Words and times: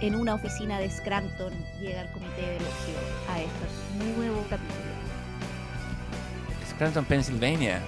en 0.00 0.14
una 0.14 0.34
oficina 0.34 0.78
de 0.78 0.90
Scranton 0.90 1.52
llega 1.80 2.02
el 2.02 2.10
comité 2.12 2.40
de 2.42 2.56
ocio 2.56 2.94
a 3.28 3.40
este 3.40 4.16
nuevo 4.16 4.40
capítulo. 4.48 4.90
Scranton, 6.70 7.04
Pennsylvania. 7.04 7.80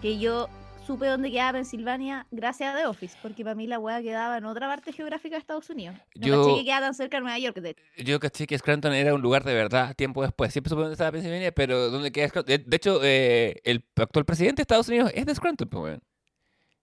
Que 0.00 0.18
yo 0.18 0.48
supe 0.86 1.06
dónde 1.06 1.32
quedaba 1.32 1.54
Pensilvania 1.54 2.26
gracias 2.30 2.72
a 2.72 2.78
The 2.78 2.86
Office, 2.86 3.16
porque 3.20 3.42
para 3.42 3.56
mí 3.56 3.66
la 3.66 3.80
weá 3.80 4.00
quedaba 4.02 4.38
en 4.38 4.44
otra 4.44 4.68
parte 4.68 4.92
geográfica 4.92 5.34
de 5.34 5.40
Estados 5.40 5.68
Unidos. 5.70 5.96
No 6.14 6.26
Yo- 6.28 6.42
caché 6.44 6.58
que 6.58 6.64
queda 6.64 6.80
tan 6.80 6.94
cerca 6.94 7.16
de 7.16 7.22
Nueva 7.22 7.38
York. 7.40 7.56
De... 7.58 7.76
Yo 8.04 8.20
caché 8.20 8.46
que 8.46 8.56
Scranton 8.56 8.92
era 8.92 9.12
un 9.14 9.20
lugar 9.20 9.42
de 9.42 9.54
verdad 9.54 9.94
tiempo 9.96 10.22
después. 10.22 10.52
Siempre 10.52 10.68
supe 10.70 10.82
dónde 10.82 10.92
estaba 10.92 11.10
Pennsylvania, 11.10 11.50
pero 11.50 11.90
¿dónde 11.90 12.12
queda 12.12 12.28
Scranton? 12.28 12.48
De, 12.56 12.58
de 12.58 12.76
hecho, 12.76 13.00
eh, 13.02 13.60
el 13.64 13.84
actual 13.96 14.24
presidente 14.24 14.60
de 14.60 14.62
Estados 14.62 14.88
Unidos 14.88 15.10
es 15.14 15.26
de 15.26 15.34
Scranton, 15.34 15.68
pues, 15.68 15.82
weón. 15.82 16.02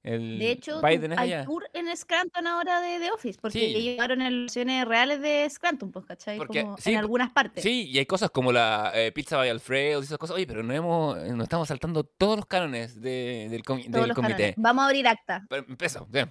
El 0.03 0.37
De 0.37 0.51
hecho, 0.51 0.81
Biden 0.81 1.11
tu- 1.11 1.13
es 1.13 1.17
hay 1.17 1.31
allá. 1.33 1.45
tour 1.45 1.65
en 1.71 1.95
Scranton 1.95 2.45
ahora 2.45 2.81
de 2.81 2.99
The 2.99 3.11
Office, 3.11 3.39
porque 3.41 3.57
Sí. 3.59 3.67
llegaron 3.81 4.21
en 4.21 4.41
versiones 4.41 4.85
reales 4.85 5.21
de 5.21 5.49
Scranton, 5.49 5.91
pues, 5.93 6.05
¿cachai? 6.05 6.37
Porque- 6.37 6.63
Como 6.63 6.77
sí, 6.77 6.91
en 6.91 6.97
algunas 6.97 7.31
partes. 7.31 7.63
Sí, 7.63 7.89
y 7.89 7.97
hay 7.99 8.05
cosas 8.05 8.29
como 8.29 8.51
la 8.51 8.91
eh, 8.93 9.13
pizza 9.13 9.37
by 9.37 9.47
Alfredo 9.49 10.01
y 10.01 10.03
esas 10.03 10.17
cosas. 10.17 10.35
Oye, 10.35 10.45
pero 10.45 10.61
no 10.61 10.73
hemos, 10.73 11.17
eh, 11.19 11.29
nos 11.31 11.43
estamos 11.43 11.69
saltando 11.69 12.03
todos 12.03 12.35
los 12.35 12.45
cánones 12.45 12.99
de- 12.99 13.47
del, 13.49 13.63
comi- 13.63 13.83
todos 13.85 14.01
del 14.01 14.07
los 14.09 14.15
comité. 14.15 14.33
cánones. 14.35 14.55
Vamos 14.57 14.81
a 14.83 14.85
abrir 14.87 15.07
acta. 15.07 15.45
Pero 15.49 15.65
empezó. 15.69 16.05
Bien. 16.07 16.29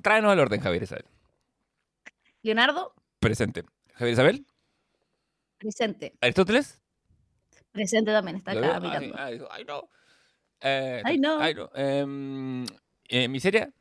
Tráenos 0.00 0.30
al 0.30 0.38
orden, 0.38 0.60
Javier 0.60 0.84
Isabel. 0.84 1.04
Leonardo, 2.42 2.94
Presente. 3.18 3.64
Javier 3.94 4.12
Isabel. 4.12 4.46
presente. 5.58 6.14
Aristóteles. 6.20 6.80
Presente 7.72 8.12
también, 8.12 8.36
está 8.36 8.54
¿Lo 8.54 8.60
acá? 8.64 8.76
Ay, 8.76 8.80
mirando. 8.80 9.16
ay, 9.18 9.40
ay, 9.50 9.64
no. 9.64 9.88
Eh, 10.60 11.02
Ay, 11.04 11.18
no. 11.18 11.40
Ay, 11.40 11.54
no. 11.54 11.70
Em, 11.74 12.64
eh, 13.08 13.28
¿Miseria? 13.28 13.72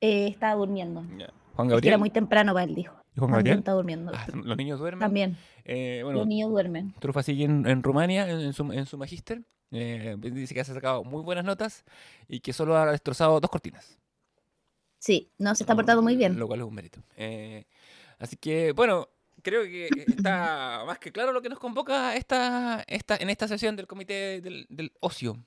Eh, 0.00 0.28
está 0.28 0.54
durmiendo. 0.54 1.00
Juan 1.02 1.12
Es 1.12 1.18
que 1.18 1.62
era 1.62 1.68
Gabriel. 1.74 1.98
muy 1.98 2.10
temprano 2.10 2.52
para 2.52 2.64
él, 2.64 2.74
dijo. 2.74 2.94
¿Y 3.16 3.18
Juan 3.20 3.32
Gabriel? 3.32 3.58
está 3.58 3.72
durmiendo. 3.72 4.12
Ah, 4.14 4.26
los 4.34 4.56
niños 4.56 4.78
duermen. 4.78 5.00
También. 5.00 5.36
Eh, 5.64 6.00
bueno, 6.04 6.18
Los 6.20 6.28
niños 6.28 6.50
duermen. 6.50 6.94
Trufa 7.00 7.22
sigue 7.22 7.44
en, 7.44 7.66
en 7.66 7.82
Rumania, 7.82 8.28
en, 8.28 8.40
en 8.40 8.52
su, 8.52 8.70
en 8.72 8.86
su 8.86 8.98
magíster. 8.98 9.42
Eh, 9.72 10.16
dice 10.20 10.54
que 10.54 10.60
ha 10.60 10.64
sacado 10.64 11.02
muy 11.02 11.22
buenas 11.22 11.44
notas 11.44 11.84
y 12.28 12.40
que 12.40 12.52
solo 12.52 12.76
ha 12.76 12.90
destrozado 12.92 13.40
dos 13.40 13.50
cortinas. 13.50 13.98
Sí, 14.98 15.30
no, 15.38 15.54
se 15.54 15.62
está 15.64 15.74
portando 15.74 16.02
muy 16.02 16.16
bien. 16.16 16.38
Lo 16.38 16.46
cual 16.46 16.60
es 16.60 16.66
un 16.66 16.74
mérito. 16.74 17.00
Eh, 17.16 17.64
así 18.18 18.36
que, 18.36 18.72
bueno, 18.72 19.08
creo 19.42 19.62
que 19.64 19.88
está 20.06 20.82
más 20.86 20.98
que 20.98 21.10
claro 21.12 21.32
lo 21.32 21.42
que 21.42 21.48
nos 21.48 21.58
convoca 21.58 22.14
esta, 22.16 22.84
esta, 22.86 23.16
en 23.16 23.30
esta 23.30 23.48
sesión 23.48 23.76
del 23.76 23.86
comité 23.86 24.40
del, 24.40 24.66
del 24.68 24.92
ocio. 25.00 25.38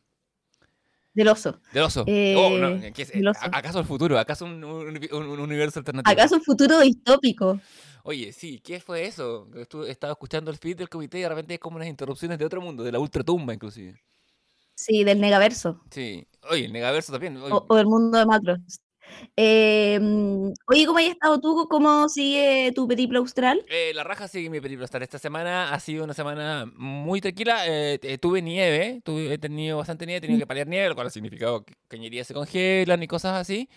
Del 1.14 1.28
oso. 1.28 1.60
Del 1.74 1.84
oso. 1.84 2.04
Eh, 2.08 2.36
Oh, 2.38 2.50
no, 2.58 2.80
¿qué 2.94 3.02
es? 3.02 3.12
del 3.12 3.28
oso. 3.28 3.40
¿A- 3.42 3.58
¿Acaso 3.58 3.80
el 3.80 3.86
futuro? 3.86 4.18
¿Acaso 4.20 4.46
un, 4.46 4.64
un- 4.64 5.00
un- 5.12 5.28
un 5.28 5.40
universo 5.40 5.80
alternativo? 5.80 6.12
¿Acaso 6.12 6.36
un 6.36 6.44
futuro 6.44 6.80
distópico? 6.80 7.60
Oye, 8.04 8.32
sí, 8.32 8.60
¿qué 8.60 8.80
fue 8.80 9.06
eso? 9.06 9.48
Estuve- 9.56 9.90
estaba 9.92 10.14
escuchando 10.14 10.52
el 10.52 10.58
feed 10.58 10.78
del 10.78 10.90
comité 10.90 11.20
y 11.20 11.22
de 11.24 11.30
repente 11.30 11.54
hay 11.54 11.58
como 11.60 11.76
unas 11.78 11.88
interrupciones 11.90 12.38
de 12.38 12.46
otro 12.46 12.62
mundo, 12.62 12.84
de 12.84 12.92
la 12.92 13.00
ultratumba 13.00 13.54
inclusive. 13.54 14.00
Sí, 14.76 15.04
del 15.04 15.20
negaverso. 15.20 15.82
Sí. 15.92 16.26
Oye, 16.50 16.66
el 16.66 16.72
Negaverso 16.74 17.12
también. 17.12 17.36
oye, 17.38 17.54
O, 17.54 17.66
o 17.68 17.76
del 17.76 17.86
mundo 17.88 18.18
de 18.18 18.26
Macros. 18.26 18.60
Eh, 19.36 20.00
oye, 20.68 20.86
¿cómo 20.86 21.00
has 21.00 21.06
estado 21.06 21.40
tú? 21.40 21.68
¿Cómo 21.70 22.10
sigue 22.10 22.72
tu 22.76 22.88
periplo 22.88 23.20
austral? 23.20 23.64
eh, 23.68 23.94
la 23.94 24.04
raja 24.04 24.28
sigue 24.28 24.50
mi 24.50 24.60
periplo 24.62 24.86
hasta 24.86 24.98
esta 25.00 25.20
semana. 25.20 25.74
Ha 25.74 25.80
sido 25.80 26.04
una 26.04 26.14
semana 26.14 26.66
muy 26.76 27.22
tranquila. 27.22 27.68
eh, 27.68 28.00
eh, 28.02 28.18
tuve 28.18 28.42
nieve, 28.42 29.02
tuve, 29.04 29.34
he 29.34 29.38
tenido 29.38 29.78
bastante 29.78 30.06
nieve, 30.06 30.18
he 30.18 30.22
tenido 30.22 30.40
que 30.40 30.48
paliar 30.48 30.68
nieve, 30.68 30.90
lo 30.90 30.96
cual 30.96 31.08
ha 31.08 31.10
significado 31.10 31.64
que 31.64 31.74
cañerías 31.88 32.28
se 32.28 32.34
congelan 32.34 33.02
y 33.04 33.08
cosas 33.08 33.36
así. 33.38 33.70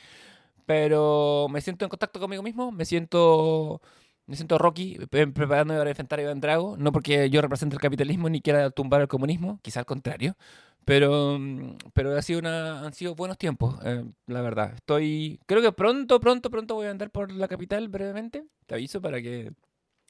Pero 0.67 1.49
me 1.51 1.61
siento 1.61 1.85
en 1.85 1.89
contacto 1.91 2.21
conmigo 2.21 2.43
mismo, 2.43 2.71
me 2.73 2.85
siento, 2.85 3.81
me 4.27 4.37
siento 4.37 4.59
Rocky, 4.59 4.97
pre- 5.11 5.27
preparándome 5.29 5.79
para 5.79 5.91
enfrentar 5.91 6.19
a 6.21 6.23
Iván 6.23 6.41
Drago. 6.41 6.77
No 6.79 6.93
porque 6.93 7.31
yo 7.31 7.41
represente 7.43 7.75
el 7.77 7.81
capitalismo 7.83 8.29
ni 8.31 8.41
quiera 8.41 8.71
tumbar 8.71 9.01
el 9.03 9.09
comunismo, 9.09 9.59
quizá 9.62 9.81
al 9.81 9.87
contrario. 9.87 10.37
Pero, 10.84 11.38
mm, 11.38 11.76
pero 11.94 12.16
ha 12.16 12.22
sido 12.22 12.41
una, 12.41 12.81
han 12.84 12.93
sido 12.93 13.15
buenos 13.15 13.38
tiempos, 13.38 13.76
eh, 13.84 14.04
la 14.26 14.41
verdad. 14.41 14.72
Estoy, 14.75 15.38
creo 15.47 15.62
que 15.62 15.72
pronto, 15.72 16.19
pronto, 16.20 16.50
pronto 16.50 16.75
voy 16.75 16.87
a 16.87 16.91
andar 16.91 17.10
por 17.10 17.31
la 17.32 17.47
capital 17.48 17.88
brevemente. 17.88 18.44
Te 18.66 18.75
aviso 18.75 19.00
para 19.00 19.22
que 19.22 19.53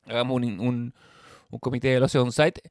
hagamos 0.06 0.36
un, 0.36 0.44
un, 0.60 0.94
un 1.50 1.58
comité 1.58 1.88
del 1.88 2.02
ocio 2.02 2.22
on-site. 2.22 2.62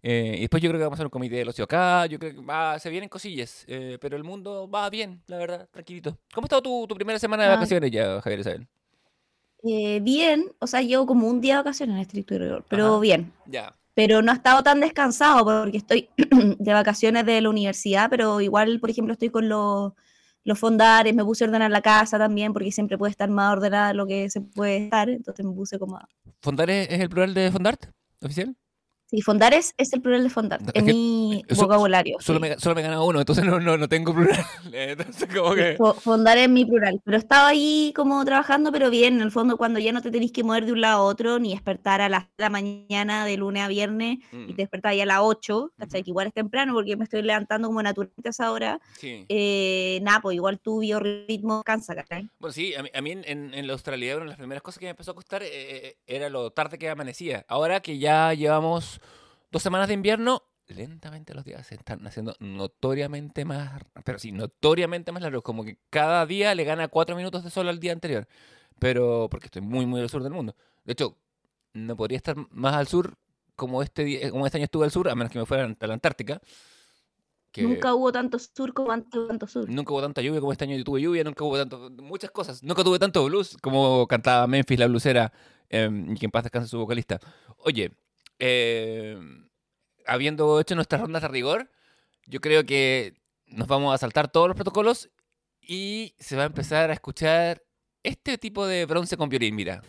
Eh, 0.00 0.34
y 0.36 0.40
después 0.42 0.62
yo 0.62 0.70
creo 0.70 0.78
que 0.78 0.84
vamos 0.84 0.96
a 0.96 0.98
hacer 0.98 1.06
un 1.06 1.10
comité 1.10 1.34
del 1.36 1.48
ocio 1.48 1.64
acá. 1.64 2.06
Yo 2.06 2.20
creo 2.20 2.32
que 2.36 2.40
va, 2.42 2.78
se 2.78 2.90
vienen 2.90 3.08
cosillas, 3.08 3.64
eh, 3.66 3.98
pero 4.00 4.16
el 4.16 4.22
mundo 4.22 4.70
va 4.70 4.88
bien, 4.88 5.22
la 5.26 5.38
verdad, 5.38 5.68
tranquilito. 5.72 6.16
¿Cómo 6.32 6.44
ha 6.44 6.46
estado 6.46 6.62
tu, 6.62 6.86
tu 6.86 6.94
primera 6.94 7.18
semana 7.18 7.42
de 7.42 7.48
Ah. 7.48 7.54
vacaciones 7.56 7.90
ya, 7.90 8.20
Javier 8.20 8.40
Isabel? 8.40 8.68
Eh, 9.64 9.98
bien, 10.00 10.52
o 10.60 10.68
sea, 10.68 10.82
llevo 10.82 11.04
como 11.04 11.26
un 11.28 11.40
día 11.40 11.54
de 11.54 11.58
vacaciones 11.62 11.96
en 11.96 12.02
estricto 12.02 12.38
rigor, 12.38 12.64
pero 12.68 12.86
Ajá. 12.86 13.00
bien. 13.00 13.32
Ya. 13.46 13.74
Pero 13.98 14.22
no 14.22 14.30
he 14.30 14.34
estado 14.36 14.62
tan 14.62 14.78
descansado 14.78 15.44
porque 15.44 15.78
estoy 15.78 16.08
de 16.60 16.72
vacaciones 16.72 17.26
de 17.26 17.40
la 17.40 17.50
universidad, 17.50 18.08
pero 18.08 18.40
igual, 18.40 18.78
por 18.78 18.90
ejemplo, 18.90 19.12
estoy 19.12 19.30
con 19.30 19.48
los, 19.48 19.92
los 20.44 20.56
fondares, 20.56 21.12
me 21.16 21.24
puse 21.24 21.42
a 21.42 21.48
ordenar 21.48 21.72
la 21.72 21.82
casa 21.82 22.16
también, 22.16 22.52
porque 22.52 22.70
siempre 22.70 22.96
puede 22.96 23.10
estar 23.10 23.28
más 23.28 23.52
ordenada 23.52 23.88
de 23.88 23.94
lo 23.94 24.06
que 24.06 24.30
se 24.30 24.40
puede 24.40 24.84
estar, 24.84 25.10
entonces 25.10 25.44
me 25.44 25.52
puse 25.52 25.80
como... 25.80 25.96
a- 25.96 26.08
¿Fondar 26.40 26.70
es, 26.70 26.88
es 26.88 27.00
el 27.00 27.08
plural 27.08 27.34
de 27.34 27.50
Fondart? 27.50 27.86
¿Oficial? 28.22 28.54
Sí, 29.10 29.22
fondares 29.22 29.72
es 29.78 29.90
el 29.94 30.02
plural 30.02 30.22
de 30.22 30.28
fondar, 30.28 30.60
Es 30.60 30.74
en 30.74 30.84
que 30.86 30.92
mi 30.92 31.42
vocabulario. 31.56 32.18
Solo, 32.20 32.38
sí. 32.38 32.42
me, 32.42 32.58
solo 32.58 32.74
me 32.74 32.82
he 32.82 32.84
ganado 32.84 33.06
uno, 33.06 33.20
entonces 33.20 33.42
no, 33.44 33.58
no, 33.58 33.78
no 33.78 33.88
tengo 33.88 34.12
plural. 34.12 34.36
Entonces, 34.72 35.28
como 35.34 35.54
que. 35.54 35.78
Fo- 35.78 35.94
Fondar 35.94 36.36
es 36.36 36.48
mi 36.50 36.66
plural, 36.66 37.00
pero 37.04 37.16
estaba 37.16 37.48
ahí 37.48 37.92
como 37.96 38.22
trabajando, 38.26 38.70
pero 38.70 38.90
bien, 38.90 39.14
en 39.16 39.22
el 39.22 39.30
fondo 39.30 39.56
cuando 39.56 39.78
ya 39.80 39.92
no 39.92 40.02
te 40.02 40.10
tenés 40.10 40.30
que 40.30 40.44
mover 40.44 40.66
de 40.66 40.72
un 40.72 40.82
lado 40.82 40.98
a 40.98 41.02
otro, 41.04 41.38
ni 41.38 41.52
despertar 41.52 42.02
a 42.02 42.10
las 42.10 42.24
de 42.24 42.28
la 42.36 42.50
mañana 42.50 43.24
de 43.24 43.36
lunes 43.38 43.62
a 43.62 43.68
viernes, 43.68 44.18
y 44.30 44.36
Mm, 44.36 44.46
te 44.48 44.62
despertar 44.62 44.94
ya 44.94 45.04
a 45.04 45.06
las 45.06 45.20
8, 45.22 45.72
¿cachai? 45.78 46.02
Que 46.02 46.10
igual 46.10 46.26
es 46.26 46.34
temprano 46.34 46.74
porque 46.74 46.96
me 46.96 47.04
estoy 47.04 47.22
levantando 47.22 47.68
como 47.68 47.82
naturalmente 47.82 48.28
a 48.28 48.30
esa 48.30 48.52
hora, 48.52 48.78
sí. 48.98 49.24
eh, 49.30 50.00
nada, 50.02 50.20
pues 50.20 50.34
igual 50.34 50.58
tu 50.60 50.80
biorritmo 50.80 51.62
cansa, 51.64 51.94
¿cachai? 51.94 52.28
Bueno, 52.38 52.52
sí, 52.52 52.74
a 52.74 52.82
mí, 52.82 52.90
a 52.92 53.00
mí 53.00 53.12
en, 53.12 53.24
en- 53.26 53.54
en 53.54 53.66
la 53.66 53.72
australidad 53.72 54.16
una 54.16 54.24
de 54.24 54.28
las 54.30 54.38
primeras 54.38 54.62
cosas 54.62 54.78
que 54.78 54.84
me 54.86 54.90
empezó 54.90 55.12
a 55.12 55.14
costar 55.14 55.42
eh, 55.42 55.48
eh, 55.52 55.96
era 56.06 56.28
lo 56.28 56.50
tarde 56.50 56.76
que 56.78 56.90
amanecía. 56.90 57.46
Ahora 57.48 57.80
que 57.80 57.98
ya 57.98 58.34
llevamos 58.34 58.97
dos 59.50 59.62
semanas 59.62 59.88
de 59.88 59.94
invierno, 59.94 60.42
lentamente 60.66 61.34
los 61.34 61.44
días 61.44 61.66
se 61.66 61.74
están 61.76 62.06
haciendo 62.06 62.34
notoriamente 62.40 63.44
más, 63.44 63.82
pero 64.04 64.18
sí, 64.18 64.32
notoriamente 64.32 65.12
más 65.12 65.22
largos. 65.22 65.42
Como 65.42 65.64
que 65.64 65.78
cada 65.90 66.26
día 66.26 66.54
le 66.54 66.64
gana 66.64 66.88
cuatro 66.88 67.16
minutos 67.16 67.42
de 67.44 67.50
sol 67.50 67.68
al 67.68 67.80
día 67.80 67.92
anterior. 67.92 68.26
Pero 68.78 69.28
porque 69.30 69.46
estoy 69.46 69.62
muy, 69.62 69.86
muy 69.86 70.00
al 70.00 70.10
sur 70.10 70.22
del 70.22 70.32
mundo. 70.32 70.54
De 70.84 70.92
hecho, 70.92 71.16
no 71.72 71.96
podría 71.96 72.16
estar 72.16 72.36
más 72.50 72.74
al 72.74 72.86
sur 72.86 73.16
como 73.56 73.82
este, 73.82 74.04
día- 74.04 74.30
como 74.30 74.46
este 74.46 74.58
año 74.58 74.64
estuve 74.66 74.84
al 74.84 74.92
sur, 74.92 75.08
a 75.08 75.14
menos 75.14 75.32
que 75.32 75.38
me 75.38 75.46
fuera 75.46 75.64
a 75.80 75.86
la 75.86 75.94
Antártica. 75.94 76.40
que- 77.50 77.62
Nunca 77.62 77.94
hubo 77.94 78.12
tanto 78.12 78.38
sur 78.38 78.72
como 78.74 78.92
antes 78.92 79.12
hubo 79.18 79.26
tanto 79.26 79.46
sur. 79.46 79.68
Nunca 79.68 79.92
hubo 79.92 80.02
tanta 80.02 80.20
lluvia 80.20 80.38
como 80.38 80.52
este 80.52 80.64
año 80.64 80.76
yo 80.76 80.84
tuve 80.84 81.00
lluvia, 81.00 81.24
nunca 81.24 81.42
hubo 81.44 81.56
tanto, 81.56 81.90
muchas 82.02 82.30
cosas. 82.30 82.62
Nunca 82.62 82.84
tuve 82.84 82.98
tanto 82.98 83.24
blues 83.24 83.56
como 83.62 84.06
cantaba 84.06 84.46
Memphis 84.46 84.78
la 84.78 84.86
blusera 84.86 85.32
em, 85.70 86.12
y 86.12 86.18
que 86.18 86.26
en 86.26 86.30
paz 86.30 86.44
descanse 86.44 86.68
su 86.68 86.78
vocalista. 86.78 87.18
Oye, 87.58 87.90
em, 88.38 89.48
habiendo 90.06 90.60
hecho 90.60 90.74
nuestras 90.74 91.00
rondas 91.00 91.22
de 91.22 91.28
rigor, 91.28 91.70
yo 92.26 92.40
creo 92.40 92.64
que 92.64 93.14
nos 93.46 93.68
vamos 93.68 93.94
a 93.94 93.98
saltar 93.98 94.30
todos 94.30 94.48
los 94.48 94.56
protocolos 94.56 95.10
y 95.60 96.14
se 96.18 96.36
va 96.36 96.42
a 96.44 96.46
empezar 96.46 96.90
a 96.90 96.94
escuchar 96.94 97.62
este 98.02 98.38
tipo 98.38 98.66
de 98.66 98.86
bronce 98.86 99.16
con 99.16 99.28
violín, 99.28 99.54
mira. 99.54 99.82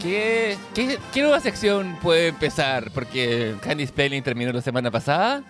¿Qué 0.00 0.56
nueva 1.16 1.40
sección 1.40 1.98
puede 2.00 2.28
empezar? 2.28 2.90
Porque 2.92 3.54
Candice 3.60 3.92
Playling 3.92 4.22
terminó 4.22 4.52
la 4.52 4.62
semana 4.62 4.90
pasada. 4.90 5.44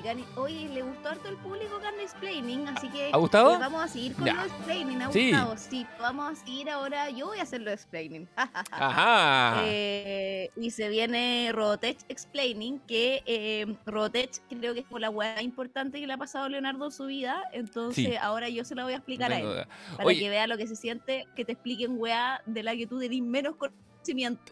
Cani- 0.00 0.24
Oye, 0.36 0.68
le 0.68 0.82
gustó 0.82 1.08
harto 1.10 1.28
el 1.28 1.36
público 1.36 1.78
Candy 1.80 2.02
Explaining, 2.02 2.68
así 2.68 2.88
que 2.88 3.10
¿Ha 3.12 3.16
gustado? 3.16 3.54
eh, 3.54 3.58
vamos 3.58 3.82
a 3.82 3.88
seguir 3.88 4.14
con 4.14 4.24
Ya. 4.26 4.34
los 4.34 4.46
explaining. 4.46 5.02
¿Ha 5.02 5.12
Sí. 5.12 5.30
gustado? 5.30 5.56
Sí, 5.56 5.86
vamos 6.00 6.32
a 6.32 6.36
seguir 6.36 6.70
ahora. 6.70 7.10
Yo 7.10 7.26
voy 7.26 7.38
a 7.38 7.42
hacer 7.42 7.60
los 7.62 7.72
explaining. 7.74 8.28
Ajá. 8.70 9.62
Eh, 9.64 10.50
y 10.56 10.70
se 10.70 10.88
viene 10.88 11.50
Robotech 11.52 11.98
Explaining, 12.08 12.80
que 12.80 13.22
eh, 13.26 13.76
Robotech 13.86 14.40
creo 14.48 14.74
que 14.74 14.80
es 14.80 14.86
como 14.86 14.98
la 14.98 15.10
hueá 15.10 15.42
importante 15.42 16.00
que 16.00 16.06
le 16.06 16.12
ha 16.12 16.18
pasado 16.18 16.46
a 16.46 16.48
Leonardo 16.48 16.86
en 16.86 16.92
su 16.92 17.06
vida. 17.06 17.42
Entonces 17.52 18.04
Sí. 18.06 18.16
ahora 18.20 18.48
yo 18.48 18.64
se 18.64 18.74
la 18.74 18.84
voy 18.84 18.92
a 18.92 18.96
explicar 18.96 19.32
a 19.32 19.36
Tengo 19.36 19.52
él. 19.52 19.66
Para 19.96 20.04
Oye. 20.06 20.18
que 20.18 20.30
vea 20.30 20.46
lo 20.46 20.56
que 20.56 20.66
se 20.66 20.76
siente 20.76 21.26
que 21.36 21.44
te 21.44 21.52
expliquen 21.52 21.94
weá 21.98 22.42
de 22.46 22.62
la 22.62 22.76
que 22.76 22.86
tú 22.86 22.98
tenés 22.98 23.22
menos 23.22 23.56
conocimiento, 23.56 23.93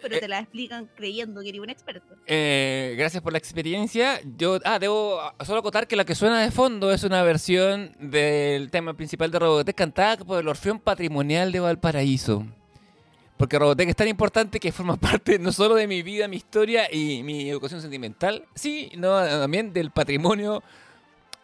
pero 0.00 0.16
Eh. 0.16 0.20
te 0.20 0.28
la 0.28 0.38
explican 0.40 0.88
creyendo 0.94 1.42
que 1.42 1.48
eres 1.50 1.60
un 1.60 1.70
experto. 1.70 2.14
Eh, 2.26 2.94
gracias 2.96 3.22
por 3.22 3.32
la 3.32 3.38
experiencia. 3.38 4.20
Yo, 4.36 4.58
ah, 4.64 4.78
debo 4.78 5.20
solo 5.44 5.60
acotar 5.60 5.86
que 5.86 5.96
la 5.96 6.04
que 6.04 6.14
suena 6.14 6.40
de 6.40 6.50
fondo 6.50 6.92
es 6.92 7.04
una 7.04 7.22
versión 7.22 7.92
del 7.98 8.70
tema 8.70 8.94
principal 8.94 9.30
de 9.30 9.38
Robotech 9.38 9.76
cantada 9.76 10.16
por 10.18 10.40
el 10.40 10.48
Orfeón 10.48 10.78
Patrimonial 10.78 11.52
de 11.52 11.60
Valparaíso. 11.60 12.46
Porque 13.36 13.58
Robotech 13.58 13.88
es 13.88 13.96
tan 13.96 14.08
importante 14.08 14.60
que 14.60 14.72
forma 14.72 14.96
parte 15.00 15.38
no 15.38 15.52
solo 15.52 15.74
de 15.74 15.86
mi 15.86 16.02
vida, 16.02 16.28
mi 16.28 16.36
historia 16.36 16.92
y 16.92 17.22
mi 17.22 17.50
educación 17.50 17.80
sentimental, 17.82 18.44
sí, 18.54 18.90
no, 18.96 19.10
también 19.24 19.72
del 19.72 19.90
patrimonio 19.90 20.62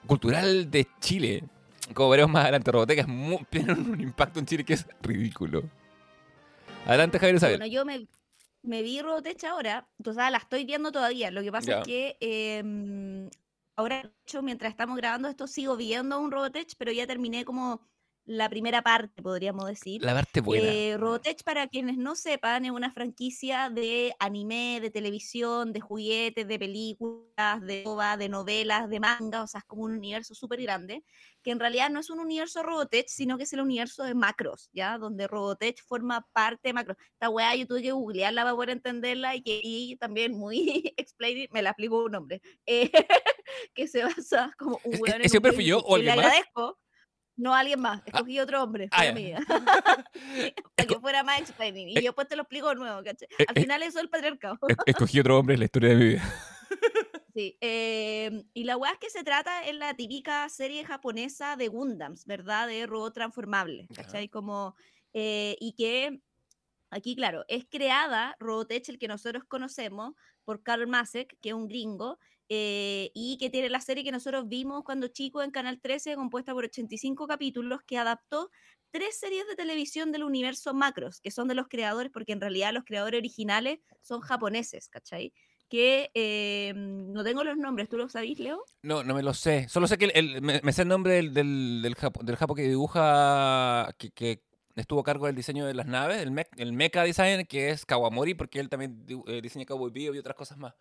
cultural 0.06 0.70
de 0.70 0.86
Chile. 1.00 1.44
Como 1.94 2.10
veremos 2.10 2.32
más 2.32 2.42
adelante, 2.42 2.70
Robotech 2.70 2.98
es 3.00 3.08
muy, 3.08 3.38
tiene 3.50 3.72
un 3.72 4.00
impacto 4.00 4.38
en 4.38 4.46
Chile 4.46 4.64
que 4.64 4.74
es 4.74 4.86
ridículo. 5.02 5.64
Adelante, 6.86 7.18
Javier 7.18 7.36
Isabel. 7.36 7.58
Bueno, 7.58 7.72
yo 7.72 7.84
me, 7.84 8.08
me 8.62 8.82
vi 8.82 9.00
Robotech 9.02 9.44
ahora, 9.44 9.88
entonces 9.98 10.22
la 10.30 10.38
estoy 10.38 10.64
viendo 10.64 10.90
todavía. 10.92 11.30
Lo 11.30 11.42
que 11.42 11.52
pasa 11.52 11.70
Ya. 11.70 11.78
es 11.80 11.86
que 11.86 12.16
em, 12.20 13.30
ahora, 13.76 14.02
de 14.02 14.10
hecho, 14.24 14.42
mientras 14.42 14.70
estamos 14.70 14.96
grabando 14.96 15.28
esto, 15.28 15.46
sigo 15.46 15.76
viendo 15.76 16.18
un 16.18 16.30
Robotech, 16.30 16.74
pero 16.78 16.92
ya 16.92 17.06
terminé 17.06 17.44
como 17.44 17.80
la 18.28 18.50
primera 18.50 18.82
parte, 18.82 19.22
podríamos 19.22 19.66
decir. 19.66 20.02
La 20.04 20.12
parte 20.12 20.42
buena. 20.42 20.66
Eh, 20.68 20.96
Robotech, 20.98 21.42
para 21.44 21.66
quienes 21.66 21.96
no 21.96 22.14
sepan, 22.14 22.66
es 22.66 22.70
una 22.70 22.92
franquicia 22.92 23.70
de 23.70 24.14
anime, 24.18 24.80
de 24.82 24.90
televisión, 24.90 25.72
de 25.72 25.80
juguetes, 25.80 26.46
de 26.46 26.58
películas, 26.58 27.62
de 27.62 27.84
ova, 27.86 28.18
de 28.18 28.28
novelas, 28.28 28.90
de 28.90 29.00
manga, 29.00 29.42
o 29.42 29.46
sea, 29.46 29.60
es 29.60 29.64
como 29.64 29.84
un 29.84 29.92
universo 29.92 30.34
súper 30.34 30.60
grande, 30.60 31.04
que 31.42 31.52
en 31.52 31.58
realidad 31.58 31.88
no 31.88 32.00
es 32.00 32.10
un 32.10 32.18
universo 32.20 32.62
Robotech, 32.62 33.08
sino 33.08 33.38
que 33.38 33.44
es 33.44 33.52
el 33.54 33.60
universo 33.60 34.04
de 34.04 34.14
Macros, 34.14 34.68
¿ya? 34.74 34.98
Donde 34.98 35.26
Robotech 35.26 35.82
forma 35.86 36.26
parte 36.34 36.68
de 36.68 36.72
Macros. 36.74 36.98
Esta 37.12 37.30
weá 37.30 37.54
yo 37.56 37.66
tuve 37.66 37.80
que 37.80 37.92
googlearla 37.92 38.42
para 38.42 38.54
poder 38.54 38.70
entenderla 38.70 39.36
y, 39.36 39.42
que, 39.42 39.60
y 39.62 39.96
también 39.96 40.36
muy 40.36 40.92
explain, 40.98 41.48
me 41.50 41.62
la 41.62 41.70
explicó 41.70 42.04
un 42.04 42.14
hombre, 42.14 42.42
eh, 42.66 42.90
que 43.74 43.88
se 43.88 44.04
basa 44.04 44.52
como 44.58 44.78
un 44.84 44.94
¿Es- 44.94 45.00
weón 45.00 45.16
en 45.16 45.22
ese 45.24 45.38
un 45.38 45.52
fui 45.54 45.64
yo 45.64 45.80
o 45.80 45.96
le 45.96 46.10
alguien 46.10 46.28
más? 46.28 46.42
No, 47.38 47.54
alguien 47.54 47.80
más. 47.80 48.02
Escogí 48.04 48.38
otro 48.40 48.62
hombre. 48.62 48.88
ah, 48.90 49.08
amiga 49.08 49.38
para 50.76 50.86
que 50.88 50.98
fuera 51.00 51.22
más 51.22 51.40
explaining. 51.40 51.88
Y 51.88 51.92
Eh, 51.98 52.02
yo 52.02 52.08
después 52.10 52.28
te 52.28 52.36
lo 52.36 52.42
explico 52.42 52.68
de 52.68 52.74
nuevo, 52.74 53.02
¿cachai? 53.02 53.28
eh, 53.38 53.44
Al 53.48 53.56
eh. 53.56 53.60
final 53.62 53.82
eso 53.82 53.98
es 53.98 54.04
el 54.04 54.10
patriarcado. 54.10 54.58
Es- 54.68 54.76
Escogí 54.86 55.20
otro 55.20 55.38
hombre 55.38 55.54
en 55.54 55.60
la 55.60 55.64
historia 55.66 55.88
de 55.90 55.96
mi 55.96 56.04
vida. 56.08 56.22
Sí. 57.34 57.56
eh, 57.60 58.42
y 58.52 58.64
la 58.64 58.76
weá 58.76 58.90
es 58.92 58.98
que 58.98 59.10
se 59.10 59.22
trata 59.22 59.68
en 59.68 59.78
la 59.78 59.94
típica 59.94 60.48
serie 60.48 60.84
japonesa 60.84 61.54
de 61.54 61.68
Gundams, 61.68 62.24
¿verdad? 62.26 62.66
De 62.66 62.84
robot 62.84 63.14
transformable. 63.14 63.86
¿cachai? 63.94 64.28
Como, 64.28 64.74
eh, 65.12 65.56
y 65.60 65.74
que 65.74 66.20
aquí, 66.90 67.14
claro, 67.14 67.44
es 67.46 67.64
creada 67.70 68.34
Robotech, 68.40 68.88
el 68.88 68.98
que 68.98 69.06
nosotros 69.06 69.44
conocemos, 69.44 70.14
por 70.44 70.64
Karl 70.64 70.88
Masek, 70.88 71.38
que 71.40 71.50
es 71.50 71.54
un 71.54 71.68
gringo, 71.68 72.18
eh, 72.48 73.10
y 73.14 73.36
que 73.38 73.50
tiene 73.50 73.68
la 73.68 73.80
serie 73.80 74.04
que 74.04 74.12
nosotros 74.12 74.48
vimos 74.48 74.82
cuando 74.84 75.08
chicos 75.08 75.44
en 75.44 75.50
Canal 75.50 75.80
13, 75.80 76.14
compuesta 76.16 76.52
por 76.54 76.64
85 76.64 77.26
capítulos, 77.26 77.80
que 77.86 77.98
adaptó 77.98 78.50
tres 78.90 79.18
series 79.18 79.46
de 79.46 79.54
televisión 79.56 80.12
del 80.12 80.24
universo 80.24 80.72
Macros, 80.74 81.20
que 81.20 81.30
son 81.30 81.46
de 81.48 81.54
los 81.54 81.68
creadores, 81.68 82.10
porque 82.10 82.32
en 82.32 82.40
realidad 82.40 82.72
los 82.72 82.84
creadores 82.84 83.18
originales 83.18 83.80
son 84.00 84.20
japoneses, 84.20 84.88
¿cachai? 84.88 85.32
Que 85.68 86.10
eh, 86.14 86.72
no 86.74 87.22
tengo 87.22 87.44
los 87.44 87.58
nombres, 87.58 87.90
¿tú 87.90 87.98
los 87.98 88.12
sabís, 88.12 88.38
Leo? 88.38 88.64
No, 88.82 89.04
no 89.04 89.14
me 89.14 89.22
lo 89.22 89.34
sé. 89.34 89.68
Solo 89.68 89.86
sé 89.86 89.98
que 89.98 90.06
el- 90.06 90.12
el- 90.36 90.40
me, 90.42 90.60
me 90.62 90.72
sé 90.72 90.82
el 90.82 90.88
nombre 90.88 91.12
del, 91.14 91.34
del, 91.34 91.80
del, 91.82 91.94
japo, 91.94 92.22
del 92.22 92.36
japo 92.36 92.54
que 92.54 92.62
dibuja, 92.62 93.94
que, 93.98 94.10
que 94.10 94.42
estuvo 94.76 95.00
a 95.00 95.04
cargo 95.04 95.26
del 95.26 95.36
diseño 95.36 95.66
de 95.66 95.74
las 95.74 95.86
naves, 95.86 96.22
el, 96.22 96.30
mech- 96.30 96.48
el 96.56 96.72
mecha 96.72 97.02
design, 97.02 97.44
que 97.46 97.68
es 97.70 97.84
Kawamori, 97.84 98.32
porque 98.34 98.60
él 98.60 98.68
también 98.70 99.04
eh, 99.26 99.40
diseña 99.42 99.66
Cowboy 99.66 99.90
Bebop 99.90 100.14
y 100.14 100.18
otras 100.18 100.36
cosas 100.36 100.56
más. 100.56 100.72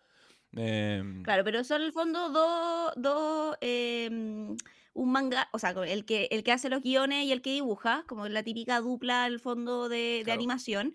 Em, 0.52 1.22
Claro, 1.22 1.44
pero 1.44 1.62
son 1.64 1.82
en 1.82 1.86
el 1.86 1.92
fondo 1.92 2.30
dos, 2.30 2.92
dos 2.96 3.56
em, 3.60 4.56
un 4.94 5.12
manga, 5.12 5.48
o 5.52 5.58
sea, 5.58 5.70
el 5.70 6.04
que, 6.04 6.28
el 6.30 6.42
que 6.42 6.52
hace 6.52 6.68
los 6.68 6.82
guiones 6.82 7.24
y 7.24 7.32
el 7.32 7.42
que 7.42 7.52
dibuja, 7.52 8.04
como 8.08 8.28
la 8.28 8.42
típica 8.42 8.80
dupla 8.80 9.26
el 9.26 9.40
fondo 9.40 9.88
de, 9.88 10.24
animación. 10.28 10.94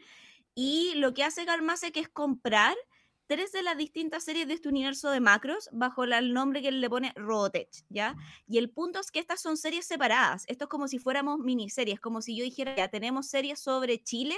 Y 0.55 0.93
lo 0.95 1.13
que 1.13 1.23
hace 1.23 1.45
Karmasek 1.45 1.97
es 1.97 2.09
comprar 2.09 2.75
tres 3.27 3.51
de 3.51 3.63
las 3.63 3.77
distintas 3.77 4.23
series 4.23 4.47
de 4.47 4.53
este 4.55 4.69
universo 4.69 5.09
de 5.09 5.19
macros 5.19 5.69
bajo 5.71 6.05
la- 6.05 6.19
el 6.19 6.33
nombre 6.33 6.61
que 6.61 6.67
él 6.67 6.81
le 6.81 6.89
pone 6.89 7.13
Robotech, 7.15 7.69
¿ya? 7.89 8.15
Y 8.47 8.57
el 8.57 8.69
punto 8.69 8.99
es 8.99 9.11
que 9.11 9.19
estas 9.19 9.41
son 9.41 9.57
series 9.57 9.85
separadas. 9.85 10.43
Esto 10.47 10.65
es 10.65 10.69
como 10.69 10.87
si 10.87 10.99
fuéramos 10.99 11.39
miniseries, 11.39 11.99
como 11.99 12.21
si 12.21 12.35
yo 12.37 12.43
dijera, 12.43 12.75
ya 12.75 12.89
tenemos 12.89 13.27
series 13.27 13.59
sobre 13.59 14.03
Chile, 14.03 14.35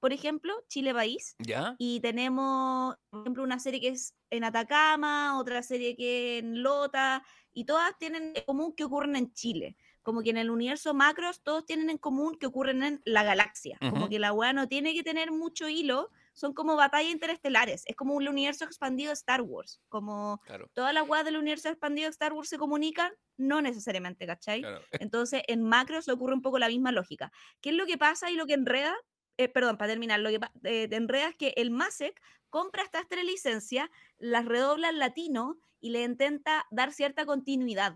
por 0.00 0.12
ejemplo, 0.12 0.52
Chile 0.68 0.92
país, 0.94 1.36
¿Ya? 1.38 1.76
y 1.78 2.00
tenemos, 2.00 2.96
por 3.10 3.20
ejemplo, 3.22 3.42
una 3.44 3.58
serie 3.58 3.80
que 3.80 3.88
es 3.88 4.16
en 4.30 4.44
Atacama, 4.44 5.38
otra 5.38 5.62
serie 5.62 5.96
que 5.96 6.38
en 6.38 6.62
Lota, 6.62 7.24
y 7.52 7.64
todas 7.64 7.96
tienen 7.98 8.32
en 8.36 8.44
común 8.44 8.74
que 8.74 8.84
ocurren 8.84 9.16
en 9.16 9.32
Chile. 9.32 9.76
Como 10.02 10.22
que 10.22 10.30
en 10.30 10.38
el 10.38 10.50
universo 10.50 10.94
macros 10.94 11.42
todos 11.42 11.66
tienen 11.66 11.90
en 11.90 11.98
común 11.98 12.36
que 12.38 12.46
ocurren 12.46 12.82
en 12.82 13.02
la 13.04 13.22
galaxia. 13.22 13.76
Como 13.80 14.08
que 14.08 14.18
la 14.18 14.32
weá 14.32 14.52
no 14.54 14.66
tiene 14.66 14.94
que 14.94 15.02
tener 15.02 15.30
mucho 15.30 15.68
hilo, 15.68 16.10
son 16.32 16.54
como 16.54 16.74
batallas 16.74 17.12
interestelares. 17.12 17.82
Es 17.86 17.96
como 17.96 18.14
un 18.14 18.26
universo 18.26 18.64
expandido 18.64 19.10
de 19.10 19.14
Star 19.14 19.42
Wars. 19.42 19.82
Como 19.90 20.40
Claro, 20.46 20.70
todas 20.72 20.94
las 20.94 21.06
weas 21.06 21.24
del 21.26 21.36
universo 21.36 21.68
expandido 21.68 22.06
de 22.06 22.12
Star 22.12 22.32
Wars 22.32 22.48
se 22.48 22.56
comunican, 22.56 23.12
no 23.36 23.60
necesariamente, 23.60 24.26
¿cachai? 24.26 24.62
claro. 24.62 24.80
Es- 24.90 25.00
Entonces, 25.02 25.42
en 25.48 25.62
macros 25.62 26.08
ocurre 26.08 26.32
un 26.34 26.42
poco 26.42 26.58
la 26.58 26.68
misma 26.68 26.92
lógica. 26.92 27.30
¿Qué 27.60 27.70
es 27.70 27.76
lo 27.76 27.84
que 27.84 27.98
pasa 27.98 28.30
y 28.30 28.36
lo 28.36 28.46
que 28.46 28.54
enreda? 28.54 28.94
Eh, 29.40 29.48
perdón, 29.48 29.78
para 29.78 29.92
terminar, 29.92 30.20
lo 30.20 30.28
que 30.28 30.38
eh, 30.64 30.86
te 30.86 30.96
enreda 30.96 31.28
es 31.28 31.34
que 31.34 31.54
el 31.56 31.70
MASEC 31.70 32.20
compra 32.50 32.82
estas 32.82 33.08
tres 33.08 33.24
licencias, 33.24 33.88
las 34.18 34.44
redobla 34.44 34.90
en 34.90 34.98
latino 34.98 35.58
y 35.80 35.92
le 35.92 36.02
intenta 36.02 36.66
dar 36.70 36.92
cierta 36.92 37.24
continuidad 37.24 37.94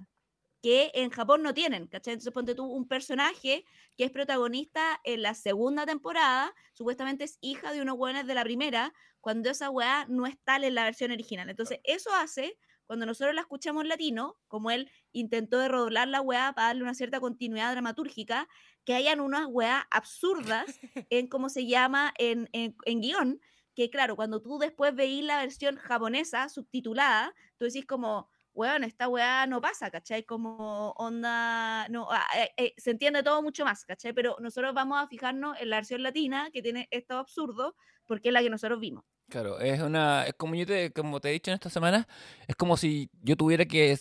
que 0.63 0.91
en 0.95 1.11
Japón 1.11 1.43
no 1.43 1.53
tienen, 1.53 1.87
¿cachai? 1.87 2.15
Entonces 2.15 2.33
ponte 2.33 2.55
tú 2.55 2.65
un 2.65 2.89
personaje 2.89 3.67
que 3.95 4.05
es 4.05 4.11
protagonista 4.11 4.99
en 5.05 5.21
la 5.21 5.35
segunda 5.35 5.85
temporada, 5.85 6.55
supuestamente 6.73 7.25
es 7.25 7.37
hija 7.43 7.75
de 7.75 7.83
unos 7.83 7.99
hueones 7.99 8.27
de 8.27 8.33
la 8.33 8.43
primera, 8.43 8.95
cuando 9.21 9.51
esa 9.51 9.69
weá 9.69 10.07
no 10.09 10.27
es 10.27 10.39
tal 10.45 10.65
en 10.65 10.75
la 10.75 10.85
versión 10.85 11.11
original. 11.11 11.51
Entonces, 11.51 11.81
eso 11.85 12.11
hace, 12.15 12.59
cuando 12.87 13.07
nosotros 13.07 13.35
la 13.35 13.43
escuchamos 13.43 13.87
latino, 13.87 14.37
como 14.49 14.71
él 14.71 14.91
intentó 15.13 15.59
de 15.59 15.69
redoblar 15.69 16.09
la 16.09 16.21
weá 16.21 16.53
para 16.55 16.69
darle 16.69 16.83
una 16.83 16.95
cierta 16.95 17.21
continuidad 17.21 17.73
dramatúrgica, 17.73 18.49
que 18.85 18.95
hayan 18.95 19.21
unas 19.21 19.47
weá 19.49 19.87
absurdas 19.91 20.67
en 21.11 21.29
cómo 21.29 21.49
se 21.49 21.67
llama 21.67 22.13
en, 22.19 22.49
en, 22.53 22.77
en 22.85 23.01
guion, 23.01 23.41
que 23.75 23.91
claro, 23.91 24.17
cuando 24.17 24.41
tú 24.41 24.59
después 24.59 24.95
veís 24.95 25.25
la 25.25 25.39
versión 25.39 25.77
japonesa 25.77 26.49
subtitulada, 26.49 27.35
tú 27.59 27.65
decís 27.65 27.87
como, 27.87 28.29
weón, 28.55 28.85
esta 28.85 29.09
weá 29.09 29.47
no 29.47 29.61
pasa, 29.61 29.91
¿cachai? 29.91 30.25
Como 30.25 30.93
onda, 30.93 31.89
no, 31.89 32.09
ah, 32.11 32.27
eh, 32.37 32.51
eh, 32.57 32.75
se 32.77 32.93
entiende 32.93 33.23
todo 33.23 33.43
mucho 33.43 33.65
más, 33.65 33.85
¿cachai? 33.85 34.13
Pero 34.13 34.37
nosotros 34.41 34.73
vamos 34.75 35.03
a 35.03 35.09
fijarnos 35.09 35.61
en 35.61 35.71
la 35.71 35.77
versión 35.77 36.03
latina, 36.03 36.51
que 36.53 36.63
tiene 36.63 36.89
esto 36.91 37.19
absurdo, 37.19 37.75
porque 38.07 38.29
es 38.29 38.33
la 38.33 38.43
que 38.43 38.51
nosotros 38.51 38.79
vimos. 38.79 39.05
Claro, 39.29 39.59
es 39.59 39.81
una, 39.81 40.25
es 40.27 40.35
como 40.35 40.55
yo 40.55 40.67
te, 40.67 40.93
como 40.93 41.21
te 41.21 41.31
he 41.31 41.33
dicho 41.33 41.51
en 41.51 41.55
esta 41.55 41.71
semana, 41.71 42.07
es 42.47 42.55
como 42.57 42.77
si 42.77 43.11
yo 43.23 43.37
tuviera 43.37 43.65
que 43.65 43.99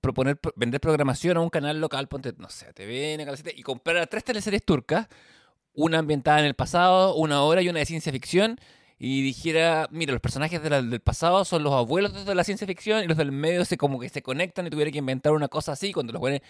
proponer, 0.00 0.38
pro- 0.38 0.52
vender 0.56 0.80
programación 0.80 1.36
a 1.38 1.40
un 1.42 1.50
canal 1.50 1.80
local, 1.80 2.08
ponte, 2.08 2.34
no 2.38 2.50
sé, 2.50 2.72
TVN, 2.74 3.24
Canal 3.24 3.36
7, 3.38 3.54
y 3.56 3.62
comprar 3.62 4.06
tres 4.08 4.24
teleseries 4.24 4.64
turcas, 4.64 5.08
una 5.74 5.98
ambientada 6.00 6.40
en 6.40 6.46
el 6.46 6.54
pasado, 6.54 7.16
una 7.16 7.42
hora 7.42 7.62
y 7.62 7.68
una 7.70 7.80
de 7.80 7.86
ciencia 7.86 8.12
ficción, 8.12 8.60
y 8.98 9.22
dijera, 9.22 9.88
mira, 9.92 10.12
los 10.12 10.22
personajes 10.22 10.62
de 10.62 10.70
la- 10.70 10.82
del 10.82 11.00
pasado 11.00 11.44
son 11.44 11.62
los 11.64 11.74
abuelos 11.74 12.26
de 12.26 12.34
la 12.36 12.44
ciencia 12.44 12.66
ficción 12.66 13.04
y 13.04 13.08
los 13.08 13.16
del 13.18 13.32
medio 13.32 13.64
se 13.66 13.76
como 13.78 14.00
que 14.00 14.08
se 14.10 14.22
conectan 14.22 14.66
y 14.68 14.70
tuviera 14.70 14.90
que 14.92 14.98
inventar 14.98 15.32
una 15.34 15.48
cosa 15.48 15.72
así 15.72 15.92
cuando 15.92 16.12
los 16.14 16.20
buenos 16.20 16.40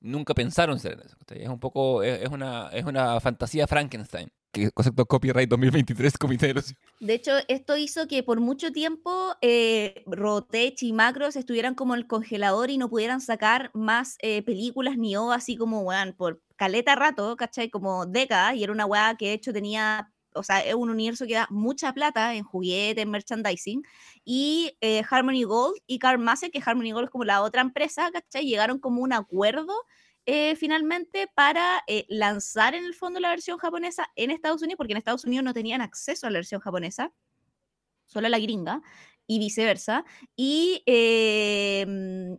nunca 0.00 0.34
pensaron 0.34 0.80
ser 0.80 0.94
en 0.94 1.00
eso. 1.02 1.16
Es 1.34 1.48
un 1.48 1.60
poco, 1.60 2.02
es, 2.04 2.22
es 2.22 2.30
una, 2.30 2.70
es 2.72 2.84
una 2.86 3.20
fantasía 3.20 3.66
Frankenstein. 3.68 4.30
Que 4.56 4.70
concepto 4.70 5.04
copyright 5.04 5.50
2023, 5.50 6.16
Comité 6.16 6.46
de 6.46 6.54
los 6.54 6.74
De 6.98 7.12
hecho, 7.12 7.32
esto 7.46 7.76
hizo 7.76 8.08
que 8.08 8.22
por 8.22 8.40
mucho 8.40 8.72
tiempo 8.72 9.34
eh, 9.42 10.02
Robotech 10.06 10.82
y 10.82 10.94
Macros 10.94 11.36
estuvieran 11.36 11.74
como 11.74 11.92
en 11.92 12.00
el 12.00 12.06
congelador 12.06 12.70
y 12.70 12.78
no 12.78 12.88
pudieran 12.88 13.20
sacar 13.20 13.70
más 13.74 14.16
eh, 14.20 14.40
películas 14.40 14.96
ni 14.96 15.14
OVA, 15.14 15.34
así 15.34 15.58
como, 15.58 15.82
weón, 15.82 16.14
por 16.14 16.40
caleta 16.56 16.94
rato, 16.94 17.36
¿cachai? 17.36 17.68
Como 17.68 18.06
décadas, 18.06 18.54
y 18.54 18.64
era 18.64 18.72
una 18.72 18.86
weá 18.86 19.14
que 19.18 19.26
de 19.26 19.32
hecho 19.34 19.52
tenía, 19.52 20.10
o 20.32 20.42
sea, 20.42 20.60
es 20.60 20.74
un 20.74 20.88
universo 20.88 21.26
que 21.26 21.34
da 21.34 21.46
mucha 21.50 21.92
plata 21.92 22.34
en 22.34 22.42
juguetes, 22.42 23.02
en 23.02 23.10
merchandising, 23.10 23.82
y 24.24 24.74
eh, 24.80 25.02
Harmony 25.10 25.42
Gold 25.42 25.76
y 25.86 25.98
Carl 25.98 26.18
Masse, 26.18 26.50
que 26.50 26.62
Harmony 26.64 26.92
Gold 26.92 27.08
es 27.08 27.10
como 27.10 27.24
la 27.24 27.42
otra 27.42 27.60
empresa, 27.60 28.10
¿cachai? 28.10 28.46
Llegaron 28.46 28.78
como 28.78 29.02
un 29.02 29.12
acuerdo 29.12 29.74
eh, 30.26 30.56
finalmente 30.56 31.28
para 31.34 31.82
eh, 31.86 32.04
lanzar 32.08 32.74
en 32.74 32.84
el 32.84 32.94
fondo 32.94 33.20
la 33.20 33.30
versión 33.30 33.58
japonesa 33.58 34.08
en 34.16 34.30
Estados 34.30 34.62
Unidos, 34.62 34.76
porque 34.78 34.92
en 34.92 34.98
Estados 34.98 35.24
Unidos 35.24 35.44
no 35.44 35.54
tenían 35.54 35.80
acceso 35.80 36.26
a 36.26 36.30
la 36.30 36.38
versión 36.38 36.60
japonesa, 36.60 37.12
solo 38.06 38.26
a 38.26 38.30
la 38.30 38.38
gringa, 38.38 38.82
y 39.28 39.38
viceversa. 39.40 40.04
Y, 40.36 40.82
eh, 40.86 41.84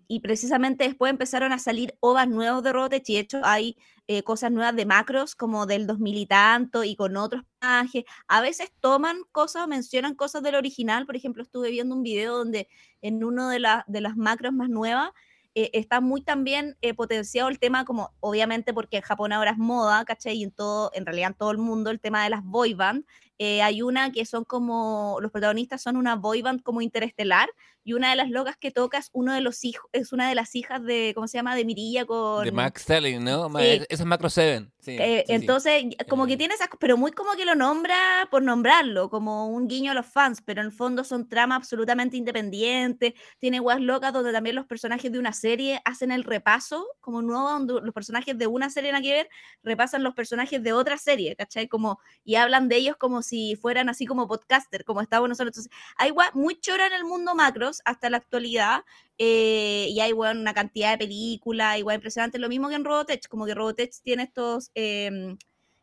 y 0.08 0.20
precisamente 0.22 0.86
después 0.86 1.10
empezaron 1.12 1.52
a 1.52 1.60
salir 1.60 1.96
ovas 2.00 2.30
nuevos 2.30 2.64
de 2.64 2.72
Robotech, 2.74 3.10
y 3.10 3.14
de 3.16 3.20
hecho 3.20 3.42
hay 3.44 3.78
eh, 4.08 4.24
cosas 4.24 4.52
nuevas 4.52 4.76
de 4.76 4.86
macros, 4.86 5.36
como 5.36 5.66
del 5.66 5.86
2000 5.86 6.18
y 6.18 6.26
tanto, 6.26 6.84
y 6.86 6.96
con 6.96 7.18
otros 7.18 7.44
personajes. 7.60 8.06
A 8.28 8.42
veces 8.42 8.72
toman 8.80 9.18
cosas, 9.34 9.68
mencionan 9.68 10.16
cosas 10.16 10.44
del 10.44 10.56
original. 10.56 11.06
Por 11.06 11.18
ejemplo, 11.18 11.44
estuve 11.44 11.72
viendo 11.72 11.94
un 11.96 12.04
video 12.04 12.38
donde 12.38 12.70
en 13.02 13.24
uno 13.24 13.50
de, 13.50 13.60
la- 13.60 13.84
de 13.88 14.00
las 14.02 14.16
macros 14.16 14.54
más 14.54 14.70
nuevas, 14.70 15.12
eh, 15.60 15.72
está 15.74 16.02
muy 16.02 16.22
también 16.22 16.78
eh, 16.84 16.94
potenciado 16.94 17.50
el 17.50 17.58
tema 17.58 17.84
como, 17.84 18.12
obviamente 18.20 18.76
porque 18.76 18.98
en 18.98 19.02
Japón 19.02 19.34
ahora 19.34 19.50
es 19.50 19.58
moda, 19.58 20.06
¿cachai? 20.06 20.38
Y 20.38 20.44
en 20.44 20.52
todo, 20.52 20.92
en 20.94 21.04
realidad 21.04 21.32
en 21.32 21.34
todo 21.34 21.50
el 21.50 21.58
mundo, 21.58 21.90
el 21.90 22.00
tema 22.00 22.24
de 22.24 22.30
las 22.30 22.44
boy 22.44 22.76
band. 22.76 23.06
Eh, 23.40 23.62
hay 23.62 23.82
una 23.82 24.12
que 24.12 24.26
son 24.26 24.44
como, 24.46 25.18
los 25.22 25.32
protagonistas 25.32 25.82
son 25.82 25.98
una 25.98 26.16
boy 26.16 26.42
band 26.42 26.62
como 26.64 26.82
interestelar 26.82 27.50
y 27.84 27.94
una 27.94 28.10
de 28.10 28.18
las 28.18 28.30
locas 28.30 28.58
que 28.58 28.70
toca 28.72 28.98
es 28.98 29.10
uno 29.14 29.34
de 29.34 29.40
los 29.40 29.64
hijos, 29.64 29.90
es 29.94 30.12
una 30.12 30.28
de 30.28 30.36
las 30.36 30.56
hijas 30.56 30.84
de, 30.84 31.14
¿cómo 31.16 31.28
se 31.28 31.38
llama? 31.38 31.56
De 31.56 31.64
Mirilla 31.64 32.06
con... 32.06 32.44
De 32.44 32.52
Max 32.52 32.82
Stelling, 32.82 33.24
¿no? 33.24 33.48
Sí. 33.58 33.66
Esa 33.90 34.04
es 34.04 34.06
Macro 34.06 34.30
7. 34.30 34.70
Sí, 34.80 34.98
Eh, 35.00 35.24
sí, 35.26 35.34
entonces, 35.34 35.84
como 36.10 36.26
que 36.28 36.34
Eh. 36.34 36.38
tiene 36.38 36.54
esas, 36.56 36.68
pero 36.80 36.98
muy 36.98 37.12
como 37.12 37.32
que 37.34 37.46
lo 37.46 37.56
nombra 37.56 38.28
por 38.30 38.42
nombrarlo, 38.42 39.10
como 39.10 39.48
un 39.48 39.68
guiño 39.70 39.92
a 39.92 39.94
los 39.94 40.06
fans, 40.06 40.42
pero 40.44 40.60
en 40.62 40.68
el 40.68 40.74
fondo 40.74 41.06
son 41.06 41.30
tramas 41.30 41.58
absolutamente 41.60 42.18
independientes, 42.18 43.14
tiene 43.40 43.60
guas 43.60 43.80
locas 43.80 44.12
donde 44.12 44.34
también 44.34 44.56
los 44.58 44.66
personajes 44.66 45.10
de 45.12 45.20
una 45.20 45.32
serie 45.32 45.80
hacen 45.86 46.12
el 46.12 46.26
repaso, 46.26 46.86
como 47.00 47.22
nuevo, 47.22 47.50
donde 47.50 47.74
los 47.82 47.94
personajes 47.94 48.38
de 48.38 48.48
una 48.48 48.70
serie 48.70 48.92
nada 48.92 49.02
que 49.02 49.14
ver, 49.14 49.30
repasan 49.64 50.04
los 50.04 50.14
personajes 50.14 50.62
de 50.62 50.74
otra 50.74 50.98
serie, 50.98 51.36
¿cachai? 51.38 51.68
Como, 51.70 52.00
y 52.26 52.36
hablan 52.36 52.68
de 52.68 52.76
ellos 52.78 52.98
como 52.98 53.22
si 53.28 53.56
fueran 53.56 53.90
así 53.90 54.06
como 54.06 54.28
podcaster, 54.28 54.84
como 54.86 55.02
estábamos 55.02 55.30
nosotros. 55.30 55.58
Entonces, 55.58 55.72
hay 55.98 56.12
guas 56.12 56.34
muy 56.34 56.60
chora 56.60 56.88
en 56.88 56.94
el 56.94 57.04
mundo 57.06 57.36
macros 57.36 57.82
hasta 57.86 58.10
la 58.10 58.18
actualidad, 58.18 58.84
eh, 59.18 59.88
y 59.90 60.00
hay 60.00 60.14
una 60.14 60.54
cantidad 60.54 60.92
de 60.92 60.98
películas, 61.00 61.78
igual 61.78 61.96
impresionante, 61.96 62.40
lo 62.40 62.50
mismo 62.50 62.70
que 62.70 62.76
en 62.76 62.86
Robotech, 62.86 63.28
como 63.28 63.46
que 63.46 63.56
Robotech 63.56 63.94
tiene 64.04 64.24
estos, 64.24 64.72
em, 64.76 65.38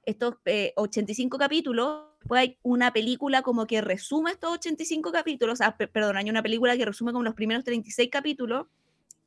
estos 0.05 0.37
eh, 0.45 0.73
85 0.77 1.39
capítulos, 1.39 2.05
después 2.21 2.41
hay 2.41 2.59
una 2.63 2.93
película 2.93 3.43
como 3.43 3.67
que 3.67 3.81
resume 3.81 4.33
estos 4.33 4.53
85 4.53 5.13
capítulos, 5.13 5.61
o 5.61 5.75
perdón, 5.93 6.17
hay 6.17 6.31
una 6.31 6.43
película 6.43 6.77
que 6.77 6.85
resume 6.85 7.13
como 7.13 7.25
los 7.25 7.35
primeros 7.35 7.65
36 7.65 8.09
capítulos, 8.11 8.67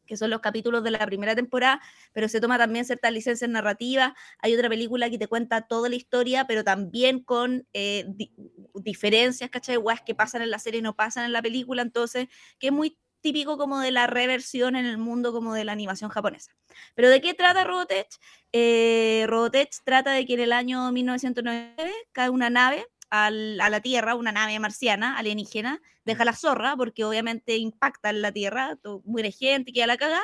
que 0.08 0.18
son 0.18 0.32
los 0.32 0.40
capítulos 0.40 0.84
de 0.84 0.92
la 0.92 1.06
primera 1.06 1.36
temporada, 1.36 1.80
pero 2.14 2.28
se 2.28 2.42
toma 2.42 2.58
también 2.58 2.86
ciertas 2.86 3.12
licencias 3.12 3.50
narrativas. 3.50 4.14
Hay 4.40 4.56
otra 4.56 4.70
película 4.70 5.10
que 5.10 5.20
te 5.20 5.28
cuenta 5.28 5.62
toda 5.68 5.90
la 5.90 5.96
historia, 5.96 6.48
pero 6.48 6.64
también 6.64 7.20
con 7.24 7.68
eh, 7.74 8.06
di- 8.08 8.34
diferencias, 8.74 9.50
¿cachai? 9.50 9.76
Guas 9.76 10.02
que 10.02 10.16
pasan 10.16 10.42
en 10.42 10.50
la 10.50 10.60
serie 10.60 10.80
y 10.80 10.84
no 10.84 10.96
pasan 10.96 11.26
en 11.26 11.34
la 11.34 11.42
película, 11.42 11.82
entonces, 11.84 12.28
que 12.58 12.68
es 12.68 12.74
muy 12.74 12.98
típico 13.22 13.58
como 13.58 13.80
de 13.80 13.92
la 13.92 14.08
reversión 14.08 14.76
en 14.76 14.86
el 14.86 14.98
mundo 14.98 15.34
como 15.34 15.54
de 15.54 15.66
la 15.66 15.72
animación 15.74 16.10
japonesa. 16.10 16.56
Pero 16.96 17.10
¿de 17.10 17.20
qué 17.20 17.34
trata 17.34 17.64
Robotech? 17.64 18.08
Eh, 18.54 19.26
Robotech 19.28 19.72
trata 19.84 20.12
de 20.12 20.26
que 20.26 20.36
en 20.36 20.40
el 20.40 20.54
año 20.54 20.92
1909 20.92 21.92
cae 22.12 22.30
una 22.30 22.50
nave 22.50 22.86
al- 23.10 23.60
a 23.62 23.70
la 23.70 23.82
Tierra, 23.82 24.16
una 24.16 24.32
nave 24.32 24.60
marciana, 24.60 25.18
alienígena, 25.18 25.82
deja 26.06 26.26
la 26.26 26.34
zorra 26.34 26.76
porque 26.76 27.04
obviamente 27.06 27.58
impacta 27.58 28.10
en 28.10 28.22
la 28.22 28.32
Tierra, 28.32 28.78
muere 29.06 29.32
gente, 29.32 29.72
queda 29.74 29.88
la 29.88 29.98
cagada, 29.98 30.24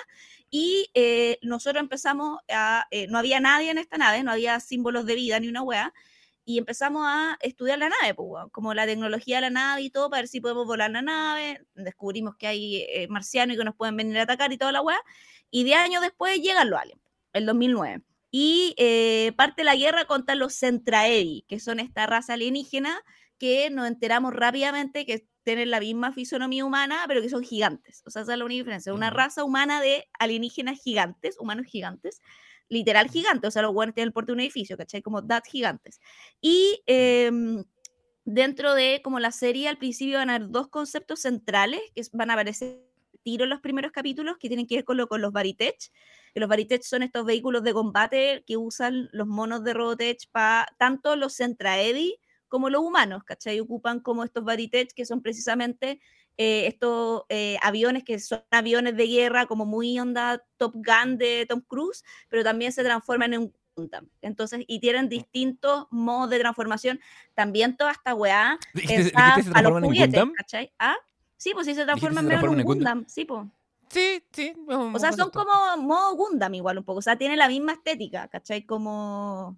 y 0.50 0.90
eh, 0.94 1.40
nosotros 1.42 1.82
empezamos 1.82 2.40
a, 2.50 2.86
eh, 2.92 3.08
no 3.08 3.18
había 3.18 3.40
nadie 3.40 3.72
en 3.72 3.78
esta 3.78 3.98
nave, 3.98 4.24
no 4.24 4.32
había 4.32 4.60
símbolos 4.60 5.06
de 5.06 5.16
vida 5.16 5.40
ni 5.40 5.48
una 5.48 5.62
wea, 5.64 5.94
y 6.46 6.58
empezamos 6.58 7.04
a 7.08 7.38
estudiar 7.42 7.80
la 7.80 7.90
nave, 7.90 8.14
pues, 8.16 8.28
weón, 8.30 8.50
como 8.50 8.74
la 8.74 8.86
tecnología 8.86 9.38
de 9.38 9.42
la 9.44 9.50
nave 9.50 9.82
y 9.84 9.90
todo, 9.90 10.10
para 10.10 10.22
ver 10.24 10.28
si 10.28 10.42
podemos 10.42 10.66
volar 10.68 10.92
la 10.92 11.02
nave, 11.02 11.66
descubrimos 11.74 12.36
que 12.36 12.48
hay 12.48 12.82
eh, 12.90 13.08
marcianos 13.10 13.56
y 13.56 13.58
que 13.60 13.64
nos 13.66 13.76
pueden 13.76 13.96
venir 13.98 14.20
a 14.20 14.24
atacar 14.24 14.52
y 14.52 14.58
toda 14.58 14.72
la 14.74 14.82
wea, 14.82 15.00
y 15.52 15.64
10 15.64 15.78
años 15.80 16.02
después 16.02 16.38
llegan 16.42 16.70
los 16.70 16.80
aliens, 16.80 17.02
el 17.34 17.46
2009. 17.46 18.02
Y 18.36 18.74
eh, 18.78 19.32
parte 19.38 19.64
la 19.64 19.76
guerra 19.76 20.06
contra 20.06 20.34
los 20.34 20.58
Centraedi, 20.58 21.46
que 21.48 21.60
son 21.60 21.80
esta 21.80 22.08
raza 22.08 22.34
alienígena 22.34 23.00
que 23.38 23.70
nos 23.70 23.88
enteramos 23.88 24.34
rápidamente 24.34 25.06
que 25.06 25.28
tienen 25.44 25.70
la 25.70 25.80
misma 25.80 26.12
fisonomía 26.12 26.66
humana, 26.66 27.06
pero 27.08 27.22
que 27.22 27.30
son 27.30 27.44
gigantes. 27.44 28.02
O 28.08 28.10
sea, 28.10 28.24
esa 28.24 28.32
es 28.32 28.40
la 28.40 28.46
única 28.46 28.62
diferencia. 28.62 28.92
Una 28.92 29.12
raza 29.12 29.44
humana 29.44 29.80
de 29.82 30.10
alienígenas 30.18 30.82
gigantes, 30.82 31.38
humanos 31.40 31.68
gigantes, 31.68 32.22
literal 32.70 33.08
gigantes. 33.08 33.50
O 33.50 33.52
sea, 33.52 33.62
los 33.62 33.72
buenos 33.72 33.94
tienen 33.94 34.08
el 34.08 34.14
porte 34.14 34.32
de 34.32 34.34
un 34.34 34.40
edificio, 34.40 34.78
¿cachai? 34.78 35.04
Como 35.04 35.24
that 35.28 35.44
gigantes. 35.48 36.02
Y 36.42 36.82
em, 36.88 37.64
dentro 38.26 38.74
de 38.74 39.02
como 39.04 39.20
la 39.20 39.32
serie, 39.32 39.68
al 39.68 39.78
principio 39.78 40.18
van 40.18 40.32
a 40.32 40.36
haber 40.38 40.50
dos 40.50 40.70
conceptos 40.70 41.20
centrales 41.20 41.82
que 41.94 42.02
van 42.14 42.32
a 42.32 42.34
aparecer 42.34 42.80
tiro 43.22 43.44
en 43.44 43.52
los 43.52 43.62
primeros 43.62 43.92
capítulos 43.92 44.38
que 44.40 44.48
tienen 44.48 44.66
que 44.66 44.78
ver 44.78 44.86
con, 44.86 44.98
lo, 44.98 45.08
con 45.08 45.22
los 45.22 45.32
Baritech. 45.32 45.92
Que 46.34 46.40
los 46.40 46.50
Baritech 46.50 46.82
son 46.84 47.04
estos 47.04 47.26
vehículos 47.26 47.64
de 47.64 47.74
combate 47.74 48.44
que 48.48 48.58
usan 48.58 49.10
los 49.12 49.28
monos 49.28 49.64
de 49.64 49.74
Robotech 49.74 50.28
para 50.32 50.68
tanto 50.78 51.16
los 51.16 51.36
Centraedi 51.38 52.20
como 52.48 52.70
los 52.70 52.82
humanos, 52.82 53.24
¿cachai? 53.24 53.60
Ocupan 53.60 54.00
como 54.00 54.24
estos 54.24 54.44
Baritech 54.44 54.94
que 54.94 55.06
son 55.06 55.22
precisamente 55.22 56.00
eh, 56.38 56.66
estos 56.68 57.24
eh, 57.30 57.58
aviones 57.62 58.04
que 58.04 58.18
son 58.20 58.44
aviones 58.50 58.96
de 58.98 59.06
guerra, 59.08 59.46
como 59.46 59.66
muy 59.66 60.00
onda 60.00 60.44
Top 60.58 60.74
Gun 60.74 61.18
de 61.18 61.46
Tom 61.48 61.62
Cruise, 61.62 62.04
pero 62.30 62.44
también 62.44 62.72
se 62.72 62.84
transforman 62.84 63.34
en 63.34 63.40
un 63.42 63.54
Gundam. 63.76 64.08
Entonces, 64.22 64.64
y 64.68 64.80
tienen 64.80 65.10
distintos 65.10 65.88
modos 65.90 66.30
de 66.30 66.38
transformación. 66.40 67.00
También 67.34 67.76
toda 67.76 67.92
esta 67.92 68.14
weá 68.14 68.60
¿Dijiste- 68.74 68.96
pensada 69.12 69.36
dijiste 69.36 69.52
se 69.54 69.60
a 69.60 69.62
los 69.64 69.82
juguetes? 69.84 70.24
¿cachai? 70.38 70.72
¿Ah? 70.78 70.96
Sí, 71.38 71.52
pues 71.56 71.66
sí 71.66 71.74
se 71.74 71.84
transforman 71.84 72.32
en 72.32 72.36
un 72.36 72.42
Gundam? 72.42 72.66
Gundam, 72.66 73.06
sí, 73.08 73.26
pues. 73.26 73.42
Sí, 73.94 74.24
sí. 74.32 74.54
O 74.68 74.98
sea, 75.00 75.12
son 75.14 75.30
como 75.30 75.52
modo 75.78 76.16
Gundam 76.16 76.54
igual 76.56 76.80
un 76.80 76.84
poco, 76.84 77.00
o 77.00 77.02
sea, 77.02 77.16
tiene 77.18 77.38
la 77.38 77.48
misma 77.48 77.74
estética, 77.74 78.28
¿cachai? 78.28 78.66
Como, 78.66 79.58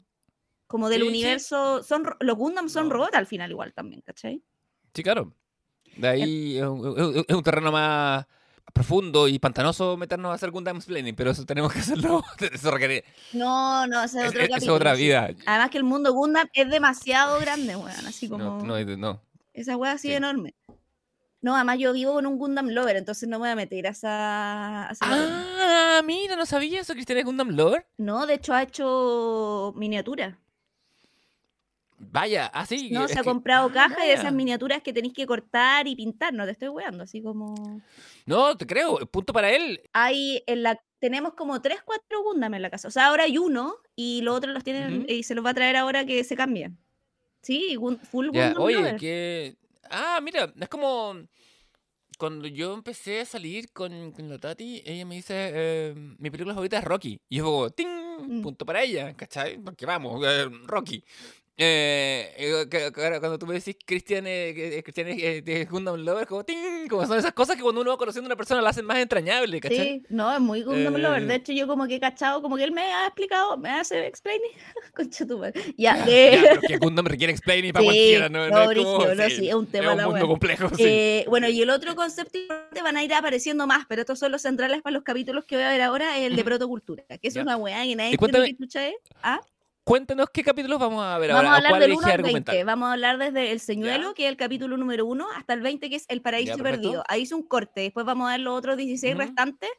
como 0.67 0.89
del 0.89 1.01
Sí, 1.01 1.07
sí. 1.07 1.09
universo, 1.13 1.81
son 1.83 2.03
ro- 2.03 2.17
los 2.19 2.35
Gundam 2.37 2.67
son 2.69 2.89
No. 2.89 2.93
robots 2.95 3.15
al 3.15 3.27
final 3.27 3.49
igual 3.51 3.73
también, 3.73 4.01
¿cachai? 4.01 4.41
Sí, 4.93 5.03
claro. 5.03 5.31
De 5.95 6.07
ahí 6.07 6.57
es 6.57 6.63
un, 6.65 6.99
es 6.99 7.05
un- 7.05 7.25
es 7.37 7.43
terreno 7.43 7.71
más 7.71 8.25
profundo 8.73 9.29
y 9.29 9.39
pantanoso 9.39 9.95
meternos 9.95 10.31
a 10.31 10.33
hacer 10.33 10.51
Gundam 10.51 10.81
Planning, 10.81 11.15
pero 11.15 11.31
eso 11.31 11.45
tenemos 11.45 11.71
que 11.71 11.79
hacerlo. 11.79 12.21
Eso 12.51 12.71
requiere. 12.71 13.05
No, 13.31 13.87
no, 13.87 14.03
ese 14.03 14.17
es 14.19 14.23
Es, 14.25 14.29
otro 14.31 14.39
es- 14.41 14.45
es 14.47 14.53
capítulo, 14.53 14.73
otra 14.75 14.95
sí. 14.97 15.03
vida. 15.03 15.29
Además 15.45 15.69
que 15.69 15.77
el 15.77 15.83
mundo 15.85 16.11
Gundam 16.13 16.47
es 16.51 16.69
demasiado 16.69 17.39
grande, 17.39 17.77
weón, 17.77 18.05
así 18.05 18.27
como 18.27 18.43
No, 18.43 18.63
no, 18.83 18.97
no. 18.97 19.21
esa 19.53 19.77
weá 19.77 19.93
así 19.93 20.09
sí. 20.09 20.13
enorme. 20.15 20.55
No, 21.45 21.53
además 21.55 21.77
yo 21.77 21.93
vivo 21.93 22.13
con 22.13 22.25
un 22.25 22.39
Gundam 22.39 22.69
Lover, 22.69 22.95
entonces 22.95 23.29
no 23.29 23.37
me 23.37 23.43
voy 23.43 23.49
a 23.51 23.55
meter 23.55 23.85
a 23.85 23.89
esa... 23.91 24.89
a 24.89 24.91
esa 24.93 25.05
weá. 25.07 25.45
Ah, 25.59 26.01
mira, 26.03 26.35
no 26.35 26.43
sabía 26.47 26.81
eso. 26.81 26.93
Cristian 26.93 27.19
es 27.19 27.25
Gundam 27.25 27.49
Lover. 27.49 27.85
No, 27.97 28.25
de 28.25 28.33
hecho 28.33 28.51
ha 28.51 28.63
hecho 28.63 29.71
miniaturas. 29.77 30.33
Vaya, 31.97 32.47
así. 32.47 32.89
No, 32.89 33.05
es 33.05 33.11
se 33.11 33.19
ha 33.19 33.21
que- 33.21 33.29
comprado 33.29 33.67
ah, 33.69 33.73
cajas 33.73 33.97
de 33.99 34.13
esas 34.13 34.33
miniaturas 34.33 34.81
que 34.81 34.91
tenéis 34.91 35.13
que 35.13 35.27
cortar 35.27 35.87
y 35.87 35.95
pintar, 35.95 36.33
no 36.33 36.45
te 36.45 36.51
estoy 36.51 36.69
weando, 36.69 37.03
así 37.03 37.21
como... 37.21 37.79
No, 38.25 38.57
te 38.57 38.65
creo. 38.65 38.97
Punto 39.05 39.31
para 39.31 39.51
él. 39.51 39.81
Hay 39.93 40.43
en 40.47 40.63
la... 40.63 40.81
Tenemos 40.99 41.35
como 41.35 41.61
3, 41.61 41.79
4 41.85 42.23
Gundam 42.23 42.55
en 42.55 42.63
la 42.63 42.71
casa. 42.71 42.87
O 42.87 42.91
sea, 42.91 43.05
ahora 43.07 43.25
hay 43.25 43.37
uno 43.37 43.75
y 43.95 44.21
los 44.23 44.35
otros 44.35 44.51
los 44.53 44.63
tienen 44.63 45.05
y 45.07 45.21
se 45.21 45.35
los 45.35 45.45
va 45.45 45.51
a 45.51 45.53
traer 45.53 45.75
ahora 45.75 46.05
que 46.05 46.23
se 46.23 46.35
cambien. 46.35 46.77
Sí, 47.43 47.77
full 48.09 48.29
Ya, 48.33 48.47
Gundam 48.47 48.63
oye, 48.63 48.75
Lover. 48.77 48.95
que. 48.97 49.55
Ah, 49.89 50.19
mira, 50.21 50.53
es 50.59 50.69
como. 50.69 51.15
Cuando 52.17 52.47
yo 52.47 52.73
empecé 52.73 53.19
a 53.21 53.25
salir 53.25 53.71
con, 53.73 54.11
con 54.13 54.29
la 54.29 54.37
Tati, 54.37 54.81
ella 54.85 55.05
me 55.05 55.15
dice: 55.15 55.33
eh, 55.53 55.93
Mi 56.17 56.29
película 56.29 56.53
favorita 56.53 56.77
es 56.77 56.83
Rocky. 56.85 57.19
Y 57.29 57.37
yo, 57.37 57.69
¡ting! 57.71 57.89
Mm. 58.19 58.41
Punto 58.41 58.65
para 58.65 58.81
ella, 58.83 59.13
¿cachai? 59.15 59.57
Porque 59.57 59.85
vamos, 59.85 60.25
eh, 60.25 60.45
Rocky. 60.65 61.03
Eh, 61.57 62.33
eh, 62.37 62.65
que- 62.69 62.91
que 62.91 63.19
cuando 63.19 63.39
tú 63.39 63.47
me 63.47 63.53
decís 63.53 63.77
Cristian 63.85 64.27
eh, 64.27 64.51
que- 64.53 64.77
eh, 64.79 64.83
Cristian 64.83 65.07
es 65.07 65.23
eh, 65.23 65.41
de 65.41 65.63
Gundam 65.65 65.95
Lover, 66.03 66.27
como 66.27 66.43
¡ting! 66.43 66.87
Como 66.89 67.05
son 67.07 67.17
esas 67.17 67.31
cosas 67.31 67.55
que 67.55 67.61
cuando 67.61 67.79
uno 67.79 67.91
va 67.91 67.97
conociendo 67.97 68.27
a 68.27 68.29
una 68.29 68.35
persona 68.35 68.61
la 68.61 68.71
hacen 68.71 68.83
más 68.83 68.97
entrañable, 68.97 69.61
¿cachai? 69.61 69.77
Sí, 70.01 70.03
no, 70.09 70.33
es 70.33 70.41
muy 70.41 70.63
Gundam 70.63 70.95
Lover. 70.97 71.23
Eh, 71.23 71.25
De 71.27 71.35
hecho, 71.35 71.53
yo 71.53 71.65
como 71.65 71.87
que 71.87 71.95
he 71.95 71.99
cachado, 72.01 72.41
como 72.41 72.57
que 72.57 72.65
él 72.65 72.73
me 72.73 72.81
ha 72.81 73.05
explicado, 73.07 73.55
me 73.57 73.69
hace 73.69 74.05
explaining. 74.05 74.51
Concha 74.95 75.25
tu 75.25 75.37
madre. 75.39 75.61
Ya, 75.77 76.03
que 76.05 76.77
Gundam 76.77 77.05
requiere 77.05 77.31
explaining 77.31 77.71
para 77.71 77.83
Sí, 77.83 77.87
cualquiera, 77.87 78.27
¿no? 78.29 78.49
no, 78.49 78.71
es 78.71 78.77
como- 78.77 79.05
no, 79.05 79.29
sí, 79.29 79.47
es 79.47 79.55
un 79.55 79.67
tema 79.67 79.93
Es 79.93 79.99
un 79.99 80.11
mundo 80.11 80.27
complejo, 80.27 80.69
sí. 80.75 81.23
Bueno, 81.29 81.47
y 81.47 81.61
el 81.61 81.69
otro 81.69 81.95
concepto 81.95 82.37
importante 82.37 82.81
van 82.81 82.97
a 82.97 83.03
ir 83.03 83.13
apareciendo 83.13 83.65
más, 83.65 83.85
pero 83.87 84.01
estos 84.01 84.19
son 84.19 84.31
los 84.33 84.41
centrales 84.41 84.81
para 84.81 84.93
los 84.93 85.03
capítulos 85.03 85.45
que 85.45 85.55
voy 85.55 85.63
a 85.63 85.69
ver 85.69 85.81
ahora, 85.83 86.17
el 86.19 86.35
de 86.35 86.43
protocultura, 86.43 87.03
que 87.21 87.27
es 87.29 87.33
Ya. 87.33 87.43
una 87.43 87.55
weá 87.55 87.83
que 87.83 87.95
nadie 87.95 88.13
Y 88.13 88.17
cuéntame- 88.17 88.47
qué 88.47 88.57
chucha 88.57 88.87
es. 88.89 88.95
¿Ah? 89.23 89.39
Cuéntanos 89.89 90.29
qué 90.33 90.43
capítulos 90.43 90.79
vamos 90.79 91.03
a 91.05 91.15
ver 91.19 91.29
Vamos 91.31 91.45
ahora. 91.45 91.53
a 91.53 91.57
hablar 91.57 91.73
del 91.73 91.83
elegí 91.83 91.97
1 91.99 92.07
al 92.07 92.11
argumentar? 92.13 92.55
20. 92.55 92.63
Vamos 92.65 92.89
a 92.89 92.93
hablar 92.93 93.17
desde 93.19 93.51
El 93.51 93.59
Señuelo, 93.59 94.15
que 94.15 94.23
es 94.25 94.29
el 94.31 94.35
capítulo 94.35 94.77
número 94.77 95.05
1, 95.05 95.27
hasta 95.37 95.53
el 95.53 95.61
20, 95.61 95.91
que 95.91 95.95
es 95.97 96.05
El 96.07 96.23
Paraíso 96.23 96.57
Ya. 96.57 96.63
Perdido. 96.63 97.03
Ahí 97.07 97.21
hice 97.21 97.35
un 97.35 97.43
corte. 97.43 97.81
Después 97.81 98.03
vamos 98.03 98.27
a 98.27 98.31
ver 98.31 98.39
los 98.39 98.57
otros 98.57 98.77
16 98.77 99.13
Ujú. 99.13 99.21
restantes, 99.21 99.69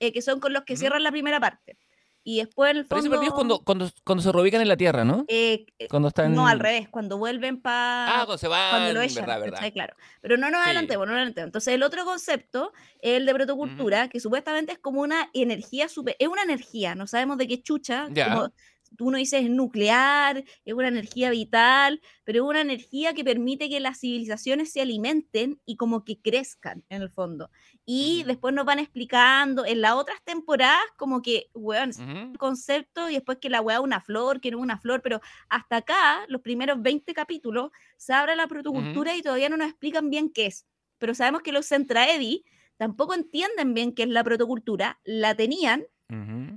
eh, 0.00 0.12
que 0.12 0.20
son 0.20 0.40
con 0.40 0.52
los 0.52 0.64
que 0.64 0.72
Ujú. 0.72 0.80
cierran 0.80 1.04
la 1.04 1.12
primera 1.12 1.38
parte. 1.38 1.76
Y 2.24 2.38
después, 2.38 2.72
el 2.72 2.86
Paraíso 2.86 3.04
fondo. 3.06 3.16
perdido 3.18 3.30
es 3.32 3.34
cuando, 3.36 3.58
cuando, 3.60 3.90
cuando 4.04 4.22
se 4.22 4.32
reubican 4.32 4.60
en 4.62 4.68
la 4.68 4.76
Tierra, 4.76 5.04
¿no? 5.04 5.24
eh, 5.28 5.64
eh, 5.78 5.86
Cuando 5.88 6.08
están... 6.08 6.34
No, 6.34 6.48
al 6.48 6.58
revés, 6.58 6.88
cuando 6.88 7.18
vuelven 7.18 7.60
para. 7.60 8.06
Ah, 8.08 8.24
cuando 8.24 8.38
se 8.38 8.48
van, 8.48 8.70
cuando 8.70 8.92
lo 8.94 9.00
echan, 9.00 9.24
verdad, 9.26 9.40
verdad. 9.40 9.72
Claro. 9.72 9.94
Pero 10.20 10.36
no 10.38 10.50
nos 10.50 10.60
Sí. 10.62 10.70
adelantemos, 10.70 11.06
no 11.06 11.12
nos 11.12 11.18
adelantemos. 11.18 11.46
Entonces, 11.48 11.74
el 11.74 11.82
otro 11.84 12.04
concepto 12.04 12.72
es 13.00 13.16
el 13.16 13.26
de 13.26 13.34
protocultura, 13.34 14.08
que 14.08 14.18
supuestamente 14.18 14.72
es 14.72 14.78
como 14.80 15.02
una 15.02 15.30
energía 15.34 15.88
super, 15.88 16.16
es 16.18 16.26
una 16.26 16.42
energía, 16.42 16.96
no 16.96 17.06
sabemos 17.06 17.38
de 17.38 17.46
qué 17.46 17.62
chucha, 17.62 18.08
Ya. 18.12 18.34
como- 18.34 18.52
uno 19.00 19.18
dice 19.18 19.38
es 19.38 19.50
nuclear, 19.50 20.44
es 20.64 20.74
una 20.74 20.88
energía 20.88 21.30
vital, 21.30 22.00
pero 22.24 22.44
es 22.44 22.50
una 22.50 22.60
energía 22.60 23.14
que 23.14 23.24
permite 23.24 23.68
que 23.68 23.80
las 23.80 24.00
civilizaciones 24.00 24.72
se 24.72 24.80
alimenten 24.80 25.60
y 25.64 25.76
como 25.76 26.04
que 26.04 26.20
crezcan 26.20 26.84
en 26.88 27.02
el 27.02 27.10
fondo. 27.10 27.50
Y 27.84 28.22
después 28.24 28.54
nos 28.54 28.64
van 28.64 28.78
explicando 28.78 29.64
en 29.64 29.80
las 29.80 29.92
otras 29.92 30.22
temporadas 30.24 30.82
como 30.96 31.22
que, 31.22 31.50
weón, 31.54 31.90
es 31.90 31.98
un 31.98 32.34
concepto 32.34 33.10
y 33.10 33.14
después 33.14 33.38
que 33.38 33.50
la 33.50 33.60
weá 33.60 33.80
una 33.80 34.00
flor, 34.00 34.40
que 34.40 34.50
no 34.50 34.58
es 34.58 34.62
una 34.62 34.78
flor, 34.78 35.02
pero 35.02 35.20
hasta 35.48 35.78
acá, 35.78 36.24
los 36.28 36.40
primeros 36.42 36.80
20 36.80 37.12
capítulos, 37.14 37.70
se 37.96 38.12
abre 38.12 38.36
la 38.36 38.46
protocultura 38.46 39.16
y 39.16 39.22
todavía 39.22 39.48
no 39.48 39.56
nos 39.56 39.68
explican 39.68 40.10
bien 40.10 40.30
qué 40.30 40.46
es. 40.46 40.66
Pero 40.98 41.14
sabemos 41.14 41.42
que 41.42 41.52
los 41.52 41.66
Centraedi 41.66 42.44
tampoco 42.76 43.14
entienden 43.14 43.74
bien 43.74 43.94
qué 43.94 44.04
es 44.04 44.08
la 44.08 44.24
protocultura, 44.24 45.00
la 45.04 45.34
tenían, 45.34 45.84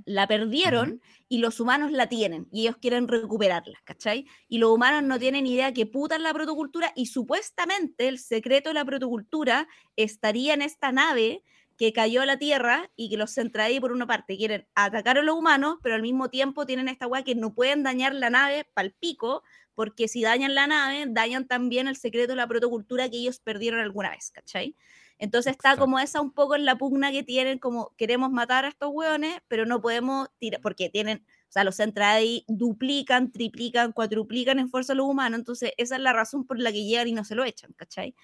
la 0.04 0.26
perdieron 0.26 1.00
y 1.28 1.38
los 1.38 1.60
humanos 1.60 1.92
la 1.92 2.08
tienen 2.08 2.46
y 2.52 2.62
ellos 2.62 2.76
quieren 2.76 3.08
recuperarla, 3.08 3.80
¿cachai? 3.84 4.26
Y 4.48 4.58
los 4.58 4.70
humanos 4.70 5.02
no 5.02 5.18
tienen 5.18 5.46
idea 5.46 5.72
que 5.72 5.86
puta 5.86 6.16
es 6.16 6.22
la 6.22 6.32
protocultura 6.32 6.92
y 6.94 7.06
supuestamente 7.06 8.08
el 8.08 8.18
secreto 8.18 8.70
de 8.70 8.74
la 8.74 8.84
protocultura 8.84 9.68
estaría 9.96 10.54
en 10.54 10.62
esta 10.62 10.92
nave 10.92 11.42
que 11.76 11.92
cayó 11.92 12.22
a 12.22 12.26
la 12.26 12.38
Tierra 12.38 12.90
y 12.96 13.10
que 13.10 13.16
los 13.16 13.34
Centraedi 13.34 13.80
por 13.80 13.92
una 13.92 14.06
parte 14.06 14.36
quieren 14.36 14.66
atacar 14.74 15.18
a 15.18 15.22
los 15.22 15.36
humanos, 15.36 15.76
pero 15.82 15.94
al 15.94 16.02
mismo 16.02 16.30
tiempo 16.30 16.66
tienen 16.66 16.88
esta 16.88 17.06
weá 17.06 17.22
que 17.22 17.34
no 17.34 17.54
pueden 17.54 17.82
dañar 17.82 18.14
la 18.14 18.30
nave 18.30 18.66
pal 18.72 18.94
pico, 18.98 19.42
porque 19.74 20.08
si 20.08 20.22
dañan 20.22 20.54
la 20.54 20.66
nave, 20.66 21.04
dañan 21.08 21.46
también 21.46 21.86
el 21.86 21.96
secreto 21.96 22.32
de 22.32 22.36
la 22.36 22.46
protocultura 22.46 23.10
que 23.10 23.18
ellos 23.18 23.40
perdieron 23.40 23.80
alguna 23.80 24.10
vez, 24.10 24.30
¿cachai? 24.30 24.74
Entonces 25.18 25.52
está 25.52 25.76
como 25.76 25.98
esa 25.98 26.20
un 26.20 26.32
poco 26.32 26.56
en 26.56 26.64
la 26.64 26.76
pugna 26.76 27.10
que 27.10 27.22
tienen, 27.22 27.58
como 27.58 27.94
queremos 27.96 28.30
matar 28.30 28.64
a 28.64 28.68
estos 28.68 28.90
hueones, 28.92 29.38
pero 29.48 29.64
no 29.64 29.80
podemos 29.80 30.28
tirar, 30.38 30.60
porque 30.60 30.90
tienen, 30.90 31.18
o 31.48 31.52
sea, 31.52 31.64
los 31.64 31.80
ahí 31.80 32.44
duplican, 32.48 33.32
triplican, 33.32 33.92
cuatruplican 33.92 34.58
en 34.58 34.68
fuerza 34.68 34.92
a 34.92 34.96
los 34.96 35.06
humanos, 35.06 35.38
entonces 35.38 35.72
esa 35.78 35.96
es 35.96 36.02
la 36.02 36.12
razón 36.12 36.46
por 36.46 36.58
la 36.58 36.70
que 36.70 36.84
llegan 36.84 37.08
y 37.08 37.12
no 37.12 37.24
se 37.24 37.34
lo 37.34 37.44
echan, 37.44 37.72
¿cachai? 37.72 38.14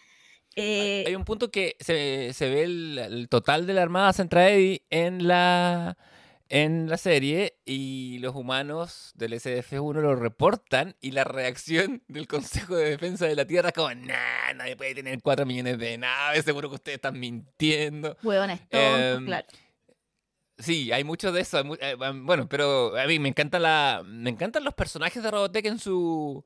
Hay 0.54 0.62
eh 0.64 1.14
un 1.16 1.24
punto 1.24 1.50
que 1.50 1.76
se, 1.80 2.32
se 2.34 2.50
ve 2.50 2.64
el, 2.64 2.98
el, 2.98 3.28
total 3.30 3.66
de 3.66 3.72
la 3.72 3.82
Armada 3.82 4.12
Centraedi 4.12 4.82
en 4.90 5.26
la 5.26 5.96
en 6.52 6.90
la 6.90 6.98
serie 6.98 7.56
y 7.64 8.18
los 8.18 8.34
humanos 8.34 9.12
del 9.14 9.32
SDF-1 9.32 10.02
lo 10.02 10.14
reportan 10.14 10.94
y 11.00 11.12
la 11.12 11.24
reacción 11.24 12.02
del 12.08 12.28
Consejo 12.28 12.76
de 12.76 12.90
Defensa 12.90 13.24
de 13.24 13.34
la 13.34 13.46
Tierra 13.46 13.70
es 13.70 13.74
como, 13.74 13.88
nah, 13.94 14.52
nadie 14.54 14.76
puede 14.76 14.94
tener 14.94 15.22
4 15.22 15.46
millones 15.46 15.78
de 15.78 15.96
naves, 15.96 16.44
seguro 16.44 16.68
que 16.68 16.74
ustedes 16.74 16.96
están 16.96 17.18
mintiendo. 17.18 18.18
Huevones, 18.22 18.60
eh, 18.70 19.18
claro. 19.24 19.46
Sí, 20.58 20.92
hay 20.92 21.04
mucho 21.04 21.32
de 21.32 21.40
eso. 21.40 21.62
Eh, 21.80 21.94
bueno, 21.94 22.46
pero 22.50 22.98
a 22.98 23.06
mí 23.06 23.18
me 23.18 23.30
encanta 23.30 23.58
la, 23.58 24.02
me 24.04 24.28
encantan 24.28 24.62
los 24.62 24.74
personajes 24.74 25.22
de 25.22 25.30
Robotech 25.30 25.64
en 25.64 25.78
su 25.78 26.44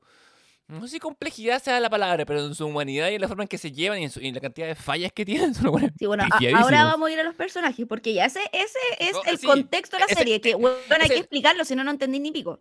no 0.67 0.81
sé 0.81 0.89
si 0.89 0.99
complejidad 0.99 1.61
sea 1.61 1.79
la 1.79 1.89
palabra, 1.89 2.25
pero 2.25 2.45
en 2.45 2.53
su 2.53 2.65
humanidad 2.65 3.09
y 3.09 3.15
en 3.15 3.21
la 3.21 3.29
forma 3.29 3.43
en 3.43 3.47
que 3.47 3.57
se 3.57 3.71
llevan 3.71 3.99
y 3.99 4.05
en, 4.05 4.33
la 4.35 4.41
cantidad 4.41 4.67
de 4.67 4.75
fallas 4.75 5.13
que 5.13 5.23
tienen. 5.23 5.53
Son 5.55 5.71
bueno, 5.71 5.87
sí, 5.97 6.05
bueno, 6.05 6.25
ahora 6.55 6.83
vamos 6.83 7.09
a 7.09 7.13
ir 7.13 7.19
a 7.19 7.23
los 7.23 7.35
personajes, 7.35 7.85
porque 7.87 8.13
ya 8.13 8.25
ese, 8.25 8.41
ese 8.51 8.79
es 8.99 9.15
el 9.25 9.39
contexto 9.39 9.95
de 9.97 10.03
la 10.07 10.13
serie, 10.13 10.41
que 10.41 10.55
bueno, 10.55 10.77
hay 10.99 11.09
que 11.09 11.19
explicarlo, 11.19 11.63
si 11.63 11.75
no, 11.75 11.83
no 11.83 11.91
entendí 11.91 12.19
ni 12.19 12.31
pico. 12.31 12.59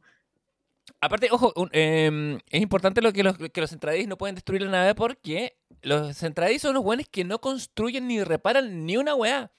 Aparte, 1.01 1.29
ojo, 1.31 1.53
em, 1.73 2.39
es 2.49 2.63
importante 2.63 3.03
lo 3.03 3.13
que 3.13 3.23
los, 3.23 3.37
que 3.37 3.61
los 3.61 3.77
no 4.07 4.17
pueden 4.17 4.37
destruir 4.37 4.63
la 4.63 4.71
nave 4.71 4.95
porque 4.95 5.57
los 5.83 6.17
centradis 6.17 6.63
son 6.63 6.75
los 6.75 6.83
buenos 6.83 7.07
que 7.11 7.25
no 7.25 7.41
construyen 7.41 8.07
ni 8.07 8.23
reparan 8.23 8.87
ni 8.87 8.97
una 8.97 9.15
weá. 9.15 9.51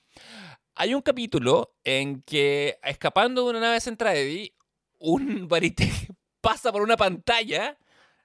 Hay 0.75 0.93
un 0.93 1.01
capítulo 1.01 1.75
en 1.83 2.21
que, 2.21 2.79
escapando 2.83 3.43
de 3.43 3.49
una 3.49 3.59
nave 3.59 3.81
centradi, 3.81 4.53
un 4.99 5.47
varite 5.47 5.91
pasa 6.41 6.71
por 6.71 6.81
una 6.81 6.95
pantalla 6.95 7.77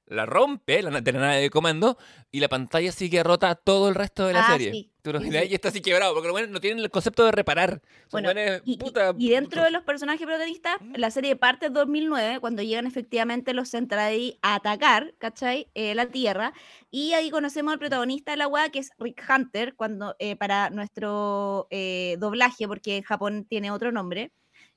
la 0.07 0.27
rompe, 0.27 0.83
la, 0.83 1.01
de 1.01 1.13
la 1.13 1.21
nave 1.21 1.41
de 1.41 1.51
comando, 1.51 1.97
y 2.31 2.41
la 2.41 2.49
pantalla 2.49 2.93
sigue 2.93 3.23
rota 3.23 3.55
todo 3.55 3.89
el 3.89 3.95
resto 3.95 4.27
de 4.27 4.33
la 4.35 4.47
ah, 4.47 4.53
serie. 4.53 4.91
Tú 5.03 5.11
y 5.21 5.55
está 5.55 5.69
así 5.69 5.81
quebrado, 5.81 6.15
porque 6.15 6.31
bueno, 6.31 6.47
no 6.49 6.61
tienen 6.61 6.83
el 6.85 6.91
concepto 6.91 7.25
de 7.25 7.33
reparar. 7.33 7.83
Bueno, 8.11 8.31
y, 8.65 9.31
dentro 9.31 9.65
de 9.65 9.71
los 9.71 9.83
personajes 9.83 10.25
protagonistas, 10.25 10.77
la 10.95 11.11
serie 11.11 11.35
parte 11.35 11.67
en 11.67 11.73
2009, 11.73 12.41
cuando 12.41 12.63
llegan 12.63 12.87
efectivamente 12.87 13.53
los 13.53 13.71
Centradi 13.71 14.39
a 14.43 14.55
atacar, 14.57 15.15
¿cachai? 15.19 15.69
Eh, 15.75 15.95
la 15.95 16.07
Tierra, 16.07 16.53
y 16.91 17.15
ahí 17.15 17.31
conocemos 17.31 17.73
al 17.73 17.79
protagonista 17.79 18.33
de 18.33 18.37
la 18.37 18.49
web 18.49 18.71
que 18.71 18.79
es 18.79 18.91
Rick 18.99 19.25
Hunter, 19.29 19.75
cuando, 19.75 20.15
eh, 20.19 20.37
para 20.37 20.71
nuestro 20.71 21.67
eh, 21.71 22.17
doblaje, 22.19 22.69
porque 22.69 22.99
en 22.99 23.03
Japón 23.03 23.47
tiene 23.49 23.71
otro 23.71 23.91
nombre, 23.91 24.33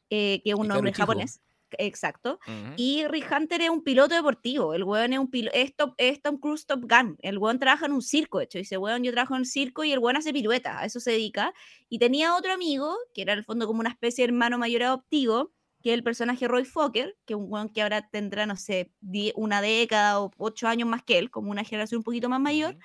que 0.09 0.41
es 0.43 0.55
un 0.55 0.67
nombre 0.67 0.93
japonés. 0.93 1.41
Exacto. 1.71 2.39
Y 2.77 3.05
Rick 3.07 3.31
Hunter 3.31 3.61
es 3.61 3.69
un 3.69 3.83
piloto 3.83 4.15
deportivo. 4.15 4.73
El 4.73 4.83
weón 4.83 5.13
es 5.13 5.19
un 5.19 5.29
piloto. 5.29 5.55
Es, 5.97 6.21
Tom 6.21 6.37
Cruise 6.37 6.65
Top 6.65 6.81
Gun. 6.81 7.17
El 7.21 7.37
weón 7.37 7.59
trabaja 7.59 7.85
en 7.85 7.91
un 7.91 8.01
circo, 8.01 8.39
de 8.39 8.45
hecho. 8.45 8.57
Dice, 8.57 8.77
weón, 8.77 9.03
yo 9.03 9.11
trabajo 9.11 9.35
en 9.35 9.45
circo 9.45 9.83
y 9.83 9.91
el 9.91 9.99
weón 9.99 10.17
hace 10.17 10.33
pirueta. 10.33 10.79
A 10.79 10.85
eso 10.85 10.99
se 10.99 11.11
dedica. 11.11 11.53
Y 11.89 11.99
tenía 11.99 12.35
otro 12.35 12.53
amigo, 12.53 12.95
que 13.13 13.21
era 13.21 13.33
en 13.33 13.39
el 13.39 13.45
fondo 13.45 13.67
como 13.67 13.79
una 13.79 13.89
especie 13.89 14.23
de 14.23 14.29
hermano 14.31 14.57
mayor 14.57 14.83
adoptivo, 14.83 15.51
que 15.81 15.91
es 15.91 15.95
el 15.95 16.03
personaje 16.03 16.47
Roy 16.47 16.65
Fokker, 16.65 17.15
que 17.25 17.33
es 17.33 17.37
un 17.37 17.51
weón 17.51 17.69
que 17.69 17.81
ahora 17.81 18.09
tendrá, 18.09 18.45
no 18.45 18.55
sé, 18.55 18.91
una 19.35 19.61
década 19.61 20.19
o 20.19 20.31
ocho 20.37 20.67
años 20.67 20.89
más 20.89 21.03
que 21.03 21.17
él, 21.17 21.29
como 21.29 21.51
una 21.51 21.63
generación 21.63 21.99
un 21.99 22.03
poquito 22.03 22.29
más 22.29 22.39
mayor. 22.39 22.77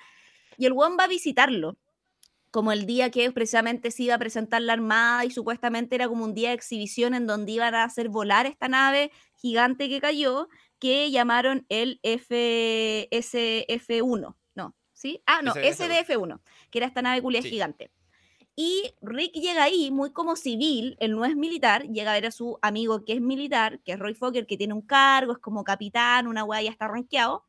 Y 0.57 0.65
el 0.65 0.73
weón 0.73 0.97
va 0.99 1.05
a 1.05 1.07
visitarlo 1.07 1.77
como 2.51 2.71
el 2.73 2.85
día 2.85 3.09
que 3.09 3.31
precisamente 3.31 3.89
se 3.91 4.03
iba 4.03 4.15
a 4.15 4.19
presentar 4.19 4.61
la 4.61 4.73
Armada 4.73 5.23
y 5.25 5.31
supuestamente 5.31 5.95
era 5.95 6.09
como 6.09 6.25
un 6.25 6.33
día 6.33 6.49
de 6.49 6.55
exhibición 6.55 7.13
en 7.13 7.25
donde 7.25 7.53
iban 7.53 7.73
a 7.73 7.85
hacer 7.85 8.09
volar 8.09 8.45
esta 8.45 8.67
nave 8.67 9.13
gigante 9.35 9.87
que 9.89 10.01
cayó, 10.01 10.49
que 10.77 11.09
llamaron 11.09 11.65
el 11.69 12.01
FSF1, 12.03 14.35
no, 14.55 14.75
¿sí? 14.93 15.23
Ah, 15.25 15.41
no, 15.41 15.53
SDF1, 15.53 16.41
que 16.69 16.79
era 16.79 16.87
esta 16.87 17.01
nave 17.01 17.21
culia 17.21 17.41
gigante. 17.41 17.93
Y 18.53 18.93
Rick 19.01 19.31
llega 19.33 19.63
ahí 19.63 19.91
muy 19.91 20.11
como 20.11 20.35
civil, 20.35 20.97
él 20.99 21.15
no 21.15 21.23
es 21.23 21.37
militar, 21.37 21.87
llega 21.87 22.11
a 22.11 22.15
ver 22.15 22.25
a 22.25 22.31
su 22.31 22.59
amigo 22.61 23.05
que 23.05 23.13
es 23.13 23.21
militar, 23.21 23.79
que 23.83 23.93
es 23.93 23.99
Roy 23.99 24.13
Fokker, 24.13 24.45
que 24.45 24.57
tiene 24.57 24.73
un 24.73 24.81
cargo, 24.81 25.31
es 25.31 25.39
como 25.39 25.63
capitán, 25.63 26.27
una 26.27 26.41
guay, 26.41 26.65
ya 26.65 26.71
está 26.71 26.89
rankeado 26.89 27.45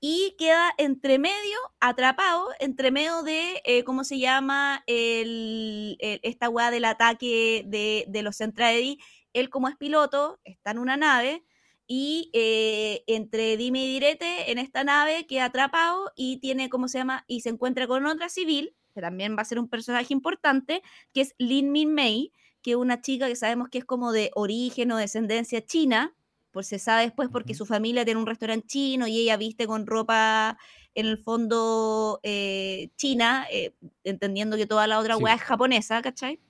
y 0.00 0.34
queda 0.38 0.72
entre 0.78 1.18
medio, 1.18 1.58
atrapado, 1.78 2.48
entre 2.58 2.90
medio 2.90 3.22
de, 3.22 3.60
eh, 3.64 3.84
¿cómo 3.84 4.02
se 4.02 4.18
llama? 4.18 4.82
El, 4.86 5.96
esta 6.00 6.48
weá 6.48 6.70
del 6.70 6.86
ataque 6.86 7.64
de, 7.66 8.06
de 8.08 8.22
los 8.22 8.38
Centraedi. 8.38 8.98
Él 9.34 9.50
como 9.50 9.68
es 9.68 9.76
piloto, 9.76 10.40
está 10.44 10.70
en 10.70 10.78
una 10.78 10.96
nave 10.96 11.44
y 11.86 12.30
eh, 12.34 13.02
entre 13.08 13.56
dime 13.56 13.84
y 13.84 13.92
direte 13.92 14.52
en 14.52 14.58
esta 14.58 14.84
nave 14.84 15.26
queda 15.26 15.46
atrapado 15.46 16.12
y 16.14 16.38
tiene, 16.38 16.70
¿cómo 16.70 16.86
se 16.86 16.98
llama? 16.98 17.24
Y 17.26 17.40
se 17.40 17.48
encuentra 17.48 17.86
con 17.86 18.06
otra 18.06 18.28
civil, 18.28 18.76
que 18.94 19.00
también 19.00 19.36
va 19.36 19.42
a 19.42 19.44
ser 19.44 19.58
un 19.58 19.68
personaje 19.68 20.14
importante, 20.14 20.82
que 21.12 21.22
es 21.22 21.34
Lin 21.38 21.72
Min 21.72 21.92
Mei, 21.92 22.32
que 22.62 22.72
es 22.72 22.76
una 22.76 23.00
chica 23.00 23.26
que 23.26 23.36
sabemos 23.36 23.68
que 23.70 23.78
es 23.78 23.84
como 23.84 24.12
de 24.12 24.30
origen 24.34 24.92
o 24.92 24.96
descendencia 24.96 25.64
china, 25.66 26.14
pues 26.50 26.66
se 26.66 26.78
sabe 26.78 27.02
después 27.02 27.28
porque 27.30 27.54
su 27.54 27.66
familia 27.66 28.04
tiene 28.04 28.20
un 28.20 28.26
restaurante 28.26 28.66
chino 28.66 29.06
y 29.06 29.18
ella 29.18 29.36
viste 29.36 29.66
con 29.66 29.86
ropa 29.86 30.58
en 30.94 31.06
el 31.06 31.18
fondo 31.18 32.20
eh, 32.22 32.90
china, 32.96 33.46
eh, 33.50 33.72
entendiendo 34.04 34.56
que 34.56 34.66
toda 34.66 34.86
la 34.86 34.98
otra 34.98 35.16
sí. 35.16 35.24
es 35.34 35.40
japonesa, 35.40 36.02
¿cachai? 36.02 36.40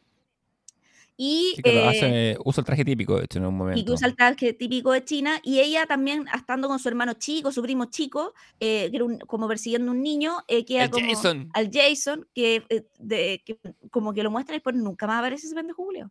Y 1.23 1.55
eh, 1.65 2.35
usa 2.47 2.63
el 2.63 2.65
traje 2.65 2.83
típico, 2.83 3.19
de 3.19 3.27
hecho, 3.27 3.39
en 3.39 3.45
un 3.45 3.55
momento. 3.55 3.79
Y 3.79 3.85
que 3.85 3.93
usa 3.93 4.09
el 4.09 4.17
traje 4.17 4.55
típico 4.55 4.93
de 4.93 5.05
China. 5.05 5.39
Y 5.43 5.61
ella 5.61 5.85
también, 5.85 6.25
estando 6.35 6.67
con 6.67 6.79
su 6.79 6.89
hermano 6.89 7.13
chico, 7.13 7.53
su 7.53 7.61
primo 7.61 7.85
chico, 7.91 8.33
que 8.59 8.91
era 8.91 9.05
como 9.27 9.47
persiguiendo 9.47 9.93
un 9.93 10.03
niño, 10.03 10.39
queda 10.67 10.89
como 10.89 11.07
Jason. 11.07 11.51
al 11.53 11.71
Jason, 11.71 12.27
que, 12.35 12.65
de, 12.99 13.43
que, 13.45 13.59
como 13.91 14.15
que 14.15 14.23
lo 14.23 14.31
muestra 14.31 14.55
y 14.55 14.61
después 14.61 14.77
nunca 14.77 15.07
más 15.07 15.19
aparece 15.19 15.47
ese 15.47 15.55
pendejo 15.55 15.85
Julio. 15.85 16.11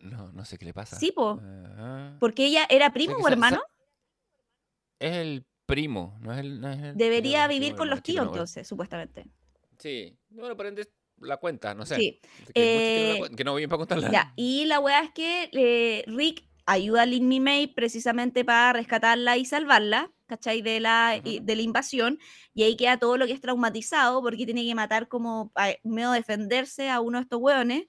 Eh, 0.00 0.06
no, 0.06 0.32
no 0.32 0.44
sé 0.44 0.58
qué 0.58 0.64
le 0.64 0.74
pasa. 0.74 0.96
Sí, 0.96 1.12
po. 1.12 1.40
Porque 2.18 2.46
ella 2.46 2.66
era 2.68 2.92
primo 2.92 3.16
o 3.16 3.28
hermano. 3.28 3.62
Es 4.98 5.16
el 5.16 5.46
primo, 5.66 6.18
no 6.20 6.32
es 6.32 6.40
el. 6.40 6.60
Debería 6.96 7.46
vivir 7.46 7.74
con 7.74 7.88
los 7.88 8.02
tíos, 8.02 8.26
entonces, 8.26 8.66
supuestamente. 8.66 9.26
Sí. 9.78 10.16
Bueno, 10.28 10.56
ende 10.64 10.88
la 11.18 11.36
cuenta, 11.36 11.74
no 11.74 11.86
sé. 11.86 11.96
Sí. 11.96 12.20
Que, 12.54 13.44
no, 13.44 13.54
viene 13.54 13.68
para 13.68 13.78
contarla. 13.78 14.10
Ya, 14.10 14.32
y 14.36 14.64
la 14.66 14.80
weá 14.80 15.02
es 15.02 15.10
que 15.12 15.50
eh, 15.52 16.04
Rick 16.06 16.44
ayuda 16.66 17.02
a 17.02 17.06
Lin 17.06 17.42
May 17.42 17.66
precisamente 17.66 18.44
para 18.44 18.74
rescatarla 18.74 19.36
y 19.36 19.44
salvarla, 19.44 20.12
¿cachai? 20.26 20.62
De 20.62 20.80
la, 20.80 21.20
de 21.22 21.56
la 21.56 21.62
invasión. 21.62 22.18
Y 22.54 22.62
ahí 22.62 22.76
queda 22.76 22.98
todo 22.98 23.16
lo 23.16 23.26
que 23.26 23.32
es 23.32 23.40
traumatizado 23.40 24.22
porque 24.22 24.44
tiene 24.44 24.64
que 24.64 24.74
matar 24.74 25.08
como 25.08 25.52
medio 25.82 26.12
defenderse 26.12 26.90
a 26.90 27.00
uno 27.00 27.18
de 27.18 27.22
estos 27.22 27.40
hueones 27.40 27.86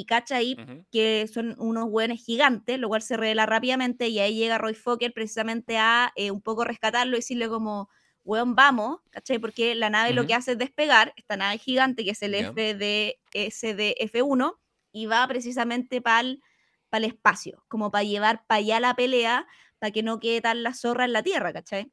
y 0.00 0.06
cacha 0.06 0.36
ahí 0.36 0.56
que 0.90 1.28
son 1.32 1.54
unos 1.58 1.84
hueones 1.88 2.24
gigantes, 2.24 2.78
lo 2.78 2.88
cual 2.88 3.02
se 3.02 3.16
revela 3.16 3.46
rápidamente 3.46 4.08
y 4.08 4.18
ahí 4.18 4.34
llega 4.34 4.58
Roy 4.58 4.74
Fokker 4.74 5.12
precisamente 5.12 5.78
a 5.78 6.12
eh, 6.16 6.32
un 6.32 6.42
poco 6.42 6.64
rescatarlo 6.64 7.14
y 7.14 7.20
decirle 7.20 7.48
como, 7.48 7.88
hueón, 8.24 8.56
vamos, 8.56 8.98
¿cachai? 9.10 9.38
Porque 9.38 9.76
la 9.76 9.90
nave 9.90 10.12
lo 10.12 10.26
que 10.26 10.34
hace 10.34 10.52
es 10.52 10.58
despegar, 10.58 11.12
esta 11.16 11.36
nave 11.36 11.58
gigante 11.58 12.04
que 12.04 12.10
es 12.10 12.22
el 12.22 12.34
FDSDF1 12.34 14.56
y 14.92 15.06
va 15.06 15.26
precisamente 15.28 16.00
para 16.00 16.20
el 16.20 16.40
espacio, 17.04 17.64
como 17.68 17.92
para 17.92 18.02
llevar 18.02 18.44
para 18.46 18.58
allá 18.58 18.80
la 18.80 18.94
pelea, 18.94 19.46
para 19.78 19.92
que 19.92 20.02
no 20.02 20.18
quede 20.18 20.40
tan 20.40 20.64
la 20.64 20.74
zorra 20.74 21.04
en 21.04 21.12
la 21.12 21.22
tierra, 21.22 21.52
¿cachai? 21.52 21.92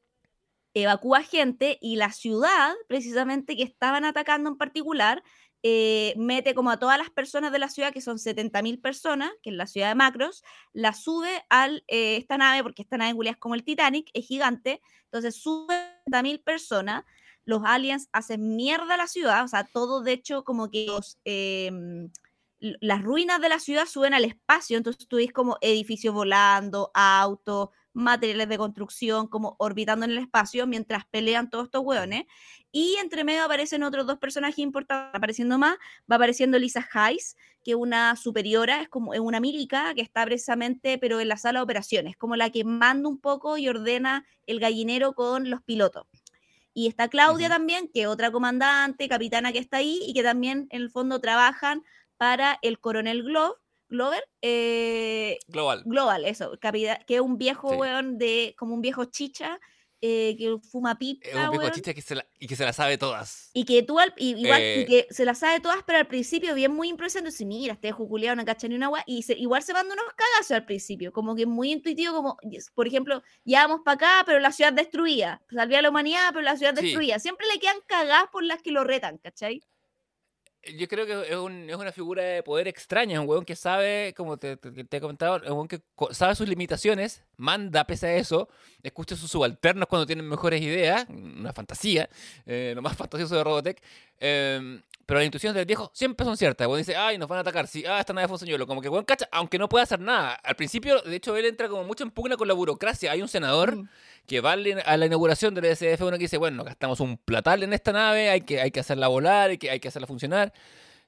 Evacúa 0.73 1.21
gente 1.21 1.77
y 1.81 1.97
la 1.97 2.11
ciudad, 2.11 2.73
precisamente 2.87 3.55
que 3.55 3.61
estaban 3.63 4.05
atacando 4.05 4.49
en 4.49 4.57
particular, 4.57 5.21
eh, 5.63 6.13
mete 6.17 6.55
como 6.55 6.71
a 6.71 6.77
todas 6.77 6.97
las 6.97 7.09
personas 7.09 7.51
de 7.51 7.59
la 7.59 7.69
ciudad, 7.69 7.93
que 7.93 8.01
son 8.01 8.17
70.000 8.17 8.81
personas, 8.81 9.31
que 9.43 9.51
es 9.51 9.55
la 9.55 9.67
ciudad 9.67 9.89
de 9.89 9.95
Macros, 9.95 10.43
la 10.73 10.93
sube 10.93 11.45
a 11.49 11.67
eh, 11.67 12.17
esta 12.17 12.37
nave, 12.37 12.63
porque 12.63 12.81
esta 12.81 12.97
nave 12.97 13.15
es 13.29 13.37
como 13.37 13.55
el 13.55 13.63
Titanic, 13.63 14.09
es 14.13 14.25
gigante, 14.25 14.81
entonces 15.05 15.35
sube 15.35 15.75
70.000 16.07 16.43
personas, 16.43 17.03
los 17.45 17.61
aliens 17.63 18.09
hacen 18.11 18.55
mierda 18.55 18.95
a 18.95 18.97
la 18.97 19.07
ciudad, 19.07 19.43
o 19.43 19.47
sea, 19.47 19.65
todo 19.65 20.01
de 20.01 20.13
hecho 20.13 20.43
como 20.43 20.71
que 20.71 20.87
em, 21.25 22.11
las 22.59 23.03
ruinas 23.03 23.41
de 23.41 23.49
la 23.49 23.59
ciudad 23.59 23.85
suben 23.85 24.13
al 24.13 24.25
espacio, 24.25 24.77
entonces 24.77 25.07
tú 25.07 25.17
ves 25.17 25.31
como 25.31 25.57
edificios 25.61 26.13
volando, 26.13 26.91
autos, 26.93 27.69
materiales 27.93 28.47
de 28.49 28.57
construcción, 28.57 29.27
como 29.27 29.55
orbitando 29.59 30.05
en 30.05 30.11
el 30.11 30.17
espacio 30.19 30.67
mientras 30.67 31.05
pelean 31.05 31.49
todos 31.49 31.65
estos 31.65 31.83
hueones. 31.83 32.25
Y 32.71 32.95
entre 33.01 33.23
medio 33.23 33.43
aparecen 33.43 33.83
otros 33.83 34.07
dos 34.07 34.17
personajes 34.17 34.59
importantes, 34.59 35.15
apareciendo 35.15 35.57
más, 35.57 35.75
va 36.09 36.15
apareciendo 36.15 36.57
Lisa 36.57 36.87
Hayes, 36.93 37.35
que 37.63 37.71
es 37.71 37.77
una 37.77 38.15
superiora, 38.15 38.81
es 38.81 38.89
como 38.89 39.13
es 39.13 39.19
una 39.19 39.39
milica 39.39 39.93
que 39.93 40.01
está 40.01 40.25
precisamente, 40.25 40.97
pero 40.97 41.19
en 41.19 41.27
la 41.27 41.37
sala 41.37 41.59
de 41.59 41.63
operaciones, 41.63 42.17
como 42.17 42.35
la 42.35 42.49
que 42.49 42.63
manda 42.63 43.09
un 43.09 43.19
poco 43.19 43.57
y 43.57 43.67
ordena 43.67 44.25
el 44.47 44.59
gallinero 44.59 45.13
con 45.13 45.49
los 45.49 45.61
pilotos. 45.61 46.07
Y 46.73 46.87
está 46.87 47.09
Claudia 47.09 47.49
también, 47.49 47.89
que 47.93 48.03
es 48.03 48.07
otra 48.07 48.31
comandante, 48.31 49.09
capitana 49.09 49.51
que 49.51 49.59
está 49.59 49.77
ahí 49.77 49.99
y 50.07 50.13
que 50.13 50.23
también 50.23 50.67
en 50.69 50.81
el 50.83 50.89
fondo 50.89 51.19
trabajan 51.19 51.83
para 52.17 52.59
el 52.61 52.79
coronel 52.79 53.23
Glove, 53.23 53.55
Glover. 53.91 54.23
Eh, 54.41 55.37
Global. 55.47 55.83
Global, 55.85 56.25
eso, 56.25 56.57
que 56.59 57.03
es 57.07 57.21
un 57.21 57.37
viejo 57.37 57.75
weón 57.75 58.17
de, 58.17 58.55
como 58.57 58.73
un 58.73 58.81
viejo 58.81 59.05
chicha. 59.05 59.59
Eh, 60.03 60.35
que 60.35 60.57
fuma 60.67 60.97
pipa. 60.97 61.27
Es 61.27 61.35
un 61.35 61.51
viejo 61.51 61.69
chicha 61.69 61.93
que 61.93 62.01
se 62.01 62.15
la, 62.15 62.25
y 62.39 62.47
que 62.47 62.55
se 62.55 62.65
la 62.65 62.73
sabe 62.73 62.97
todas. 62.97 63.51
Y 63.53 63.65
que 63.65 63.83
tú, 63.83 63.99
al, 63.99 64.11
igual, 64.17 64.59
y 64.59 64.63
eh, 64.63 64.85
que 64.87 65.13
se 65.13 65.25
la 65.25 65.35
sabe 65.35 65.59
todas, 65.59 65.83
pero 65.85 65.99
al 65.99 66.07
principio 66.07 66.55
bien 66.55 66.71
muy 66.71 66.89
impresionante. 66.89 67.37
Si 67.37 67.45
mira, 67.45 67.73
este 67.73 67.91
juculeado, 67.91 68.35
no 68.35 68.43
cacha 68.43 68.67
ni 68.67 68.73
una 68.73 68.87
agua. 68.87 69.03
Y 69.05 69.23
igual 69.39 69.61
se 69.61 69.73
manda 69.73 69.93
unos 69.93 70.07
cagazos 70.15 70.51
al 70.51 70.65
principio. 70.65 71.11
Como 71.11 71.35
que 71.35 71.45
muy 71.45 71.71
intuitivo, 71.71 72.15
como, 72.15 72.37
por 72.73 72.87
ejemplo, 72.87 73.21
ya 73.45 73.67
vamos 73.67 73.81
para 73.85 73.95
acá, 73.95 74.23
pero 74.25 74.39
la 74.39 74.51
ciudad 74.51 74.73
destruida. 74.73 75.39
Salvía 75.51 75.77
a 75.77 75.81
la 75.83 75.89
humanidad, 75.89 76.29
pero 76.29 76.41
la 76.41 76.57
ciudad 76.57 76.73
destruida. 76.73 77.19
Siempre 77.19 77.45
le 77.53 77.59
quedan 77.59 77.77
cagadas 77.85 78.25
por 78.31 78.43
las 78.43 78.63
que 78.63 78.71
lo 78.71 78.83
retan, 78.83 79.19
¿cachai? 79.19 79.61
Yo 80.77 80.87
creo 80.87 81.05
que 81.05 81.31
es, 81.31 81.35
un, 81.35 81.69
es, 81.69 81.75
una 81.75 81.91
figura 81.91 82.23
de 82.23 82.43
poder 82.43 82.67
extraña, 82.67 83.19
un 83.19 83.27
weón 83.27 83.45
que 83.45 83.55
sabe, 83.55 84.13
como 84.15 84.37
te, 84.37 84.59
he 84.91 85.01
comentado, 85.01 85.41
un 85.47 85.53
weón 85.53 85.67
que 85.67 85.81
sabe 86.11 86.35
sus 86.35 86.47
limitaciones, 86.47 87.23
manda 87.37 87.85
pese 87.85 88.07
a 88.07 88.15
eso, 88.15 88.47
escucha 88.83 89.15
sus 89.15 89.31
subalternos 89.31 89.87
cuando 89.87 90.05
tienen 90.05 90.27
mejores 90.27 90.61
ideas, 90.61 91.07
una 91.09 91.51
fantasía, 91.53 92.09
eh, 92.45 92.73
lo 92.75 92.81
más 92.81 92.95
fantasioso 92.97 93.35
de 93.35 93.43
Robotech, 93.43 93.81
em, 94.19 94.81
pero 95.05 95.19
las 95.19 95.25
intuiciones 95.25 95.55
del 95.55 95.65
viejo 95.65 95.91
siempre 95.93 96.25
son 96.25 96.37
ciertas. 96.37 96.67
Weón 96.67 96.79
dice, 96.79 96.95
ay, 96.95 97.17
nos 97.17 97.27
van 97.27 97.37
a 97.37 97.41
atacar, 97.41 97.67
sí, 97.67 97.83
ah, 97.87 97.99
esta 97.99 98.13
nave 98.13 98.27
fue 98.27 98.35
un 98.35 98.39
señuelo, 98.39 98.67
como 98.67 98.81
que 98.81 98.89
weón 98.89 99.05
cacha, 99.05 99.27
aunque 99.31 99.57
no 99.57 99.69
puede 99.69 99.83
hacer 99.83 99.99
nada. 99.99 100.33
Al 100.33 100.55
principio, 100.55 101.01
de 101.01 101.15
hecho, 101.15 101.35
él 101.35 101.45
entra 101.45 101.67
como 101.67 101.83
mucho 101.83 102.03
en 102.03 102.11
pugna 102.11 102.37
con 102.37 102.47
la 102.47 102.53
burocracia. 102.53 103.11
Hay 103.11 103.21
un 103.21 103.27
senador... 103.27 103.75
Mm 103.75 103.89
que 104.25 104.41
va 104.41 104.53
a 104.53 104.97
la 104.97 105.05
inauguración 105.05 105.53
del 105.53 105.65
SF1 105.65 106.11
que 106.11 106.17
dice, 106.19 106.37
bueno, 106.37 106.63
gastamos 106.63 106.99
un 106.99 107.17
platal 107.17 107.63
en 107.63 107.73
esta 107.73 107.91
nave, 107.91 108.29
hay 108.29 108.41
que, 108.41 108.61
hay 108.61 108.71
que 108.71 108.79
hacerla 108.79 109.07
volar, 109.07 109.49
hay 109.49 109.57
que, 109.57 109.69
hay 109.69 109.79
que 109.79 109.87
hacerla 109.87 110.07
funcionar. 110.07 110.53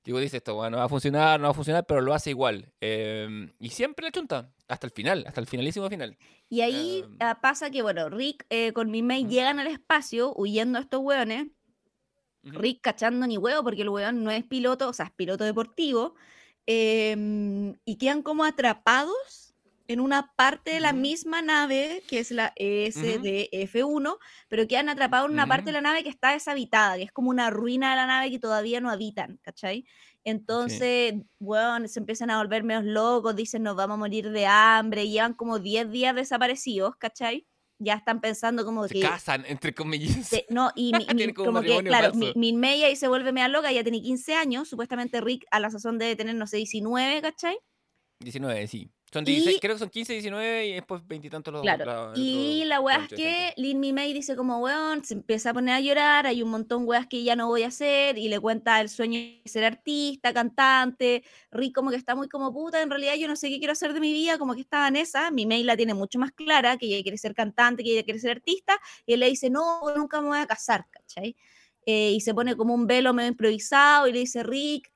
Digo, 0.03 0.19
dice 0.19 0.37
esto, 0.37 0.55
bueno, 0.55 0.77
va 0.77 0.83
a 0.83 0.89
funcionar, 0.89 1.39
no 1.39 1.45
va 1.45 1.51
a 1.51 1.53
funcionar, 1.53 1.85
pero 1.85 2.01
lo 2.01 2.13
hace 2.13 2.31
igual. 2.31 2.73
Em, 2.81 3.53
y 3.59 3.69
siempre 3.69 4.05
le 4.05 4.11
chunta, 4.11 4.51
hasta 4.67 4.87
el 4.87 4.91
final, 4.91 5.23
hasta 5.25 5.39
el 5.39 5.47
finalísimo 5.47 5.89
final. 5.89 6.17
Y 6.49 6.59
ahí 6.61 7.05
ah, 7.21 7.39
pasa 7.41 7.69
que, 7.69 7.81
bueno, 7.81 8.09
Rick 8.09 8.45
eh, 8.49 8.73
con 8.73 8.91
Mimei 8.91 9.25
llegan 9.25 9.59
al 9.59 9.67
espacio 9.67 10.33
huyendo 10.35 10.77
a 10.77 10.81
estos 10.81 10.99
hueones. 10.99 11.47
Rick 12.43 12.81
cachando 12.81 13.25
ni 13.27 13.37
huevo 13.37 13.63
porque 13.63 13.83
el 13.83 13.89
hueón 13.89 14.23
no 14.23 14.31
es 14.31 14.43
piloto, 14.43 14.89
o 14.89 14.93
sea, 14.93 15.05
es 15.05 15.11
piloto 15.11 15.43
deportivo. 15.43 16.15
Em, 16.65 17.75
y 17.85 17.97
quedan 17.97 18.21
como 18.23 18.45
atrapados 18.45 19.53
en 19.87 19.99
una 19.99 20.33
parte 20.35 20.71
de 20.71 20.79
la 20.79 20.93
misma 20.93 21.41
nave, 21.41 22.03
que 22.07 22.19
es 22.19 22.31
la 22.31 22.53
ESDF-1, 22.55 24.17
pero 24.47 24.67
que 24.67 24.77
han 24.77 24.87
atrapado 24.89 25.25
en 25.25 25.33
una 25.33 25.47
parte 25.47 25.67
de 25.67 25.73
la 25.73 25.81
nave 25.81 26.03
que 26.03 26.09
está 26.09 26.31
deshabitada, 26.31 26.95
que 26.95 27.03
es 27.03 27.11
como 27.11 27.29
una 27.29 27.49
ruina 27.49 27.89
de 27.91 27.97
la 27.97 28.07
nave 28.07 28.31
que 28.31 28.39
todavía 28.39 28.79
no 28.79 28.89
habitan, 28.89 29.37
¿cachai? 29.41 29.85
Entonces, 30.23 31.15
bueno, 31.39 31.87
se 31.87 31.99
empiezan 31.99 32.29
a 32.29 32.37
volver 32.37 32.63
menos 32.63 32.85
locos, 32.85 33.35
dicen 33.35 33.63
nos 33.63 33.75
vamos 33.75 33.95
a 33.95 33.97
morir 33.97 34.29
de 34.31 34.45
hambre, 34.45 35.09
llevan 35.09 35.33
como 35.33 35.59
10 35.59 35.91
días 35.91 36.15
desaparecidos, 36.15 36.95
¿cachai? 36.95 37.45
Ya 37.83 37.95
están 37.95 38.21
pensando 38.21 38.65
como 38.65 38.87
se 38.87 38.93
que... 38.95 39.01
casan, 39.01 39.43
entre 39.47 39.73
comillas. 39.73 40.31
no, 40.49 40.71
y 40.75 40.91
como, 41.33 41.61
que, 41.61 41.83
claro, 41.83 42.13
mi, 42.13 42.33
mi 42.35 42.67
ahí 42.83 42.95
se 42.95 43.07
vuelve 43.07 43.31
media 43.31 43.47
loca, 43.47 43.71
ya 43.71 43.83
tiene 43.83 44.01
15 44.01 44.35
años, 44.35 44.69
supuestamente 44.69 45.21
Rick 45.21 45.45
a 45.51 45.59
la 45.59 45.69
sazón 45.69 45.97
debe 45.97 46.15
tener, 46.15 46.35
no 46.35 46.47
sé, 46.47 46.57
19, 46.57 47.21
¿cachai? 47.21 47.57
19, 48.19 48.67
sí. 48.67 48.91
Son 49.13 49.23
16, 49.23 49.59
creo 49.61 49.75
que 49.75 49.79
son 49.79 49.89
15, 49.89 50.13
19 50.13 50.67
y 50.67 50.73
después 50.73 51.07
20 51.07 51.27
y 51.27 51.29
tantos 51.29 51.53
los 51.53 51.61
Claro. 51.61 52.13
y 52.15 52.63
la 52.65 52.81
weá 52.81 53.05
es 53.05 53.09
que 53.09 53.53
Lin 53.57 53.79
Mi 53.79 53.93
May 53.93 54.11
dice 54.11 54.35
como, 54.35 54.57
weón, 54.57 55.05
se 55.05 55.13
empieza 55.13 55.51
a 55.51 55.53
poner 55.53 55.75
a 55.75 55.79
llorar, 55.79 56.25
hay 56.25 56.41
un 56.41 56.49
montón 56.49 56.87
weas 56.87 57.05
que 57.07 57.23
ya 57.23 57.35
no 57.35 57.47
voy 57.47 57.63
a 57.63 57.67
hacer 57.67 58.17
y 58.17 58.27
le 58.27 58.39
cuenta 58.39 58.81
el 58.81 58.89
sueño 58.89 59.19
de 59.19 59.41
ser 59.45 59.65
artista, 59.65 60.33
cantante, 60.33 61.23
Rick 61.51 61.75
como 61.75 61.91
que 61.91 61.97
está 61.97 62.15
muy 62.15 62.27
como 62.27 62.51
puta, 62.51 62.81
en 62.81 62.89
realidad 62.89 63.13
yo 63.15 63.27
no 63.27 63.35
sé 63.35 63.49
qué 63.49 63.59
quiero 63.59 63.73
hacer 63.73 63.93
de 63.93 63.99
mi 63.99 64.11
vida, 64.11 64.37
como 64.37 64.55
que 64.55 64.61
está 64.61 64.79
Vanessa, 64.79 65.29
Mi 65.31 65.45
May 65.45 65.63
la 65.63 65.77
tiene 65.77 65.93
mucho 65.93 66.17
más 66.17 66.31
clara, 66.31 66.77
que 66.77 66.87
ella 66.87 67.03
quiere 67.03 67.17
ser 67.17 67.35
cantante, 67.35 67.83
que 67.83 67.91
ella 67.91 68.03
quiere 68.03 68.19
ser 68.19 68.31
artista, 68.31 68.79
y 69.05 69.13
él 69.13 69.19
le 69.19 69.29
dice, 69.29 69.49
no, 69.49 69.81
nunca 69.95 70.21
me 70.21 70.29
voy 70.29 70.39
a 70.39 70.47
casar, 70.47 70.87
¿cachai? 70.89 71.35
Eh, 71.85 72.11
y 72.11 72.21
se 72.21 72.33
pone 72.33 72.55
como 72.55 72.73
un 72.73 72.87
velo 72.87 73.13
medio 73.13 73.29
improvisado 73.29 74.07
y 74.07 74.13
le 74.13 74.19
dice, 74.19 74.41
Rick, 74.41 74.91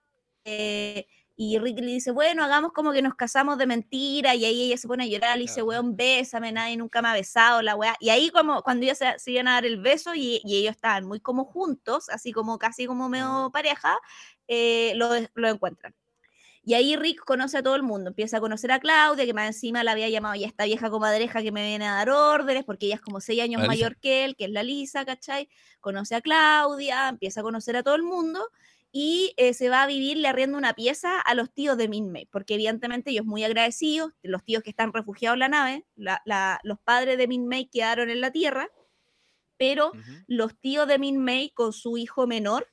eh, 0.46 1.06
y 1.40 1.60
Rick 1.60 1.80
le 1.80 1.92
dice, 1.92 2.10
bueno, 2.10 2.44
hagamos 2.44 2.74
como 2.74 2.92
que 2.92 3.04
nos 3.04 3.14
casamos 3.14 3.60
de 3.60 3.68
mentira. 3.68 4.34
Y 4.34 4.44
ahí 4.44 4.64
ella 4.64 4.78
se 4.78 4.88
pone 4.88 5.04
a 5.04 5.08
llorar, 5.08 5.38
le 5.38 5.44
dice, 5.44 5.62
weón, 5.62 5.96
bésame, 5.96 6.52
nadie 6.52 6.78
nunca 6.78 7.00
me 7.04 7.10
ha 7.10 7.14
besado, 7.14 7.62
la 7.62 7.76
weá. 7.76 7.96
Y 8.00 8.10
ahí 8.10 8.32
como 8.32 8.64
cuando 8.64 8.86
ellos 8.86 8.98
se, 8.98 9.32
iban 9.32 9.48
a 9.48 9.54
dar 9.54 9.66
el 9.68 9.80
beso 9.80 10.16
y, 10.16 10.42
ellos 10.44 10.72
estaban 10.72 11.06
muy 11.06 11.20
como 11.20 11.46
juntos, 11.46 12.10
así 12.10 12.32
como 12.32 12.58
casi 12.58 12.88
como 12.88 13.08
medio 13.08 13.52
pareja, 13.54 14.00
eh, 14.48 14.94
lo, 14.96 15.10
lo 15.36 15.48
encuentran. 15.48 15.94
Y 16.64 16.74
ahí 16.74 16.96
Rick 16.96 17.24
conoce 17.24 17.60
a 17.60 17.64
todo 17.64 17.76
el 17.76 17.84
mundo, 17.84 18.10
empieza 18.10 18.38
a 18.38 18.40
conocer 18.42 18.72
a 18.72 18.80
Claudia, 18.80 19.26
que 19.26 19.34
más 19.34 19.46
encima 19.46 19.84
la 19.84 19.92
había 19.92 20.10
llamado 20.10 20.36
ya 20.36 20.48
esta 20.48 20.66
vieja 20.66 20.90
comadreja 20.90 21.42
que 21.44 21.52
me 21.52 21.66
viene 21.66 21.88
a 21.88 21.94
dar 21.94 22.10
órdenes, 22.10 22.66
porque 22.66 22.88
ella 22.88 22.96
es 22.96 23.02
como 23.02 23.22
seis 23.22 23.42
años 23.42 23.66
mayor 23.66 23.96
que 23.98 24.26
él, 24.26 24.36
que 24.36 24.46
es 24.46 24.52
la 24.52 24.64
Lisa, 24.64 25.06
¿cachai? 25.06 25.48
Conoce 25.80 26.16
a 26.16 26.22
Claudia, 26.22 27.10
empieza 27.10 27.42
a 27.42 27.44
conocer 27.44 27.78
a 27.78 27.84
todo 27.84 27.96
el 27.96 28.04
mundo, 28.04 28.50
y 28.92 29.34
eh, 29.38 29.54
se 29.54 29.70
va 29.70 29.84
a 29.84 29.88
vivir 29.88 30.18
le 30.18 30.28
arriendo 30.28 30.58
una 30.58 30.74
pieza 30.74 31.20
a 31.20 31.36
los 31.36 31.54
tíos 31.54 31.78
de 31.78 31.88
Min 31.88 32.12
porque 32.32 32.56
evidentemente 32.56 33.12
ellos 33.12 33.26
muy 33.26 33.44
agradecidos, 33.44 34.12
los 34.22 34.44
tíos 34.44 34.64
que 34.64 34.70
están 34.70 34.94
refugiados 34.94 35.36
en 35.36 35.40
la 35.40 35.50
nave, 35.50 35.86
los 36.64 36.80
padres 36.84 37.18
de 37.18 37.28
Min 37.28 37.50
quedaron 37.72 38.10
en 38.10 38.22
la 38.22 38.32
Tierra, 38.32 38.70
pero 39.58 39.92
los 40.28 40.58
tíos 40.60 40.88
de 40.88 41.00
Min 41.00 41.26
con 41.54 41.74
su 41.74 41.98
hijo 41.98 42.28
menor 42.28 42.68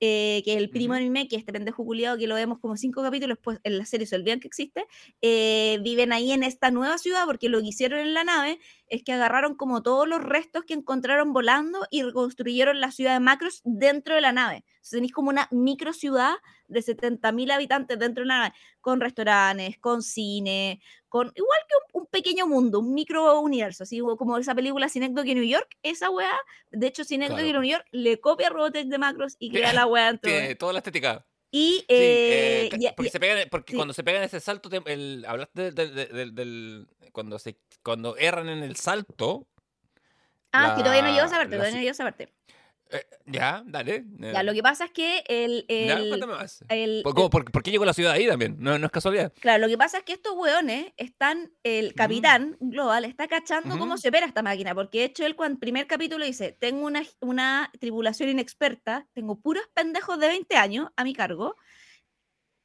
eh, 0.00 0.42
que 0.44 0.56
el 0.56 0.70
primo 0.70 0.94
de 0.94 1.00
Mime, 1.00 1.28
que 1.28 1.36
es 1.36 1.40
este 1.40 1.52
pendejo 1.52 1.84
culiado 1.84 2.16
que 2.16 2.26
lo 2.26 2.34
vemos 2.34 2.58
como 2.58 2.76
cinco 2.76 3.02
capítulos, 3.02 3.38
pues 3.42 3.60
en 3.64 3.78
la 3.78 3.84
serie 3.84 4.06
se 4.06 4.16
olvidan 4.16 4.40
que 4.40 4.48
existe, 4.48 4.86
eh, 5.20 5.78
viven 5.82 6.12
ahí 6.12 6.32
en 6.32 6.42
esta 6.42 6.70
nueva 6.70 6.98
ciudad 6.98 7.26
porque 7.26 7.48
lo 7.48 7.60
que 7.60 7.68
hicieron 7.68 8.00
en 8.00 8.14
la 8.14 8.24
nave 8.24 8.58
es 8.88 9.02
que 9.02 9.12
agarraron 9.12 9.54
como 9.54 9.82
todos 9.82 10.08
los 10.08 10.22
restos 10.22 10.64
que 10.64 10.74
encontraron 10.74 11.32
volando 11.32 11.86
y 11.90 12.02
reconstruyeron 12.02 12.80
la 12.80 12.90
ciudad 12.90 13.14
de 13.14 13.20
Macros 13.20 13.60
dentro 13.64 14.14
de 14.14 14.20
la 14.20 14.32
nave. 14.32 14.64
tenéis 14.90 15.12
como 15.12 15.30
una 15.30 15.48
micro 15.50 15.92
ciudad 15.92 16.34
de 16.70 16.80
70.000 16.80 17.52
habitantes 17.52 17.98
dentro 17.98 18.22
de 18.22 18.28
la 18.28 18.38
nave, 18.38 18.54
con 18.80 19.00
restaurantes, 19.00 19.78
con 19.78 20.02
cine, 20.02 20.80
con 21.08 21.32
igual 21.34 21.58
que 21.68 21.98
un, 21.98 22.06
pequeño 22.06 22.46
mundo, 22.46 22.80
un 22.80 22.94
micro 22.94 23.40
universo, 23.40 23.82
así 23.82 24.00
como 24.00 24.38
esa 24.38 24.54
película 24.54 24.88
Cinecdoche 24.88 25.34
New 25.34 25.44
York, 25.44 25.76
esa 25.82 26.10
weá, 26.10 26.38
de 26.70 26.86
hecho 26.86 27.04
Cinecdoche 27.04 27.52
New 27.52 27.64
York 27.64 27.84
le 27.90 28.20
copia 28.20 28.46
a 28.46 28.50
Robotech 28.50 28.86
de 28.86 28.98
Macros 28.98 29.36
y 29.38 29.50
crea 29.50 29.72
la 29.72 29.86
weá 29.86 30.16
Tiene 30.16 30.54
toda 30.56 30.72
la 30.72 30.78
estética. 30.78 31.26
Y, 31.52 31.84
eh, 31.88 32.68
porque, 32.96 33.10
se 33.10 33.18
pegan, 33.18 33.48
porque 33.50 33.74
cuando 33.74 33.92
se 33.92 34.04
pegan 34.04 34.22
ese 34.22 34.38
salto, 34.38 34.70
el, 34.86 35.24
hablaste 35.26 35.72
del, 35.72 36.88
cuando 37.12 37.40
se 37.40 37.58
cuando 37.82 38.16
erran 38.16 38.48
en 38.48 38.62
el 38.62 38.76
salto. 38.76 39.48
Ah, 40.52 40.74
que 40.76 40.82
todavía 40.82 41.02
no 41.02 41.08
llego 41.08 41.22
a 41.22 41.26
esa 41.26 41.36
parte, 41.38 41.56
todavía 41.56 41.74
no 41.74 41.78
llego 41.78 41.90
a 41.90 41.92
esa 41.92 42.04
parte. 42.04 42.32
Eh, 42.92 43.06
ya, 43.26 43.62
dale. 43.66 44.04
Ya, 44.18 44.42
lo 44.42 44.52
que 44.52 44.62
pasa 44.62 44.86
es 44.86 44.90
que 44.90 45.22
el. 45.28 45.64
el, 45.68 47.02
¿Por, 47.02 47.62
qué 47.62 47.70
llegó 47.70 47.84
la 47.84 47.94
ciudad 47.94 48.12
ahí 48.12 48.26
también? 48.26 48.56
No, 48.58 48.78
no, 48.78 48.86
es 48.86 48.92
casualidad. 48.92 49.32
Claro, 49.40 49.62
lo 49.62 49.68
que 49.68 49.78
pasa 49.78 49.98
es 49.98 50.04
que 50.04 50.12
estos 50.12 50.34
hueones 50.34 50.92
están. 50.96 51.52
El 51.62 51.94
capitán 51.94 52.56
global 52.60 53.04
está 53.04 53.28
cachando 53.28 53.78
cómo 53.78 53.96
se 53.96 54.08
opera 54.08 54.26
esta 54.26 54.42
máquina. 54.42 54.74
Porque 54.74 54.98
de 54.98 55.04
hecho, 55.04 55.24
él, 55.24 55.36
cuando 55.36 55.54
el 55.54 55.60
primer 55.60 55.86
capítulo 55.86 56.24
dice: 56.24 56.52
Tengo 56.52 56.86
una, 56.86 57.02
una 57.20 57.70
tribulación 57.78 58.28
inexperta, 58.28 59.06
tengo 59.12 59.40
puros 59.40 59.64
pendejos 59.74 60.18
de 60.18 60.28
20 60.28 60.56
años 60.56 60.88
a 60.96 61.04
mi 61.04 61.14
cargo, 61.14 61.56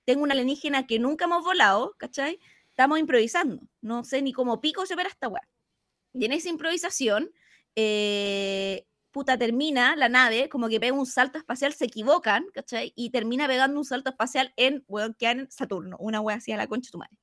tengo 0.05 0.23
una 0.23 0.33
alienígena 0.33 0.87
que 0.87 0.99
nunca 0.99 1.25
hemos 1.25 1.43
volado, 1.43 1.95
¿cachai? 1.97 2.39
estamos 2.75 2.99
improvisando. 2.99 3.61
No 3.79 4.03
sé 4.03 4.21
ni 4.21 4.33
cómo 4.33 4.59
pico 4.59 4.85
se 4.85 4.95
opera 4.95 5.07
esta 5.07 5.29
weá. 5.29 5.47
Y 6.13 6.25
en 6.25 6.33
esa 6.33 6.49
improvisación, 6.49 7.31
eh, 7.73 8.85
termina 9.23 9.95
la 9.95 10.09
nave, 10.09 10.49
como 10.49 10.67
que 10.67 10.79
pega 10.79 10.93
un 10.93 11.05
salto 11.05 11.37
espacial, 11.37 11.73
se 11.73 11.85
equivocan. 11.85 12.45
Y 12.95 13.11
termina 13.11 13.47
pegando 13.47 13.79
un 13.79 13.85
salto 13.85 14.09
espacial 14.09 14.53
en, 14.57 14.83
weón, 14.87 15.15
que 15.17 15.29
en 15.29 15.51
Saturno, 15.51 15.95
una 15.99 16.19
weá 16.21 16.37
así 16.37 16.51
a 16.51 16.57
la 16.57 16.67
concha 16.67 16.87
de 16.87 16.91
tu 16.91 16.97
madre. 16.97 17.17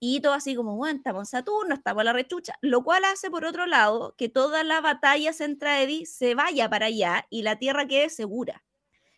Y 0.00 0.20
todo 0.20 0.34
así 0.34 0.54
como, 0.54 0.76
bueno, 0.76 0.98
estamos 0.98 1.22
en 1.22 1.26
Saturno, 1.26 1.74
estamos 1.74 2.02
en 2.02 2.06
la 2.06 2.12
rechucha, 2.12 2.58
lo 2.60 2.82
cual 2.84 3.04
hace, 3.04 3.30
por 3.30 3.44
otro 3.44 3.66
lado, 3.66 4.14
que 4.18 4.28
toda 4.28 4.62
la 4.64 4.80
batalla 4.80 5.32
centra 5.32 5.80
Eddie 5.80 6.04
se 6.04 6.34
vaya 6.34 6.68
para 6.68 6.86
allá 6.86 7.26
y 7.30 7.42
la 7.42 7.58
Tierra 7.58 7.86
quede 7.86 8.10
segura. 8.10 8.64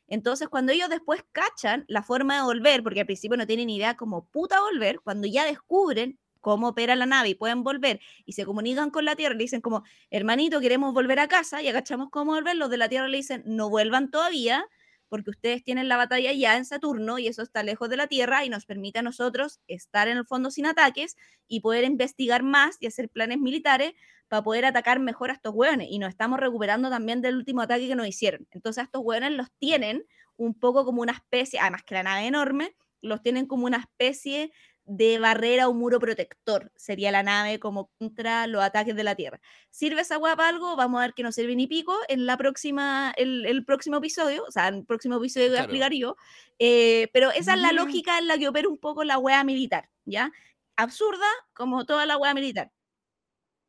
Entonces, 0.06 0.48
cuando 0.48 0.72
ellos 0.72 0.88
después 0.88 1.24
cachan 1.32 1.84
la 1.88 2.02
forma 2.02 2.36
de 2.36 2.42
volver, 2.42 2.82
porque 2.82 3.00
al 3.00 3.06
principio 3.06 3.36
no 3.36 3.46
tienen 3.46 3.68
idea 3.68 3.96
cómo 3.96 4.28
puta 4.28 4.60
volver, 4.60 5.00
cuando 5.00 5.26
ya 5.26 5.44
descubren 5.44 6.20
cómo 6.46 6.68
opera 6.68 6.94
la 6.94 7.06
nave 7.06 7.30
y 7.30 7.34
pueden 7.34 7.64
volver 7.64 7.98
y 8.24 8.34
se 8.34 8.44
comunican 8.44 8.90
con 8.90 9.04
la 9.04 9.16
Tierra, 9.16 9.34
le 9.34 9.42
dicen 9.42 9.60
como, 9.60 9.82
hermanito, 10.10 10.60
queremos 10.60 10.94
volver 10.94 11.18
a 11.18 11.26
casa 11.26 11.60
y 11.60 11.66
agachamos 11.66 12.08
cómo 12.08 12.34
volver, 12.34 12.54
los 12.54 12.70
de 12.70 12.76
la 12.76 12.88
Tierra 12.88 13.08
le 13.08 13.16
dicen, 13.16 13.42
no 13.46 13.68
vuelvan 13.68 14.12
todavía 14.12 14.64
porque 15.08 15.30
ustedes 15.30 15.64
tienen 15.64 15.88
la 15.88 15.96
batalla 15.96 16.32
ya 16.32 16.56
en 16.56 16.64
Saturno 16.64 17.18
y 17.18 17.26
eso 17.26 17.42
está 17.42 17.64
lejos 17.64 17.88
de 17.88 17.96
la 17.96 18.06
Tierra 18.06 18.44
y 18.44 18.48
nos 18.48 18.64
permite 18.64 19.00
a 19.00 19.02
nosotros 19.02 19.58
estar 19.66 20.06
en 20.06 20.18
el 20.18 20.24
fondo 20.24 20.52
sin 20.52 20.66
ataques 20.66 21.16
y 21.48 21.62
poder 21.62 21.82
investigar 21.82 22.44
más 22.44 22.76
y 22.78 22.86
hacer 22.86 23.08
planes 23.08 23.40
militares 23.40 23.94
para 24.28 24.44
poder 24.44 24.66
atacar 24.66 25.00
mejor 25.00 25.30
a 25.30 25.32
estos 25.32 25.52
hueones. 25.52 25.88
Y 25.90 25.98
nos 25.98 26.10
estamos 26.10 26.38
recuperando 26.38 26.90
también 26.90 27.22
del 27.22 27.34
último 27.34 27.62
ataque 27.62 27.88
que 27.88 27.96
nos 27.96 28.06
hicieron. 28.06 28.46
Entonces 28.52 28.82
a 28.82 28.84
estos 28.84 29.02
hueones 29.04 29.32
los 29.32 29.50
tienen 29.58 30.04
un 30.36 30.54
poco 30.54 30.84
como 30.84 31.02
una 31.02 31.12
especie, 31.12 31.58
además 31.58 31.82
que 31.82 31.96
la 31.96 32.04
nave 32.04 32.24
enorme, 32.24 32.76
los 33.02 33.20
tienen 33.20 33.46
como 33.46 33.66
una 33.66 33.78
especie 33.78 34.52
de 34.86 35.18
barrera 35.18 35.68
o 35.68 35.74
muro 35.74 35.98
protector. 36.00 36.72
Sería 36.76 37.10
la 37.10 37.22
nave 37.22 37.58
como 37.58 37.90
contra 37.98 38.46
los 38.46 38.62
ataques 38.62 38.96
de 38.96 39.04
la 39.04 39.14
Tierra. 39.14 39.40
¿Sirve 39.70 40.00
esa 40.00 40.18
hueá 40.18 40.36
para 40.36 40.48
algo? 40.48 40.76
Vamos 40.76 40.98
a 40.98 41.02
ver 41.02 41.14
que 41.14 41.22
no 41.22 41.32
sirve 41.32 41.54
ni 41.56 41.66
pico 41.66 41.94
en 42.08 42.26
la 42.26 42.36
próxima, 42.36 43.12
el, 43.16 43.64
próximo 43.64 43.98
episodio. 43.98 44.44
O 44.46 44.50
sea, 44.50 44.68
en 44.68 44.76
el 44.76 44.84
próximo 44.84 45.16
episodio 45.16 45.48
voy 45.48 45.58
a 45.58 45.60
explicar 45.60 45.92
yo. 45.92 46.16
Eh, 46.58 47.08
pero 47.12 47.30
esa 47.30 47.54
es 47.54 47.60
la 47.60 47.72
mm. 47.72 47.76
lógica 47.76 48.18
en 48.18 48.28
la 48.28 48.38
que 48.38 48.48
opera 48.48 48.68
un 48.68 48.78
poco 48.78 49.04
la 49.04 49.18
hueá 49.18 49.44
militar, 49.44 49.90
¿ya? 50.04 50.32
Absurda 50.76 51.26
como 51.52 51.84
toda 51.84 52.06
la 52.06 52.16
hueá 52.16 52.34
militar 52.34 52.70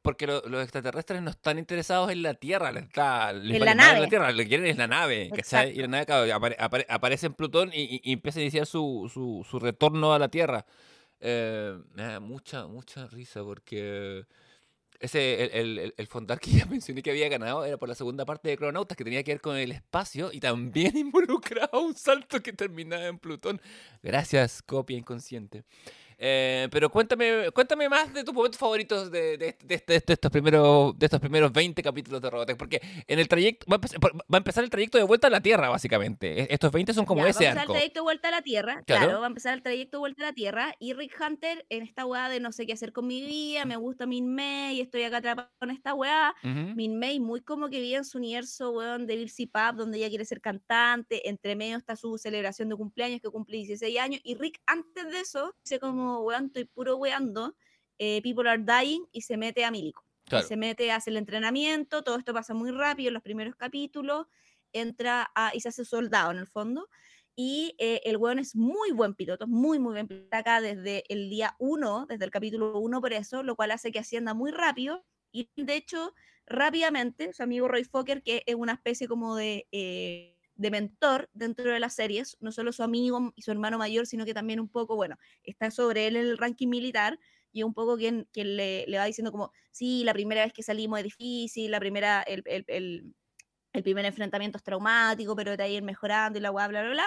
porque 0.08 0.26
los 0.26 0.64
extraterrestres 0.64 1.22
no 1.22 1.32
están 1.32 1.60
interesados 1.60 2.10
en 2.10 2.24
la 2.24 2.34
Tierra, 2.34 2.70
está, 2.70 3.32
en 3.32 3.60
la 3.60 3.76
nave. 3.76 4.00
La 4.00 4.08
tierra, 4.08 4.32
lo 4.32 4.38
que 4.38 4.48
quieren 4.48 4.66
es 4.66 4.78
la 4.78 4.88
nave, 4.88 5.30
Y 5.74 5.82
la 5.82 5.88
nave 5.90 6.56
aparece 6.88 7.26
en 7.26 7.34
Plutón 7.34 7.72
y, 7.74 8.14
empieza 8.14 8.40
a 8.40 8.44
iniciar 8.44 8.66
su, 8.66 9.12
su, 9.14 9.60
retorno 9.60 10.14
a 10.14 10.20
la 10.20 10.30
Tierra. 10.30 10.66
Eh, 11.20 11.80
me 11.94 12.20
mucha, 12.20 12.68
mucha 12.68 13.08
risa 13.08 13.44
porque 13.44 14.26
ese, 15.00 15.60
el, 15.60 15.80
el, 15.80 15.94
el, 15.96 16.08
fondar 16.08 16.40
que 16.40 16.52
ya 16.52 16.66
mencioné 16.66 17.02
que 17.02 17.12
había 17.12 17.30
ganado 17.30 17.66
era 17.66 17.78
por 17.78 17.90
la 17.90 17.96
segunda 17.96 18.26
parte 18.26 18.50
de 18.50 18.58
Cronautas, 18.58 18.98
que 18.98 19.04
tenía 19.04 19.24
que 19.24 19.32
ver 19.32 19.42
con 19.42 19.56
el 19.56 19.72
espacio 19.72 20.32
y 20.32 20.40
también 20.40 20.98
involucraba 20.98 21.80
un 21.80 21.96
salto 21.96 22.42
que 22.42 22.54
terminaba 22.54 23.06
en 23.06 23.20
Plutón. 23.20 23.62
Gracias, 24.04 24.62
copia 24.62 24.98
inconsciente. 24.98 25.64
Eh, 26.20 26.68
pero 26.72 26.90
cuéntame, 26.90 27.52
cuéntame 27.52 27.88
más 27.88 28.12
de 28.12 28.24
tus 28.24 28.34
momentos 28.34 28.58
favoritos 28.58 29.12
de, 29.12 29.38
de, 29.38 29.56
de, 29.64 29.84
estos 29.86 30.32
primeros, 30.32 30.98
de 30.98 31.06
estos 31.06 31.20
primeros 31.20 31.54
20 31.54 31.84
capítulos 31.84 32.22
de 32.22 32.30
Robotech, 32.30 32.58
porque 32.58 32.82
en 33.06 33.20
el 33.20 33.28
trayecto, 33.28 33.68
va 33.72 33.76
a, 33.78 34.38
empezar, 34.38 34.64
el 34.64 34.70
trayecto 34.72 34.98
de 34.98 35.04
vuelta 35.04 35.28
a 35.28 35.30
la 35.30 35.42
Tierra, 35.42 35.70
básicamente. 35.70 36.42
E, 36.42 36.48
estos 36.50 36.72
20 36.72 36.94
son 36.94 37.06
como 37.06 37.26
ese 37.26 37.48
arco. 37.48 37.58
Va 37.58 37.62
a 37.62 37.64
empezar 37.64 37.70
el 37.70 37.74
trayecto 37.76 38.00
de 38.00 38.04
vuelta 38.04 38.28
a 38.28 38.32
la 38.32 38.42
Tierra, 38.42 38.84
claro. 38.86 39.20
va 39.20 39.26
a 39.26 39.30
empezar 39.30 39.54
el 39.54 39.62
trayecto 39.62 39.98
de 39.98 40.00
vuelta 40.00 40.24
a 40.24 40.26
la 40.28 40.34
Tierra, 40.34 40.76
y 40.80 40.94
Rick 40.94 41.16
Hunter 41.22 41.66
en 41.70 41.84
esta 41.84 42.06
weá 42.06 42.30
de 42.30 42.40
no 42.40 42.52
sé 42.52 42.66
qué 42.66 42.74
hacer 42.74 42.94
con 42.94 43.06
mi 43.06 43.22
vida, 43.22 43.66
me 43.66 43.76
gusta 43.76 44.08
Min 44.08 44.34
May, 44.34 44.82
estoy 44.82 45.04
acá 45.04 45.18
atrapado 45.18 45.50
con 45.60 45.70
esta 45.70 45.94
weá. 45.94 46.34
Min 46.42 46.98
May 46.98 47.20
muy 47.20 47.42
como 47.42 47.70
que 47.70 47.80
vive 47.80 47.98
en 47.98 48.06
su 48.06 48.18
universo, 48.18 48.72
weón, 48.72 49.06
de 49.06 49.16
Bill 49.18 49.32
Pap, 49.52 49.76
donde 49.76 50.00
ella 50.00 50.10
quiere 50.10 50.26
ser 50.26 50.42
cantante, 50.42 51.30
entre 51.30 51.56
medio 51.56 51.78
está 51.78 51.96
su 51.96 52.18
celebración 52.18 52.70
de 52.70 52.76
cumpleaños, 52.76 53.22
que 53.22 53.30
cumple 53.30 53.58
16 53.58 54.00
años, 54.00 54.22
y 54.24 54.36
Rick 54.36 54.60
antes 54.66 55.12
de 55.12 55.20
eso, 55.20 55.54
dice 55.64 55.80
como 55.80 56.07
weón, 56.22 56.48
estoy 56.48 56.66
puro 56.66 56.98
weando, 56.98 57.56
eh, 58.00 58.22
People 58.22 58.50
Are 58.50 58.62
Dying 58.62 59.06
y 59.12 59.22
se 59.22 59.38
mete 59.38 59.66
a 59.66 59.72
Milico. 59.72 60.04
se 60.46 60.58
mete, 60.58 60.92
hace 60.92 61.10
el 61.10 61.18
entrenamiento, 61.18 62.04
todo 62.04 62.18
esto 62.18 62.34
pasa 62.34 62.54
muy 62.54 62.72
rápido 62.72 63.10
en 63.10 63.14
los 63.14 63.24
primeros 63.24 63.56
capítulos, 63.56 64.28
entra 64.74 65.32
a, 65.36 65.52
y 65.54 65.62
se 65.62 65.70
hace 65.70 65.86
soldado 65.86 66.32
en 66.32 66.38
el 66.38 66.48
fondo. 66.48 66.90
Y 67.36 67.76
eh, 67.78 68.02
el 68.04 68.18
weón 68.18 68.40
es 68.40 68.56
muy 68.56 68.92
buen 68.92 69.14
piloto, 69.14 69.48
muy, 69.48 69.78
muy 69.78 69.94
buen 69.94 70.08
piloto 70.08 70.36
acá 70.36 70.60
desde 70.60 71.04
el 71.08 71.30
día 71.30 71.56
1, 71.60 72.08
desde 72.10 72.26
el 72.26 72.32
capítulo 72.32 72.80
1 72.80 73.00
por 73.00 73.14
eso, 73.14 73.44
lo 73.44 73.56
cual 73.56 73.72
hace 73.72 73.92
que 73.92 74.00
ascienda 74.00 74.34
muy 74.34 74.52
rápido. 74.52 75.06
Y 75.32 75.50
de 75.56 75.76
hecho, 75.76 76.16
rápidamente, 76.48 77.34
su 77.34 77.44
amigo 77.44 77.68
Roy 77.68 77.84
Fokker, 77.84 78.24
que 78.24 78.44
es 78.46 78.56
una 78.56 78.74
especie 78.74 79.08
como 79.08 79.36
de... 79.36 79.68
Eh, 79.72 80.37
de 80.58 80.72
mentor 80.72 81.30
dentro 81.34 81.72
de 81.72 81.80
las 81.80 81.96
series, 81.96 82.38
no 82.40 82.52
solo 82.52 82.72
su 82.72 82.84
amigo 82.84 83.32
y 83.36 83.44
su 83.44 83.52
hermano 83.52 83.78
mayor, 83.78 84.06
sino 84.06 84.26
que 84.26 84.34
también 84.34 84.60
un 84.60 84.70
poco, 84.70 84.96
bueno, 84.96 85.18
está 85.44 85.72
sobre 85.72 86.08
él 86.08 86.16
en 86.16 86.26
el 86.26 86.38
ranking 86.38 86.68
militar 86.68 87.20
y 87.52 87.64
un 87.64 87.74
poco 87.74 87.98
quien, 87.98 88.28
quien 88.34 88.58
le, 88.58 88.86
le, 88.88 88.98
va 88.98 89.06
diciendo 89.06 89.32
como, 89.32 89.52
sí, 89.72 90.04
la 90.04 90.14
primera 90.14 90.44
vez 90.44 90.54
que 90.54 90.64
salimos 90.64 91.00
es 91.00 91.06
difícil, 91.06 91.72
la 91.72 91.80
primera, 91.80 92.22
el, 92.24 92.44
el, 92.46 92.66
el, 92.68 93.16
el 93.74 93.84
primer 93.84 94.06
enfrentamiento 94.06 94.58
es 94.58 94.64
traumático, 94.64 95.36
pero 95.36 95.56
de 95.56 95.64
ahí 95.64 95.76
ir 95.76 95.84
mejorando 95.84 96.40
y 96.40 96.42
la 96.42 96.52
bla, 96.52 96.68
bla, 96.68 96.82
bla, 96.82 96.92
bla. 96.92 97.06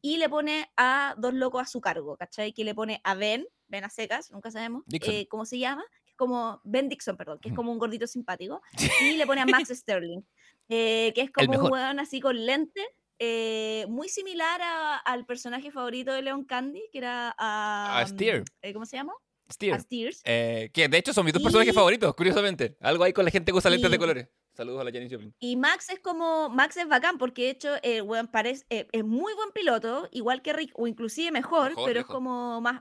Y 0.00 0.18
le 0.18 0.28
pone 0.28 0.70
a 0.76 1.14
dos 1.18 1.34
locos 1.34 1.62
a 1.62 1.66
su 1.66 1.80
cargo, 1.80 2.16
¿cachai? 2.16 2.52
Que 2.52 2.64
le 2.64 2.74
pone 2.74 3.00
a 3.04 3.14
Ben, 3.14 3.46
Ben 3.68 3.84
a 3.84 3.88
secas, 3.88 4.30
nunca 4.30 4.50
sabemos 4.50 4.84
eh, 4.92 5.26
cómo 5.28 5.44
se 5.46 5.58
llama, 5.58 5.84
como 6.16 6.60
Ben 6.64 6.88
Dixon, 6.88 7.16
perdón, 7.16 7.38
que 7.40 7.48
es 7.48 7.54
como 7.54 7.72
un 7.72 7.78
gordito 7.78 8.06
simpático, 8.06 8.62
y 9.00 9.16
le 9.16 9.26
pone 9.26 9.40
a 9.40 9.46
Max 9.46 9.68
Sterling, 9.74 10.20
eh, 10.68 11.12
que 11.14 11.22
es 11.22 11.30
como 11.30 11.58
un 11.58 11.72
weón 11.72 12.00
así 12.00 12.20
con 12.20 12.44
lente, 12.44 12.80
eh, 13.18 13.86
muy 13.88 14.08
similar 14.08 14.60
al 15.04 15.24
personaje 15.26 15.70
favorito 15.70 16.12
de 16.12 16.22
Leon 16.22 16.44
Candy, 16.44 16.82
que 16.92 16.98
era 16.98 17.34
a, 17.38 17.98
a 18.00 18.06
Steer. 18.06 18.44
Eh, 18.62 18.72
¿Cómo 18.72 18.86
se 18.86 18.96
llama? 18.96 19.14
Steer. 19.50 19.82
que 20.24 20.88
de 20.88 20.98
hecho 20.98 21.12
son 21.12 21.24
mis 21.24 21.34
dos 21.34 21.42
personajes 21.42 21.74
favoritos, 21.74 22.14
curiosamente. 22.14 22.76
Algo 22.80 23.04
ahí 23.04 23.12
con 23.12 23.24
la 23.24 23.30
gente 23.30 23.52
que 23.52 23.58
usa 23.58 23.70
lentes 23.70 23.90
de 23.90 23.98
colores. 23.98 24.28
Saludos 24.54 24.80
a 24.80 24.84
la 24.84 24.92
Janis 24.92 25.12
Joplin. 25.12 25.34
Y 25.38 25.56
Max 25.56 25.90
es 25.90 26.00
como, 26.00 26.48
Max 26.48 26.76
es 26.76 26.88
bacán 26.88 27.18
porque 27.18 27.42
de 27.42 27.50
hecho 27.50 27.74
el 27.82 28.06
parece, 28.30 28.64
es 28.70 29.04
muy 29.04 29.34
buen 29.34 29.50
piloto, 29.52 30.08
igual 30.12 30.42
que 30.42 30.52
Rick, 30.52 30.72
o 30.74 30.86
inclusive 30.86 31.30
mejor, 31.30 31.74
pero 31.84 32.00
es 32.00 32.06
como 32.06 32.60
más, 32.60 32.80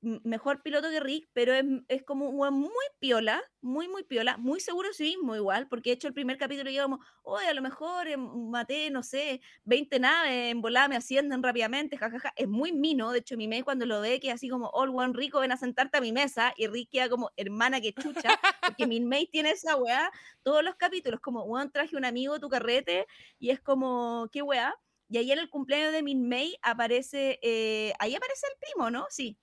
mejor 0.00 0.62
piloto 0.62 0.90
que 0.90 1.00
Rick, 1.00 1.28
pero 1.32 1.52
es, 1.54 1.64
es 1.88 2.02
como 2.04 2.28
un 2.28 2.54
muy 2.54 2.84
piola, 3.00 3.42
muy, 3.60 3.88
muy 3.88 4.04
piola, 4.04 4.36
muy 4.36 4.60
seguro 4.60 4.88
de 4.88 4.94
sí 4.94 5.04
mismo 5.04 5.34
igual, 5.34 5.68
porque 5.68 5.90
he 5.90 5.92
hecho 5.94 6.06
el 6.08 6.14
primer 6.14 6.38
capítulo 6.38 6.70
yo 6.70 6.84
como, 6.84 7.00
oye, 7.22 7.46
a 7.48 7.54
lo 7.54 7.62
mejor 7.62 8.06
maté, 8.16 8.90
no 8.90 9.02
sé, 9.02 9.40
20 9.64 9.98
naves, 9.98 10.50
en 10.52 10.60
volada 10.60 10.88
me 10.88 10.96
ascienden 10.96 11.42
rápidamente, 11.42 11.96
jajaja, 11.96 12.32
es 12.36 12.48
muy 12.48 12.72
mino, 12.72 13.10
de 13.10 13.18
hecho 13.20 13.36
mi 13.36 13.48
cuando 13.62 13.86
lo 13.86 14.00
ve 14.00 14.20
que 14.20 14.30
así 14.30 14.48
como, 14.48 14.68
all 14.72 14.90
one 14.94 15.12
rico, 15.14 15.40
ven 15.40 15.52
a 15.52 15.56
sentarte 15.56 15.98
a 15.98 16.00
mi 16.00 16.12
mesa, 16.12 16.52
y 16.56 16.68
Rick 16.68 16.90
queda 16.90 17.08
como, 17.08 17.30
hermana 17.36 17.80
que 17.80 17.92
chucha, 17.92 18.38
porque 18.64 18.86
mi 18.86 19.00
tiene 19.26 19.50
esa 19.50 19.76
weá, 19.76 20.10
todos 20.42 20.62
los 20.62 20.76
capítulos, 20.76 21.20
como, 21.20 21.42
weón, 21.44 21.70
traje 21.72 21.96
un 21.96 22.04
amigo 22.04 22.38
tu 22.38 22.48
carrete, 22.48 23.06
y 23.38 23.50
es 23.50 23.60
como, 23.60 24.28
qué 24.32 24.42
weá, 24.42 24.74
y 25.08 25.18
ahí 25.18 25.32
en 25.32 25.38
el 25.38 25.48
cumpleaños 25.50 25.92
de 25.92 26.02
Min 26.02 26.28
May 26.28 26.56
aparece, 26.62 27.38
eh, 27.42 27.94
ahí 27.98 28.14
aparece 28.14 28.46
el 28.52 28.58
primo, 28.60 28.90
¿no? 28.90 29.06
Sí. 29.10 29.38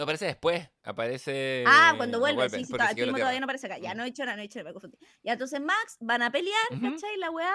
No 0.00 0.04
aparece 0.04 0.24
después, 0.24 0.66
aparece. 0.82 1.62
Ah, 1.66 1.92
cuando 1.94 2.20
vuelve, 2.20 2.48
sí, 2.48 2.64
sí, 2.64 2.72
todavía 2.72 3.38
no 3.38 3.44
aparece 3.44 3.66
acá. 3.66 3.76
Ya 3.76 3.92
no 3.92 4.02
he 4.02 4.08
hecho 4.08 4.24
nada, 4.24 4.34
no 4.34 4.40
he 4.40 4.46
hecho 4.46 4.58
nada, 4.58 4.70
me 4.70 4.72
confundí. 4.72 4.96
Y 5.22 5.28
entonces 5.28 5.60
Max 5.60 5.98
van 6.00 6.22
a 6.22 6.32
pelear, 6.32 6.56
¿cachai? 6.70 7.18
La 7.18 7.30
weá. 7.30 7.52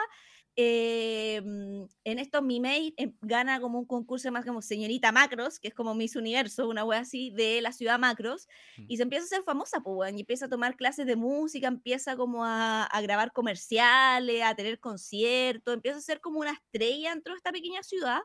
Em, 0.58 1.88
en 2.06 2.20
estos 2.20 2.42
Mimei 2.42 2.94
em, 2.98 3.14
gana 3.22 3.60
como 3.60 3.80
un 3.80 3.86
concurso 3.86 4.32
más 4.32 4.46
como 4.46 4.62
Señorita 4.62 5.12
Macros, 5.12 5.60
que 5.60 5.70
es 5.70 5.74
como 5.74 5.96
Miss 5.96 6.16
Universo, 6.16 6.70
una 6.70 6.86
wea 6.86 7.00
así 7.00 7.32
de 7.32 7.62
la 7.62 7.74
ciudad 7.74 7.98
Macros, 8.00 8.48
mm. 8.78 8.86
y 8.88 8.98
se 8.98 9.04
empieza 9.04 9.24
a 9.24 9.26
hacer 9.26 9.44
famosa, 9.44 9.82
pues, 9.82 10.14
y 10.16 10.20
empieza 10.20 10.46
a 10.46 10.50
tomar 10.50 10.78
clases 10.78 11.08
de 11.08 11.16
música, 11.16 11.68
empieza 11.68 12.16
como 12.16 12.46
a, 12.46 12.84
a, 12.84 13.02
grabar 13.02 13.34
comerciales, 13.34 14.44
a 14.44 14.56
tener 14.56 14.80
conciertos, 14.80 15.74
empieza 15.74 15.98
a 15.98 16.02
ser 16.02 16.22
como 16.22 16.40
una 16.40 16.52
estrella 16.52 17.10
dentro 17.10 17.34
de 17.34 17.38
esta 17.38 17.52
pequeña 17.52 17.82
ciudad, 17.82 18.22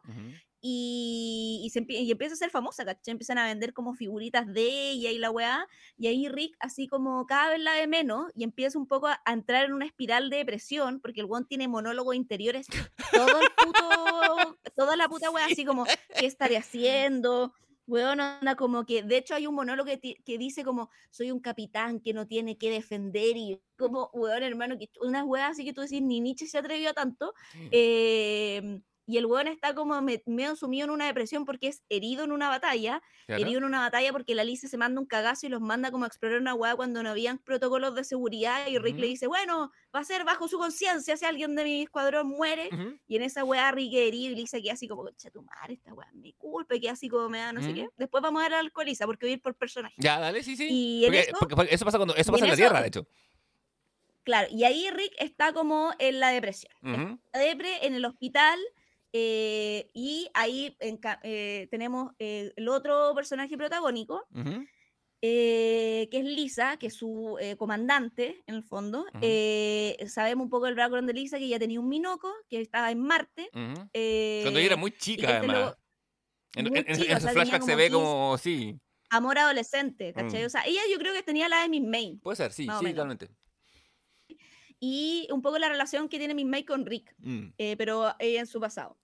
y, 0.60 1.60
y, 1.64 1.70
se, 1.70 1.84
y, 1.88 2.10
empieza 2.10 2.34
a 2.34 2.38
ser 2.38 2.50
famosa, 2.50 2.84
¿cachai? 2.84 3.12
Empiezan 3.12 3.38
a 3.38 3.46
vender 3.46 3.72
como 3.72 3.94
figuritas 3.94 4.46
de 4.52 4.90
ella 4.90 5.10
y 5.10 5.18
la 5.18 5.30
weá, 5.30 5.66
y 5.96 6.08
ahí 6.08 6.28
Rick 6.28 6.56
así 6.60 6.86
como 6.86 7.26
cada 7.26 7.50
vez 7.50 7.60
la 7.60 7.72
ve 7.72 7.86
menos 7.86 8.30
y 8.34 8.44
empieza 8.44 8.78
un 8.78 8.86
poco 8.86 9.08
a, 9.08 9.20
entrar 9.26 9.64
en 9.64 9.72
una 9.72 9.86
espiral 9.86 10.28
de 10.28 10.38
depresión, 10.38 11.00
porque 11.00 11.20
el 11.20 11.26
one 11.30 11.46
tiene 11.48 11.68
monólogos 11.68 12.14
interiores 12.14 12.66
todo 13.12 13.40
el 13.40 13.48
puto, 13.56 14.58
toda 14.76 14.96
la 14.96 15.08
puta 15.08 15.30
weá, 15.30 15.46
así 15.46 15.64
como, 15.64 15.84
¿qué 16.18 16.26
estaré 16.26 16.56
haciendo? 16.56 17.54
Weón, 17.86 18.20
anda 18.20 18.54
como 18.54 18.84
que, 18.84 19.02
de 19.02 19.16
hecho 19.16 19.34
hay 19.34 19.46
un 19.48 19.54
monólogo 19.54 19.86
que, 19.86 20.16
que, 20.24 20.38
dice 20.38 20.62
como, 20.62 20.90
soy 21.10 21.32
un 21.32 21.40
capitán 21.40 22.00
que 22.00 22.12
no 22.12 22.26
tiene 22.26 22.56
que 22.56 22.70
defender 22.70 23.36
y 23.36 23.60
como, 23.76 24.10
weón, 24.12 24.42
hermano, 24.42 24.78
que 24.78 24.90
unas 25.00 25.24
weas 25.24 25.52
así 25.52 25.64
que 25.64 25.72
tú 25.72 25.80
decís, 25.80 26.00
ni 26.02 26.20
Nietzsche 26.20 26.46
se 26.46 26.58
atrevió 26.58 26.90
a 26.90 26.92
tanto. 26.92 27.34
Eh, 27.72 28.80
y 29.10 29.18
el 29.18 29.26
weón 29.26 29.48
está 29.48 29.74
como 29.74 30.00
me- 30.02 30.22
medio 30.26 30.54
sumido 30.56 30.84
en 30.84 30.90
una 30.90 31.06
depresión 31.06 31.44
porque 31.44 31.68
es 31.68 31.82
herido 31.88 32.24
en 32.24 32.32
una 32.32 32.48
batalla, 32.48 33.02
Claro. 33.26 33.42
herido 33.42 33.58
en 33.58 33.64
una 33.64 33.80
batalla 33.80 34.12
porque 34.12 34.34
la 34.34 34.44
Lisa 34.44 34.68
se 34.68 34.76
manda 34.76 35.00
un 35.00 35.06
cagazo 35.06 35.46
y 35.46 35.48
los 35.48 35.60
manda 35.60 35.90
como 35.90 36.04
a 36.04 36.06
explorar 36.06 36.40
una 36.40 36.54
hueá 36.54 36.76
cuando 36.76 37.02
no 37.02 37.10
habían 37.10 37.38
protocolos 37.38 37.94
de 37.94 38.04
seguridad 38.04 38.66
y 38.68 38.78
Rick 38.78 38.96
le 38.98 39.06
dice, 39.08 39.26
bueno, 39.26 39.70
va 39.94 40.00
a 40.00 40.04
ser 40.04 40.24
bajo 40.24 40.48
su 40.48 40.58
conciencia 40.58 41.16
si 41.16 41.24
alguien 41.24 41.54
de 41.56 41.64
mi 41.64 41.82
escuadrón 41.82 42.28
muere. 42.28 42.70
Y 43.08 43.16
en 43.16 43.22
esa 43.22 43.44
weá 43.44 43.70
Rick 43.72 43.92
es 43.94 44.08
herido 44.08 44.32
y 44.32 44.36
Lisa 44.36 44.60
queda 44.60 44.72
así 44.74 44.86
como, 44.88 45.02
concha 45.02 45.30
tu 45.30 45.42
madre, 45.42 45.74
esta 45.74 45.92
weá 45.94 46.08
mi 46.12 46.32
culpa, 46.34 46.74
y 46.76 46.80
queda 46.80 46.92
así 46.92 47.08
como 47.08 47.28
me 47.28 47.38
da 47.38 47.52
no 47.52 47.62
sé 47.62 47.74
qué. 47.74 47.88
Después 47.96 48.22
vamos 48.22 48.40
a 48.40 48.44
ver 48.44 48.54
al 48.54 48.66
alcoholiza 48.66 49.06
porque 49.06 49.26
voy 49.26 49.30
a 49.32 49.34
ir 49.34 49.42
por 49.42 49.54
personaje. 49.54 49.94
Ya, 49.98 50.18
dale, 50.20 50.42
sí, 50.42 50.56
sí. 50.56 50.68
Y 50.70 51.04
Porque, 51.06 51.20
eso- 51.20 51.36
porque- 51.38 51.56
porque 51.56 51.74
eso 51.74 51.84
pasa 51.84 51.98
cuando 51.98 52.14
eso 52.14 52.30
pasa 52.30 52.44
en 52.44 52.44
en 52.44 52.48
la 52.50 52.54
eso- 52.54 52.62
Tierra, 52.62 52.80
de 52.82 52.88
hecho. 52.88 53.06
Claro, 54.22 54.48
y 54.50 54.64
ahí 54.64 54.90
Rick 54.90 55.14
está 55.18 55.52
como 55.52 55.92
en 55.98 56.20
la 56.20 56.28
depresión. 56.28 56.72
La 57.32 57.40
depre 57.40 57.86
en 57.86 57.94
el 57.94 58.04
hospital 58.04 58.58
eh, 59.12 59.90
y 59.94 60.28
ahí 60.34 60.76
en 60.80 60.98
eh, 61.22 61.68
tenemos 61.70 62.12
eh, 62.18 62.52
el 62.56 62.68
otro 62.68 63.12
personaje 63.14 63.56
protagónico, 63.56 64.24
Ujú. 64.34 64.64
eh, 65.22 66.08
que 66.10 66.18
es 66.18 66.24
Lisa, 66.24 66.76
que 66.78 66.86
es 66.88 66.94
su 66.94 67.36
eh, 67.40 67.56
comandante 67.56 68.42
en 68.46 68.54
el 68.54 68.62
fondo. 68.64 69.04
Eh, 69.20 69.96
sabemos 70.08 70.44
un 70.44 70.50
poco 70.50 70.66
el 70.66 70.74
background 70.74 71.08
de 71.08 71.14
Lisa, 71.14 71.38
que 71.38 71.44
ella 71.44 71.58
tenía 71.58 71.80
un 71.80 71.88
minoco, 71.88 72.32
que 72.48 72.60
estaba 72.60 72.90
en 72.90 73.00
Marte. 73.00 73.50
Ujú. 73.52 73.74
Cuando 73.74 73.90
eh, 73.94 74.42
ella 74.46 74.60
era 74.60 74.76
muy 74.76 74.92
chica, 74.92 75.22
este 75.26 75.36
además. 75.38 75.56
luego- 75.56 75.76
En, 76.56 76.64
muy 76.68 76.78
en- 76.78 76.90
o 76.90 77.20
sea, 77.20 77.20
se 77.60 77.74
ve 77.76 77.84
15. 77.86 77.90
como, 77.92 78.36
sí, 78.38 78.76
amor 79.10 79.38
adolescente, 79.38 80.12
¿cachai? 80.12 80.42
Mm. 80.42 80.46
O 80.46 80.50
sea, 80.50 80.62
ella 80.66 80.80
yo 80.90 80.98
creo 80.98 81.12
que 81.12 81.22
tenía 81.22 81.48
la 81.48 81.62
de 81.62 81.68
Miss 81.68 81.82
May. 81.82 82.16
puede 82.22 82.36
ser, 82.36 82.52
sí, 82.52 82.62
sí, 82.80 82.90
totalmente. 82.90 83.28
Y 84.80 85.28
un 85.30 85.42
poco 85.42 85.58
la 85.58 85.68
relación 85.68 86.08
que 86.08 86.18
tiene 86.18 86.34
Miss 86.34 86.46
May 86.46 86.64
con 86.64 86.86
Rick. 86.86 87.14
Mm. 87.18 87.48
eh, 87.58 87.76
pero 87.76 88.14
ella 88.18 88.40
en 88.40 88.46
su 88.46 88.60
pasado. 88.60 88.98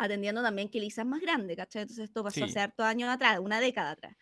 Atendiendo 0.00 0.42
también 0.42 0.68
que 0.68 0.78
Lisa 0.78 1.02
es 1.02 1.08
más 1.08 1.20
grande, 1.20 1.56
¿cachai? 1.56 1.82
Entonces 1.82 2.04
esto 2.04 2.22
pasó 2.22 2.36
Sí. 2.36 2.42
hace 2.44 2.60
hartos 2.60 2.86
años 2.86 3.08
atrás, 3.10 3.40
una 3.40 3.58
década 3.60 3.90
atrás. 3.92 4.16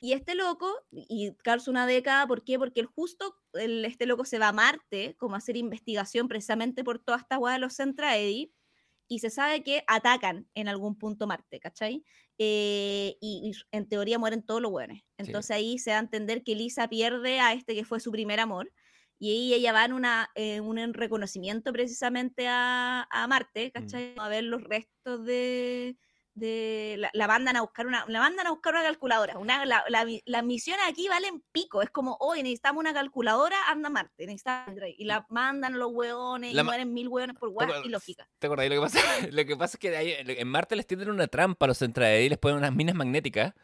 Y 0.00 0.12
este 0.12 0.36
loco, 0.36 0.72
y 0.92 1.32
Carlos 1.42 1.66
una 1.66 1.84
década, 1.86 2.24
¿por 2.28 2.44
qué? 2.44 2.56
Porque 2.56 2.80
el 2.80 2.86
justo, 2.86 3.34
el, 3.54 3.84
este 3.84 4.06
loco 4.06 4.24
se 4.24 4.38
va 4.38 4.48
a 4.48 4.52
Marte, 4.52 5.16
como 5.18 5.34
a 5.34 5.38
hacer 5.38 5.56
investigación 5.56 6.28
precisamente 6.28 6.84
por 6.84 7.00
toda 7.00 7.18
esta 7.18 7.36
hueá 7.38 7.54
de 7.54 7.58
los 7.60 7.74
Centraedi, 7.76 8.52
y 9.08 9.18
se 9.20 9.30
sabe 9.30 9.64
que 9.64 9.82
atacan 9.88 10.48
en 10.54 10.68
algún 10.68 10.96
punto 10.96 11.26
Marte, 11.26 11.58
¿cachai? 11.58 12.04
Eh, 12.38 13.16
y, 13.20 13.50
y 13.50 13.52
en 13.72 13.88
teoría 13.88 14.18
mueren 14.20 14.44
todos 14.44 14.62
los 14.62 14.70
hueones. 14.70 15.02
Entonces 15.16 15.50
ahí 15.50 15.78
se 15.78 15.90
da 15.90 15.96
a 15.96 16.00
entender 16.00 16.44
que 16.44 16.54
Lisa 16.54 16.86
pierde 16.88 17.40
a 17.40 17.52
este 17.54 17.74
que 17.74 17.84
fue 17.84 17.98
su 17.98 18.12
primer 18.12 18.38
amor, 18.38 18.70
y 19.18 19.30
ahí 19.30 19.54
ella 19.54 19.72
va 19.72 19.84
en 19.84 19.92
una, 19.92 20.30
eh, 20.34 20.60
un 20.60 20.78
en 20.78 20.94
reconocimiento 20.94 21.72
precisamente 21.72 22.46
a, 22.48 23.06
a 23.10 23.26
Marte, 23.26 23.70
¿cachai? 23.72 24.14
A 24.16 24.28
ver 24.28 24.44
los 24.44 24.62
restos 24.62 25.24
de... 25.24 25.96
de 26.34 26.94
la, 26.98 27.10
la 27.14 27.26
mandan 27.26 27.56
a 27.56 27.62
buscar 27.62 27.84
una 27.88 28.04
la 28.06 28.20
mandan 28.20 28.46
a 28.46 28.50
buscar 28.50 28.72
una 28.74 28.84
calculadora 28.84 29.38
una, 29.38 29.64
la, 29.66 29.82
la, 29.88 30.04
mi- 30.04 30.22
las 30.24 30.44
misiones 30.44 30.84
aquí 30.88 31.08
valen 31.08 31.42
pico 31.50 31.82
es 31.82 31.90
como 31.90 32.16
hoy 32.20 32.44
necesitamos 32.44 32.78
una 32.80 32.94
calculadora 32.94 33.56
anda 33.66 33.90
Marte 33.90 34.24
necesitamos 34.24 34.76
y 34.96 35.04
la 35.04 35.26
mandan 35.30 35.74
a 35.74 35.78
los 35.78 35.90
hueones 35.92 36.54
La 36.54 36.62
y 36.62 36.64
mueren 36.64 36.94
mil 36.94 37.08
hueones 37.08 37.34
por 37.36 37.48
hueá 37.48 37.66
y 37.84 37.88
lógica 37.88 38.28
¿Te 38.38 38.46
acordás? 38.46 38.68
Lo 38.68 38.74
que 38.76 38.80
pasa, 38.82 39.00
lo 39.32 39.44
que 39.46 39.56
pasa 39.56 39.76
es 39.76 39.80
que 39.80 39.96
ahí- 39.96 40.14
en 40.16 40.46
Marte 40.48 40.76
les 40.76 40.86
tienden 40.86 41.10
una 41.10 41.26
trampa 41.26 41.66
a 41.66 41.68
los 41.68 41.78
Centraedi 41.80 42.26
y 42.26 42.28
les 42.28 42.38
ponen 42.38 42.58
unas 42.58 42.72
minas 42.72 42.94
magnéticas. 42.94 43.54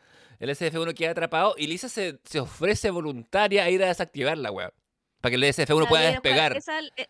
El 0.41 0.51
SF-1 0.51 0.95
queda 0.95 1.13
atrapado 1.13 1.55
y 1.57 1.69
Lisa 1.69 1.89
se, 1.89 2.19
se 2.25 2.41
ofrece 2.41 2.91
voluntaria 2.91 3.63
a 3.63 3.71
ir 3.71 3.85
a 3.85 3.87
desactivar 3.87 4.37
la 4.37 4.51
web. 4.51 4.73
Para 5.25 5.31
que 5.31 5.37
el 5.37 5.45
SF-1 5.45 5.81
La 5.85 5.89
pueda 5.89 6.11
despegar. 6.11 6.57
esa, 6.57 6.79
eh, 6.81 7.07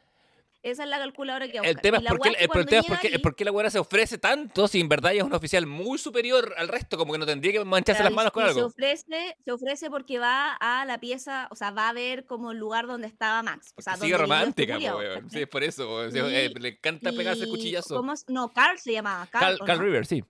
esa 0.62 0.84
es 0.84 0.88
la 0.88 0.98
calculadora 0.98 1.46
que 1.48 1.58
a 1.58 1.62
El 1.62 1.76
tema 1.80 1.98
es 1.98 2.04
por 2.04 2.20
qué, 2.20 2.28
el 2.30 2.36
tema 2.38 2.80
es 2.80 2.86
por 2.86 2.98
qué- 3.00 3.08
ahí- 3.08 3.18
por 3.18 3.34
qué 3.36 3.44
la 3.44 3.50
buena 3.50 3.68
se 3.70 3.78
ofrece 3.80 4.16
tanto 4.18 4.66
si 4.68 4.80
en 4.80 4.88
verdad 4.88 5.12
ella 5.12 5.20
es 5.22 5.26
un 5.26 5.34
oficial 5.34 5.66
muy 5.66 5.98
superior 5.98 6.54
al 6.56 6.68
resto, 6.68 6.96
como 6.96 7.12
que 7.12 7.18
no 7.18 7.26
tendría 7.26 7.52
que 7.52 7.64
mancharse 7.64 8.00
Claro, 8.00 8.10
las 8.10 8.16
manos 8.16 8.32
con 8.32 8.44
y 8.44 8.46
Se 8.46 8.52
algo. 8.52 8.66
ofrece, 8.68 9.36
se 9.44 9.50
ofrece 9.52 9.90
porque 9.90 10.18
va 10.18 10.54
a 10.54 10.84
la 10.86 10.98
pieza, 11.00 11.48
o 11.50 11.56
sea, 11.56 11.70
va 11.72 11.88
a 11.90 11.92
ver 11.92 12.24
como 12.24 12.52
el 12.52 12.58
lugar 12.58 12.86
donde 12.86 13.08
estaba 13.08 13.42
Max. 13.42 13.74
O 13.76 13.82
sea, 13.82 13.96
Sigue 13.96 14.12
este 14.12 14.18
romántica, 14.22 14.78
po, 14.78 14.96
weón. 14.98 15.28
Sí, 15.30 15.42
es 15.42 15.48
por 15.48 15.64
eso. 15.64 16.08
Y- 16.08 16.18
eh, 16.18 16.52
le 16.58 16.68
encanta 16.68 17.12
pegarse 17.12 17.42
el 17.42 17.50
cuchillazo. 17.50 17.96
¿cómo 17.96 18.12
es? 18.14 18.24
No, 18.28 18.48
Carl 18.52 18.78
se 18.78 18.92
llamaba. 18.92 19.26
Carl, 19.26 19.42
Carl, 19.44 19.58
¿o 19.60 19.64
Carl 19.66 19.78
no? 19.80 19.84
River, 19.84 20.06
sí. 20.06 20.24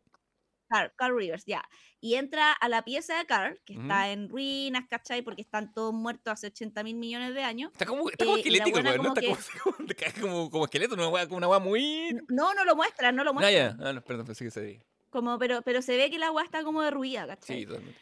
Carl, 0.75 0.93
Carl 0.97 1.17
Rivers, 1.17 1.45
ya. 1.47 1.63
Y 2.01 2.15
entra 2.17 2.53
a 2.53 2.69
la 2.69 2.83
pieza 2.85 3.17
de 3.19 3.27
Carl, 3.27 3.61
que 3.65 3.75
Ujú. 3.75 3.83
está 3.83 4.11
en 4.11 4.29
ruinas, 4.29 4.85
¿cachai? 4.89 5.23
Porque 5.23 5.43
están 5.43 5.73
todos 5.73 5.93
muertos 5.95 6.33
hace 6.33 6.49
80 6.49 6.83
mil 6.83 6.97
millones 6.97 7.35
de 7.35 7.43
años. 7.43 7.71
Está 7.73 7.87
como, 7.87 8.09
está 8.11 8.25
como 8.25 8.37
Eh, 8.37 8.41
esquelético, 8.41 8.83
¿no? 8.83 8.91
Está 9.09 9.23
como, 9.23 9.37
como, 10.21 10.21
como, 10.21 10.51
como 10.51 10.65
esqueleto, 10.65 10.95
una 10.95 11.27
como 11.27 11.37
una 11.39 11.49
weá 11.49 11.59
muy. 11.59 12.17
No, 12.29 12.55
no 12.55 12.65
lo 12.65 12.77
muestran, 12.77 13.15
no 13.17 13.25
lo 13.25 13.31
Ah, 13.31 13.35
muestran. 13.41 13.51
ya. 13.51 13.77
Ah, 13.81 13.93
no, 13.93 14.03
perdón, 14.03 14.27
pensé 14.27 14.45
que 14.45 14.51
se 14.51 14.61
veía. 14.61 14.81
Como, 15.11 15.39
pero, 15.39 15.63
pero 15.63 15.81
se 15.83 15.97
ve 15.97 16.11
que 16.11 16.19
la 16.19 16.27
agua 16.27 16.43
está 16.43 16.63
como 16.65 16.83
derruida, 16.83 17.27
¿cachai? 17.27 17.61
Sí, 17.61 17.67
totalmente. 17.67 18.01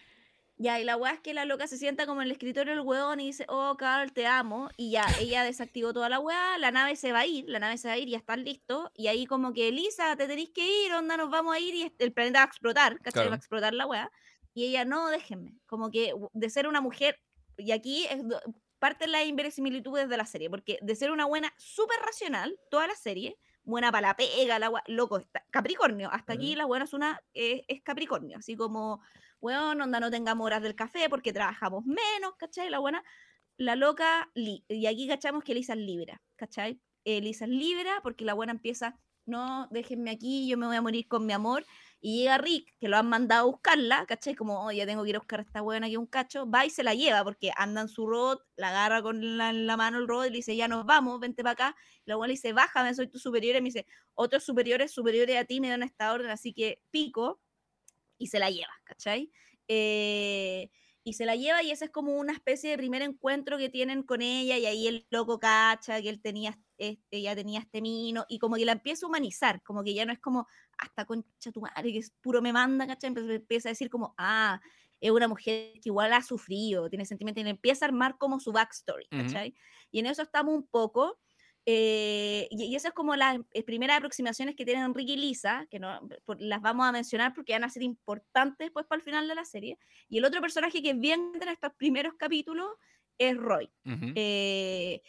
Ya, 0.57 0.79
y 0.79 0.85
la 0.85 0.97
weá 0.97 1.15
es 1.15 1.21
que 1.21 1.35
la 1.35 1.45
loca 1.45 1.67
se 1.67 1.77
sienta 1.77 2.07
como 2.07 2.21
en 2.21 2.27
el 2.27 2.33
escritorio 2.33 2.75
del 2.75 2.85
hueón 2.85 3.19
y 3.21 3.27
dice, 3.27 3.47
oh, 3.49 3.77
Carl, 3.77 4.13
te 4.13 4.27
amo. 4.27 4.69
Y 4.77 4.93
ya, 4.93 5.05
ella 5.19 5.43
desactivó 5.43 5.93
toda 5.93 6.09
la 6.09 6.21
weá, 6.21 6.57
la 6.59 6.71
nave 6.71 6.95
se 6.95 7.13
va 7.13 7.21
a 7.21 7.27
ir, 7.27 7.45
la 7.49 7.59
nave 7.59 7.79
se 7.79 7.89
va 7.89 7.95
a 7.95 7.99
ir, 7.99 8.09
ya 8.09 8.19
están 8.19 8.45
listos. 8.45 8.91
Y 8.95 9.09
ahí 9.09 9.27
como 9.27 9.53
que, 9.53 9.73
Lisa, 9.73 10.15
te 10.17 10.27
tenéis 10.27 10.51
que 10.51 10.85
ir, 10.85 10.93
onda, 10.93 11.17
nos 11.17 11.31
vamos 11.31 11.55
a 11.55 11.59
ir 11.59 11.75
y 11.75 11.93
el 11.99 12.13
planeta 12.13 12.41
va 12.41 12.45
a 12.45 12.47
explotar, 12.47 12.97
¿cachai? 12.99 13.13
Claro. 13.13 13.31
Va 13.31 13.37
a 13.37 13.39
explotar 13.39 13.75
la 13.75 13.87
weá. 13.87 14.11
Y 14.55 14.67
ella, 14.67 14.85
no, 14.85 15.09
déjenme. 15.09 15.59
Como 15.67 15.91
que 15.91 16.15
de 16.33 16.51
ser 16.51 16.69
una 16.69 16.81
mujer, 16.81 17.19
y 17.57 17.73
aquí 17.73 18.05
es 18.07 18.21
parten 18.83 19.13
las 19.13 19.27
inverosimilitudes 19.27 20.09
de 20.09 20.17
la 20.17 20.27
serie, 20.27 20.51
porque 20.51 20.77
de 20.83 20.97
ser 20.97 21.13
una 21.13 21.25
buena 21.25 21.55
súper 21.57 22.01
racional, 22.05 22.59
toda 22.69 22.89
la 22.89 22.97
serie, 22.97 23.39
buena 23.63 23.93
para 23.93 24.09
la 24.09 24.17
pega, 24.17 24.59
la 24.59 24.73
loco, 24.89 25.19
está, 25.19 25.45
Capricornio, 25.51 26.11
hasta 26.11 26.33
aquí 26.33 26.57
la 26.57 26.65
buena 26.65 26.87
es 26.87 26.93
una, 26.93 27.21
eh, 27.33 27.65
es 27.69 27.81
Capricornio, 27.83 28.39
así 28.39 28.57
como 28.57 29.01
weón, 29.43 29.81
onda, 29.83 30.01
no 30.01 30.11
tengamos 30.11 30.47
horas 30.47 30.63
del 30.63 30.75
café 30.75 31.09
porque 31.11 31.33
trabajamos 31.33 31.85
menos, 31.85 32.35
¿cachai? 32.39 32.71
La 32.71 32.79
buena, 32.79 33.03
la 33.59 33.77
loca, 33.77 34.31
li- 34.35 34.65
y 34.69 34.87
aquí 34.87 35.09
cachamos 35.09 35.45
que 35.45 35.55
Lisa 35.55 35.75
es 35.75 35.81
libra, 35.81 36.23
¿cachai? 36.37 36.81
Eh, 37.05 37.21
Lisa 37.21 37.45
es 37.45 37.51
libra 37.51 38.01
porque 38.03 38.25
la 38.25 38.35
buena 38.35 38.53
empieza, 38.53 38.99
no, 39.27 39.69
déjenme 39.71 40.11
aquí, 40.13 40.49
yo 40.49 40.57
me 40.59 40.67
voy 40.67 40.77
a 40.77 40.83
morir 40.83 41.07
con 41.09 41.27
mi 41.27 41.33
amor, 41.33 41.65
y 42.01 42.19
llega 42.21 42.39
Rick, 42.39 42.75
que 42.81 42.89
lo 42.89 42.97
han 42.97 43.09
mandado 43.09 43.43
a 43.43 43.51
buscarla, 43.53 44.07
¿cachai? 44.07 44.35
Como, 44.35 44.65
oye, 44.65 44.85
tengo 44.87 45.05
que 45.05 45.11
ir 45.11 45.17
a 45.17 45.21
buscar 45.21 45.41
a 45.41 45.43
esta 45.43 45.61
buena 45.61 45.87
aquí 45.87 45.97
un 45.97 46.07
cacho, 46.07 46.49
va 46.51 46.67
y 46.67 46.71
se 46.71 46.83
la 46.83 46.95
lleva 46.95 47.23
porque 47.25 47.53
anda 47.57 47.83
en 47.83 47.89
su 47.89 48.07
robot, 48.09 48.43
la 48.57 48.69
agarra 48.71 49.03
con 49.03 49.37
la, 49.39 49.53
la 49.53 49.77
mano 49.77 49.99
el 49.99 50.09
robot 50.09 50.27
y 50.27 50.31
le 50.31 50.37
dice, 50.39 50.57
ya 50.57 50.67
nos 50.69 50.85
vamos, 50.87 51.21
vente 51.21 51.43
para 51.43 51.53
acá, 51.53 51.77
la 52.05 52.17
buena 52.17 52.29
le 52.29 52.35
dice, 52.35 52.53
bájame, 52.53 52.95
soy 52.95 53.09
tu 53.09 53.19
superior, 53.19 53.57
y 53.57 53.61
me 53.61 53.67
dice, 53.67 53.87
otros 54.15 54.45
superiores, 54.45 54.93
superiores 54.93 55.37
a 55.39 55.45
ti 55.45 55.61
me 55.61 55.69
dan 55.69 55.83
esta 55.85 56.13
orden, 56.13 56.31
así 56.31 56.53
que 56.53 56.83
pico, 56.91 57.41
y 58.23 58.29
se 58.29 58.39
la 58.39 58.51
lleva, 58.51 58.73
¿cachai? 58.85 59.33
Eh, 59.67 60.71
y 61.05 61.15
se 61.15 61.27
la 61.27 61.35
lleva 61.35 61.61
y 61.65 61.73
ese 61.73 61.87
es 61.87 61.91
como 61.91 62.13
una 62.13 62.33
especie 62.33 62.71
de 62.71 62.77
primer 62.77 63.03
encuentro 63.03 63.59
que 63.59 63.69
tienen 63.69 64.05
con 64.05 64.23
ella 64.23 64.57
y 64.57 64.67
ahí 64.67 64.87
el 64.87 65.05
loco 65.11 65.41
cacha 65.41 66.01
que 66.01 66.09
él 66.09 66.23
tenía, 66.23 66.57
este, 66.79 67.17
ella 67.17 67.35
tenía 67.35 67.59
este 67.59 67.83
mino 67.83 68.25
y 68.29 68.39
como 68.39 68.55
que 68.55 68.65
la 68.65 68.73
empieza 68.73 69.05
a 69.05 69.09
humanizar, 69.09 69.61
como 69.65 69.83
que 69.83 69.95
ya 69.95 70.07
no 70.07 70.13
es 70.13 70.21
como 70.21 70.47
hasta 70.79 71.05
concha 71.05 71.51
tu 71.53 71.61
madre 71.61 71.93
que 71.93 71.99
es 71.99 72.13
puro 72.21 72.41
me 72.41 72.53
manda, 72.53 72.87
¿cachai? 72.87 73.13
Empieza, 73.13 73.69
a 73.69 73.73
decir 73.73 73.91
como, 73.91 74.15
ah, 74.17 74.61
es 75.01 75.11
una 75.11 75.27
mujer 75.27 75.73
que 75.81 75.89
igual 75.89 76.13
ha 76.13 76.23
sufrido, 76.23 76.89
tiene 76.89 77.05
sentimientos 77.05 77.41
y 77.41 77.45
le 77.45 77.51
empieza 77.51 77.85
a 77.85 77.89
armar 77.89 78.19
como 78.19 78.39
su 78.39 78.53
backstory. 78.53 79.09
¿cachai? 79.09 79.57
Y 79.91 79.99
en 79.99 80.07
eso 80.07 80.23
estamos 80.23 80.55
un 80.55 80.65
poco. 80.69 81.19
Eh, 81.65 82.49
y, 82.51 82.65
y 82.65 82.75
eso 82.77 82.89
es 82.89 82.95
como 82.95 83.15
las 83.17 83.39
eh, 83.53 83.63
primeras 83.63 83.99
aproximaciones 83.99 84.57
que 84.57 84.65
tienen 84.65 84.95
Ricky 84.95 85.13
y 85.15 85.17
Lisa, 85.17 85.67
que 85.71 85.79
no, 85.79 86.01
por- 86.25 86.41
las 86.41 86.61
vamos 86.61 86.87
a 86.87 86.93
mencionar 86.93 87.33
porque 87.35 87.53
van 87.53 87.65
a 87.65 87.69
ser 87.71 87.83
importantes 87.83 88.67
después 88.67 88.87
para 88.87 88.99
el 88.99 89.05
final 89.05 89.29
de 89.29 89.35
la 89.35 89.45
serie. 89.45 89.79
Y 90.09 90.19
el 90.19 90.25
otro 90.25 90.41
personaje 90.41 90.83
que 90.83 90.91
es 90.91 90.99
bien 90.99 91.33
en 91.41 91.49
estos 91.49 91.73
primeros 91.75 92.15
capítulos 92.19 92.69
es 93.19 93.37
Roy. 93.37 93.71
Ujú. 93.85 94.13
eh, 94.17 95.03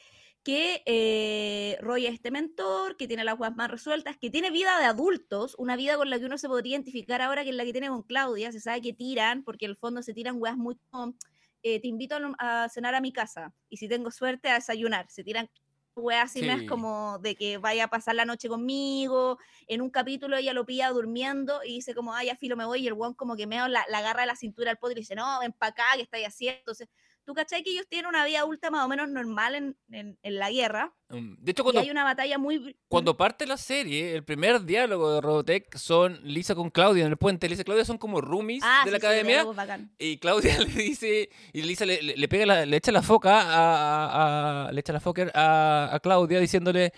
que 0.43 0.83
eh, 0.85 1.77
Roy 1.81 2.05
es 2.05 2.15
este 2.15 2.29
mentor, 2.29 2.97
que 2.97 3.07
tiene 3.07 3.23
las 3.23 3.35
cosas 3.37 3.55
más 3.55 3.71
resueltas, 3.71 4.17
que 4.17 4.29
tiene 4.29 4.51
vida 4.51 4.77
de 4.77 4.85
adultos, 4.85 5.55
una 5.57 5.77
vida 5.77 5.95
con 5.95 6.09
la 6.09 6.19
que 6.19 6.25
uno 6.25 6.37
se 6.37 6.49
podría 6.49 6.73
identificar 6.75 7.21
ahora 7.21 7.43
que 7.43 7.51
es 7.51 7.55
la 7.55 7.63
que 7.63 7.71
tiene 7.71 7.87
con 7.87 8.03
Claudia, 8.03 8.51
se 8.51 8.59
sabe 8.59 8.81
que 8.81 8.91
tiran, 8.93 9.43
porque 9.43 9.65
en 9.65 9.71
el 9.71 9.77
fondo 9.77 10.03
se 10.03 10.13
tiran 10.13 10.35
weas 10.41 10.57
muy 10.57 10.75
como, 10.91 11.15
eh, 11.61 11.79
te 11.79 11.87
invito 11.87 12.15
a, 12.39 12.63
a 12.65 12.69
cenar 12.69 12.93
a 12.93 12.99
mi 13.01 13.13
casa, 13.13 13.53
y 13.69 13.77
si 13.77 13.87
tengo 13.87 14.11
suerte 14.11 14.49
a 14.49 14.55
desayunar, 14.55 15.05
se 15.09 15.23
tiran 15.23 15.49
weas 15.95 16.25
así 16.31 16.43
más 16.43 16.63
Sí. 16.63 16.63
como 16.63 17.19
de 17.19 17.35
que 17.35 17.57
vaya 17.57 17.85
a 17.85 17.87
pasar 17.89 18.15
la 18.15 18.25
noche 18.25 18.49
conmigo, 18.49 19.37
en 19.67 19.81
un 19.81 19.89
capítulo 19.89 20.37
ella 20.37 20.53
lo 20.53 20.65
pilla 20.65 20.89
durmiendo 20.89 21.61
y 21.63 21.75
dice 21.75 21.93
como, 21.95 22.13
ay, 22.15 22.27
ya 22.27 22.35
filo 22.35 22.55
me 22.57 22.65
voy, 22.65 22.81
y 22.83 22.87
el 22.87 22.93
weón 22.93 23.13
como 23.13 23.35
que 23.35 23.47
meo 23.47 23.67
la, 23.67 23.85
la 23.89 23.99
agarra 23.99 24.21
de 24.21 24.27
la 24.27 24.35
cintura 24.35 24.71
al 24.71 24.77
potro 24.77 24.93
y 24.97 25.01
dice, 25.01 25.15
no, 25.15 25.39
ven 25.39 25.53
para 25.53 25.71
acá, 25.71 25.83
¿qué 25.95 26.01
estáis 26.03 26.27
haciendo? 26.27 26.59
Entonces, 26.59 26.89
¿Tú 27.25 27.33
cachai 27.33 27.63
que 27.63 27.71
ellos 27.71 27.85
tienen 27.87 28.07
una 28.07 28.25
vida 28.25 28.39
adulta 28.39 28.69
más 28.69 28.83
o 28.83 28.87
menos 28.89 29.07
normal 29.09 29.55
en, 29.55 29.77
en- 29.91 30.19
en 30.21 30.35
la 30.39 30.51
guerra? 30.51 30.93
Mm, 31.09 31.35
De 31.39 31.51
hecho, 31.51 31.61
Y 31.61 31.63
cuando, 31.63 31.81
hay 31.81 31.89
una 31.89 32.03
batalla 32.03 32.37
muy... 32.37 32.57
br- 32.57 32.75
cuando 32.89 33.15
parte 33.15 33.45
la 33.45 33.55
serie, 33.57 34.13
el 34.15 34.23
primer 34.25 34.63
diálogo 34.65 35.13
de 35.15 35.21
Robotech 35.21 35.75
son 35.77 36.19
Lisa 36.23 36.53
con 36.53 36.69
Claudia 36.69 37.05
en 37.05 37.11
el 37.11 37.17
puente. 37.17 37.47
Lisa 37.47 37.61
y 37.61 37.65
Claudia 37.65 37.85
son 37.85 37.97
como 37.97 38.19
roomies 38.19 38.61
Ah, 38.65 38.81
de 38.83 38.91
la 38.91 38.97
sí, 38.97 39.01
sí, 39.01 39.07
academia. 39.07 39.43
bacán. 39.45 39.91
Y 39.97 40.17
Claudia 40.17 40.57
le 40.59 40.65
dice, 40.65 41.29
y 41.53 41.61
Lisa 41.61 41.85
le, 41.85 42.01
le- 42.01 42.17
le 42.17 42.27
pega 42.27 42.45
la- 42.45 42.65
le 42.65 42.75
echa 42.77 42.91
la 42.91 43.01
foca 43.01 43.39
a, 43.41 43.45
a- 43.45 44.67
a- 44.67 44.71
le 44.73 44.79
echa 44.81 44.91
la 44.91 44.99
foca 44.99 45.31
a, 45.33 45.95
a 45.95 45.99
Claudia 46.01 46.39
diciéndole, 46.39 46.91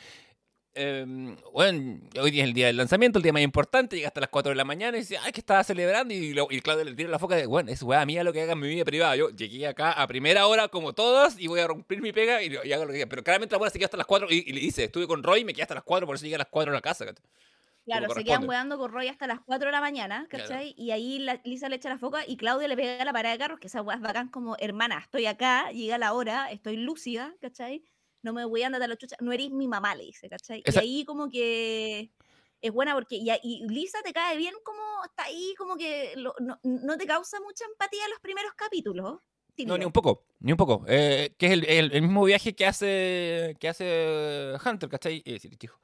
em, 0.75 1.35
bueno, 1.51 1.99
hoy 2.21 2.31
día 2.31 2.43
es 2.43 2.49
el 2.49 2.53
día 2.53 2.67
del 2.67 2.77
lanzamiento, 2.77 3.19
el 3.19 3.23
día 3.23 3.33
más 3.33 3.41
importante, 3.41 3.95
llega 3.95 4.09
hasta 4.09 4.21
las 4.21 4.29
4 4.29 4.49
de 4.49 4.55
la 4.55 4.63
mañana 4.63 4.97
y 4.97 5.01
dice, 5.01 5.17
ay, 5.17 5.31
que 5.31 5.39
estaba 5.39 5.63
celebrando 5.63 6.13
y, 6.13 6.33
lo, 6.33 6.47
y 6.49 6.61
Claudia 6.61 6.85
le 6.85 6.93
tira 6.93 7.09
la 7.09 7.19
foca 7.19 7.35
de, 7.35 7.45
bueno, 7.45 7.71
es 7.71 7.81
weá 7.81 8.05
mía 8.05 8.23
lo 8.23 8.33
que 8.33 8.41
haga 8.41 8.53
en 8.53 8.59
mi 8.59 8.67
vida 8.67 8.85
privada. 8.85 9.15
Yo 9.15 9.29
llegué 9.29 9.67
acá 9.67 9.91
a 9.91 10.07
primera 10.07 10.47
hora 10.47 10.67
como 10.67 10.93
todos 10.93 11.39
y 11.39 11.47
voy 11.47 11.59
a 11.61 11.67
romper 11.67 12.01
mi 12.01 12.11
pega 12.11 12.43
y, 12.43 12.55
y 12.63 12.73
hago 12.73 12.85
lo 12.85 12.91
que 12.91 12.97
diga. 12.97 13.07
Pero 13.07 13.23
claramente 13.23 13.53
la 13.53 13.57
buena 13.57 13.71
se 13.71 13.79
queda 13.79 13.85
hasta 13.85 13.97
las 13.97 14.05
4 14.05 14.27
y, 14.29 14.43
y, 14.47 14.53
le 14.53 14.61
dice, 14.61 14.83
estuve 14.85 15.07
con 15.07 15.23
Roy 15.23 15.41
y 15.41 15.45
me 15.45 15.53
quedé 15.53 15.63
hasta 15.63 15.75
las 15.75 15.83
4, 15.83 16.05
por 16.05 16.15
eso 16.15 16.23
llegué 16.23 16.35
a 16.35 16.39
las 16.39 16.47
4 16.49 16.71
a 16.71 16.75
la 16.75 16.81
casa. 16.81 17.05
Claro, 17.85 18.11
se 18.15 18.23
quedan 18.23 18.49
weando 18.49 18.79
con 18.79 18.91
Roy 18.91 19.09
hasta 19.09 19.27
las 19.27 19.41
4 19.41 19.67
de 19.67 19.71
la 19.71 19.79
mañana, 19.79 20.25
¿cachai? 20.29 20.73
Y 20.75 20.89
ahí 20.89 21.19
la, 21.19 21.39
Lisa 21.43 21.69
le 21.69 21.75
echa 21.75 21.87
la 21.87 21.99
foca 21.99 22.25
y 22.27 22.35
Claudia 22.35 22.67
le 22.67 22.75
pega 22.75 23.05
la 23.05 23.13
parada 23.13 23.33
de 23.33 23.39
carros, 23.39 23.59
que 23.59 23.67
esa 23.67 23.83
weá 23.83 23.97
es 23.97 24.01
bacán 24.01 24.29
como, 24.29 24.57
hermana, 24.57 24.97
estoy 24.97 25.27
acá, 25.27 25.69
llega 25.69 25.99
la 25.99 26.13
hora, 26.13 26.51
estoy 26.51 26.77
lúcida, 26.77 27.35
¿cachai? 27.41 27.83
No 28.25 28.33
me 28.33 28.43
voy 28.43 28.63
a 28.63 28.65
andar 28.65 28.81
a 28.81 28.87
la 28.87 28.97
chucha, 28.97 29.15
no 29.21 29.31
eres 29.31 29.51
mi 29.51 29.67
mamá, 29.67 29.93
le 29.95 30.05
dice, 30.05 30.27
¿cachai? 30.27 30.63
Y 30.65 30.79
ahí 30.79 31.05
como 31.05 31.29
que 31.29 32.11
es 32.59 32.71
buena 32.71 32.95
porque, 32.95 33.17
y, 33.17 33.67
Lisa 33.69 33.99
te 34.03 34.11
cae 34.11 34.35
bien 34.35 34.55
como 34.63 34.81
está 35.05 35.25
ahí, 35.25 35.53
como 35.57 35.77
que 35.77 36.15
no, 36.17 36.97
te 36.97 37.05
causa 37.05 37.39
mucha 37.39 37.65
empatía 37.65 38.03
en 38.03 38.09
los 38.09 38.19
primeros 38.19 38.51
capítulos. 38.55 39.19
No, 39.59 39.77
ni 39.77 39.85
un 39.85 39.91
poco, 39.91 40.25
ni 40.39 40.51
un 40.51 40.57
poco. 40.57 40.83
Eh, 40.87 41.33
que 41.37 41.45
es 41.45 41.51
el, 41.53 42.01
mismo 42.01 42.25
viaje 42.25 42.53
que 42.55 42.65
hace 42.65 43.55
que 43.57 43.69
hace 43.69 44.53
Hunter, 44.65 44.89
¿cachai? 44.89 45.21
Eh, 45.23 45.39
sí, 45.39 45.49
hijo. 45.61 45.79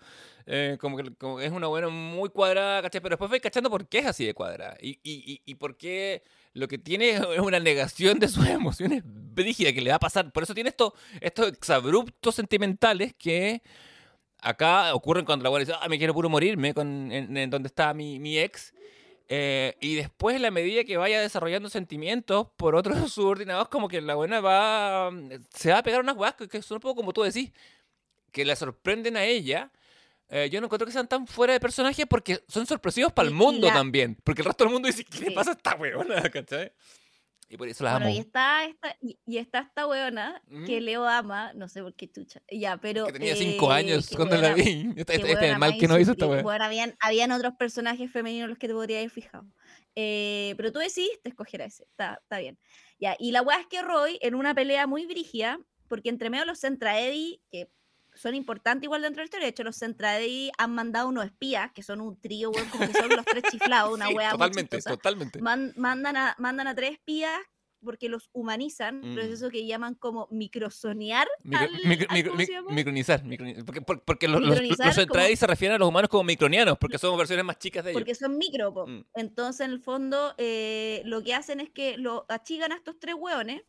Eh, 0.46 0.78
como, 0.82 0.98
que, 0.98 1.16
como 1.16 1.40
es 1.40 1.52
una 1.52 1.68
buena 1.68 1.88
muy 1.88 2.30
cuadrada, 2.30 2.82
¿cachai? 2.82 3.00
Pero 3.00 3.14
después 3.14 3.30
vais 3.32 3.42
cachando 3.42 3.70
por 3.70 3.88
qué 3.88 4.00
es 4.00 4.08
así 4.08 4.26
de 4.26 4.34
cuadrada. 4.34 4.76
Y, 4.82 5.00
y, 5.04 5.42
y, 5.46 5.56
por 5.56 5.78
qué 5.78 6.24
lo 6.54 6.68
que 6.68 6.78
tiene 6.78 7.10
es 7.36 7.40
una 7.40 7.60
negación 7.60 8.20
de 8.20 8.28
sus 8.28 8.46
emociones 8.48 9.04
brígida 9.06 9.74
que 9.74 9.82
le 9.82 9.90
va 9.90 9.98
a 9.98 10.00
pasar. 10.00 10.32
Por 10.32 10.44
eso 10.44 10.54
tiene 10.54 10.70
esto, 10.70 10.94
estos 11.20 11.48
exabruptos 11.50 12.36
sentimentales 12.36 13.14
que 13.18 13.62
acá 14.42 14.94
ocurren 14.94 15.26
cuando 15.26 15.44
la 15.44 15.48
abuela 15.50 15.66
dice, 15.66 15.78
ah, 15.80 15.88
me 15.88 15.98
quiero 15.98 16.14
puro 16.14 16.30
morirme 16.30 16.74
con, 16.74 17.12
en, 17.12 17.50
donde 17.50 17.68
está 17.68 17.94
mi, 17.94 18.20
mi 18.20 18.38
ex. 18.38 18.74
Eh, 19.34 19.78
y 19.80 19.96
después, 19.96 20.36
en 20.36 20.42
la 20.42 20.52
medida 20.52 20.84
que 20.84 20.98
vaya 20.98 21.22
desarrollando 21.22 21.70
sentimientos 21.70 22.48
por 22.58 22.76
otros 22.76 22.98
subordinados, 23.14 23.70
como 23.70 23.88
que 23.88 24.02
la 24.02 24.16
buena 24.16 24.42
va. 24.42 25.10
Se 25.54 25.72
va 25.72 25.78
a 25.78 25.84
pegar 25.84 26.02
unas 26.02 26.16
guas 26.16 26.36
que 26.36 26.62
son 26.62 26.76
un 26.76 26.82
poco 26.82 26.96
como 26.96 27.14
tú 27.14 27.22
decís, 27.22 27.52
que 28.32 28.44
la 28.44 28.56
sorprenden 28.56 29.16
a 29.16 29.24
ella 29.24 29.72
eh, 30.34 30.50
yo 30.50 30.62
no 30.62 30.68
encuentro 30.68 30.86
que 30.86 30.94
sean 30.94 31.10
tan 31.10 31.28
fuera 31.28 31.52
de 31.52 31.60
personaje 31.60 32.08
porque 32.08 32.42
son 32.48 32.66
sorpresivos 32.66 33.12
para 33.12 33.28
el 33.28 33.34
mundo 33.34 33.68
también. 33.68 34.18
Porque 34.24 34.42
el 34.42 34.46
resto 34.46 34.64
del 34.64 34.72
mundo 34.72 34.88
dice, 34.88 35.04
¿qué 35.04 35.26
le 35.26 35.32
pasa 35.32 35.52
a 35.52 35.54
esta 35.56 35.76
weona? 35.76 36.22
¿Cachai? 36.32 36.72
Y 37.50 37.58
por 37.58 37.68
eso 37.68 37.84
la 37.84 37.98
amo. 37.98 38.08
Y 38.08 38.18
está 38.18 38.64
esta, 38.64 38.96
y, 39.02 39.38
está 39.38 39.60
esta 39.60 39.86
weona 39.86 40.42
que 40.66 40.80
Leo 40.80 41.06
ama, 41.06 41.52
no 41.54 41.68
sé 41.68 41.82
por 41.82 41.94
qué 41.96 42.10
chucha. 42.10 42.42
Ya, 42.50 42.78
pero. 42.78 43.08
Que 43.08 43.12
tenía 43.12 43.36
cinco 43.36 43.74
eh, 43.74 43.76
años 43.76 44.10
cuando 44.16 44.38
la 44.38 44.54
vi. 44.54 44.90
Este, 44.96 45.16
este 45.16 45.32
es 45.34 45.42
el 45.42 45.60
mal 45.60 45.78
que 45.78 45.90
no 45.90 46.00
hizo 46.00 46.14
esta 46.14 46.28
weona. 46.28 46.44
Bueno, 46.44 46.64
habían, 46.64 46.96
habían 47.02 47.34
otros 47.34 47.56
personajes 47.56 48.10
femeninos 48.10 48.48
los 48.48 48.58
que 48.58 48.70
te 48.70 48.74
podría 48.74 49.00
haber 49.00 49.10
fijado. 49.10 49.46
Eh, 49.96 50.54
pero 50.56 50.72
tú 50.72 50.80
decidiste 50.80 51.28
escoger 51.28 51.64
a 51.64 51.66
ese. 51.66 51.84
Está, 51.84 52.20
está 52.22 52.40
bien. 52.40 52.58
Ya, 53.02 53.18
y 53.20 53.32
la 53.32 53.42
weá 53.42 53.60
es 53.60 53.68
que 53.68 53.82
Roy, 53.82 54.18
en 54.22 54.36
una 54.36 54.56
pelea 54.56 54.88
muy 54.88 55.06
brígida, 55.06 55.60
porque 55.90 56.08
entre 56.08 56.30
medio 56.30 56.46
los 56.46 56.60
centra 56.60 57.02
Eddie, 57.02 57.42
que 57.52 57.70
son 58.22 58.36
importantes 58.36 58.84
igual 58.84 59.02
dentro 59.02 59.22
del 59.22 59.26
historia. 59.26 59.46
De 59.46 59.50
hecho, 59.50 59.64
los 59.64 59.78
Centradei 59.78 60.52
han 60.58 60.74
mandado 60.74 61.10
unos 61.10 61.26
espías, 61.26 61.72
que 61.74 61.82
son 61.82 62.02
un 62.02 62.20
trío, 62.20 62.52
como 62.72 62.88
que 62.88 62.94
son 62.94 63.10
los 63.10 63.26
tres 63.26 63.44
chiflados, 63.50 63.94
una 63.94 64.08
sí, 64.08 64.16
Totalmente, 64.32 64.82
totalmente. 64.82 65.42
mandan, 65.42 66.16
a, 66.16 66.36
mandan 66.38 66.68
a 66.68 66.76
tres 66.76 66.92
espías 66.92 67.40
porque 67.84 68.10
los 68.10 68.30
humanizan, 68.32 69.00
mm. 69.00 69.16
pero 69.16 69.22
es 69.22 69.32
eso 69.32 69.50
que 69.50 69.66
llaman 69.66 69.96
como 69.96 70.28
microsonear. 70.30 71.28
micronizar, 72.70 73.24
porque, 73.66 73.82
porque, 73.82 74.28
los, 74.28 74.40
los, 74.40 74.60
se 74.78 75.48
refieren 75.48 75.78
a 75.78 75.80
los 75.80 75.90
humanos 75.90 76.08
como 76.08 76.24
micronianos, 76.24 76.78
porque 76.78 77.00
son 77.00 77.18
versiones 77.18 77.44
más 77.44 77.58
chicas 77.58 77.84
de 77.84 77.90
ellos. 77.90 78.00
Porque 78.00 78.14
son 78.14 78.38
micro, 78.38 78.86
mm. 78.86 79.06
entonces 79.16 79.66
en 79.66 79.72
el 79.72 79.80
fondo 79.80 80.36
eh, 80.38 81.02
lo 81.06 81.24
que 81.24 81.34
hacen 81.34 81.60
es 81.60 81.72
que 81.72 81.98
lo 81.98 82.28
achigan 82.30 82.72
a 82.72 82.76
estos 82.76 83.00
tres 83.00 83.16
hueones 83.18 83.64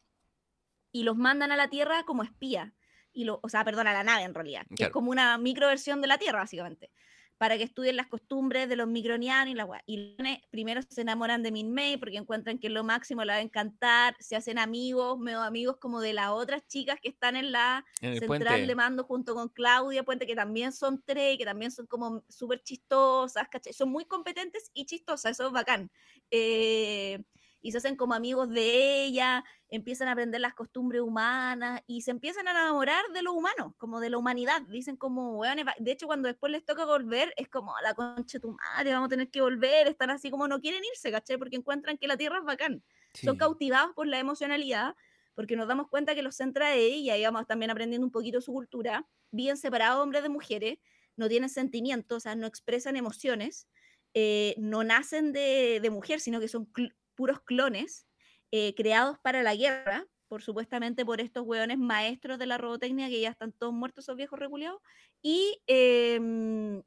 y 0.93 1.05
los 1.05 1.17
mandan 1.17 1.53
a 1.53 1.57
la 1.57 1.69
Tierra 1.71 2.05
como 2.05 2.23
espías 2.23 2.71
y 3.13 3.25
lo, 3.25 3.41
o 3.43 3.49
sea, 3.49 3.65
perdona, 3.65 3.93
la 3.93 4.05
nave 4.05 4.23
en 4.25 4.35
realidad, 4.35 4.67
que 4.75 4.85
es 4.85 4.91
como 4.91 5.11
una 5.11 5.39
microversión 5.39 6.01
de 6.01 6.09
la 6.09 6.19
Tierra, 6.19 6.41
básicamente, 6.41 6.91
para 7.39 7.59
que 7.59 7.65
estudien 7.65 7.97
las 7.97 8.07
costumbres 8.07 8.69
de 8.69 8.77
los 8.77 8.87
micronianos 8.87 9.53
y 9.53 9.57
la 9.57 9.65
weá. 9.65 9.83
Y 9.85 10.17
primero 10.51 10.81
se 10.89 11.01
enamoran 11.01 11.43
de 11.43 11.51
Min 11.51 11.75
May 11.75 11.97
porque 11.97 12.17
encuentran 12.17 12.59
que 12.59 12.69
es 12.69 12.73
lo 12.73 12.85
máximo, 12.85 13.25
la 13.25 13.33
va 13.33 13.39
a 13.41 13.43
encantar, 13.43 14.15
se 14.21 14.37
hacen 14.37 14.59
amigos, 14.59 15.19
medio 15.19 15.43
amigos 15.43 15.79
como 15.79 16.01
de 16.01 16.13
las 16.13 16.31
otras 16.31 16.65
chicas 16.69 17.01
que 17.03 17.09
están 17.09 17.35
en 17.35 17.51
la 17.51 17.85
central 18.01 18.67
de 18.67 18.75
mando 18.77 19.03
junto 19.03 19.35
con 19.35 19.49
Claudia 19.49 20.05
Puente, 20.05 20.27
que 20.27 20.37
también 20.37 20.73
son 20.73 21.03
tres, 21.05 21.37
que 21.37 21.45
también 21.45 21.73
son 21.73 21.87
como 21.87 22.23
súper 22.29 22.63
chistosas, 22.63 23.49
¿cachai? 23.49 23.73
Son 23.73 23.91
muy 23.91 24.05
competentes 24.05 24.71
y 24.73 24.87
chistosas, 24.87 25.33
eso 25.33 25.49
es 25.49 25.53
bacán. 25.53 25.91
Eh, 26.31 27.25
y 27.63 27.71
se 27.71 27.79
hacen 27.79 27.97
como 27.97 28.13
amigos 28.13 28.51
de 28.51 29.05
ella, 29.05 29.45
empiezan 29.69 30.09
a 30.09 30.13
aprender 30.13 30.41
las 30.41 30.53
costumbres 30.53 31.01
humanas 31.01 31.81
y 31.87 32.03
se 32.03 32.11
empiezan 32.11 32.49
a 32.49 32.51
enamorar 32.51 33.05
de 33.15 33.23
lo 33.23 33.33
humano, 33.33 33.75
como 33.79 34.01
de 34.01 34.11
la 34.11 34.19
humanidad. 34.19 34.63
Dicen 34.63 34.97
como, 34.97 35.35
bueno, 35.35 35.63
de 35.79 35.93
hecho 35.93 36.07
cuando 36.07 36.27
después 36.27 36.51
les 36.51 36.65
toca 36.65 36.85
volver, 36.85 37.33
es 37.37 37.49
como, 37.49 37.73
la 37.83 37.95
concha 37.95 38.39
de 38.39 38.41
tu 38.41 38.51
madre, 38.51 38.93
vamos 38.93 39.07
a 39.07 39.11
tener 39.11 39.31
que 39.31 39.41
volver, 39.41 39.87
están 39.87 40.11
así 40.11 40.31
como 40.31 40.49
no 40.49 40.61
quieren 40.61 40.83
irse, 40.93 41.13
¿caché? 41.13 41.39
Porque 41.39 41.57
encuentran 41.57 41.97
que 41.97 42.09
la 42.09 42.17
tierra 42.17 42.39
es 42.39 42.45
bacán. 42.45 42.83
Son 43.15 43.37
cautivados 43.37 43.95
por 43.95 44.09
la 44.09 44.19
emocionalidad, 44.19 44.97
porque 45.35 45.55
nos 45.55 45.69
damos 45.69 45.89
cuenta 45.89 46.15
que 46.15 46.23
los 46.23 46.37
centra 46.37 46.71
de 46.71 46.85
ella, 46.85 47.17
y 47.17 47.23
vamos 47.23 47.47
también 47.47 47.71
aprendiendo 47.71 48.07
un 48.07 48.13
poquito 48.13 48.41
su 48.41 48.53
cultura, 48.53 49.07
bien 49.31 49.57
separados 49.57 50.03
hombres 50.03 50.23
de 50.23 50.29
mujeres, 50.29 50.79
no 51.17 51.29
tienen 51.29 51.49
sentimientos, 51.49 52.17
o 52.17 52.21
sea, 52.21 52.35
no 52.35 52.47
expresan 52.47 52.97
emociones, 52.97 53.69
eh, 54.15 54.55
no 54.59 54.85
nacen 54.85 55.33
de, 55.33 55.81
de, 55.81 55.91
mujer, 55.91 56.21
sino 56.21 56.41
que 56.41 56.49
son 56.49 56.67
puros 57.15 57.41
clones 57.41 58.07
eh, 58.51 58.75
creados 58.75 59.19
para 59.23 59.43
la 59.43 59.55
guerra, 59.55 60.07
por 60.29 60.43
supuestamente 60.43 61.05
por 61.05 61.21
estos 61.21 61.45
hueones 61.47 61.79
maestros 61.79 62.39
de 62.39 62.47
la 62.47 62.59
robotecnia 62.59 63.09
que 63.09 63.21
ya 63.21 63.31
están 63.31 63.53
todos 63.53 63.73
muertos 63.73 64.05
esos 64.05 64.17
viejos 64.17 64.39
reculeados, 64.39 64.81
y, 65.23 65.61
em, 65.67 66.83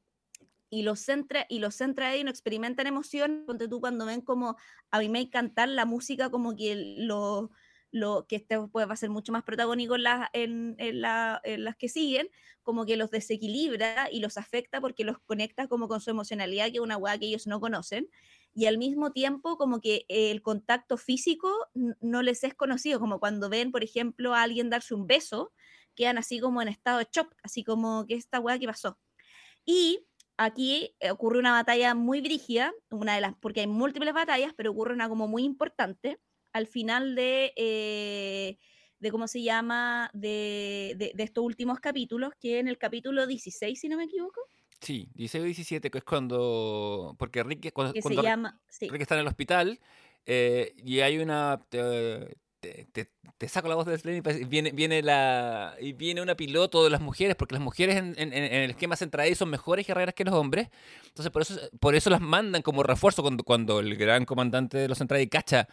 y 0.69 0.83
los 0.83 0.99
centra 0.99 1.45
y 1.49 1.59
los 1.59 1.75
centra 1.75 2.15
y 2.17 2.23
no 2.23 2.29
experimentan 2.29 2.87
emoción, 2.87 3.43
ponte 3.47 3.67
tú 3.67 3.79
cuando 3.79 4.05
ven 4.05 4.21
como 4.21 4.57
a 4.91 4.99
mí 4.99 5.09
me 5.09 5.29
cantar 5.29 5.69
la 5.69 5.85
música 5.85 6.29
como 6.29 6.55
que 6.55 6.95
lo, 6.97 7.51
lo 7.91 8.27
que 8.27 8.35
este 8.35 8.59
puede 8.67 8.87
va 8.87 8.93
a 8.93 8.97
ser 8.97 9.09
mucho 9.09 9.31
más 9.31 9.43
protagónico 9.43 9.95
en, 9.95 10.05
en, 10.33 10.75
en, 10.79 11.05
en, 11.43 11.63
las 11.63 11.75
que 11.77 11.87
siguen, 11.87 12.29
como 12.61 12.85
que 12.85 12.97
los 12.97 13.09
desequilibra 13.09 14.09
y 14.11 14.19
los 14.19 14.37
afecta 14.37 14.81
porque 14.81 15.03
los 15.03 15.17
conecta 15.19 15.67
como 15.67 15.87
con 15.87 16.01
su 16.01 16.09
emocionalidad, 16.09 16.65
que 16.67 16.77
es 16.77 16.79
una 16.79 16.97
hueá 16.97 17.17
que 17.17 17.27
ellos 17.27 17.47
no 17.47 17.59
conocen 17.59 18.09
y 18.55 18.67
al 18.67 18.77
mismo 18.77 19.11
tiempo 19.11 19.57
como 19.57 19.81
que 19.81 20.05
el 20.07 20.41
contacto 20.41 20.95
físico 20.97 21.51
no 21.73 22.21
les 22.23 22.43
es 22.45 22.55
conocido, 22.55 23.01
como 23.01 23.19
cuando 23.19 23.49
ven, 23.49 23.71
por 23.71 23.83
ejemplo, 23.83 24.33
a 24.33 24.43
alguien 24.43 24.69
darse 24.69 24.95
un 24.95 25.07
beso, 25.07 25.51
quedan 25.93 26.17
así 26.17 26.39
como 26.39 26.61
en 26.61 26.69
estado 26.69 26.99
de 26.99 27.07
shock, 27.11 27.35
así 27.43 27.65
como 27.65 28.05
que 28.07 28.15
esta 28.15 28.39
weá 28.39 28.57
que 28.57 28.67
pasó. 28.67 28.97
Y 29.65 30.07
aquí 30.37 30.95
eh, 31.01 31.11
ocurre 31.11 31.39
una 31.39 31.51
batalla 31.51 31.95
muy 31.95 32.21
brígida, 32.21 32.73
una 32.91 33.15
de 33.15 33.21
las, 33.21 33.35
porque 33.41 33.61
hay 33.61 33.67
múltiples 33.67 34.13
batallas, 34.13 34.53
pero 34.55 34.71
ocurre 34.71 34.93
una 34.93 35.09
como 35.09 35.27
muy 35.27 35.43
importante 35.43 36.19
al 36.53 36.67
final 36.67 37.15
de, 37.15 37.51
eh, 37.57 38.57
de 38.99 39.11
¿cómo 39.11 39.27
se 39.27 39.43
llama?, 39.43 40.09
de, 40.13 40.95
de, 40.97 41.11
de, 41.13 41.23
estos 41.23 41.43
últimos 41.43 41.81
capítulos, 41.81 42.31
que 42.39 42.59
en 42.59 42.69
el 42.69 42.77
capítulo 42.77 43.27
16, 43.27 43.77
si 43.77 43.89
no 43.89 43.97
me 43.97 44.05
equivoco, 44.05 44.39
Sí, 44.81 45.09
16 45.15 45.41
o 45.41 45.45
17, 45.45 45.89
que 45.89 45.97
es 45.97 46.03
cuando. 46.03 47.15
Porque 47.17 47.43
Rick, 47.43 47.71
cuando, 47.73 47.93
que 47.93 48.01
se 48.01 48.15
llama, 48.15 48.59
sí. 48.69 48.87
Rick 48.89 49.01
está 49.01 49.15
en 49.15 49.21
el 49.21 49.27
hospital 49.27 49.79
eh, 50.25 50.73
y 50.83 50.99
hay 50.99 51.17
una. 51.17 51.61
Te, 51.69 52.37
te, 52.91 53.11
te, 53.37 53.47
saco 53.47 53.67
la 53.67 53.75
voz 53.75 53.85
de 53.85 53.95
Slendy 53.95 54.27
y 54.41 54.45
viene, 54.45 54.71
viene, 54.71 55.03
la, 55.03 55.75
y 55.79 55.93
viene 55.93 56.21
una 56.21 56.35
piloto 56.35 56.83
de 56.83 56.89
las 56.89 56.99
mujeres, 56.99 57.35
porque 57.35 57.53
las 57.53 57.61
mujeres 57.61 57.95
en, 57.95 58.15
en, 58.17 58.33
en 58.33 58.53
el 58.53 58.71
esquema 58.71 58.95
central 58.95 59.35
son 59.35 59.49
mejores 59.49 59.85
guerreras 59.85 60.15
que 60.15 60.23
los 60.23 60.33
hombres. 60.33 60.69
Entonces, 61.05 61.31
por 61.31 61.43
eso, 61.43 61.59
por 61.79 61.93
eso 61.93 62.09
las 62.09 62.21
mandan 62.21 62.63
como 62.63 62.81
refuerzo 62.81 63.21
cuando, 63.21 63.43
cuando 63.43 63.79
el 63.79 63.95
gran 63.95 64.25
comandante 64.25 64.79
de 64.79 64.87
los 64.87 64.97
centrales 64.97 65.27
cacha 65.29 65.67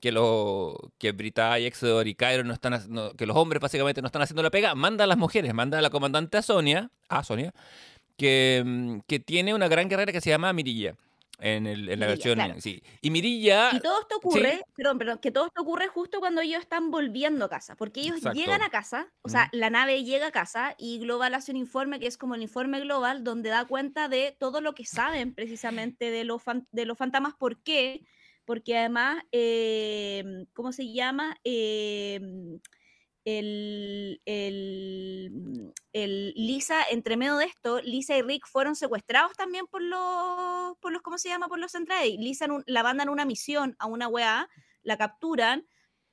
que 0.00 0.12
lo 0.12 0.92
que 0.98 1.12
Brita 1.12 1.58
y 1.58 1.64
Exodor 1.64 2.06
y 2.06 2.14
Cairo 2.14 2.44
no 2.44 2.52
están 2.52 2.74
que 3.16 3.26
los 3.26 3.36
hombres 3.36 3.60
básicamente 3.60 4.02
no 4.02 4.06
están 4.06 4.22
haciendo 4.22 4.42
la 4.42 4.50
pega, 4.50 4.74
manda 4.74 5.04
a 5.04 5.06
las 5.06 5.16
mujeres, 5.16 5.54
manda 5.54 5.78
a 5.78 5.82
la 5.82 5.90
comandante 5.90 6.36
a 6.36 6.42
Sonia, 6.42 6.90
a 7.08 7.24
Sonia, 7.24 7.54
que, 8.16 8.62
mm, 8.64 8.98
que 9.06 9.18
tiene 9.20 9.54
una 9.54 9.68
gran 9.68 9.88
carrera 9.88 10.12
que 10.12 10.20
se 10.20 10.30
llama 10.30 10.52
Mirilla. 10.52 10.96
En, 11.38 11.66
el, 11.66 11.90
en 11.90 12.00
la 12.00 12.06
versión, 12.06 12.38
sí. 12.62 12.82
Y 13.02 13.10
Mirilla... 13.10 13.70
Y 13.74 13.80
todo 13.80 14.00
esto 14.00 14.16
ocurre, 14.16 14.62
perdón, 14.74 14.96
perdón, 14.96 15.18
que 15.18 15.30
todo 15.30 15.46
esto 15.46 15.60
ocurre 15.60 15.86
justo 15.88 16.18
cuando 16.18 16.40
ellos 16.40 16.60
están 16.62 16.90
volviendo 16.90 17.44
a 17.44 17.50
casa, 17.50 17.76
porque 17.76 18.00
ellos 18.00 18.22
llegan 18.32 18.62
a 18.62 18.70
casa, 18.70 19.12
o 19.20 19.28
sea, 19.28 19.50
la 19.52 19.68
nave 19.68 20.02
llega 20.02 20.28
a 20.28 20.32
casa 20.32 20.74
y 20.78 20.98
Global 20.98 21.34
hace 21.34 21.50
un 21.50 21.58
informe 21.58 22.00
que 22.00 22.06
es 22.06 22.16
como 22.16 22.36
el 22.36 22.42
informe 22.42 22.80
global, 22.80 23.22
donde 23.22 23.50
da 23.50 23.66
cuenta 23.66 24.08
de 24.08 24.34
todo 24.38 24.62
lo 24.62 24.74
que 24.74 24.86
saben 24.86 25.34
precisamente 25.34 26.10
de 26.10 26.24
los, 26.24 26.40
de 26.72 26.86
los 26.86 26.96
fantasmas, 26.96 27.34
¿por 27.34 27.62
qué? 27.62 28.06
Porque 28.46 28.78
además, 28.78 29.22
eh, 29.30 30.46
¿cómo 30.54 30.72
se 30.72 30.90
llama? 30.90 31.36
Eh, 31.44 32.18
el, 33.26 34.22
el, 34.24 35.72
el, 35.92 36.32
Lisa, 36.36 36.84
entre 36.90 37.16
medio 37.16 37.36
de 37.36 37.46
esto, 37.46 37.80
Lisa 37.82 38.16
y 38.16 38.22
Rick 38.22 38.46
fueron 38.46 38.76
secuestrados 38.76 39.32
también 39.36 39.66
por 39.66 39.82
los, 39.82 40.78
por 40.78 40.92
los 40.92 41.02
¿cómo 41.02 41.18
se 41.18 41.28
llama? 41.28 41.48
Por 41.48 41.58
los 41.58 41.72
Centrae. 41.72 42.16
Lisa 42.18 42.46
la 42.66 42.82
mandan 42.84 43.08
una 43.08 43.24
misión 43.24 43.74
a 43.80 43.86
una 43.86 44.06
weá, 44.06 44.48
la 44.82 44.96
capturan 44.96 45.66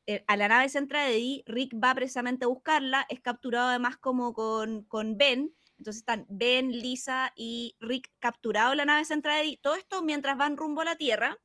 eh, 0.08 0.24
a 0.28 0.36
la 0.36 0.48
nave 0.48 0.70
Centrae, 0.70 1.44
Rick 1.46 1.76
va 1.76 1.94
precisamente 1.94 2.46
a 2.46 2.48
buscarla, 2.48 3.06
es 3.10 3.22
capturado 3.22 3.70
además 3.70 3.96
como 3.98 4.34
con, 4.34 4.84
con 4.86 5.16
Ben, 5.16 5.56
entonces 5.78 6.02
están 6.02 6.26
Ben, 6.30 6.72
Lisa 6.72 7.32
y 7.36 7.78
Rick 7.80 8.12
capturados 8.20 8.74
en 8.74 8.78
la 8.80 8.86
nave 8.86 9.06
Centrae, 9.06 9.60
todo 9.62 9.76
esto 9.76 10.02
mientras 10.02 10.36
van 10.36 10.58
rumbo 10.58 10.82
a 10.82 10.86
la 10.86 10.96
Tierra 10.96 11.38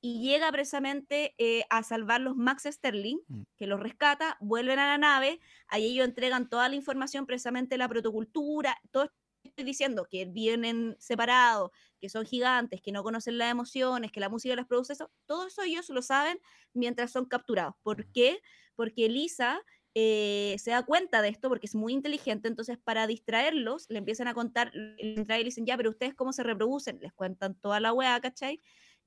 y 0.00 0.22
llega 0.22 0.50
precisamente 0.50 1.34
eh, 1.38 1.64
a 1.68 1.82
salvar 1.82 2.20
los 2.20 2.36
Max 2.36 2.64
Sterling, 2.64 3.18
mm. 3.28 3.42
que 3.56 3.66
los 3.66 3.80
rescata, 3.80 4.36
vuelven 4.40 4.78
a 4.78 4.86
la 4.86 4.98
nave, 4.98 5.40
ahí 5.68 5.86
ellos 5.86 6.06
entregan 6.06 6.48
toda 6.48 6.68
la 6.68 6.74
información, 6.74 7.26
precisamente 7.26 7.76
la 7.76 7.88
protocultura, 7.88 8.80
todo 8.90 9.10
estoy 9.42 9.64
diciendo, 9.64 10.06
que 10.10 10.26
vienen 10.26 10.96
separados, 10.98 11.70
que 11.98 12.08
son 12.08 12.26
gigantes, 12.26 12.80
que 12.82 12.92
no 12.92 13.02
conocen 13.02 13.38
las 13.38 13.50
emociones, 13.50 14.12
que 14.12 14.20
la 14.20 14.28
música 14.28 14.54
las 14.54 14.66
produce, 14.66 14.92
eso, 14.92 15.10
todo 15.26 15.46
eso 15.46 15.62
ellos 15.62 15.88
lo 15.88 16.02
saben 16.02 16.38
mientras 16.74 17.10
son 17.10 17.26
capturados. 17.26 17.74
¿Por 17.82 18.06
mm. 18.06 18.12
qué? 18.12 18.38
Porque 18.74 19.08
Lisa 19.08 19.60
eh, 19.94 20.56
se 20.58 20.70
da 20.70 20.84
cuenta 20.84 21.20
de 21.20 21.28
esto 21.28 21.48
porque 21.48 21.66
es 21.66 21.74
muy 21.74 21.92
inteligente, 21.92 22.48
entonces 22.48 22.78
para 22.78 23.06
distraerlos 23.06 23.86
le 23.88 23.98
empiezan 23.98 24.28
a 24.28 24.34
contar, 24.34 24.72
le 24.74 25.44
dicen, 25.44 25.66
ya, 25.66 25.76
pero 25.76 25.90
ustedes 25.90 26.14
cómo 26.14 26.32
se 26.32 26.42
reproducen, 26.42 27.00
les 27.00 27.12
cuentan 27.12 27.54
toda 27.54 27.80
la 27.80 27.92
weá, 27.92 28.20
¿cachai? 28.20 28.60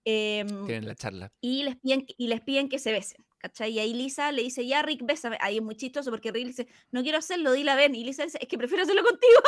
Em, 0.06 0.66
Tienen 0.66 0.88
la 0.88 0.96
charla. 0.96 1.32
Y 1.42 1.64
les, 1.64 1.78
piden, 1.78 2.06
y 2.18 2.28
les 2.28 2.42
piden 2.42 2.70
que 2.70 2.80
se 2.80 2.92
besen. 2.92 3.24
¿Cachai? 3.38 3.72
Y 3.72 3.80
ahí 3.80 3.94
Lisa 3.94 4.32
le 4.32 4.42
dice, 4.42 4.66
ya 4.66 4.82
Rick, 4.84 5.02
bésame. 5.04 5.38
Ahí 5.42 5.58
es 5.58 5.62
muy 5.62 5.76
chistoso 5.76 6.10
porque 6.12 6.32
Rick 6.32 6.48
dice, 6.48 6.68
no 6.92 7.04
quiero 7.04 7.18
hacerlo, 7.18 7.52
dile 7.52 7.72
a 7.72 7.76
Ben. 7.76 7.94
Y 7.94 8.06
Lisa 8.06 8.24
dice, 8.24 8.38
es 8.40 8.48
que 8.48 8.58
prefiero 8.58 8.84
hacerlo 8.84 9.04
contigo. 9.04 9.42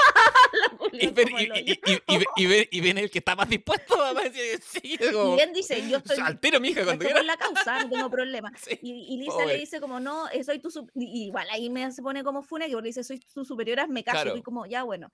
y, 2.36 2.82
ben, 2.82 2.98
el 2.98 3.10
que 3.10 3.20
está 3.20 3.38
más 3.38 3.48
dispuesto 3.48 4.02
a 4.04 4.14
decir, 4.14 4.60
sí. 4.62 4.98
y 5.00 5.36
Ben 5.38 5.54
dice, 5.54 5.90
yo 5.90 6.00
estoy, 6.00 6.18
altero, 6.22 6.60
mija, 6.60 6.84
cuando 6.84 7.06
estoy 7.06 7.26
la 7.26 7.38
causa, 7.38 7.84
no 7.84 7.90
tengo 7.90 8.10
problema. 8.10 8.52
y, 8.82 9.18
Lisa 9.18 9.46
le 9.46 9.58
dice 9.58 9.80
como, 9.80 10.02
no, 10.02 10.28
eh, 10.28 10.44
soy 10.44 10.60
tu... 10.60 10.70
igual 10.96 11.48
ahí 11.50 11.70
me 11.70 11.90
se 11.94 12.02
pone 12.02 12.22
como 12.22 12.44
fune, 12.44 12.68
que 12.68 12.76
le 12.76 12.82
dice, 12.82 13.02
soy 13.02 13.22
tu 13.34 13.46
superior, 13.46 13.88
me 13.88 14.04
caso. 14.04 14.36
Y 14.36 14.42
como, 14.42 14.66
ya 14.66 14.84
bueno. 14.84 15.10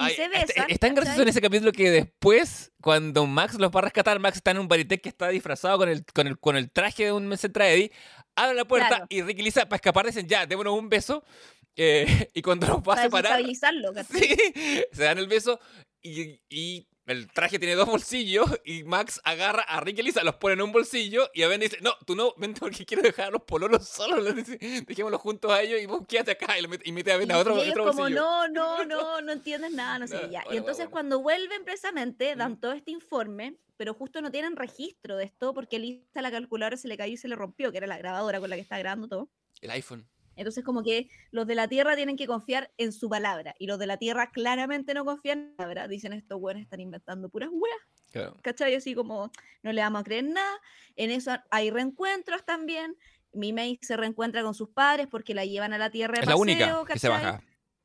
Y 0.00 0.10
se 0.10 0.24
este, 0.24 0.28
besan, 0.28 0.66
es, 0.68 0.78
tan 0.78 0.94
gracioso 0.94 1.22
en 1.22 1.28
ese 1.28 1.40
capítulo 1.40 1.72
que 1.72 1.90
después, 1.90 2.72
cuando 2.80 3.26
Max 3.26 3.58
los 3.58 3.70
va 3.70 3.80
a 3.80 3.82
rescatar, 3.84 4.18
Max 4.20 4.36
está 4.36 4.52
en 4.52 4.58
un 4.58 4.68
baritec 4.68 5.00
que 5.00 5.08
está 5.08 5.28
disfrazado 5.28 5.78
con 5.78 5.88
el, 5.88 6.04
con 6.04 6.26
el, 6.26 6.38
con 6.38 6.56
el 6.56 6.70
traje 6.70 7.06
de 7.06 7.12
un 7.12 7.36
Centra 7.36 7.68
Eddie, 7.68 7.90
abre 8.36 8.54
la 8.54 8.64
puerta 8.64 9.06
y 9.08 9.22
Rick 9.22 9.40
y 9.40 9.42
Lisa, 9.42 9.64
para 9.66 9.76
escapar, 9.76 10.06
dicen, 10.06 10.28
ya, 10.28 10.46
démonos 10.46 10.78
un 10.78 10.88
beso. 10.88 11.24
Eh, 11.76 12.28
y 12.34 12.42
cuando 12.42 12.66
los 12.66 12.78
va 12.78 12.94
a 12.94 13.02
separar... 13.02 13.40
Sí, 14.12 14.36
se 14.92 15.02
dan 15.02 15.18
el 15.18 15.26
beso 15.26 15.58
y, 16.02 16.40
y 16.48 16.88
el 17.08 17.26
traje 17.28 17.58
tiene 17.58 17.74
dos 17.74 17.86
bolsillos 17.86 18.46
y 18.64 18.84
Max 18.84 19.20
agarra 19.24 19.62
a 19.62 19.80
Rick 19.80 19.98
y 19.98 20.02
Lisa, 20.02 20.22
los 20.22 20.36
pone 20.36 20.54
en 20.54 20.60
un 20.60 20.72
bolsillo 20.72 21.30
y 21.32 21.42
a 21.42 21.48
Ben 21.48 21.60
dice, 21.60 21.78
no, 21.80 21.94
tú 22.06 22.14
no, 22.14 22.34
vente 22.36 22.60
porque 22.60 22.84
quiero 22.84 23.02
dejar 23.02 23.28
a 23.28 23.30
los 23.30 23.42
pololos 23.42 23.88
solos, 23.88 24.24
dejémoslos 24.86 25.20
juntos 25.20 25.50
a 25.50 25.62
ellos 25.62 25.80
y 25.80 25.86
vos 25.86 26.02
quédate 26.06 26.32
acá 26.32 26.56
y, 26.58 26.92
mete 26.92 27.12
a 27.12 27.16
Ben 27.16 27.32
a 27.32 27.38
otro, 27.38 27.64
y 27.64 27.70
otro 27.70 27.86
como, 27.86 28.10
no, 28.10 28.46
no, 28.48 28.84
no, 28.84 29.22
no 29.22 29.32
entiendes 29.32 29.72
nada, 29.72 29.98
no 29.98 30.06
sé, 30.06 30.28
ya. 30.30 30.44
y 30.50 30.58
entonces 30.58 30.88
cuando 30.88 31.20
vuelven 31.20 31.64
precisamente 31.64 32.36
dan 32.36 32.60
todo 32.60 32.72
este 32.72 32.90
informe, 32.90 33.56
pero 33.78 33.94
justo 33.94 34.20
no 34.20 34.30
tienen 34.30 34.56
registro 34.56 35.16
de 35.16 35.24
esto 35.24 35.54
porque 35.54 35.78
Lisa 35.78 36.20
la 36.20 36.30
calculadora 36.30 36.76
se 36.76 36.88
le 36.88 36.98
cayó 36.98 37.14
y 37.14 37.16
se 37.16 37.28
le 37.28 37.36
rompió, 37.36 37.72
que 37.72 37.78
era 37.78 37.86
la 37.86 37.96
grabadora 37.96 38.38
con 38.38 38.50
la 38.50 38.56
que 38.56 38.62
está 38.62 38.78
grabando 38.78 39.08
todo. 39.08 39.30
El 39.62 39.70
iPhone. 39.70 40.06
Entonces, 40.38 40.64
como 40.64 40.82
que 40.82 41.08
los 41.32 41.46
de 41.46 41.56
la 41.56 41.66
Tierra 41.68 41.96
tienen 41.96 42.16
que 42.16 42.26
confiar 42.26 42.70
en 42.78 42.92
su 42.92 43.08
palabra 43.08 43.54
y 43.58 43.66
los 43.66 43.78
de 43.78 43.86
la 43.86 43.96
Tierra 43.96 44.30
claramente 44.30 44.94
no 44.94 45.04
confían 45.04 45.40
en 45.40 45.50
la 45.50 45.56
palabra. 45.56 45.88
Dicen, 45.88 46.12
estos 46.12 46.40
buenos 46.40 46.62
están 46.62 46.80
inventando 46.80 47.28
puras 47.28 47.50
weas. 47.52 47.76
Claro. 48.12 48.36
¿Cachai? 48.42 48.74
Así 48.74 48.94
como, 48.94 49.30
no 49.62 49.72
le 49.72 49.80
vamos 49.80 50.00
a 50.00 50.04
creer 50.04 50.24
nada. 50.24 50.60
En 50.94 51.10
eso 51.10 51.32
hay 51.50 51.70
reencuentros 51.70 52.44
también. 52.44 52.96
Mimei 53.32 53.78
se 53.82 53.96
reencuentra 53.96 54.42
con 54.42 54.54
sus 54.54 54.70
padres 54.70 55.08
porque 55.10 55.34
la 55.34 55.44
llevan 55.44 55.72
a 55.72 55.78
la 55.78 55.90
Tierra 55.90 56.14
de 56.14 56.20
es 56.20 56.28
la 56.28 56.36
única 56.36 56.84
que 56.86 56.98
se 56.98 57.08
baja. 57.08 57.42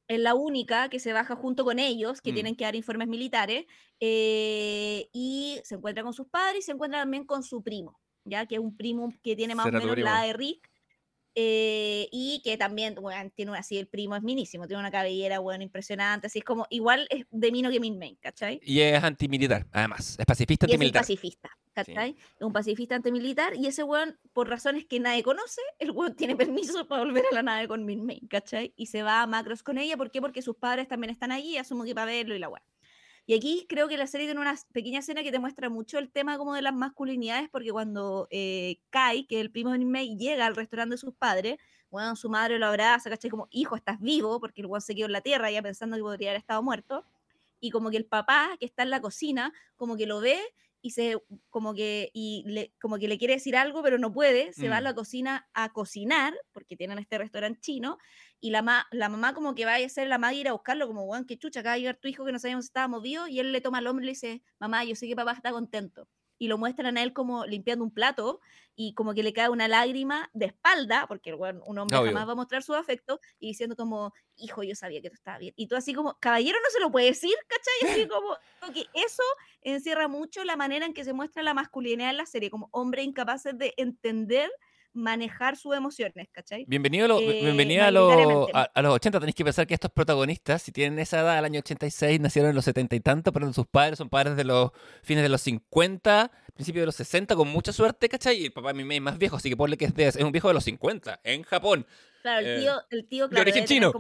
Es 0.08 0.20
la 0.20 0.36
única 0.36 0.90
que 0.90 1.00
se 1.00 1.12
baja 1.12 1.36
junto 1.36 1.66
con 1.66 1.80
ellos, 1.80 2.22
que 2.22 2.32
mm. 2.32 2.36
tienen 2.36 2.56
que 2.56 2.66
dar 2.66 2.76
informes 2.76 3.08
militares. 3.08 3.66
Eh, 4.00 5.10
y 5.12 5.60
se 5.64 5.76
encuentra 5.76 6.04
con 6.04 6.14
sus 6.14 6.28
padres 6.28 6.60
y 6.60 6.62
se 6.62 6.72
encuentra 6.74 7.00
también 7.00 7.26
con 7.26 7.42
su 7.42 7.64
primo, 7.64 8.00
ya 8.26 8.46
que 8.46 8.56
es 8.56 8.62
un 8.62 8.78
primo 8.78 9.12
que 9.24 9.36
tiene 9.36 9.56
más 9.56 9.66
o 9.66 9.72
menos 9.72 9.98
la 9.98 10.22
de 10.22 10.34
Rick 10.34 10.73
eh, 11.36 12.08
y 12.12 12.42
que 12.44 12.58
también, 12.58 12.96
bueno, 12.96 13.32
tiene 13.36 13.58
así, 13.58 13.78
el 13.78 13.88
primo 13.88 14.16
es 14.16 14.24
minísimo, 14.24 14.68
tiene 14.68 14.80
una 14.80 14.92
cabellera, 14.92 15.40
bueno, 15.40 15.64
impresionante, 15.64 16.28
así 16.28 16.40
es 16.40 16.46
como, 16.46 16.68
igual 16.70 17.08
es 17.10 17.26
de 17.32 17.52
Mino 17.52 17.72
que 17.72 17.80
Min 17.80 17.98
Main, 17.98 18.18
¿cachai? 18.22 18.60
Y 18.64 18.82
es 18.82 19.04
antimilitar, 19.04 19.66
además, 19.72 20.16
es 20.20 20.26
pacifista 20.26 20.66
antimilitar. 20.66 21.02
Es 21.02 21.08
pacifista, 21.08 21.50
¿cachai? 21.74 22.16
Es 22.36 22.42
un 22.42 22.54
pacifista 22.54 22.96
antimilitar 22.96 23.56
y 23.56 23.68
ese 23.68 23.84
weón, 23.84 24.18
por 24.32 24.48
razones 24.48 24.86
que 24.86 25.00
nadie 25.00 25.24
conoce, 25.24 25.62
el 25.80 25.92
weón 25.92 26.16
tiene 26.16 26.36
permiso 26.36 26.88
para 26.88 27.04
volver 27.04 27.26
a 27.32 27.36
la 27.36 27.44
nave 27.44 27.68
con 27.68 27.84
Min 27.86 28.06
Main, 28.06 28.28
¿cachai? 28.28 28.74
Y 28.76 28.86
se 28.86 29.02
va 29.02 29.22
a 29.22 29.28
Macros 29.28 29.64
con 29.64 29.78
ella, 29.78 29.98
¿por 29.98 30.12
qué? 30.12 30.22
Porque 30.22 30.42
sus 30.42 30.56
padres 30.56 30.88
también 30.88 31.10
están 31.10 31.32
allí, 31.32 31.58
asumo 31.58 31.84
que 31.84 31.96
para 31.96 32.06
verlo 32.06 32.36
y 32.36 32.40
la 32.40 32.50
weón. 32.50 32.64
Y 33.26 33.36
aquí 33.36 33.66
creo 33.70 33.88
que 33.88 33.98
la 33.98 34.08
serie 34.08 34.28
tiene 34.28 34.42
una 34.42 34.56
pequeña 34.74 35.00
escena 35.00 35.24
que 35.24 35.32
te 35.32 35.40
muestra 35.40 35.70
mucho 35.70 35.98
el 35.98 36.12
tema 36.12 36.38
como 36.38 36.56
de 36.56 36.62
las 36.62 36.74
masculinidades, 36.74 37.50
porque 37.50 37.72
cuando 37.72 38.28
eh, 38.32 38.80
Kai, 38.90 39.26
que 39.26 39.38
es 39.38 39.42
el 39.42 39.52
primo 39.52 39.72
de 39.72 39.80
Mei, 39.80 40.18
llega 40.18 40.46
al 40.46 40.56
restaurante 40.56 40.96
de 40.96 40.98
sus 40.98 41.14
padres, 41.16 41.58
bueno, 41.90 42.16
su 42.16 42.30
madre 42.30 42.60
lo 42.60 42.66
abraza, 42.66 43.10
¿cachai? 43.10 43.30
Como, 43.30 43.48
hijo, 43.52 43.76
estás 43.76 44.00
vivo, 44.02 44.40
porque 44.40 44.62
el 44.62 44.68
weón 44.68 44.82
se 44.82 44.96
quedó 44.96 45.06
en 45.06 45.12
la 45.14 45.22
tierra 45.22 45.52
ya 45.52 45.62
pensando 45.62 45.96
que 45.96 46.02
podría 46.02 46.32
haber 46.32 46.40
estado 46.40 46.64
muerto. 46.64 47.06
Y 47.60 47.70
como 47.70 47.92
que 47.92 47.98
el 47.98 48.06
papá, 48.06 48.58
que 48.60 48.66
está 48.66 48.84
en 48.84 48.90
la 48.90 49.00
cocina, 49.00 49.54
como 49.78 49.96
que 49.96 50.06
lo 50.08 50.20
ve 50.20 50.40
y 50.84 50.92
se 50.92 51.18
como 51.50 51.74
que 51.74 52.12
y 52.14 52.44
le, 52.48 52.74
como 52.80 52.98
que 53.00 53.08
le 53.08 53.18
quiere 53.18 53.36
decir 53.36 53.56
algo 53.58 53.82
pero 53.84 53.98
no 53.98 54.12
puede, 54.14 54.54
se 54.54 54.70
va 54.70 54.78
a 54.78 54.82
mm. 54.82 54.84
la 54.84 54.94
cocina 54.94 55.50
a 55.56 55.74
cocinar 55.74 56.34
porque 56.52 56.78
tienen 56.78 57.00
este 57.00 57.18
restaurante 57.18 57.62
chino 57.62 57.98
y 58.40 58.52
la, 58.52 58.86
la 58.92 59.10
mamá 59.10 59.34
como 59.34 59.56
que 59.56 59.66
va 59.66 59.74
a 59.76 59.78
hacer 59.86 60.08
la 60.08 60.18
madre 60.20 60.38
ir 60.38 60.48
a 60.50 60.54
buscarlo 60.54 60.88
como, 60.88 61.06
"Juan, 61.06 61.26
qué 61.26 61.38
chucha, 61.40 61.62
acá 61.62 61.70
va 61.70 61.74
a 61.76 61.78
llegar 61.80 61.98
tu 61.98 62.08
hijo 62.10 62.26
que 62.26 62.32
no 62.34 62.40
sabíamos 62.40 62.66
si 62.66 62.70
estaba 62.70 62.88
movido" 62.88 63.28
y 63.28 63.40
él 63.40 63.52
le 63.52 63.62
toma 63.62 63.80
el 63.80 63.88
hombro 63.88 64.04
y 64.04 64.08
le 64.08 64.12
dice, 64.14 64.44
"Mamá, 64.60 64.84
yo 64.86 64.96
sé 64.96 65.08
que 65.08 65.16
papá 65.16 65.32
está 65.34 65.52
contento." 65.52 66.08
Y 66.44 66.50
lo 66.50 66.58
muestran 66.58 66.98
a 66.98 67.04
él 67.04 67.14
como 67.14 67.46
limpiando 67.46 67.86
un 67.86 67.92
plato 67.92 68.42
y 68.76 68.94
como 68.96 69.14
que 69.14 69.24
le 69.24 69.32
cae 69.32 69.48
una 69.48 69.70
lágrima 69.70 70.30
de 70.34 70.48
espalda, 70.48 71.06
porque 71.08 71.34
un 71.34 71.78
hombre 71.78 71.98
jamás 71.98 72.28
va 72.28 72.34
a 72.34 72.36
mostrar 72.36 72.64
su 72.64 72.74
afecto, 72.74 73.22
y 73.40 73.48
diciendo 73.48 73.78
como, 73.78 74.14
hijo, 74.36 74.62
yo 74.62 74.76
sabía 74.76 75.02
que 75.02 75.10
tú 75.10 75.14
estabas 75.14 75.40
bien. 75.40 75.54
Y 75.56 75.68
tú 75.68 75.78
así 75.78 75.94
como, 75.94 76.18
caballero 76.20 76.58
no 76.62 76.70
se 76.70 76.82
lo 76.82 76.92
puede 76.92 77.06
decir, 77.06 77.34
¿cachai? 77.48 77.94
Así 77.94 78.08
como, 78.10 78.36
que 78.74 78.86
eso 78.94 79.24
encierra 79.62 80.10
mucho 80.10 80.44
la 80.44 80.58
manera 80.58 80.86
en 80.86 80.94
que 80.94 81.06
se 81.06 81.14
muestra 81.14 81.44
la 81.44 81.54
masculinidad 81.54 82.10
en 82.10 82.18
la 82.18 82.26
serie, 82.26 82.50
como 82.50 82.68
hombres 82.74 83.06
incapaces 83.06 83.58
de 83.58 83.74
entender 83.78 84.52
manejar 84.94 85.58
sus 85.58 85.76
emociones, 85.76 86.28
¿cachai? 86.32 86.66
Bienvenido, 86.68 87.06
a, 87.06 87.08
lo, 87.08 87.20
eh, 87.20 88.52
a, 88.54 88.82
los 88.82 88.94
80. 88.94 89.20
Tenéis 89.20 89.36
que 89.36 89.44
pensar 89.44 89.68
que 89.68 89.74
estos 89.74 89.92
protagonistas, 89.92 90.62
si 90.62 90.72
tienen 90.72 91.00
esa 91.00 91.22
edad, 91.22 91.38
al 91.38 91.46
año 91.46 91.60
86, 91.60 92.20
nacieron 92.20 92.50
en 92.50 92.56
los 92.56 92.66
70 92.66 92.96
y 92.96 93.00
tanto, 93.00 93.34
pero 93.34 93.52
sus 93.54 93.68
padres 93.68 93.98
son 93.98 94.10
padres 94.10 94.36
de 94.36 94.44
los 94.44 94.72
fines 95.02 95.24
de 95.24 95.30
los 95.30 95.42
50, 95.42 96.32
principios 96.54 96.84
de 96.84 96.86
los 96.86 96.96
60, 96.96 97.36
con 97.36 97.48
mucha 97.48 97.74
suerte, 97.74 98.08
¿cachai? 98.08 98.42
Y 98.42 98.46
el 98.46 98.54
papá 98.54 98.74
de 98.74 98.84
mi 98.84 98.96
es 98.96 99.02
más 99.02 99.18
viejo, 99.18 99.38
así 99.38 99.50
que 99.50 99.58
ponle 99.58 99.78
que 99.78 99.86
es, 99.86 99.96
de, 99.96 100.08
es 100.08 100.16
un 100.18 100.32
viejo 100.32 100.48
de 100.48 100.54
los 100.54 100.64
50, 100.64 101.22
en 101.24 101.44
Japón. 101.44 101.86
Claro, 102.22 102.40
el 102.40 102.48
eh, 102.48 102.60
tío, 102.62 102.82
el 102.90 103.08
tío 103.08 103.30
claro, 103.30 103.44
de 103.44 103.52
origen 103.52 103.66
chino. 103.66 103.92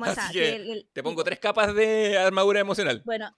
te 0.94 1.04
pongo 1.04 1.24
tres 1.24 1.39
capas 1.39 1.76
de 1.76 2.18
armadura 2.18 2.60
emocional. 2.60 3.02
Bueno, 3.04 3.36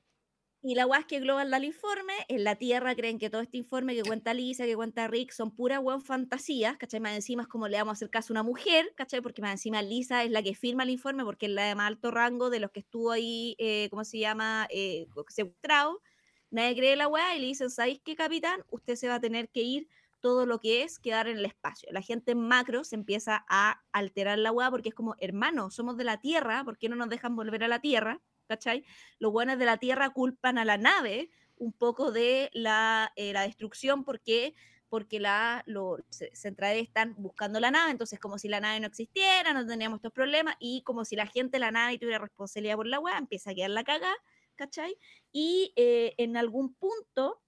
y 0.67 0.73
la 0.73 0.85
guay 0.85 1.01
es 1.01 1.05
que 1.05 1.19
Global 1.19 1.51
da 1.51 1.57
el 1.57 1.65
informe, 1.65 2.13
en 2.27 2.43
la 2.43 2.55
Tierra 2.55 2.95
creen 2.95 3.19
que 3.19 3.29
todo 3.29 3.41
este 3.41 3.55
informe 3.55 3.93
que 3.93 4.01
cuenta 4.01 4.33
Lisa, 4.33 4.65
que 4.65 4.75
cuenta 4.75 5.07
Rick, 5.07 5.31
son 5.31 5.51
pura 5.51 5.79
weón 5.79 6.01
fantasías, 6.01 6.75
¿cachai? 6.77 6.99
Más 6.99 7.13
encima 7.13 7.43
es 7.43 7.47
como 7.47 7.67
le 7.67 7.77
vamos 7.77 7.91
a 7.91 7.93
hacer 7.93 8.09
caso 8.09 8.33
a 8.33 8.33
una 8.33 8.41
mujer, 8.41 8.91
¿cachai? 8.95 9.21
Porque 9.21 9.43
más 9.43 9.51
encima 9.51 9.83
Lisa 9.83 10.23
es 10.23 10.31
la 10.31 10.41
que 10.41 10.55
firma 10.55 10.81
el 10.81 10.89
informe 10.89 11.23
porque 11.23 11.45
es 11.45 11.51
la 11.51 11.65
de 11.65 11.75
más 11.75 11.85
alto 11.85 12.09
rango 12.09 12.49
de 12.49 12.59
los 12.59 12.71
que 12.71 12.79
estuvo 12.79 13.11
ahí, 13.11 13.55
eh, 13.59 13.89
¿cómo 13.91 14.03
se 14.03 14.17
llama? 14.17 14.67
Eh, 14.71 15.05
secuestrado. 15.27 16.01
Nadie 16.49 16.75
cree 16.75 16.95
la 16.95 17.07
weá 17.09 17.35
y 17.35 17.41
le 17.41 17.45
dicen, 17.45 17.69
¿sabéis 17.69 18.01
qué, 18.03 18.15
capitán? 18.15 18.63
Usted 18.71 18.95
se 18.95 19.07
va 19.07 19.15
a 19.15 19.19
tener 19.19 19.49
que 19.49 19.61
ir 19.61 19.87
todo 20.19 20.47
lo 20.47 20.59
que 20.59 20.81
es 20.81 20.97
quedar 20.97 21.27
en 21.27 21.37
el 21.37 21.45
espacio. 21.45 21.89
La 21.91 22.01
gente 22.01 22.31
en 22.31 22.39
macro 22.39 22.83
se 22.83 22.95
empieza 22.95 23.45
a 23.49 23.83
alterar 23.91 24.39
la 24.39 24.51
weá 24.51 24.71
porque 24.71 24.89
es 24.89 24.95
como, 24.95 25.15
hermano, 25.19 25.69
somos 25.69 25.95
de 25.95 26.05
la 26.05 26.21
Tierra, 26.21 26.63
¿por 26.63 26.79
qué 26.79 26.89
no 26.89 26.95
nos 26.95 27.09
dejan 27.09 27.35
volver 27.35 27.63
a 27.63 27.67
la 27.67 27.81
Tierra? 27.81 28.19
¿Cachai? 28.47 28.85
Los 29.19 29.31
buenos 29.31 29.57
de 29.59 29.65
la 29.65 29.77
Tierra 29.77 30.09
culpan 30.11 30.57
a 30.57 30.65
la 30.65 30.77
nave 30.77 31.29
un 31.57 31.71
poco 31.71 32.11
de 32.11 32.49
la, 32.53 33.11
eh, 33.15 33.33
la 33.33 33.43
destrucción 33.43 34.03
porque 34.03 34.53
porque 34.87 35.19
la, 35.19 35.63
los 35.65 35.99
centrales 36.09 36.83
están 36.83 37.15
buscando 37.17 37.59
la 37.59 37.71
nave, 37.71 37.91
entonces 37.91 38.19
como 38.19 38.37
si 38.37 38.47
la 38.47 38.61
nave 38.61 38.79
no 38.79 38.87
existiera, 38.87 39.51
no 39.51 39.65
tendríamos 39.65 39.97
estos 39.97 40.13
problemas, 40.13 40.55
y 40.59 40.83
como 40.83 41.03
si 41.03 41.15
la 41.15 41.27
gente 41.27 41.53
de 41.53 41.59
la 41.59 41.71
nave 41.71 41.97
tuviera 41.97 42.19
responsabilidad 42.19 42.75
por 42.75 42.87
la 42.87 42.99
web, 42.99 43.13
empieza 43.17 43.49
a 43.49 43.55
quedar 43.55 43.71
la 43.71 43.83
caga, 43.83 44.13
¿cachai? 44.55 44.95
Y 45.31 45.73
eh, 45.75 46.13
en 46.17 46.37
algún 46.37 46.75
punto 46.75 47.41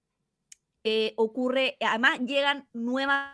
eh, 0.84 1.14
ocurre, 1.16 1.76
además 1.80 2.20
llegan 2.20 2.68
nuevas 2.72 3.32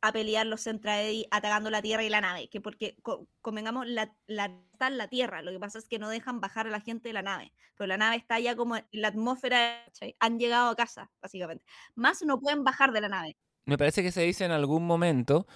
a 0.00 0.12
pelear 0.12 0.46
los 0.46 0.64
Centraedi 0.64 1.26
atacando 1.30 1.70
la 1.70 1.82
Tierra 1.82 2.02
y 2.02 2.08
la 2.08 2.20
nave, 2.20 2.48
que 2.48 2.60
porque 2.60 2.96
convengamos 3.40 3.86
está 3.86 4.88
en 4.88 4.98
la 4.98 5.08
Tierra, 5.08 5.42
lo 5.42 5.50
que 5.50 5.60
pasa 5.60 5.78
es 5.78 5.86
que 5.88 5.98
no 5.98 6.08
dejan 6.08 6.40
bajar 6.40 6.66
a 6.66 6.70
la 6.70 6.80
gente 6.80 7.08
de 7.08 7.12
la 7.12 7.22
nave, 7.22 7.52
pero 7.76 7.86
la 7.86 7.96
nave 7.96 8.16
está 8.16 8.38
ya 8.40 8.56
como 8.56 8.76
en 8.76 8.84
la 8.92 9.08
atmósfera, 9.08 9.84
han 10.18 10.38
llegado 10.38 10.70
a 10.70 10.76
casa, 10.76 11.10
básicamente. 11.22 11.64
Más 11.94 12.22
no 12.22 12.40
pueden 12.40 12.64
bajar 12.64 12.92
de 12.92 13.00
la 13.00 13.08
nave. 13.08 13.36
Me 13.64 13.78
parece 13.78 14.02
que 14.02 14.12
se 14.12 14.22
dice 14.22 14.44
en 14.44 14.50
algún 14.50 14.86
momento 14.86 15.46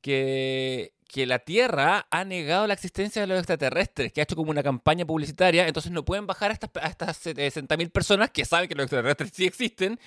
que 0.00 0.94
que 1.10 1.26
la 1.26 1.40
Tierra 1.40 2.06
ha 2.08 2.24
negado 2.24 2.68
la 2.68 2.74
existencia 2.74 3.20
de 3.22 3.26
los 3.26 3.38
extraterrestres, 3.38 4.12
que 4.12 4.20
ha 4.20 4.22
hecho 4.24 4.36
como 4.36 4.52
una 4.52 4.62
campaña 4.62 5.04
publicitaria, 5.04 5.66
entonces 5.66 5.90
no 5.90 6.04
pueden 6.04 6.24
bajar 6.24 6.52
a 6.52 6.54
estas, 6.54 6.70
a 6.80 6.86
estas 6.86 7.26
60.000 7.26 7.90
personas 7.90 8.30
que 8.30 8.44
saben 8.44 8.68
que 8.68 8.76
los 8.76 8.84
extraterrestres 8.84 9.32
sí 9.34 9.44
existen, 9.44 9.98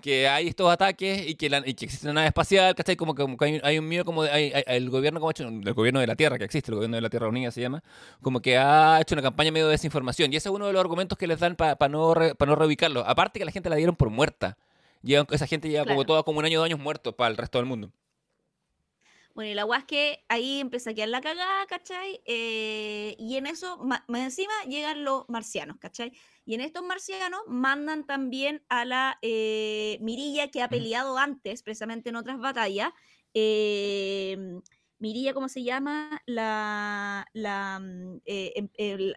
que 0.00 0.28
hay 0.28 0.46
estos 0.46 0.70
ataques 0.70 1.28
y 1.28 1.34
que, 1.34 1.50
la, 1.50 1.64
y 1.66 1.74
que 1.74 1.86
existe 1.86 2.06
una 2.06 2.14
nave 2.14 2.28
espacial, 2.28 2.76
¿cachai? 2.76 2.94
Como 2.94 3.16
que, 3.16 3.60
hay, 3.64 3.78
un 3.78 3.88
miedo 3.88 4.04
como 4.04 4.22
de, 4.22 4.30
hay, 4.30 4.52
el 4.68 4.88
gobierno 4.88 5.18
como 5.18 5.32
hecho, 5.32 5.48
el 5.48 5.74
gobierno 5.74 5.98
de 5.98 6.06
la 6.06 6.14
Tierra, 6.14 6.38
que 6.38 6.44
existe, 6.44 6.70
el 6.70 6.76
gobierno 6.76 6.96
de 6.96 7.00
la 7.00 7.10
Tierra 7.10 7.26
Unida 7.26 7.50
se 7.50 7.60
llama, 7.60 7.82
como 8.20 8.40
que 8.40 8.56
ha 8.56 9.00
hecho 9.00 9.16
una 9.16 9.22
campaña 9.22 9.50
medio 9.50 9.66
de 9.66 9.72
desinformación, 9.72 10.32
y 10.32 10.36
ese 10.36 10.48
es 10.48 10.54
uno 10.54 10.68
de 10.68 10.72
los 10.72 10.80
argumentos 10.80 11.18
que 11.18 11.26
les 11.26 11.40
dan 11.40 11.56
para 11.56 11.88
no, 11.88 12.14
no 12.14 12.54
reubicarlo, 12.54 13.04
aparte 13.04 13.40
que 13.40 13.44
la 13.44 13.50
gente 13.50 13.68
la 13.68 13.74
dieron 13.74 13.96
por 13.96 14.10
muerta. 14.10 14.56
esa 15.02 15.46
gente 15.48 15.68
lleva 15.68 15.86
como 15.86 16.04
toda 16.04 16.22
como 16.22 16.38
un 16.38 16.44
año 16.44 16.60
de 16.60 16.66
años 16.66 16.78
muertos 16.78 17.16
para 17.16 17.32
el 17.32 17.36
resto 17.36 17.58
del 17.58 17.66
mundo. 17.66 17.90
Bueno, 19.34 19.50
y 19.50 19.54
la 19.54 19.66
es 19.78 19.84
que 19.84 20.24
ahí 20.28 20.60
empieza 20.60 20.90
a 20.90 20.94
quedar 20.94 21.08
la 21.08 21.20
cagada, 21.22 21.66
¿cachai? 21.66 22.20
Eh, 22.26 23.16
y 23.18 23.36
en 23.36 23.46
eso, 23.46 23.78
más 23.78 24.02
encima, 24.08 24.52
llegan 24.68 25.04
los 25.04 25.24
marcianos, 25.28 25.78
¿cachai? 25.78 26.12
Y 26.44 26.54
en 26.54 26.60
estos 26.60 26.84
marcianos 26.84 27.40
mandan 27.46 28.04
también 28.04 28.64
a 28.68 28.84
la 28.84 29.18
eh, 29.22 29.98
Mirilla 30.02 30.50
que 30.50 30.62
ha 30.62 30.68
peleado 30.68 31.16
antes, 31.16 31.62
precisamente 31.62 32.10
en 32.10 32.16
otras 32.16 32.38
batallas. 32.38 32.92
Eh, 33.32 34.36
Mirilla, 34.98 35.32
¿cómo 35.34 35.48
se 35.48 35.64
llama? 35.64 36.20
La, 36.26 37.26
la, 37.32 37.80
mm, 37.80 38.20
em, 38.24 38.68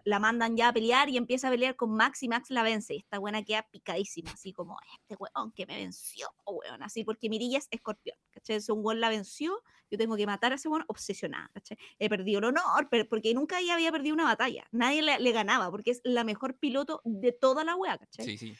la 0.04 0.18
mandan 0.18 0.56
ya 0.56 0.68
a 0.68 0.72
pelear 0.72 1.10
y 1.10 1.16
empieza 1.16 1.48
a 1.48 1.50
pelear 1.50 1.76
con 1.76 1.94
Max 1.94 2.22
y 2.22 2.28
Max 2.28 2.50
la 2.50 2.62
vence. 2.62 2.94
Y 2.94 2.98
esta 2.98 3.18
buena 3.18 3.44
queda 3.44 3.68
picadísima, 3.70 4.30
así 4.32 4.52
como, 4.52 4.78
este 4.98 5.14
weón 5.16 5.52
que 5.52 5.66
me 5.66 5.76
venció, 5.76 6.28
weón, 6.46 6.82
así, 6.82 7.04
porque 7.04 7.28
Mirilla 7.28 7.58
es 7.58 7.68
escorpión, 7.70 8.16
¿cachai? 8.30 8.58
un 8.68 8.80
weón 8.84 9.00
la 9.00 9.10
venció 9.10 9.62
yo 9.90 9.98
tengo 9.98 10.16
que 10.16 10.26
matar 10.26 10.52
a 10.52 10.56
ese 10.56 10.68
bueno 10.68 10.84
obsesionada, 10.88 11.50
He 11.98 12.08
perdido 12.08 12.38
el 12.38 12.46
honor, 12.46 12.88
porque 13.08 13.34
nunca 13.34 13.60
ella 13.60 13.74
había 13.74 13.92
perdido 13.92 14.14
una 14.14 14.24
batalla, 14.24 14.66
nadie 14.72 15.02
le, 15.02 15.32
ganaba, 15.32 15.70
porque 15.70 15.90
es 15.90 16.00
la 16.04 16.24
mejor 16.24 16.58
piloto 16.58 17.00
de 17.04 17.32
toda 17.32 17.64
la 17.64 17.76
wea, 17.76 17.98
¿cachai? 17.98 18.26
Sí, 18.26 18.38
sí. 18.38 18.56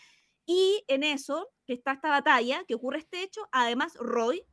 Y 0.47 0.85
en 0.87 1.03
eso, 1.03 1.51
que 1.67 1.73
está 1.73 1.93
esta 1.93 2.09
batalla, 2.09 2.65
que 2.67 2.75
ocurre 2.75 2.99
este 2.99 3.23
hecho, 3.23 3.49
además 3.51 3.95
Roy, 3.97 4.45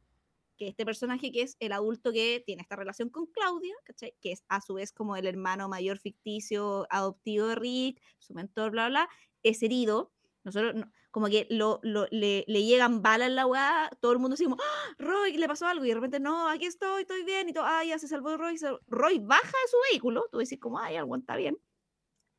que 0.57 0.67
este 0.67 0.85
personaje 0.85 1.31
que 1.31 1.43
es 1.43 1.55
el 1.59 1.71
adulto 1.71 2.11
que 2.11 2.43
tiene 2.45 2.63
esta 2.63 2.75
relación 2.75 3.09
con 3.09 3.27
Claudia, 3.27 3.75
¿cachai? 3.83 4.15
que 4.21 4.31
es 4.31 4.43
a 4.47 4.61
su 4.61 4.75
vez 4.75 4.91
como 4.91 5.15
el 5.15 5.27
hermano 5.27 5.69
mayor 5.69 5.99
ficticio 5.99 6.87
adoptivo 6.89 7.47
de 7.47 7.55
Rick, 7.55 8.01
su 8.19 8.33
mentor, 8.33 8.71
bla, 8.71 8.89
bla, 8.89 9.09
es 9.43 9.61
herido. 9.61 10.11
Nosotros, 10.43 10.83
como 11.13 11.27
que 11.27 11.45
lo, 11.51 11.79
le, 11.83 12.43
llegan 12.47 13.03
balas 13.03 13.27
en 13.27 13.35
la 13.35 13.45
weá, 13.45 13.91
todo 14.01 14.13
el 14.13 14.17
mundo 14.17 14.33
así 14.33 14.45
como, 14.45 14.57
¡Ah, 14.59 14.95
Roy, 14.97 15.37
le 15.37 15.47
pasó 15.47 15.67
algo, 15.67 15.85
y 15.85 15.89
de 15.89 15.93
repente, 15.93 16.19
no, 16.19 16.49
aquí 16.49 16.65
estoy, 16.65 17.03
estoy 17.03 17.23
bien, 17.23 17.47
y 17.47 17.53
todo, 17.53 17.65
ay, 17.67 17.89
ya 17.89 17.99
se 17.99 18.07
salvó 18.07 18.35
Roy. 18.35 18.57
Roy 18.87 19.19
baja 19.19 19.43
de 19.45 19.69
su 19.69 19.77
vehículo, 19.91 20.25
tú 20.31 20.39
decís 20.39 20.59
como, 20.59 20.79
ay, 20.79 20.97
está 21.19 21.35
bien, 21.35 21.59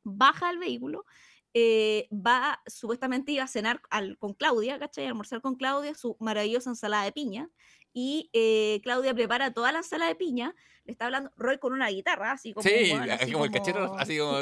baja 0.03 0.49
del 0.49 0.57
vehículo, 0.57 1.05
eh, 1.53 2.09
va, 2.11 2.61
supuestamente 2.67 3.31
iba 3.31 3.45
a 3.45 3.47
cenar 3.47 3.81
con 4.19 4.33
Claudia, 4.33 4.77
¿cachai? 4.77 5.05
A 5.05 5.07
almorzar 5.07 5.39
con 5.39 5.55
Claudia 5.55 5.95
su 5.95 6.17
maravillosa 6.19 6.69
ensalada 6.69 7.05
de 7.05 7.13
piña, 7.13 7.49
y 7.93 8.29
eh, 8.33 8.81
Claudia 8.83 9.13
prepara 9.13 9.53
toda 9.53 9.71
la 9.71 9.77
ensalada 9.77 10.09
de 10.09 10.15
piña, 10.15 10.53
le 10.83 10.91
está 10.91 11.05
hablando 11.05 11.31
Roy 11.37 11.59
con 11.59 11.71
una 11.71 11.87
guitarra, 11.87 12.33
así 12.33 12.51
como... 12.51 12.67
Sí, 12.67 12.91
como, 13.31 13.45
el 13.45 13.51
cachero, 13.51 13.95
así 13.97 14.17
como 14.17 14.37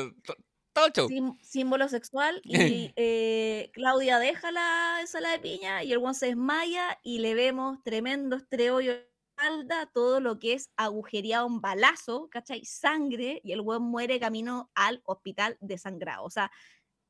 símbolo 1.41 1.87
sexual 1.87 2.41
y 2.43 2.91
eh, 2.95 3.69
Claudia 3.73 4.19
deja 4.19 4.51
la 4.51 4.97
ensalada 5.01 5.35
de 5.35 5.39
piña 5.39 5.83
y 5.83 5.91
el 5.91 5.99
one 5.99 6.13
se 6.13 6.27
desmaya 6.27 6.99
y 7.03 7.19
le 7.19 7.35
vemos 7.35 7.81
tremendo 7.83 8.35
estreollo 8.35 8.93
de 8.93 9.13
espalda, 9.35 9.89
todo 9.93 10.19
lo 10.19 10.39
que 10.39 10.53
es 10.53 10.71
agujereado 10.75 11.47
un 11.47 11.61
balazo, 11.61 12.29
¿cachai? 12.29 12.65
Sangre 12.65 13.41
y 13.43 13.51
el 13.51 13.61
one 13.61 13.79
muere 13.79 14.19
camino 14.19 14.71
al 14.75 15.01
hospital 15.05 15.57
desangrado. 15.59 16.23
O 16.23 16.29
sea, 16.29 16.51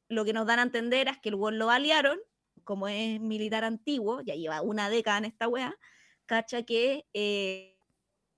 lo 0.10 0.26
que 0.26 0.34
nos 0.34 0.46
dan 0.46 0.60
a 0.60 0.64
entender 0.64 1.08
es 1.08 1.20
que 1.20 1.30
el 1.30 1.36
one 1.36 1.58
lo 1.58 1.68
balearon, 1.68 2.20
como 2.64 2.88
es 2.88 3.20
militar 3.20 3.64
antiguo, 3.64 4.22
ya 4.22 4.36
lleva 4.36 4.62
una 4.62 4.90
década 4.90 5.18
en 5.18 5.26
esta 5.26 5.48
wea, 5.48 5.76
cacha 6.26 6.64
que, 6.64 7.06
eh, 7.14 7.78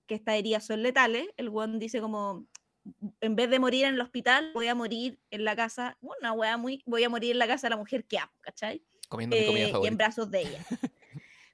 que 0.06 0.14
estas 0.14 0.36
heridas 0.36 0.66
son 0.66 0.82
letales, 0.82 1.28
el 1.36 1.48
one 1.48 1.78
dice 1.78 2.00
como, 2.00 2.46
en 3.20 3.36
vez 3.36 3.50
de 3.50 3.58
morir 3.58 3.84
en 3.84 3.94
el 3.94 4.00
hospital, 4.00 4.50
voy 4.54 4.68
a 4.68 4.74
morir 4.74 5.18
en 5.30 5.44
la 5.44 5.56
casa, 5.56 5.96
una 6.00 6.32
wea 6.32 6.56
muy, 6.56 6.82
voy 6.86 7.04
a 7.04 7.08
morir 7.08 7.32
en 7.32 7.38
la 7.38 7.46
casa 7.46 7.66
de 7.66 7.70
la 7.70 7.76
mujer 7.76 8.04
que 8.04 8.18
amo, 8.18 8.32
¿cachai? 8.40 8.82
Comiendo 9.08 9.36
mi 9.36 9.46
comida 9.46 9.68
favorita. 9.68 9.78
Eh, 9.78 9.84
y 9.84 9.88
en 9.88 9.96
brazos 9.96 10.30
de 10.30 10.40
ella. 10.40 10.66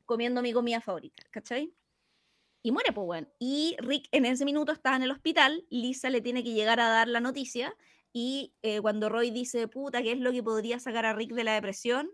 comiendo 0.04 0.42
mi 0.42 0.52
comida 0.52 0.80
favorita, 0.80 1.22
¿cachai? 1.30 1.72
Y 2.62 2.70
muere, 2.70 2.92
pues, 2.92 3.06
bueno. 3.06 3.28
Y 3.38 3.76
Rick 3.78 4.08
en 4.12 4.24
ese 4.24 4.44
minuto 4.44 4.72
está 4.72 4.94
en 4.94 5.02
el 5.02 5.10
hospital, 5.10 5.64
Lisa 5.70 6.10
le 6.10 6.20
tiene 6.20 6.44
que 6.44 6.52
llegar 6.52 6.80
a 6.80 6.88
dar 6.88 7.08
la 7.08 7.20
noticia, 7.20 7.74
y 8.12 8.52
eh, 8.62 8.80
cuando 8.80 9.08
Roy 9.08 9.30
dice, 9.30 9.68
puta, 9.68 10.02
¿qué 10.02 10.12
es 10.12 10.18
lo 10.18 10.32
que 10.32 10.42
podría 10.42 10.78
sacar 10.78 11.06
a 11.06 11.14
Rick 11.14 11.32
de 11.32 11.44
la 11.44 11.54
depresión? 11.54 12.10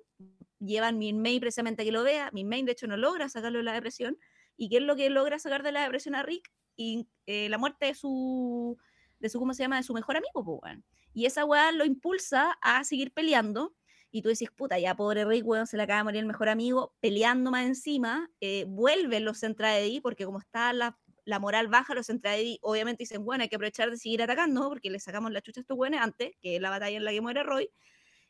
Llevan 0.61 0.99
mi 0.99 1.13
main 1.13 1.41
precisamente 1.41 1.83
a 1.83 1.85
que 1.85 1.93
lo 1.93 2.05
vea, 2.05 2.31
mi 2.33 2.45
main 2.45 2.67
de 2.67 2.73
hecho 2.73 2.87
no 2.87 2.97
logra 2.97 3.29
sacarlo 3.29 3.59
de 3.59 3.65
la 3.65 3.73
depresión, 3.73 4.17
¿y 4.57 4.69
qué 4.69 4.77
es 4.77 4.83
lo 4.83 4.97
que 4.97 5.11
logra 5.11 5.39
sacar 5.39 5.63
de 5.63 5.73
la 5.73 5.83
depresión 5.83 6.15
a 6.15 6.23
Rick? 6.23 6.53
Y 6.77 7.09
eh, 7.27 7.49
la 7.49 7.59
muerte 7.59 7.87
de 7.87 7.95
su 7.95 8.79
de 9.21 9.29
su, 9.29 9.39
¿cómo 9.39 9.55
se 9.55 9.63
llama?, 9.65 9.77
de 9.77 9.83
su 9.83 9.95
mejor 9.95 10.17
amigo, 10.17 10.45
pues, 10.61 10.79
Y 11.13 11.27
esa 11.27 11.45
weá 11.45 11.73
lo 11.73 11.85
impulsa 11.85 12.53
a 12.63 12.85
seguir 12.85 13.13
peleando. 13.13 13.75
Y 14.11 14.23
tú 14.23 14.31
decís, 14.31 14.51
puta, 14.51 14.79
ya 14.79 14.97
pobre 14.97 15.25
Rick, 15.27 15.47
weón, 15.47 15.67
se 15.67 15.77
le 15.77 15.83
acaba 15.83 15.99
de 15.99 16.05
morir 16.05 16.21
el 16.21 16.27
mejor 16.27 16.49
amigo, 16.49 16.95
peleando 17.01 17.51
más 17.51 17.67
encima, 17.67 18.31
eh, 18.41 18.65
vuelven 18.67 19.25
los 19.25 19.41
Centraedi, 19.41 20.01
porque 20.01 20.25
como 20.25 20.39
está 20.39 20.73
la, 20.73 20.99
la 21.27 21.39
moral 21.39 21.69
baja, 21.69 21.95
los 21.95 22.07
Centraedi 22.07 22.59
obviamente 22.63 23.03
dicen, 23.03 23.23
bueno, 23.23 23.43
hay 23.43 23.51
que 23.51 23.57
aprovechar 23.57 23.91
de 23.91 23.99
seguir 23.99 24.23
atacando, 24.23 24.69
porque 24.71 24.91
le 24.91 24.99
sacamos 24.99 25.31
la 25.31 25.43
chucha 25.43 25.61
a 25.61 25.63
estos 25.63 25.77
weones 25.77 26.01
antes, 26.01 26.33
que 26.41 26.57
es 26.57 26.63
la 26.63 26.71
batalla 26.71 26.97
en 26.97 27.05
la 27.05 27.11
que 27.13 27.21
muere 27.21 27.43
Roy, 27.43 27.71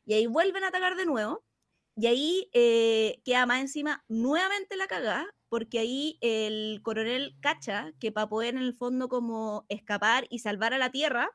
y 0.04 0.14
ahí 0.14 0.26
vuelven 0.26 0.64
a 0.64 0.68
atacar 0.68 0.96
de 0.96 1.06
nuevo, 1.06 1.44
y 1.96 2.06
ahí 2.08 2.50
eh, 2.52 3.20
queda 3.24 3.46
más 3.46 3.60
encima 3.60 4.04
nuevamente 4.08 4.76
la 4.76 4.88
cagada, 4.88 5.26
porque 5.48 5.78
ahí 5.78 6.18
el 6.20 6.80
coronel 6.82 7.36
cacha 7.40 7.92
que 7.98 8.12
para 8.12 8.28
poder 8.28 8.54
en 8.54 8.62
el 8.62 8.74
fondo 8.74 9.08
como 9.08 9.64
escapar 9.68 10.26
y 10.30 10.40
salvar 10.40 10.74
a 10.74 10.78
la 10.78 10.90
Tierra, 10.90 11.30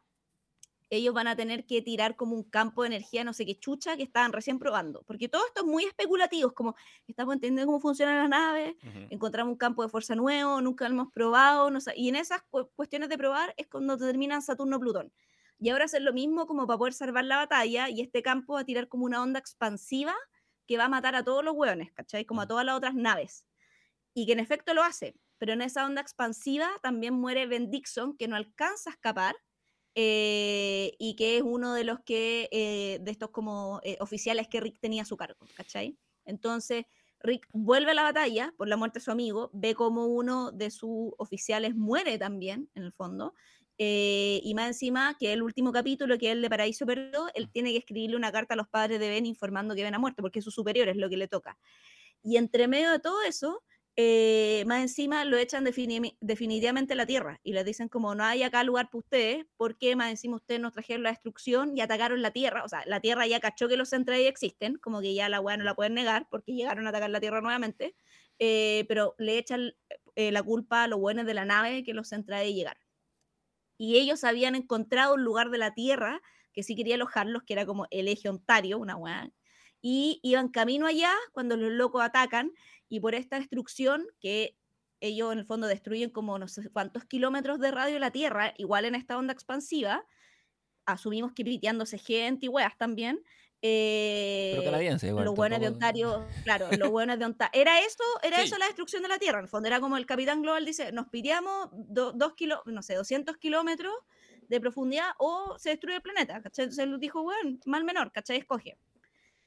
ellos 0.89 1.14
van 1.16 1.28
a 1.28 1.36
tener 1.36 1.66
que 1.66 1.82
tirar 1.82 2.16
como 2.16 2.36
un 2.36 2.43
campo 2.43 2.84
de 2.84 2.88
energía, 2.88 3.24
no 3.24 3.34
sé 3.34 3.47
qué 3.47 3.57
chucha, 3.57 3.97
que 3.97 4.03
estaban 4.03 4.32
recién 4.32 4.59
probando. 4.59 5.01
Porque 5.07 5.28
todo 5.28 5.43
esto 5.47 5.61
es 5.61 5.68
muy 5.68 5.86
especulativo, 5.86 6.53
como 6.53 6.76
estamos 7.07 7.34
entendiendo 7.34 7.66
cómo 7.66 7.80
funcionan 7.80 8.18
las 8.18 8.30
naves, 8.30 8.76
encontramos 9.09 9.53
un 9.53 9.57
campo 9.57 9.82
de 9.82 9.89
fuerza 9.89 10.14
nuevo, 10.14 10.61
nunca 10.61 10.88
lo 10.88 10.93
hemos 10.93 11.11
probado, 11.11 11.72
no 11.72 11.82
sé, 11.82 11.93
y 11.95 12.09
en 12.09 12.16
esas 12.16 12.43
cuestiones 12.76 13.09
de 13.09 13.18
probar 13.18 13.55
es 13.57 13.68
cuando 13.68 13.97
terminan 13.97 14.43
Saturno-Plutón. 14.43 15.11
Y 15.57 15.70
ahora 15.70 15.86
hacer 15.86 16.03
lo 16.03 16.14
mismo 16.14 16.45
como 16.45 16.68
para 16.68 16.78
poder 16.78 16.93
salvar 16.93 17.26
la 17.26 17.38
batalla, 17.38 17.89
y 17.89 18.01
este 18.01 18.22
campo 18.22 18.53
va 18.53 18.59
a 18.59 18.66
tirar 18.66 18.88
como 18.88 19.05
una 19.05 19.24
onda 19.24 19.39
expansiva 19.39 20.14
que 20.68 20.78
va 20.78 20.86
a 20.86 20.89
matar 20.89 21.16
a 21.16 21.24
todos 21.24 21.43
los 21.43 21.55
hueones, 21.55 21.91
¿cachai? 21.93 22.26
Como 22.26 22.41
a 22.41 22.47
todas 22.47 22.66
las 22.66 22.76
otras 22.76 22.93
naves. 22.93 23.47
Y 24.14 24.26
que 24.26 24.34
en 24.34 24.39
efecto 24.39 24.74
lo 24.74 24.84
hace, 24.84 25.16
pero 25.38 25.53
en 25.53 25.61
esa 25.61 25.86
onda 25.86 26.01
expansiva 26.01 26.70
también 26.82 27.14
muere 27.14 27.47
Ben 27.47 27.72
Dixon, 27.72 28.16
que 28.16 28.28
no 28.28 28.36
alcanza 28.36 28.91
a 28.91 28.93
escapar, 28.93 29.36
eh, 29.95 30.95
y 30.97 31.16
que 31.16 31.38
es 31.38 31.43
uno 31.43 31.74
de 31.76 31.84
los 31.84 31.99
que, 32.03 32.49
eh, 32.51 32.97
de 33.01 33.11
estos 33.11 33.30
como 33.30 33.80
eh, 33.84 33.97
oficiales 33.99 34.47
que 34.47 34.59
Rick 34.59 34.80
tenía 34.80 35.03
a 35.03 35.05
su 35.05 35.18
cargo, 35.18 35.45
¿cachai? 35.55 35.97
Entonces, 36.26 36.86
Rick 37.20 37.47
vuelve 37.53 37.91
a 37.91 37.93
la 37.93 38.01
batalla 38.01 38.53
por 38.57 38.68
la 38.68 38.76
muerte 38.76 38.97
de 38.99 39.05
su 39.05 39.11
amigo, 39.11 39.51
ve 39.53 39.76
como 39.76 40.07
uno 40.07 40.51
de 40.51 40.72
sus 40.72 41.11
oficiales 41.18 41.76
muere 41.76 42.18
también, 42.18 42.70
en 42.74 42.84
el 42.84 42.91
fondo, 42.91 43.34
y 43.78 44.53
más 44.55 44.68
encima, 44.68 45.16
que 45.20 45.34
el 45.34 45.41
último 45.41 45.72
capítulo, 45.72 46.18
que 46.18 46.28
es 46.28 46.32
el 46.34 46.41
de 46.41 46.49
Paraíso 46.49 46.86
Perdido, 46.86 47.30
él 47.34 47.49
tiene 47.51 47.72
que 47.72 47.80
escribirle 47.80 48.16
una 48.16 48.32
carta 48.32 48.53
a 48.53 48.57
los 48.57 48.68
padres 48.70 48.99
de 48.99 49.09
Ben 49.09 49.26
informando 49.26 49.76
que 49.76 49.84
Ben 49.84 49.93
ha 49.93 49.99
muerto, 49.99 50.22
porque 50.22 50.39
es 50.39 50.45
su 50.45 50.51
superior, 50.51 50.88
es 50.89 50.97
lo 50.97 51.09
que 51.09 51.18
le 51.18 51.28
toca. 51.28 51.57
Y 52.22 52.38
entre 52.38 52.68
medio 52.68 52.91
de 52.91 52.99
todo 52.99 53.22
eso, 53.24 53.61
eh, 53.96 54.64
más 54.68 54.82
encima 54.82 55.24
lo 55.26 55.38
echan 55.38 55.64
definitivamente 55.64 56.96
la 56.96 57.06
tierra 57.06 57.39
y 57.44 57.54
les 57.54 57.66
dicen 57.66 57.89
como 57.89 58.16
no 58.16 58.24
hay 58.24 58.44
acá 58.44 58.64
lugar 58.64 58.88
para 58.88 59.00
ustedes, 59.00 59.46
porque 59.58 59.96
más 59.96 60.10
encima 60.10 60.38
ustedes 60.38 60.62
nos 60.62 60.74
trajeron 60.74 61.04
la 61.04 61.12
destrucción 61.12 61.78
y 61.78 61.82
atacaron 61.82 62.22
la 62.22 62.32
tierra, 62.32 62.64
o 62.64 62.70
sea, 62.70 62.84
la 62.86 63.00
tierra 63.02 63.28
ya 63.28 63.39
cachó 63.39 63.68
que 63.68 63.78
los 63.78 63.89
centrales 63.89 64.28
existen, 64.28 64.76
como 64.78 65.02
que 65.02 65.14
ya 65.14 65.30
la 65.30 65.41
weá 65.41 65.58
no 65.58 65.64
la 65.64 65.76
pueden 65.76 65.94
negar 65.94 66.28
porque 66.30 66.54
llegaron 66.54 66.88
a 66.88 66.89
atacar 66.89 67.10
la 67.10 67.20
tierra 67.20 67.41
nuevamente, 67.41 67.96
eh, 68.39 68.86
pero 68.88 69.16
le 69.20 69.38
echan 69.38 69.74
la 70.16 70.44
culpa 70.44 70.84
a 70.84 70.88
los 70.88 71.00
buenos 71.00 71.26
de 71.26 71.34
la 71.34 71.46
nave 71.46 71.84
que 71.84 71.94
los 71.94 72.10
centrales 72.10 72.54
llegaron. 72.54 72.84
Y 73.78 73.98
ellos 73.98 74.24
habían 74.24 74.56
encontrado 74.56 75.16
un 75.16 75.24
lugar 75.24 75.50
de 75.50 75.58
la 75.58 75.74
Tierra 75.74 76.22
que 76.54 76.64
sí 76.64 76.76
quería 76.76 76.96
alojarlos, 76.96 77.44
que 77.44 77.54
era 77.54 77.66
como 77.66 77.88
el 77.89 78.08
eje 78.08 78.30
Ontario, 78.30 78.78
una 78.78 78.96
weá, 78.96 79.32
y 79.82 80.20
iban 80.24 80.50
camino 80.50 80.86
allá 80.86 81.12
cuando 81.34 81.58
los 81.58 81.72
locos 81.72 82.02
atacan, 82.04 82.52
y 82.90 83.00
por 83.00 83.16
esta 83.16 83.38
destrucción 83.40 84.06
que 84.20 84.56
ellos 85.00 85.34
en 85.34 85.40
el 85.40 85.46
fondo 85.46 85.68
destruyen 85.68 86.10
como 86.10 86.38
no 86.40 86.48
sé 86.48 86.70
cuántos 86.70 87.06
kilómetros 87.06 87.60
de 87.60 87.72
radio 87.72 87.96
de 87.96 88.00
la 88.00 88.12
Tierra, 88.12 88.54
igual 88.58 88.86
en 88.86 88.96
esta 88.96 89.18
onda 89.18 89.34
expansiva, 89.34 90.06
asumimos 90.86 91.34
que 91.34 91.44
piteándose 91.44 91.98
gente 91.98 92.46
y 92.46 92.50
weas 92.50 92.78
también. 92.78 93.22
Eh, 93.66 94.52
Pero 94.58 94.66
canadiense, 94.72 95.08
igual. 95.08 95.24
los 95.26 95.36
buenos 95.36 95.60
de 95.62 95.68
Ontario, 95.70 96.28
claro, 96.44 96.68
los 96.78 96.90
buenos 96.90 97.18
de 97.18 97.24
Ontario. 97.26 97.62
Era 97.62 97.80
eso, 97.80 98.04
era 98.22 98.38
Sí. 98.40 98.44
eso 98.44 98.58
la 98.58 98.66
destrucción 98.66 99.02
de 99.02 99.08
la 99.08 99.18
Tierra. 99.18 99.40
En 99.40 99.46
el 99.46 99.50
fondo 99.50 99.68
era 99.68 99.80
como 99.80 99.96
el 99.96 100.06
Capitán 100.06 100.42
Global 100.42 100.66
dice, 100.66 100.92
nos 100.92 101.08
piteamos 101.08 101.70
do- 101.72 102.12
dos 102.12 102.34
kilo, 102.34 102.62
no 102.66 102.82
sé, 102.82 102.96
200 102.96 103.38
kilómetros 103.38 103.94
de 104.50 104.60
profundidad 104.60 105.12
o 105.18 105.58
se 105.58 105.70
destruye 105.70 105.96
el 105.96 106.02
planeta, 106.02 106.42
¿cachai? 106.42 106.64
Entonces 106.66 106.84
él 106.84 107.00
dijo, 107.00 107.24
bueno, 107.24 107.58
mal 107.66 107.86
menor, 107.86 108.12
¿cachai? 108.12 108.38
Escoge. 108.38 108.78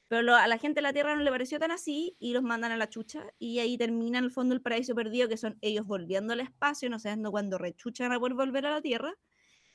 Pero 0.09 0.21
lo- 0.21 0.35
a 0.35 0.47
la 0.47 0.57
gente 0.57 0.75
de 0.77 0.81
la 0.83 0.93
Tierra 0.93 1.15
no 1.15 1.21
le 1.21 1.29
pareció 1.31 1.59
tan 1.59 1.71
así 1.71 2.15
y 2.19 2.33
los 2.33 2.43
mandan 2.43 2.71
a 2.71 2.77
la 2.77 2.87
chucha 2.89 3.25
y 3.39 3.59
ahí 3.59 3.77
termina 3.77 4.19
en 4.19 4.23
el 4.25 4.31
fondo 4.31 4.55
el 4.55 4.61
paraíso 4.61 4.95
perdido, 4.95 5.27
que 5.27 5.37
son 5.37 5.57
ellos 5.61 5.85
volviendo 5.85 6.33
al 6.33 6.39
espacio, 6.39 6.89
no 6.89 6.97
sabiendo 6.99 7.29
cuándo 7.31 7.57
rechuchan 7.57 8.11
a 8.13 8.19
poder 8.19 8.33
volver 8.35 8.65
a 8.65 8.71
la 8.71 8.81
Tierra 8.81 9.13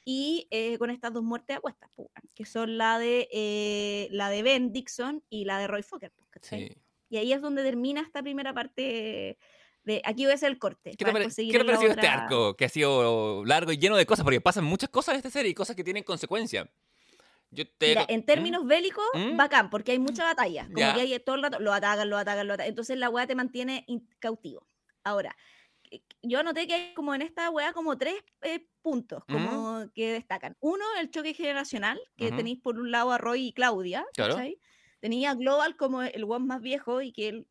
y 0.05 0.49
eh, 0.51 0.78
con 0.78 0.91
estas 0.91 1.12
dos 1.12 1.22
muertes 1.22 1.57
a 1.57 1.61
cuestas, 1.61 1.91
pues, 1.95 2.09
que 2.35 2.45
son 2.45 2.76
la 2.78 2.99
de, 2.99 3.28
eh, 3.30 4.09
la 4.11 4.30
de 4.30 4.43
Ben 4.43 4.72
Dixon 4.72 5.22
y 5.28 5.45
la 5.45 5.59
de 5.59 5.66
Roy 5.68 5.83
Fokker, 5.83 6.11
pues. 6.16 6.28
Sí. 6.43 6.76
Y 7.11 7.18
ahí 7.18 7.33
es 7.33 7.41
donde 7.43 7.62
termina 7.62 8.01
esta 8.01 8.22
primera 8.22 8.55
parte 8.55 9.39
de... 9.85 10.01
Aquí 10.05 10.24
voy 10.24 10.33
a 10.33 10.37
hacer 10.37 10.51
el 10.51 10.59
corte. 10.59 10.93
¿Qué 10.93 11.05
te, 11.05 11.12
pare- 11.12 11.26
qué 11.26 11.30
te 11.59 11.72
este 11.72 11.91
otra- 11.91 12.14
arco? 12.24 12.57
Que 12.57 12.64
ha 12.64 12.68
sido 12.70 13.45
largo 13.45 13.70
y 13.70 13.76
lleno 13.78 13.97
de 13.97 14.07
cosas, 14.07 14.24
porque 14.24 14.41
pasan 14.41 14.64
muchas 14.64 14.89
cosas 14.89 15.12
en 15.14 15.18
esta 15.18 15.30
serie 15.30 15.51
y 15.51 15.55
cosas 15.55 15.76
que 15.76 15.85
tienen 15.85 16.05
consecuencias. 16.05 16.68
Yo 17.53 17.65
te... 17.67 17.89
Mira, 17.89 18.05
en 18.09 18.25
términos 18.25 18.65
bélicos, 18.67 19.05
¿Mm? 19.15 19.37
bacán, 19.37 19.71
porque 19.71 19.93
hay 19.93 19.99
mucha 19.99 20.25
batalla. 20.25 20.71
Como 20.73 20.93
que 20.93 21.01
hay 21.01 21.19
todo 21.21 21.37
el 21.37 21.43
rato, 21.43 21.59
lo 21.61 21.73
atacan, 21.73 22.09
lo 22.11 22.17
atacan, 22.17 22.47
lo 22.47 22.55
atacan. 22.55 22.71
Entonces 22.71 22.97
la 22.99 23.11
weá 23.11 23.27
te 23.27 23.35
mantiene 23.35 23.85
cautivo. 24.21 24.69
Ahora, 25.05 25.37
eh, 25.91 26.03
yo 26.23 26.39
anoté 26.41 26.67
que 26.67 26.75
hay 26.75 26.95
como 26.95 27.15
en 27.15 27.23
esta 27.23 27.51
weá 27.51 27.73
como 27.73 27.99
tres 27.99 28.15
eh, 28.43 28.69
puntos 28.83 29.25
como 29.27 29.91
que 29.95 30.13
destacan. 30.13 30.57
Uno, 30.61 30.85
el 31.01 31.11
choque 31.11 31.35
generacional, 31.35 32.01
que 32.17 32.27
Ujú. 32.29 32.37
tenéis 32.37 32.61
por 32.61 32.79
un 32.79 32.91
lado 32.91 33.13
a 33.13 33.19
Roy 33.19 33.49
y 33.49 33.53
Claudia, 33.53 34.07
Claro. 34.15 34.37
Tenía 35.01 35.33
a 35.33 35.35
Global 35.35 35.77
como 35.77 36.03
el 36.03 36.25
one 36.25 36.47
más 36.47 36.61
viejo 36.61 37.03
y 37.03 37.13
que 37.13 37.29
él, 37.29 37.49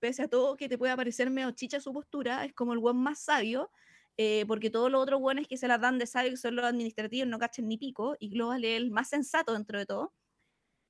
pese 0.00 0.22
a 0.24 0.28
todo 0.28 0.56
que 0.56 0.68
te 0.68 0.76
pueda 0.76 0.96
parecer 0.96 1.30
medio 1.30 1.50
chicha 1.52 1.80
su 1.80 1.92
postura, 1.94 2.44
es 2.44 2.52
como 2.52 2.74
el 2.74 2.80
one 2.82 3.00
más 3.00 3.20
sabio, 3.24 3.70
eh, 4.16 4.44
porque 4.46 4.70
todos 4.70 4.90
los 4.90 5.02
otros 5.02 5.20
buenos 5.20 5.46
que 5.48 5.56
se 5.56 5.68
las 5.68 5.80
dan 5.80 5.98
de 5.98 6.06
sabio, 6.06 6.30
que 6.32 6.36
son 6.36 6.56
los 6.56 6.64
administrativos, 6.66 7.28
no 7.28 7.38
cachan 7.38 7.68
ni 7.68 7.78
pico, 7.78 8.16
y 8.20 8.30
Global 8.30 8.64
es 8.64 8.76
el 8.78 8.90
más 8.90 9.08
sensato 9.10 9.54
dentro 9.54 9.78
de 9.78 9.86
todo. 9.86 10.14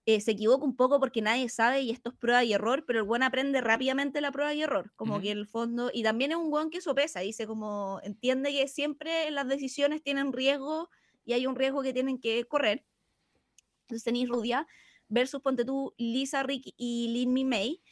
Eh, 0.07 0.21
se 0.21 0.33
equivoca 0.33 0.65
un 0.65 0.77
poco 0.77 0.99
porque 1.01 1.23
nadie 1.23 1.49
sabe 1.51 1.83
y 1.83 1.91
esto 1.91 2.11
es 2.11 2.17
prueba 2.17 2.43
y 2.45 2.53
error, 2.55 2.85
pero 2.87 3.01
el 3.01 3.05
buen 3.07 3.23
aprende 3.23 3.61
rápidamente 3.61 4.21
la 4.23 4.33
prueba 4.33 4.55
y 4.55 4.63
error, 4.63 4.93
como 4.97 5.21
Ujú. 5.21 5.21
que 5.21 5.31
el 5.31 5.47
fondo, 5.47 5.91
y 5.93 6.03
también 6.03 6.33
es 6.33 6.39
un 6.39 6.51
buen 6.51 6.71
que 6.71 6.81
sopesa, 6.81 7.21
dice 7.21 7.47
como, 7.47 8.01
entiende 8.03 8.51
que 8.53 8.67
siempre 8.69 9.31
las 9.31 9.47
decisiones 9.49 10.03
tienen 10.03 10.33
riesgo 10.33 10.89
y 11.25 11.35
hay 11.35 11.47
un 11.47 11.55
riesgo 11.57 11.83
que 11.83 11.93
tienen 11.93 12.19
que 12.21 12.45
correr. 12.47 12.87
Entonces 13.83 14.05
tenéis 14.05 14.29
Rudia 14.29 14.67
versus, 15.09 15.43
ponte 15.43 15.65
tú, 15.65 15.95
Lisa, 15.99 16.43
Rick 16.43 16.73
y 16.77 17.09
Lin 17.09 17.49
May. 17.49 17.83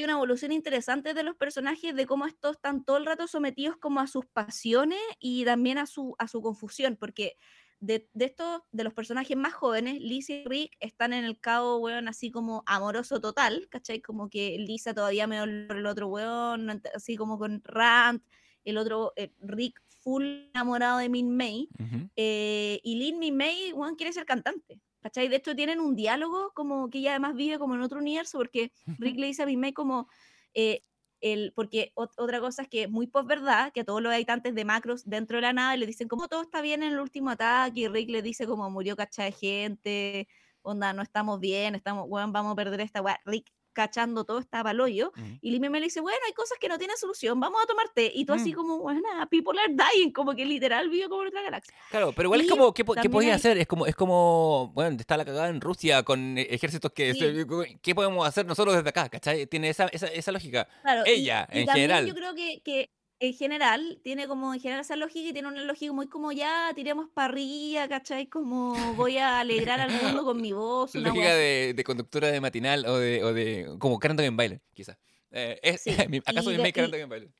Y 0.00 0.04
una 0.04 0.14
evolución 0.14 0.50
interesante 0.50 1.12
de 1.12 1.22
los 1.22 1.36
personajes, 1.36 1.94
de 1.94 2.06
cómo 2.06 2.24
estos 2.24 2.52
están 2.56 2.84
todo 2.84 2.96
el 2.96 3.04
rato 3.04 3.26
sometidos 3.26 3.76
como 3.76 4.00
a 4.00 4.06
sus 4.06 4.24
pasiones 4.24 4.98
y 5.18 5.44
también 5.44 5.76
a 5.76 5.84
su, 5.84 6.14
a 6.18 6.26
su 6.26 6.40
confusión, 6.40 6.96
porque 6.98 7.36
de, 7.80 8.08
de 8.14 8.24
estos, 8.24 8.62
de 8.72 8.82
los 8.82 8.94
personajes 8.94 9.36
más 9.36 9.52
jóvenes, 9.52 10.00
Lisa 10.00 10.32
y 10.32 10.44
Rick 10.46 10.74
están 10.80 11.12
en 11.12 11.26
el 11.26 11.38
cabo, 11.38 11.76
weón, 11.80 12.08
así 12.08 12.30
como 12.30 12.62
amoroso 12.64 13.20
total, 13.20 13.68
¿cachai? 13.68 14.00
Como 14.00 14.30
que 14.30 14.56
Lisa 14.58 14.94
todavía 14.94 15.26
me 15.26 15.36
el 15.36 15.84
otro 15.84 16.06
weón, 16.06 16.80
así 16.94 17.16
como 17.16 17.38
con 17.38 17.60
Rand, 17.62 18.22
el 18.64 18.78
otro, 18.78 19.12
eh, 19.16 19.34
Rick 19.40 19.82
full 20.00 20.24
enamorado 20.54 20.96
de 20.96 21.10
Min 21.10 21.36
May, 21.36 21.68
eh, 22.16 22.80
y 22.82 22.96
Lin 22.96 23.18
Mi 23.18 23.32
May, 23.32 23.74
weón, 23.74 23.96
quiere 23.96 24.14
ser 24.14 24.24
cantante. 24.24 24.80
¿Cachai? 25.00 25.28
De 25.28 25.36
hecho, 25.36 25.54
tienen 25.56 25.80
un 25.80 25.96
diálogo 25.96 26.52
como 26.54 26.90
que 26.90 26.98
ella 26.98 27.10
además 27.12 27.34
vive 27.34 27.58
como 27.58 27.74
en 27.74 27.82
otro 27.82 27.98
universo, 28.00 28.38
porque 28.38 28.72
Rick 28.98 29.18
le 29.18 29.26
dice 29.28 29.42
a 29.42 29.46
May 29.46 29.72
como, 29.72 30.08
eh, 30.54 30.82
el, 31.20 31.52
porque 31.54 31.92
ot- 31.96 32.12
otra 32.18 32.40
cosa 32.40 32.62
es 32.62 32.68
que 32.68 32.88
muy 32.88 33.10
verdad 33.26 33.72
que 33.72 33.80
a 33.80 33.84
todos 33.84 34.02
los 34.02 34.12
habitantes 34.12 34.54
de 34.54 34.64
Macros 34.64 35.04
dentro 35.04 35.36
de 35.38 35.42
la 35.42 35.52
nave 35.52 35.78
le 35.78 35.86
dicen 35.86 36.08
como 36.08 36.28
todo 36.28 36.42
está 36.42 36.60
bien 36.62 36.82
en 36.82 36.92
el 36.92 37.00
último 37.00 37.30
ataque, 37.30 37.80
y 37.80 37.88
Rick 37.88 38.10
le 38.10 38.22
dice 38.22 38.46
como 38.46 38.70
murió 38.70 38.96
cacha 38.96 39.24
de 39.24 39.32
gente, 39.32 40.28
onda, 40.62 40.92
no 40.92 41.02
estamos 41.02 41.40
bien, 41.40 41.74
estamos, 41.74 42.06
weón, 42.08 42.32
vamos 42.32 42.52
a 42.52 42.56
perder 42.56 42.80
esta 42.80 43.00
weá. 43.02 43.20
Rick 43.24 43.50
cachando 43.72 44.24
todo 44.24 44.38
está 44.38 44.62
paloyo. 44.62 45.12
Ujú. 45.16 45.38
Y 45.40 45.50
Lin 45.50 45.70
me 45.70 45.80
le 45.80 45.86
dice, 45.86 46.00
bueno, 46.00 46.18
hay 46.26 46.32
cosas 46.32 46.58
que 46.60 46.68
no 46.68 46.78
tienen 46.78 46.96
solución, 46.96 47.38
vamos 47.40 47.60
a 47.62 47.66
tomar 47.66 47.88
té. 47.94 48.10
Y 48.14 48.24
tú 48.24 48.32
así 48.32 48.52
Mm. 48.52 48.54
como, 48.54 48.78
bueno, 48.80 49.00
people 49.30 49.58
are 49.60 49.72
dying, 49.74 50.10
como 50.12 50.34
que 50.34 50.44
literal 50.44 50.88
vive 50.88 51.08
como 51.08 51.22
en 51.22 51.28
otra 51.28 51.42
galaxia. 51.42 51.74
Claro, 51.90 52.12
pero 52.12 52.26
igual 52.26 52.40
es 52.40 52.46
Y 52.46 52.50
como, 52.50 52.72
¿qué, 52.74 52.84
qué 53.02 53.10
podía 53.10 53.30
hay- 53.30 53.36
hacer? 53.36 53.58
Es 53.58 53.66
como, 53.66 53.86
es 53.86 53.94
como, 53.94 54.70
bueno, 54.74 54.96
está 54.98 55.16
la 55.16 55.24
cagada 55.24 55.48
en 55.48 55.60
Rusia 55.60 56.02
con 56.02 56.38
eh, 56.38 56.46
ejércitos 56.50 56.92
que, 56.92 57.14
Sí. 57.14 57.20
se- 57.20 57.78
¿qué 57.82 57.94
podemos 57.94 58.26
hacer 58.26 58.46
nosotros 58.46 58.74
desde 58.76 58.88
acá? 58.88 59.08
¿Cachai? 59.08 59.46
Tiene 59.46 59.68
esa, 59.70 59.86
esa, 59.88 60.06
esa 60.08 60.32
lógica. 60.32 60.66
Claro, 60.82 61.02
Ella, 61.06 61.48
y 61.52 61.60
en 61.60 61.66
también 61.66 61.88
general. 61.90 62.06
Yo 62.06 62.14
creo 62.14 62.34
que, 62.34 62.60
que 62.64 62.90
en 63.20 63.34
general 63.34 64.00
tiene 64.02 64.26
como 64.26 64.52
en 64.54 64.60
general 64.60 64.80
esa 64.80 64.96
lógica 64.96 65.28
y 65.28 65.32
tiene 65.32 65.48
una 65.48 65.62
lógica 65.62 65.92
muy 65.92 66.08
como 66.08 66.32
ya 66.32 66.72
tiremos 66.74 67.08
parrilla, 67.12 67.86
¿cachai? 67.86 68.26
Como 68.26 68.74
voy 68.94 69.18
a 69.18 69.40
alegrar 69.40 69.78
al 69.78 69.90
mundo 69.92 70.24
con 70.24 70.40
mi 70.40 70.52
voz. 70.52 70.94
una 70.96 71.08
Lógica 71.08 71.34
de, 71.34 71.74
de 71.76 71.84
conductora 71.84 72.28
de 72.28 72.40
matinal 72.40 72.86
o 72.86 72.96
de, 72.98 73.22
o 73.22 73.34
de 73.34 73.68
como 73.78 73.98
Karen 73.98 74.18
en 74.20 74.36
baile, 74.36 74.62
quizás. 74.72 74.96
Eh, 75.30 75.60
es, 75.62 75.82
Sí, 75.82 75.90
¿Acaso 76.26 76.50
Karen 76.50 76.94
y- 76.94 76.96
en 77.02 77.08
baile? 77.08 77.30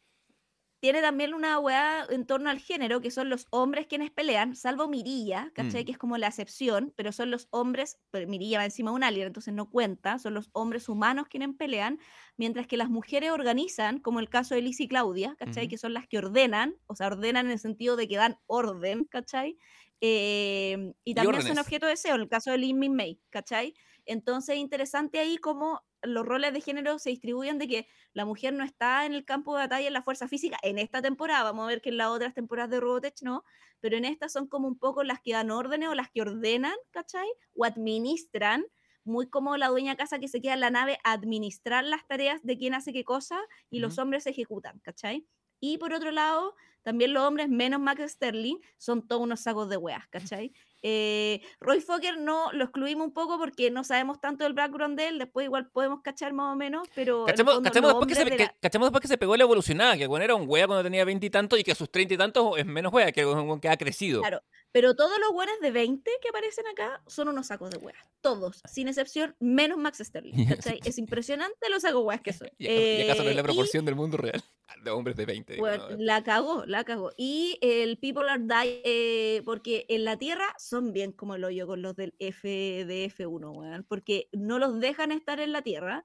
Tiene 0.81 1.03
también 1.03 1.35
una 1.35 1.59
weá 1.59 2.07
en 2.09 2.27
torno 2.27 2.49
al 2.49 2.59
género, 2.59 3.03
que 3.03 3.11
son 3.11 3.29
los 3.29 3.47
hombres 3.51 3.87
quienes 3.87 4.11
pelean, 4.11 4.57
salvo 4.57 4.89
Mirilla, 4.89 5.53
¿cachai? 5.55 5.83
Mm. 5.83 5.85
Que 5.85 5.93
es 5.93 5.99
como 5.99 6.17
la 6.17 6.29
excepción, 6.29 6.93
pero 6.97 7.13
son 7.13 7.31
los 7.31 7.49
hombres, 7.51 7.99
pero 8.11 8.27
Mirilla 8.27 8.59
va 8.59 8.65
encima 8.65 8.91
de 8.91 8.97
un 8.97 9.05
alien, 9.05 9.27
entonces 9.27 9.53
no 9.53 9.69
cuenta, 9.71 10.19
son 10.19 10.33
los 10.33 10.49
hombres 10.53 10.89
humanos 10.89 11.27
quienes 11.29 11.55
pelean, 11.57 11.99
mientras 12.39 12.67
que 12.67 12.79
las 12.79 12.89
mujeres 12.89 13.31
organizan, 13.31 14.01
como 14.01 14.21
el 14.21 14.31
caso 14.31 14.55
de 14.55 14.63
Liz 14.63 14.81
y 14.81 14.89
Claudia, 14.89 15.37
¿cachai? 15.39 15.69
Que 15.69 15.77
son 15.77 15.93
las 15.93 16.09
que 16.09 16.17
ordenan, 16.17 16.77
o 16.87 16.97
sea, 16.97 17.09
ordenan 17.09 17.47
en 17.47 17.53
el 17.53 17.59
sentido 17.59 17.97
de 17.97 18.09
que 18.09 18.17
dan 18.17 18.39
orden, 18.47 19.05
¿cachai? 19.05 19.59
Eh, 20.01 20.95
y 21.05 21.15
también 21.15 21.43
son 21.43 21.59
órdenes. 21.59 21.59
objeto 21.59 21.87
de 21.87 21.93
deseo, 21.93 22.15
en 22.15 22.23
el 22.23 22.29
caso 22.29 22.51
de 22.53 22.59
Lin 22.59 22.79
May, 22.95 23.21
¿cachai? 23.29 23.75
Entonces 24.07 24.55
es 24.55 24.61
interesante 24.61 25.19
ahí 25.19 25.37
cómo 25.37 25.83
los 26.03 26.25
roles 26.25 26.53
de 26.53 26.61
género 26.61 26.99
se 26.99 27.11
distribuyen 27.11 27.59
de 27.59 27.69
que 27.69 27.89
la 28.13 28.25
mujer 28.25 28.53
no 28.55 28.65
está 28.65 29.07
en 29.07 29.15
el 29.15 29.25
campo 29.25 29.55
de 29.55 29.63
batalla 29.63 29.87
en 29.87 29.93
la 29.93 30.03
fuerza 30.03 30.29
física 30.29 30.59
en 30.63 30.79
esta 30.79 31.03
temporada, 31.03 31.45
vamos 31.45 31.65
a 31.65 31.69
ver 31.69 31.81
que 31.81 31.91
en 31.91 31.97
las 31.97 32.09
otras 32.09 32.35
temporadas 32.35 32.71
de 32.71 32.81
Robotech 32.81 33.23
no, 33.23 33.45
pero 33.81 33.97
en 33.97 34.05
estas 34.05 34.33
son 34.33 34.47
como 34.47 34.69
un 34.69 34.79
poco 34.79 35.03
las 35.05 35.21
que 35.21 35.33
dan 35.33 35.51
órdenes 35.51 35.89
o 35.89 35.95
las 35.95 36.11
que 36.11 36.23
ordenan, 36.23 36.77
¿cachai? 36.91 37.29
O 37.55 37.65
administran, 37.65 38.65
muy 39.05 39.29
como 39.29 39.57
la 39.57 39.69
dueña 39.69 39.97
casa 39.97 40.19
que 40.19 40.29
se 40.29 40.41
queda 40.41 40.55
en 40.55 40.61
la 40.61 40.71
nave 40.71 40.99
a 41.05 41.13
administrar 41.13 41.85
las 41.85 42.07
tareas 42.07 42.41
de 42.43 42.59
quién 42.59 42.75
hace 42.75 42.93
qué 42.93 43.05
cosa 43.05 43.41
y 43.71 43.81
los 43.81 43.99
hombres 43.99 44.27
ejecutan, 44.27 44.79
¿cachai? 44.81 45.27
Y 45.61 45.79
por 45.79 45.93
otro 45.93 46.11
lado, 46.11 46.55
también 46.83 47.13
los 47.13 47.23
hombres, 47.23 47.49
menos 47.49 47.81
Max 47.81 48.13
Sterling, 48.13 48.57
son 48.79 49.07
todos 49.07 49.23
unos 49.23 49.41
sacos 49.41 49.69
de 49.69 49.77
weas, 49.77 50.07
¿cachai? 50.09 50.53
Eh, 50.83 51.41
Roy 51.61 51.81
Fokker 51.81 52.19
no 52.19 52.53
lo 52.53 52.65
excluimos 52.65 53.07
un 53.07 53.13
poco 53.13 53.39
porque 53.39 53.71
no 53.71 53.85
sabemos 53.85 54.21
tanto 54.21 54.45
del 54.45 54.55
background 54.55 54.99
de 54.99 55.09
él, 55.09 55.19
después 55.19 55.45
igual 55.45 55.69
podemos 55.71 56.01
cachar 56.03 56.33
más 56.33 56.53
o 56.53 56.57
menos, 56.57 56.89
pero. 56.95 57.25
Cachamos, 57.27 57.55
fondo 57.55 57.69
cachamos 57.69 57.89
después 57.91 58.09
que 58.09 58.15
se, 58.15 58.21
hombres 58.23 58.39
de 58.39 58.45
que- 58.47 58.55
cachamos 58.61 58.87
después 58.87 59.03
que 59.03 59.09
se 59.09 59.19
pegó 59.19 59.37
la 59.37 59.45
evolucionada, 59.45 59.97
que 59.97 60.07
bueno, 60.07 60.25
era 60.25 60.35
un 60.35 60.45
wea 60.49 60.67
cuando 60.67 60.83
tenía 60.83 61.05
veintitantos 61.05 61.59
y, 61.59 61.63
que 61.65 61.73
a 61.73 61.75
sus 61.75 61.91
treinta 61.91 62.15
y 62.15 62.17
tantos 62.17 62.57
es 62.59 62.67
menos 62.67 62.93
wea, 62.93 63.13
que 63.13 63.27
que 63.61 63.69
ha 63.69 63.77
crecido. 63.77 64.21
Claro, 64.23 64.43
pero 64.73 64.95
todos 64.95 65.19
los 65.21 65.33
buenos 65.33 65.59
de 65.61 65.71
20 65.71 66.11
que 66.23 66.29
aparecen 66.29 66.67
acá 66.69 67.03
son 67.07 67.29
unos 67.29 67.47
sacos 67.49 67.71
de 67.71 67.79
weas. 67.79 67.99
Todos, 68.21 68.61
sin 68.71 68.89
excepción, 68.89 69.35
menos 69.41 69.79
Max 69.79 69.99
Sterling. 69.99 70.35
¿cachai? 70.49 70.81
Es 70.85 70.99
impresionante 70.99 71.69
los 71.71 71.83
sacos 71.83 72.03
weas 72.05 72.21
que 72.21 72.33
son. 72.33 72.49
¿Y 72.59 72.67
y 72.69 73.03
acaso 73.03 73.23
no 73.23 73.31
es 73.31 73.35
la 73.37 73.41
Eh, 73.41 73.45
y- 73.45 73.47
proporción 73.47 73.85
del 73.85 73.97
mundo 73.97 74.17
real? 74.17 74.43
De 74.85 74.91
hombres 74.93 75.17
de 75.17 75.27
20. 75.27 75.55
digo, 75.55 75.67
Bueno, 75.67 75.91
no, 75.91 75.97
la 75.99 76.23
cagó, 76.23 76.65
la 76.65 76.85
cagó. 76.85 77.11
Y 77.17 77.59
el 77.61 77.99
People 77.99 78.31
Are 78.31 78.41
Die, 78.43 78.81
eh, 78.85 79.43
porque 79.45 79.85
en 79.89 80.05
la 80.05 80.17
Tierra 80.17 80.47
son 80.71 80.93
bien 80.93 81.13
como 81.13 81.35
el 81.35 81.45
hoyo 81.45 81.67
con 81.67 81.83
los 81.83 81.97
del 81.97 82.15
FDF1, 82.19 83.53
weón, 83.53 83.85
porque 83.89 84.29
no 84.33 84.59
los 84.59 84.81
dejan 84.81 85.13
estar 85.13 85.41
en 85.41 85.53
la 85.53 85.63
Tierra, 85.63 86.05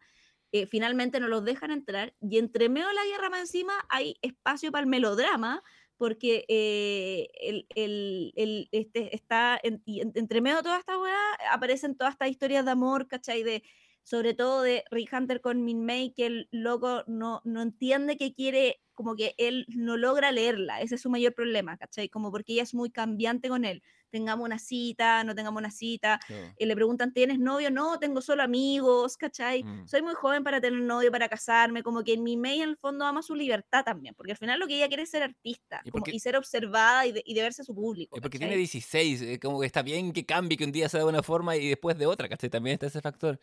eh, 0.51 0.65
finalmente 0.67 1.19
no 1.19 1.27
los 1.27 1.43
dejan 1.45 1.71
entrar, 1.71 2.15
y 2.21 2.37
entre 2.37 2.69
medio 2.69 2.87
de 2.87 2.93
la 2.95 3.05
guerra 3.05 3.29
más 3.29 3.41
encima 3.41 3.73
hay 3.89 4.15
espacio 4.21 4.71
para 4.71 4.83
el 4.83 4.89
melodrama, 4.89 5.63
porque 5.97 6.45
eh, 6.49 7.27
el, 7.39 8.33
el- 8.35 8.67
este, 8.71 9.15
está 9.15 9.59
en- 9.63 9.81
entre 9.85 10.41
medio 10.41 10.57
de 10.57 10.63
toda 10.63 10.79
esta 10.79 10.97
weá 10.99 11.17
aparecen 11.51 11.95
todas 11.95 12.13
estas 12.13 12.29
historias 12.29 12.65
de 12.65 12.71
amor, 12.71 13.07
¿cachai? 13.07 13.43
De, 13.43 13.63
sobre 14.03 14.33
todo 14.33 14.61
de 14.61 14.83
Rick 14.91 15.13
Hunter 15.13 15.41
con 15.41 15.63
Min 15.63 15.85
May, 15.85 16.11
que 16.13 16.25
el 16.27 16.47
loco 16.51 17.03
no, 17.07 17.41
no 17.45 17.61
entiende 17.61 18.17
que 18.17 18.33
quiere 18.33 18.81
como 18.95 19.15
que 19.15 19.35
él 19.37 19.65
no 19.69 19.97
logra 19.97 20.31
leerla, 20.31 20.81
ese 20.81 20.95
es 20.95 21.01
su 21.01 21.09
mayor 21.09 21.33
problema, 21.33 21.77
¿cachai? 21.77 22.09
Como 22.09 22.31
porque 22.31 22.53
ella 22.53 22.63
es 22.63 22.73
muy 22.73 22.89
cambiante 22.89 23.49
con 23.49 23.65
él. 23.65 23.83
Tengamos 24.09 24.45
una 24.45 24.59
cita, 24.59 25.23
no 25.25 25.35
tengamos 25.35 25.59
una 25.59 25.71
cita, 25.71 26.19
y 26.57 26.65
le 26.65 26.73
preguntan, 26.75 27.11
¿tienes 27.11 27.37
novio? 27.37 27.69
No, 27.69 27.99
tengo 27.99 28.21
solo 28.21 28.43
amigos, 28.43 29.17
¿cachai? 29.17 29.63
Mm. 29.63 29.87
Soy 29.87 30.01
muy 30.01 30.13
joven 30.13 30.43
para 30.43 30.61
tener 30.61 30.79
novio, 30.79 31.11
para 31.11 31.27
casarme, 31.27 31.83
como 31.83 32.03
que 32.03 32.13
en 32.13 32.23
mi 32.23 32.37
May 32.37 32.61
en 32.61 32.69
el 32.69 32.77
fondo 32.77 33.05
ama 33.05 33.21
su 33.21 33.35
libertad 33.35 33.83
también, 33.83 34.15
porque 34.15 34.31
al 34.31 34.37
final 34.37 34.59
lo 34.59 34.67
que 34.67 34.77
ella 34.77 34.87
quiere 34.87 35.03
es 35.03 35.09
ser 35.09 35.23
artista 35.23 35.81
¿Y 35.83 35.91
como- 35.91 36.05
por 36.05 36.13
y, 36.13 36.19
ser 36.19 36.37
observada 36.37 37.05
y 37.05 37.11
de, 37.11 37.23
y 37.25 37.33
de 37.33 37.41
verse 37.41 37.61
a 37.61 37.65
su 37.65 37.75
público. 37.75 38.17
Y 38.17 38.21
porque 38.21 38.37
¿cachai? 38.37 38.49
tiene 38.49 38.57
16, 38.57 39.21
eh, 39.21 39.39
como 39.39 39.59
que 39.59 39.65
está 39.65 39.81
bien 39.81 40.13
que 40.13 40.25
cambie, 40.25 40.57
que 40.57 40.63
un 40.63 40.71
día 40.71 40.87
sea 40.87 41.01
de 41.01 41.07
una 41.07 41.21
forma 41.21 41.57
y 41.57 41.67
después 41.67 41.97
de 41.97 42.05
otra, 42.05 42.29
¿cachai? 42.29 42.49
También 42.49 42.75
está 42.75 42.87
ese 42.87 43.01
factor. 43.01 43.37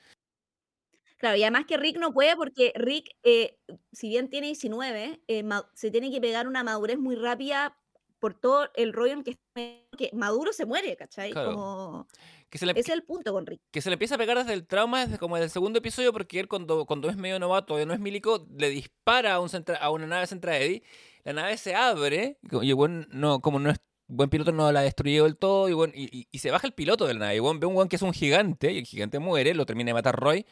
Claro, 1.23 1.37
y 1.37 1.43
además 1.45 1.67
que 1.69 1.77
Rick 1.77 1.99
no 1.99 2.13
puede 2.13 2.35
porque 2.35 2.73
Rick, 2.75 3.11
eh, 3.23 3.57
si 3.93 4.09
bien 4.09 4.29
tiene 4.29 4.49
19, 4.49 5.23
eh, 5.29 5.45
se 5.73 5.93
tiene 5.93 6.11
que 6.11 6.21
pegar 6.21 6.49
una 6.49 6.65
madurez 6.65 6.99
muy 6.99 7.15
rápida 7.15 7.79
por 8.19 8.35
todo 8.35 8.69
el 8.75 8.93
rollo 8.93 9.13
en 9.13 9.23
que, 9.23 9.39
que 9.97 10.11
Maduro 10.15 10.53
se 10.53 10.67
muere, 10.67 10.97
¿cachai? 10.97 11.31
Claro. 11.31 11.53
Como, 11.53 12.09
Que 12.51 12.59
se 12.59 12.67
le, 12.67 12.73
ese 12.73 12.81
es 12.81 12.89
el 12.89 13.05
punto 13.05 13.33
con 13.33 13.47
Rick. 13.47 13.61
que 13.71 13.81
se 13.81 13.89
le 13.89 13.95
empieza 13.95 14.17
a 14.17 14.19
pegar 14.19 14.37
desde 14.37 14.53
el 14.53 14.67
trauma, 14.67 15.05
desde 15.05 15.17
como 15.19 15.37
el 15.37 15.49
segundo 15.49 15.79
episodio, 15.79 16.13
porque 16.13 16.41
él 16.41 16.49
cuando, 16.49 16.87
cuando 16.87 17.09
es 17.09 17.17
medio 17.17 17.39
novato, 17.39 17.67
todavía 17.67 17.87
no 17.87 17.95
es 17.95 18.01
milico, 18.01 18.45
le 18.59 18.69
dispara 18.71 19.35
a, 19.35 19.41
un 19.41 19.49
centra- 19.49 19.79
a 19.79 19.91
una 19.91 20.09
nave 20.09 20.27
Centra 20.27 20.59
Eddy, 20.59 20.83
la 21.23 21.35
nave 21.35 21.57
se 21.57 21.77
abre, 21.77 22.39
y 22.51 22.67
y 22.69 22.73
weón 22.73 23.07
no, 23.13 23.41
como 23.41 23.61
no 23.61 23.71
es 23.71 23.79
buen 24.09 24.29
piloto, 24.29 24.51
no 24.51 24.73
la 24.73 24.81
destruyó 24.83 25.23
del 25.23 25.37
todo, 25.37 25.69
y, 25.69 25.73
weón- 25.73 25.93
y, 25.95 26.09
y- 26.17 26.27
y 26.33 26.39
se 26.41 26.51
baja 26.51 26.67
el 26.67 26.75
piloto 26.75 27.07
de 27.07 27.15
la 27.15 27.21
nave, 27.21 27.37
y 27.37 27.41
weón 27.41 27.61
ve 27.61 27.67
un 27.69 27.77
weón 27.77 27.89
que 27.89 27.95
es 27.97 28.03
un 28.03 28.13
gigante, 28.13 28.73
y 28.73 28.79
el 28.79 28.87
gigante 28.87 29.21
muere, 29.21 29.55
lo 29.55 29.67
termina 29.67 29.91
de 29.91 29.95
matar 29.95 30.17
Roy, 30.17 30.45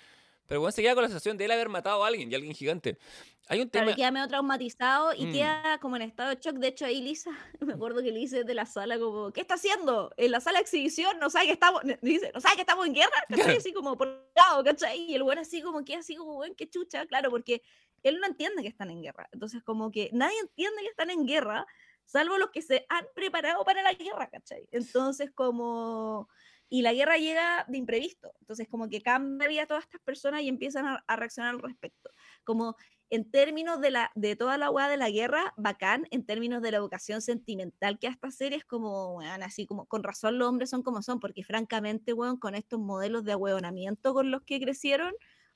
pero 0.51 0.63
weón 0.63 0.73
se 0.73 0.83
queda 0.83 0.95
con 0.95 1.05
la 1.05 1.09
sensación 1.09 1.37
de 1.37 1.45
él 1.45 1.53
haber 1.53 1.69
matado 1.69 2.03
a 2.03 2.09
alguien, 2.09 2.29
y 2.29 2.35
alguien 2.35 2.53
gigante. 2.57 2.99
Hay 3.47 3.61
un 3.61 3.71
tema... 3.71 3.85
Claro, 3.85 3.97
queda 3.99 4.11
medio 4.11 4.27
traumatizado 4.27 5.15
y 5.15 5.27
Mm. 5.27 5.33
queda 5.33 5.79
como 5.81 5.95
en 5.95 6.03
estado 6.03 6.31
de 6.31 6.41
shock. 6.41 6.57
De 6.57 6.67
hecho, 6.67 6.87
ahí 6.87 7.01
Lisa, 7.01 7.31
me 7.61 7.75
acuerdo 7.75 8.03
que 8.03 8.11
le 8.11 8.19
dice 8.19 8.43
de 8.43 8.53
la 8.53 8.67
sala 8.67 8.99
como, 8.99 9.31
¿qué 9.33 9.43
está 9.43 9.55
haciendo? 9.55 10.13
En 10.17 10.33
la 10.33 10.41
sala 10.41 10.59
de 10.59 10.63
exhibición 10.63 11.21
no 11.21 11.31
sabe 11.31 11.47
que 11.47 11.53
estamos, 11.53 11.83
dice, 12.03 12.33
no 12.35 12.41
sabe 12.41 12.57
que 12.57 12.63
estamos 12.63 12.85
en 12.85 12.95
guerra, 12.95 13.13
¿cachai? 13.29 13.59
Así 13.59 13.73
como 13.73 13.97
por 13.97 14.09
lado, 14.35 14.65
¿cachai? 14.65 15.03
Y 15.03 15.15
el 15.15 15.23
bueno 15.23 15.41
así 15.41 15.63
como 15.63 15.85
que 15.85 15.95
así 15.95 16.17
como, 16.17 16.35
bueno, 16.35 16.53
qué 16.59 16.69
chucha, 16.69 17.07
claro, 17.07 17.31
porque 17.31 17.63
él 18.03 18.19
no 18.19 18.27
entiende 18.27 18.63
que 18.63 18.69
están 18.69 18.91
en 18.91 19.03
guerra. 19.03 19.29
Entonces 19.31 19.63
como 19.63 19.93
que 19.93 20.11
nadie 20.13 20.41
entiende 20.41 20.83
que 20.83 20.89
están 20.89 21.11
en 21.11 21.29
guerra, 21.29 21.65
salvo 22.07 22.39
los 22.39 22.51
que 22.51 22.61
se 22.61 22.87
han 22.89 23.07
preparado 23.15 23.65
para 23.65 23.83
la 23.85 23.93
guerra, 23.93 24.29
¿cachai? 24.29 24.67
Entonces 24.73 25.31
como... 25.33 26.29
Y 26.71 26.83
la 26.83 26.95
guerra 26.95 27.17
llega 27.19 27.67
de 27.69 27.77
imprevisto. 27.79 28.33
Entonces 28.41 28.69
como 28.69 28.89
que 28.89 29.03
cambia 29.03 29.49
vida 29.49 29.65
a 29.65 29.67
todas 29.67 29.85
estas 29.85 30.01
personas 30.03 30.43
y 30.43 30.49
empiezan 30.49 30.87
a, 30.87 31.17
reaccionar 31.17 31.55
al 31.57 31.61
respecto. 31.63 32.11
Como 32.45 32.77
en 33.11 33.29
términos 33.31 33.81
de, 33.81 33.91
la, 33.91 34.13
de 34.15 34.37
toda 34.37 34.57
la 34.57 34.71
hueá 34.71 34.89
de 34.89 34.97
la 34.97 35.11
guerra, 35.11 35.53
bacán, 35.57 36.07
en 36.13 36.25
términos 36.25 36.63
de 36.63 36.71
la 36.71 36.77
educación 36.79 37.21
sentimental 37.23 37.99
que 37.99 38.07
esta 38.07 38.31
serie 38.31 38.59
es 38.59 38.65
como, 38.65 39.17
weón, 39.19 39.43
así 39.43 39.67
como, 39.67 39.87
con 39.87 40.05
razón 40.05 40.39
los 40.39 40.49
hombres 40.49 40.71
son 40.71 40.83
como 40.85 41.03
son, 41.03 41.19
porque 41.19 41.43
francamente, 41.43 42.13
weón, 42.13 42.39
con 42.39 42.55
estos 42.55 42.79
modelos 42.79 43.25
de 43.25 43.33
ahueonamiento 43.33 44.15
con 44.15 44.31
los 44.31 44.43
que 44.43 44.61
crecieron, 44.61 45.13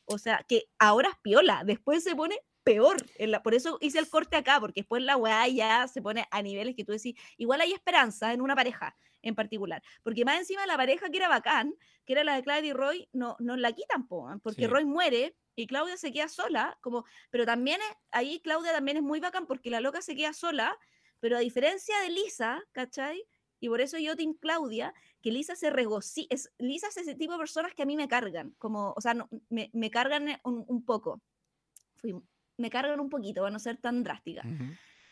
o 0.06 0.18
sea, 0.18 0.44
que 0.48 0.64
ahora 0.80 1.10
es 1.10 1.16
piola, 1.22 1.62
después 1.64 2.02
se 2.02 2.16
pone 2.16 2.36
peor, 2.64 2.96
la- 3.18 3.42
por 3.42 3.54
eso 3.54 3.78
hice 3.80 3.98
el 4.00 4.08
corte 4.08 4.36
acá, 4.36 4.58
porque 4.60 4.80
después 4.80 5.02
la 5.02 5.16
weá 5.16 5.46
ya 5.48 5.86
se 5.88 6.02
pone 6.02 6.26
a 6.30 6.42
niveles 6.42 6.74
que 6.74 6.84
tú 6.84 6.92
decís, 6.92 7.14
igual 7.36 7.60
hay 7.60 7.72
esperanza 7.72 8.32
en 8.32 8.40
una 8.40 8.56
pareja 8.56 8.96
en 9.24 9.34
particular, 9.34 9.82
porque 10.02 10.24
más 10.24 10.38
encima 10.38 10.66
la 10.66 10.76
pareja 10.76 11.08
que 11.10 11.16
era 11.16 11.28
bacán, 11.28 11.74
que 12.04 12.12
era 12.12 12.22
la 12.24 12.36
de 12.36 12.42
Claudia 12.42 12.70
y 12.70 12.72
Roy, 12.72 13.08
no, 13.12 13.36
no 13.40 13.56
la 13.56 13.72
quitan, 13.72 14.06
po, 14.06 14.24
weón, 14.26 14.40
porque 14.40 14.62
Sí. 14.62 14.66
Roy 14.68 14.84
muere 14.84 15.34
y 15.56 15.66
Claudia 15.66 15.96
se 15.96 16.12
queda 16.12 16.28
sola, 16.28 16.78
como 16.80 17.04
pero 17.30 17.44
también 17.46 17.80
es- 17.80 17.96
ahí 18.12 18.40
Claudia 18.40 18.72
también 18.72 18.96
es 18.98 19.02
muy 19.02 19.20
bacán 19.20 19.46
porque 19.46 19.70
la 19.70 19.80
loca 19.80 20.00
se 20.02 20.14
queda 20.14 20.32
sola, 20.32 20.76
pero 21.20 21.36
a 21.36 21.40
diferencia 21.40 21.98
de 22.00 22.10
Lisa, 22.10 22.62
¿cachai? 22.72 23.24
Y 23.60 23.68
por 23.68 23.80
eso 23.80 23.96
yo, 23.98 24.14
Team 24.14 24.34
Claudia, 24.34 24.92
que 25.22 25.30
Lisa 25.32 25.56
se 25.56 25.70
regocija. 25.70 26.26
Es, 26.28 26.52
Lisa 26.58 26.88
es 26.88 26.98
ese 26.98 27.14
tipo 27.14 27.32
de 27.32 27.38
personas 27.38 27.72
que 27.74 27.82
a 27.82 27.86
mí 27.86 27.96
me 27.96 28.08
cargan, 28.08 28.50
como, 28.58 28.92
o 28.94 29.00
sea, 29.00 29.14
no, 29.14 29.28
me, 29.48 29.70
me 29.72 29.90
cargan 29.90 30.28
eh, 30.28 30.40
un, 30.44 30.64
un 30.68 30.84
poco. 30.84 31.22
Fui- 31.96 32.20
me 32.58 32.68
cargan 32.68 33.00
un 33.00 33.08
poquito, 33.08 33.40
para 33.40 33.50
no 33.50 33.58
ser 33.58 33.78
tan 33.78 34.02
drástica. 34.04 34.42
Ujú. 34.46 34.64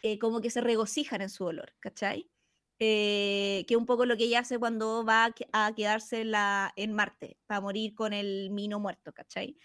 eh, 0.03 0.19
como 0.19 0.41
que 0.41 0.51
se 0.51 0.61
regocijan 0.61 1.23
en 1.23 1.31
su 1.31 1.45
dolor, 1.45 1.73
¿cachai? 1.81 2.29
Eh, 2.85 3.64
que 3.68 3.76
un 3.76 3.87
poco 3.87 4.07
lo 4.07 4.16
que 4.16 4.24
ella 4.24 4.41
hace 4.41 4.59
cuando 4.59 5.05
va 5.05 5.26
a, 5.26 5.30
que- 5.33 5.47
a 5.53 5.72
quedarse 5.72 6.22
en, 6.22 6.33
la, 6.33 6.72
en 6.74 6.93
Marte, 6.93 7.39
para 7.47 7.61
morir 7.61 7.95
con 7.95 8.12
el 8.12 8.51
mino 8.51 8.80
muerto, 8.80 9.12
¿cachai? 9.12 9.57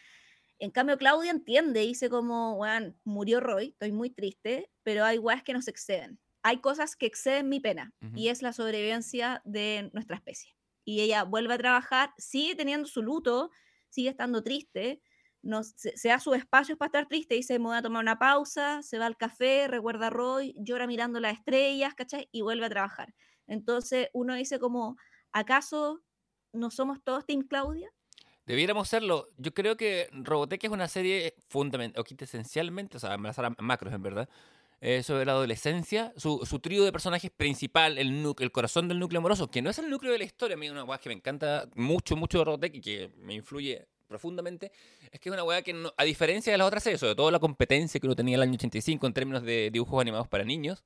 En 0.59 0.69
cambio, 0.69 0.97
Claudia 0.99 1.31
entiende, 1.31 1.79
dice 1.81 2.09
como, 2.09 2.53
weón, 2.57 2.99
murió 3.03 3.39
Roy, 3.39 3.69
estoy 3.69 3.91
muy 3.91 4.11
triste, 4.11 4.71
pero 4.83 5.03
hay 5.03 5.17
weas 5.17 5.41
que 5.43 5.53
nos 5.53 5.67
exceden. 5.67 6.19
Hay 6.43 6.61
cosas 6.61 6.95
que 6.95 7.07
exceden 7.07 7.49
mi 7.49 7.59
pena, 7.59 7.91
y 8.13 8.27
es 8.29 8.43
la 8.43 8.53
sobrevivencia 8.53 9.41
de 9.45 9.89
nuestra 9.93 10.15
especie. 10.17 10.55
Y 10.85 11.01
ella 11.01 11.23
vuelve 11.23 11.55
a 11.55 11.57
trabajar, 11.57 12.13
sigue 12.19 12.55
teniendo 12.55 12.87
su 12.87 13.01
luto, 13.01 13.49
sigue 13.89 14.09
estando 14.09 14.43
triste, 14.43 15.01
no, 15.47 15.63
se, 15.63 15.93
da 16.03 16.19
sus 16.19 16.35
espacios 16.35 16.77
para 16.77 16.87
estar 16.87 17.07
triste, 17.07 17.35
dice, 17.35 17.57
me 17.57 17.67
voy 17.67 17.77
a 17.77 17.81
tomar 17.81 18.03
una 18.03 18.19
pausa, 18.19 18.81
se 18.83 18.99
va 18.99 19.05
al 19.05 19.15
café, 19.15 19.69
recuerda 19.69 20.07
a 20.07 20.09
Roy, 20.09 20.53
llora 20.57 20.87
mirando 20.87 21.21
las 21.21 21.37
estrellas, 21.37 21.95
¿cachai? 21.95 22.27
Y 22.33 22.41
vuelve 22.41 22.65
a 22.65 22.69
trabajar. 22.69 23.15
Entonces 23.47 24.09
uno 24.11 24.35
dice 24.35 24.59
como, 24.59 24.97
¿acaso 25.31 26.03
no 26.51 26.69
somos 26.69 27.01
todos 27.01 27.25
Team 27.25 27.43
Claudia? 27.47 27.89
Debiéramos 28.45 28.89
serlo. 28.89 29.29
Yo 29.37 29.53
creo 29.53 29.77
que 29.77 30.09
Robotech 30.11 30.65
es 30.65 30.69
una 30.69 30.89
serie 30.89 31.33
fundamental, 31.47 32.01
o 32.01 32.03
quita 32.03 32.25
esencialmente, 32.25 32.97
o 32.97 32.99
sea, 32.99 33.13
a 33.13 33.17
macros 33.17 33.93
en 33.93 34.03
verdad, 34.03 34.29
eh, 34.81 35.01
sobre 35.01 35.23
la 35.23 35.31
adolescencia, 35.31 36.11
su, 36.17 36.45
su 36.45 36.59
trío 36.59 36.83
de 36.83 36.91
personajes 36.91 37.31
principal, 37.31 37.97
el, 37.97 38.33
el 38.37 38.51
corazón 38.51 38.89
del 38.89 38.99
núcleo 38.99 39.19
amoroso, 39.19 39.49
que 39.49 39.61
no 39.61 39.69
es 39.69 39.79
el 39.79 39.89
núcleo 39.89 40.11
de 40.11 40.17
la 40.17 40.25
historia, 40.25 40.55
a 40.55 40.59
mí 40.59 40.69
una 40.69 40.83
weá 40.83 40.97
que 40.97 41.07
me 41.07 41.15
encanta 41.15 41.69
mucho, 41.75 42.17
mucho 42.17 42.39
de 42.39 42.43
Robotech 42.43 42.75
y 42.75 42.81
que 42.81 43.11
me 43.15 43.33
influye 43.33 43.87
profundamente, 44.07 44.71
es 45.11 45.19
que 45.19 45.29
es 45.29 45.33
una 45.33 45.43
weá 45.43 45.61
que, 45.61 45.73
no- 45.73 45.93
a 45.97 46.03
diferencia 46.03 46.51
de 46.51 46.57
las 46.57 46.67
otras 46.67 46.83
series, 46.83 46.99
sobre 46.99 47.15
todo 47.15 47.29
la 47.31 47.39
competencia 47.39 47.99
que 47.99 48.07
uno 48.07 48.15
tenía 48.15 48.35
en 48.35 48.41
el 48.41 48.49
año 48.49 48.55
85 48.55 49.05
en 49.07 49.13
términos 49.13 49.43
de 49.43 49.69
dibujos 49.71 49.99
animados 50.01 50.27
para 50.27 50.43
niños, 50.43 50.83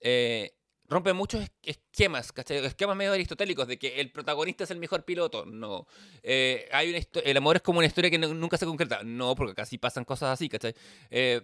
eh, 0.00 0.52
rompe 0.88 1.12
muchos 1.12 1.42
es- 1.42 1.50
esquemas, 1.62 2.32
¿cachai? 2.32 2.58
Esquemas 2.64 2.96
medio 2.96 3.12
aristotélicos 3.12 3.66
de 3.66 3.78
que 3.78 4.00
el 4.00 4.10
protagonista 4.12 4.64
es 4.64 4.70
el 4.70 4.78
mejor 4.78 5.04
piloto. 5.04 5.46
No. 5.46 5.86
Eh, 6.22 6.68
hay 6.72 6.90
una 6.90 6.98
el 7.24 7.36
amor 7.36 7.56
es 7.56 7.62
como 7.62 7.78
una 7.78 7.86
historia 7.86 8.10
que 8.10 8.18
nunca 8.18 8.56
se 8.58 8.66
concreta. 8.66 9.02
No, 9.02 9.34
porque 9.34 9.54
casi 9.54 9.78
pasan 9.78 10.04
cosas 10.04 10.30
así, 10.30 10.48
¿cachai? 10.48 10.74
Eh, 11.10 11.40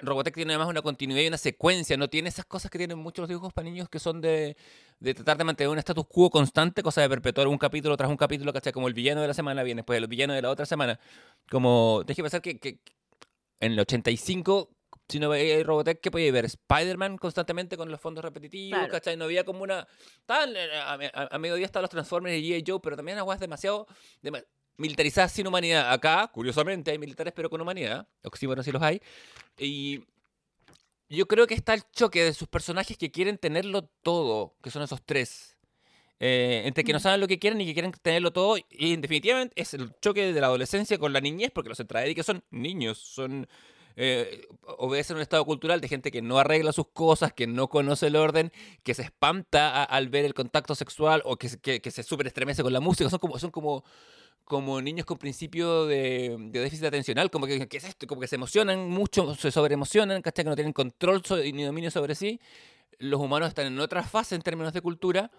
Robotech 0.00 0.34
tiene 0.34 0.52
además 0.52 0.68
una 0.68 0.82
continuidad 0.82 1.20
y 1.22 1.28
una 1.28 1.38
secuencia, 1.38 1.96
no 1.96 2.08
tiene 2.08 2.28
esas 2.28 2.44
cosas 2.44 2.70
que 2.70 2.78
tienen 2.78 2.98
muchos 2.98 3.28
dibujos 3.28 3.52
para 3.52 3.68
niños 3.68 3.88
que 3.88 3.98
son 3.98 4.20
de, 4.20 4.56
de 5.00 5.14
tratar 5.14 5.36
de 5.38 5.44
mantener 5.44 5.70
un 5.70 5.78
status 5.78 6.06
quo 6.06 6.30
constante, 6.30 6.82
cosa 6.82 7.00
de 7.00 7.08
perpetuar 7.08 7.48
un 7.48 7.58
capítulo 7.58 7.96
tras 7.96 8.08
un 8.10 8.16
capítulo, 8.16 8.52
¿cachai? 8.52 8.72
Como 8.72 8.88
el 8.88 8.94
villano 8.94 9.20
de 9.20 9.28
la 9.28 9.34
semana 9.34 9.62
viene 9.62 9.80
después 9.80 9.96
el 9.98 10.06
villano 10.06 10.32
de 10.34 10.42
la 10.42 10.50
otra 10.50 10.66
semana. 10.66 10.98
Como, 11.50 12.02
tienes 12.06 12.16
que 12.16 12.22
pensar 12.22 12.42
que, 12.42 12.58
que 12.58 12.78
en 13.60 13.72
el 13.72 13.80
85 13.80 14.70
si 15.10 15.18
no 15.18 15.30
veía 15.30 15.62
Robotech, 15.64 16.00
¿qué 16.02 16.10
podía 16.10 16.30
ver? 16.30 16.44
Spider-Man 16.44 17.16
constantemente 17.16 17.78
con 17.78 17.90
los 17.90 17.98
fondos 17.98 18.22
repetitivos, 18.22 18.78
Claro. 18.78 18.92
¿cachai? 18.92 19.16
No 19.16 19.24
había 19.24 19.42
como 19.42 19.62
una... 19.62 19.88
Estaban, 20.20 20.54
eh, 20.54 20.68
a, 20.76 20.92
a- 21.14 21.28
a 21.34 21.38
mediodía 21.38 21.64
estaban 21.64 21.84
los 21.84 21.90
Transformers 21.90 22.36
y 22.36 22.42
G.I. 22.50 22.62
Joe, 22.66 22.78
pero 22.82 22.94
también 22.94 23.16
aguas 23.16 23.40
demasiado 23.40 23.86
dema- 24.22 24.44
militarizadas 24.78 25.32
sin 25.32 25.46
humanidad. 25.46 25.92
Acá, 25.92 26.28
curiosamente, 26.32 26.90
hay 26.90 26.98
militares 26.98 27.32
pero 27.36 27.50
con 27.50 27.60
humanidad. 27.60 28.08
Oxímoros 28.22 28.64
sí 28.64 28.72
los 28.72 28.82
hay. 28.82 29.02
Y 29.58 30.00
yo 31.10 31.26
creo 31.26 31.46
que 31.46 31.54
está 31.54 31.74
el 31.74 31.82
choque 31.92 32.24
de 32.24 32.32
sus 32.34 32.48
personajes 32.48 32.96
que 32.96 33.10
quieren 33.10 33.38
tenerlo 33.38 33.82
todo, 34.02 34.54
que 34.62 34.70
son 34.70 34.82
esos 34.82 35.02
tres. 35.04 35.56
Eh, 36.20 36.62
entre 36.66 36.82
que 36.82 36.92
no 36.92 36.98
Mm. 36.98 37.02
saben 37.02 37.20
lo 37.20 37.28
que 37.28 37.38
quieren 37.38 37.60
y 37.60 37.66
que 37.66 37.74
quieren 37.74 37.92
tenerlo 37.92 38.32
todo. 38.32 38.56
Y 38.70 38.96
definitivamente 38.96 39.52
es 39.60 39.74
el 39.74 39.92
choque 40.00 40.32
de 40.32 40.40
la 40.40 40.48
adolescencia 40.48 40.98
con 40.98 41.12
la 41.12 41.20
niñez, 41.20 41.50
porque 41.52 41.68
los 41.68 41.78
que 41.78 42.22
son 42.22 42.42
niños, 42.50 42.98
son 42.98 43.46
eh, 44.00 44.46
obedecen 44.78 45.16
un 45.16 45.22
estado 45.22 45.44
cultural 45.44 45.80
de 45.80 45.88
gente 45.88 46.12
que 46.12 46.22
no 46.22 46.38
arregla 46.38 46.72
sus 46.72 46.86
cosas, 46.86 47.32
que 47.32 47.48
no 47.48 47.66
conoce 47.68 48.06
el 48.06 48.14
orden, 48.14 48.52
que 48.84 48.94
se 48.94 49.02
espanta 49.02 49.70
a- 49.70 49.82
al 49.82 50.08
ver 50.08 50.24
el 50.24 50.34
contacto 50.34 50.76
sexual 50.76 51.20
o 51.24 51.36
que, 51.36 51.48
se- 51.48 51.58
que, 51.58 51.80
que 51.80 51.90
se 51.90 52.04
súper 52.04 52.28
estremece 52.28 52.62
con 52.62 52.72
la 52.72 52.78
música. 52.78 53.10
Son 53.10 53.18
como, 53.18 53.40
son 53.40 53.50
como, 53.50 53.82
como 54.48 54.80
niños 54.80 55.04
con 55.06 55.18
principio 55.18 55.86
de, 55.86 56.36
déficit 56.50 56.86
atencional, 56.86 57.30
como 57.30 57.46
que, 57.46 57.68
¿qué 57.68 57.76
es 57.76 57.84
esto? 57.84 58.06
Como 58.06 58.20
que 58.20 58.26
se 58.26 58.36
emocionan 58.36 58.88
mucho, 58.88 59.34
se 59.34 59.50
sobreemocionan, 59.50 60.22
¿cachai? 60.22 60.44
Que 60.44 60.48
no 60.48 60.56
tienen 60.56 60.72
control 60.72 61.22
ni 61.52 61.62
dominio 61.62 61.90
sobre 61.90 62.14
sí. 62.14 62.40
Los 62.98 63.20
humanos 63.20 63.48
están 63.50 63.66
en 63.66 63.78
otra 63.78 64.02
fase 64.02 64.34
en 64.34 64.42
términos 64.42 64.72
de 64.72 64.80
cultura. 64.80 65.30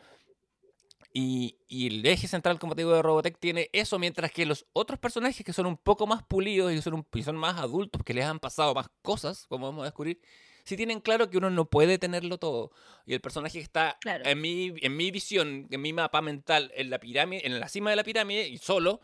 Y, 1.11 1.57
y 1.67 1.87
el 1.87 2.05
eje 2.05 2.27
central, 2.27 2.59
como 2.59 2.75
te 2.75 2.85
de 2.85 3.01
Robotech 3.01 3.39
tiene 3.39 3.69
eso, 3.73 3.97
mientras 3.97 4.31
que 4.31 4.45
los 4.45 4.67
otros 4.73 4.99
personajes 4.99 5.43
que 5.43 5.53
son 5.53 5.65
un 5.65 5.75
poco 5.75 6.05
más 6.05 6.21
pulidos 6.21 6.71
y 6.71 6.79
son, 6.83 7.03
y 7.15 7.23
son 7.23 7.35
más 7.35 7.57
adultos, 7.57 8.03
que 8.03 8.13
les 8.13 8.25
han 8.25 8.39
pasado 8.39 8.75
más 8.75 8.89
cosas, 9.01 9.47
como 9.47 9.65
vamos 9.65 9.81
a 9.81 9.85
descubrir, 9.85 10.21
sí 10.69 10.77
tienen 10.77 11.01
claro 11.01 11.29
que 11.29 11.37
uno 11.37 11.49
no 11.49 11.65
puede 11.65 11.97
tenerlo 11.97 12.37
todo. 12.37 12.71
Y 13.05 13.13
el 13.13 13.21
personaje 13.21 13.57
que 13.57 13.63
está, 13.63 13.97
Claro. 13.99 14.23
en, 14.25 14.39
mi, 14.39 14.73
en 14.81 14.95
mi 14.95 15.11
visión, 15.11 15.67
en 15.69 15.81
mi 15.81 15.91
mapa 15.91 16.21
mental, 16.21 16.71
en 16.75 16.89
la 16.89 16.99
pirámide, 16.99 17.45
en 17.45 17.59
la 17.59 17.67
cima 17.67 17.89
de 17.89 17.95
la 17.97 18.03
pirámide 18.03 18.47
y 18.47 18.57
solo, 18.57 19.01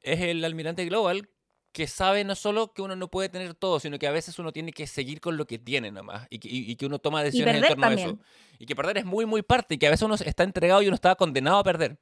es 0.00 0.20
el 0.20 0.44
almirante 0.44 0.84
global, 0.86 1.28
que 1.72 1.86
sabe 1.86 2.24
no 2.24 2.34
solo 2.34 2.72
que 2.72 2.80
uno 2.82 2.96
no 2.96 3.08
puede 3.10 3.28
tener 3.28 3.54
todo, 3.54 3.78
sino 3.78 3.98
que 3.98 4.06
a 4.06 4.10
veces 4.10 4.38
uno 4.38 4.52
tiene 4.52 4.72
que 4.72 4.86
seguir 4.86 5.20
con 5.20 5.36
lo 5.36 5.46
que 5.46 5.58
tiene 5.58 5.90
nomás 5.92 6.26
y 6.30 6.38
que, 6.38 6.48
y- 6.48 6.70
y 6.70 6.76
que 6.76 6.86
uno 6.86 6.98
toma 6.98 7.22
decisiones 7.22 7.56
en 7.56 7.68
torno 7.68 7.84
a 7.84 7.88
también. 7.90 8.08
eso. 8.08 8.18
Y 8.58 8.66
que 8.66 8.74
perder 8.74 8.98
es 8.98 9.04
muy, 9.04 9.26
muy 9.26 9.42
parte 9.42 9.74
y 9.74 9.78
que 9.78 9.86
a 9.86 9.90
veces 9.90 10.02
uno 10.02 10.14
está 10.14 10.42
entregado 10.44 10.82
y 10.82 10.86
uno 10.86 10.94
está 10.94 11.14
condenado 11.14 11.58
a 11.58 11.62
perder. 11.64 11.98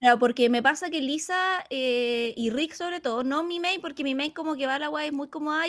Claro, 0.00 0.18
porque 0.18 0.48
me 0.48 0.62
pasa 0.62 0.88
que 0.88 1.02
Lisa 1.02 1.62
eh, 1.68 2.32
y 2.34 2.48
Rick 2.48 2.72
sobre 2.72 3.00
todo, 3.00 3.22
no 3.22 3.42
mi 3.44 3.60
May, 3.60 3.78
porque 3.80 4.02
mi 4.02 4.14
May 4.14 4.32
como 4.32 4.56
que 4.56 4.66
va 4.66 4.76
a 4.76 4.78
la 4.78 4.88
guay, 4.88 5.08
es 5.08 5.12
muy 5.12 5.28
como, 5.28 5.52
ah, 5.52 5.66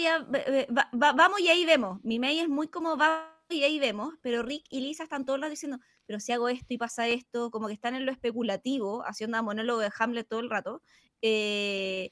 vamos 0.94 1.40
y 1.42 1.50
ahí 1.50 1.66
vemos. 1.66 2.00
Mi 2.06 2.18
May 2.18 2.40
es 2.40 2.48
muy 2.48 2.70
como, 2.70 2.96
va 2.96 3.28
y 3.50 3.64
ahí 3.64 3.78
vemos, 3.80 4.14
pero 4.22 4.42
Rick 4.42 4.64
y 4.70 4.80
Lisa 4.80 5.04
están 5.04 5.26
todos 5.26 5.38
los 5.38 5.50
diciendo, 5.50 5.80
pero 6.06 6.22
si 6.22 6.32
hago 6.32 6.48
esto 6.48 6.74
y 6.74 6.78
pasa 6.78 7.10
esto, 7.10 7.52
como 7.52 7.68
que 7.68 7.74
están 7.74 7.94
en 7.96 8.06
lo 8.06 8.12
especulativo, 8.14 9.04
haciendo 9.06 9.44
monólogo 9.44 9.82
de 9.82 9.92
Hamlet 10.00 10.26
todo 10.30 10.40
el 10.40 10.50
rato. 10.50 10.82
Eh, 11.22 12.12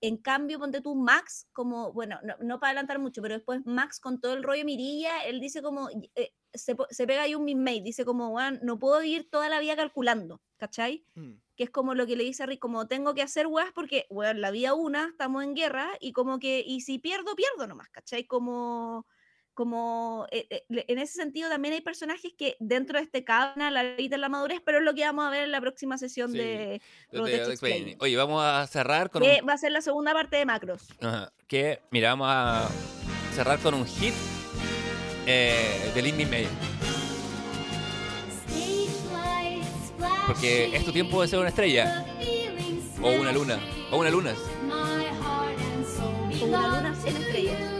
en 0.00 0.16
cambio, 0.16 0.58
ponte 0.58 0.80
tú, 0.80 0.94
Max, 0.94 1.46
como, 1.52 1.92
bueno, 1.92 2.18
no, 2.40 2.60
para 2.60 2.70
adelantar 2.70 2.98
mucho, 2.98 3.20
pero 3.20 3.34
después 3.34 3.60
Max 3.66 4.00
con 4.00 4.20
todo 4.20 4.32
el 4.34 4.42
rollo 4.42 4.64
Mirilla, 4.64 5.20
él 5.26 5.38
dice 5.40 5.60
como, 5.60 5.90
eh, 6.14 6.30
se, 6.54 6.76
se 6.90 7.06
pega 7.06 7.22
ahí 7.22 7.34
un 7.34 7.44
mid 7.44 7.82
dice 7.82 8.04
como, 8.04 8.30
"Weón, 8.30 8.58
no 8.62 8.78
puedo 8.78 9.00
vivir 9.00 9.28
toda 9.30 9.48
la 9.48 9.60
vida 9.60 9.76
calculando, 9.76 10.40
¿cachai? 10.56 11.04
que 11.56 11.64
es 11.64 11.70
como 11.70 11.94
lo 11.94 12.06
que 12.06 12.14
le 12.14 12.22
dice 12.22 12.44
a 12.44 12.46
Rick, 12.46 12.60
como 12.60 12.86
tengo 12.86 13.14
que 13.14 13.22
hacer 13.22 13.48
weas 13.48 13.72
porque, 13.74 14.06
weón, 14.10 14.40
la 14.40 14.52
vida 14.52 14.74
una, 14.74 15.08
estamos 15.08 15.42
en 15.42 15.54
guerra, 15.56 15.90
y 15.98 16.12
como 16.12 16.38
que, 16.38 16.62
y 16.64 16.82
si 16.82 17.00
pierdo, 17.00 17.34
pierdo 17.34 17.66
nomás, 17.66 17.88
¿cachai? 17.88 18.24
Como, 18.28 19.06
como, 19.54 20.28
eh, 20.30 20.46
eh, 20.50 20.64
en 20.68 20.98
ese 21.00 21.14
sentido 21.14 21.48
también 21.50 21.74
hay 21.74 21.80
personajes 21.80 22.32
que 22.38 22.56
dentro 22.60 22.96
de 22.98 23.04
este 23.04 23.24
cadena 23.24 23.72
la 23.72 23.82
vida 23.96 24.14
en 24.14 24.20
la 24.20 24.28
madurez, 24.28 24.60
pero 24.64 24.78
es 24.78 24.84
lo 24.84 24.94
que 24.94 25.04
vamos 25.04 25.26
a 25.26 25.30
ver 25.30 25.42
en 25.42 25.50
la 25.50 25.60
próxima 25.60 25.98
sesión 25.98 26.30
Sí, 26.30 26.38
de 26.38 26.80
te- 27.10 27.96
Oye, 27.98 28.16
vamos 28.16 28.40
a 28.40 28.64
cerrar 28.68 29.10
con 29.10 29.24
un 29.24 29.28
que 29.28 29.40
va 29.42 29.54
a 29.54 29.58
ser 29.58 29.72
la 29.72 29.80
segunda 29.80 30.12
parte 30.12 30.36
de 30.36 30.46
Macros. 30.46 30.86
Ajá, 31.00 31.32
que, 31.48 31.80
mira, 31.90 32.10
vamos 32.10 32.28
a 32.30 32.68
cerrar 33.34 33.58
con 33.58 33.74
un 33.74 33.84
hit 33.84 34.14
eh, 35.30 35.92
de 35.94 36.02
Lindy 36.02 36.24
May. 36.24 36.48
Porque 40.26 40.74
es 40.74 40.84
tu 40.84 40.92
tiempo 40.92 41.20
de 41.22 41.28
ser 41.28 41.38
una 41.38 41.48
estrella. 41.48 42.04
O 43.02 43.10
una 43.10 43.32
luna. 43.32 43.58
O 43.90 43.98
una 43.98 44.10
luna. 44.10 44.34
Una 46.42 46.68
luna 46.68 46.94
sin 47.02 47.16
estrellas. 47.16 47.77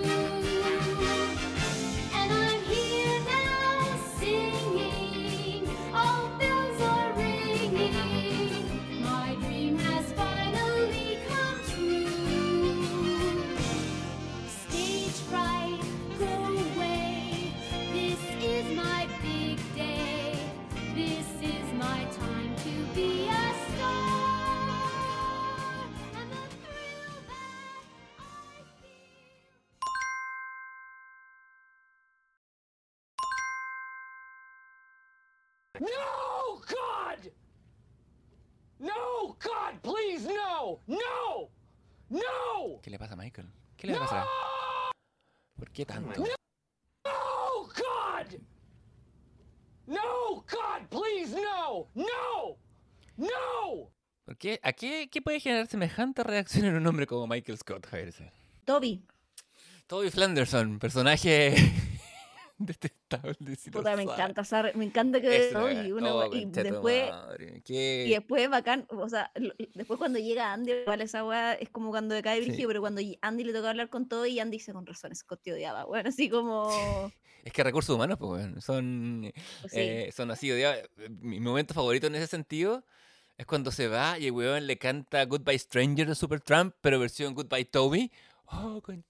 Please, 39.88 40.26
no! 40.26 40.80
No! 40.86 41.50
No! 42.10 42.80
¿Qué 42.82 42.90
le 42.90 42.98
pasa 42.98 43.14
a 43.14 43.16
Michael? 43.16 43.48
¿Qué 43.76 43.86
le 43.86 43.96
pasa? 43.96 44.26
¿Por 45.56 45.70
qué 45.70 45.84
tanto? 45.86 46.20
No, 47.04 47.62
God! 47.62 48.40
No, 49.86 50.34
God, 50.34 50.88
please, 50.90 51.34
no! 51.34 51.88
No! 51.94 52.58
No! 53.16 53.90
¿Por 54.24 54.36
qué? 54.36 54.60
¿A 54.62 54.72
qué, 54.72 55.08
qué 55.10 55.22
puede 55.22 55.40
generar 55.40 55.66
semejante 55.66 56.22
reacción 56.22 56.66
en 56.66 56.76
un 56.76 56.86
hombre 56.86 57.06
como 57.06 57.26
Michael 57.26 57.58
Scott, 57.58 57.86
Javier? 57.86 58.12
Toby, 58.64 59.02
Toby 59.86 60.10
Flanderson, 60.10 60.78
personaje 60.78 61.54
detestable. 62.66 63.56
si 63.56 63.70
lo 63.70 63.78
puta, 63.78 63.96
me 63.96 64.04
sabe. 64.04 64.14
encanta, 64.14 64.40
esa 64.42 64.62
me 64.74 64.84
encanta 64.84 65.20
que 65.20 65.48
Es 65.48 65.54
una 65.54 66.14
oh, 66.14 66.34
y 66.34 66.44
después... 66.44 67.10
Y 67.68 68.10
después 68.10 68.50
bacán, 68.50 68.86
o 68.90 69.08
sea, 69.08 69.30
lo- 69.36 69.54
después 69.74 69.98
cuando 69.98 70.18
llega 70.18 70.52
Andy, 70.52 70.72
igual 70.72 71.00
esa 71.00 71.24
weá 71.24 71.54
es 71.54 71.70
como 71.70 71.90
cuando 71.90 72.14
decae 72.14 72.42
Sí. 72.42 72.48
Brigio, 72.48 72.68
pero 72.68 72.80
cuando 72.80 73.00
Andy 73.22 73.44
le 73.44 73.52
toca 73.52 73.70
hablar 73.70 73.88
con 73.88 74.08
todo 74.08 74.26
y 74.26 74.38
Andy 74.40 74.58
dice 74.58 74.72
con 74.72 74.86
razón, 74.86 75.14
Scott 75.14 75.40
te 75.42 75.52
odiaba. 75.52 75.84
Bueno, 75.84 76.08
así 76.08 76.28
como. 76.28 76.68
Es 77.44 77.52
que 77.52 77.62
recursos 77.62 77.94
humanos, 77.94 78.18
pues, 78.18 78.30
weón, 78.42 78.60
son, 78.60 79.30
pues 79.62 79.72
sí. 79.72 79.78
eh, 79.80 80.10
son 80.14 80.30
así 80.32 80.50
odiados. 80.50 80.82
Mi 81.08 81.40
momento 81.40 81.72
favorito 81.72 82.08
en 82.08 82.16
ese 82.16 82.26
sentido 82.26 82.84
es 83.38 83.46
cuando 83.46 83.70
se 83.70 83.86
va 83.88 84.18
y 84.18 84.26
el 84.26 84.32
weón 84.32 84.66
le 84.66 84.76
canta 84.76 85.24
Goodbye 85.24 85.58
Stranger 85.58 86.08
de 86.08 86.14
Supertramp, 86.16 86.74
pero 86.80 86.98
versión 86.98 87.34
Goodbye 87.34 87.64
Toby. 87.64 88.10
Oh, 88.46 88.82
con- 88.82 89.04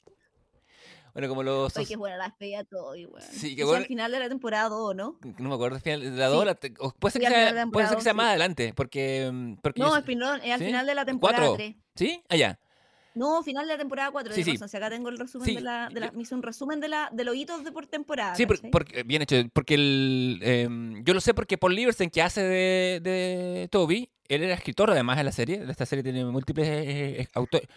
Bueno, 1.19 1.31
como 1.31 1.43
los... 1.43 1.77
Oye, 1.77 1.85
qué 1.87 1.97
buena 1.97 2.17
la 2.17 2.25
despedida 2.27 2.59
de 2.59 2.65
Toby, 2.67 3.07
weón. 3.07 3.27
Sí, 3.29 3.57
qué 3.57 3.63
Eso 3.63 3.71
buena- 3.71 3.83
al 3.83 3.89
final 3.89 4.13
de 4.13 4.19
la 4.21 4.29
temporada 4.29 4.69
2, 4.69 4.95
¿no? 4.95 5.19
No 5.39 5.49
me 5.49 5.55
acuerdo 5.57 5.75
al 5.75 5.83
final 5.83 6.01
de 6.01 6.11
la 6.13 6.29
Sí. 6.29 6.33
dos, 6.33 6.47
la 6.47 6.59
o 6.79 6.91
puede 6.93 7.13
ser 7.13 7.23
Sí, 7.23 7.27
que 7.29 7.35
al 7.35 7.41
sea, 7.41 7.49
final 7.51 7.71
puede 7.73 7.89
ser 7.89 7.97
que 7.97 8.03
sea 8.05 8.15
más 8.15 8.27
sí. 8.27 8.29
adelante, 8.31 8.73
porque... 8.77 9.31
mm, 9.33 9.55
porque 9.57 9.81
No, 9.81 9.99
yo 9.99 10.05
perdón, 10.05 10.41
es 10.45 10.53
al 10.53 10.61
¿sí? 10.61 10.67
final 10.67 10.87
de 10.87 10.95
la 10.95 11.05
temporada 11.05 11.39
¿Cuatro? 11.49 11.57
3. 11.57 11.75
¿Sí? 11.97 12.23
Allá. 12.29 12.61
No, 13.17 13.43
final 13.43 13.67
de 13.67 13.73
la 13.73 13.79
temporada 13.79 14.13
4. 14.13 14.33
Sí, 14.33 14.45
Sí, 14.45 14.57
sí. 14.57 14.69
Si 14.69 14.77
acá 14.77 14.91
tengo 14.91 15.09
el 15.09 15.19
resumen 15.19 15.45
Sí, 15.49 15.57
de 15.57 15.61
la. 15.61 15.89
De 15.93 15.99
la 15.99 16.13
me 16.13 16.23
hice 16.23 16.37
un 16.37 16.43
resumen 16.45 16.79
de, 16.79 16.87
la, 16.87 17.09
de 17.13 17.25
los 17.25 17.35
hitos 17.35 17.65
de 17.65 17.73
por 17.73 17.89
temporada. 17.89 18.37
Sí, 18.37 18.47
porque, 18.47 19.03
bien 19.03 19.23
hecho. 19.23 19.35
Porque 19.53 19.75
el, 19.75 20.39
em, 20.41 21.03
yo 21.03 21.15
lo 21.15 21.21
sé 21.21 21.35
porque 21.35 21.59
Paul 21.59 21.75
Lieberstein, 21.75 22.11
que 22.11 22.23
hace 22.23 22.43
de, 22.45 23.01
de 23.03 23.69
Toby, 23.73 24.09
él 24.29 24.45
era 24.45 24.55
escritor 24.55 24.93
además 24.93 25.17
de 25.17 25.25
la 25.25 25.33
serie. 25.33 25.59
De 25.67 25.73
esta 25.73 25.85
serie 25.85 26.05
tiene 26.05 26.25
múltiples 26.27 26.69
eh, 26.69 27.21
eh, 27.23 27.25
Sí, 27.25 27.29
autores 27.35 27.69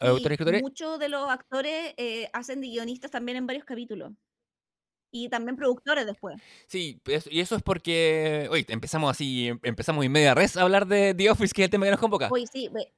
escritores. 0.00 0.62
Muchos 0.62 0.98
de 0.98 1.08
los 1.08 1.28
actores 1.28 1.94
eh, 1.96 2.28
hacen 2.32 2.60
de 2.60 2.68
guionistas 2.68 3.10
también 3.10 3.36
en 3.38 3.46
varios 3.46 3.64
capítulos. 3.64 4.12
Y 5.10 5.30
también 5.30 5.56
productores 5.56 6.04
después. 6.04 6.36
Sí, 6.66 7.00
es- 7.06 7.26
y 7.32 7.40
eso 7.40 7.56
es 7.56 7.62
porque. 7.62 8.46
Oye, 8.50 8.66
empezamos 8.68 9.10
así, 9.10 9.48
em- 9.48 9.60
empezamos 9.62 10.04
en 10.04 10.12
media 10.12 10.34
res 10.34 10.56
a 10.56 10.62
hablar 10.62 10.86
de 10.86 11.14
The 11.14 11.30
Office, 11.30 11.54
que 11.54 11.62
es 11.62 11.66
el 11.66 11.70
tema 11.70 11.86
que 11.86 11.92
nos 11.92 12.00
convoca. 12.00 12.28
Oye, 12.30 12.46
sí, 12.46 12.68
ve, 12.70 12.92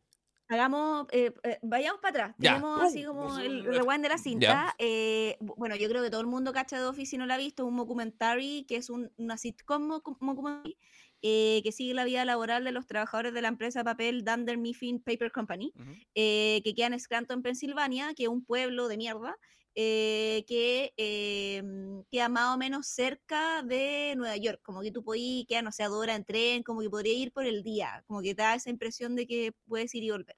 hagamos, 0.48 1.06
eh, 1.12 1.32
eh, 1.44 1.58
vayamos 1.62 2.00
para 2.00 2.10
atrás. 2.24 2.36
Ya. 2.38 2.54
Tenemos 2.54 2.82
así 2.82 3.04
como 3.04 3.38
el 3.38 3.60
Uh, 3.68 3.70
rewind 3.72 4.02
de 4.02 4.08
la 4.08 4.18
cinta. 4.18 4.74
eh, 4.78 5.36
bu- 5.40 5.54
bueno, 5.56 5.76
yo 5.76 5.88
creo 5.88 6.02
que 6.02 6.10
todo 6.10 6.20
el 6.20 6.26
mundo 6.26 6.52
cacha 6.52 6.80
de 6.80 6.86
Office 6.88 7.10
si 7.12 7.16
no 7.16 7.26
la 7.26 7.34
ha 7.34 7.38
visto, 7.38 7.64
un 7.64 7.76
documentary 7.76 8.64
que 8.68 8.74
es 8.74 8.90
un, 8.90 9.12
una 9.16 9.38
sitcom 9.38 9.86
mockumentary, 10.18 10.76
eh, 11.22 11.60
que 11.64 11.72
sigue 11.72 11.94
la 11.94 12.04
vida 12.04 12.24
laboral 12.24 12.64
de 12.64 12.72
los 12.72 12.86
trabajadores 12.86 13.32
de 13.34 13.42
la 13.42 13.48
empresa 13.48 13.84
papel 13.84 14.24
Dunder 14.24 14.58
Mifflin 14.58 15.00
Paper 15.02 15.32
Company, 15.32 15.74
Ujú. 15.74 15.94
eh, 16.14 16.60
que 16.64 16.74
queda 16.74 16.86
en 16.88 16.98
Scranton, 17.00 17.42
Pensilvania, 17.42 18.14
que 18.14 18.24
es 18.24 18.28
un 18.28 18.44
pueblo 18.44 18.88
de 18.88 18.96
mierda, 18.96 19.36
eh, 19.74 20.44
que 20.48 20.92
eh, 20.96 21.62
queda 22.10 22.28
más 22.28 22.54
o 22.54 22.58
menos 22.58 22.86
cerca 22.88 23.62
de 23.62 24.14
Nueva 24.16 24.36
York, 24.36 24.60
como 24.62 24.80
que 24.82 24.90
tú 24.90 25.04
podías, 25.04 25.46
queda, 25.48 25.62
no 25.62 25.72
sé, 25.72 25.82
a 25.84 25.88
dos 25.88 25.98
horas 26.00 26.16
en 26.16 26.24
tren, 26.24 26.62
como 26.62 26.80
que 26.80 26.90
podría 26.90 27.12
ir 27.14 27.32
por 27.32 27.44
el 27.46 27.62
día, 27.62 28.02
como 28.06 28.20
que 28.22 28.34
te 28.34 28.42
da 28.42 28.54
esa 28.56 28.70
impresión 28.70 29.14
de 29.16 29.26
que 29.26 29.52
puedes 29.68 29.94
ir 29.94 30.02
y 30.04 30.10
volver. 30.10 30.36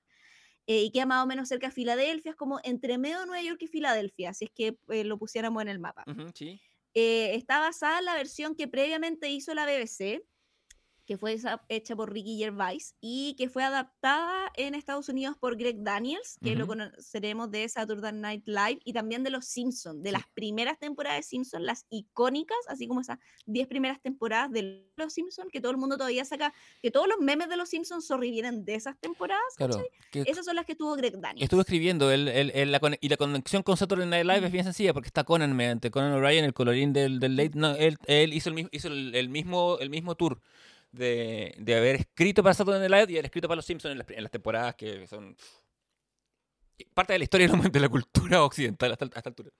Eh, 0.67 0.85
y 0.85 0.93
queda 0.93 1.07
más 1.07 1.25
o 1.25 1.27
menos 1.27 1.49
cerca 1.49 1.69
de 1.69 1.73
Filadelfia, 1.75 2.31
es 2.33 2.37
como 2.37 2.61
entre 2.65 2.99
medio 2.99 3.21
de 3.21 3.27
Nueva 3.27 3.43
York 3.43 3.63
y 3.63 3.67
Filadelfia, 3.69 4.35
si 4.35 4.47
es 4.47 4.51
que 4.53 4.79
eh, 4.91 5.05
lo 5.05 5.19
pusiéramos 5.19 5.63
en 5.63 5.69
el 5.69 5.79
mapa. 5.81 6.07
Ujú, 6.07 6.31
sí. 6.35 6.61
Eh, 6.95 7.35
está 7.37 7.61
basada 7.61 7.99
en 8.01 8.05
la 8.05 8.15
versión 8.17 8.55
que 8.55 8.69
previamente 8.69 9.31
hizo 9.31 9.55
la 9.55 9.65
BBC, 9.67 10.23
que 11.13 11.19
fue 11.19 11.37
hecha 11.69 11.95
por 11.95 12.11
Ricky 12.11 12.39
Gervais 12.39 12.95
y 13.03 13.35
que 13.37 13.51
fue 13.51 13.63
adaptada 13.63 14.51
en 14.57 14.75
Estados 14.75 15.11
Unidos 15.11 15.37
por 15.39 15.59
Greg 15.59 15.83
Daniels, 15.83 16.39
que 16.43 16.55
lo 16.57 16.65
Ujú. 16.65 16.69
conoceremos 16.73 17.51
de 17.51 17.69
Saturday 17.69 18.13
Night 18.15 18.45
Live 18.47 18.79
y 18.83 18.95
también 18.95 19.23
de 19.23 19.29
Los 19.29 19.45
Simpsons, 19.45 20.03
de 20.03 20.09
Sí. 20.09 20.13
las 20.17 20.23
primeras 20.33 20.79
temporadas 20.79 21.19
de 21.19 21.23
Simpsons, 21.25 21.65
las 21.65 21.85
icónicas, 21.91 22.57
así 22.69 22.87
como 22.89 23.03
esas 23.03 23.19
10 23.45 23.67
primeras 23.69 24.01
temporadas 24.01 24.51
de 24.53 24.89
Los 24.97 25.13
Simpsons, 25.13 25.51
que 25.53 25.61
todo 25.61 25.73
el 25.73 25.77
mundo 25.79 25.99
todavía 25.99 26.25
saca, 26.25 26.55
que 26.81 26.91
todos 26.91 27.07
los 27.09 27.19
memes 27.19 27.51
de 27.51 27.59
Los 27.59 27.69
Simpsons 27.69 28.07
sobrevienen 28.07 28.65
de 28.65 28.75
esas 28.75 28.99
temporadas. 28.99 29.43
Claro. 29.59 29.77
que 30.11 30.21
Esas 30.27 30.45
son 30.47 30.57
las 30.57 30.65
que 30.65 30.75
tuvo 30.75 30.95
Greg 30.97 31.19
Daniels. 31.21 31.43
estuve 31.45 31.61
escribiendo 31.61 32.11
el- 32.11 32.29
el- 32.29 32.51
el- 32.55 32.73
la 32.73 32.81
y 33.01 33.09
la 33.11 33.17
conexión 33.19 33.63
con 33.63 33.77
Saturday 33.77 34.07
Night 34.07 34.25
Live 34.27 34.47
es 34.47 34.53
bien 34.53 34.65
sencilla 34.65 34.93
porque 34.95 35.09
está 35.09 35.25
Conan 35.25 35.55
mediante 35.55 35.91
Conan 35.91 36.13
O'Brien, 36.15 36.45
el 36.45 36.55
colorín 36.55 36.93
del, 36.95 37.19
del 37.21 37.37
late. 37.37 37.53
No, 37.55 37.75
él, 37.77 37.99
él 38.07 38.33
hizo, 38.33 38.49
el, 38.51 38.69
hizo 38.73 38.89
el 38.89 39.29
mismo, 39.29 39.77
el 39.79 39.91
mismo 39.91 40.15
tour 40.15 40.41
de, 40.93 41.55
de 41.59 41.75
haber 41.75 41.97
escrito 41.97 42.43
para 42.43 42.55
Saturday 42.55 42.81
Night 42.81 42.91
Live 42.93 43.13
y 43.13 43.17
haber 43.17 43.25
escrito 43.27 43.49
para 43.49 43.57
Los 43.57 43.67
Simpsons 43.67 43.93
en 43.93 43.99
las, 43.99 44.11
en 44.11 44.23
las 44.23 44.31
temporadas 44.33 44.75
que 44.77 45.07
son 45.07 45.37
parte 46.95 47.13
de 47.15 47.19
la 47.19 47.25
historia 47.25 47.49
de 47.73 47.81
la 47.81 47.89
cultura 47.89 48.45
occidental 48.45 48.93
hasta, 48.93 49.07
hasta 49.07 49.31
altura. 49.31 49.51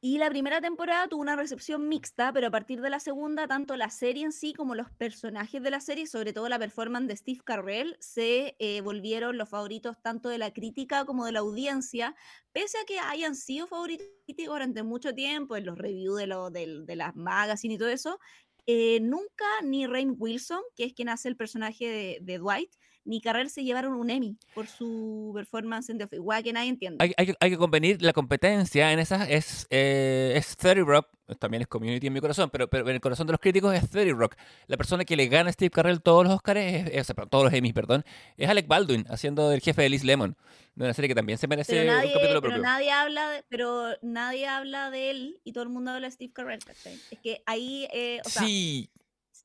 Y 0.00 0.18
la 0.18 0.30
primera 0.30 0.60
temporada 0.60 1.08
tuvo 1.08 1.22
una 1.22 1.34
recepción 1.34 1.88
mixta, 1.88 2.32
pero 2.32 2.46
a 2.46 2.50
partir 2.52 2.80
de 2.80 2.88
la 2.88 3.00
segunda, 3.00 3.48
tanto 3.48 3.76
la 3.76 3.90
serie 3.90 4.24
en 4.24 4.30
sí 4.30 4.52
como 4.54 4.76
los 4.76 4.92
personajes 4.92 5.60
de 5.60 5.72
la 5.72 5.80
serie, 5.80 6.06
sobre 6.06 6.32
todo 6.32 6.48
la 6.48 6.58
performance 6.60 7.08
de 7.08 7.16
Steve 7.16 7.40
Carell, 7.44 7.96
se 7.98 8.54
eh, 8.60 8.80
volvieron 8.80 9.36
los 9.36 9.48
favoritos 9.48 10.00
tanto 10.00 10.28
de 10.28 10.38
la 10.38 10.52
crítica 10.52 11.04
como 11.04 11.26
de 11.26 11.32
la 11.32 11.40
audiencia, 11.40 12.14
pese 12.52 12.78
a 12.78 12.84
que 12.84 13.00
hayan 13.00 13.34
sido 13.34 13.66
favoritos 13.66 14.06
durante 14.46 14.84
mucho 14.84 15.14
tiempo 15.14 15.56
en 15.56 15.66
los 15.66 15.76
reviews 15.76 16.16
de, 16.18 16.28
lo, 16.28 16.50
del- 16.50 16.86
de 16.86 16.94
las 16.94 17.16
magazines 17.16 17.74
y 17.74 17.78
todo 17.78 17.88
eso. 17.88 18.20
Eh, 18.68 19.00
nunca 19.00 19.46
ni 19.64 19.86
Rain 19.86 20.14
Wilson, 20.18 20.60
que 20.76 20.84
es 20.84 20.92
quien 20.92 21.08
hace 21.08 21.28
el 21.28 21.36
personaje 21.36 21.86
de, 21.88 22.18
de 22.20 22.38
Dwight, 22.38 22.70
ni 23.08 23.20
Carell 23.20 23.48
se 23.50 23.64
llevaron 23.64 23.94
un 23.94 24.10
Emmy 24.10 24.36
por 24.54 24.66
su 24.68 25.32
performance 25.34 25.88
en 25.90 25.98
The 25.98 26.04
Office. 26.04 26.20
Guay 26.20 26.42
que 26.42 26.52
nadie 26.52 26.68
entiende. 26.68 27.02
Hay, 27.02 27.12
hay 27.16 27.26
que, 27.26 27.34
hay 27.40 27.50
que 27.50 27.56
convenir, 27.56 28.02
la 28.02 28.12
competencia 28.12 28.92
en 28.92 28.98
esas 28.98 29.28
es, 29.30 29.66
eh, 29.70 30.34
es 30.36 30.56
30 30.56 30.84
Rock, 30.84 31.08
también 31.38 31.62
es 31.62 31.68
Community 31.68 32.06
en 32.06 32.12
mi 32.12 32.20
corazón, 32.20 32.48
pero, 32.50 32.68
pero 32.68 32.88
en 32.88 32.94
el 32.94 33.00
corazón 33.00 33.26
de 33.26 33.32
los 33.32 33.40
críticos 33.40 33.74
es 33.74 33.88
30 33.90 34.14
Rock. 34.14 34.36
La 34.66 34.76
persona 34.76 35.04
que 35.04 35.16
le 35.16 35.26
gana 35.28 35.50
a 35.50 35.52
Steve 35.52 35.70
Carell 35.70 36.00
todos 36.02 36.24
los 36.24 36.34
Oscars, 36.34 36.60
es, 36.60 36.86
es- 36.92 37.00
o 37.00 37.04
sea, 37.04 37.14
perdón, 37.14 37.30
todos 37.30 37.44
los 37.44 37.52
Emmys, 37.54 37.72
perdón, 37.72 38.04
es 38.36 38.48
Alec 38.48 38.66
Baldwin, 38.68 39.04
haciendo 39.08 39.50
el 39.52 39.60
jefe 39.60 39.82
de 39.82 39.88
Liz 39.88 40.04
Lemon, 40.04 40.36
de 40.74 40.84
una 40.84 40.94
serie 40.94 41.08
que 41.08 41.14
también 41.14 41.38
se 41.38 41.48
merece 41.48 41.72
pero 41.72 41.82
un 41.90 41.96
nadie, 41.96 42.12
capítulo 42.12 42.40
pero 42.40 42.52
propio. 42.52 42.62
nadie 42.62 42.90
habla 42.92 43.30
de, 43.30 43.44
pero 43.48 43.88
nadie 44.02 44.46
habla 44.46 44.90
de 44.90 45.10
él 45.10 45.40
y 45.44 45.52
todo 45.52 45.64
el 45.64 45.70
mundo 45.70 45.90
habla 45.92 46.06
de 46.08 46.12
Steve 46.12 46.32
¿cachai? 46.34 46.98
Es 47.10 47.18
que 47.22 47.42
ahí, 47.46 47.88
eh, 47.92 48.20
o 48.24 48.28
sea, 48.28 48.42
sí, 48.42 48.90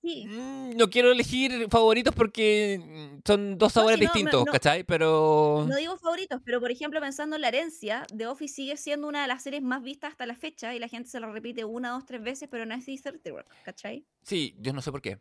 sí. 0.03 0.25
mm, 0.27 0.77
no 0.77 0.89
quiero 0.89 1.11
elegir 1.11 1.67
favoritos 1.71 2.13
porque 2.13 2.79
mm, 2.83 3.21
son 3.25 3.57
dos 3.57 3.75
No, 3.75 3.81
sabores 3.81 3.97
sí, 3.99 4.05
no, 4.05 4.11
me- 4.11 4.13
distintos, 4.19 4.45
no. 4.45 4.51
¿cachai? 4.51 4.83
Pero... 4.83 5.65
No 5.67 5.75
digo 5.77 5.97
favoritos, 5.97 6.39
pero 6.45 6.59
por 6.59 6.69
ejemplo, 6.69 6.99
pensando 7.01 7.35
en 7.37 7.41
la 7.41 7.47
herencia, 7.47 8.05
The 8.15 8.27
Office 8.27 8.53
sigue 8.53 8.77
siendo 8.77 9.07
una 9.07 9.21
de 9.23 9.27
las 9.27 9.41
series 9.41 9.63
más 9.63 9.81
vistas 9.81 10.11
hasta 10.11 10.25
la 10.27 10.35
fecha 10.35 10.75
y 10.75 10.79
la 10.79 10.87
gente 10.87 11.09
se 11.09 11.19
la 11.19 11.31
repite 11.31 11.65
una, 11.65 11.89
dos, 11.91 12.05
tres 12.05 12.21
veces, 12.21 12.47
pero 12.51 12.65
no 12.65 12.75
es 12.75 12.85
de 12.85 12.97
30 13.01 13.29
Rock, 13.31 13.47
¿cachai? 13.63 14.05
Sí, 14.21 14.55
yo 14.59 14.73
no 14.73 14.81
sé 14.81 14.91
por 14.91 15.01
qué. 15.01 15.19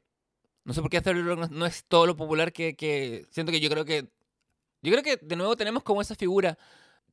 No 0.65 0.75
sé 0.75 0.81
por 0.83 0.91
qué 0.91 1.01
30 1.01 1.23
Rock 1.27 1.39
no, 1.39 1.49
no 1.49 1.67
es 1.67 1.85
todo 1.87 2.07
lo 2.07 2.17
popular 2.17 2.53
que, 2.53 2.77
que... 2.77 3.25
Siento 3.31 3.51
que 3.53 3.61
yo 3.61 3.71
creo 3.71 3.85
que... 3.85 4.09
Yo 4.85 4.91
creo 4.91 5.03
que 5.05 5.17
de 5.25 5.37
nuevo 5.37 5.57
tenemos 5.57 5.85
como 5.85 6.01
esa 6.03 6.17
figura. 6.17 6.59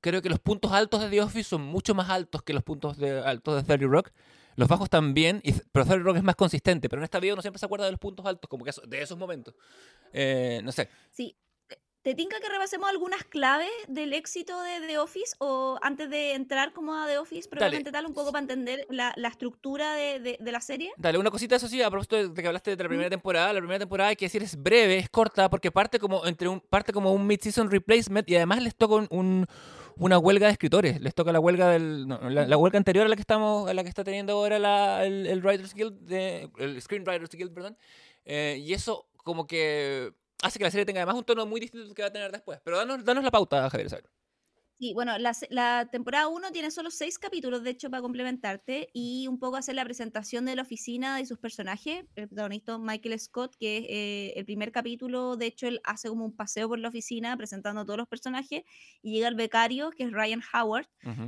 Creo 0.01 0.21
que 0.23 0.29
los 0.29 0.39
puntos 0.39 0.71
altos 0.71 1.01
de 1.01 1.09
The 1.09 1.21
Office 1.21 1.49
son 1.49 1.61
mucho 1.61 1.93
más 1.93 2.09
altos 2.09 2.41
que 2.41 2.53
los 2.53 2.63
puntos 2.63 2.97
de, 2.97 3.19
altos 3.19 3.55
de 3.57 3.63
30 3.63 3.85
Rock. 3.85 4.11
Los 4.59 4.67
bajos 4.67 4.89
también, 4.89 5.39
y, 5.43 5.53
pero 5.71 5.85
30 5.85 6.03
Rock 6.03 6.17
es 6.17 6.23
más 6.23 6.35
consistente. 6.35 6.89
Pero 6.89 6.99
en 7.01 7.05
esta 7.05 7.19
vida 7.19 7.33
uno 7.33 7.41
siempre 7.41 7.59
se 7.59 7.65
acuerda 7.65 7.85
de 7.85 7.91
los 7.91 7.99
puntos 7.99 8.25
altos, 8.25 8.49
como 8.49 8.63
que 8.65 8.71
eso- 8.71 8.81
de 8.85 9.01
esos 9.01 9.17
momentos. 9.17 9.55
Eh, 10.11 10.59
no 10.63 10.71
sé. 10.73 10.89
Sí. 11.11 11.35
¿Te- 11.67 11.79
¿Te 12.01 12.15
tinca 12.15 12.39
que 12.39 12.49
repasemos 12.49 12.89
algunas 12.89 13.23
claves 13.25 13.69
del 13.87 14.13
éxito 14.13 14.59
de 14.61 14.81
The 14.87 14.97
Office 14.99 15.35
o 15.39 15.77
antes 15.81 16.09
de 16.09 16.33
entrar 16.33 16.73
como 16.73 16.93
a 16.95 17.07
The 17.07 17.17
Office, 17.19 17.47
probablemente 17.49 17.91
tal, 17.91 18.05
un 18.05 18.13
poco 18.13 18.31
para 18.31 18.41
entender 18.41 18.85
la, 18.89 19.13
la 19.15 19.27
estructura 19.29 19.93
de, 19.95 20.19
de- 20.19 20.37
de 20.39 20.51
la 20.51 20.61
serie? 20.61 20.91
Dale, 20.97 21.17
una 21.17 21.29
cosita, 21.31 21.55
eso 21.55 21.67
sí, 21.67 21.81
a 21.81 21.89
propósito 21.89 22.29
de 22.29 22.41
que 22.41 22.47
hablaste 22.47 22.75
de 22.75 22.83
la 22.83 22.89
primera 22.89 23.09
temporada. 23.09 23.53
La 23.53 23.59
primera 23.59 23.79
temporada, 23.79 24.09
hay 24.09 24.15
que 24.15 24.25
decir, 24.25 24.41
es 24.43 24.55
breve, 24.61 24.97
es 24.97 25.09
corta, 25.09 25.49
porque 25.49 25.71
parte 25.71 25.99
como, 25.99 26.25
entre 26.25 26.47
un, 26.49 26.59
parte 26.61 26.91
como 26.93 27.13
un 27.13 27.25
mid-season 27.27 27.69
replacement 27.71 28.29
y 28.29 28.35
además 28.35 28.61
les 28.61 28.75
toca 28.75 28.95
un, 28.95 29.07
un- 29.11 29.45
una 29.99 30.17
huelga 30.17 30.47
de 30.47 30.53
escritores. 30.53 31.01
Les 31.01 31.13
toca 31.13 31.31
la 31.31 31.39
huelga 31.39 31.69
del 31.69 32.07
la, 32.07 32.57
huelga 32.57 32.77
anterior 32.77 33.05
a 33.05 33.09
la 33.09 33.15
que 33.15 33.21
estamos 33.21 33.69
a 33.69 33.73
la 33.73 33.83
que 33.83 33.89
está 33.89 34.03
teniendo 34.03 34.33
ahora 34.33 34.57
la- 34.59 35.05
el, 35.05 35.41
Writers 35.43 35.73
Guild, 35.73 35.99
de, 36.01 36.49
el 36.57 36.81
Screenwriters 36.81 37.31
Guild, 37.31 37.53
perdón. 37.53 37.77
Eh, 38.25 38.57
y 38.61 38.73
eso 38.73 39.07
como 39.23 39.45
que 39.45 40.11
hace 40.41 40.57
que 40.57 40.65
la 40.65 40.71
serie 40.71 40.85
tenga 40.85 41.01
además 41.01 41.15
un 41.15 41.23
tono 41.25 41.45
muy 41.45 41.59
distinto 41.59 41.93
que 41.93 42.01
va 42.01 42.07
a 42.07 42.11
tener 42.13 42.31
después. 42.31 42.59
Pero 42.63 42.77
danos, 42.77 43.03
danos 43.03 43.23
la 43.23 43.31
pauta, 43.31 43.69
Javier. 43.69 43.87
Isabel. 43.87 44.05
Sí, 44.81 44.93
bueno, 44.93 45.17
la, 45.17 45.33
la 45.49 45.89
temporada 45.91 46.29
1 46.29 46.51
tiene 46.53 46.71
solo 46.71 46.89
seis 46.89 47.19
capítulos, 47.19 47.63
de 47.63 47.71
hecho, 47.71 47.89
para 47.89 48.01
complementarte, 48.01 48.87
y 48.93 49.27
un 49.27 49.37
poco 49.37 49.57
hacer 49.57 49.75
la 49.75 49.83
presentación 49.83 50.45
de 50.45 50.55
la 50.55 50.61
oficina 50.61 51.19
y 51.19 51.25
sus 51.25 51.37
personajes. 51.37 52.05
El 52.15 52.29
protagonista 52.29 52.77
Michael 52.77 53.19
Scott, 53.19 53.57
que 53.59 53.77
es 53.79 53.83
eh, 53.89 54.33
el 54.37 54.45
primer 54.45 54.71
capítulo, 54.71 55.35
de 55.35 55.47
hecho, 55.47 55.67
él 55.67 55.81
hace 55.83 56.07
como 56.07 56.23
un 56.23 56.33
paseo 56.33 56.69
por 56.69 56.79
la 56.79 56.87
oficina 56.87 57.35
presentando 57.35 57.81
a 57.81 57.85
todos 57.85 57.97
los 57.97 58.07
personajes, 58.07 58.63
y 59.01 59.11
llega 59.15 59.27
el 59.27 59.35
becario, 59.35 59.89
que 59.91 60.03
es 60.03 60.11
Ryan 60.13 60.41
Howard, 60.53 60.87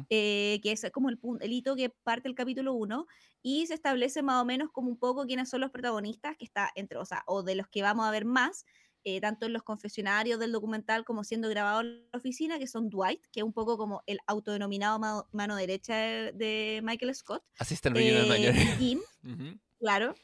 eh, 0.09 0.61
que 0.63 0.71
es 0.71 0.85
como 0.93 1.09
el, 1.09 1.19
el 1.41 1.51
hito 1.51 1.75
que 1.75 1.89
parte 1.89 2.29
el 2.29 2.35
capítulo 2.35 2.73
1, 2.73 3.05
y 3.41 3.65
se 3.67 3.73
establece 3.73 4.23
más 4.23 4.41
o 4.41 4.45
menos 4.45 4.69
como 4.71 4.89
un 4.89 4.97
poco 4.97 5.25
quiénes 5.25 5.49
son 5.49 5.59
los 5.59 5.71
protagonistas, 5.71 6.37
que 6.37 6.45
está 6.45 6.69
entre, 6.75 6.97
o 6.99 7.05
sea, 7.05 7.23
o 7.27 7.43
de 7.43 7.55
los 7.55 7.67
que 7.67 7.81
vamos 7.81 8.05
a 8.05 8.11
ver 8.11 8.23
más, 8.23 8.65
eh, 9.03 9.19
tanto 9.21 9.45
en 9.45 9.53
los 9.53 9.63
confesionarios 9.63 10.39
del 10.39 10.51
documental 10.51 11.03
como 11.05 11.23
siendo 11.23 11.49
grabado 11.49 11.81
en 11.81 12.07
la 12.11 12.17
oficina, 12.17 12.59
que 12.59 12.67
son 12.67 12.89
Dwight, 12.89 13.21
que 13.31 13.39
es 13.39 13.43
un 13.43 13.53
poco 13.53 13.77
como 13.77 14.03
el 14.05 14.19
autodenominado 14.27 14.99
ma- 14.99 15.27
mano 15.31 15.55
derecha 15.55 15.95
de, 15.95 16.31
de 16.33 16.81
Michael 16.83 17.15
Scott, 17.15 17.43
Assistant 17.59 17.95
Regional 17.95 18.25
eh, 18.25 18.29
Manager. 18.51 18.77
Jim, 18.77 18.99
Ujú. 19.23 19.59
claro, 19.79 20.15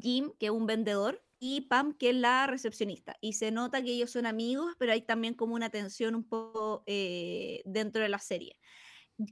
Jim, 0.00 0.32
que 0.38 0.46
es 0.46 0.52
un 0.52 0.66
vendedor, 0.66 1.24
y 1.42 1.62
Pam, 1.62 1.94
que 1.94 2.10
es 2.10 2.16
la 2.16 2.46
recepcionista. 2.46 3.16
Y 3.22 3.32
se 3.32 3.50
nota 3.50 3.82
que 3.82 3.92
ellos 3.92 4.10
son 4.10 4.26
amigos, 4.26 4.74
pero 4.78 4.92
hay 4.92 5.00
también 5.02 5.34
como 5.34 5.54
una 5.54 5.70
tensión 5.70 6.14
un 6.14 6.24
poco 6.28 6.82
eh, 6.86 7.62
dentro 7.64 8.02
de 8.02 8.10
la 8.10 8.18
serie. 8.18 8.58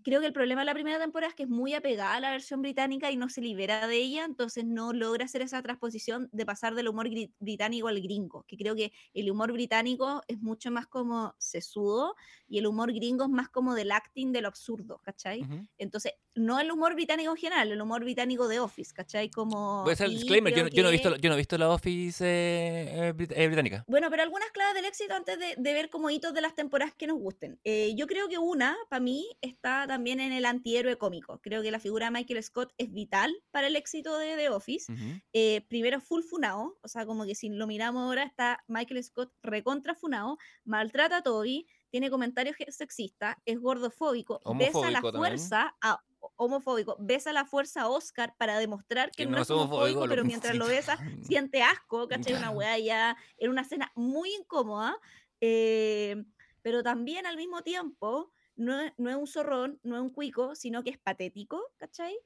Creo 0.04 0.20
que 0.20 0.26
el 0.26 0.32
problema 0.32 0.62
de 0.62 0.66
la 0.66 0.74
primera 0.74 0.98
temporada 0.98 1.30
es 1.30 1.34
que 1.34 1.44
es 1.44 1.48
muy 1.48 1.74
apegada 1.74 2.14
a 2.14 2.20
la 2.20 2.30
versión 2.30 2.62
británica 2.62 3.10
y 3.10 3.16
no 3.16 3.28
se 3.28 3.40
libera 3.40 3.86
de 3.86 3.96
ella, 3.96 4.24
entonces 4.24 4.64
no 4.64 4.92
logra 4.92 5.24
hacer 5.24 5.42
esa 5.42 5.62
transposición 5.62 6.28
de 6.32 6.44
pasar 6.46 6.74
del 6.74 6.88
humor 6.88 7.08
británico 7.38 7.88
al 7.88 8.00
gringo, 8.00 8.44
que 8.46 8.56
creo 8.56 8.74
que 8.74 8.92
el 9.14 9.30
humor 9.30 9.52
británico 9.52 10.22
es 10.28 10.38
mucho 10.40 10.70
más 10.70 10.86
como 10.86 11.34
sesudo 11.38 12.14
y 12.48 12.58
el 12.58 12.66
humor 12.66 12.92
gringo 12.92 13.24
es 13.24 13.30
más 13.30 13.48
como 13.48 13.74
del 13.74 13.92
acting 13.92 14.32
de 14.32 14.40
lo 14.42 14.48
absurdo, 14.48 15.00
¿cachai? 15.02 15.42
Ujú. 15.42 15.66
Entonces, 15.78 16.12
no 16.34 16.60
el 16.60 16.70
humor 16.70 16.94
británico 16.94 17.30
en 17.30 17.36
general, 17.36 17.72
el 17.72 17.80
humor 17.80 18.02
británico 18.04 18.46
de 18.48 18.60
Office, 18.60 18.92
¿cachai? 18.94 19.30
Como, 19.30 19.82
Voy 19.82 19.90
a 19.90 19.92
hacer 19.94 20.06
el 20.08 20.14
disclaimer, 20.14 20.54
yo, 20.54 20.62
no- 20.64 20.68
yo 20.68 20.82
no 20.82 20.88
he 20.88 20.92
visto, 20.92 21.14
que- 21.14 21.20
yo 21.20 21.28
no 21.30 21.34
he 21.34 21.38
visto 21.38 21.58
la 21.58 21.70
Office 21.70 22.24
eh, 22.24 23.10
eh, 23.10 23.28
eh, 23.30 23.46
británica. 23.48 23.84
Bueno, 23.88 24.08
pero 24.10 24.22
algunas 24.22 24.50
claves 24.50 24.74
del 24.74 24.84
éxito 24.84 25.14
antes 25.14 25.38
de, 25.38 25.54
de 25.56 25.72
ver 25.72 25.90
como 25.90 26.10
hitos 26.10 26.34
de 26.34 26.40
las 26.40 26.54
temporadas 26.54 26.94
que 26.94 27.06
nos 27.06 27.18
gusten. 27.18 27.58
Eh, 27.64 27.94
yo 27.96 28.06
creo 28.06 28.28
que 28.28 28.38
una, 28.38 28.76
para 28.88 29.00
mí, 29.00 29.26
está 29.40 29.77
también 29.86 30.20
en 30.20 30.32
el 30.32 30.44
antihéroe 30.44 30.96
cómico. 30.96 31.40
Creo 31.42 31.62
que 31.62 31.70
la 31.70 31.80
figura 31.80 32.06
de 32.06 32.12
Michael 32.12 32.42
Scott 32.42 32.72
es 32.78 32.92
vital 32.92 33.34
para 33.50 33.66
el 33.68 33.76
éxito 33.76 34.18
de 34.18 34.36
The 34.36 34.50
Office. 34.50 34.92
Ujú. 34.92 35.20
Eh, 35.32 35.62
primero, 35.68 36.00
full 36.00 36.22
funao, 36.22 36.78
o 36.82 36.88
sea, 36.88 37.06
como 37.06 37.24
que 37.24 37.34
si 37.34 37.48
lo 37.48 37.66
miramos 37.66 38.02
ahora, 38.02 38.22
está 38.24 38.64
Michael 38.66 39.02
Scott 39.04 39.32
recontra 39.42 39.94
funao, 39.94 40.38
maltrata 40.64 41.18
a 41.18 41.22
Toby, 41.22 41.66
tiene 41.90 42.10
comentarios 42.10 42.56
sexistas, 42.68 43.36
es 43.44 43.58
gordofóbico, 43.60 44.40
besa 44.56 44.86
a 44.86 44.90
la 44.90 44.98
Homofóbico 44.98 45.12
también. 45.12 45.12
fuerza 45.12 45.76
a 45.80 46.02
homofóbico, 46.36 46.96
besa 46.98 47.32
la 47.32 47.44
fuerza 47.44 47.82
a 47.82 47.88
Oscar 47.88 48.34
para 48.38 48.58
demostrar 48.58 49.10
que 49.10 49.24
Que 49.24 49.26
no, 49.26 49.36
no 49.36 49.42
es 49.42 49.50
homofóbico, 49.50 50.00
homofóbico, 50.00 50.08
pero 50.08 50.24
mientras 50.24 50.56
lo 50.56 50.66
besa 50.66 50.98
siente 51.22 51.62
asco, 51.62 52.08
¿cachai? 52.08 52.34
Una 52.34 52.50
weá 52.50 52.78
ya 52.78 53.16
en 53.38 53.50
una 53.50 53.62
escena 53.62 53.90
muy 53.94 54.34
incómoda, 54.34 54.96
eh, 55.40 56.24
pero 56.62 56.82
también 56.82 57.26
al 57.26 57.36
mismo 57.36 57.62
tiempo 57.62 58.32
no 58.58 58.78
es, 58.80 58.92
no 58.98 59.10
es 59.10 59.16
un 59.16 59.26
zorrón, 59.26 59.80
no 59.82 59.96
es 59.96 60.02
un 60.02 60.10
cuico, 60.10 60.54
sino 60.54 60.82
que 60.84 60.90
es 60.90 60.98
patético, 60.98 61.62
¿cachai? 61.78 62.16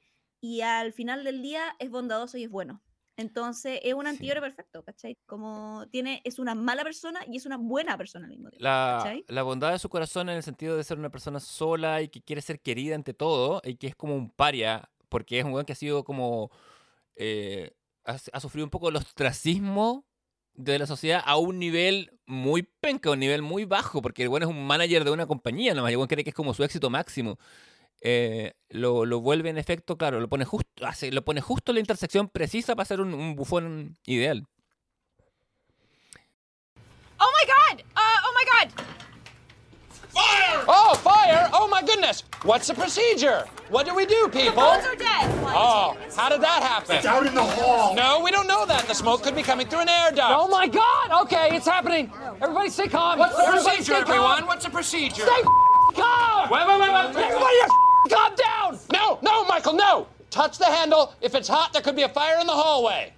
Y 0.41 0.61
al 0.61 0.91
final 0.93 1.23
del 1.23 1.41
día 1.41 1.75
es 1.79 1.89
bondadoso 1.89 2.37
y 2.37 2.43
es 2.43 2.49
bueno. 2.49 2.83
Entonces 3.15 3.79
es 3.83 3.93
un 3.93 4.01
Sí. 4.05 4.09
antihéroe 4.09 4.41
perfecto, 4.41 4.83
¿cachai? 4.83 5.17
Como 5.25 5.85
tiene, 5.91 6.21
es 6.25 6.39
una 6.39 6.55
mala 6.55 6.83
persona 6.83 7.21
y 7.27 7.37
es 7.37 7.45
una 7.45 7.57
buena 7.57 7.97
persona 7.97 8.25
al 8.25 8.31
mismo 8.31 8.49
tiempo. 8.49 8.63
La, 8.63 9.21
la 9.27 9.43
bondad 9.43 9.71
de 9.71 9.79
su 9.79 9.89
corazón 9.89 10.29
en 10.29 10.37
el 10.37 10.43
sentido 10.43 10.77
de 10.77 10.83
ser 10.83 10.97
una 10.99 11.09
persona 11.09 11.39
sola 11.39 12.01
y 12.01 12.09
que 12.09 12.21
quiere 12.21 12.41
ser 12.41 12.61
querida 12.61 12.95
ante 12.95 13.13
todo 13.13 13.61
y 13.63 13.75
que 13.77 13.87
es 13.87 13.95
como 13.95 14.15
un 14.15 14.29
paria, 14.29 14.89
porque 15.09 15.39
es 15.39 15.45
un 15.45 15.53
weón 15.53 15.65
que 15.65 15.73
ha 15.73 15.75
sido 15.75 16.03
como. 16.03 16.49
eh, 17.15 17.71
ha, 18.05 18.17
ha 18.33 18.39
sufrido 18.41 18.65
un 18.65 18.71
poco 18.71 18.89
el 18.89 18.95
ostracismo 18.97 20.05
de 20.55 20.79
la 20.79 20.85
sociedad 20.85 21.21
a 21.25 21.37
un 21.37 21.59
nivel 21.59 22.11
muy 22.25 22.63
penca, 22.63 23.11
un 23.11 23.19
nivel 23.19 23.41
muy 23.41 23.65
bajo, 23.65 24.01
porque 24.01 24.23
el 24.23 24.29
weón 24.29 24.43
es 24.43 24.49
un 24.49 24.65
manager 24.65 25.03
de 25.03 25.11
una 25.11 25.25
compañía, 25.25 25.73
nomás, 25.73 25.91
el 25.91 25.97
weón 25.97 26.07
cree 26.07 26.23
que 26.23 26.29
es 26.29 26.35
como 26.35 26.53
su 26.53 26.63
éxito 26.63 26.89
máximo. 26.89 27.37
Eh, 28.01 28.53
lo, 28.69 29.05
lo 29.05 29.21
vuelve 29.21 29.49
en 29.49 29.57
efecto, 29.57 29.97
claro, 29.97 30.19
lo 30.19 30.27
pone 30.27 30.45
justo, 30.45 30.85
hace, 30.85 31.11
lo 31.11 31.23
pone 31.23 31.41
justo 31.41 31.71
en 31.71 31.75
la 31.75 31.79
intersección 31.79 32.27
precisa 32.27 32.75
para 32.75 32.85
ser 32.85 32.99
un, 33.01 33.13
un 33.13 33.35
bufón 33.35 33.97
ideal. 34.05 34.45
Oh 37.17 37.31
my 37.39 37.45
god! 37.45 37.52
Oh, 40.67 40.95
fire! 40.95 41.49
Oh 41.53 41.67
my 41.67 41.81
goodness! 41.81 42.23
What's 42.43 42.67
the 42.67 42.73
procedure? 42.73 43.45
What 43.69 43.85
do 43.85 43.95
we 43.95 44.05
do, 44.05 44.27
people? 44.29 44.51
The 44.55 44.61
Phones 44.61 44.85
are 44.85 44.95
dead. 44.95 45.29
Oh, 45.47 45.97
how 46.15 46.29
did 46.29 46.41
that 46.41 46.61
happen? 46.63 46.95
It's 46.97 47.05
out 47.05 47.25
in 47.25 47.33
the 47.33 47.41
hall. 47.43 47.95
No, 47.95 48.21
we 48.23 48.31
don't 48.31 48.47
know 48.47 48.65
that. 48.65 48.85
The 48.87 48.93
smoke 48.93 49.23
could 49.23 49.35
be 49.35 49.43
coming 49.43 49.67
through 49.67 49.79
an 49.81 49.89
air 49.89 50.11
duct. 50.11 50.33
Oh 50.37 50.47
my 50.47 50.67
god! 50.67 51.23
Okay, 51.23 51.55
it's 51.55 51.65
happening. 51.67 52.11
Everybody 52.41 52.69
stay 52.69 52.87
calm. 52.87 53.19
What's 53.19 53.35
the 53.35 53.43
Everybody 53.43 53.63
procedure, 53.77 53.83
stay 53.83 53.93
calm. 54.03 54.09
everyone? 54.11 54.45
What's 54.47 54.65
the 54.65 54.71
procedure? 54.71 55.23
Stay 55.23 55.41
calm! 55.95 56.49
Wait, 56.49 56.67
wait, 56.67 56.79
wait, 56.79 56.93
wait. 56.93 57.25
Everybody 57.25 57.55
just 57.61 57.73
calm 58.09 58.35
down! 58.35 58.79
No, 58.91 59.19
no, 59.21 59.45
Michael, 59.45 59.73
no! 59.73 60.07
Touch 60.29 60.57
the 60.57 60.65
handle. 60.65 61.13
If 61.21 61.35
it's 61.35 61.47
hot, 61.47 61.73
there 61.73 61.81
could 61.81 61.95
be 61.95 62.03
a 62.03 62.09
fire 62.09 62.39
in 62.39 62.47
the 62.47 62.53
hallway. 62.53 63.13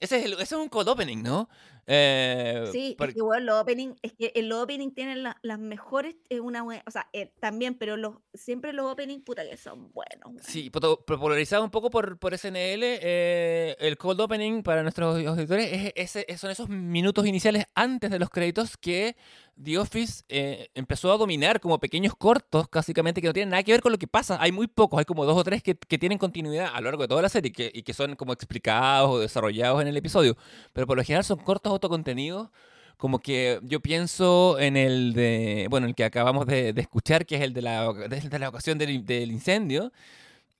Ese 0.00 0.12
es, 0.12 0.24
el- 0.24 0.32
ese 0.40 0.52
es 0.52 0.58
un 0.58 0.68
cold 0.68 0.88
opening, 0.88 1.22
¿no? 1.22 1.48
Eh, 1.86 2.68
Sí, 2.70 2.94
por- 2.96 3.08
es 3.08 3.14
que 3.14 3.22
bueno, 3.22 3.44
los 3.46 3.60
opening, 3.62 3.94
es 4.02 4.12
que 4.12 4.32
el 4.36 4.52
opening 4.52 4.90
tiene 4.92 5.16
la- 5.16 5.38
las 5.42 5.58
mejores, 5.58 6.14
es 6.28 6.40
una 6.40 6.62
o 6.64 6.90
sea, 6.90 7.08
eh, 7.12 7.32
también, 7.40 7.74
pero 7.74 7.96
los, 7.96 8.16
siempre 8.34 8.72
los 8.72 8.90
opening, 8.90 9.20
puta 9.20 9.42
que 9.48 9.56
son 9.56 9.90
buenos. 9.92 10.42
Sí, 10.42 10.70
popularizado 10.70 11.64
un 11.64 11.70
poco 11.70 11.90
por, 11.90 12.18
por 12.18 12.34
SNL, 12.34 12.82
eh, 13.02 13.76
el 13.80 13.96
cold 13.98 14.20
opening 14.20 14.62
para 14.62 14.82
nuestros 14.82 15.26
auditores 15.26 15.92
es 15.96 16.16
es- 16.16 16.40
son 16.40 16.50
esos 16.50 16.68
minutos 16.68 17.26
iniciales 17.26 17.64
antes 17.74 18.10
de 18.10 18.18
los 18.18 18.30
créditos 18.30 18.76
que 18.76 19.16
The 19.62 19.78
Office 19.78 20.24
eh, 20.28 20.68
empezó 20.74 21.12
a 21.12 21.16
dominar 21.16 21.60
como 21.60 21.78
pequeños 21.78 22.14
cortos, 22.16 22.66
básicamente, 22.72 23.20
que 23.20 23.26
no 23.26 23.32
tienen 23.32 23.50
nada 23.50 23.62
que 23.62 23.72
ver 23.72 23.82
con 23.82 23.92
lo 23.92 23.98
que 23.98 24.06
pasa. 24.06 24.38
Hay 24.40 24.52
muy 24.52 24.66
pocos, 24.66 24.98
hay 24.98 25.04
como 25.04 25.24
dos 25.24 25.36
o 25.36 25.44
tres 25.44 25.62
que, 25.62 25.76
que 25.76 25.98
tienen 25.98 26.18
continuidad 26.18 26.70
a 26.74 26.80
lo 26.80 26.86
largo 26.86 27.02
de 27.02 27.08
toda 27.08 27.22
la 27.22 27.28
serie 27.28 27.52
que, 27.52 27.70
y 27.72 27.82
que 27.82 27.94
son 27.94 28.16
como 28.16 28.32
explicados 28.32 29.10
o 29.10 29.18
desarrollados 29.18 29.82
en 29.82 29.88
el 29.88 29.96
episodio. 29.96 30.36
Pero 30.72 30.86
por 30.86 30.96
lo 30.96 31.04
general 31.04 31.24
son 31.24 31.38
cortos 31.38 31.70
autocontenidos. 31.70 32.48
Como 32.96 33.18
que 33.18 33.58
yo 33.62 33.80
pienso 33.80 34.58
en 34.60 34.76
el 34.76 35.12
de, 35.12 35.66
bueno, 35.70 35.86
el 35.86 35.94
que 35.94 36.04
acabamos 36.04 36.46
de, 36.46 36.72
de 36.72 36.80
escuchar, 36.80 37.26
que 37.26 37.36
es 37.36 37.42
el 37.42 37.52
de 37.52 37.62
la, 37.62 37.92
de 37.92 38.38
la 38.38 38.48
ocasión 38.48 38.78
del, 38.78 39.04
del 39.04 39.32
incendio. 39.32 39.92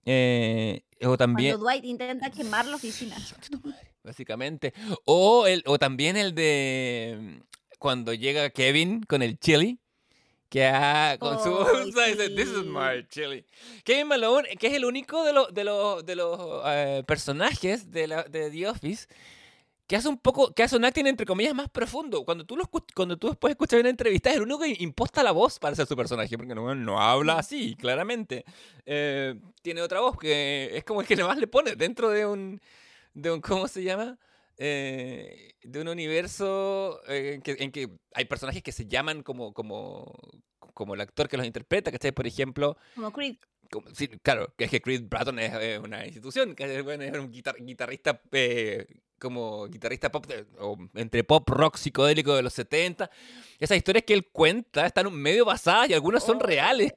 Eh, 0.04 0.82
o 1.04 1.16
también, 1.16 1.52
Cuando 1.52 1.66
Dwight 1.66 1.84
intenta 1.84 2.30
quemar 2.30 2.66
la 2.66 2.76
oficina. 2.76 3.16
básicamente. 4.02 4.74
O, 5.04 5.46
el, 5.46 5.62
o 5.66 5.78
también 5.78 6.16
el 6.16 6.34
de 6.34 7.42
cuando 7.82 8.14
llega 8.14 8.48
Kevin 8.50 9.02
con 9.02 9.22
el 9.22 9.40
chili. 9.40 9.80
Que 10.48 10.66
ha, 10.66 11.16
con 11.18 11.42
su 11.42 11.48
Ay, 11.66 11.72
bolsa 11.72 12.04
dice, 12.06 12.28
This 12.28 12.48
is 12.48 12.58
sí. 12.58 12.64
my 12.64 13.08
chili. 13.08 13.44
Kevin 13.82 14.06
Malone, 14.06 14.48
que 14.56 14.68
es 14.68 14.74
el 14.74 14.84
único 14.84 15.24
de, 15.24 15.32
los 15.32 15.52
de 15.52 15.64
los, 15.64 16.06
de 16.06 16.14
los 16.14 16.62
eh, 16.64 17.02
personajes 17.04 17.90
de, 17.90 18.06
la, 18.06 18.22
de 18.22 18.50
The 18.50 18.68
Office 18.68 19.08
que 19.88 19.96
hace 19.96 20.08
un 20.08 20.18
poco, 20.18 20.54
que 20.54 20.62
hace 20.62 20.76
un 20.76 20.84
acting 20.84 21.06
entre 21.06 21.26
comillas 21.26 21.54
más 21.54 21.68
profundo. 21.70 22.24
Cuando 22.24 22.44
tú, 22.44 22.56
lo 22.56 22.70
cuando 22.94 23.16
tú 23.16 23.30
después 23.30 23.50
escuchas 23.50 23.80
una 23.80 23.90
entrevista, 23.90 24.30
es 24.30 24.36
el 24.36 24.42
único 24.42 24.60
que 24.60 24.76
imposta 24.78 25.24
la 25.24 25.32
voz 25.32 25.58
para 25.58 25.74
ser 25.74 25.86
su 25.86 25.96
personaje, 25.96 26.36
porque 26.38 26.54
no, 26.54 26.74
no 26.74 27.00
habla 27.00 27.38
así, 27.38 27.74
claramente. 27.74 28.44
Eh, 28.86 29.34
tiene 29.60 29.82
otra 29.82 30.00
voz 30.00 30.16
que 30.16 30.70
es 30.74 30.84
como 30.84 31.00
el 31.00 31.06
que 31.08 31.16
más 31.24 31.36
le 31.36 31.48
pone 31.48 31.74
dentro 31.74 32.10
de 32.10 32.26
un, 32.26 32.60
de 33.12 33.32
un 33.32 33.40
¿cómo 33.40 33.66
se 33.66 33.82
llama? 33.82 34.18
Eh, 34.64 35.54
de 35.62 35.80
un 35.80 35.88
universo 35.88 37.00
eh, 37.08 37.32
en, 37.34 37.42
que, 37.42 37.56
en 37.58 37.72
que 37.72 37.88
hay 38.14 38.24
personajes 38.26 38.62
que 38.62 38.70
se 38.70 38.86
llaman 38.86 39.22
como, 39.24 39.52
como, 39.52 40.12
como 40.72 40.94
el 40.94 41.00
actor 41.00 41.28
que 41.28 41.36
los 41.36 41.46
interpreta, 41.46 41.90
¿cachai? 41.90 42.12
Por 42.12 42.28
ejemplo, 42.28 42.76
Como 42.94 43.12
Creed. 43.12 43.36
como- 43.70 43.88
sí, 43.92 44.06
claro, 44.22 44.54
que 44.56 44.64
es 44.66 44.70
que 44.70 44.80
Chris 44.80 45.08
Bratton 45.08 45.40
es 45.40 45.52
eh, 45.54 45.78
una 45.78 46.04
institución, 46.06 46.54
que 46.54 46.76
es, 46.78 46.84
bueno, 46.84 47.02
es 47.02 47.12
un 47.18 47.32
guitar- 47.32 47.56
guitarrista 47.58 48.22
eh, 48.30 48.86
como 49.18 49.66
guitarrista 49.68 50.10
pop, 50.12 50.26
o 50.58 50.76
entre 50.94 51.24
pop 51.24 51.48
rock 51.48 51.76
psicodélico 51.76 52.34
de 52.34 52.42
los 52.42 52.52
70. 52.54 53.08
Esas 53.58 53.76
historias 53.76 54.04
que 54.04 54.14
él 54.14 54.28
cuenta 54.30 54.86
están 54.86 55.12
medio 55.12 55.44
basadas 55.44 55.90
y 55.90 55.94
algunas 55.94 56.24
son 56.24 56.36
Oh. 56.38 56.46
reales, 56.46 56.92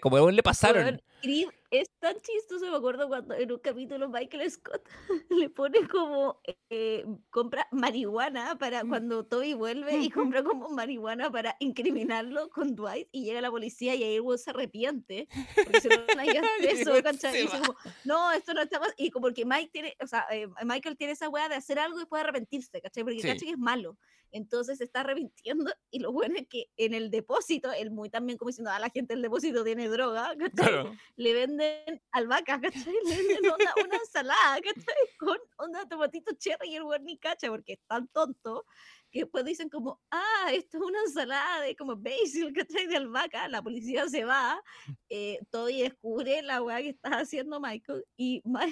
como 0.00 0.16
a 0.24 0.28
él 0.30 0.36
le 0.36 0.42
pasaron. 0.42 1.02
Creed 1.22 1.46
es 1.70 1.88
tan 2.00 2.16
chistoso, 2.20 2.70
me 2.70 2.76
acuerdo 2.76 3.08
cuando 3.08 3.34
en 3.34 3.52
un 3.52 3.58
capítulo 3.58 4.08
Michael 4.08 4.50
Scott 4.50 4.88
le 5.30 5.50
pone 5.50 5.86
como, 5.88 6.40
eh, 6.70 7.04
compra 7.30 7.68
marihuana 7.72 8.56
para 8.58 8.84
Mm. 8.84 8.98
cuando 8.98 9.26
Toby 9.26 9.54
vuelve 9.54 10.00
y 10.00 10.10
compra 10.10 10.42
como 10.42 10.70
marihuana 10.70 11.30
para 11.30 11.56
incriminarlo 11.60 12.48
con 12.50 12.74
Dwight 12.74 13.08
y 13.12 13.24
llega 13.24 13.40
la 13.42 13.50
policía 13.50 13.94
y 13.94 14.02
ahí 14.02 14.18
se 14.38 14.50
arrepiente 14.50 15.28
porque 15.62 15.80
se 15.80 15.90
a 15.90 16.14
Y 17.02 17.02
¿cachai? 17.02 17.36
se 17.36 17.38
dice 17.42 17.58
como, 17.58 17.76
no, 18.04 18.32
esto 18.32 18.54
no 18.54 18.62
está 18.62 18.80
pas-". 18.80 18.94
y 18.96 19.10
como 19.10 19.32
que 19.34 19.44
Mike 19.44 19.70
tiene, 19.72 19.96
o 20.02 20.06
sea, 20.06 20.26
eh, 20.30 20.48
Michael 20.64 20.96
tiene 20.96 21.12
esa 21.12 21.28
weá 21.28 21.48
de 21.48 21.56
hacer 21.56 21.78
algo 21.78 21.98
y 21.98 22.00
después 22.00 22.22
arrepentirse, 22.22 22.80
¿cachai? 22.80 23.04
Porque 23.04 23.22
Sí. 23.22 23.24
cacha 23.24 23.44
que 23.44 23.52
es 23.52 23.58
malo. 23.58 23.98
Entonces 24.32 24.78
se 24.78 24.84
está 24.84 25.00
arrepintiendo 25.00 25.70
y 25.90 26.00
lo 26.00 26.12
bueno 26.12 26.34
es 26.36 26.46
que 26.48 26.66
en 26.76 26.94
el 26.94 27.10
depósito, 27.10 27.72
él 27.72 27.90
muy 27.90 28.10
también 28.10 28.38
como 28.38 28.48
diciendo, 28.50 28.70
a 28.70 28.78
la 28.78 28.90
gente 28.90 29.14
del 29.14 29.22
depósito 29.22 29.64
tiene 29.64 29.88
droga. 29.88 30.34
Claro. 30.54 30.96
le 31.16 31.32
venden 31.34 32.02
albahaca, 32.12 32.60
¿cachai? 32.60 32.94
Le 33.04 33.16
venden 33.16 33.50
onda- 33.50 33.74
una 33.84 33.96
ensalada, 34.02 34.60
¿cachai? 34.62 34.94
Con 35.18 35.38
onda 35.58 35.86
tomatito 35.88 36.32
cherry 36.34 36.70
y 36.70 36.76
el 36.76 36.82
weón 36.82 37.04
ni 37.04 37.18
cacha, 37.18 37.48
porque 37.48 37.74
es 37.74 37.80
tan 37.86 38.08
tonto 38.08 38.64
que 39.10 39.20
después 39.20 39.44
dicen 39.44 39.70
como, 39.70 40.00
ah, 40.10 40.50
esto 40.52 40.76
es 40.78 40.82
una 40.82 41.00
ensalada 41.00 41.62
de 41.62 41.74
como 41.76 41.96
basil, 41.96 42.52
¿cachai? 42.54 42.86
De 42.86 42.96
albahaca, 42.96 43.48
la 43.48 43.62
policía 43.62 44.06
se 44.08 44.24
va, 44.24 44.62
eh, 45.08 45.38
todo 45.50 45.70
y 45.70 45.80
descubre 45.82 46.42
la 46.42 46.62
weá 46.62 46.82
que 46.82 46.90
está 46.90 47.10
haciendo 47.20 47.58
Michael 47.60 48.04
y 48.16 48.42
más, 48.44 48.66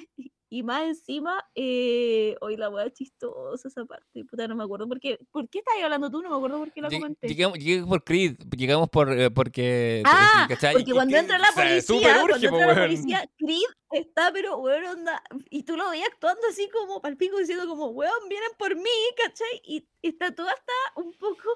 y 0.48 0.62
más 0.62 0.84
encima, 0.84 1.44
eh, 1.54 2.36
hoy 2.40 2.56
la 2.56 2.68
weá 2.68 2.90
chistosa 2.90 3.68
esa 3.68 3.84
parte, 3.84 4.24
puta, 4.24 4.46
no 4.46 4.54
me 4.54 4.64
acuerdo 4.64 4.86
por 4.86 5.00
qué, 5.00 5.18
¿por 5.30 5.48
qué 5.48 5.58
estás 5.58 5.74
hablando 5.82 6.10
tú? 6.10 6.22
No 6.22 6.30
me 6.30 6.36
acuerdo 6.36 6.58
por 6.58 6.72
qué 6.72 6.80
Lleg- 6.82 7.00
comenté. 7.00 7.28
Llegamos, 7.28 7.58
llegué 7.58 7.84
por 7.84 8.04
Creed, 8.04 8.36
llegamos 8.56 8.88
por, 8.88 9.12
eh, 9.12 9.30
porque... 9.30 10.02
Ah, 10.06 10.46
¿cachai? 10.48 10.74
porque 10.74 10.92
cuando 10.92 11.16
entra 11.16 11.38
la 11.38 11.50
o 11.50 11.52
sea, 11.52 11.64
policía, 11.64 12.22
urge, 12.24 12.48
cuando 12.48 12.48
entra 12.48 12.66
la 12.66 12.86
policía, 12.86 13.30
Creed 13.36 13.70
está, 13.90 14.32
pero 14.32 14.58
weón, 14.58 14.84
onda, 14.84 15.22
y 15.50 15.62
tú 15.62 15.76
lo 15.76 15.90
veías 15.90 16.08
actuando 16.08 16.42
así 16.48 16.68
como 16.70 17.00
palpico 17.00 17.38
diciendo 17.38 17.66
como, 17.66 17.88
weón, 17.88 18.28
vienen 18.28 18.50
por 18.58 18.74
mí, 18.76 18.90
¿cachai? 19.16 19.60
Y 19.64 19.88
está 20.02 20.34
toda 20.34 20.52
hasta 20.52 20.72
un 20.96 21.12
poco 21.14 21.48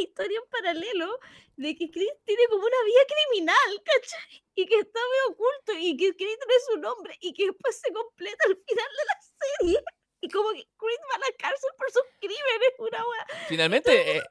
historia 0.00 0.38
en 0.38 0.50
paralelo 0.50 1.18
de 1.56 1.76
que 1.76 1.90
Creed 1.90 2.16
tiene 2.24 2.42
como 2.48 2.64
una 2.64 2.82
vida 2.84 3.00
criminal, 3.06 3.82
¿cachai? 3.84 4.44
Y 4.54 4.66
que 4.66 4.78
está 4.78 5.00
muy 5.00 5.34
oculto 5.34 5.72
y 5.78 5.96
que 5.96 6.16
Creed 6.16 6.38
no 6.46 6.54
es 6.54 6.64
su 6.70 6.78
nombre 6.78 7.16
y 7.20 7.32
que 7.32 7.46
después 7.46 7.80
se 7.80 7.92
completa 7.92 8.44
al 8.46 8.56
final 8.56 8.88
de 8.88 9.04
la 9.06 9.18
serie. 9.20 9.84
Y 10.24 10.28
como 10.28 10.50
que 10.50 10.64
Creed 10.76 10.98
va 11.10 11.16
a 11.16 11.18
la 11.18 11.36
cárcel 11.36 11.70
por 11.76 11.90
sus 11.90 12.02
crímenes, 12.20 12.72
una 12.78 12.98
weá. 12.98 13.46
Finalmente, 13.48 14.18
eh, 14.18 14.22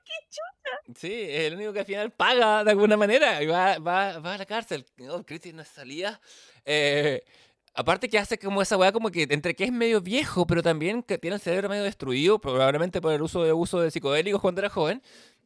sí, 0.96 1.26
es 1.30 1.48
el 1.48 1.56
único 1.56 1.74
que 1.74 1.80
al 1.80 1.86
final 1.86 2.12
paga 2.12 2.64
de 2.64 2.72
alguna 2.72 2.96
manera 2.96 3.44
y 3.44 3.48
va, 3.48 3.78
va, 3.80 4.20
va 4.20 4.36
a 4.36 4.38
la 4.38 4.46
cárcel. 4.46 4.86
No, 4.96 5.26
Chris 5.26 5.42
tiene 5.42 5.58
una 5.58 5.66
salida. 5.66 6.22
Eh, 6.64 7.26
aparte 7.74 8.08
que 8.08 8.18
hace 8.18 8.38
como 8.38 8.62
esa 8.62 8.78
weá 8.78 8.94
como 8.94 9.12
que 9.12 9.28
entre 9.30 9.54
que 9.54 9.66
es 9.66 9.72
medio 9.72 10.00
viejo, 10.00 10.48
pero 10.48 10.64
también 10.64 11.04
que 11.04 11.18
tiene 11.18 11.36
el 11.36 11.42
cerebro 11.42 11.68
medio 11.68 11.84
destruido, 11.84 12.40
probablemente 12.40 13.02
por 13.02 13.12
el 13.12 13.22
uso 13.22 13.44
de 13.44 13.52
uso 13.52 13.82
de 13.82 13.92
psicodélicos 13.92 14.40
cuando 14.40 14.62
era 14.62 14.70
joven. 14.70 15.02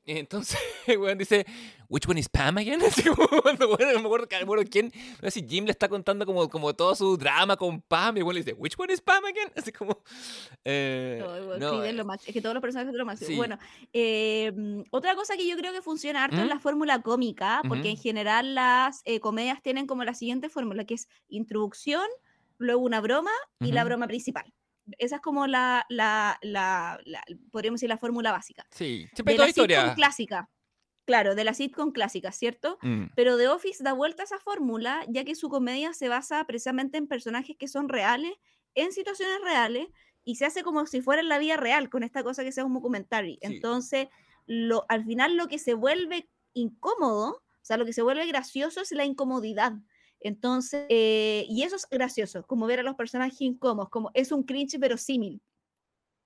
Entonces, 0.08 0.60
weón 1.00 1.18
dice, 1.18 1.46
which 1.90 2.08
one 2.08 2.20
is 2.20 2.30
Pam 2.30 2.58
again? 2.58 2.80
Así 2.88 3.04
como 3.04 3.28
cuando, 3.42 3.68
bueno, 3.70 3.94
no 3.94 4.00
me 4.00 4.06
acuerdo, 4.06 4.28
me 4.32 4.38
acuerdo 4.38 4.64
quién, 4.70 4.92
no 5.22 5.30
sé 5.30 5.40
si 5.40 5.48
Jim 5.48 5.66
le 5.66 5.72
está 5.72 5.90
contando 5.90 6.26
como, 6.26 6.48
como 6.50 6.74
todo 6.76 6.94
su 6.96 7.18
drama 7.18 7.58
con 7.58 7.82
Pam 7.82 8.18
y 8.18 8.22
weón 8.22 8.36
le 8.36 8.44
dice, 8.44 8.54
which 8.54 8.76
one 8.78 8.94
is 8.94 9.02
Pam 9.02 9.26
again? 9.26 9.52
Así 9.56 9.72
como... 9.72 10.04
eh, 10.64 11.24
No, 11.24 11.58
no, 11.58 11.84
es 11.84 11.90
eh, 11.90 11.94
lo 11.94 12.06
máximo, 12.06 12.30
es 12.30 12.34
que 12.34 12.42
todos 12.42 12.54
los 12.54 12.62
personajes 12.62 12.92
son 12.92 12.98
lo 12.98 13.06
máximo. 13.06 13.28
sí. 13.30 13.36
Bueno, 13.36 13.58
eh, 13.94 14.52
mm, 14.56 14.82
otra 14.92 15.16
cosa 15.16 15.36
que 15.36 15.48
yo 15.48 15.58
creo 15.58 15.74
que 15.74 15.82
funciona 15.82 16.24
harto 16.24 16.38
¿Mm? 16.38 16.42
es 16.42 16.48
la 16.48 16.60
fórmula 16.60 17.02
cómica, 17.02 17.62
porque 17.68 17.90
en 17.90 17.98
general 17.98 18.54
las 18.56 19.02
eh, 19.06 19.20
comedias 19.20 19.62
tienen 19.62 19.88
como 19.88 20.04
la 20.04 20.14
siguiente 20.14 20.50
fórmula, 20.50 20.86
que 20.86 20.94
es 20.94 21.08
introducción, 21.30 22.06
luego 22.58 22.82
una 22.82 23.02
broma 23.02 23.32
y 23.60 23.72
la 23.72 23.84
broma 23.84 24.08
principal. 24.08 24.46
Esa 24.98 25.16
es 25.18 25.22
como 25.22 25.48
la, 25.48 25.86
la, 25.90 26.38
la, 26.42 27.00
la- 27.06 27.24
podríamos 27.52 27.80
decir, 27.80 27.90
la 27.90 27.98
fórmula 27.98 28.32
básica. 28.32 28.66
Sí, 28.72 29.08
siempre 29.14 29.34
De 29.34 29.38
la 29.40 29.44
toda 29.44 29.48
sitcom 29.48 29.64
historia. 29.64 29.94
clásica. 29.96 30.50
Claro, 31.06 31.36
de 31.36 31.44
la 31.44 31.54
sitcom 31.54 31.92
clásica, 31.92 32.32
¿cierto? 32.32 32.80
Mm. 32.82 33.06
Pero 33.16 33.38
The 33.38 33.48
Office 33.50 33.84
da 33.84 33.94
vuelta 33.94 34.24
a 34.24 34.26
esa 34.26 34.40
fórmula, 34.40 35.06
ya 35.08 35.24
que 35.24 35.36
su 35.36 35.50
comedia 35.50 35.94
se 35.94 36.10
basa 36.10 36.44
precisamente 36.46 36.98
en 36.98 37.08
personajes 37.08 37.56
que 37.58 37.68
son 37.68 37.90
reales, 37.90 38.34
en 38.74 38.92
situaciones 38.92 39.40
reales, 39.44 39.88
y 40.24 40.36
se 40.38 40.46
hace 40.46 40.64
como 40.64 40.86
si 40.88 41.02
fuera 41.02 41.22
en 41.22 41.30
la 41.30 41.38
vida 41.38 41.58
real, 41.58 41.90
con 41.92 42.02
esta 42.02 42.24
cosa 42.24 42.44
que 42.44 42.52
sea 42.52 42.66
un 42.66 42.74
documentary. 42.74 43.34
Sí. 43.34 43.40
Entonces, 43.42 44.08
lo, 44.48 44.86
al 44.90 45.06
final 45.06 45.38
lo 45.38 45.48
que 45.48 45.60
se 45.60 45.76
vuelve 45.76 46.28
incómodo, 46.54 47.30
o 47.34 47.42
sea, 47.62 47.78
lo 47.78 47.86
que 47.86 47.94
se 47.94 48.02
vuelve 48.02 48.26
gracioso 48.26 48.82
es 48.82 48.92
la 48.92 49.06
incomodidad. 49.06 49.74
Entonces, 50.26 50.86
eh, 50.90 51.46
y 51.48 51.62
eso 51.64 51.76
es 51.76 51.86
gracioso, 51.90 52.44
como 52.48 52.66
ver 52.66 52.80
a 52.80 52.84
los 52.84 52.96
personajes 52.96 53.40
incómodos, 53.42 53.90
como 53.90 54.10
es 54.16 54.32
un 54.32 54.44
cringe 54.44 54.80
verosímil. 54.80 55.40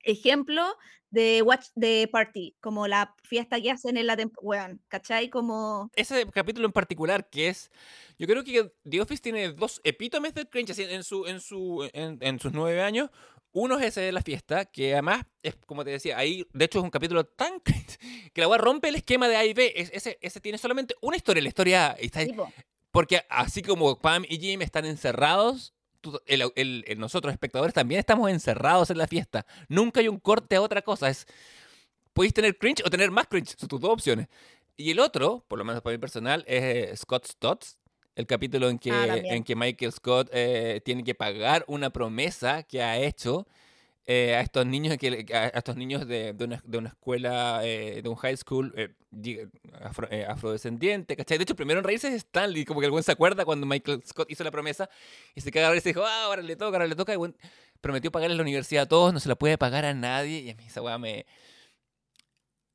Ejemplo 0.03 0.63
de 1.09 1.41
Watch 1.41 1.67
the 1.77 2.07
Party, 2.09 2.55
como 2.61 2.87
la 2.87 3.13
fiesta 3.23 3.59
que 3.59 3.71
hacen 3.71 3.97
en 3.97 4.07
la 4.07 4.15
temporada, 4.15 4.77
¿cachai? 4.87 5.29
Como 5.29 5.89
ese 5.97 6.25
capítulo 6.27 6.65
en 6.67 6.71
particular 6.71 7.29
que 7.29 7.49
es 7.49 7.69
yo 8.17 8.25
creo 8.25 8.45
que 8.45 8.71
The 8.89 9.01
Office 9.01 9.21
tiene 9.21 9.51
dos 9.51 9.81
epítomes 9.83 10.33
del 10.33 10.47
cringe 10.47 10.79
en 10.79 11.03
su 11.03 11.25
en 11.27 11.41
su 11.41 11.89
en, 11.91 12.17
en 12.21 12.39
sus 12.39 12.53
nueve 12.53 12.81
años 12.81 13.09
uno 13.51 13.77
es 13.79 13.87
ese 13.87 14.01
de 14.01 14.11
la 14.13 14.21
fiesta 14.21 14.63
que 14.65 14.93
además 14.93 15.25
es 15.43 15.55
como 15.65 15.83
te 15.83 15.89
decía 15.89 16.17
ahí 16.17 16.45
de 16.53 16.65
hecho 16.65 16.79
es 16.79 16.83
un 16.85 16.91
capítulo 16.91 17.25
tan 17.25 17.59
cringe 17.65 17.97
que 18.31 18.39
la 18.39 18.47
weá 18.47 18.57
rompe 18.57 18.87
el 18.87 18.95
esquema 18.95 19.27
de 19.27 19.35
A 19.35 19.45
y 19.45 19.53
B 19.53 19.73
Es- 19.75 19.91
ese 19.93 20.17
ese 20.21 20.39
tiene 20.39 20.57
solamente 20.57 20.95
una 21.01 21.17
historia 21.17 21.41
la 21.43 21.49
historia 21.49 21.91
está 21.99 22.23
tipo, 22.25 22.53
porque 22.99 23.23
así 23.29 23.61
como 23.61 23.97
Pam 23.97 24.25
y 24.27 24.37
Jim 24.39 24.61
están 24.61 24.83
encerrados 24.83 25.73
tú- 26.01 26.19
el- 26.25 26.51
el- 26.57 26.83
el- 26.85 26.99
nosotros 26.99 27.31
espectadores 27.31 27.73
también 27.73 27.97
estamos 27.99 28.29
encerrados 28.29 28.89
en 28.89 28.97
la 28.97 29.07
fiesta. 29.07 29.45
Nunca 29.69 30.01
hay 30.01 30.09
un 30.09 30.19
corte 30.19 30.57
a 30.57 30.61
otra 30.61 30.81
cosa. 30.81 31.07
Es 31.09 31.25
podéis 32.11 32.33
tener 32.33 32.57
cringe 32.57 32.81
o 32.85 32.89
tener 32.89 33.09
más 33.09 33.25
cringe. 33.27 33.55
Son 33.57 33.69
tus 33.69 33.79
dos 33.79 33.91
opciones. 33.91 34.27
Y 34.75 34.91
el 34.91 34.99
otro, 34.99 35.45
por 35.47 35.57
lo 35.59 35.63
menos 35.63 35.81
para 35.81 35.93
mí 35.93 35.97
personal, 35.97 36.43
es 36.45 36.61
eh, 36.91 36.97
Scott 36.97 37.25
Stotts, 37.25 37.77
el 38.15 38.25
capítulo 38.27 38.67
en 38.67 38.77
que, 38.77 38.91
Ah, 38.91 39.15
en 39.15 39.45
que 39.45 39.55
Michael 39.55 39.93
Scott 39.93 40.27
eh, 40.33 40.81
tiene 40.83 41.05
que 41.05 41.15
pagar 41.15 41.63
una 41.69 41.89
promesa 41.91 42.63
que 42.63 42.83
ha 42.83 42.97
hecho 42.97 43.47
eh, 44.11 44.33
a 44.35 44.41
estos 44.41 44.65
niños 44.65 44.97
que 44.97 45.23
a, 45.31 45.49
estos 45.49 45.75
niños 45.75 46.07
de, 46.07 46.33
de 46.33 46.43
una, 46.45 46.59
de 46.65 46.77
una 46.79 46.89
escuela 46.89 47.61
eh, 47.63 48.01
de 48.01 48.09
un 48.09 48.15
high 48.15 48.35
school 48.35 48.73
eh, 48.75 48.89
afro- 49.83 50.07
eh, 50.09 50.25
afrodescendiente, 50.27 51.15
¿cachai? 51.15 51.37
De 51.37 51.43
hecho, 51.43 51.55
primero 51.55 51.79
en 51.79 51.83
reírse 51.83 52.07
es 52.07 52.15
Stanley, 52.23 52.65
como 52.65 52.79
que 52.79 52.87
el 52.87 52.91
buen 52.91 53.03
se 53.03 53.11
acuerda 53.11 53.45
cuando 53.45 53.67
Michael 53.67 54.01
Scott 54.03 54.31
hizo 54.31 54.43
la 54.43 54.49
promesa 54.49 54.89
y 55.35 55.41
se 55.41 55.51
caga 55.51 55.67
a 55.67 55.69
reírse 55.69 55.89
y 55.89 55.93
dijo, 55.93 56.03
ah, 56.03 56.23
ahora 56.23 56.41
le 56.41 56.55
toca, 56.55 56.77
ahora 56.77 56.87
le 56.87 56.95
toca, 56.95 57.13
y 57.13 57.17
prometió 57.81 58.11
pagarle 58.11 58.35
la 58.35 58.41
universidad 58.41 58.85
a 58.85 58.87
todos, 58.87 59.13
no 59.13 59.19
se 59.19 59.29
la 59.29 59.35
puede 59.35 59.59
pagar 59.59 59.85
a 59.85 59.93
nadie, 59.93 60.39
y 60.39 60.49
a 60.49 60.55
mí 60.55 60.63
esa 60.65 60.81
weá 60.81 60.97
me... 60.97 61.27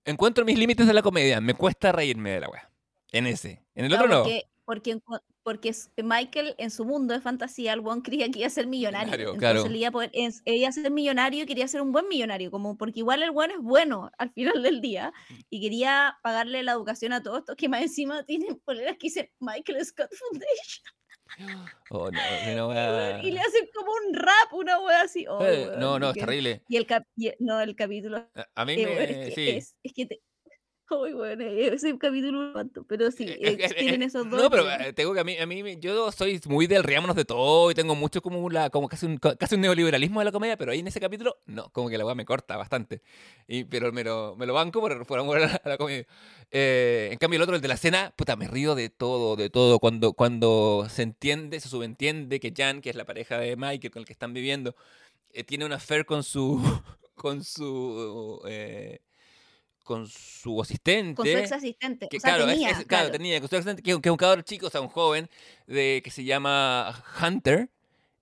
Encuentro 0.04 0.44
mis 0.44 0.56
límites 0.58 0.86
de 0.86 0.92
la 0.92 1.02
comedia, 1.02 1.40
me 1.40 1.54
cuesta 1.54 1.90
reírme 1.90 2.30
de 2.30 2.40
la 2.40 2.48
weá. 2.48 2.70
En 3.10 3.26
ese. 3.26 3.62
En 3.74 3.86
el 3.86 3.90
No, 3.90 3.96
otro 3.96 4.08
no. 4.08 4.22
Porque, 4.22 4.44
porque, 4.64 4.98
porque 5.42 5.72
Michael 6.02 6.54
en 6.58 6.70
su 6.70 6.84
mundo 6.84 7.14
de 7.14 7.20
fantasía, 7.20 7.72
el 7.72 7.80
buen 7.80 8.00
creía 8.00 8.28
que 8.30 8.38
iba 8.40 8.46
a 8.46 8.50
ser 8.50 8.66
millonario. 8.66 9.06
Millonario, 9.12 9.34
Entonces 9.34 9.52
claro. 9.62 9.66
él 9.66 9.76
iba 9.76 9.88
a, 9.88 9.92
poder, 9.92 10.10
él 10.14 10.32
iba 10.46 10.68
a 10.68 10.72
ser 10.72 10.90
millonario 10.90 11.42
y 11.42 11.46
quería 11.46 11.68
ser 11.68 11.82
un 11.82 11.92
buen 11.92 12.08
millonario, 12.08 12.50
como 12.50 12.76
porque 12.76 13.00
igual 13.00 13.22
el 13.22 13.30
buen 13.30 13.50
es 13.50 13.58
bueno 13.60 14.10
al 14.18 14.32
final 14.32 14.62
del 14.62 14.80
día 14.80 15.12
Mm. 15.30 15.34
y 15.50 15.60
quería 15.60 16.18
pagarle 16.22 16.62
la 16.62 16.72
educación 16.72 17.12
a 17.12 17.22
todos 17.22 17.38
estos 17.40 17.56
que 17.56 17.68
más 17.68 17.82
encima 17.82 18.24
tienen 18.24 18.58
poleras 18.64 18.92
que 18.98 19.06
dicen 19.08 19.30
Michael 19.40 19.84
Scott 19.84 20.10
Foundation 20.12 20.84
Oh, 21.90 22.10
no, 22.10 22.18
weón, 22.68 22.70
weá- 22.70 23.22
y 23.24 23.30
le 23.30 23.40
hacen 23.40 23.68
como 23.74 23.90
un 23.92 24.14
rap, 24.14 24.52
una 24.52 24.78
wea 24.80 25.00
así. 25.02 25.26
oh, 25.26 25.44
Eh, 25.44 25.70
no, 25.78 25.98
no, 25.98 26.10
es 26.10 26.14
terrible. 26.14 26.62
Y 26.68 26.76
el, 26.76 26.86
cap- 26.86 27.06
y- 27.16 27.32
no, 27.40 27.60
el 27.60 27.74
capítulo 27.74 28.18
A- 28.34 28.46
A 28.54 28.64
mí 28.64 28.74
eh, 28.74 28.86
me... 28.86 29.02
es 29.04 29.28
que 29.28 29.34
sí. 29.34 29.48
es, 29.50 29.76
es 29.82 29.92
que 29.94 30.06
te... 30.06 30.22
Ay, 30.90 31.12
bueno, 31.14 31.44
ese 31.44 31.96
capítulo 31.98 32.50
encantó, 32.50 32.84
pero 32.84 33.10
sí, 33.10 33.24
Eh, 33.26 33.38
eh, 33.40 33.56
eh, 33.58 33.66
eh, 33.70 33.74
tienen 33.78 34.02
eh, 34.02 34.04
esos 34.06 34.28
dos. 34.28 34.42
No, 34.42 34.50
pero 34.50 34.70
eh, 34.70 34.92
tengo 34.92 35.14
que 35.14 35.20
a 35.20 35.24
mí, 35.24 35.36
a 35.38 35.46
mí 35.46 35.76
yo 35.80 36.12
soy 36.12 36.40
muy 36.46 36.66
del 36.66 36.84
riámonos 36.84 37.16
de 37.16 37.24
todo 37.24 37.70
y 37.70 37.74
tengo 37.74 37.94
mucho 37.94 38.20
como 38.20 38.48
la, 38.50 38.68
como 38.68 38.88
casi 38.88 39.06
un, 39.06 39.16
ca- 39.16 39.34
casi 39.36 39.54
un 39.54 39.62
neoliberalismo 39.62 40.20
de 40.20 40.26
la 40.26 40.32
comedia, 40.32 40.56
pero 40.58 40.72
ahí 40.72 40.80
en 40.80 40.86
ese 40.86 41.00
capítulo, 41.00 41.38
no, 41.46 41.70
como 41.70 41.88
que 41.88 41.96
la 41.96 42.04
weá 42.04 42.14
me 42.14 42.26
corta 42.26 42.56
bastante. 42.58 43.00
Y, 43.48 43.64
pero 43.64 43.92
me 43.92 44.04
lo, 44.04 44.36
me 44.36 44.44
lo 44.46 44.52
banco 44.54 44.80
por, 44.80 45.06
por 45.06 45.18
amor 45.18 45.38
a 45.38 45.46
la, 45.46 45.60
a 45.64 45.68
la 45.70 45.78
comedia. 45.78 46.06
Eh, 46.50 47.08
en 47.12 47.18
cambio, 47.18 47.38
el 47.38 47.42
otro, 47.42 47.56
el 47.56 47.62
de 47.62 47.68
la 47.68 47.76
cena, 47.78 48.12
puta, 48.14 48.36
me 48.36 48.46
río 48.46 48.74
de 48.74 48.90
todo, 48.90 49.36
de 49.36 49.48
todo. 49.50 49.78
Cuando, 49.78 50.12
cuando 50.12 50.86
se 50.90 51.02
entiende, 51.02 51.60
se 51.60 51.68
subentiende 51.68 52.40
que 52.40 52.52
Jan, 52.54 52.82
que 52.82 52.90
es 52.90 52.96
la 52.96 53.06
pareja 53.06 53.38
de 53.38 53.56
Michael 53.56 53.90
con 53.90 54.00
el 54.00 54.06
que 54.06 54.12
están 54.12 54.34
viviendo, 54.34 54.74
eh, 55.32 55.44
tiene 55.44 55.64
una 55.66 55.76
affair 55.76 56.04
con 56.06 56.22
su, 56.22 56.60
con 57.14 57.44
su, 57.44 58.40
eh, 58.46 59.00
con 59.84 60.08
su 60.08 60.60
asistente 60.60 61.14
con 61.14 61.26
su 61.26 61.32
ex 61.36 61.52
asistente. 61.52 62.08
que 62.08 62.16
o 62.16 62.20
sea, 62.20 62.34
claro, 62.36 62.50
tenía, 62.50 62.70
es- 62.70 62.74
claro, 62.78 62.88
claro. 62.88 63.10
tenía, 63.12 63.40
que, 63.40 63.48
que, 63.48 63.82
que 63.82 63.90
es 64.08 64.10
un 64.10 64.16
cabrón 64.16 64.42
chico, 64.44 64.66
o 64.66 64.70
sea, 64.70 64.80
un 64.80 64.88
joven, 64.88 65.28
de, 65.68 66.00
que 66.02 66.10
se 66.10 66.24
llama 66.24 67.04
Hunter. 67.22 67.68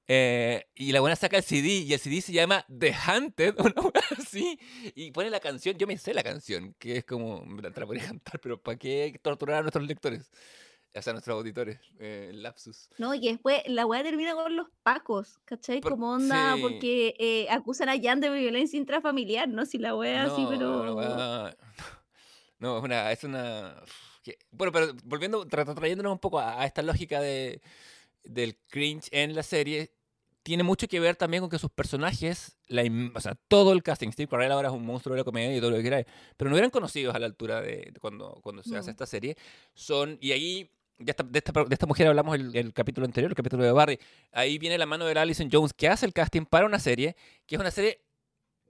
eh, 0.08 0.66
y 0.74 0.92
la 0.92 1.00
buena 1.00 1.16
saca 1.16 1.38
el 1.38 1.42
CD 1.44 1.68
y 1.68 1.92
el 1.94 1.98
CD 2.00 2.20
se 2.20 2.32
llama 2.32 2.66
The 2.68 2.92
Hunted, 3.08 3.54
una 3.58 3.80
wea 3.80 4.02
así. 4.18 4.58
Y 4.94 5.10
pone 5.12 5.30
la 5.30 5.40
canción, 5.40 5.78
yo 5.78 5.86
me 5.86 5.96
sé 5.96 6.12
la 6.12 6.22
canción, 6.22 6.74
que 6.78 6.98
es 6.98 7.04
como, 7.04 7.44
me 7.46 7.62
la 7.62 7.70
te 7.70 7.80
la 7.80 7.86
podría 7.86 8.04
cantar, 8.06 8.40
pero 8.40 8.60
¿para 8.60 8.76
qué 8.78 9.18
torturar 9.22 9.58
a 9.58 9.62
nuestros 9.62 9.86
lectores? 9.86 10.30
O 10.94 11.00
sea, 11.00 11.12
nuestros 11.14 11.36
auditores. 11.38 11.80
Eh, 12.00 12.30
lapsus. 12.34 12.88
No, 12.98 13.14
y 13.14 13.20
que 13.20 13.30
después 13.30 13.62
la 13.66 13.86
weá 13.86 14.02
termina 14.02 14.34
con 14.34 14.54
los 14.54 14.68
pacos, 14.82 15.38
¿cachai? 15.46 15.80
Por- 15.80 15.92
Como 15.92 16.12
onda, 16.12 16.54
sí. 16.56 16.60
porque 16.62 17.14
eh, 17.18 17.46
acusan 17.50 17.88
a 17.88 18.00
Jan 18.00 18.20
de 18.20 18.28
violencia 18.30 18.76
intrafamiliar, 18.78 19.48
¿no? 19.48 19.64
Si 19.64 19.78
la 19.78 19.94
weá 19.96 20.24
así, 20.24 20.42
No, 20.42 20.48
pero. 20.50 20.82
una 20.82 20.92
wea- 20.92 21.56
No, 22.58 22.78
es 22.78 22.84
una. 22.84 23.10
Es 23.12 23.24
una 23.24 23.82
que- 24.22 24.38
Bueno, 24.50 24.70
pero 24.72 24.92
volviendo, 25.04 25.44
tra- 25.46 25.74
trayéndonos 25.74 26.12
un 26.12 26.18
poco 26.18 26.38
a, 26.38 26.60
a 26.60 26.66
esta 26.66 26.82
lógica 26.82 27.20
de, 27.20 27.60
del 28.22 28.56
cringe 28.68 29.08
en 29.10 29.34
la 29.34 29.42
serie, 29.42 29.94
tiene 30.44 30.62
mucho 30.62 30.86
que 30.88 31.00
ver 31.00 31.16
también 31.16 31.40
con 31.40 31.50
que 31.50 31.58
sus 31.58 31.70
personajes, 31.70 32.56
la 32.66 32.82
o 33.14 33.20
sea, 33.20 33.36
todo 33.48 33.72
el 33.72 33.82
casting, 33.82 34.10
Steve 34.10 34.28
Carell 34.28 34.50
ahora 34.52 34.68
es 34.68 34.74
un 34.74 34.84
monstruo 34.84 35.14
de 35.14 35.20
la 35.20 35.24
comedia 35.24 35.56
y 35.56 35.60
todo 35.60 35.70
lo 35.70 35.76
que 35.76 35.82
queráis, 35.84 36.06
pero 36.36 36.50
no 36.50 36.56
eran 36.58 36.70
conocidos 36.70 37.14
a 37.14 37.18
la 37.20 37.26
altura 37.26 37.60
de, 37.60 37.92
cuando, 38.00 38.40
cuando 38.42 38.62
se 38.64 38.76
hace 38.76 38.90
esta 38.90 39.06
serie. 39.06 39.36
Son, 39.74 40.18
y 40.20 40.32
ahí, 40.32 40.68
de 40.98 41.10
esta, 41.10 41.22
de 41.24 41.38
esta, 41.74 41.86
mujer 41.86 42.06
hablamos 42.06 42.36
el, 42.36 42.54
el 42.54 42.72
capítulo 42.72 43.04
anterior, 43.06 43.30
el 43.30 43.36
capítulo 43.36 43.64
de 43.64 43.72
Barry, 43.72 43.98
ahí 44.30 44.58
viene 44.58 44.78
la 44.78 44.86
mano 44.86 45.04
de 45.06 45.14
la 45.14 45.22
Alison 45.22 45.48
Jones 45.50 45.72
que 45.72 45.88
hace 45.88 46.06
el 46.06 46.12
casting 46.12 46.44
para 46.44 46.66
una 46.66 46.78
serie, 46.78 47.16
que 47.46 47.56
es 47.56 47.60
una 47.60 47.70
serie 47.70 48.00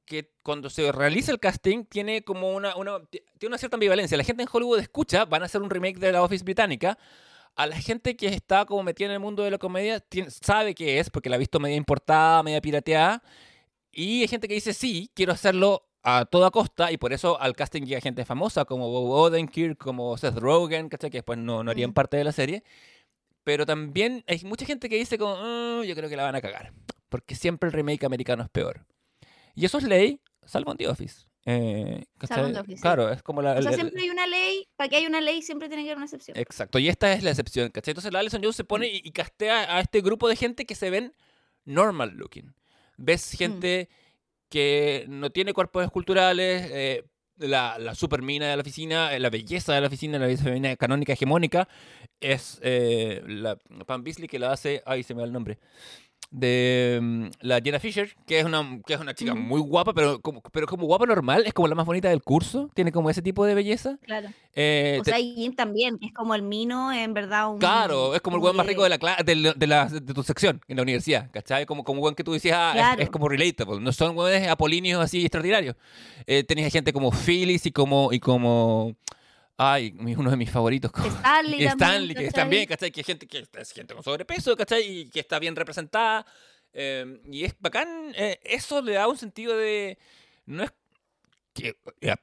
que 0.06 0.32
cuando 0.42 0.68
se 0.70 0.90
realiza 0.92 1.30
el 1.30 1.38
casting 1.40 1.84
tiene 1.84 2.22
como 2.24 2.52
una, 2.54 2.74
una, 2.76 3.00
ti- 3.04 3.22
tiene 3.38 3.52
una 3.52 3.58
cierta 3.58 3.76
ambivalencia. 3.76 4.16
La 4.16 4.24
gente 4.24 4.42
en 4.42 4.48
Hollywood 4.50 4.80
escucha, 4.80 5.24
van 5.24 5.42
a 5.42 5.44
hacer 5.46 5.62
un 5.62 5.70
remake 5.70 5.98
de 5.98 6.12
la 6.12 6.22
Office 6.22 6.42
británica. 6.44 6.98
A 7.54 7.66
la 7.66 7.76
gente 7.76 8.16
que 8.16 8.26
está 8.28 8.64
como 8.64 8.82
metida 8.82 9.06
en 9.06 9.12
el 9.12 9.20
mundo 9.20 9.42
de 9.42 9.50
la 9.50 9.58
comedia 9.58 10.00
tiene- 10.00 10.30
sabe 10.30 10.74
qué 10.74 10.98
es, 10.98 11.10
porque 11.10 11.28
la 11.30 11.36
ha 11.36 11.38
visto 11.38 11.60
media 11.60 11.76
importada, 11.76 12.42
media 12.42 12.60
pirateada. 12.60 13.22
Y 13.92 14.22
hay 14.22 14.28
gente 14.28 14.48
que 14.48 14.54
dice, 14.54 14.72
sí, 14.74 15.10
quiero 15.14 15.32
hacerlo 15.32 15.86
a 16.04 16.24
toda 16.24 16.50
costa, 16.50 16.90
y 16.90 16.96
por 16.96 17.12
eso 17.12 17.40
al 17.40 17.54
casting 17.54 17.82
llega 17.82 18.00
gente 18.00 18.24
famosa 18.24 18.64
como 18.64 18.88
Bob 18.90 19.10
Odenkirk, 19.10 19.78
como 19.78 20.16
Seth 20.16 20.36
Rogen, 20.36 20.88
¿cachai? 20.88 21.10
que 21.10 21.18
después 21.18 21.38
no, 21.38 21.62
no 21.62 21.70
harían 21.70 21.90
Mm. 21.90 21.94
parte 21.94 22.16
de 22.16 22.24
la 22.24 22.32
serie. 22.32 22.64
Pero 23.44 23.66
también 23.66 24.24
hay 24.26 24.40
mucha 24.44 24.64
gente 24.66 24.88
que 24.88 24.96
dice 24.96 25.18
como, 25.18 25.36
"Mm, 25.36 25.82
yo 25.84 25.94
creo 25.94 26.08
que 26.08 26.16
la 26.16 26.22
van 26.24 26.34
a 26.34 26.40
cagar, 26.40 26.72
porque 27.08 27.34
siempre 27.34 27.68
el 27.68 27.72
remake 27.72 28.04
americano 28.04 28.42
es 28.42 28.48
peor. 28.50 28.86
Y 29.54 29.64
eso 29.64 29.78
es 29.78 29.84
ley, 29.84 30.20
salvo 30.44 30.70
en 30.72 30.78
The 30.78 30.88
Office. 30.88 31.26
Eh. 31.44 32.04
The 32.20 32.58
Office. 32.60 32.80
Claro, 32.80 33.10
es 33.10 33.20
como 33.22 33.42
la... 33.42 33.54
O 33.54 33.62
sea, 33.62 33.70
el- 33.72 33.76
siempre 33.76 34.02
hay 34.02 34.10
una 34.10 34.26
ley, 34.28 34.68
para 34.76 34.88
que 34.88 34.96
haya 34.96 35.08
una 35.08 35.20
ley 35.20 35.42
siempre 35.42 35.68
tiene 35.68 35.82
que 35.82 35.90
haber 35.90 35.96
una 35.98 36.06
excepción. 36.06 36.36
Exacto, 36.38 36.78
y 36.78 36.88
esta 36.88 37.12
es 37.12 37.22
la 37.24 37.30
excepción, 37.30 37.68
¿cachai? 37.70 37.92
Entonces 37.92 38.12
la 38.12 38.20
Alison 38.20 38.40
Jones 38.42 38.54
se 38.56 38.64
pone 38.64 38.86
y, 38.88 39.00
y 39.04 39.10
castea 39.10 39.76
a 39.76 39.80
este 39.80 40.00
grupo 40.02 40.28
de 40.28 40.36
gente 40.36 40.66
que 40.66 40.74
se 40.76 40.90
ven 40.90 41.12
normal 41.64 42.10
looking. 42.16 42.54
Ves 42.96 43.32
gente 43.36 43.88
que 44.52 45.06
no 45.08 45.30
tiene 45.30 45.54
cuerpos 45.54 45.82
esculturales, 45.82 46.68
eh, 46.70 47.04
la, 47.38 47.78
la 47.78 47.94
supermina 47.94 48.50
de 48.50 48.56
la 48.56 48.60
oficina, 48.60 49.14
eh, 49.14 49.18
la 49.18 49.30
belleza 49.30 49.72
de 49.72 49.80
la 49.80 49.86
oficina, 49.86 50.18
la 50.18 50.26
belleza 50.26 50.44
femenina 50.44 50.76
canónica 50.76 51.14
hegemónica, 51.14 51.68
es 52.20 52.60
eh, 52.62 53.22
la 53.26 53.56
Pam 53.86 54.04
Beasley 54.04 54.28
que 54.28 54.38
la 54.38 54.52
hace, 54.52 54.82
ay, 54.84 55.04
se 55.04 55.14
me 55.14 55.22
va 55.22 55.26
el 55.26 55.32
nombre, 55.32 55.58
de 56.30 56.98
mm, 57.02 57.24
la 57.40 57.60
Jenna 57.60 57.78
Fisher, 57.78 58.14
que 58.26 58.38
es 58.38 58.44
una, 58.44 58.80
que 58.86 58.94
es 58.94 59.00
una 59.00 59.14
chica 59.14 59.34
muy 59.34 59.60
guapa, 59.60 59.92
pero 59.92 60.20
como, 60.20 60.40
pero 60.40 60.66
como 60.66 60.86
guapa 60.86 61.04
normal, 61.06 61.42
es 61.46 61.52
como 61.52 61.68
la 61.68 61.74
más 61.74 61.84
bonita 61.84 62.08
del 62.08 62.22
curso, 62.22 62.70
tiene 62.74 62.90
como 62.92 63.10
ese 63.10 63.20
tipo 63.22 63.44
de 63.44 63.54
belleza. 63.54 63.98
Claro. 64.02 64.28
Eh, 64.54 64.98
O 65.00 65.02
te- 65.02 65.10
sea, 65.10 65.18
Jim 65.20 65.54
también, 65.54 65.98
es 66.00 66.12
como 66.14 66.34
el 66.34 66.42
mino, 66.42 66.92
en 66.92 67.12
verdad. 67.12 67.50
Un, 67.52 67.58
Claro, 67.58 68.14
es 68.14 68.20
como 68.22 68.36
el 68.36 68.42
weón 68.42 68.56
más 68.56 68.66
rico 68.66 68.82
de 68.82 68.88
la, 68.90 68.98
de, 69.24 69.34
la- 69.36 69.52
de, 69.52 69.66
la- 69.66 69.86
de 69.86 70.00
tu 70.14 70.22
sección 70.22 70.60
en 70.68 70.76
la 70.76 70.82
universidad, 70.82 71.30
¿cachai? 71.30 71.66
Como, 71.66 71.84
como 71.84 72.00
weón 72.00 72.14
que 72.14 72.24
tú 72.24 72.32
decías, 72.32 72.56
ah, 72.58 72.72
es- 72.74 72.76
es, 72.80 72.96
Claro. 72.96 73.10
como 73.10 73.28
relatable, 73.28 73.80
no 73.80 73.92
son 73.92 74.16
weones 74.16 74.48
apolíneos 74.48 75.02
así 75.02 75.20
extraordinarios. 75.22 75.76
Eh, 76.26 76.44
tenías 76.44 76.72
gente 76.72 76.92
como 76.92 77.10
Phyllis 77.10 77.66
y 77.66 77.72
como, 77.72 78.12
y 78.12 78.20
como, 78.20 78.94
ay, 79.56 79.94
uno 80.16 80.30
de 80.30 80.36
mis 80.36 80.50
favoritos. 80.50 80.90
como- 80.92 81.06
Stanley 81.06 81.64
Stanley, 81.66 82.08
que 82.14 82.24
¿cachai? 82.26 82.32
también, 82.32 82.66
¿cachai? 82.66 82.90
Que 82.90 83.00
es 83.02 83.06
gente 83.06 83.26
que 83.26 83.46
es 83.58 83.72
gente 83.72 83.94
con 83.94 84.02
sobrepeso, 84.02 84.56
¿cachai? 84.56 84.82
Y 84.82 85.08
que 85.10 85.20
está 85.20 85.38
bien 85.38 85.54
representada. 85.56 86.26
eh, 86.74 87.20
y 87.30 87.44
es 87.44 87.54
bacán, 87.60 88.12
eh, 88.16 88.40
eso 88.44 88.80
le 88.80 88.92
da 88.94 89.06
un 89.06 89.18
sentido 89.18 89.54
de, 89.56 89.98
no 90.46 90.62
es 90.64 90.72
que, 91.52 91.76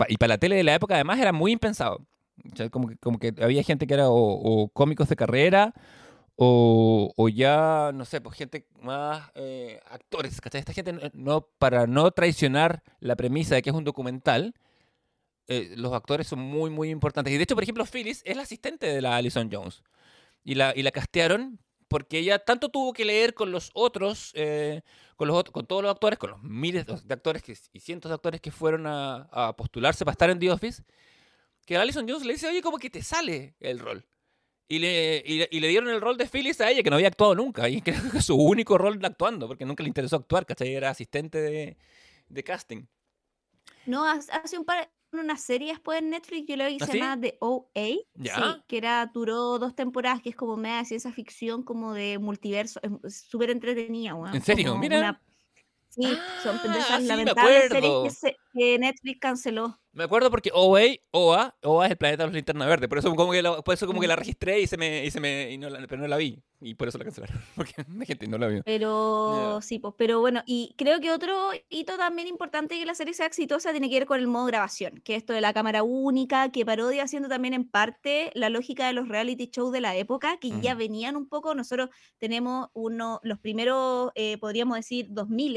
y 0.08 0.18
para 0.18 0.28
la 0.30 0.38
tele 0.40 0.56
de 0.56 0.64
la 0.64 0.74
época 0.74 0.96
además 0.96 1.20
era 1.20 1.32
muy 1.32 1.52
impensado. 1.52 2.04
O 2.52 2.56
sea, 2.56 2.68
como, 2.70 2.88
que, 2.88 2.98
como 2.98 3.20
que 3.20 3.32
había 3.42 3.62
gente 3.62 3.86
que 3.86 3.94
era 3.94 4.10
o, 4.10 4.16
o 4.16 4.70
cómicos 4.70 5.08
de 5.08 5.16
carrera 5.16 5.74
o, 6.36 7.14
o 7.16 7.30
ya, 7.30 7.92
no 7.94 8.06
sé, 8.06 8.22
pues 8.22 8.36
gente 8.38 8.66
más 8.82 9.30
eh, 9.36 9.80
actores. 9.92 10.40
¿cachai? 10.42 10.60
Esta 10.60 10.74
gente, 10.74 10.94
no- 11.14 11.42
para 11.60 11.86
no 11.86 12.10
traicionar 12.12 12.82
la 13.02 13.16
premisa 13.16 13.56
de 13.56 13.62
que 13.62 13.70
es 13.70 13.76
un 13.76 13.84
documental, 13.84 14.56
eh, 15.50 15.74
los 15.76 15.92
actores 15.94 16.28
son 16.28 16.40
muy, 16.40 16.70
muy 16.70 16.90
importantes. 16.90 17.34
Y 17.34 17.38
de 17.38 17.44
hecho, 17.44 17.56
por 17.56 17.64
ejemplo, 17.64 17.86
Phyllis 17.86 18.22
es 18.24 18.38
la 18.38 18.44
asistente 18.44 18.86
de 18.86 19.02
la 19.02 19.18
Alison 19.18 19.50
Jones. 19.52 19.84
Y 20.44 20.56
la, 20.56 20.74
y 20.76 20.84
la 20.84 20.92
castearon 20.92 21.60
porque 21.90 22.20
ella 22.20 22.38
tanto 22.40 22.70
tuvo 22.70 22.94
que 22.94 23.04
leer 23.04 23.34
con 23.34 23.52
los 23.52 23.72
otros, 23.74 24.32
eh, 24.36 24.82
con, 25.16 25.28
los, 25.28 25.44
con 25.46 25.66
todos 25.66 25.82
los 25.82 25.92
actores, 25.92 26.20
con 26.20 26.30
los 26.30 26.42
miles 26.44 26.86
de 26.86 27.14
actores 27.14 27.44
y 27.74 27.80
cientos 27.80 28.10
de 28.10 28.16
actores 28.16 28.40
que 28.40 28.52
fueron 28.52 28.86
a, 28.86 29.54
postularse 29.58 30.06
para 30.06 30.14
estar 30.14 30.30
en 30.30 30.40
The 30.40 30.52
Office, 30.52 30.84
que 31.66 31.76
a 31.76 31.82
Alison 31.82 32.08
Jones 32.08 32.26
le 32.26 32.34
dice, 32.34 32.48
oye, 32.48 32.62
como 32.62 32.78
que 32.78 32.92
te 32.92 33.02
sale 33.02 33.56
el 33.60 33.80
rol. 33.80 34.06
Y 34.68 34.78
le, 34.78 35.24
y, 35.26 35.60
le- 35.60 35.68
dieron 35.68 35.90
el 35.90 36.00
rol 36.00 36.16
de 36.16 36.28
Phyllis 36.28 36.62
a 36.62 36.70
ella, 36.70 36.84
que 36.84 36.92
no 36.92 36.98
había 36.98 37.08
actuado 37.08 37.34
nunca. 37.34 37.68
Y 37.68 37.82
creo 37.82 38.12
que 38.12 38.22
su 38.22 38.36
único 38.36 38.78
rol 38.78 39.04
actuando, 39.04 39.48
porque 39.48 39.66
nunca 39.66 39.82
le 39.82 39.90
interesó 39.90 40.18
actuar, 40.18 40.46
¿cachai? 40.46 40.76
Era 40.76 40.92
asistente 40.92 41.42
de, 41.42 42.44
casting. 42.44 42.86
No, 43.88 44.06
hace 44.06 44.60
un 44.60 44.66
par, 44.66 44.92
una 45.12 45.38
serie 45.38 45.70
después 45.72 46.00
en 46.00 46.10
Netflix, 46.12 46.48
yo 46.48 46.56
la 46.56 46.68
vi 46.68 46.78
que 46.78 46.84
¿Ah, 46.84 46.88
se 46.88 46.98
llama 47.00 47.20
The 47.22 47.38
OA, 47.42 47.88
¿Ya? 48.16 48.36
sí, 48.36 48.42
que 48.68 48.78
era, 48.78 49.06
duró 49.14 49.58
dos 49.60 49.76
temporadas, 49.76 50.22
que 50.22 50.30
es 50.30 50.36
como 50.36 50.58
media 50.58 50.86
ciencia 50.86 51.12
ficción, 51.12 51.64
como 51.64 51.94
de 51.94 52.20
multiverso, 52.20 52.80
es 53.04 53.22
súper 53.28 53.50
entretenida, 53.50 54.16
weón, 54.16 54.36
¿En 54.36 54.42
serio? 54.42 54.78
Mira. 54.78 54.98
una- 55.00 55.22
sí, 55.90 56.04
son 56.44 56.58
de 56.58 56.70
Ah, 56.70 56.78
esas 56.80 57.02
sí, 57.02 57.08
me 57.08 57.08
lamentables 57.08 57.70
series 57.70 57.94
que, 58.04 58.10
se- 58.12 58.38
que 58.54 58.80
Netflix 58.80 59.20
canceló. 59.20 59.80
Me 59.92 60.04
acuerdo 60.04 60.30
porque 60.30 60.52
OA, 60.54 60.98
OA, 61.12 61.56
OA 61.64 61.86
es 61.86 61.92
el 61.92 61.98
planeta 61.98 62.24
de 62.24 62.28
los 62.28 62.36
linternas 62.36 62.68
verdes. 62.68 62.88
Por 62.88 63.00
eso 63.00 63.14
como 63.16 63.32
que 63.32 63.42
la, 63.42 63.62
por 63.62 63.74
eso 63.74 63.88
como 63.88 64.00
que 64.00 64.08
la 64.08 64.16
registré 64.16 64.62
y 64.62 64.68
se 64.68 64.78
me, 64.78 65.04
y 65.04 65.12
se 65.12 65.20
me, 65.20 65.52
y 65.52 65.58
no 65.58 65.70
la, 65.70 65.86
pero 65.88 66.02
no 66.02 66.08
la 66.08 66.18
vi. 66.18 66.42
Y 66.62 66.76
por 66.76 66.88
eso 66.88 66.98
la 66.98 67.06
cancelaron. 67.06 67.42
Porque 67.56 67.74
la 67.78 68.06
gente 68.06 68.28
no 68.28 68.38
la 68.38 68.48
vio. 68.48 68.62
Pero 68.66 69.60
sí, 69.62 69.80
pues, 69.80 69.96
pero 69.98 70.20
bueno, 70.20 70.44
y 70.46 70.76
creo 70.78 71.00
que 71.00 71.12
otro 71.12 71.52
hito 71.70 71.98
también 71.98 72.28
importante 72.28 72.78
que 72.78 72.86
la 72.86 72.94
serie 72.94 73.14
sea 73.14 73.26
exitosa 73.26 73.72
tiene 73.72 73.90
que 73.90 73.96
ver 73.96 74.06
con 74.06 74.20
el 74.20 74.28
modo 74.28 74.46
grabación, 74.46 75.02
que 75.04 75.16
es 75.16 75.20
esto 75.20 75.34
de 75.34 75.42
la 75.42 75.54
cámara 75.54 75.84
única, 75.84 76.52
que 76.52 76.66
parodia 76.66 77.04
haciendo 77.04 77.28
también 77.28 77.54
en 77.54 77.68
parte 77.68 78.32
la 78.36 78.50
lógica 78.50 78.88
de 78.88 78.94
los 78.94 79.08
reality 79.08 79.50
shows 79.52 79.72
de 79.72 79.82
la 79.82 79.96
época, 79.96 80.38
que 80.38 80.52
ya 80.62 80.76
venían 80.76 81.16
un 81.16 81.28
poco, 81.28 81.56
nosotros 81.56 81.90
tenemos 82.20 82.70
uno, 82.74 83.20
los 83.24 83.40
primeros, 83.40 84.12
eh, 84.16 84.38
podríamos 84.38 84.78
decir, 84.78 85.08
2000 85.10 85.50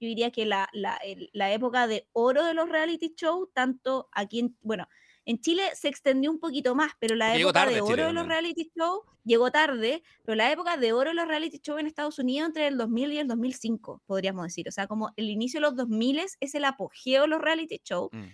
yo 0.00 0.08
diría 0.08 0.30
que 0.30 0.46
la, 0.46 0.68
la, 0.72 0.96
el- 0.96 1.30
la 1.32 1.52
época 1.52 1.86
de 1.86 2.08
oro 2.12 2.44
de 2.44 2.54
los 2.54 2.68
reality 2.68 3.14
shows, 3.16 3.48
tanto 3.52 4.08
aquí 4.12 4.40
en, 4.40 4.56
bueno, 4.62 4.88
en 5.24 5.40
Chile 5.40 5.62
se 5.74 5.88
extendió 5.88 6.30
un 6.30 6.38
poquito 6.38 6.74
más, 6.76 6.92
pero 7.00 7.16
la 7.16 7.26
Porque 7.30 7.40
época 7.42 7.60
tarde 7.60 7.74
de 7.74 7.80
oro 7.80 7.90
Chile 7.92 8.02
de 8.04 8.12
los 8.12 8.26
reality 8.28 8.70
shows 8.76 9.00
llegó 9.24 9.50
tarde, 9.50 10.02
pero 10.24 10.36
la 10.36 10.52
época 10.52 10.76
de 10.76 10.92
oro 10.92 11.10
de 11.10 11.14
los 11.14 11.26
reality 11.26 11.58
shows 11.60 11.80
en 11.80 11.86
Estados 11.88 12.18
Unidos 12.20 12.46
entre 12.48 12.68
el 12.68 12.76
2000 12.78 13.12
y 13.12 13.18
el 13.18 13.26
2005, 13.26 14.02
podríamos 14.06 14.44
decir. 14.44 14.68
O 14.68 14.72
sea, 14.72 14.86
como 14.86 15.12
el 15.16 15.28
inicio 15.28 15.58
de 15.58 15.62
los 15.62 15.74
2000 15.76 16.20
es 16.38 16.54
el 16.54 16.64
apogeo 16.64 17.22
de 17.22 17.28
los 17.28 17.40
reality 17.40 17.80
shows. 17.84 18.10
Mm. 18.12 18.24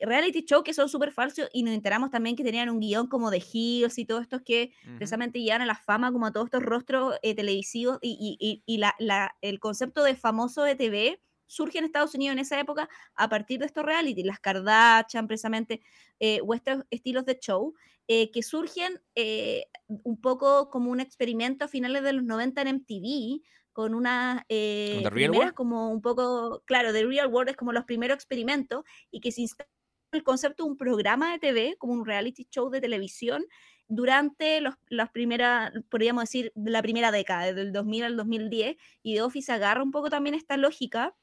Reality 0.00 0.44
shows 0.46 0.62
que 0.64 0.72
son 0.74 0.88
súper 0.88 1.12
falsos 1.12 1.48
y 1.52 1.62
nos 1.62 1.74
enteramos 1.74 2.10
también 2.10 2.36
que 2.36 2.44
tenían 2.44 2.68
un 2.70 2.80
guion 2.80 3.06
como 3.08 3.30
de 3.30 3.42
Hills 3.52 3.98
y 3.98 4.04
todos 4.04 4.22
estos 4.22 4.42
que 4.42 4.72
precisamente 4.96 5.40
llevan 5.40 5.62
a 5.62 5.66
la 5.66 5.74
fama 5.74 6.12
como 6.12 6.26
a 6.26 6.32
todos 6.32 6.46
estos 6.46 6.62
rostros 6.62 7.16
eh, 7.22 7.34
televisivos 7.34 7.98
y, 8.02 8.36
y- 8.40 8.44
y- 8.46 8.62
y 8.66 8.78
la- 8.78 8.94
la- 8.98 9.36
el 9.40 9.58
concepto 9.60 10.02
de 10.04 10.14
famoso 10.14 10.62
de 10.62 10.74
TV 10.76 11.20
surge 11.46 11.78
en 11.78 11.84
Estados 11.86 12.14
Unidos 12.14 12.34
en 12.34 12.40
esa 12.40 12.60
época 12.60 12.88
a 13.14 13.28
partir 13.28 13.58
de 13.60 13.66
estos 13.66 13.84
reality, 13.84 14.22
las 14.22 14.38
Kardashian 14.38 15.26
precisamente, 15.26 15.80
eh, 16.20 16.40
o 16.46 16.52
estos 16.54 16.84
estilos 16.90 17.24
de 17.24 17.38
show, 17.38 17.74
eh, 18.06 18.30
que 18.30 18.42
surgen 18.42 19.00
eh, 19.14 19.64
un 19.88 20.20
poco 20.20 20.68
como 20.70 20.90
un 20.90 21.00
experimento 21.00 21.64
a 21.64 21.68
finales 21.68 22.02
de 22.02 22.12
los 22.12 22.24
90 22.24 22.60
en 22.62 22.68
MTV, 22.68 23.40
con 23.72 23.94
unas 23.94 24.42
eh, 24.48 24.90
¿Con 24.94 25.04
The 25.04 25.10
Real 25.10 25.30
primeras 25.30 25.38
World? 25.46 25.54
como 25.54 25.90
un 25.90 26.02
poco, 26.02 26.62
claro, 26.66 26.92
The 26.92 27.04
Real 27.06 27.28
World 27.28 27.50
es 27.50 27.56
como 27.56 27.72
los 27.72 27.84
primeros 27.84 28.16
experimentos 28.16 28.84
y 29.10 29.20
que 29.20 29.30
se 29.32 29.40
instala 29.42 29.70
el 30.12 30.22
concepto 30.22 30.64
de 30.64 30.70
un 30.70 30.76
programa 30.76 31.32
de 31.32 31.38
TV, 31.38 31.76
como 31.78 31.92
un 31.92 32.06
reality 32.06 32.46
show 32.50 32.70
de 32.70 32.80
televisión, 32.80 33.44
durante 33.88 34.60
los, 34.60 34.74
las 34.88 35.10
primeras, 35.10 35.72
podríamos 35.90 36.24
decir, 36.24 36.52
de 36.54 36.70
la 36.70 36.82
primera 36.82 37.10
década, 37.10 37.46
desde 37.46 37.62
el 37.62 37.72
2000 37.72 38.04
al 38.04 38.16
2010, 38.16 38.76
y 39.02 39.14
The 39.14 39.22
Office 39.22 39.52
agarra 39.52 39.82
un 39.82 39.90
poco 39.90 40.10
también 40.10 40.34
esta 40.34 40.56
lógica 40.56 41.14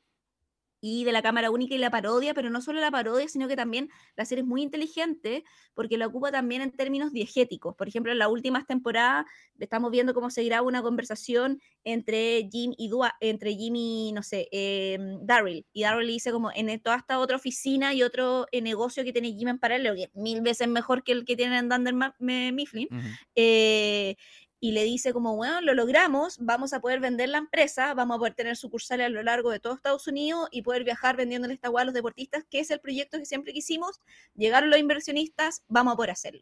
y 0.85 1.03
de 1.03 1.11
la 1.11 1.23
cámara 1.23 1.49
única 1.49 1.73
y 1.73 1.79
la 1.79 1.89
parodia, 1.89 2.35
pero 2.35 2.51
no 2.51 2.61
solo 2.61 2.79
la 2.79 2.91
parodia, 2.91 3.27
sino 3.27 3.47
que 3.47 3.55
también 3.55 3.89
la 4.15 4.23
serie 4.23 4.43
es 4.43 4.47
muy 4.47 4.61
inteligente 4.61 5.43
porque 5.73 5.97
la 5.97 6.05
ocupa 6.05 6.31
también 6.31 6.61
en 6.61 6.71
términos 6.71 7.11
diegéticos. 7.11 7.75
Por 7.75 7.87
ejemplo, 7.87 8.11
en 8.11 8.19
las 8.19 8.29
últimas 8.29 8.67
temporadas 8.67 9.25
estamos 9.57 9.89
viendo 9.89 10.13
cómo 10.13 10.29
se 10.29 10.43
graba 10.43 10.67
una 10.67 10.83
conversación 10.83 11.59
entre 11.85 12.47
Jim 12.51 12.73
y 12.77 12.87
Dua, 12.89 13.15
entre 13.19 13.55
Jim 13.55 13.75
y, 13.75 14.11
no 14.13 14.21
sé, 14.21 14.47
eh, 14.51 14.99
Daryl. 15.23 15.65
Y 15.73 15.81
Daryl 15.81 16.05
le 16.05 16.13
dice 16.13 16.31
como 16.31 16.51
en 16.53 16.79
toda 16.79 16.97
esta 16.97 17.17
otra 17.17 17.37
oficina 17.37 17.95
y 17.95 18.03
otro 18.03 18.45
eh, 18.51 18.61
negocio 18.61 19.03
que 19.03 19.11
tiene 19.11 19.33
Jim 19.33 19.47
en 19.47 19.57
paralelo, 19.57 19.95
que 19.95 20.03
es 20.03 20.09
mil 20.13 20.41
veces 20.41 20.67
mejor 20.67 21.03
que 21.03 21.13
el 21.13 21.25
que 21.25 21.35
tiene 21.35 21.57
en 21.57 21.67
Dunder 21.67 21.95
Mifflin. 22.19 22.89
Ujú. 22.91 23.07
Eh, 23.33 24.17
y 24.65 24.71
le 24.71 24.83
dice 24.83 25.13
como, 25.13 25.35
bueno, 25.35 25.61
lo 25.61 25.75
logramos, 25.75 26.39
vamos 26.39 26.73
a 26.73 26.79
poder 26.81 26.99
vender 26.99 27.29
la 27.29 27.37
empresa, 27.37 27.93
vamos 27.93 28.15
a 28.15 28.17
poder 28.17 28.33
tener 28.33 28.57
sucursales 28.57 29.05
a 29.05 29.09
lo 29.09 29.21
largo 29.21 29.51
de 29.51 29.59
todo 29.59 29.75
Estados 29.75 30.07
Unidos 30.07 30.49
y 30.49 30.63
poder 30.63 30.83
viajar 30.83 31.15
vendiéndole 31.15 31.53
esta 31.53 31.69
hueá 31.69 31.83
a 31.83 31.85
los 31.85 31.93
deportistas, 31.93 32.45
que 32.49 32.61
es 32.61 32.71
el 32.71 32.79
proyecto 32.79 33.19
que 33.19 33.27
siempre 33.27 33.53
quisimos, 33.53 34.01
llegaron 34.33 34.71
los 34.71 34.79
inversionistas, 34.79 35.63
vamos 35.67 35.93
a 35.93 35.97
poder 35.97 36.09
hacerlo. 36.09 36.41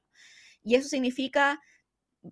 Y 0.63 0.75
eso 0.75 0.87
significa 0.87 1.59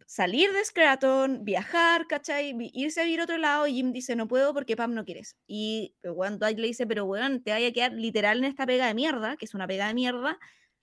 salir 0.07 0.53
de 0.53 0.63
Scraton, 0.63 1.43
viajar, 1.43 2.07
¿cachai? 2.07 2.55
Irse 2.71 3.01
a 3.01 3.03
vivir 3.03 3.19
a 3.19 3.23
otro 3.25 3.37
lado 3.37 3.67
y 3.67 3.73
Jim 3.73 3.91
dice, 3.91 4.15
no 4.15 4.29
puedo 4.29 4.53
porque 4.53 4.77
Pam 4.77 4.93
no 4.93 5.03
quieres. 5.03 5.35
Y 5.45 5.93
Dwight 6.03 6.57
le 6.57 6.67
dice, 6.67 6.87
pero 6.87 7.03
weón, 7.03 7.43
te 7.43 7.51
vaya 7.51 7.67
a 7.67 7.71
quedar 7.73 7.91
literal 7.91 8.37
en 8.37 8.45
esta 8.45 8.65
pega 8.65 8.87
de 8.87 8.93
mierda, 8.93 9.35
que 9.35 9.43
es 9.43 9.53
una 9.53 9.67
pega 9.67 9.87
de 9.87 9.93
mierda, 9.93 10.39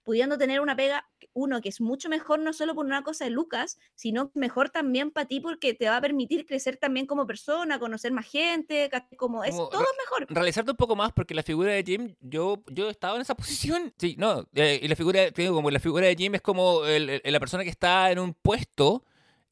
pudiendo 0.08 0.38
tener 0.38 0.60
una 0.62 0.74
pega, 0.74 1.06
uno, 1.34 1.60
que 1.60 1.68
es 1.68 1.82
mucho 1.82 2.08
mejor 2.08 2.38
no 2.38 2.54
solo 2.54 2.74
por 2.74 2.86
una 2.86 3.02
cosa 3.02 3.26
de 3.26 3.30
Lucas, 3.30 3.78
sino 3.94 4.30
mejor 4.34 4.70
también 4.70 5.10
para 5.10 5.28
ti 5.28 5.38
porque 5.38 5.74
te 5.74 5.86
va 5.86 5.98
a 5.98 6.00
permitir 6.00 6.46
crecer 6.46 6.78
también 6.78 7.04
como 7.04 7.26
persona, 7.26 7.78
conocer 7.78 8.10
más 8.10 8.26
gente, 8.26 8.88
como 9.18 9.44
es 9.44 9.50
Como 9.50 9.68
todo 9.68 9.84
mejor. 10.02 10.26
realizarte 10.30 10.70
un 10.70 10.78
poco 10.78 10.96
más 10.96 11.12
porque 11.12 11.34
la 11.34 11.42
figura 11.42 11.72
de 11.74 11.82
Jim, 11.84 12.14
yo, 12.22 12.62
yo 12.68 12.88
estaba 12.88 13.16
en 13.16 13.20
esa 13.20 13.34
posición. 13.36 13.92
Sí, 13.98 14.16
no. 14.18 14.48
eh, 14.54 14.80
y 14.82 14.88
la 14.88 14.96
figura, 14.96 15.28
digo, 15.30 15.54
como 15.54 15.70
la 15.70 15.78
figura 15.78 16.06
de 16.06 16.16
Jim 16.16 16.34
es 16.36 16.40
como 16.40 16.86
el- 16.86 17.10
el- 17.22 17.22
la 17.30 17.38
persona 17.40 17.62
que 17.62 17.68
está 17.70 18.10
en 18.10 18.18
un 18.18 18.32
puesto 18.32 19.04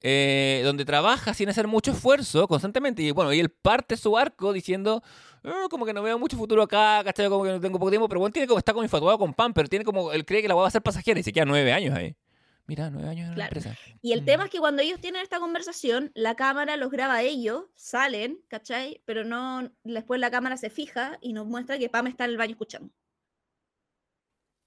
eh, 0.02 0.62
donde 0.64 0.84
trabaja 0.84 1.34
sin 1.34 1.48
hacer 1.48 1.66
mucho 1.68 1.92
esfuerzo 1.92 2.46
constantemente. 2.48 3.02
Y 3.02 3.10
bueno, 3.12 3.32
y 3.32 3.40
él 3.40 3.50
parte 3.50 3.96
su 3.96 4.16
arco 4.18 4.52
diciendo, 4.52 5.02
"Ah, 5.44 5.66
como 5.70 5.86
que 5.86 5.92
no 5.94 6.02
veo 6.02 6.18
mucho 6.18 6.36
futuro 6.36 6.62
acá, 6.62 7.02
¿cachai? 7.04 7.28
Como 7.28 7.44
que 7.44 7.50
no 7.50 7.60
tengo 7.60 7.78
poco 7.78 7.90
tiempo. 7.90 8.08
Pero 8.08 8.20
bueno, 8.20 8.32
tiene 8.32 8.46
como, 8.48 8.58
está 8.58 8.72
como 8.72 8.84
infatuado 8.84 9.18
con 9.18 9.34
Pam, 9.34 9.52
pero 9.54 9.68
tiene 9.68 9.84
como, 9.84 10.12
él 10.12 10.24
cree 10.24 10.42
que 10.42 10.48
la 10.48 10.54
va 10.54 10.66
a 10.66 10.70
ser 10.70 10.82
pasajera 10.82 11.18
y 11.20 11.22
se 11.22 11.32
queda 11.32 11.44
nueve 11.46 11.72
años 11.72 11.94
ahí. 11.96 12.16
Mira, 12.66 12.90
nueve 12.90 13.08
años 13.08 13.24
en 13.24 13.28
la 13.30 13.34
Claro. 13.34 13.48
empresa. 13.56 13.78
Y 14.02 14.12
el 14.12 14.22
Mm. 14.22 14.24
tema 14.24 14.44
es 14.44 14.50
que 14.50 14.58
cuando 14.58 14.82
ellos 14.82 15.00
tienen 15.00 15.22
esta 15.22 15.38
conversación, 15.40 16.10
la 16.14 16.34
cámara 16.36 16.76
los 16.76 16.90
graba 16.90 17.14
a 17.14 17.22
ellos, 17.22 17.64
salen, 17.76 18.40
¿cachai? 18.48 19.02
Pero 19.06 19.24
no, 19.24 19.70
después 19.84 20.20
la 20.20 20.30
cámara 20.30 20.56
se 20.56 20.70
fija 20.70 21.18
y 21.20 21.32
nos 21.32 21.46
muestra 21.46 21.78
que 21.78 21.88
Pam 21.88 22.06
está 22.08 22.24
en 22.24 22.30
el 22.32 22.36
baño 22.38 22.52
escuchando. 22.52 22.92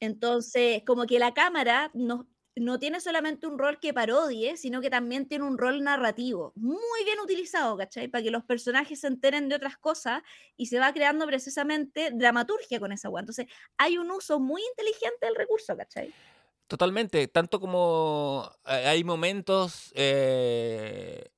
Entonces, 0.01 0.83
como 0.85 1.05
que 1.05 1.19
la 1.19 1.33
cámara 1.33 1.91
no, 1.93 2.27
no 2.59 2.79
tiene 2.79 2.99
solamente 2.99 3.47
un 3.47 3.57
rol 3.57 3.79
que 3.79 3.93
parodie, 3.93 4.57
sino 4.57 4.81
que 4.81 4.89
también 4.89 5.27
tiene 5.27 5.45
un 5.45 5.57
rol 5.57 5.83
narrativo, 5.83 6.53
muy 6.55 7.03
bien 7.05 7.19
utilizado, 7.19 7.77
¿cachai? 7.77 8.07
Para 8.07 8.23
que 8.23 8.31
los 8.31 8.43
personajes 8.43 8.99
se 8.99 9.07
enteren 9.07 9.49
de 9.49 9.55
otras 9.55 9.77
cosas 9.77 10.21
y 10.57 10.67
se 10.67 10.79
va 10.79 10.93
creando 10.93 11.25
precisamente 11.25 12.11
dramaturgia 12.11 12.79
con 12.79 12.91
esa 12.91 13.07
agua. 13.07 13.21
Entonces, 13.21 13.47
hay 13.77 13.97
un 13.97 14.11
uso 14.11 14.39
muy 14.39 14.61
inteligente 14.71 15.25
del 15.25 15.35
recurso, 15.35 15.75
¿cachai? 15.75 16.13
Totalmente, 16.67 17.27
tanto 17.27 17.59
como 17.59 18.51
eh, 18.67 18.85
hay 18.85 19.03
momentos 19.03 19.91
eh, 19.95 21.31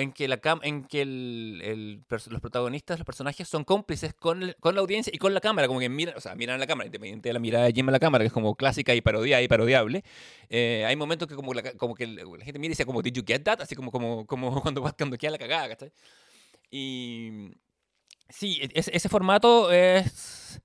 en 0.00 0.12
que, 0.12 0.26
la 0.28 0.40
cam- 0.40 0.60
en 0.62 0.84
que 0.84 1.02
el- 1.02 2.02
los 2.08 2.40
protagonistas, 2.40 2.98
los 2.98 3.06
personajes 3.06 3.48
son 3.48 3.64
cómplices 3.64 4.14
con, 4.14 4.54
con 4.60 4.74
la 4.74 4.80
audiencia 4.80 5.12
y 5.14 5.18
con 5.18 5.32
la 5.34 5.40
cámara, 5.40 5.68
como 5.68 5.80
que 5.80 5.88
miran, 5.88 6.16
o 6.16 6.20
sea, 6.20 6.34
miran 6.34 6.56
a 6.56 6.58
la 6.58 6.66
cámara, 6.66 6.86
independiente 6.86 7.28
de 7.28 7.32
la 7.32 7.38
mirada 7.38 7.66
de 7.66 7.72
Jim 7.72 7.88
a 7.88 7.92
la 7.92 8.00
cámara, 8.00 8.22
que 8.24 8.26
es 8.28 8.32
como 8.32 8.54
clásica 8.56 8.94
y 8.94 9.00
parodiada 9.00 9.42
y 9.42 9.48
parodiable. 9.48 10.02
eh, 10.48 10.84
hay 10.86 10.96
momentos 10.96 11.28
que 11.28 11.34
como 11.36 11.54
la, 11.54 11.62
como 11.74 11.94
que 11.94 12.06
la 12.06 12.22
gente 12.44 12.58
mira 12.58 12.66
y 12.66 12.68
dice 12.70 12.84
como, 12.86 13.02
¿Did 13.02 13.12
you 13.12 13.22
get 13.26 13.42
that? 13.42 13.60
Así 13.60 13.74
como, 13.76 13.90
como, 13.90 14.26
como 14.26 14.60
cuando, 14.62 14.82
cuando 14.82 15.16
queda 15.18 15.30
la 15.32 15.38
cagada. 15.38 15.76
Y 16.70 17.50
sí, 18.28 18.58
e- 18.62 18.70
ese, 18.74 18.96
ese 18.96 19.08
formato 19.08 19.70
es 19.72 20.60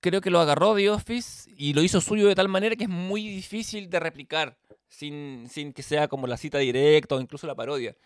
creo 0.00 0.20
que 0.20 0.30
lo 0.30 0.40
agarró 0.40 0.74
The 0.76 0.90
Office 0.90 1.50
y 1.56 1.72
lo 1.74 1.82
hizo 1.82 2.00
suyo 2.00 2.28
de 2.28 2.34
tal 2.34 2.48
manera 2.48 2.76
que 2.76 2.84
es 2.84 2.90
muy 2.90 3.26
difícil 3.26 3.90
de 3.90 3.98
replicar 4.00 4.56
sin, 4.88 5.46
sin 5.50 5.72
que 5.72 5.82
sea 5.82 6.08
como 6.08 6.26
la 6.26 6.36
cita 6.36 6.58
directa 6.58 7.14
o 7.14 7.20
incluso 7.20 7.46
la 7.46 7.54
parodia. 7.54 7.96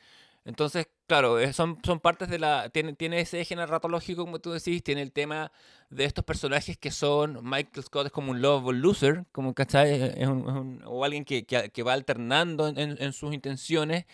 Entonces, 0.44 0.88
claro, 1.06 1.38
eh, 1.38 1.52
son, 1.52 1.78
son 1.84 2.00
partes 2.00 2.28
de 2.28 2.40
la... 2.40 2.68
Tiene, 2.70 2.94
tiene 2.94 3.20
ese 3.20 3.40
eje 3.40 3.54
narratológico, 3.54 4.24
como 4.24 4.40
tú 4.40 4.50
decís, 4.50 4.82
tiene 4.82 5.00
el 5.02 5.12
tema 5.12 5.52
de 5.88 6.04
estos 6.04 6.24
personajes 6.24 6.76
que 6.76 6.90
son... 6.90 7.38
Michael 7.44 7.84
Scott 7.84 8.06
es 8.06 8.12
como 8.12 8.32
un 8.32 8.42
lovable 8.42 8.80
loser, 8.80 9.24
como, 9.30 9.54
¿cachai? 9.54 9.92
Es 10.20 10.26
un- 10.26 10.40
es 10.40 10.54
un- 10.54 10.82
o 10.84 11.04
alguien 11.04 11.24
que, 11.24 11.44
que, 11.44 11.70
que 11.70 11.82
va 11.84 11.92
alternando 11.92 12.66
en, 12.66 12.76
en- 13.00 13.12
sus 13.12 13.32
intenciones. 13.32 14.04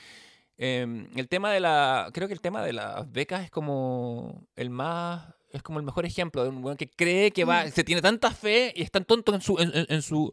Em, 0.58 1.08
el 1.16 1.28
tema 1.28 1.50
de 1.50 1.60
la... 1.60 2.10
Creo 2.12 2.28
que 2.28 2.34
el 2.34 2.42
tema 2.42 2.62
de 2.62 2.74
las 2.74 3.10
becas 3.10 3.44
es 3.44 3.50
como 3.50 4.46
el 4.54 4.68
más... 4.68 5.32
Es 5.50 5.62
como 5.62 5.78
el 5.78 5.84
mejor 5.86 6.04
ejemplo 6.04 6.42
de 6.42 6.50
un 6.50 6.62
weón 6.62 6.76
que 6.76 6.90
cree 6.90 7.30
que 7.30 7.44
va... 7.46 7.64
Mm. 7.64 7.70
Se 7.70 7.84
tiene 7.84 8.02
tanta 8.02 8.30
fe 8.32 8.74
y 8.76 8.82
es 8.82 8.90
tan 8.90 9.06
tonto 9.06 9.34
en 9.34 9.40
su... 9.40 9.58
en- 9.58 9.74
en- 9.74 9.86
en 9.88 10.02
su 10.02 10.30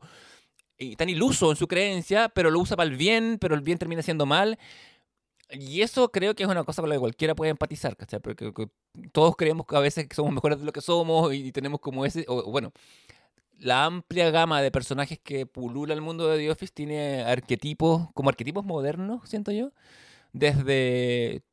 y 0.78 0.96
tan 0.96 1.10
iluso 1.10 1.52
en 1.52 1.58
su 1.58 1.68
creencia, 1.68 2.30
pero 2.30 2.52
lo 2.52 2.60
usa 2.60 2.78
para 2.78 2.90
el 2.90 2.98
bien, 2.98 3.38
pero 3.40 3.56
el 3.56 3.62
bien 3.62 3.78
termina 3.78 4.02
siendo 4.02 4.26
mal. 4.26 4.58
Y 5.52 5.82
eso 5.82 6.12
creo 6.12 6.36
que 6.36 6.44
es 6.44 6.50
una 6.50 6.64
cosa 6.64 6.82
con 6.82 6.90
la 6.90 6.96
que 6.96 7.00
cualquiera 7.00 7.36
puede 7.36 7.52
empatizar, 7.52 7.96
¿cachai? 7.96 8.20
Porque 8.20 8.52
que 8.54 8.68
todos 9.12 9.36
creemos 9.36 9.66
que 9.68 9.76
a 9.76 9.80
veces 9.80 10.08
somos 10.14 10.34
mejores 10.34 10.60
de 10.60 10.66
lo 10.66 10.74
que 10.74 10.82
somos 10.82 11.34
y 11.34 11.52
tenemos 11.52 11.80
como 11.80 12.06
ese, 12.06 12.26
o 12.28 12.50
bueno, 12.52 12.72
la 13.60 13.86
amplia 13.86 14.32
gama 14.32 14.62
de 14.62 14.72
personajes 14.72 15.20
que 15.20 15.46
pulula 15.46 15.94
el 15.94 16.02
mundo 16.02 16.28
de 16.28 16.38
The 16.40 16.52
Office 16.52 16.74
tiene 16.74 17.24
arquetipos, 17.24 18.10
como 18.14 18.30
arquetipos 18.30 18.66
modernos, 18.66 19.30
siento 19.30 19.52
yo, 19.52 19.72
desde 20.34 21.44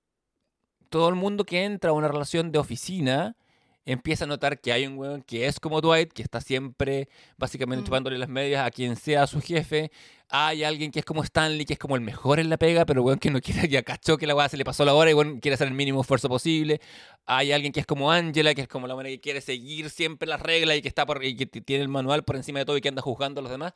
todo 0.89 1.09
el 1.09 1.15
mundo 1.15 1.45
que 1.45 1.65
entra 1.65 1.91
a 1.91 1.95
una 1.95 2.09
relación 2.09 2.53
de 2.53 2.59
oficina 2.59 3.37
empieza 3.85 4.25
a 4.25 4.29
notar 4.29 4.61
que 4.61 4.73
hay 4.73 4.87
un 4.87 4.97
weón 4.97 5.23
que 5.23 5.47
es 5.47 5.59
como 5.59 5.81
Dwight, 5.81 6.13
que 6.13 6.23
está 6.23 6.41
siempre 6.41 7.09
básicamente 7.37 7.83
Mm. 7.83 7.87
chupándole 7.87 8.19
las 8.19 8.29
medias 8.29 8.65
a 8.67 8.71
quien 8.71 8.97
sea 8.97 9.27
su 9.27 9.41
jefe. 9.41 9.91
Hay 10.29 10.65
alguien 10.65 10.91
que 10.93 11.01
es 11.01 11.05
como 11.05 11.23
Stanley, 11.25 11.65
que 11.67 11.75
es 11.75 11.79
como 11.79 11.95
el 11.97 12.01
mejor 12.01 12.39
en 12.41 12.49
la 12.49 12.57
pega, 12.57 12.87
pero 12.87 13.03
weón 13.03 13.19
que 13.19 13.31
no 13.31 13.41
quiere, 13.67 13.69
ya 13.69 13.83
cachó 13.83 14.17
que 14.19 14.27
la 14.27 14.35
weá 14.35 14.49
se 14.49 14.57
le 14.57 14.65
pasó 14.65 14.85
la 14.85 14.95
hora 14.95 15.11
y 15.11 15.15
weón 15.15 15.41
quiere 15.41 15.55
hacer 15.57 15.69
el 15.69 15.75
mínimo 15.75 16.01
esfuerzo 16.03 16.29
posible. 16.29 16.81
Hay 17.27 17.53
alguien 17.53 17.73
que 17.73 17.81
es 17.81 17.87
como 17.87 18.11
Angela, 18.13 18.55
que 18.55 18.63
es 18.63 18.69
como 18.69 18.87
la 18.87 18.95
buena 18.95 19.11
que 19.11 19.21
quiere 19.21 19.41
seguir 19.41 19.91
siempre 19.91 20.29
las 20.29 20.41
reglas 20.41 20.77
y 20.77 20.83
que 20.83 20.89
está 20.89 21.05
por, 21.05 21.25
y 21.25 21.35
que 21.37 21.47
tiene 21.47 21.83
el 21.83 21.89
manual 21.89 22.25
por 22.25 22.37
encima 22.37 22.61
de 22.61 22.65
todo 22.65 22.77
y 22.77 22.81
que 22.81 22.89
anda 22.89 23.03
juzgando 23.03 23.41
a 23.41 23.43
los 23.43 23.51
demás. 23.53 23.75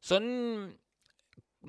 Son 0.00 0.78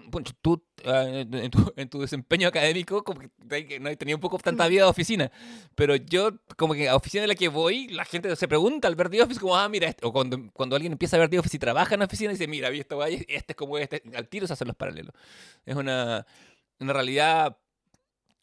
bueno, 0.07 0.27
tú 0.41 0.63
eh, 0.83 1.25
en, 1.31 1.51
tu, 1.51 1.73
en 1.75 1.89
tu 1.89 2.01
desempeño 2.01 2.47
académico 2.47 3.03
como 3.03 3.21
que 3.21 3.79
no 3.79 3.89
he 3.89 3.95
tenido 3.95 4.17
un 4.17 4.21
poco 4.21 4.37
tanta 4.37 4.67
vida 4.67 4.83
de 4.83 4.89
oficina, 4.89 5.31
pero 5.75 5.95
yo 5.95 6.31
como 6.57 6.73
que 6.73 6.89
a 6.89 6.95
oficina 6.95 7.23
en 7.23 7.29
la 7.29 7.35
que 7.35 7.47
voy, 7.47 7.87
la 7.87 8.05
gente 8.05 8.35
se 8.35 8.47
pregunta 8.47 8.87
al 8.87 8.95
ver 8.95 9.09
The 9.09 9.23
Office 9.23 9.39
como, 9.39 9.55
ah, 9.55 9.67
mira, 9.69 9.87
este", 9.87 10.05
o 10.05 10.11
cuando, 10.11 10.37
cuando 10.53 10.75
alguien 10.75 10.91
empieza 10.91 11.17
a 11.17 11.19
ver 11.19 11.29
The 11.29 11.39
Office 11.39 11.57
y 11.57 11.59
trabaja 11.59 11.95
en 11.95 11.99
la 11.99 12.05
oficina, 12.05 12.31
dice, 12.31 12.47
mira, 12.47 12.69
vi 12.69 12.83
guay, 12.89 13.25
este 13.27 13.53
es 13.53 13.55
como 13.55 13.77
este, 13.77 14.03
al 14.15 14.27
tiro 14.27 14.47
se 14.47 14.53
hacen 14.53 14.67
los 14.67 14.75
paralelos. 14.75 15.13
Es 15.65 15.75
una, 15.75 16.25
una 16.79 16.93
realidad 16.93 17.57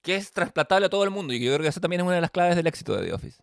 que 0.02 0.16
es 0.16 0.32
trasplantable 0.32 0.86
a 0.86 0.90
todo 0.90 1.04
el 1.04 1.10
mundo 1.10 1.32
y 1.32 1.38
que 1.38 1.46
yo 1.46 1.52
creo 1.52 1.62
que 1.62 1.68
eso 1.68 1.80
también 1.80 2.00
es 2.00 2.06
una 2.06 2.16
de 2.16 2.20
las 2.20 2.30
claves 2.30 2.56
del 2.56 2.66
éxito 2.66 2.96
de 2.96 3.06
The 3.06 3.12
Office. 3.14 3.42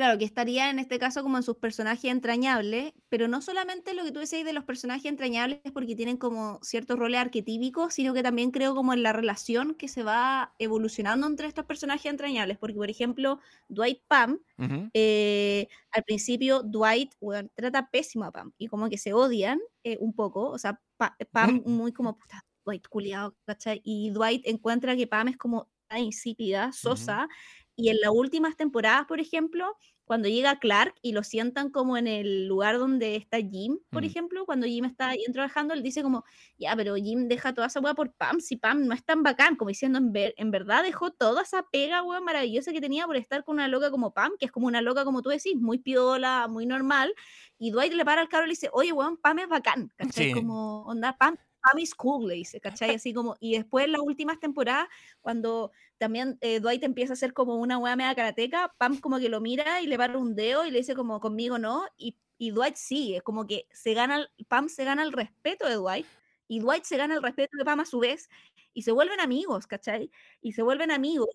Claro, 0.00 0.18
que 0.18 0.24
estaría 0.24 0.70
en 0.70 0.78
este 0.78 0.98
caso 0.98 1.22
como 1.22 1.36
en 1.36 1.42
sus 1.42 1.58
personajes 1.58 2.10
entrañables, 2.10 2.94
pero 3.10 3.28
no 3.28 3.42
solamente 3.42 3.92
lo 3.92 4.02
que 4.02 4.12
tú 4.12 4.20
decías 4.20 4.46
de 4.46 4.54
los 4.54 4.64
personajes 4.64 5.04
entrañables 5.04 5.60
porque 5.74 5.94
tienen 5.94 6.16
como 6.16 6.58
ciertos 6.62 6.98
roles 6.98 7.20
arquetípicos, 7.20 7.92
sino 7.92 8.14
que 8.14 8.22
también 8.22 8.50
creo 8.50 8.74
como 8.74 8.94
en 8.94 9.02
la 9.02 9.12
relación 9.12 9.74
que 9.74 9.88
se 9.88 10.02
va 10.02 10.54
evolucionando 10.58 11.26
entre 11.26 11.48
estos 11.48 11.66
personajes 11.66 12.06
entrañables, 12.10 12.56
porque 12.56 12.76
por 12.76 12.88
ejemplo, 12.88 13.40
Dwight 13.68 14.00
Pam, 14.08 14.40
Ujú. 14.58 14.90
eh, 14.94 15.68
al 15.90 16.02
principio 16.04 16.62
Dwight 16.62 17.12
weón, 17.20 17.50
trata 17.54 17.90
pésimo 17.90 18.24
a 18.24 18.32
Pam 18.32 18.52
y 18.56 18.68
como 18.68 18.88
que 18.88 18.96
se 18.96 19.12
odian 19.12 19.60
eh, 19.84 19.98
un 20.00 20.14
poco, 20.14 20.48
o 20.48 20.58
sea, 20.58 20.80
Pa- 20.96 21.16
Pam 21.30 21.60
muy 21.66 21.92
como, 21.92 22.16
puta, 22.16 22.46
Dwight 22.64 22.88
culiado, 22.88 23.36
¿cachai? 23.44 23.82
Y 23.84 24.10
Dwight 24.12 24.46
encuentra 24.46 24.96
que 24.96 25.06
Pam 25.06 25.28
es 25.28 25.36
como 25.36 25.68
insípida, 25.98 26.72
sosa, 26.72 27.28
y 27.76 27.88
en 27.88 28.00
las 28.00 28.10
últimas 28.12 28.56
temporadas, 28.56 29.06
por 29.06 29.20
ejemplo, 29.20 29.76
cuando 30.04 30.28
llega 30.28 30.58
Clark 30.58 30.94
y 31.02 31.12
lo 31.12 31.22
sientan 31.22 31.70
como 31.70 31.96
en 31.96 32.08
el 32.08 32.46
lugar 32.48 32.78
donde 32.78 33.14
está 33.14 33.38
Jim, 33.38 33.78
por 33.90 34.04
Mm. 34.04 34.04
ejemplo, 34.04 34.44
cuando 34.44 34.66
Jim 34.66 34.84
está 34.84 35.10
ahí 35.10 35.22
trabajando, 35.32 35.72
él 35.72 35.82
dice 35.84 36.02
como, 36.02 36.24
ya, 36.58 36.74
pero 36.74 36.96
Jim 36.96 37.28
deja 37.28 37.54
toda 37.54 37.68
esa 37.68 37.78
weá 37.80 37.94
por 37.94 38.12
Pam, 38.16 38.40
si 38.40 38.56
Pam 38.56 38.86
no 38.86 38.92
es 38.94 39.04
tan 39.04 39.22
bacán, 39.22 39.54
como 39.54 39.68
diciendo, 39.68 39.98
en, 39.98 40.12
ver- 40.12 40.34
en 40.36 40.50
verdad 40.50 40.82
dejó 40.82 41.12
toda 41.12 41.42
esa 41.42 41.62
pega, 41.70 42.02
weá, 42.02 42.20
maravillosa 42.20 42.72
que 42.72 42.80
tenía 42.80 43.06
por 43.06 43.16
estar 43.16 43.44
con 43.44 43.54
una 43.54 43.68
loca 43.68 43.90
como 43.92 44.12
Pam, 44.12 44.32
que 44.38 44.46
es 44.46 44.52
como 44.52 44.66
una 44.66 44.82
loca, 44.82 45.04
como 45.04 45.22
tú 45.22 45.28
decís, 45.30 45.54
muy 45.56 45.78
piola, 45.78 46.48
muy 46.48 46.66
normal, 46.66 47.14
y 47.58 47.70
Dwight 47.70 47.92
le 47.92 48.04
para 48.04 48.20
al 48.22 48.28
carro 48.28 48.44
y 48.44 48.48
le 48.48 48.52
dice, 48.52 48.68
oye, 48.72 48.92
weón, 48.92 49.16
Pam 49.16 49.38
es 49.38 49.48
bacán, 49.48 49.92
¿cachai? 49.96 50.26
Sí. 50.26 50.30
Como, 50.30 50.82
onda, 50.86 51.16
Pam, 51.16 51.36
Pam 51.62 51.78
is 51.78 51.94
cool, 51.94 52.26
le 52.28 52.34
dice, 52.36 52.60
¿cachai? 52.60 52.94
Así 52.94 53.12
como, 53.14 53.36
y 53.40 53.56
después 53.56 53.84
en 53.86 53.92
las 53.92 54.00
últimas 54.02 54.38
temporadas, 54.40 54.88
cuando 55.20 55.72
también 55.98 56.38
eh, 56.40 56.60
Dwight 56.60 56.82
empieza 56.84 57.12
a 57.12 57.16
ser 57.16 57.32
como 57.34 57.56
una 57.56 57.78
weá 57.78 57.96
media 57.96 58.14
karateca, 58.14 58.74
Pam 58.78 58.98
como 59.00 59.18
que 59.18 59.28
lo 59.28 59.40
mira 59.40 59.80
y 59.82 59.86
le 59.86 59.98
para 59.98 60.16
un 60.18 60.34
dedo 60.34 60.64
y 60.66 60.70
le 60.70 60.78
dice 60.78 60.94
como 60.94 61.20
conmigo 61.20 61.58
no, 61.58 61.84
y, 61.96 62.16
y 62.38 62.50
Dwight 62.52 62.76
es 62.90 63.22
como 63.22 63.46
que 63.46 63.66
se 63.72 63.94
gana, 63.94 64.28
Pam 64.48 64.68
se 64.68 64.84
gana 64.84 65.02
el 65.02 65.12
respeto 65.12 65.66
de 65.68 65.74
Dwight, 65.74 66.06
y 66.48 66.60
Dwight 66.60 66.84
se 66.84 66.96
gana 66.96 67.14
el 67.14 67.22
respeto 67.22 67.56
de 67.58 67.64
Pam 67.64 67.80
a 67.80 67.84
su 67.86 67.98
vez, 68.00 68.28
y 68.72 68.82
se 68.82 68.92
vuelven 68.92 69.20
amigos, 69.20 69.66
¿cachai? 69.66 70.10
Y 70.40 70.52
se 70.52 70.62
vuelven 70.62 70.90
amigos, 70.90 71.28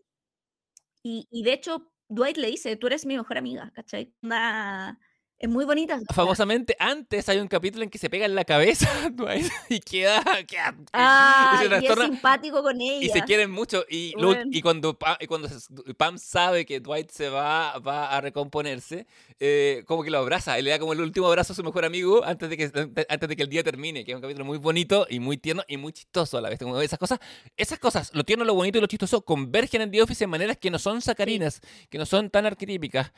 y, 1.03 1.27
y 1.31 1.43
de 1.43 1.53
hecho 1.53 1.91
Dwight 2.09 2.37
le 2.37 2.47
dice, 2.47 2.75
tú 2.75 2.87
eres 2.87 3.05
mi 3.05 3.17
mejor 3.17 3.37
amiga, 3.37 3.71
¿cachai? 3.75 4.13
Onda, 4.23 4.99
es 5.37 5.49
muy 5.49 5.65
bonita. 5.65 5.99
Famosamente, 6.13 6.75
antes 6.79 7.27
hay 7.29 7.39
un 7.39 7.47
capítulo 7.47 7.83
en 7.83 7.89
que 7.89 7.97
se 7.97 8.09
pega 8.09 8.25
en 8.25 8.35
la 8.35 8.45
cabeza 8.45 8.89
Dwight 9.11 9.45
y 9.69 9.79
queda... 9.81 10.23
queda- 10.47 10.75
Ah, 10.93 11.55
se 11.57 11.63
y 11.63 11.65
es 11.65 11.69
trastorna. 11.69 12.05
simpático 12.05 12.63
con 12.63 12.79
ella. 12.79 13.05
Y 13.05 13.09
se 13.09 13.21
quieren 13.23 13.51
mucho. 13.51 13.83
Y, 13.89 14.13
Bueno. 14.15 14.49
y 14.51 14.61
cuando, 14.61 14.97
Pa- 14.97 15.17
y 15.19 15.27
cuando 15.27 15.47
se- 15.49 15.93
Pam 15.95 16.17
sabe 16.17 16.65
que 16.65 16.79
Dwight 16.79 17.11
se 17.11 17.29
va, 17.29 17.77
va 17.79 18.15
a 18.15 18.21
recomponerse, 18.21 19.07
eh, 19.39 19.83
como 19.87 20.03
que 20.03 20.09
lo 20.09 20.19
abraza. 20.19 20.57
Y 20.57 20.61
le 20.61 20.71
da 20.71 20.79
como 20.79 20.93
el 20.93 21.01
último 21.01 21.27
abrazo 21.27 21.53
a 21.53 21.55
su 21.55 21.63
mejor 21.63 21.83
amigo 21.85 22.23
antes 22.23 22.49
de, 22.49 22.57
que, 22.57 22.63
antes- 23.09 23.27
de 23.29 23.35
que 23.35 23.43
el 23.43 23.49
día 23.49 23.63
termine. 23.63 24.05
Que 24.05 24.11
es 24.11 24.15
un 24.15 24.21
capítulo 24.21 24.45
muy 24.45 24.57
bonito 24.57 25.05
y 25.09 25.19
muy 25.19 25.37
tierno 25.37 25.63
y 25.67 25.75
muy 25.77 25.91
chistoso 25.91 26.37
a 26.37 26.41
la 26.41 26.49
vez. 26.49 26.59
Como 26.59 26.79
esas 26.79 26.97
cosas, 26.97 27.19
esas 27.57 27.77
cosas, 27.79 28.09
lo 28.13 28.23
tierno, 28.23 28.45
lo 28.45 28.53
bonito 28.53 28.77
y 28.77 28.81
lo 28.81 28.87
chistoso, 28.87 29.21
convergen 29.25 29.81
en 29.81 29.91
The 29.91 30.01
Office 30.01 30.23
en 30.23 30.29
maneras 30.29 30.57
que 30.57 30.71
no 30.71 30.79
son 30.79 31.01
sacarinas, 31.01 31.59
que 31.89 31.97
no 31.97 32.05
son 32.05 32.29
tan 32.29 32.45
arquetípicas. 32.45 33.11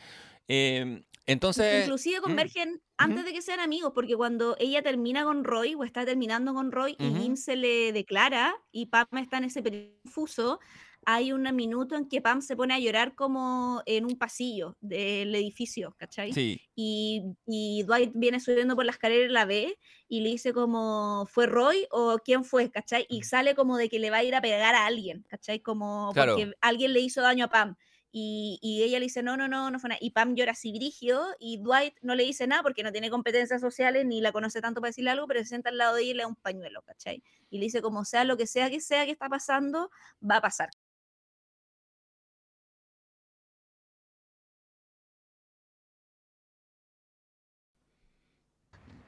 Eh, 0.47 1.03
entonces... 1.27 1.83
Inclusive 1.83 2.19
mm, 2.19 2.23
convergen 2.23 2.81
antes 2.97 3.25
de 3.25 3.33
que 3.33 3.41
sean 3.41 3.59
amigos, 3.59 3.91
porque 3.93 4.15
cuando 4.15 4.55
ella 4.59 4.81
termina 4.81 5.23
con 5.23 5.43
Roy 5.43 5.75
o 5.75 5.83
está 5.83 6.05
terminando 6.05 6.53
con 6.53 6.71
Roy 6.71 6.95
y. 6.99 7.13
Jim 7.15 7.35
se 7.35 7.55
le 7.55 7.91
declara 7.93 8.55
y 8.71 8.87
Pam 8.87 9.07
está 9.17 9.37
en 9.37 9.43
ese 9.43 9.61
confuso, 10.03 10.59
hay 11.05 11.31
un 11.31 11.43
minuto 11.55 11.95
en 11.95 12.09
que 12.09 12.21
Pam 12.21 12.41
se 12.41 12.55
pone 12.57 12.73
a 12.73 12.79
llorar 12.79 13.15
como 13.15 13.81
en 13.85 14.03
un 14.03 14.17
pasillo 14.17 14.75
del 14.81 15.33
edificio, 15.35 15.95
¿cachai? 15.97 16.33
Sí. 16.33 16.59
Y, 16.75 17.23
y 17.45 17.83
Dwight 17.83 18.11
viene 18.13 18.39
subiendo 18.41 18.75
por 18.75 18.83
la 18.83 18.91
escalera 18.91 19.25
y 19.25 19.29
la 19.29 19.45
ve 19.45 19.77
y 20.09 20.19
le 20.21 20.29
dice 20.31 20.51
como, 20.51 21.25
¿fue 21.29 21.45
Roy 21.45 21.87
o 21.91 22.17
quién 22.23 22.43
fue? 22.43 22.69
¿cachai? 22.71 23.05
Y 23.09 23.23
sale 23.23 23.55
como 23.55 23.77
de 23.77 23.87
que 23.87 23.99
le 23.99 24.09
va 24.09 24.17
a 24.17 24.23
ir 24.23 24.35
a 24.35 24.41
pegar 24.41 24.75
a 24.75 24.85
alguien, 24.85 25.23
¿cachai? 25.29 25.61
Como 25.61 26.11
Claro. 26.13 26.35
porque 26.35 26.53
alguien 26.61 26.91
le 26.93 26.99
hizo 26.99 27.21
daño 27.21 27.45
a 27.45 27.49
Pam. 27.49 27.75
Y, 28.11 28.59
y 28.61 28.83
ella 28.83 28.99
le 28.99 29.05
dice, 29.05 29.21
no, 29.23 29.37
no, 29.37 29.47
no, 29.47 29.69
no 29.71 29.79
fue 29.79 29.89
nada. 29.89 29.99
Y 30.01 30.11
Pam 30.11 30.35
llora 30.35 30.53
así 30.53 30.71
brígido 30.71 31.25
y 31.39 31.57
Dwight 31.57 31.95
no 32.01 32.15
le 32.15 32.23
dice 32.23 32.47
nada 32.47 32.63
porque 32.63 32.83
no 32.83 32.91
tiene 32.91 33.09
competencias 33.09 33.61
sociales 33.61 34.05
ni 34.05 34.21
la 34.21 34.31
conoce 34.31 34.61
tanto 34.61 34.81
para 34.81 34.89
decirle 34.89 35.11
algo, 35.11 35.27
pero 35.27 35.39
se 35.41 35.47
sienta 35.47 35.69
al 35.69 35.77
lado 35.77 35.95
de 35.95 36.03
ella 36.03 36.11
y 36.11 36.13
le 36.15 36.23
da 36.23 36.27
un 36.27 36.35
pañuelo, 36.35 36.81
¿cachai? 36.83 37.23
Y 37.49 37.59
le 37.59 37.65
dice 37.65 37.81
como 37.81 38.05
sea 38.05 38.23
lo 38.23 38.37
que 38.37 38.47
sea 38.47 38.69
que 38.69 38.79
sea 38.81 39.05
que 39.05 39.11
está 39.11 39.29
pasando, 39.29 39.91
va 40.21 40.37
a 40.37 40.41
pasar. 40.41 40.69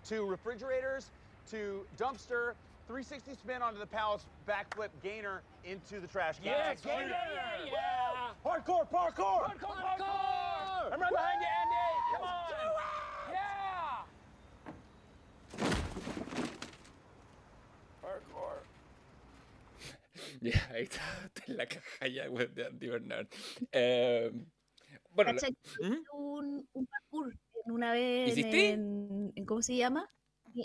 to 0.09 0.25
refrigerators 0.25 1.11
to 1.51 1.85
dumpster, 1.97 2.55
360 2.93 3.35
spin 3.35 3.61
onto 3.61 3.77
the 3.79 3.85
Palace, 3.85 4.25
backflip 4.47 4.89
gainer 5.03 5.43
into 5.63 5.99
the 5.99 6.07
trash 6.07 6.37
can. 6.37 6.45
Yeah, 6.47 6.69
Excellent. 6.71 7.01
gainer, 7.01 7.13
yeah, 7.35 7.65
yeah. 7.71 8.33
Parkour, 8.43 8.89
parkour. 8.89 9.45
Parkour, 9.45 9.77
parkour. 9.77 10.91
I'm 10.91 10.99
right 10.99 11.11
behind 11.13 11.39
you, 11.39 11.47
Andy. 11.61 11.85
Come 12.15 12.23
on. 12.25 12.49
Yeah. 13.31 14.05
Parkour. 18.01 18.57
Ya, 20.41 20.59
ahí 20.73 20.83
está, 20.83 21.01
está 21.25 21.43
en 21.51 21.57
la 21.57 21.65
caja 21.67 22.07
ya 22.07 22.29
web 22.29 22.53
de 22.55 22.65
Andy 22.65 22.87
Bernard. 22.87 23.27
Eh, 23.71 24.31
bueno, 25.11 25.33
la- 25.33 25.87
¿Mm? 25.87 26.03
Un, 26.13 26.67
un 26.73 26.85
parkour 26.87 27.33
en 27.65 27.71
una 27.71 27.91
vez 27.91 28.29
¿Hiciste? 28.31 28.71
en, 28.71 29.31
en- 29.35 29.45
¿cómo 29.45 29.61
se 29.61 29.75
llama? 29.75 30.09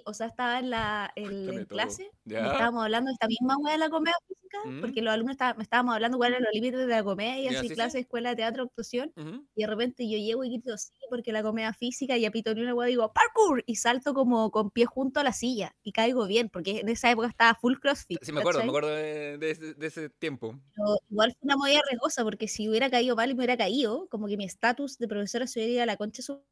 O 0.06 0.14
sea, 0.14 0.26
estaba 0.28 0.58
en 0.58 0.70
la 0.70 1.12
en, 1.16 1.48
en 1.48 1.64
clase 1.66 2.10
y 2.24 2.34
estábamos 2.34 2.84
hablando 2.84 3.08
de 3.08 3.12
esta 3.14 3.26
misma 3.28 3.56
weá 3.58 3.72
de 3.74 3.78
la 3.78 3.90
comedia 3.90 4.14
física, 4.26 4.58
porque 4.80 5.00
Mm. 5.02 5.04
los 5.04 5.14
alumnos 5.14 5.32
estaba- 5.34 5.62
estábamos 5.62 5.94
hablando 5.94 6.18
cuáles 6.18 6.36
eran 6.38 6.44
los 6.44 6.54
límites 6.54 6.80
de 6.80 6.86
la 6.86 7.04
comedia, 7.04 7.50
así 7.50 7.60
sí, 7.62 7.68
sí. 7.68 7.74
clase, 7.74 7.98
escuela 8.00 8.30
de 8.30 8.36
teatro, 8.36 8.62
actuación, 8.64 9.12
y 9.54 9.62
de 9.62 9.66
repente 9.68 10.08
yo 10.08 10.16
llego 10.18 10.44
y 10.44 10.50
grito 10.50 10.76
sí, 10.78 10.92
porque 11.10 11.32
la 11.32 11.42
comedia 11.42 11.72
física, 11.72 12.16
y 12.16 12.24
apito 12.24 12.54
ni 12.54 12.62
una 12.62 12.74
weá, 12.74 12.88
digo 12.88 13.12
parkour, 13.12 13.62
y 13.66 13.76
salto 13.76 14.14
como 14.14 14.50
con 14.50 14.70
pie 14.70 14.86
junto 14.86 15.20
a 15.20 15.24
la 15.24 15.32
silla, 15.32 15.74
y 15.82 15.92
caigo 15.92 16.26
bien, 16.26 16.48
porque 16.50 16.80
en 16.80 16.88
esa 16.88 17.10
época 17.10 17.28
estaba 17.28 17.54
full 17.54 17.76
crossfit. 17.78 18.22
Sí, 18.24 18.32
me 18.32 18.40
acuerdo, 18.40 18.60
me 18.62 18.68
acuerdo 18.68 18.90
de, 18.90 19.38
de 19.38 19.50
ese, 19.50 19.74
de 19.74 19.86
ese 19.86 20.08
tiempo. 20.10 20.58
Pero 20.74 20.98
igual 21.10 21.30
fue 21.32 21.46
una 21.46 21.56
movida 21.56 21.80
riesgosa, 21.88 22.24
porque 22.24 22.48
si 22.48 22.68
hubiera 22.68 22.90
caído 22.90 23.16
mal 23.16 23.30
y 23.30 23.34
me 23.34 23.38
hubiera 23.40 23.56
caído, 23.56 24.08
como 24.08 24.26
que 24.26 24.36
mi 24.36 24.44
estatus 24.44 24.98
de 24.98 25.08
profesora 25.08 25.46
se 25.46 25.60
hubiera 25.60 25.72
ido 25.72 25.82
a 25.82 25.86
la 25.86 25.96
concha 25.96 26.22
su- 26.22 26.42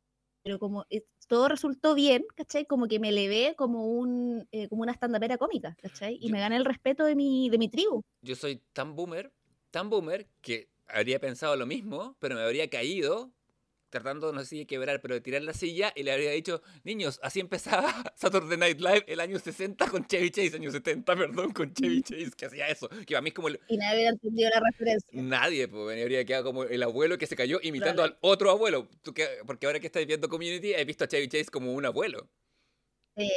Pero 0.43 0.59
como 0.59 0.85
eh, 0.91 1.05
todo 1.29 1.49
resultó 1.49 1.95
bien, 1.95 2.25
¿cachai? 2.35 2.67
Como 2.67 2.89
que 2.89 2.99
me 2.99 3.11
elevé 3.11 3.55
como, 3.57 3.87
un, 3.87 4.47
eh, 4.51 4.69
como 4.69 4.83
una 4.83 4.93
estandapera 4.93 5.39
cómica, 5.39 5.77
¿cachai? 5.81 6.17
Y 6.21 6.29
Yo- 6.29 6.33
me 6.33 6.41
gané 6.41 6.57
el 6.57 6.65
respeto 6.65 7.05
de 7.05 7.15
mi, 7.15 7.49
de 7.49 7.59
mi 7.59 7.69
tribu. 7.69 8.03
Yo 8.23 8.35
soy 8.37 8.61
tan 8.73 8.95
boomer, 8.97 9.33
tan 9.71 9.89
boomer, 9.89 10.29
que 10.41 10.69
habría 10.89 11.21
pensado 11.21 11.57
lo 11.57 11.67
mismo, 11.67 12.17
pero 12.21 12.35
me 12.35 12.43
habría 12.43 12.69
caído 12.69 13.33
tratando, 13.93 14.33
no 14.33 14.41
sé 14.41 14.47
si 14.47 14.59
de 14.61 14.67
quebrar, 14.67 15.01
pero 15.01 15.15
de 15.15 15.21
tirar 15.21 15.43
la 15.43 15.53
silla 15.53 15.93
y 15.95 16.03
le 16.03 16.11
habría 16.13 16.33
dicho, 16.33 16.63
niños, 16.83 17.21
así 17.23 17.39
empezaba 17.39 17.85
Saturday 18.17 18.59
Night 18.59 18.81
Live 18.81 19.05
el 19.07 19.21
año 19.21 19.39
60 19.39 19.89
con 19.89 20.07
Chevy 20.09 20.31
Chase, 20.31 20.57
año 20.57 20.73
70, 20.73 21.15
perdón, 21.15 21.53
con 21.53 21.73
Chevy 21.73 22.03
Chase, 22.03 22.33
que 22.37 22.47
hacía 22.47 22.67
eso, 22.69 22.89
que 23.07 23.15
a 23.15 23.21
mí 23.21 23.29
es 23.29 23.35
como 23.35 23.49
el, 23.49 23.61
Y 23.69 23.77
nadie 23.77 23.95
hubiera 23.97 24.11
entendido 24.11 24.51
la 24.51 24.61
referencia. 24.69 25.09
Nadie, 25.13 25.69
pues, 25.69 25.95
me 25.95 26.03
habría 26.03 26.25
quedado 26.25 26.45
como 26.45 26.65
el 26.65 26.83
abuelo 26.83 27.19
que 27.19 27.27
se 27.27 27.37
cayó 27.37 27.61
imitando 27.63 28.03
Claro. 28.03 28.15
al 28.15 28.19
otro 28.23 28.51
abuelo. 28.51 28.89
¿Tú 29.03 29.13
qué- 29.15 29.29
Porque 29.47 29.67
ahora 29.67 29.79
que 29.79 29.87
estáis 29.87 30.07
viendo 30.07 30.29
Community, 30.29 30.73
he 30.75 30.85
visto 30.85 31.05
a 31.05 31.09
Chevy 31.09 31.29
Chase 31.29 31.51
como 31.53 31.73
un 31.75 31.85
abuelo. 31.87 32.29
Eh, 33.17 33.29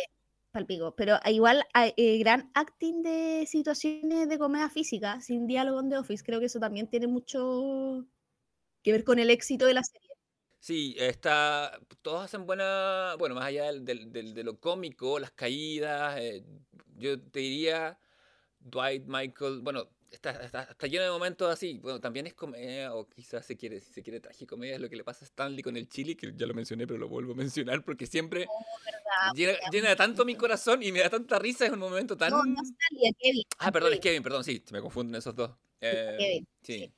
palpico. 0.51 0.95
Pero 0.95 1.17
ah, 1.21 1.31
igual 1.31 1.63
hay 1.73 1.93
eh, 1.97 2.17
gran 2.19 2.49
acting 2.53 3.03
de 3.03 3.45
situaciones 3.45 4.29
de 4.29 4.37
comedia 4.39 4.69
física, 4.69 5.19
sin 5.19 5.47
diálogo 5.47 5.81
en 5.81 5.89
The 5.89 5.97
Office. 5.97 6.23
Creo 6.23 6.39
que 6.39 6.45
eso 6.45 6.59
también 6.59 6.87
tiene 6.87 7.07
mucho 7.07 8.05
que 8.81 8.91
ver 8.93 9.03
con 9.03 9.19
el 9.19 9.29
éxito 9.29 9.65
de 9.65 9.73
la 9.73 9.83
serie. 9.83 10.04
Sí, 10.59 10.95
está. 10.97 11.79
Todos 12.01 12.25
hacen 12.25 12.45
buena. 12.45 13.15
Bueno, 13.19 13.35
más 13.35 13.45
allá 13.45 13.65
del, 13.65 13.85
del- 13.85 14.11
del- 14.11 14.33
de 14.33 14.43
lo 14.43 14.59
cómico, 14.59 15.19
las 15.19 15.31
caídas. 15.31 16.17
eh, 16.19 16.43
yo 16.97 17.19
te 17.21 17.39
diría. 17.39 17.99
Dwight 18.59 19.03
Michael. 19.05 19.61
Bueno, 19.61 19.87
está, 20.09 20.31
está, 20.43 20.63
está 20.63 20.87
lleno 20.87 21.03
de 21.03 21.11
momentos 21.11 21.51
así. 21.53 21.77
Bueno, 21.77 21.99
también 22.01 22.25
es 22.25 22.33
comedia, 22.33 22.95
o 22.95 23.07
quizás 23.07 23.45
se 23.45 23.55
quiere, 23.55 23.79
si 23.79 23.93
se 23.93 24.01
quiere 24.01 24.19
tragicomedia, 24.19 24.73
es 24.75 24.81
lo 24.81 24.89
que 24.89 24.95
le 24.95 25.03
pasa 25.03 25.23
a 25.23 25.27
Stanley 25.27 25.61
con 25.61 25.77
el 25.77 25.87
chili, 25.87 26.15
que 26.15 26.33
ya 26.35 26.47
lo 26.47 26.55
mencioné, 26.55 26.87
pero 26.87 26.97
lo 26.97 27.07
vuelvo 27.07 27.33
a 27.33 27.35
mencionar 27.35 27.83
porque 27.83 28.07
siempre 28.07 28.47
llena, 29.35 29.53
llena 29.71 29.95
tanto 29.95 30.25
mi 30.25 30.33
corazón 30.35 30.81
y 30.81 30.91
me 30.91 31.01
da 31.01 31.11
tanta 31.11 31.37
risa. 31.37 31.67
Es 31.67 31.71
un 31.73 31.77
momento 31.79 32.17
tan. 32.17 32.31
No, 32.31 32.43
no 32.43 32.59
Stanley, 32.63 33.13
Kevin. 33.19 33.43
Ah, 33.59 33.71
perdón, 33.71 33.93
es 33.93 33.99
Kevin, 33.99 34.23
perdón, 34.23 34.43
sí, 34.43 34.63
se 34.65 34.73
me 34.73 34.81
confunden 34.81 35.15
esos 35.19 35.35
dos. 35.35 35.51
Eh, 35.81 36.15
Kevin, 36.17 36.47
sí. 36.63 36.91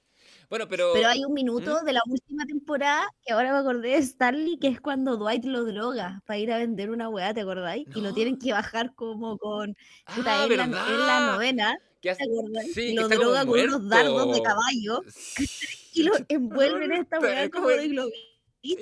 Bueno, 0.50 0.68
pero. 0.70 0.92
Pero 0.94 1.08
hay 1.10 1.26
un 1.26 1.34
minuto 1.34 1.80
¿Mm? 1.82 1.86
de 1.86 1.94
la 1.94 2.02
última 2.08 2.46
temporada 2.46 3.06
que 3.26 3.34
ahora 3.34 3.52
me 3.52 3.60
acordé 3.60 3.90
de 3.90 3.98
Stanley, 3.98 4.58
que 4.60 4.68
es 4.70 4.80
cuando 4.80 5.18
Dwight 5.18 5.44
lo 5.46 5.66
droga 5.66 6.22
para 6.26 6.40
ir 6.40 6.52
a 6.54 6.58
vender 6.58 6.90
una 6.90 7.10
weá, 7.10 7.34
¿te 7.34 7.42
acordáis? 7.42 7.86
Y 7.96 8.02
lo 8.02 8.10
No. 8.10 8.14
tienen 8.14 8.38
que 8.40 8.54
bajar 8.54 8.94
como 8.96 9.38
con. 9.38 9.76
Puta, 10.16 10.44
Ah, 10.44 10.46
en, 10.50 10.58
la, 10.58 10.64
en 10.64 10.72
la 10.72 10.84
¿verdad? 10.86 11.32
novena, 11.34 11.78
¿te 12.02 12.12
hace- 12.12 12.24
sí, 12.74 12.82
Y 12.92 12.94
lo 12.96 13.10
droga 13.10 13.46
con 13.46 13.60
unos 13.60 13.90
dardos 13.90 14.34
de 14.36 14.42
caballo 14.42 15.02
y 15.94 16.04
lo 16.04 16.14
envuelven 16.30 16.92
en 16.94 17.02
esta 17.02 17.20
weá 17.20 17.50
como 17.50 17.68
de 17.68 17.88
globito. 17.90 18.18
Sí. 18.64 18.78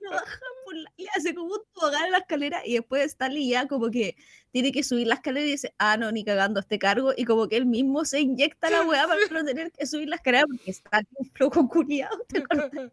lo 0.00 0.10
bajan 0.10 0.38
por 0.64 0.76
la- 0.76 0.92
le 0.96 1.08
hace 1.16 1.34
como 1.34 1.54
un 1.54 1.60
tobogán 1.72 2.04
en 2.06 2.12
la 2.12 2.18
escalera 2.18 2.62
y 2.64 2.74
después 2.74 3.02
Stanley 3.06 3.48
ya 3.48 3.66
como 3.66 3.90
que 3.90 4.16
tiene 4.54 4.70
que 4.70 4.84
subir 4.84 5.08
la 5.08 5.16
escalera 5.16 5.44
y 5.44 5.50
dice, 5.50 5.74
ah, 5.78 5.96
no, 5.96 6.12
ni 6.12 6.22
cagando 6.22 6.60
este 6.60 6.78
cargo 6.78 7.12
y 7.16 7.24
como 7.24 7.48
que 7.48 7.56
él 7.56 7.66
mismo 7.66 8.04
se 8.04 8.20
inyecta 8.20 8.70
la 8.70 8.82
weá 8.82 9.08
para 9.08 9.18
no 9.32 9.44
tener 9.44 9.72
que 9.72 9.84
subir 9.84 10.08
la 10.08 10.14
escalera 10.14 10.46
porque 10.46 10.70
está 10.70 11.02
un 11.16 11.28
floco 11.30 11.68
culiado. 11.68 12.16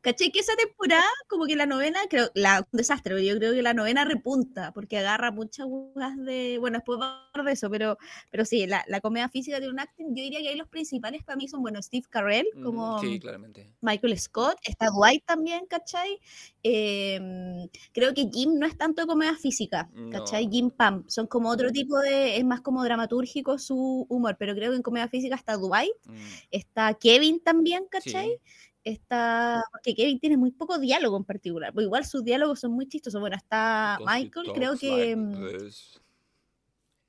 ¿Cachai? 0.00 0.30
Que 0.30 0.40
esa 0.40 0.56
temporada, 0.56 1.04
como 1.28 1.44
que 1.44 1.54
la 1.54 1.66
novena, 1.66 2.00
creo, 2.08 2.30
la, 2.34 2.66
un 2.72 2.78
desastre, 2.78 3.14
pero 3.14 3.22
yo 3.22 3.36
creo 3.36 3.52
que 3.52 3.60
la 3.60 3.74
novena 3.74 4.06
repunta 4.06 4.72
porque 4.72 4.96
agarra 4.96 5.30
muchas 5.30 5.66
weas 5.68 6.16
de, 6.16 6.56
bueno, 6.58 6.78
después 6.78 6.98
vamos 6.98 7.18
a 7.26 7.28
hablar 7.30 7.46
de 7.46 7.52
eso, 7.52 7.68
pero, 7.68 7.98
pero 8.30 8.46
sí, 8.46 8.66
la, 8.66 8.82
la 8.88 9.02
comedia 9.02 9.28
física 9.28 9.58
tiene 9.58 9.74
un 9.74 9.80
acting, 9.80 10.14
yo 10.14 10.22
diría 10.22 10.40
que 10.40 10.48
ahí 10.48 10.56
los 10.56 10.68
principales 10.68 11.22
para 11.22 11.36
mí 11.36 11.46
son, 11.46 11.60
bueno, 11.60 11.82
Steve 11.82 12.06
Carell, 12.08 12.46
Mm, 12.54 12.62
como... 12.62 12.98
Sí, 13.00 13.18
claramente. 13.20 13.72
Michael 13.80 14.18
Scott, 14.18 14.58
está 14.62 14.86
Dwight 14.86 15.24
también, 15.24 15.66
¿cachai? 15.66 16.18
Em, 16.64 17.68
creo 17.92 18.14
que 18.14 18.28
Jim 18.32 18.58
no 18.58 18.66
es 18.66 18.76
tanto 18.78 19.02
de 19.02 19.06
comedia 19.08 19.34
física, 19.36 19.90
¿cachai? 20.10 20.46
No. 20.46 20.52
Jim 20.52 20.70
Pam, 20.70 21.04
son 21.08 21.26
como 21.26 21.48
otro 21.50 21.70
tipo 21.72 21.98
de, 21.98 22.36
es 22.36 22.44
más 22.44 22.60
como 22.60 22.84
dramatúrgico 22.84 23.58
su 23.58 24.06
humor, 24.08 24.36
pero 24.38 24.54
creo 24.54 24.70
que 24.70 24.76
en 24.76 24.82
comedia 24.82 25.08
física 25.08 25.34
está 25.34 25.56
Dwight, 25.56 25.92
Mm, 26.06 26.14
está 26.50 26.94
Kevin 26.94 27.40
también, 27.40 27.84
¿cachai? 27.90 28.30
sí. 28.30 28.38
Está, 28.84 29.62
porque 29.70 29.94
Kevin 29.94 30.18
tiene 30.18 30.36
muy 30.36 30.50
poco 30.50 30.76
diálogo 30.78 31.16
en 31.16 31.22
particular, 31.24 31.72
pero 31.72 31.82
igual 31.84 32.04
sus 32.04 32.24
diálogos 32.24 32.58
son 32.60 32.72
muy 32.72 32.88
chistosos. 32.88 33.20
Bueno, 33.20 33.36
está 33.36 33.98
Michael, 34.04 34.52
creo 34.52 34.76
que, 34.76 34.88
like 34.88 35.16
mm, 35.16 35.70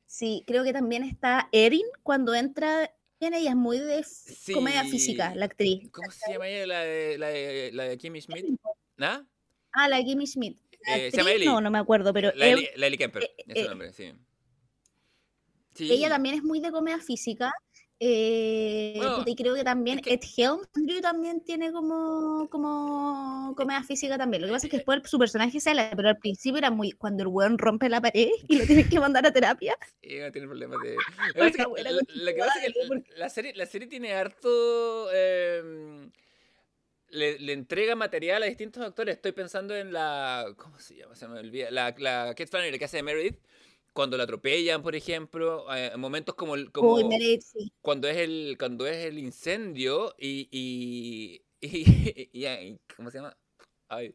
sí, 0.05 0.43
creo 0.45 0.63
que 0.63 0.73
también 0.73 1.03
está 1.03 1.49
Erin 1.51 1.85
cuando 2.03 2.33
entra, 2.35 2.91
ella 3.19 3.49
es 3.49 3.55
muy 3.55 3.79
de 3.79 3.99
f- 3.99 4.53
comedia 4.53 4.83
física, 4.83 5.31
Sí. 5.31 5.37
la 5.39 5.45
actriz. 5.45 5.89
¿Cómo 5.91 6.11
se 6.11 6.33
llama 6.33 6.47
ella? 6.47 6.67
La 6.67 6.79
de, 6.81 7.17
la 7.17 7.27
de, 7.29 7.71
la 7.73 7.83
de 7.85 7.97
Kimmy 7.97 8.21
Schmidt. 8.21 8.45
¿Ah? 8.99 9.23
Ah, 9.73 9.87
la 9.89 10.01
Kimmy 10.03 10.25
Schmidt. 10.27 10.57
La 10.87 10.97
Eh, 10.97 11.11
se 11.11 11.17
llama 11.17 11.29
actriz, 11.29 11.35
Ellie. 11.35 11.45
No, 11.45 11.61
no 11.61 11.71
me 11.71 11.79
acuerdo, 11.79 12.13
pero 12.13 12.31
La 12.35 12.47
Ellie, 12.47 12.69
la 12.75 12.87
Ellie 12.87 12.97
Kemper. 12.97 13.23
eh, 13.23 13.35
es 13.47 13.59
su 13.59 13.65
eh, 13.65 13.69
nombre, 13.69 13.91
sí. 13.93 14.11
Sí. 15.75 15.91
ella 15.91 16.07
también 16.09 16.35
es 16.35 16.43
muy 16.43 16.59
de 16.59 16.71
comedia 16.71 16.99
física. 16.99 17.51
eh, 18.05 18.95
Bueno, 18.97 19.23
y 19.25 19.33
creo 19.35 19.55
que 19.55 19.63
también 19.63 19.99
es 19.99 20.03
que- 20.03 20.13
Ed 20.15 20.19
Helms 20.35 20.67
Andrew 20.75 20.99
también 20.99 21.41
tiene 21.45 21.71
como, 21.71 22.49
como 22.49 23.53
comedia 23.55 23.81
física 23.83 24.17
también. 24.17 24.41
Lo 24.41 24.47
que 24.47 24.53
pasa 24.53 24.67
es 24.67 24.71
que 24.71 24.77
después 24.77 25.01
su 25.05 25.17
personaje 25.17 25.59
sale, 25.61 25.89
pero 25.95 26.09
al 26.09 26.17
principio 26.17 26.57
era 26.57 26.69
muy 26.69 26.91
cuando 26.91 27.23
el 27.23 27.27
weón 27.29 27.57
rompe 27.57 27.87
la 27.87 28.01
pared 28.01 28.27
y 28.49 28.57
lo 28.57 28.65
tienen 28.65 28.89
que 28.89 28.99
mandar 28.99 29.25
a 29.25 29.31
terapia. 29.31 29.77
Sí, 30.01 30.17
no 30.19 30.31
tiene 30.33 30.47
problemas 30.47 30.79
de. 30.83 30.95
Lo 30.95 30.99
que 31.33 31.39
Una 31.39 31.45
pasa 31.45 31.47
es 31.47 31.55
que 31.57 31.65
buena 31.65 31.91
la- 31.91 32.01
lo 32.01 32.05
que 32.33 32.39
pasa 32.39 32.59
es 32.59 32.65
que 32.65 32.73
conchetumare, 32.73 33.05
la- 33.13 33.17
la 33.17 33.29
serie, 33.29 33.53
la 33.55 33.65
serie 33.67 33.87
tiene 33.87 34.13
harto. 34.13 35.09
em, 35.13 36.11
le, 37.13 37.39
le 37.39 37.53
entrega 37.53 37.95
material 37.95 38.43
a 38.43 38.47
distintos 38.47 38.83
actores. 38.83 39.15
Estoy 39.15 39.31
pensando 39.31 39.75
en 39.75 39.93
la. 39.93 40.53
¿Cómo 40.57 40.79
se 40.79 40.95
llama? 40.95 41.15
Se 41.15 41.27
me 41.27 41.39
olvida. 41.39 41.71
La, 41.71 41.93
la 41.97 42.27
Kate 42.29 42.47
Flannery, 42.47 42.77
que 42.79 42.85
hace 42.85 42.97
de 42.97 43.03
Meredith. 43.03 43.39
Cuando 43.93 44.17
la 44.17 44.23
atropellan, 44.23 44.81
por 44.81 44.95
ejemplo. 44.95 45.65
eh, 45.73 45.91
en 45.93 45.99
momentos 45.99 46.35
como. 46.35 46.55
como 46.71 46.93
Uy, 46.95 47.03
Meredith, 47.03 47.41
sí. 47.41 47.71
cuando 47.81 48.07
es 48.07 48.17
el 48.17 48.55
cuando 48.57 48.85
es 48.87 49.05
el 49.05 49.17
incendio 49.19 50.15
y. 50.17 50.47
y, 50.51 51.41
y, 51.61 52.29
y- 52.33 52.47
y- 52.47 52.79
¿Cómo 52.95 53.09
se 53.11 53.19
llama? 53.19 53.37
Ay. 53.87 54.13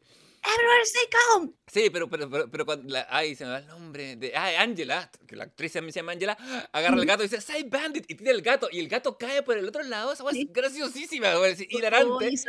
Everywhere 0.54 0.82
stay 0.84 1.02
calm. 1.10 1.54
Sí, 1.66 1.90
pero, 1.90 2.08
pero, 2.08 2.30
pero, 2.30 2.50
pero 2.50 2.64
cuando 2.64 2.92
la, 2.92 3.06
ay, 3.10 3.34
se 3.34 3.44
me 3.44 3.50
va 3.50 3.58
el 3.58 3.66
nombre 3.66 4.16
de, 4.16 4.34
ay, 4.34 4.54
Angela, 4.56 5.10
que 5.26 5.36
la 5.36 5.44
actriz 5.44 5.72
se 5.72 5.80
llama 5.90 6.12
Angela, 6.12 6.36
agarra 6.72 6.96
el 6.96 7.04
gato 7.06 7.22
y 7.22 7.28
dice, 7.28 7.40
Save 7.40 7.64
Bandit, 7.64 8.10
y 8.10 8.14
tira 8.14 8.30
el 8.30 8.40
gato, 8.42 8.68
y 8.72 8.78
el 8.80 8.88
gato 8.88 9.18
cae 9.18 9.42
por 9.42 9.58
el 9.58 9.68
otro 9.68 9.82
lado, 9.82 10.12
esa 10.12 10.24
es 10.30 10.30
Sí. 10.36 10.48
graciosísima, 10.50 11.28
es 11.46 11.60
hilarante, 11.70 12.28
es 12.28 12.46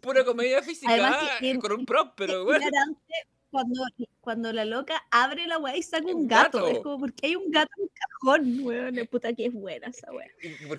pura 0.00 0.24
comedia 0.24 0.62
física, 0.62 0.92
Además 0.92 1.18
con 1.60 1.72
un 1.72 1.84
prop, 1.86 2.14
pero 2.16 2.44
bueno, 2.44 2.66
hilarante 2.66 3.02
cuando, 3.50 3.82
cuando 4.20 4.52
la 4.52 4.64
loca 4.64 5.02
abre 5.10 5.46
la 5.46 5.58
weá 5.58 5.76
y 5.76 5.82
saca 5.82 6.04
un 6.06 6.26
gato. 6.26 6.58
gato. 6.58 6.68
Es 6.70 6.78
como, 6.80 6.98
porque 6.98 7.26
hay 7.26 7.36
un 7.36 7.50
gato 7.50 7.70
en 7.78 7.82
un 7.84 7.90
cajón, 7.94 8.60
weón? 8.64 9.08
Puta 9.10 9.32
que 9.32 9.46
es 9.46 9.52
buena 9.52 9.86
esa 9.88 10.12
weá. 10.12 10.26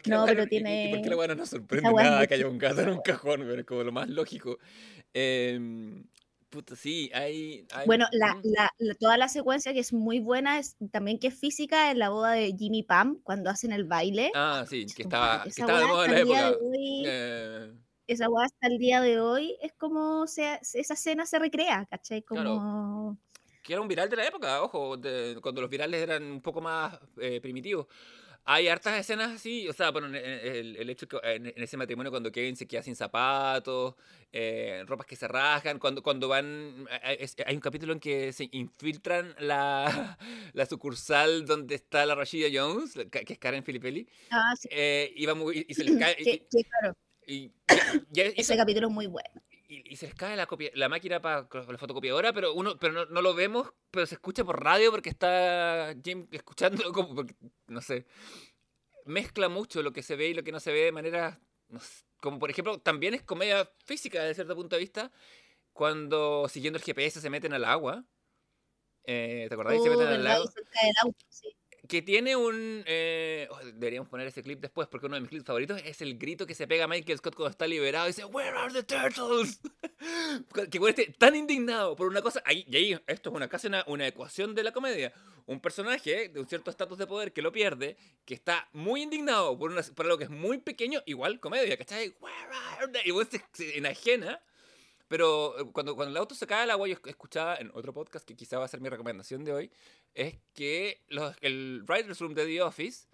No, 0.06 0.26
pero 0.26 0.44
y 0.44 0.48
tiene- 0.48 0.92
por 0.94 1.02
qué 1.04 1.10
la 1.10 1.16
weá 1.18 1.28
no 1.30 1.36
nos 1.36 1.50
sorprende 1.50 1.92
nada 1.92 2.28
que 2.28 2.34
haya 2.36 2.48
un 2.48 2.58
gato 2.60 2.82
en 2.82 2.90
un 2.90 3.02
cajón, 3.02 3.42
weón, 3.42 3.60
es 3.60 3.66
como 3.66 3.84
lo 3.84 3.92
más 3.92 4.10
lógico. 4.10 4.60
Em, 5.14 6.04
puta, 6.50 6.76
sí, 6.76 7.10
hay... 7.14 7.66
hay- 7.74 7.86
Bueno, 7.86 8.06
la, 8.12 8.40
la- 8.44 8.72
la- 8.78 8.96
toda 8.96 9.18
la 9.18 9.28
secuencia 9.30 9.74
que 9.74 9.80
es 9.80 9.94
muy 9.94 10.20
buena 10.20 10.60
es 10.60 10.76
también 10.92 11.20
que 11.20 11.28
es 11.28 11.36
física 11.40 11.92
en 11.92 12.00
la 12.00 12.10
boda 12.10 12.32
de 12.32 12.54
Jimmy 12.58 12.84
Pam 12.84 13.20
cuando 13.24 13.50
hacen 13.50 13.72
el 13.72 13.84
baile. 13.84 14.32
Ah, 14.36 14.66
sí, 14.68 14.86
que 14.86 15.04
estaba, 15.04 15.44
que 15.44 15.50
estaba 15.50 15.80
de 15.80 15.86
moda 15.88 16.06
en 16.06 16.12
la 16.12 16.20
época. 16.20 16.50
hoy- 16.62 17.04
Eh, 17.06 17.74
Esa 18.08 18.30
weá 18.30 18.46
hasta 18.46 18.68
el 18.68 18.78
día 18.78 19.02
de 19.02 19.20
hoy 19.20 19.58
es 19.62 19.74
como 19.74 20.28
se, 20.28 20.60
esa 20.62 20.94
escena 20.94 21.26
se 21.26 21.40
recrea, 21.40 21.86
¿cachai? 21.90 22.22
Claro. 22.24 22.50
Como... 22.56 23.18
que 23.64 23.74
era 23.74 23.82
un 23.82 23.88
viral 23.90 24.10
de 24.10 24.16
la 24.16 24.26
época, 24.28 24.62
ojo, 24.64 24.96
de- 24.96 25.38
cuando 25.42 25.60
los 25.62 25.70
virales 25.70 26.02
eran 26.02 26.24
un 26.24 26.42
poco 26.42 26.62
más 26.62 26.98
eh, 27.20 27.42
primitivos. 27.42 27.88
Hay 28.50 28.70
hartas 28.70 28.98
escenas 28.98 29.34
así, 29.34 29.68
o 29.68 29.74
sea, 29.74 29.92
bueno, 29.92 30.08
en- 30.08 30.16
en- 30.16 30.24
el, 30.56 30.76
el 30.78 30.90
hecho 30.90 31.06
que 31.06 31.18
en, 31.22 31.48
en 31.48 31.54
ese 31.62 31.76
matrimonio 31.76 32.10
cuando 32.12 32.32
Kevin 32.32 32.56
se 32.56 32.66
queda 32.66 32.82
sin 32.82 32.96
zapatos, 32.96 33.96
eh, 34.32 34.84
ropas 34.88 35.06
que 35.06 35.18
se 35.18 35.28
rasgan, 35.28 35.80
cuando, 35.80 36.02
cuando 36.02 36.30
van, 36.30 36.88
hay, 37.04 37.18
hay 37.46 37.56
un 37.56 37.60
capítulo 37.62 37.92
en 37.92 38.00
que 38.00 38.32
se 38.32 38.48
infiltran 38.54 39.36
la, 39.40 40.18
la 40.54 40.66
sucursal 40.66 41.46
donde 41.46 41.76
está 41.76 42.06
la 42.06 42.16
Rashida 42.16 42.48
Jones, 42.50 42.94
que 43.12 43.34
es 43.34 43.38
Karen 43.38 43.66
Filippelli, 43.66 44.08
Ah, 44.32 44.54
sí, 44.58 44.70
eh, 44.72 45.12
y, 45.14 45.26
va 45.26 45.36
muy- 45.36 45.66
y 45.68 45.74
se 45.74 45.84
les 45.84 45.98
cae, 46.00 46.16
y- 46.18 46.40
claro, 46.48 46.98
y, 47.26 47.34
y- 47.36 47.52
y 48.14 48.22
eso- 48.22 48.34
ese 48.38 48.56
capítulo 48.56 48.88
es 48.88 48.94
muy 48.94 49.08
bueno. 49.08 49.30
Y, 49.68 49.94
y 49.94 49.96
se 49.98 50.08
les 50.08 50.16
cae 50.16 50.36
la, 50.36 50.48
copia- 50.48 50.72
la 50.76 50.90
máquina 50.90 51.22
para 51.22 51.48
la 51.52 51.78
fotocopiadora, 51.78 52.34
pero 52.34 52.54
uno 52.54 52.78
pero 52.80 52.94
no, 52.94 53.06
no 53.06 53.22
lo 53.22 53.34
vemos, 53.36 53.74
pero 53.92 54.06
se 54.06 54.16
escucha 54.16 54.44
por 54.46 54.64
radio 54.64 54.92
porque 54.92 55.10
está 55.10 55.94
Jim 56.04 56.28
escuchando, 56.32 56.84
como 56.94 57.16
porque, 57.16 57.36
no 57.68 57.82
sé, 57.82 58.06
mezcla 59.06 59.50
mucho 59.50 59.82
lo 59.82 59.94
que 59.94 60.04
se 60.04 60.16
ve 60.16 60.30
y 60.30 60.34
lo 60.34 60.44
que 60.44 60.52
no 60.52 60.60
se 60.60 60.72
ve 60.72 60.82
de 60.86 60.92
manera, 60.92 61.40
no 61.70 61.80
sé, 61.80 62.04
como 62.22 62.40
por 62.40 62.50
ejemplo, 62.50 62.80
también 62.80 63.14
es 63.14 63.24
comedia 63.24 63.70
física 63.86 64.22
desde 64.22 64.36
cierto 64.36 64.56
punto 64.56 64.76
de 64.76 64.82
vista, 64.82 65.12
cuando 65.74 66.48
siguiendo 66.50 66.78
el 66.80 66.84
GPS 66.86 67.22
se 67.22 67.30
meten 67.30 67.54
al 67.54 67.66
agua. 67.66 68.06
Eh, 69.06 69.46
¿Te 69.48 69.54
acordáis? 69.54 69.82
se 69.82 69.90
Oh, 69.90 69.92
meten 69.92 70.08
al 70.08 70.48
cerca 70.48 70.80
del 70.86 70.94
auto, 71.02 71.26
sí. 71.30 71.56
Que 71.88 72.02
tiene 72.02 72.36
un. 72.36 72.84
eh, 72.86 73.48
oh, 73.50 73.60
deberíamos 73.66 74.10
poner 74.10 74.28
ese 74.28 74.44
clip 74.44 74.60
después, 74.60 74.88
porque 74.88 75.08
uno 75.08 75.16
de 75.16 75.22
mis 75.22 75.30
clips 75.30 75.46
favoritos 75.46 75.82
es 75.86 76.02
el 76.02 76.18
grito 76.18 76.46
que 76.46 76.56
se 76.56 76.68
pega 76.68 76.86
a 76.86 76.88
Michael 76.88 77.18
Scott 77.18 77.36
cuando 77.36 77.52
está 77.52 77.68
liberado 77.68 78.08
y 78.08 78.10
dice: 78.10 78.26
¿Where 78.26 78.58
are 78.58 78.74
the 78.74 78.84
turtles? 78.84 79.60
que 80.72 80.80
bueno, 80.80 80.96
esté 80.98 81.14
tan 81.18 81.36
indignado 81.36 81.96
por 81.96 82.08
una 82.08 82.22
cosa. 82.22 82.42
Ahí, 82.46 82.66
y 82.68 82.76
ahí, 82.76 83.00
esto 83.08 83.30
es 83.30 83.36
una, 83.36 83.48
casi 83.48 83.68
una, 83.68 83.84
una 83.88 84.08
ecuación 84.08 84.54
de 84.56 84.64
la 84.64 84.72
comedia. 84.72 85.14
Un 85.46 85.62
personaje 85.62 86.30
de 86.30 86.40
un 86.40 86.48
cierto 86.48 86.70
estatus 86.72 86.98
de 86.98 87.08
poder 87.08 87.32
que 87.32 87.42
lo 87.42 87.52
pierde, 87.52 87.96
que 88.26 88.34
está 88.34 88.68
muy 88.74 89.04
indignado 89.04 89.58
por, 89.58 89.72
una, 89.72 89.82
por 89.82 90.06
algo 90.06 90.18
que 90.18 90.26
es 90.26 90.30
muy 90.30 90.58
pequeño, 90.58 91.02
igual 91.06 91.40
comedia, 91.40 91.78
¿cachai? 91.78 92.16
Where 92.20 92.36
are 92.78 92.92
they? 92.92 93.04
Y 93.06 93.40
se 93.54 93.78
enajena. 93.78 94.42
Pero 95.08 95.60
eh, 95.60 95.70
cuando, 95.72 95.96
cuando 95.96 96.12
el 96.12 96.18
auto 96.18 96.36
se 96.36 96.46
cae 96.48 96.64
al 96.64 96.72
agua, 96.72 96.88
yo 96.88 96.96
esc- 96.96 97.08
escuchaba 97.10 97.56
en 97.58 97.72
otro 97.74 97.94
podcast 97.94 98.26
que 98.28 98.36
quizá 98.36 98.60
va 98.60 98.66
a 98.66 98.68
ser 98.68 98.82
mi 98.82 98.90
recomendación 98.90 99.44
de 99.46 99.54
hoy, 99.54 99.72
es 100.14 100.36
que 100.54 101.02
los- 101.08 101.36
el 101.42 101.84
Writers 101.88 102.20
Room 102.20 102.34
de 102.34 102.46
The 102.46 102.62
Office 102.62 103.08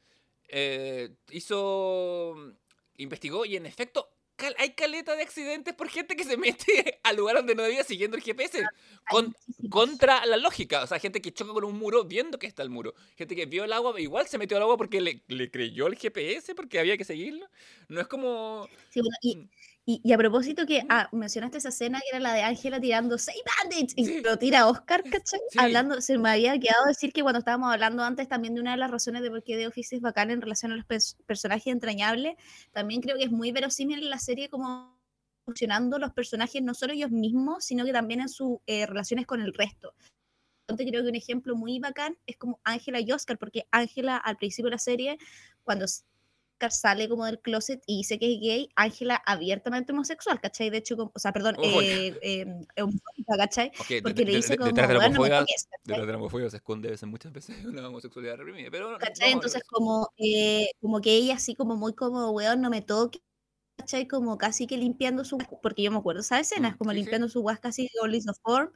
eh, 0.50 1.10
hizo. 1.32 2.36
investigó 2.98 3.46
y 3.46 3.56
en 3.56 3.66
efecto 3.66 4.08
cal- 4.36 4.56
hay 4.60 4.72
caleta 4.72 5.16
de 5.16 5.24
accidentes 5.24 5.74
por 5.74 5.90
gente 5.90 6.16
que 6.16 6.24
se 6.24 6.38
mete 6.78 7.00
al 7.04 7.16
lugar 7.16 7.36
donde 7.38 7.56
no 7.56 7.64
debía 7.64 7.84
siguiendo 7.84 8.18
el 8.18 8.24
GPS. 8.24 8.60
Hay 8.60 8.66
Con- 9.10 9.36
contra 9.70 10.26
la 10.26 10.38
lógica. 10.38 10.84
O 10.84 10.88
sea, 10.88 11.00
gente 11.00 11.22
que 11.22 11.34
choca 11.34 11.54
con 11.54 11.64
un 11.64 11.78
muro 11.78 12.04
viendo 12.04 12.38
que 12.38 12.48
está 12.48 12.62
el 12.64 12.70
muro. 12.70 12.94
Gente 13.16 13.36
que 13.36 13.46
vio 13.48 13.64
el 13.64 13.74
agua, 13.74 14.00
igual 14.00 14.28
se 14.28 14.38
metió 14.38 14.58
al 14.58 14.64
agua 14.64 14.78
porque 14.78 15.02
le, 15.02 15.24
le 15.28 15.50
creyó 15.50 15.88
el 15.88 15.96
GPS, 15.98 16.54
porque 16.56 16.80
había 16.80 16.98
que 16.98 17.06
seguirlo. 17.06 17.48
No 17.88 18.00
es 18.02 18.08
como. 18.08 18.68
Sí, 18.90 19.00
bueno, 19.02 19.18
y, 19.22 19.50
Y, 19.86 20.00
y 20.02 20.14
a 20.14 20.18
propósito 20.18 20.66
que 20.66 20.86
ah, 20.88 21.10
mencionaste 21.12 21.58
esa 21.58 21.68
escena 21.68 22.00
que 22.00 22.06
era 22.12 22.20
la 22.22 22.34
de 22.34 22.42
Ángela 22.42 22.80
tirando 22.80 23.18
Say 23.18 23.36
Bandits 23.62 23.94
y 23.98 24.22
lo 24.22 24.38
tira 24.38 24.68
Oscar, 24.68 25.04
¿cachai? 25.22 25.42
Sí. 25.50 25.60
Hablando, 25.60 26.00
se 26.00 26.18
me 26.18 26.30
había 26.30 26.58
quedado 26.58 26.86
decir 26.88 27.12
que 27.12 27.22
cuando 27.22 27.40
estábamos 27.40 27.72
hablando 27.74 28.02
antes 28.02 28.30
también 28.30 28.56
de 28.56 28.62
una 28.62 28.72
de 28.72 28.78
las 28.78 28.90
razones 28.90 29.22
de 29.22 29.30
por 29.30 29.44
qué 29.44 29.58
The 29.58 29.68
Office 29.68 29.98
es 29.98 30.02
bacán 30.02 30.32
en 30.32 30.40
relación 30.42 30.72
a 30.72 30.78
los 30.78 30.86
pers- 30.86 31.18
personajes 31.26 31.68
entrañables, 31.68 32.36
también 32.72 33.02
creo 33.02 33.18
que 33.18 33.26
es 33.26 33.32
muy 33.32 33.52
verosímil 33.52 34.00
en 34.04 34.10
la 34.10 34.20
serie 34.20 34.48
como 34.50 34.98
funcionando 35.46 36.00
los 36.00 36.14
personajes 36.14 36.62
no 36.64 36.74
solo 36.74 36.94
ellos 36.94 37.12
mismos, 37.12 37.66
sino 37.66 37.84
que 37.84 37.92
también 37.92 38.22
en 38.22 38.30
sus 38.30 38.60
eh, 38.66 38.86
relaciones 38.86 39.26
con 39.26 39.42
el 39.42 39.54
resto. 39.54 39.94
Entonces 40.66 40.88
creo 40.90 41.04
que 41.04 41.10
un 41.10 41.16
ejemplo 41.16 41.58
muy 41.58 41.80
bacán 41.80 42.18
es 42.26 42.38
como 42.38 42.62
Ángela 42.64 43.02
y 43.02 43.12
Oscar, 43.12 43.38
porque 43.38 43.68
Ángela 43.70 44.16
al 44.16 44.38
principio 44.38 44.70
de 44.70 44.76
la 44.76 44.80
serie, 44.80 45.18
cuando 45.64 45.84
Oscar 46.66 46.72
sale 46.72 47.10
como 47.10 47.26
del 47.26 47.40
closet 47.40 47.82
y 47.86 47.98
dice 47.98 48.18
que 48.20 48.34
es 48.34 48.40
gay, 48.40 48.70
Ángela 48.76 49.22
abiertamente 49.26 49.92
homosexual, 49.92 50.40
¿cachai? 50.40 50.70
De 50.70 50.78
hecho, 50.78 50.96
como- 50.98 51.12
o 51.14 51.20
sea, 51.20 51.32
perdón, 51.34 51.58
eh, 51.62 52.18
eh, 52.22 52.46
homofóbica, 52.82 53.38
¿cachai? 53.38 53.72
De- 53.72 54.02
Porque 54.02 54.26
le 54.26 54.36
dice 54.38 54.50
de- 54.54 54.58
como, 54.58 54.68
detrás 54.70 54.88
de 54.88 54.94
la 54.94 55.00
"Weón, 55.00 55.14
no 55.14 55.20
me 55.22 55.28
homofobia, 55.28 55.40
toques", 55.42 55.66
¿cachai? 55.70 55.82
detrás 55.86 56.08
de 56.08 56.12
la 56.14 56.18
homofobia 56.18 56.50
se 56.50 56.58
esconde 56.58 56.90
veces, 56.90 57.10
muchas 57.10 57.32
veces 57.34 57.56
una 57.66 57.88
homosexualidad 57.88 58.38
reprimida. 58.38 58.70
Pero 58.72 58.92
no- 58.92 58.98
¿cachai? 58.98 59.32
Entonces 59.32 59.64
como, 59.68 60.10
eh, 60.18 60.68
como 60.82 61.02
que 61.02 61.14
ella 61.14 61.36
así 61.36 61.56
como 61.56 61.76
muy 61.76 61.94
como, 61.94 62.32
weón, 62.32 62.62
no 62.62 62.70
me 62.70 62.82
toque, 62.82 63.20
¿cachai? 63.84 64.08
Como 64.08 64.38
casi 64.38 64.68
que 64.68 64.78
limpiando 64.78 65.24
su, 65.26 65.38
porque 65.62 65.84
yo 65.84 65.92
me 65.92 65.98
acuerdo 65.98 66.22
esa 66.22 66.40
escena, 66.40 66.70
es 66.70 66.76
Mm, 66.76 66.78
como 66.78 66.92
sí, 66.92 67.00
sí. 67.00 67.14
limpiando 67.14 67.30
su 67.30 67.42
guas 67.42 67.60
casi 67.60 67.90
all 68.02 68.16
is 68.16 68.26
the 68.26 68.34
form, 68.42 68.72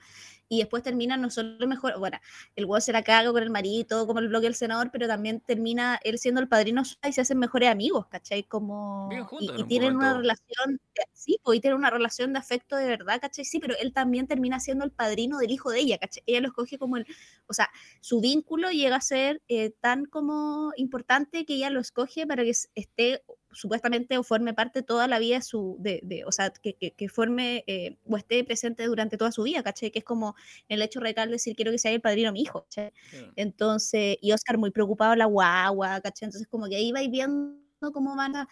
y 0.49 0.59
después 0.59 0.83
termina 0.83 1.17
no 1.17 1.29
solo 1.29 1.67
mejor, 1.67 1.99
bueno, 1.99 2.19
el 2.55 2.65
weón 2.65 2.81
se 2.81 2.93
la 2.93 3.03
caga 3.03 3.31
con 3.31 3.43
el 3.43 3.49
marido, 3.49 3.81
y 3.81 3.85
todo 3.85 4.07
como 4.07 4.19
el 4.19 4.29
bloque 4.29 4.45
del 4.45 4.55
senador, 4.55 4.89
pero 4.91 5.07
también 5.07 5.41
termina 5.41 5.99
él 6.03 6.17
siendo 6.19 6.41
el 6.41 6.47
padrino 6.47 6.83
y 7.07 7.13
se 7.13 7.21
hacen 7.21 7.37
mejores 7.39 7.69
amigos, 7.69 8.07
¿cachai? 8.07 8.43
Como, 8.43 9.29
y, 9.37 9.51
y 9.55 9.63
un 9.63 9.67
tienen 9.67 9.95
una 9.95 10.13
momento. 10.13 10.17
relación, 10.17 10.79
eh, 10.95 11.01
sí, 11.13 11.39
pues, 11.43 11.57
y 11.57 11.61
tienen 11.61 11.77
una 11.79 11.89
relación 11.89 12.33
de 12.33 12.39
afecto 12.39 12.75
de 12.77 12.87
verdad, 12.87 13.19
¿cachai? 13.21 13.45
Sí, 13.45 13.59
pero 13.59 13.75
él 13.79 13.93
también 13.93 14.27
termina 14.27 14.59
siendo 14.59 14.85
el 14.85 14.91
padrino 14.91 15.37
del 15.39 15.51
hijo 15.51 15.71
de 15.71 15.79
ella, 15.81 15.97
¿cachai? 15.97 16.23
Ella 16.25 16.41
lo 16.41 16.47
escoge 16.49 16.77
como 16.77 16.97
el, 16.97 17.05
o 17.47 17.53
sea, 17.53 17.69
su 18.01 18.21
vínculo 18.21 18.71
llega 18.71 18.95
a 18.97 19.01
ser 19.01 19.41
eh, 19.47 19.71
tan 19.81 20.05
como 20.05 20.71
importante 20.77 21.45
que 21.45 21.55
ella 21.55 21.69
lo 21.69 21.79
escoge 21.81 22.25
para 22.27 22.43
que 22.43 22.51
esté 22.75 23.23
supuestamente 23.57 24.17
o 24.17 24.23
forme 24.23 24.53
parte 24.53 24.83
toda 24.83 25.07
la 25.07 25.19
vida 25.19 25.41
su, 25.41 25.77
de, 25.79 25.99
de- 26.03 26.23
o 26.25 26.31
sea, 26.31 26.51
que, 26.51 26.75
que, 26.75 26.91
que 26.93 27.09
forme 27.09 27.63
eh, 27.67 27.97
o 28.05 28.17
esté 28.17 28.43
presente 28.43 28.85
durante 28.85 29.17
toda 29.17 29.31
su 29.31 29.43
vida, 29.43 29.63
¿cachai? 29.63 29.91
Que 29.91 29.99
es 29.99 30.05
como 30.05 30.35
el 30.69 30.81
hecho 30.81 30.99
real 30.99 31.27
de 31.29 31.33
decir, 31.33 31.55
quiero 31.55 31.71
que 31.71 31.79
sea 31.79 31.91
el 31.91 32.01
padrino 32.01 32.31
mi 32.31 32.41
hijo, 32.41 32.63
¿cachai? 32.63 32.91
Entonces, 33.35 34.17
y 34.21 34.31
Oscar 34.33 34.57
muy 34.57 34.71
preocupado 34.71 35.15
la 35.15 35.25
guagua, 35.25 36.01
¿cachai? 36.01 36.27
Entonces, 36.27 36.47
como 36.47 36.67
que 36.67 36.75
ahí 36.77 36.91
vais 36.91 37.09
viendo 37.11 37.57
cómo 37.93 38.15
van 38.15 38.35
a, 38.35 38.47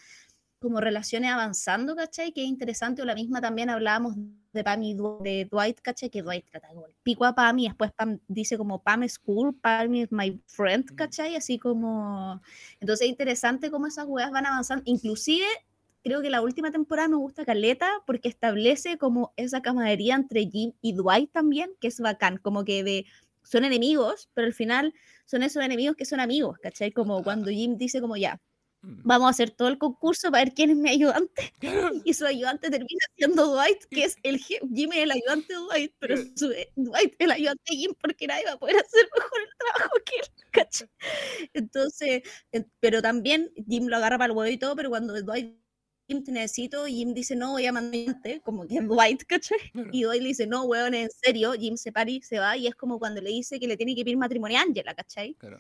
como 0.60 0.82
relaciones 0.82 1.32
avanzando, 1.32 1.96
¿cachai? 1.96 2.32
Que 2.34 2.44
es 2.44 2.48
interesante, 2.50 3.02
o 3.02 3.06
la 3.06 3.16
misma 3.16 3.42
también 3.42 3.70
hablábamos 3.70 4.16
de 4.56 4.64
Pam 4.64 4.82
y 4.84 4.94
Du- 4.96 5.20
de 5.22 5.46
Dwight, 5.52 5.80
¿cachai? 5.82 6.10
Que 6.10 6.24
Dwight 6.24 6.46
trata 6.50 6.70
como 6.70 6.88
el 6.88 6.94
pico 7.04 7.26
a 7.26 7.36
Pam 7.36 7.60
y 7.60 7.66
después 7.68 7.92
Pam 7.92 8.20
dice 8.28 8.58
como 8.58 8.82
Pam 8.82 9.04
es 9.04 9.20
cool, 9.20 9.54
Pam 9.54 9.94
is 9.94 10.12
my 10.12 10.40
friend, 10.48 10.86
Ujú. 10.86 10.96
¿cachai? 10.96 11.36
Así 11.36 11.60
como... 11.60 12.42
Entonces 12.80 13.06
es 13.06 13.10
interesante 13.12 13.70
cómo 13.70 13.86
esas 13.88 14.06
weas 14.08 14.32
van 14.32 14.46
avanzando, 14.48 14.84
inclusive... 14.88 15.46
Creo 16.04 16.22
que 16.22 16.30
la 16.30 16.44
última 16.44 16.70
temporada 16.72 17.08
me 17.08 17.16
gusta 17.16 17.46
Caleta 17.46 17.90
porque 18.06 18.30
establece 18.30 19.00
como 19.00 19.34
esa 19.38 19.64
camaradería 19.64 20.14
entre 20.14 20.46
Jim 20.46 20.74
y 20.80 20.94
Dwight 20.94 21.32
también, 21.32 21.72
que 21.82 21.88
es 21.88 22.00
bacán, 22.00 22.38
como 22.38 22.64
que 22.64 22.84
de 22.84 23.06
son 23.42 23.66
enemigos, 23.66 24.30
pero 24.36 24.46
al 24.46 24.54
final 24.54 24.94
son 25.26 25.42
esos 25.42 25.64
enemigos 25.64 25.96
que 25.96 26.06
son 26.06 26.20
amigos, 26.20 26.60
¿cachai? 26.60 26.92
Como 26.92 27.24
cuando 27.24 27.50
Jim 27.50 27.78
dice 27.78 28.02
como 28.02 28.18
ya, 28.18 28.36
Mm. 28.36 28.55
Vamos 29.04 29.28
a 29.28 29.30
hacer 29.32 29.52
todo 29.52 29.68
el 29.70 29.78
concurso 29.78 30.32
para 30.32 30.44
ver 30.46 30.54
quién 30.54 30.70
es 30.72 30.76
mi 30.78 30.90
ayudante. 30.90 31.54
Y 32.06 32.14
su 32.14 32.26
ayudante 32.26 32.70
termina 32.70 33.06
siendo 33.18 33.48
Dwight, 33.54 33.84
que 33.90 34.04
es 34.06 34.18
el 34.24 34.40
je- 34.40 34.60
Jim 34.74 34.92
es 34.94 35.00
el 35.00 35.12
ayudante 35.12 35.54
de 35.54 35.60
Dwight, 35.60 35.94
pero 36.00 36.16
Claro. 36.16 36.32
su- 36.36 36.52
eh, 36.52 36.72
Dwight 36.76 37.14
es 37.14 37.26
el 37.26 37.32
ayudante 37.32 37.64
de 37.70 37.78
Jim 37.78 37.94
porque 38.02 38.28
nadie 38.28 38.46
va 38.46 38.54
a 38.54 38.60
poder 38.60 38.78
hacer 38.78 39.08
mejor 39.16 39.40
el 39.42 39.50
trabajo 39.58 39.96
que 40.06 40.16
él, 40.18 40.28
¿cachai? 40.52 40.90
Entonces, 41.54 42.22
eh, 42.52 42.66
pero 42.80 43.02
también 43.02 43.52
Jim 43.68 43.88
lo 43.88 43.98
agarra 43.98 44.18
para 44.18 44.32
el 44.32 44.38
huevo 44.38 44.52
y 44.52 44.58
todo, 44.58 44.76
pero 44.76 44.90
cuando 44.90 45.14
Dwight 45.22 45.56
Jim 46.08 46.24
te 46.24 46.32
necesito, 46.32 46.86
Jim 46.86 47.14
dice 47.16 47.36
no, 47.36 47.52
voy 47.54 47.66
a 47.66 47.72
mandar 47.74 47.94
ayudante", 48.00 48.42
como 48.42 48.68
que 48.68 48.78
es 48.78 48.88
Dwight, 48.88 49.24
¿cachai? 49.26 49.58
Y 49.92 50.04
Dwight 50.04 50.22
le 50.22 50.28
dice, 50.30 50.46
no, 50.48 50.64
weón, 50.66 50.94
en 50.94 51.10
serio, 51.10 51.54
Jim 51.54 51.78
se 51.78 51.92
para 51.92 52.12
y 52.12 52.22
se 52.22 52.40
va, 52.40 52.56
y 52.58 52.68
es 52.68 52.76
como 52.76 53.00
cuando 53.00 53.22
le 53.22 53.32
dice 53.32 53.60
que 53.60 53.68
le 53.68 53.76
tiene 53.78 53.96
que 53.96 54.04
pedir 54.04 54.18
matrimonio 54.18 54.60
a 54.60 54.62
Angela, 54.64 54.94
¿cachai? 54.96 55.36
Claro. 55.36 55.58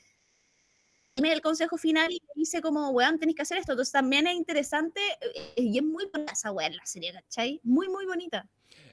Dime 1.17 1.31
el 1.31 1.41
consejo 1.41 1.77
final 1.77 2.11
y 2.11 2.21
dice 2.35 2.61
como, 2.61 2.89
weón, 2.89 3.17
tenéis 3.19 3.37
que 3.37 3.43
hacer 3.43 3.57
esto. 3.57 3.71
Entonces 3.71 3.93
también 3.93 4.27
es 4.27 4.35
interesante 4.35 4.99
eh, 5.21 5.53
y 5.55 5.77
es 5.77 5.83
muy 5.83 6.05
bonita 6.11 6.33
esa 6.33 6.51
weón 6.51 6.75
la 6.75 6.85
serie, 6.85 7.13
¿cachai? 7.13 7.61
Muy, 7.63 7.87
muy 7.87 8.05
bonita. 8.05 8.49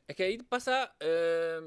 Es 0.07 0.15
que 0.15 0.23
ahí 0.25 0.39
pasa, 0.39 0.95
eh, 1.01 1.59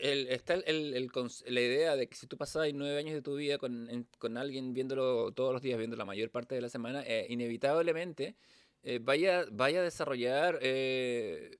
el- 0.00 0.28
está 0.28 0.54
el- 0.54 0.94
el- 0.94 1.10
la 1.46 1.60
idea 1.60 1.96
de 1.96 2.08
que 2.08 2.16
si 2.16 2.28
tú 2.28 2.36
pasas 2.36 2.68
nueve 2.72 2.98
años 2.98 3.14
de 3.14 3.22
tu 3.22 3.34
vida 3.34 3.58
con, 3.58 3.90
en- 3.90 4.06
con 4.18 4.36
alguien 4.36 4.72
viéndolo 4.74 5.32
todos 5.32 5.52
los 5.52 5.60
días, 5.62 5.76
viendo 5.78 5.96
la 5.96 6.04
mayor 6.04 6.30
parte 6.30 6.54
de 6.54 6.60
la 6.60 6.68
semana, 6.68 7.02
eh, 7.04 7.26
inevitablemente 7.28 8.36
eh, 8.84 9.00
vaya, 9.02 9.44
vaya 9.50 9.80
a 9.80 9.82
desarrollar 9.82 10.58
eh, 10.62 11.58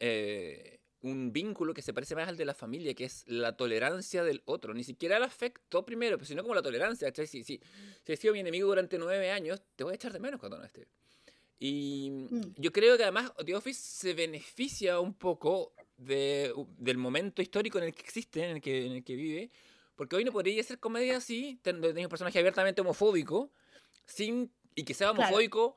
eh, 0.00 0.77
un 1.00 1.32
vínculo 1.32 1.74
que 1.74 1.82
se 1.82 1.92
parece 1.94 2.14
más 2.16 2.28
al 2.28 2.36
de 2.36 2.44
la 2.44 2.54
familia, 2.54 2.94
que 2.94 3.04
es 3.04 3.24
la 3.28 3.56
tolerancia 3.56 4.24
del 4.24 4.42
otro. 4.46 4.74
Ni 4.74 4.84
siquiera 4.84 5.16
el 5.16 5.22
afecto 5.22 5.84
primero, 5.84 6.18
pues, 6.18 6.28
sino 6.28 6.42
como 6.42 6.54
la 6.54 6.62
tolerancia. 6.62 7.12
Si, 7.14 7.44
si, 7.44 7.60
si 8.04 8.12
has 8.12 8.18
sido 8.18 8.34
mi 8.34 8.40
enemigo 8.40 8.66
durante 8.68 8.98
nueve 8.98 9.30
años, 9.30 9.62
te 9.76 9.84
voy 9.84 9.92
a 9.92 9.94
echar 9.96 10.12
de 10.12 10.18
menos 10.20 10.40
cuando 10.40 10.58
no 10.58 10.64
esté. 10.64 10.88
Y 11.60 12.10
Mm. 12.30 12.40
yo 12.56 12.72
creo 12.72 12.96
que 12.96 13.02
además 13.04 13.32
The 13.44 13.54
Office 13.54 13.80
se 13.80 14.14
beneficia 14.14 15.00
un 15.00 15.14
poco 15.14 15.72
de, 15.96 16.52
del 16.78 16.96
momento 16.98 17.42
histórico 17.42 17.78
en 17.78 17.84
el 17.84 17.94
que 17.94 18.02
existe, 18.02 18.44
en 18.44 18.56
el 18.56 18.60
que, 18.62 18.86
en 18.86 18.92
el 18.92 19.04
que 19.04 19.16
vive, 19.16 19.50
porque 19.96 20.14
hoy 20.16 20.24
no 20.24 20.30
podría 20.32 20.62
ser 20.62 20.78
comedia 20.78 21.16
así, 21.16 21.58
tener 21.62 21.96
un 21.96 22.08
personaje 22.08 22.38
abiertamente 22.38 22.80
homofóbico, 22.80 23.50
sin, 24.06 24.52
y 24.76 24.84
que 24.84 24.94
sea 24.94 25.08
Claro. 25.12 25.22
homofóbico 25.22 25.74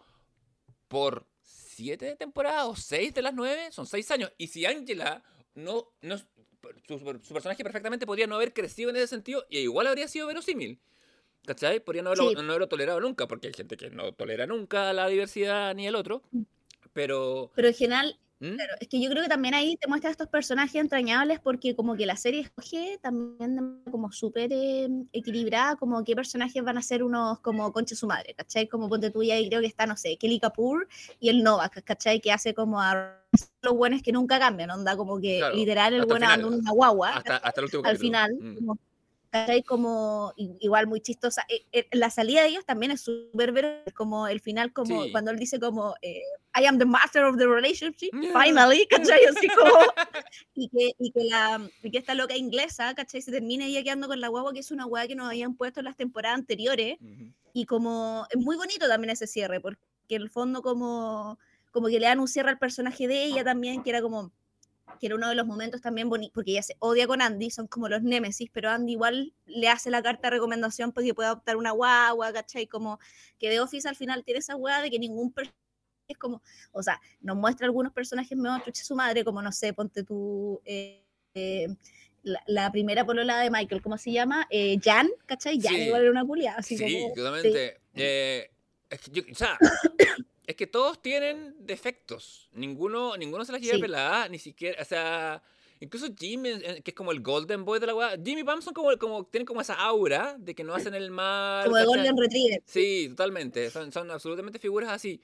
por 0.87 1.25
siete 1.51 2.15
temporadas 2.15 2.65
o 2.65 2.75
seis 2.75 3.13
de 3.13 3.21
las 3.21 3.33
nueve, 3.33 3.71
son 3.71 3.85
seis 3.87 4.09
años. 4.11 4.31
Y 4.37 4.47
si 4.47 4.65
Angela 4.65 5.23
no, 5.55 5.87
no 6.01 6.17
su, 6.17 6.25
su 6.87 7.33
personaje 7.33 7.63
perfectamente 7.63 8.05
podría 8.05 8.27
no 8.27 8.35
haber 8.35 8.53
crecido 8.53 8.89
en 8.89 8.95
ese 8.97 9.07
sentido, 9.07 9.45
y 9.49 9.59
igual 9.59 9.87
habría 9.87 10.07
sido 10.07 10.27
verosímil. 10.27 10.79
¿Cachai? 11.45 11.79
Podría 11.79 12.03
no 12.03 12.09
haberlo, 12.09 12.29
Sí. 12.29 12.35
no 12.35 12.41
haberlo 12.41 12.67
tolerado 12.67 12.99
nunca, 12.99 13.27
porque 13.27 13.47
hay 13.47 13.53
gente 13.53 13.75
que 13.75 13.89
no 13.89 14.11
tolera 14.13 14.45
nunca 14.45 14.93
la 14.93 15.07
diversidad 15.07 15.73
ni 15.73 15.87
el 15.87 15.95
otro. 15.95 16.21
Pero. 16.93 17.51
Pero 17.55 17.67
en 17.69 17.73
general, 17.73 18.19
¿Mm? 18.41 18.55
claro, 18.55 18.73
es 18.79 18.87
que 18.87 18.99
yo 18.99 19.09
creo 19.11 19.23
que 19.23 19.29
también 19.29 19.53
ahí 19.53 19.77
te 19.77 19.87
muestra 19.87 20.09
estos 20.11 20.27
personajes 20.27 20.75
entrañables 20.75 21.39
porque 21.39 21.75
como 21.75 21.95
que 21.95 22.05
la 22.07 22.15
serie 22.17 22.41
escoge 22.41 22.97
también 23.01 23.83
como 23.91 24.11
súper 24.11 24.51
eh, 24.51 24.89
equilibrada, 25.13 25.75
como 25.75 26.03
qué 26.03 26.15
personajes 26.15 26.63
van 26.63 26.77
a 26.77 26.81
ser 26.81 27.03
unos 27.03 27.39
como 27.39 27.71
concha 27.71 27.95
su 27.95 28.07
madre, 28.07 28.33
¿cachai? 28.33 28.67
Como 28.67 28.89
ponte 28.89 29.11
tú 29.11 29.21
y 29.23 29.31
ahí 29.31 29.47
creo 29.47 29.61
que 29.61 29.67
está, 29.67 29.85
no 29.85 29.95
sé, 29.95 30.17
Kelly 30.17 30.39
Kapoor 30.39 30.87
y 31.19 31.29
el 31.29 31.43
Novak, 31.43 31.83
¿cachai? 31.83 32.19
Que 32.19 32.31
hace 32.31 32.53
como 32.55 32.81
a 32.81 33.21
los 33.61 33.73
buenos 33.75 34.01
que 34.01 34.11
nunca 34.11 34.39
cambian, 34.39 34.71
onda, 34.71 34.97
como 34.97 35.19
que 35.21 35.37
Claro, 35.37 35.55
literal 35.55 35.93
el 35.93 36.05
bueno 36.05 36.27
anda 36.27 36.47
una 36.47 36.71
guagua. 36.71 37.09
Hasta, 37.17 37.37
hasta 37.37 37.61
el 37.61 37.65
último 37.65 37.83
al 37.85 37.97
final, 37.97 38.31
Mm. 38.39 38.55
como, 38.55 38.77
¿cachai? 39.31 39.63
como 39.63 40.33
igual 40.37 40.87
muy 40.87 41.01
chistosa. 41.01 41.43
Eh, 41.49 41.65
eh, 41.71 41.87
la 41.91 42.09
salida 42.09 42.41
de 42.41 42.49
ellos 42.49 42.65
también 42.65 42.91
es 42.91 43.01
súper 43.01 43.51
ver 43.51 43.83
como 43.95 44.27
el 44.27 44.41
final, 44.41 44.73
como 44.73 45.03
Sí. 45.03 45.11
cuando 45.11 45.31
él 45.31 45.37
dice 45.39 45.59
como 45.59 45.95
eh, 46.01 46.21
I 46.59 46.65
am 46.65 46.77
the 46.77 46.85
master 46.85 47.23
of 47.23 47.37
the 47.37 47.47
relationship, 47.47 48.09
finally, 48.77 48.85
¿cachai? 48.87 49.23
Así 49.25 49.47
como, 49.47 49.71
y 50.53 50.67
que, 50.69 50.91
y 50.99 51.11
que, 51.11 51.23
la, 51.23 51.61
y 51.81 51.91
que 51.91 51.97
esta 51.97 52.13
loca 52.13 52.35
inglesa, 52.35 52.93
¿cachai? 52.93 53.21
Se 53.21 53.31
termina 53.31 53.65
ella 53.65 53.83
quedando 53.83 54.07
con 54.07 54.19
la 54.19 54.27
guagua, 54.27 54.51
que 54.53 54.59
es 54.59 54.71
una 54.71 54.83
guagua 54.85 55.07
que 55.07 55.15
nos 55.15 55.27
habían 55.27 55.55
puesto 55.55 55.79
en 55.79 55.85
las 55.85 55.95
temporadas 55.95 56.37
anteriores, 56.39 56.97
y 57.53 57.65
como 57.65 58.25
es 58.29 58.37
muy 58.37 58.57
bonito 58.57 58.87
también 58.87 59.11
ese 59.11 59.27
cierre, 59.27 59.59
porque 59.61 59.79
en 60.09 60.21
el 60.23 60.29
fondo 60.29 60.61
como, 60.61 61.39
como 61.71 61.87
que 61.87 61.99
le 62.01 62.07
dan 62.07 62.19
un 62.19 62.27
cierre 62.27 62.49
al 62.49 62.59
personaje 62.59 63.07
de 63.07 63.23
ella 63.23 63.43
también, 63.45 63.81
que 63.81 63.89
era 63.91 64.01
como 64.01 64.31
que 64.99 65.07
era 65.07 65.15
uno 65.15 65.29
de 65.29 65.35
los 65.35 65.45
momentos 65.47 65.81
también 65.81 66.09
bonitos, 66.09 66.33
porque 66.33 66.51
ella 66.51 66.63
se 66.63 66.75
odia 66.79 67.07
con 67.07 67.21
Andy, 67.21 67.49
son 67.49 67.67
como 67.67 67.87
los 67.89 68.01
némesis, 68.03 68.49
pero 68.51 68.69
Andy 68.69 68.93
igual 68.93 69.33
le 69.45 69.67
hace 69.69 69.89
la 69.89 70.01
carta 70.01 70.27
de 70.27 70.31
recomendación 70.37 70.91
para 70.91 71.05
que 71.05 71.13
pueda 71.13 71.29
adoptar 71.29 71.57
una 71.57 71.71
guagua, 71.71 72.31
¿cachai? 72.33 72.67
Como 72.67 72.99
que 73.39 73.49
The 73.49 73.59
Office 73.59 73.87
al 73.87 73.95
final 73.95 74.23
tiene 74.23 74.39
esa 74.39 74.53
guagua 74.55 74.81
de 74.81 74.89
que 74.91 74.99
ningún 74.99 75.31
personaje 75.31 75.57
es 76.07 76.17
como, 76.17 76.41
o 76.71 76.83
sea, 76.83 76.99
nos 77.21 77.37
muestra 77.37 77.65
algunos 77.65 77.93
personajes 77.93 78.37
medio 78.37 78.59
chucha 78.65 78.83
su 78.83 78.95
madre, 78.95 79.23
como 79.23 79.41
no 79.41 79.51
sé, 79.51 79.73
ponte 79.73 80.03
tú... 80.03 80.61
eh, 80.65 81.03
eh, 81.33 81.67
la, 82.23 82.43
la 82.45 82.71
primera 82.71 83.03
polola 83.05 83.39
de 83.39 83.49
Michael, 83.49 83.81
¿cómo 83.81 83.97
se 83.97 84.11
llama? 84.11 84.45
Eh, 84.51 84.77
Jan, 84.83 85.09
¿cachai? 85.25 85.59
Jan 85.59 85.73
Sí. 85.75 85.81
igual 85.83 86.01
era 86.03 86.11
una 86.11 86.23
culiada, 86.25 86.59
así 86.59 86.77
Sí, 86.77 86.83
como... 87.01 87.13
totalmente. 87.15 87.79
Eh, 87.95 88.51
es 88.89 88.99
que 88.99 89.11
yo- 89.11 89.23
o 89.31 89.33
sea, 89.35 89.57
es 90.47 90.55
que 90.55 90.67
todos 90.67 91.01
tienen 91.01 91.55
defectos. 91.59 92.49
Ninguno, 92.53 93.15
ninguno 93.17 93.45
se 93.45 93.51
las 93.51 93.61
lleva 93.61 93.75
Sí. 93.75 93.81
pelada, 93.81 94.27
ni 94.29 94.39
siquiera, 94.39 94.81
o 94.81 94.85
sea, 94.85 95.41
incluso 95.79 96.07
Jim, 96.17 96.45
eh, 96.45 96.81
que 96.83 96.91
es 96.91 96.95
como 96.95 97.11
el 97.11 97.21
golden 97.21 97.63
boy 97.65 97.79
de 97.79 97.87
la 97.87 97.95
weá. 97.95 98.11
Jimmy 98.23 98.41
y 98.41 98.43
Pam 98.43 98.61
son 98.61 98.73
como, 98.73 98.95
como, 98.97 99.25
tienen 99.25 99.45
como 99.45 99.61
esa 99.61 99.75
aura 99.75 100.35
de 100.39 100.53
que 100.55 100.63
no 100.63 100.73
hacen 100.73 100.93
el 100.93 101.11
mal. 101.11 101.65
como 101.65 101.77
de. 101.77 101.85
Golden 101.85 102.17
Retriever. 102.17 102.61
Sí, 102.65 103.07
totalmente. 103.09 103.69
Son, 103.69 103.91
son 103.91 104.09
absolutamente 104.11 104.59
figuras 104.59 104.89
así. 104.91 105.21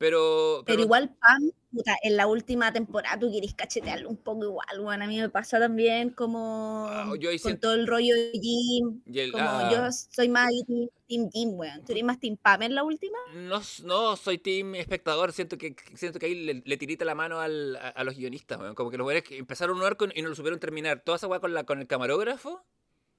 Pero, 0.00 0.62
Pero 0.64 0.80
igual, 0.80 1.14
Pam, 1.20 1.50
puta, 1.70 1.94
en 2.02 2.16
la 2.16 2.26
última 2.26 2.72
temporada 2.72 3.18
tú 3.18 3.30
querés 3.30 3.52
cachetearlo 3.52 4.08
un 4.08 4.16
poco 4.16 4.44
igual, 4.44 4.80
bueno, 4.80 5.04
a 5.04 5.06
mí 5.06 5.18
me 5.20 5.28
pasa 5.28 5.58
también 5.58 6.08
como 6.08 6.86
Ah, 6.88 7.12
yo 7.20 7.28
con 7.28 7.38
siento- 7.38 7.60
todo 7.60 7.74
el 7.74 7.86
rollo 7.86 8.14
de 8.14 8.30
Jim, 8.32 9.02
el- 9.12 9.30
como 9.30 9.44
ah, 9.46 9.68
yo 9.70 9.92
soy 9.92 10.30
más 10.30 10.48
team, 10.66 10.88
team 11.06 11.30
Jim, 11.30 11.50
weón. 11.52 11.84
¿Tú 11.84 11.92
eres 11.92 12.02
más 12.04 12.18
Team 12.18 12.38
Pam 12.38 12.62
en 12.62 12.74
la 12.74 12.82
última? 12.82 13.18
No, 13.34 13.60
no 13.84 14.16
soy 14.16 14.38
team 14.38 14.74
espectador, 14.74 15.34
siento 15.34 15.58
que 15.58 15.76
siento 15.94 16.18
que 16.18 16.24
ahí 16.26 16.34
le, 16.34 16.62
le 16.64 16.76
tirita 16.78 17.04
la 17.04 17.14
mano 17.14 17.38
al- 17.40 17.76
a, 17.76 17.90
a 17.90 18.02
los 18.04 18.16
guionistas, 18.16 18.58
weón. 18.58 18.74
como 18.74 18.90
que 18.90 18.96
los 18.96 19.04
güeyes 19.04 19.22
que 19.22 19.36
empezaron 19.36 19.76
un 19.76 19.84
arco 19.84 20.06
y 20.14 20.22
no 20.22 20.30
lo 20.30 20.34
supieron 20.34 20.58
terminar. 20.58 21.02
Toda 21.04 21.16
esa 21.16 21.26
weá 21.26 21.40
con, 21.40 21.52
la, 21.52 21.64
con 21.64 21.78
el 21.78 21.86
camarógrafo, 21.86 22.64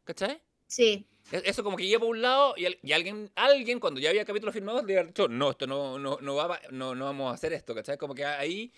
¿cachai? 0.03 0.41
Sí, 0.71 1.05
E- 1.33 1.43
Eso 1.45 1.63
como 1.65 1.75
que 1.75 1.83
iba 1.83 1.99
por 1.99 2.09
un 2.09 2.21
lado 2.21 2.53
y, 2.57 2.65
y 2.81 2.91
alguien, 2.93 3.29
alguien 3.35 3.79
cuando 3.81 3.99
ya 3.99 4.09
había 4.09 4.23
capítulos 4.23 4.53
firmados, 4.53 4.85
le 4.85 4.97
había 4.97 5.07
dicho, 5.07 5.27
no, 5.27 5.51
esto 5.51 5.67
no, 5.67 5.99
no, 5.99 6.17
no, 6.21 6.35
va, 6.35 6.59
no, 6.71 6.95
no 6.95 7.05
vamos 7.05 7.29
a 7.31 7.35
hacer 7.35 7.51
esto, 7.53 7.75
¿cachai? 7.75 7.97
Como 7.97 8.15
que 8.15 8.23
ahí, 8.25 8.71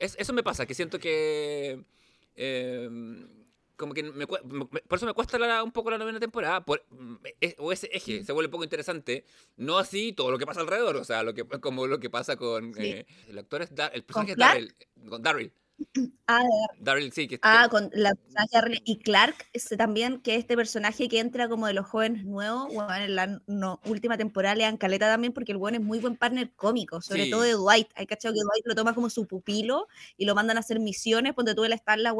es- 0.00 0.16
eso 0.18 0.32
me 0.32 0.42
pasa, 0.42 0.66
que 0.66 0.74
siento 0.74 0.98
que... 0.98 1.80
eh, 2.34 2.88
como 3.76 3.94
que 3.94 4.02
me, 4.02 4.12
me- 4.12 4.26
por 4.26 4.96
eso 4.96 5.06
me 5.06 5.12
cuesta 5.14 5.38
la- 5.38 5.62
un 5.62 5.72
poco 5.72 5.90
la 5.90 5.98
novena 5.98 6.18
temporada, 6.20 6.64
por, 6.64 6.84
es- 7.40 7.54
o 7.58 7.70
ese 7.72 7.88
eje 7.92 8.22
se 8.24 8.32
vuelve 8.32 8.50
poco 8.50 8.64
interesante, 8.64 9.24
no 9.56 9.78
así 9.78 10.12
todo 10.12 10.30
lo 10.32 10.38
que 10.38 10.46
pasa 10.46 10.60
alrededor, 10.60 10.96
o 10.96 11.04
sea, 11.04 11.22
lo 11.22 11.34
que, 11.34 11.44
como 11.44 11.86
lo 11.86 11.98
que 12.00 12.10
pasa 12.10 12.36
con... 12.36 12.74
Sí. 12.74 12.82
eh, 12.82 13.06
el 13.28 13.38
actor 13.38 13.62
es, 13.62 13.74
Dar- 13.74 13.92
el 13.94 14.02
personaje 14.04 14.32
es 14.32 14.36
Clark? 14.36 14.54
Daryl, 14.54 14.74
con 15.08 15.22
Daryl, 15.22 15.52
ah, 16.28 16.42
Daryl 16.80 17.12
sí, 17.12 17.28
que, 17.28 17.38
ah, 17.42 17.68
con 17.70 17.90
la 17.94 18.14
personaje 18.14 18.80
y 18.84 18.98
Clark 18.98 19.34
este 19.52 19.76
también, 19.76 20.20
que 20.20 20.34
este 20.36 20.56
personaje 20.56 21.08
que 21.08 21.20
entra 21.20 21.48
como 21.48 21.66
de 21.66 21.74
los 21.74 21.86
jóvenes 21.86 22.24
nuevos, 22.24 22.72
bueno, 22.72 22.94
en 22.96 23.14
la 23.16 23.40
no- 23.46 23.80
última 23.86 24.16
temporada 24.16 24.54
le 24.54 24.64
dan 24.64 24.76
caleta 24.76 25.06
también 25.10 25.32
porque 25.32 25.52
el 25.52 25.58
weón 25.58 25.74
es 25.76 25.80
muy 25.80 25.98
buen 25.98 26.16
partner 26.16 26.52
cómico, 26.54 27.00
sobre 27.02 27.24
Sí. 27.24 27.30
todo 27.30 27.42
de 27.42 27.52
Dwight, 27.52 27.88
hay 27.94 28.06
cachado 28.06 28.34
que 28.34 28.40
Dwight 28.40 28.66
lo 28.66 28.74
toma 28.74 28.94
como 28.94 29.10
su 29.10 29.26
pupilo 29.26 29.86
y 30.16 30.24
lo 30.26 30.34
mandan 30.34 30.56
a 30.56 30.60
hacer 30.60 30.80
misiones, 30.80 31.34
ponte 31.34 31.54
tú 31.54 31.64
él 31.64 31.72
está 31.72 31.94
en 31.94 32.02
la 32.04 32.12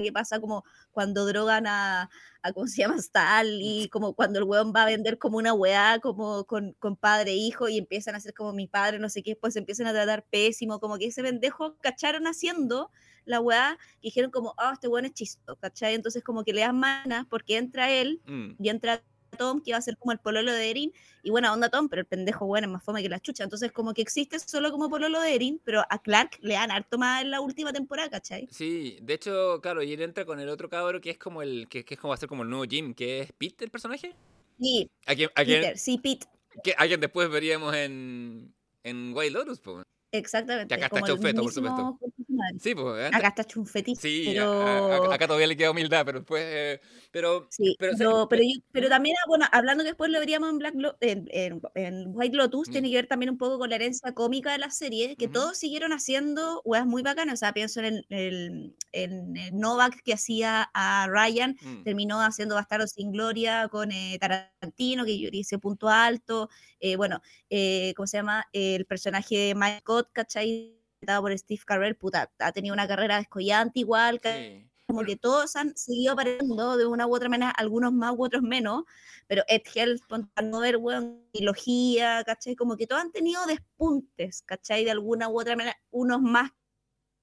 que 0.00 0.12
pasa 0.12 0.40
como 0.40 0.64
cuando 0.92 1.26
drogan 1.26 1.66
a, 1.66 2.08
a 2.42 2.52
¿cómo 2.52 2.66
se 2.66 2.82
llama? 2.82 2.98
Stal 2.98 3.58
y 3.60 3.88
como 3.88 4.14
cuando 4.14 4.38
el 4.38 4.44
weón 4.44 4.72
va 4.74 4.82
a 4.82 4.86
vender 4.86 5.18
como 5.18 5.38
una 5.38 5.52
weá 5.52 5.98
como 6.00 6.44
con, 6.44 6.72
con 6.78 6.96
padre 6.96 7.32
e 7.32 7.36
hijo 7.36 7.68
y 7.68 7.78
empiezan 7.78 8.14
a 8.14 8.18
hacer 8.18 8.34
como 8.34 8.52
mi 8.52 8.66
padre, 8.66 8.98
no 8.98 9.08
sé 9.08 9.22
qué, 9.22 9.36
pues 9.36 9.56
empiezan 9.56 9.86
a 9.86 9.92
tratar 9.92 10.24
pésimo, 10.24 10.80
como 10.80 10.96
que 10.98 11.06
ese 11.06 11.22
pendejo 11.22 11.76
cacharon 11.80 12.26
haciendo 12.26 12.90
la 13.24 13.40
weá 13.40 13.78
y 14.00 14.08
dijeron 14.08 14.30
como, 14.30 14.54
ah, 14.58 14.72
este 14.72 14.88
weón 14.88 15.04
es 15.04 15.12
chisto, 15.12 15.56
¿cachai? 15.56 15.94
Entonces 15.94 16.24
como 16.24 16.44
que 16.44 16.52
le 16.52 16.62
dan 16.62 16.78
manas 16.78 17.26
porque 17.28 17.56
entra 17.56 17.90
él 17.90 18.20
mm, 18.26 18.62
y 18.62 18.68
entra 18.68 19.02
Tom, 19.36 19.60
que 19.62 19.72
va 19.72 19.78
a 19.78 19.82
ser 19.82 19.96
como 19.96 20.12
el 20.12 20.18
pololo 20.18 20.52
de 20.52 20.70
Erin, 20.70 20.92
y 21.22 21.30
buena 21.30 21.52
onda 21.52 21.68
Tom, 21.68 21.88
pero 21.88 22.00
el 22.00 22.06
pendejo 22.06 22.46
bueno 22.46 22.66
es 22.66 22.72
más 22.72 22.82
fome 22.84 23.02
que 23.02 23.08
la 23.08 23.20
chucha, 23.20 23.44
entonces 23.44 23.72
como 23.72 23.94
que 23.94 24.02
existe 24.02 24.38
solo 24.38 24.70
como 24.70 24.88
pololo 24.88 25.20
de 25.20 25.34
Erin, 25.34 25.60
pero 25.64 25.82
a 25.88 26.00
Clark 26.02 26.38
le 26.40 26.54
dan 26.54 26.70
harto 26.70 26.98
más 26.98 27.22
en 27.22 27.30
la 27.30 27.40
última 27.40 27.72
temporada, 27.72 28.10
¿cachai? 28.10 28.46
Sí, 28.50 28.98
de 29.02 29.14
hecho, 29.14 29.60
claro, 29.62 29.82
y 29.82 29.92
él 29.92 30.02
entra 30.02 30.24
con 30.24 30.40
el 30.40 30.48
otro 30.48 30.68
cabro 30.68 31.00
que 31.00 31.10
es 31.10 31.18
como 31.18 31.42
el 31.42 31.66
que, 31.68 31.84
que 31.84 31.94
es 31.94 32.00
como 32.00 32.10
va 32.10 32.14
a 32.14 32.18
ser 32.18 32.28
como 32.28 32.42
el 32.42 32.50
nuevo 32.50 32.64
Jim, 32.64 32.94
que 32.94 33.20
es 33.20 33.32
Pete 33.32 33.64
el 33.64 33.70
personaje. 33.70 34.14
Sí, 34.60 34.90
A 35.06 35.14
quien, 35.14 35.30
a 35.34 35.44
quien- 35.44 35.60
Peter, 35.60 35.78
sí, 35.78 35.98
Pete, 35.98 36.26
que- 36.62 36.74
a 36.76 36.86
quien 36.86 37.00
después 37.00 37.28
veríamos 37.30 37.74
en, 37.74 38.54
en 38.84 39.12
White 39.14 39.30
Lotus, 39.32 39.60
po. 39.60 39.82
exactamente. 40.12 40.68
Que 40.68 40.74
acá 40.74 40.86
está 40.86 41.00
como 41.00 41.06
el 41.06 41.12
hecho 41.12 41.22
feto, 41.22 41.42
por 41.42 41.52
supuesto. 41.52 41.98
Madre. 42.32 42.58
Sí, 42.60 42.74
pues. 42.74 43.14
Acá 43.14 43.28
está 43.28 43.42
hecho 43.42 43.60
un 43.60 43.66
fetiche, 43.66 44.00
Sí, 44.00 44.24
pero... 44.28 44.52
a- 44.62 44.96
a- 45.10 45.14
acá 45.14 45.26
todavía 45.26 45.46
le 45.46 45.56
queda 45.56 45.70
humildad, 45.70 46.04
pero 46.04 46.20
después. 46.20 46.42
eh, 46.46 46.80
pero. 47.10 47.46
Sí, 47.50 47.76
pero 47.78 47.92
pero, 47.96 48.20
se- 48.22 48.26
pero, 48.28 48.42
yo- 48.42 48.60
pero 48.72 48.88
también, 48.88 49.16
ah, 49.18 49.24
bueno, 49.28 49.46
hablando 49.52 49.84
que 49.84 49.90
después 49.90 50.10
lo 50.10 50.18
veríamos 50.18 50.50
en, 50.50 50.58
Black 50.58 50.74
Lo- 50.76 50.96
en, 51.00 51.28
en- 51.30 51.60
en 51.74 52.04
White 52.14 52.36
Lotus, 52.36 52.68
Mm. 52.68 52.72
tiene 52.72 52.90
que 52.90 52.96
ver 52.96 53.06
también 53.06 53.30
un 53.30 53.38
poco 53.38 53.58
con 53.58 53.68
la 53.70 53.76
herencia 53.76 54.12
cómica 54.12 54.52
de 54.52 54.58
la 54.58 54.70
serie, 54.70 55.16
que 55.16 55.28
todos 55.28 55.56
siguieron 55.58 55.92
haciendo 55.92 56.62
weas 56.64 56.86
muy 56.86 57.02
bacanas. 57.02 57.34
O 57.34 57.36
sea, 57.38 57.52
pienso 57.52 57.80
en 57.80 57.86
el, 57.86 58.06
el- 58.10 58.76
en 58.92 59.36
el 59.36 59.56
Novak 59.56 60.02
que 60.02 60.12
hacía 60.14 60.70
a 60.74 61.06
Ryan, 61.08 61.56
mm, 61.60 61.82
terminó 61.84 62.20
haciendo 62.22 62.54
Bastardo 62.54 62.86
sin 62.86 63.12
Gloria 63.12 63.68
con 63.68 63.92
eh, 63.92 64.18
Tarantino, 64.20 65.04
que 65.04 65.18
yo 65.18 65.28
ese 65.32 65.58
punto 65.58 65.88
alto. 65.88 66.48
eh, 66.80 66.96
bueno, 66.96 67.20
eh, 67.50 67.92
¿cómo 67.96 68.06
se 68.06 68.16
llama? 68.18 68.44
el 68.52 68.86
personaje 68.86 69.36
de 69.36 69.54
Mike 69.54 69.80
Scott, 69.80 70.08
¿cachai? 70.12 70.78
Interpretado 71.02 71.22
por 71.22 71.36
Steve 71.36 71.62
Carell, 71.66 71.96
puta, 71.96 72.30
ha 72.38 72.52
tenido 72.52 72.72
una 72.74 72.86
carrera 72.86 73.16
descollante 73.18 73.80
igual, 73.80 74.20
sí. 74.22 74.64
como 74.86 75.02
que 75.02 75.16
todos 75.16 75.56
han 75.56 75.76
seguido 75.76 76.12
apareciendo 76.12 76.76
de 76.76 76.86
una 76.86 77.08
u 77.08 77.14
otra 77.16 77.28
manera, 77.28 77.50
algunos 77.50 77.92
más 77.92 78.14
u 78.16 78.22
otros 78.24 78.42
menos, 78.42 78.84
pero 79.26 79.42
Ed 79.48 79.62
Helms, 79.74 80.02
Nover, 80.44 80.76
weón, 80.76 81.26
trilogía, 81.32 82.22
¿cachai? 82.24 82.54
Como 82.54 82.76
que 82.76 82.86
todos 82.86 83.02
han 83.02 83.10
tenido 83.10 83.44
despuntes, 83.46 84.42
¿cachai? 84.42 84.84
De 84.84 84.92
alguna 84.92 85.28
u 85.28 85.40
otra 85.40 85.56
manera, 85.56 85.76
unos 85.90 86.22
más, 86.22 86.52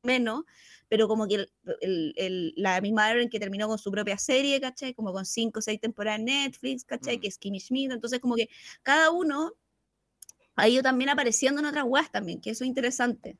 menos, 0.03 0.43
pero 0.89 1.07
como 1.07 1.25
que 1.27 1.35
el- 1.35 1.51
el- 1.81 2.13
el- 2.17 2.53
la 2.57 2.81
misma 2.81 3.05
Aaron 3.07 3.29
que 3.29 3.39
terminó 3.39 3.67
con 3.69 3.77
su 3.77 3.91
propia 3.91 4.17
serie, 4.17 4.59
¿cachai? 4.59 4.93
Como 4.93 5.13
con 5.13 5.25
cinco 5.25 5.59
o 5.59 5.61
seis 5.61 5.79
temporadas 5.79 6.19
en 6.19 6.25
Netflix, 6.25 6.83
¿cachai? 6.83 7.17
Mm. 7.17 7.21
Que 7.21 7.27
es 7.29 7.37
Kimmy 7.37 7.59
Schmidt, 7.61 7.91
entonces 7.91 8.19
como 8.19 8.35
que 8.35 8.49
cada 8.83 9.11
uno 9.11 9.53
ha 10.55 10.67
ido 10.67 10.83
también 10.83 11.09
apareciendo 11.09 11.61
en 11.61 11.67
otras 11.67 11.85
weas 11.87 12.11
también, 12.11 12.41
que 12.41 12.49
eso 12.49 12.63
es 12.65 12.67
interesante. 12.67 13.37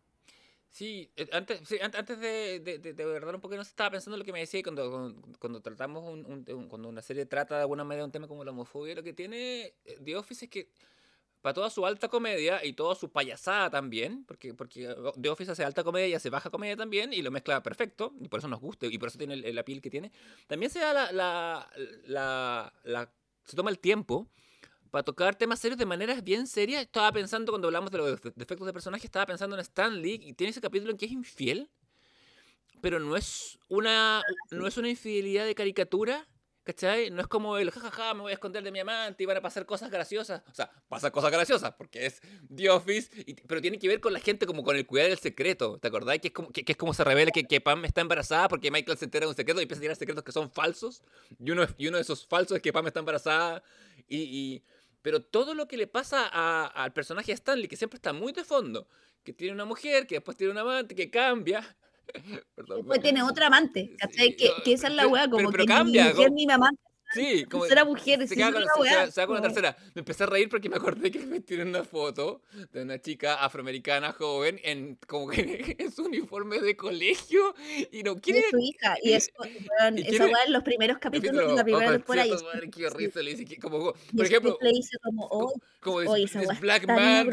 Sí, 0.72 1.12
eh, 1.16 1.28
antes, 1.32 1.68
sí, 1.68 1.78
an- 1.82 1.96
antes 1.96 2.20
de, 2.20 2.60
de, 2.60 2.78
de, 2.80 2.94
de 2.94 3.06
verdad 3.06 3.34
un 3.34 3.42
poco 3.42 3.56
no 3.56 3.62
estaba 3.64 3.90
pensando 3.92 4.16
en 4.16 4.20
lo 4.20 4.26
que 4.26 4.32
me 4.32 4.40
decía 4.40 4.62
cuando, 4.64 4.90
cuando, 4.92 5.22
cuando 5.40 5.62
tratamos 5.62 6.04
un, 6.06 6.46
un- 6.48 6.68
cuando 6.70 6.88
una 6.90 7.02
serie 7.02 7.26
trata 7.26 7.56
de 7.56 7.62
alguna 7.62 7.84
manera 7.84 8.06
un 8.06 8.12
tema 8.12 8.28
como 8.28 8.44
la 8.44 8.52
homofobia, 8.52 8.94
lo 8.96 9.04
que 9.04 9.14
tiene 9.14 9.74
eh, 9.86 9.98
The 10.04 10.16
Office 10.16 10.46
es 10.46 10.52
que 10.52 10.70
para 11.42 11.54
toda 11.54 11.70
su 11.70 11.86
alta 11.86 12.10
comedia 12.10 12.66
y 12.66 12.74
toda 12.74 12.96
su 12.96 13.12
payasada 13.12 13.70
también, 13.70 14.26
porque, 14.26 14.54
porque 14.56 14.90
uh, 14.90 15.14
The 15.22 15.30
Office 15.30 15.52
hace 15.52 15.64
alta 15.66 15.84
comedia 15.84 16.08
y 16.10 16.16
hace 16.16 16.30
baja 16.30 16.50
comedia 16.50 16.78
también, 16.78 17.14
y 17.14 17.22
lo 17.24 17.32
mezcla 17.32 17.64
perfecto, 17.64 18.14
y 18.22 18.28
por 18.30 18.40
eso 18.40 18.48
nos 18.50 18.62
gusta, 18.62 18.88
y 18.88 18.98
por 19.00 19.10
eso 19.10 19.18
tiene 19.20 19.36
el, 19.36 19.46
el 19.46 19.58
appeal 19.60 19.82
que 19.82 19.90
tiene, 19.92 20.12
también 20.48 20.72
se 20.72 20.80
da 20.80 20.94
la, 20.94 21.12
la, 21.14 21.72
la, 22.06 22.74
la- 22.84 23.14
se 23.46 23.56
toma 23.56 23.72
el 23.72 23.80
tiempo 23.80 24.30
para 24.92 25.04
tocar 25.04 25.36
temas 25.36 25.60
serios 25.60 25.78
de 25.78 25.86
maneras 25.86 26.24
bien 26.24 26.48
serias. 26.48 26.82
Estaba 26.82 27.12
pensando, 27.12 27.52
cuando 27.52 27.68
hablamos 27.68 27.92
de 27.92 27.98
los 27.98 28.22
de- 28.22 28.32
defectos 28.36 28.66
de 28.66 28.74
personaje, 28.74 29.06
estaba 29.06 29.26
pensando 29.26 29.56
en 29.56 29.62
Stan 29.62 30.02
Lee, 30.02 30.20
y 30.24 30.34
tiene 30.34 30.52
ese 30.52 30.62
capítulo 30.62 30.92
en 30.92 30.98
que 30.98 31.06
es 31.06 31.12
infiel, 31.12 31.70
pero 32.82 33.00
no 33.00 33.16
es 33.18 33.60
una, 33.68 34.24
no 34.52 34.66
es 34.68 34.78
una 34.78 34.90
infidelidad 34.90 35.46
de 35.46 35.54
caricatura, 35.54 36.28
¿cachai? 36.64 37.10
No 37.10 37.20
es 37.22 37.28
como 37.28 37.58
el 37.58 37.72
jajaja, 37.72 38.14
me 38.14 38.22
voy 38.22 38.32
a 38.32 38.36
esconder 38.36 38.64
de 38.64 38.72
mi 38.72 38.80
amante 38.80 39.24
y 39.24 39.26
van 39.26 39.36
a 39.38 39.42
pasar 39.42 39.66
cosas 39.66 39.90
graciosas. 39.92 40.44
O 40.50 40.54
sea, 40.54 40.72
pasan 40.88 41.12
cosas 41.12 41.32
graciosas 41.32 41.74
porque 41.78 42.06
es 42.06 42.22
The 42.56 42.70
Office, 42.70 43.10
y- 43.26 43.34
pero 43.34 43.60
tiene 43.60 43.80
que 43.80 43.88
ver 43.90 44.00
con 44.00 44.14
la 44.14 44.20
gente 44.20 44.46
como 44.46 44.64
con 44.64 44.76
el 44.78 44.86
cuidado 44.86 45.10
del 45.10 45.18
secreto. 45.20 45.78
¿Te 45.80 45.90
acordás? 45.90 46.20
Que 46.20 46.28
es 46.30 46.34
como, 46.34 46.52
que, 46.52 46.64
que 46.64 46.72
es 46.72 46.78
como 46.78 46.94
se 46.94 47.04
revela 47.04 47.32
que, 47.32 47.44
que 47.46 47.60
Pam 47.60 47.84
está 47.86 48.02
embarazada 48.02 48.48
porque 48.48 48.72
Michael 48.72 48.98
se 48.98 49.06
entera 49.06 49.26
de 49.26 49.30
un 49.32 49.36
secreto 49.36 49.60
y 49.60 49.64
empieza 49.64 49.80
a 49.80 49.82
tirar 49.82 49.96
secretos 49.98 50.24
que 50.24 50.32
son 50.32 50.50
falsos. 50.50 51.02
Y 51.38 51.52
uno, 51.52 51.66
y 51.78 51.88
uno 51.88 51.98
de 51.98 52.04
esos 52.04 52.26
falsos 52.28 52.56
es 52.56 52.62
que 52.62 52.72
Pam 52.72 52.88
está 52.88 53.00
embarazada. 53.00 53.62
Y, 54.08 54.18
y- 54.22 54.64
pero 55.02 55.22
todo 55.22 55.54
lo 55.54 55.68
que 55.68 55.78
le 55.78 55.88
pasa 55.88 56.28
a- 56.32 56.66
al 56.68 56.94
personaje 56.94 57.32
Stanley, 57.32 57.68
que 57.68 57.78
siempre 57.78 57.98
está 57.98 58.14
muy 58.14 58.32
de 58.34 58.44
fondo, 58.44 58.88
que 59.24 59.34
tiene 59.34 59.54
una 59.54 59.66
mujer, 59.66 60.08
que 60.08 60.16
después 60.16 60.36
tiene 60.38 60.52
un 60.54 60.60
amante, 60.60 60.96
que 60.96 61.10
cambia. 61.10 61.60
Perdón, 62.56 62.78
Después 62.80 63.02
tiene 63.02 63.22
otra 63.38 63.48
amante, 63.48 63.96
¿cachai? 63.98 64.30
Sí, 64.30 64.36
que, 64.36 64.50
no, 64.50 64.64
que 64.64 64.74
esa 64.74 64.88
es 64.88 64.94
la 64.96 65.04
pero- 65.10 65.30
como 65.32 65.52
pero 65.52 65.64
que 65.64 65.68
cambia, 65.68 66.06
mi 66.06 66.10
mujer 66.14 66.32
ni 66.32 66.48
mamá 66.48 66.72
Sí, 67.14 67.46
como 67.50 67.64
tercera 67.64 67.86
mujer, 67.86 68.28
se, 68.28 68.36
queda 68.36 68.50
es 68.50 68.54
con, 68.54 68.86
se- 68.88 69.06
se- 69.06 69.12
se 69.12 69.22
va 69.22 69.28
con 69.28 69.36
la 69.38 69.42
tercera. 69.42 69.78
Me 69.96 70.00
empecé 70.00 70.24
a 70.24 70.28
reír 70.28 70.50
porque 70.50 70.70
me 70.70 70.76
acordé 70.76 71.10
que 71.12 71.20
me 71.20 71.40
tienen 71.40 71.70
una 71.70 71.84
foto 71.84 72.42
de 72.72 72.82
una 72.84 73.00
chica 73.02 73.36
afroamericana 73.44 74.14
joven 74.14 74.60
en 74.64 74.98
como 75.08 75.30
que 75.30 75.40
en 75.80 75.92
su 75.92 76.04
uniforme 76.04 76.60
de 76.60 76.76
colegio 76.76 77.54
y 77.92 78.04
no 78.04 78.16
quiere 78.18 78.44
su 78.50 78.58
hija. 78.60 78.96
Y 79.04 79.14
eso, 79.14 79.32
weón, 79.40 79.98
y 79.98 80.02
esa 80.02 80.26
weá 80.26 80.44
en 80.46 80.54
los 80.54 80.64
primeros 80.64 80.98
capítulos 81.00 81.48
de 81.50 81.56
la 81.56 81.64
primera 81.64 81.92
temporada. 81.92 82.28
es- 82.36 83.16
le 83.16 83.32
dice 83.32 83.46
que 83.46 83.58
como 83.58 83.94
por 84.16 84.26
ejemplo 84.26 84.58
le 84.62 84.70
dice 84.70 84.98
como, 85.04 85.28
oh, 85.32 85.54
como 85.82 86.02
dis- 86.02 86.26
esa 86.26 86.42
es 86.44 86.60
black 86.60 86.88
man 86.88 87.30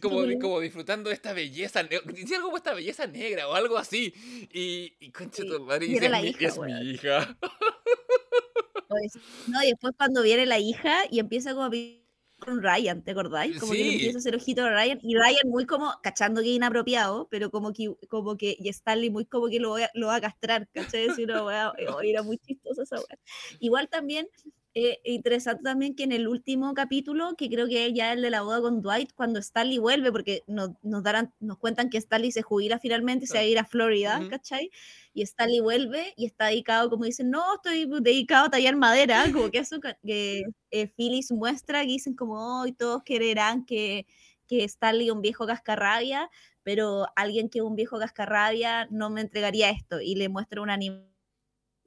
como, 0.00 0.22
como 0.40 0.60
disfrutando 0.60 1.08
de 1.10 1.14
esta 1.14 1.32
belleza 1.32 1.82
decía 1.82 2.36
algo 2.36 2.48
como 2.48 2.56
esta 2.56 2.74
belleza 2.74 3.06
negra 3.06 3.48
o 3.48 3.54
algo 3.54 3.76
así 3.78 4.12
y, 4.52 4.94
y 5.00 5.10
concha 5.10 5.42
Sí, 5.42 5.48
tu 5.48 5.60
madre 5.64 5.86
y 5.86 5.88
dice, 5.90 6.06
"Es 6.06 6.12
mi- 6.12 6.28
hija, 6.28 6.46
es 6.48 6.54
mi 6.58 6.60
weón. 6.60 6.86
hija 6.86 7.36
Pues, 8.90 9.20
no, 9.46 9.62
y 9.62 9.68
después 9.70 9.94
cuando 9.96 10.22
viene 10.22 10.46
la 10.46 10.58
hija 10.58 11.02
y 11.10 11.20
empieza 11.20 11.52
como 11.52 11.64
a 11.64 11.68
vivir 11.68 12.00
con 12.40 12.60
Ryan, 12.62 13.04
¿te 13.04 13.12
acordáis? 13.12 13.56
Como 13.56 13.76
que 13.76 13.86
empieza 13.88 14.18
a 14.18 14.20
hacer 14.20 14.34
ojito 14.34 14.64
a 14.64 14.70
Ryan 14.70 14.98
y 15.02 15.14
Ryan 15.16 15.48
muy 15.48 15.64
como 15.66 15.92
cachando 16.02 16.40
que 16.42 16.48
es 16.50 16.56
inapropiado, 16.56 17.28
pero 17.30 17.50
como 17.52 17.72
que, 17.72 17.94
como 18.08 18.36
que 18.36 18.56
y 18.58 18.68
Stanley 18.70 19.10
muy 19.10 19.26
como 19.26 19.48
que 19.48 19.60
lo, 19.60 19.68
voy 19.70 19.82
a- 19.82 19.90
lo 19.94 20.08
va 20.08 20.16
a 20.16 20.20
castrar, 20.20 20.66
¿cachai? 20.72 21.08
Decir 21.08 21.26
una 21.30 21.42
oh, 21.98 22.00
era 22.02 22.22
muy 22.24 22.38
chistosa 22.38 22.82
esa 22.82 22.96
weá. 22.96 23.18
Igual 23.60 23.88
también, 23.88 24.28
eh, 24.74 25.00
interesante 25.04 25.62
también 25.64 25.96
que 25.96 26.04
en 26.04 26.12
el 26.12 26.28
último 26.28 26.74
capítulo, 26.74 27.34
que 27.36 27.48
creo 27.48 27.66
que 27.68 27.86
es 27.86 27.94
ya 27.94 28.12
el 28.12 28.22
de 28.22 28.30
la 28.30 28.42
boda 28.42 28.60
con 28.60 28.82
Dwight, 28.82 29.12
cuando 29.14 29.40
Stanley 29.40 29.78
vuelve, 29.78 30.12
porque 30.12 30.42
nos, 30.46 30.70
nos, 30.82 31.02
darán, 31.02 31.34
nos 31.40 31.58
cuentan 31.58 31.90
que 31.90 31.98
Stanley 31.98 32.32
se 32.32 32.42
jubila 32.42 32.78
finalmente, 32.78 33.26
se 33.26 33.34
va 33.34 33.40
a 33.40 33.44
ir 33.44 33.58
a 33.58 33.64
Florida, 33.64 34.18
Ujú. 34.20 34.30
¿cachai? 34.30 34.70
y 35.12 35.22
Stanley 35.22 35.60
vuelve 35.60 36.14
y 36.16 36.26
está 36.26 36.46
dedicado, 36.46 36.88
como 36.90 37.04
dicen, 37.04 37.30
no, 37.30 37.54
estoy 37.54 37.86
dedicado 38.00 38.46
a 38.46 38.50
tallar 38.50 38.76
madera, 38.76 39.24
como 39.32 39.50
que 39.50 39.58
eso 39.58 39.80
que 39.80 40.42
eh, 40.70 40.86
Phyllis 40.96 41.32
muestra, 41.32 41.80
que 41.82 41.88
dicen 41.88 42.14
como, 42.14 42.60
hoy 42.60 42.72
todos 42.72 43.02
quererán 43.02 43.64
que, 43.64 44.06
que 44.46 44.64
Stanley 44.64 45.08
es 45.08 45.12
un 45.12 45.22
viejo 45.22 45.46
cascarrabia, 45.46 46.30
pero 46.62 47.06
alguien 47.16 47.48
que 47.48 47.58
es 47.58 47.64
un 47.64 47.74
viejo 47.76 47.98
cascarrabia 47.98 48.86
no 48.90 49.10
me 49.10 49.22
entregaría 49.22 49.70
esto. 49.70 50.00
Y 50.00 50.14
le 50.14 50.28
muestra 50.28 50.62
un 50.62 50.70
animal 50.70 51.09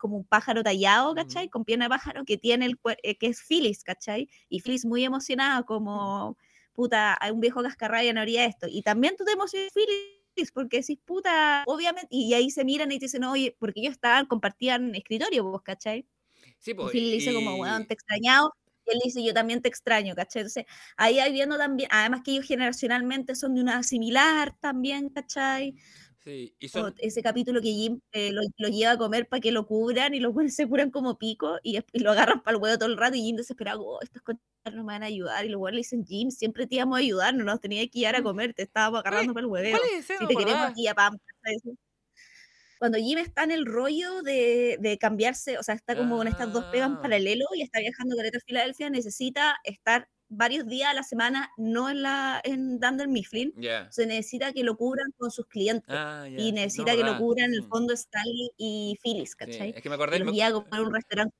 como 0.04 0.18
un 0.18 0.26
pájaro 0.26 0.64
tallado, 0.64 1.16
¿cachai? 1.16 1.50
Con 1.50 1.64
pierna 1.66 1.86
de 1.86 1.90
pájaro 1.90 2.26
que 2.26 2.38
tiene 2.38 2.66
el 2.68 2.78
eh, 3.04 3.18
que 3.18 3.28
es 3.28 3.42
Phyllis, 3.48 3.84
¿cachai? 3.84 4.30
Y 4.50 4.60
Phyllis 4.62 4.86
muy 4.86 5.04
emocionada, 5.06 5.64
como, 5.64 6.38
puta, 6.74 7.14
a 7.14 7.32
un 7.32 7.40
viejo 7.40 7.64
cascarrabia 7.64 8.14
no 8.14 8.22
haría 8.22 8.46
esto. 8.46 8.68
Y 8.70 8.82
también 8.84 9.16
tú 9.18 9.24
te 9.26 9.32
emocionas, 9.34 9.72
Phyllis, 9.74 10.52
porque 10.54 10.78
decís, 10.82 11.00
puta, 11.06 11.64
obviamente, 11.68 12.08
y 12.12 12.34
ahí 12.34 12.50
se 12.52 12.66
miran 12.66 12.92
y 12.92 13.00
te 13.00 13.06
dicen, 13.06 13.24
oye, 13.24 13.56
porque 13.60 13.80
ellos 13.82 13.94
estaban, 13.94 14.26
compartían 14.28 14.94
escritorio, 14.96 15.44
vos, 15.46 15.62
¿cachai? 15.64 16.06
Sí, 16.60 16.74
Y 16.80 16.88
pues. 16.88 16.90
Phil 16.90 17.10
le 17.10 17.16
dice 17.16 17.34
como, 17.34 17.56
y- 17.56 17.58
weón, 17.58 17.86
te 17.86 17.94
he 17.94 17.96
extrañado. 17.96 18.52
Y 18.86 18.92
él 18.96 19.00
dice, 19.04 19.24
yo 19.24 19.34
también 19.34 19.62
te 19.62 19.70
extraño, 19.70 20.14
¿cachai? 20.16 20.42
Entonces, 20.42 20.66
ahí 20.98 21.20
hay 21.20 21.32
viendo 21.32 21.58
también, 21.58 21.90
además 21.92 22.22
que 22.24 22.32
ellos 22.32 22.46
generacionalmente 22.48 23.36
son 23.36 23.56
de 23.56 23.62
una 23.62 23.82
similar 23.84 24.58
también, 24.60 25.10
¿cachai? 25.10 25.76
Sí, 26.24 26.56
y 26.58 26.70
son, 26.70 26.96
ese 27.00 27.22
capítulo 27.22 27.60
que 27.62 27.68
Jim 27.74 28.00
eh, 28.14 28.32
lo, 28.32 28.42
lo 28.58 28.70
lleva 28.70 28.94
a 28.94 28.98
comer 28.98 29.28
para 29.28 29.42
que 29.42 29.52
lo 29.52 29.66
cubran 29.68 30.14
y 30.14 30.22
los 30.22 30.34
buenos 30.34 30.54
se 30.54 30.66
curan 30.66 30.90
como 30.90 31.18
pico 31.18 31.60
y, 31.64 31.74
después 31.74 32.02
lo 32.02 32.12
agarran 32.12 32.42
para 32.42 32.56
el 32.56 32.64
huevo 32.64 32.78
todo 32.78 32.88
el 32.90 32.98
rato 32.98 33.18
y 33.18 33.24
Jim 33.24 33.36
desesperado, 33.36 33.82
oh, 33.86 34.00
estos 34.02 34.22
conchas 34.22 34.42
no 34.74 34.86
me 34.86 34.94
van 34.94 35.04
a 35.04 35.08
ayudar. 35.08 35.44
Y 35.46 35.50
los 35.50 35.60
buenos 35.60 35.76
le 35.76 35.80
dicen, 35.80 36.06
Jim, 36.06 36.32
siempre 36.32 36.66
te 36.66 36.76
íbamos 36.76 36.96
a 36.96 37.00
ayudar, 37.00 37.36
no 37.36 37.44
nos 37.44 37.60
tenías 37.60 37.88
que 37.92 38.00
llevar 38.00 38.16
a 38.16 38.24
comer, 38.24 38.54
te 38.54 38.64
estábamos 38.64 39.02
agarrando 39.02 39.34
para 39.34 39.46
el 39.46 39.52
hueveo. 39.52 39.78
¿Cuál 39.78 39.90
es 40.00 40.10
ese? 40.10 40.18
Si 40.18 40.28
te 40.28 40.36
queremos 40.36 40.62
aquí 40.62 40.88
a 40.88 40.96
pam. 40.96 41.18
Cuando 42.80 42.98
Jim 42.98 43.18
está 43.18 43.44
en 43.44 43.52
el 43.52 43.66
rollo 43.66 44.22
de, 44.24 44.78
de 44.80 44.98
cambiarse, 44.98 45.58
o 45.58 45.64
sea, 45.64 45.76
está 45.76 45.96
como 45.96 46.22
en 46.22 46.28
estas 46.30 46.52
dos 46.54 46.66
pegas 46.66 46.90
en 46.90 46.96
Ah. 46.98 47.02
paralelo 47.02 47.46
y 47.56 47.62
está 47.62 47.80
viajando 47.80 48.16
a 48.20 48.40
Filadelfia, 48.46 48.90
necesita 48.90 49.58
estar 49.64 50.10
varios 50.36 50.66
días 50.68 50.90
a 50.90 50.94
la 50.94 51.04
semana, 51.04 51.50
no 51.58 51.90
en 51.90 52.02
la 52.02 52.42
en 52.44 52.80
Dunder 52.80 53.08
Mifflin, 53.08 53.54
Ya. 53.58 53.92
se 53.92 54.06
necesita 54.06 54.52
que 54.54 54.64
lo 54.64 54.76
cubran 54.78 55.12
con 55.18 55.32
sus 55.32 55.46
clientes 55.48 55.86
Ah, 55.96 56.26
y 56.30 56.52
no 56.52 56.56
necesita 56.62 56.96
que 56.96 57.04
lo 57.04 57.18
cubran 57.18 57.50
en 57.50 57.56
el 57.56 57.62
Sí, 57.64 57.68
fondo 57.70 57.94
Stanley 57.94 58.50
y 58.58 58.98
Phyllis, 59.04 59.32
sí, 59.32 59.36
¿cachai? 59.38 59.74
Es 59.76 59.82
que 59.82 59.90
me 59.90 59.96
acordé. 59.96 60.20
los 60.20 60.26
me- 60.34 60.44
a 60.44 60.82
un 60.82 60.94
restaurante 60.94 61.36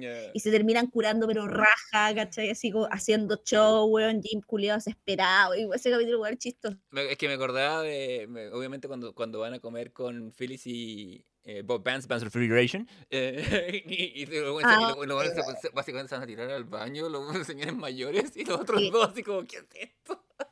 Ya. 0.00 0.30
y 0.32 0.40
se 0.40 0.50
terminan 0.50 0.86
curando, 0.88 1.26
pero 1.26 1.46
raja, 1.46 2.14
¿cachai? 2.14 2.50
Así 2.50 2.70
como 2.70 2.86
haciendo 2.90 3.40
show, 3.44 3.86
weón, 3.86 4.22
Jim 4.22 4.40
culiado 4.46 4.78
desesperado, 4.78 5.54
y 5.54 5.68
ese 5.74 5.90
capítulo, 5.90 6.20
weón, 6.20 6.36
chistoso. 6.38 6.76
Es 6.92 7.16
que 7.18 7.28
me 7.28 7.34
acordaba 7.34 7.82
de, 7.82 8.26
me- 8.28 8.48
obviamente 8.48 8.88
cuando, 8.88 9.14
cuando 9.14 9.40
van 9.40 9.54
a 9.54 9.60
comer 9.60 9.92
con 9.92 10.32
Phyllis 10.32 10.66
y 10.66 11.24
eh, 11.44 11.62
Bob 11.62 11.84
Vance, 11.84 12.08
Vance 12.08 12.24
Refrigeration, 12.24 12.88
eh, 13.10 13.82
y, 13.86 14.22
y 14.22 14.26
luego 14.26 14.60
y 14.60 14.64
Ah, 14.66 14.78
luego- 14.80 15.04
luego 15.06 15.22
se- 15.24 15.60
se- 15.60 15.68
básicamente 15.74 16.08
se 16.08 16.14
van 16.16 16.24
a 16.24 16.26
tirar 16.26 16.50
al 16.50 16.64
baño 16.64 17.08
los 17.08 17.22
señores 17.46 17.74
mayores 17.74 18.36
y 18.36 18.44
los 18.44 18.60
otros 18.60 18.80
Sí. 18.80 18.90
dos 18.90 19.10
así 19.10 19.22
como, 19.22 19.44
¿qué 19.44 19.56
es 19.58 19.64
esto? 19.74 20.24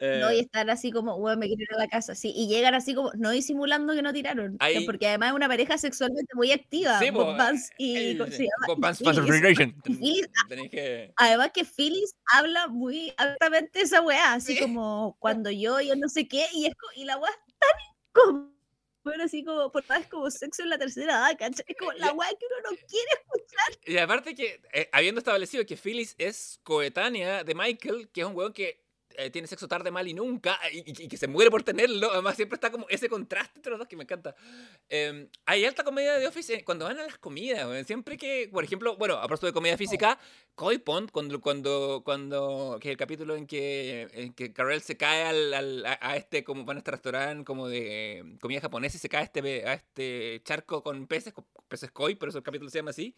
¿no? 0.00 0.30
Eh, 0.30 0.36
Y 0.36 0.40
están 0.40 0.70
así 0.70 0.90
como, 0.90 1.16
weón, 1.16 1.38
me 1.38 1.46
quiero 1.46 1.60
ir 1.62 1.74
a 1.74 1.78
la 1.78 1.86
casa, 1.88 2.14
sí, 2.14 2.32
y 2.34 2.48
llegan 2.48 2.74
así 2.74 2.94
como, 2.94 3.12
no 3.18 3.30
disimulando 3.32 3.92
que 3.94 4.00
no 4.00 4.14
tiraron, 4.14 4.56
Ahí- 4.58 4.86
porque 4.86 5.06
además 5.08 5.28
es 5.28 5.34
una 5.36 5.46
pareja 5.48 5.76
sexualmente 5.76 6.32
muy 6.34 6.50
activa, 6.52 6.98
sí, 6.98 7.10
Bob 7.10 7.36
Vance 7.36 7.70
y, 7.76 7.96
eh, 7.98 8.16
¿cómo 8.16 8.30
se 8.30 8.36
sí? 8.38 8.48
Bob 8.66 8.78
Y 8.78 8.80
Vance, 8.80 9.04
Vance. 9.04 9.20
Refrigeration. 9.20 9.74
Y 9.86 10.22
Tenéis 10.48 10.70
que... 10.70 11.12
Además 11.16 11.50
que 11.52 11.66
Phyllis 11.66 12.14
habla 12.32 12.68
muy 12.68 13.12
abiertamente 13.18 13.82
esa 13.82 14.00
weá, 14.00 14.32
así 14.32 14.54
Sí. 14.54 14.60
como 14.62 15.16
cuando 15.18 15.50
yo, 15.50 15.78
yo 15.82 15.94
no 15.96 16.08
sé 16.08 16.26
qué, 16.26 16.46
y, 16.54 16.64
es, 16.64 16.72
y 16.96 17.04
la 17.04 17.18
weá 17.18 17.30
es 17.30 17.54
tan 17.58 18.24
como, 18.24 18.50
bueno, 19.02 19.24
así 19.24 19.44
como, 19.44 19.70
por 19.72 19.84
es 19.98 20.06
como 20.08 20.30
sexo 20.30 20.62
en 20.62 20.70
la 20.70 20.78
tercera 20.78 21.12
edad, 21.14 21.38
¿cachai? 21.38 21.64
Es 21.68 21.76
como 21.78 21.92
la 21.92 22.06
Ya. 22.08 22.12
weá 22.12 22.28
que 22.30 22.46
uno 22.46 22.70
no 22.70 22.76
quiere 22.86 23.08
escuchar. 23.22 23.78
Y 23.86 23.96
aparte 23.98 24.34
que, 24.34 24.60
eh, 24.72 24.88
habiendo 24.92 25.18
establecido 25.20 25.64
que 25.66 25.76
Phyllis 25.76 26.14
es 26.18 26.60
coetánea 26.62 27.44
de 27.44 27.54
Michael, 27.54 28.08
que 28.12 28.20
es 28.22 28.26
un 28.26 28.34
weón 28.36 28.52
que 28.52 28.89
eh, 29.16 29.30
tiene 29.30 29.48
sexo 29.48 29.66
tarde, 29.68 29.90
mal 29.90 30.06
y 30.08 30.14
nunca, 30.14 30.58
y, 30.72 31.04
y- 31.04 31.08
que 31.08 31.16
se 31.16 31.26
muere 31.28 31.50
por 31.50 31.62
tenerlo, 31.62 32.10
además 32.12 32.36
siempre 32.36 32.54
está 32.56 32.70
como 32.70 32.86
ese 32.88 33.08
contraste 33.08 33.52
entre 33.56 33.70
los 33.70 33.78
dos 33.78 33.88
que 33.88 33.96
me 33.96 34.04
encanta. 34.04 34.34
Eh, 34.88 35.28
hay 35.46 35.64
alta 35.64 35.84
comedia 35.84 36.14
de 36.14 36.26
Office 36.26 36.54
eh, 36.54 36.64
cuando 36.64 36.84
van 36.84 36.98
a 36.98 37.02
las 37.04 37.18
comidas, 37.18 37.86
siempre 37.86 38.16
que, 38.16 38.48
por 38.52 38.64
ejemplo, 38.64 38.96
bueno, 38.96 39.14
a 39.14 39.22
propósito 39.22 39.46
de 39.46 39.52
comedia 39.52 39.76
física, 39.76 40.18
Koi 40.54 40.78
Pond, 40.78 41.10
cuando, 41.10 41.40
cuando, 41.40 42.02
cuando, 42.04 42.78
que 42.80 42.88
es 42.88 42.92
el 42.92 42.96
capítulo 42.98 43.36
en 43.36 43.46
que, 43.46 44.08
en 44.12 44.32
que 44.34 44.52
Carell 44.52 44.80
se 44.82 44.96
cae 44.96 45.24
al, 45.24 45.54
al- 45.54 45.86
a, 45.86 45.98
a 46.00 46.16
este, 46.16 46.44
como 46.44 46.64
van 46.64 46.76
a 46.76 46.80
este 46.80 46.90
restaurante 46.90 47.44
como 47.44 47.68
de 47.68 48.18
eh, 48.18 48.24
comida 48.40 48.60
japonesa 48.60 48.96
y 48.96 49.00
se 49.00 49.08
cae 49.08 49.22
a 49.22 49.24
este, 49.24 49.68
a 49.68 49.74
este 49.74 50.40
charco 50.44 50.82
con 50.82 51.06
peces, 51.06 51.32
con 51.32 51.46
peces 51.68 51.90
Koi, 51.90 52.14
por 52.14 52.28
eso 52.28 52.38
el 52.38 52.44
capítulo 52.44 52.70
se 52.70 52.78
llama 52.78 52.90
así. 52.90 53.14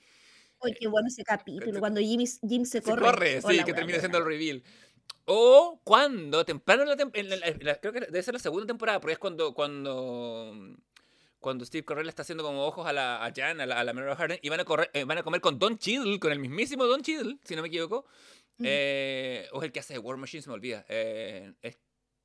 Oye, 0.65 0.77
qué 0.79 0.87
bueno 0.87 1.09
ese 1.09 1.25
capítulo, 1.25 1.81
cuando 1.81 2.01
Jimmy, 2.01 2.25
Jim 2.49 2.65
se 2.65 2.81
Se 2.81 2.83
corre. 2.83 3.03
corre, 3.03 3.41
Oh, 3.43 3.51
sí, 3.51 3.57
la 3.57 3.65
que 3.65 3.73
termina 3.73 3.97
buena. 3.97 4.01
siendo 4.01 4.19
el 4.19 4.25
reveal. 4.25 4.63
O 5.25 5.81
cuando, 5.85 6.45
temprano 6.45 6.83
en 6.83 6.89
la, 6.89 6.97
tem- 6.97 7.11
en 7.15 7.29
la- 7.31 7.47
en 7.47 7.65
la- 7.65 7.81
creo 7.81 7.93
que 7.93 8.01
debe 8.01 8.23
ser 8.23 8.35
la 8.35 8.41
segunda 8.41 8.67
temporada, 8.67 9.01
porque 9.01 9.13
es 9.13 9.19
cuando, 9.19 9.55
cuando, 9.55 10.77
cuando 11.39 11.65
Steve 11.65 11.85
Carell 11.85 12.09
está 12.09 12.23
haciendo 12.23 12.43
como 12.45 12.65
ojos 12.67 12.87
a 12.87 12.93
la 12.93 13.25
a 13.25 13.33
Jan, 13.35 13.61
a 13.61 13.67
la, 13.67 13.81
a 13.81 13.85
la 13.85 13.93
Mary 13.93 14.15
Harden, 14.17 14.39
y 14.43 14.49
van 14.49 14.61
a, 14.61 14.65
correr, 14.65 14.91
eh, 14.95 15.05
van 15.05 15.19
a 15.19 15.23
comer 15.23 15.41
con 15.41 15.59
Don 15.59 15.79
Cheadle, 15.79 16.19
con 16.19 16.33
el 16.33 16.39
mismísimo 16.39 16.87
Don 16.87 17.03
Cheadle, 17.03 17.39
si 17.45 17.55
no 17.57 17.63
me 17.63 17.69
equivoco. 17.69 18.05
Mm. 18.59 18.65
Eh, 18.67 19.49
o 19.53 19.59
es 19.59 19.65
el 19.67 19.73
que 19.73 19.81
hace 19.81 19.99
War 19.99 20.17
Machine, 20.17 20.43
se 20.43 20.49
me 20.51 20.55
olvida. 20.55 20.85
Eh, 20.89 21.53
es- 21.63 21.79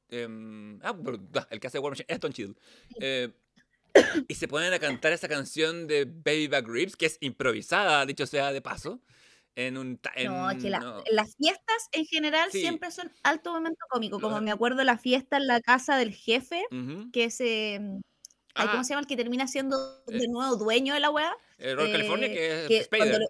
em, 0.10 0.80
ah, 0.84 0.96
ah, 1.36 1.48
el 1.52 1.60
que 1.60 1.68
hace 1.68 1.80
War 1.80 1.92
Machine 1.92 2.08
es 2.10 2.20
Don 2.20 2.34
Cheadle. 2.34 2.56
Eh, 3.00 3.30
y 4.28 4.36
se 4.36 4.48
ponen 4.48 4.74
a 4.74 4.80
cantar 4.80 5.12
esa 5.14 5.28
canción 5.28 5.88
de 5.88 6.06
Baby 6.06 6.48
Back 6.48 6.68
Ribs, 6.68 6.96
que 6.96 7.06
es 7.08 7.18
improvisada, 7.22 8.06
dicho 8.06 8.26
sea 8.28 8.52
de 8.52 8.62
paso. 8.62 9.00
En 9.58 9.76
un. 9.78 10.00
No, 10.26 10.52
es 10.52 10.64
que 10.64 10.70
la- 10.70 10.80
no. 10.80 11.04
las 11.12 11.36
fiestas 11.36 11.90
en 11.92 12.06
general 12.06 12.52
Sí. 12.52 12.60
siempre 12.62 12.92
son 12.92 13.12
alto 13.24 13.54
momento 13.54 13.84
cómico, 13.90 14.20
como 14.20 14.40
me 14.40 14.52
acuerdo 14.52 14.84
la 14.84 15.00
fiesta 15.00 15.38
en 15.38 15.48
la 15.48 15.62
casa 15.62 15.98
del 15.98 16.14
jefe, 16.14 16.64
Ujú. 16.72 17.10
que 17.12 17.24
es, 17.26 17.42
eh, 17.42 17.80
ay, 18.54 18.68
Ah, 18.68 18.72
¿cómo 18.72 18.84
se 18.84 18.90
llama? 18.92 19.02
El 19.02 19.08
que 19.08 19.18
termina 19.18 19.48
siendo 19.48 19.76
Eh, 20.10 20.20
de 20.20 20.28
nuevo 20.28 20.58
dueño 20.58 20.94
de 20.94 21.00
la 21.00 21.10
weá. 21.10 21.36
eh, 21.58 21.76
California, 21.76 22.28
eh, 22.28 22.66
que 22.68 22.78
es 22.82 22.88
que 22.88 23.28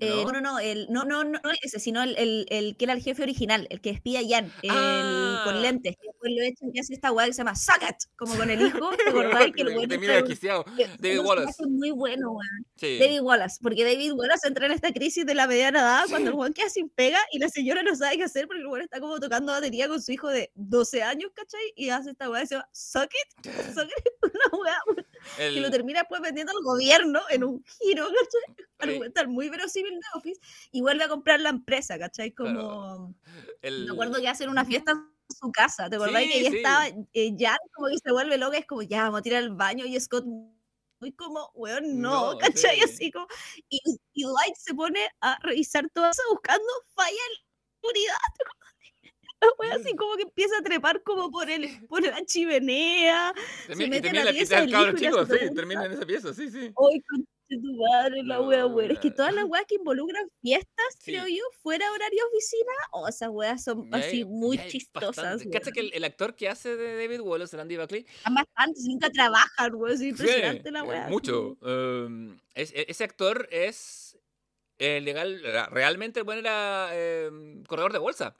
Eh, 0.00 0.22
¿no? 0.24 0.30
no, 0.32 0.40
no, 0.40 0.58
el, 0.60 0.86
no, 0.90 1.04
no, 1.04 1.24
no, 1.24 1.40
no 1.42 1.50
ese, 1.62 1.80
sino 1.80 2.02
el, 2.02 2.16
el, 2.16 2.46
el 2.50 2.76
que 2.76 2.84
era 2.84 2.94
el 2.94 3.02
jefe 3.02 3.22
original, 3.22 3.66
el 3.70 3.80
que 3.80 3.90
espía 3.90 4.20
a 4.20 4.22
Jan, 4.28 4.52
el 4.62 4.70
Ah. 4.72 5.42
con 5.44 5.60
lentes, 5.60 5.96
que 6.00 6.06
después 6.08 6.32
lo 6.36 6.42
echan 6.42 6.70
que 6.72 6.80
hace 6.80 6.94
esta 6.94 7.10
weá 7.12 7.26
que 7.26 7.32
se 7.32 7.38
llama 7.38 7.56
Suck 7.56 7.82
It, 7.82 7.96
como 8.16 8.36
con 8.36 8.48
el 8.48 8.60
hijo, 8.60 8.90
¿te 8.90 9.10
acordás? 9.10 9.50
Que 9.54 9.62
el 9.62 9.68
weón 9.76 9.88
David 9.88 11.20
Wallace. 11.20 11.66
muy 11.66 11.90
bueno, 11.90 12.30
weón. 12.30 12.66
Sí. 12.76 12.98
David 12.98 13.20
Wallace, 13.22 13.58
porque 13.62 13.84
David 13.84 14.12
Wallace 14.12 14.46
entra 14.46 14.66
en 14.66 14.72
esta 14.72 14.92
crisis 14.92 15.26
de 15.26 15.34
la 15.34 15.46
mediana 15.46 15.80
edad 15.80 16.04
cuando 16.10 16.30
el 16.30 16.36
weón 16.36 16.52
queda 16.52 16.68
sin 16.68 16.88
pega 16.90 17.18
y 17.32 17.38
la 17.38 17.48
señora 17.48 17.82
no 17.82 17.94
sabe 17.96 18.16
qué 18.18 18.24
hacer 18.24 18.46
porque 18.46 18.60
el 18.60 18.66
weón 18.68 18.82
está 18.82 19.00
como 19.00 19.18
tocando 19.18 19.52
batería 19.52 19.88
con 19.88 20.00
su 20.00 20.12
hijo 20.12 20.28
de 20.28 20.50
12 20.54 21.02
años, 21.02 21.30
¿cachai? 21.34 21.60
Y 21.74 21.90
hace 21.90 22.10
esta 22.10 22.30
weá 22.30 22.42
que 22.42 22.46
se 22.46 22.54
llama 22.54 22.68
Suck 22.72 23.10
It, 23.12 23.46
Suck 23.74 23.88
It, 23.88 24.04
una 24.22 24.58
weá 24.62 24.78
El- 25.38 25.54
que 25.54 25.60
lo 25.60 25.70
termina 25.70 26.00
después 26.00 26.20
vendiendo 26.20 26.52
al 26.52 26.62
gobierno 26.62 27.20
en 27.30 27.44
un 27.44 27.64
giro, 27.64 28.06
¿cachai? 28.06 28.66
Al 29.16 29.24
Sí. 29.24 29.26
muy 29.28 29.48
verosímil 29.48 29.94
de 29.94 30.06
Office 30.14 30.40
y 30.70 30.80
vuelve 30.80 31.04
a 31.04 31.08
comprar 31.08 31.40
la 31.40 31.48
empresa, 31.50 31.98
¿cachai? 31.98 32.32
Como, 32.32 33.14
el- 33.62 33.86
me 33.86 33.92
acuerdo 33.92 34.20
que 34.20 34.28
hacen 34.28 34.48
una 34.50 34.64
fiesta 34.64 34.92
en 34.92 35.36
su 35.36 35.50
casa, 35.52 35.90
¿te 35.90 35.96
acordás? 35.96 36.22
Sí, 36.22 36.28
que 36.28 36.38
ella 36.40 36.50
sí. 36.50 36.56
estaba, 36.58 36.86
eh, 37.12 37.30
ya 37.34 37.56
como 37.74 37.88
que 37.88 37.98
se 37.98 38.12
vuelve 38.12 38.38
loca, 38.38 38.56
es 38.58 38.66
como, 38.66 38.82
ya, 38.82 39.02
vamos 39.04 39.20
a 39.20 39.22
tirar 39.22 39.42
al 39.42 39.50
baño 39.54 39.84
y 39.84 39.98
Scott 40.00 40.24
muy 41.00 41.12
como, 41.12 41.50
weón, 41.54 42.00
no, 42.00 42.32
No, 42.34 42.38
¿cachai? 42.72 42.76
sí. 42.76 42.82
Así 42.84 43.10
como, 43.12 43.26
y, 43.68 43.80
y 44.14 44.22
Dwight 44.24 44.54
se 44.56 44.74
pone 44.74 45.00
a 45.20 45.38
revisar 45.42 45.88
todo 45.90 46.08
eso 46.10 46.22
buscando 46.30 46.64
falla 46.94 47.10
en 47.10 47.32
la 47.34 47.80
seguridad. 47.80 48.14
La 49.42 49.48
wea 49.58 49.74
así 49.76 49.94
como 49.96 50.16
que 50.16 50.22
empieza 50.22 50.58
a 50.58 50.62
trepar 50.62 51.02
como 51.02 51.30
por 51.30 51.48
el 51.50 51.86
por 51.88 52.02
la 52.02 52.24
chimenea. 52.24 53.32
termina- 53.66 53.86
y 53.86 53.90
mete 53.90 54.08
en 54.08 54.24
la 54.24 54.32
pieza 54.32 54.60
del 54.60 54.70
cabro 54.72 54.92
chico, 54.98 55.26
sí, 55.26 55.54
termina 55.54 55.84
en 55.86 55.92
esa 55.92 56.06
pieza, 56.06 56.34
sí, 56.34 56.50
sí. 56.50 56.58
¡Ay, 56.76 57.00
conche 57.02 57.26
tu 57.48 57.76
madre, 57.76 58.22
la 58.24 58.40
wea, 58.42 58.60
No, 58.60 58.66
weón! 58.68 58.90
Es 58.90 58.98
que 58.98 59.08
wea. 59.08 59.16
todas 59.16 59.34
las 59.34 59.44
weas 59.46 59.64
que 59.66 59.76
involucran 59.76 60.28
fiestas, 60.42 60.86
Sí. 60.98 61.12
creo 61.12 61.26
yo, 61.28 61.42
fuera 61.62 61.90
horario 61.92 62.20
oficina, 62.30 62.72
o 62.92 63.08
esas 63.08 63.30
weas 63.30 63.64
son 63.64 63.88
hay- 63.94 64.02
así 64.02 64.24
muy 64.26 64.58
chistosas. 64.68 65.42
¿Cacha 65.50 65.72
que 65.72 65.80
el, 65.80 65.90
el 65.94 66.04
actor 66.04 66.34
que 66.34 66.48
hace 66.48 66.76
de 66.76 66.96
David 66.96 67.20
Wallace, 67.20 67.56
el 67.56 67.60
Andy 67.60 67.76
Buckley, 67.78 68.04
Están 68.18 68.34
bastante, 68.34 68.80
nunca 68.86 69.08
trabajan, 69.10 69.74
weón, 69.76 69.92
es 69.94 70.00
Sí, 70.00 70.08
impresionante 70.08 70.70
la 70.70 70.80
eh, 70.80 70.82
wea. 70.82 71.08
Mucho. 71.08 71.56
Um, 71.62 72.38
es- 72.54 72.72
e- 72.74 72.84
ese 72.88 73.04
actor 73.04 73.48
es 73.50 74.18
eh, 74.78 75.00
legal. 75.00 75.40
Realmente 75.70 76.20
el 76.20 76.24
bueno 76.24 76.40
era 76.40 76.90
em, 76.92 77.64
corredor 77.64 77.92
de 77.94 77.98
bolsa. 77.98 78.36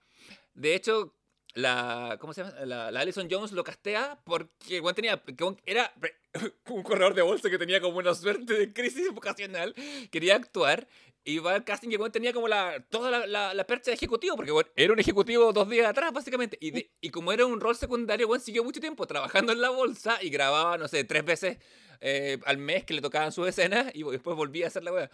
De 0.59 0.75
hecho, 0.75 1.15
la. 1.55 2.19
¿Cómo 2.21 2.33
se 2.33 2.43
llama? 2.43 2.55
La, 2.65 2.91
la 2.91 3.05
Jones 3.31 3.53
lo 3.53 3.65
castea 3.65 4.21
porque 4.25 4.81
weón 4.81 4.95
tenía. 4.95 5.23
que 5.23 5.35
era 5.67 5.93
un 6.69 6.83
corredor 6.83 7.15
de 7.15 7.23
bolsa 7.23 7.49
que 7.51 7.59
tenía 7.59 7.81
como 7.81 7.99
una 7.99 8.15
suerte 8.15 8.55
de 8.55 8.73
crisis 8.73 9.11
vocacional. 9.13 9.75
Quería 10.11 10.37
actuar. 10.37 10.89
Y 11.25 11.41
va 11.41 11.55
al 11.55 11.65
casting 11.65 11.91
el 11.91 11.99
weón 11.99 12.11
tenía 12.13 12.33
como 12.33 12.49
la, 12.49 12.83
toda 12.89 13.11
la, 13.11 13.27
la, 13.27 13.53
la 13.53 13.67
percha 13.67 13.91
de 13.91 13.97
ejecutivo, 13.97 14.35
porque 14.35 14.51
weón, 14.53 14.67
era 14.77 14.93
un 14.95 14.99
ejecutivo 14.99 15.53
dos 15.53 15.69
días 15.69 15.87
atrás, 15.87 16.11
básicamente. 16.13 16.57
Y, 16.61 16.71
de- 16.71 16.91
y 17.01 17.11
como 17.11 17.33
era 17.33 17.45
un 17.45 17.61
rol 17.61 17.77
secundario, 17.77 18.27
weón 18.29 18.41
siguió 18.41 18.65
mucho 18.65 18.81
tiempo 18.81 19.07
trabajando 19.07 19.53
en 19.53 19.61
la 19.61 19.69
bolsa 19.71 20.19
y 20.23 20.31
grababa, 20.31 20.79
no 20.79 20.89
sé, 20.89 21.05
tres 21.05 21.25
veces 21.25 21.59
eh, 22.01 22.39
al 22.47 22.57
mes 22.59 22.85
que 22.85 22.95
le 22.95 23.03
tocaban 23.03 23.33
sus 23.33 23.47
escenas 23.47 23.91
y 23.95 24.05
después 24.05 24.37
volvía 24.37 24.67
a 24.67 24.69
hacer 24.69 24.85
la 24.85 24.93
wea. 24.93 25.11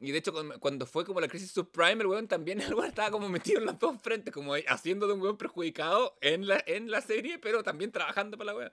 Y 0.00 0.12
de 0.12 0.18
hecho, 0.18 0.32
cuando- 0.60 0.86
fue 0.86 1.04
como 1.04 1.20
la 1.20 1.26
crisis 1.28 1.50
subprime, 1.50 2.02
el 2.02 2.06
weón 2.06 2.28
también 2.28 2.58
el 2.72 2.74
weón 2.74 2.88
estaba 2.88 3.10
como 3.10 3.28
metido 3.28 3.58
en 3.60 3.66
los 3.66 3.78
dos 3.78 4.00
frentes, 4.00 4.32
como 4.32 4.54
haciendo 4.68 5.06
de 5.06 5.14
un 5.14 5.20
weón 5.20 5.36
perjudicado 5.36 6.16
en 6.20 6.46
la, 6.46 6.62
en 6.66 6.90
la 6.90 7.00
serie, 7.00 7.38
pero 7.38 7.62
también 7.62 7.90
trabajando 7.90 8.36
para 8.38 8.52
la 8.52 8.56
weá. 8.58 8.72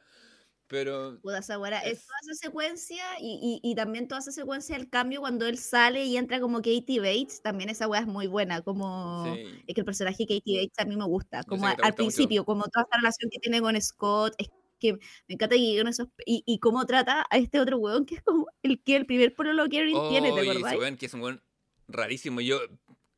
Pero. 0.67 1.19
Puta, 1.21 1.37
es 1.37 1.47
toda 1.47 1.59
esa 1.83 2.33
secuencia 2.41 3.03
y, 3.19 3.61
y, 3.63 3.71
y 3.71 3.75
también 3.75 4.07
toda 4.07 4.19
esa 4.19 4.31
secuencia 4.31 4.75
del 4.75 4.89
cambio 4.89 5.19
cuando 5.21 5.45
él 5.45 5.59
sale 5.59 6.03
y 6.05 6.17
entra 6.17 6.39
como 6.39 6.57
Katie 6.57 6.99
Bates, 6.99 7.41
también 7.43 7.69
esa 7.69 7.87
weá 7.87 8.01
es 8.01 8.07
muy 8.07 8.25
buena, 8.25 8.61
como 8.63 9.25
Sí. 9.35 9.63
es 9.67 9.75
que 9.75 9.81
el 9.81 9.85
personaje 9.85 10.25
de 10.27 10.39
Katie 10.39 10.59
Bates 10.65 10.79
a 10.79 10.85
mí 10.85 10.95
me 10.97 11.05
gusta, 11.05 11.43
como 11.43 11.67
a- 11.67 11.75
te 11.75 11.83
al 11.83 11.89
gusta 11.89 11.89
mucho. 11.89 11.95
principio, 11.97 12.45
como 12.45 12.63
toda 12.63 12.83
esta 12.83 12.97
relación 12.97 13.29
que 13.29 13.39
tiene 13.39 13.61
con 13.61 13.79
Scott, 13.79 14.33
es 14.39 14.49
que 14.85 14.93
me 15.27 15.33
encanta 15.35 15.55
que 15.55 15.77
con 15.77 15.87
esos, 15.87 16.07
y, 16.25 16.43
y 16.45 16.59
cómo 16.59 16.85
trata 16.85 17.25
a 17.29 17.37
este 17.37 17.59
otro 17.59 17.77
weón 17.77 18.05
que 18.05 18.15
es 18.15 18.21
como 18.21 18.47
el 18.63 18.81
que 18.83 18.95
el 18.95 19.05
primer 19.05 19.33
pololo 19.33 19.67
que 19.69 19.79
Erin 19.79 19.97
tiene, 20.09 20.31
¿te 20.33 20.41
acordás? 20.41 20.75
weón 20.77 20.97
que 20.97 21.05
es 21.07 21.13
un 21.13 21.21
weón 21.21 21.41
rarísimo. 21.87 22.41
Yo, 22.41 22.59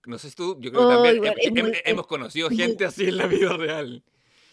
no 0.05 0.17
sé 0.17 0.29
si 0.29 0.35
tú, 0.35 0.57
yo 0.59 0.71
creo 0.71 0.87
que 0.87 0.93
Oh, 0.93 0.95
también 0.95 1.15
es 1.37 1.51
hem- 1.51 1.61
muy- 1.63 1.71
es 1.71 1.81
hemos 1.85 2.07
conocido 2.07 2.49
gente 2.49 2.85
así 2.85 3.05
en 3.05 3.17
la 3.17 3.27
vida 3.27 3.55
real. 3.57 4.03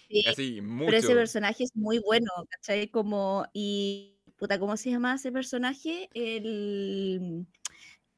Sí, 0.08 0.22
Así, 0.26 0.60
mucho. 0.60 0.86
Pero 0.86 0.98
ese 0.98 1.14
personaje 1.14 1.64
es 1.64 1.74
muy 1.74 1.98
bueno, 1.98 2.30
¿cachai? 2.50 2.88
Como, 2.88 3.46
y, 3.52 4.14
puta, 4.36 4.58
¿cómo 4.58 4.76
se 4.76 4.90
llama 4.90 5.14
ese 5.14 5.32
personaje? 5.32 6.08
El, 6.12 7.46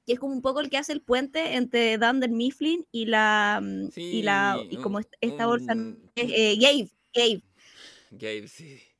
que 0.04 0.12
es 0.14 0.18
como 0.18 0.34
un 0.34 0.42
poco 0.42 0.60
el 0.60 0.68
que 0.68 0.76
hace 0.76 0.92
el 0.92 1.00
puente 1.00 1.54
entre 1.54 1.96
Dunder 1.98 2.30
Mifflin 2.30 2.84
y 2.92 3.06
la, 3.06 3.60
mm, 3.62 3.88
y 3.96 4.22
la, 4.22 4.60
y 4.68 4.76
Sí, 4.76 4.82
como 4.82 4.96
un- 4.96 5.02
est- 5.02 5.14
esta 5.20 5.46
bolsa, 5.46 5.72
un- 5.74 6.10
eh, 6.16 6.52
eh, 6.52 6.56
Gabe, 6.60 6.90
Gabe. 7.14 7.42
Gabe, 8.10 8.48
sí. 8.48 8.95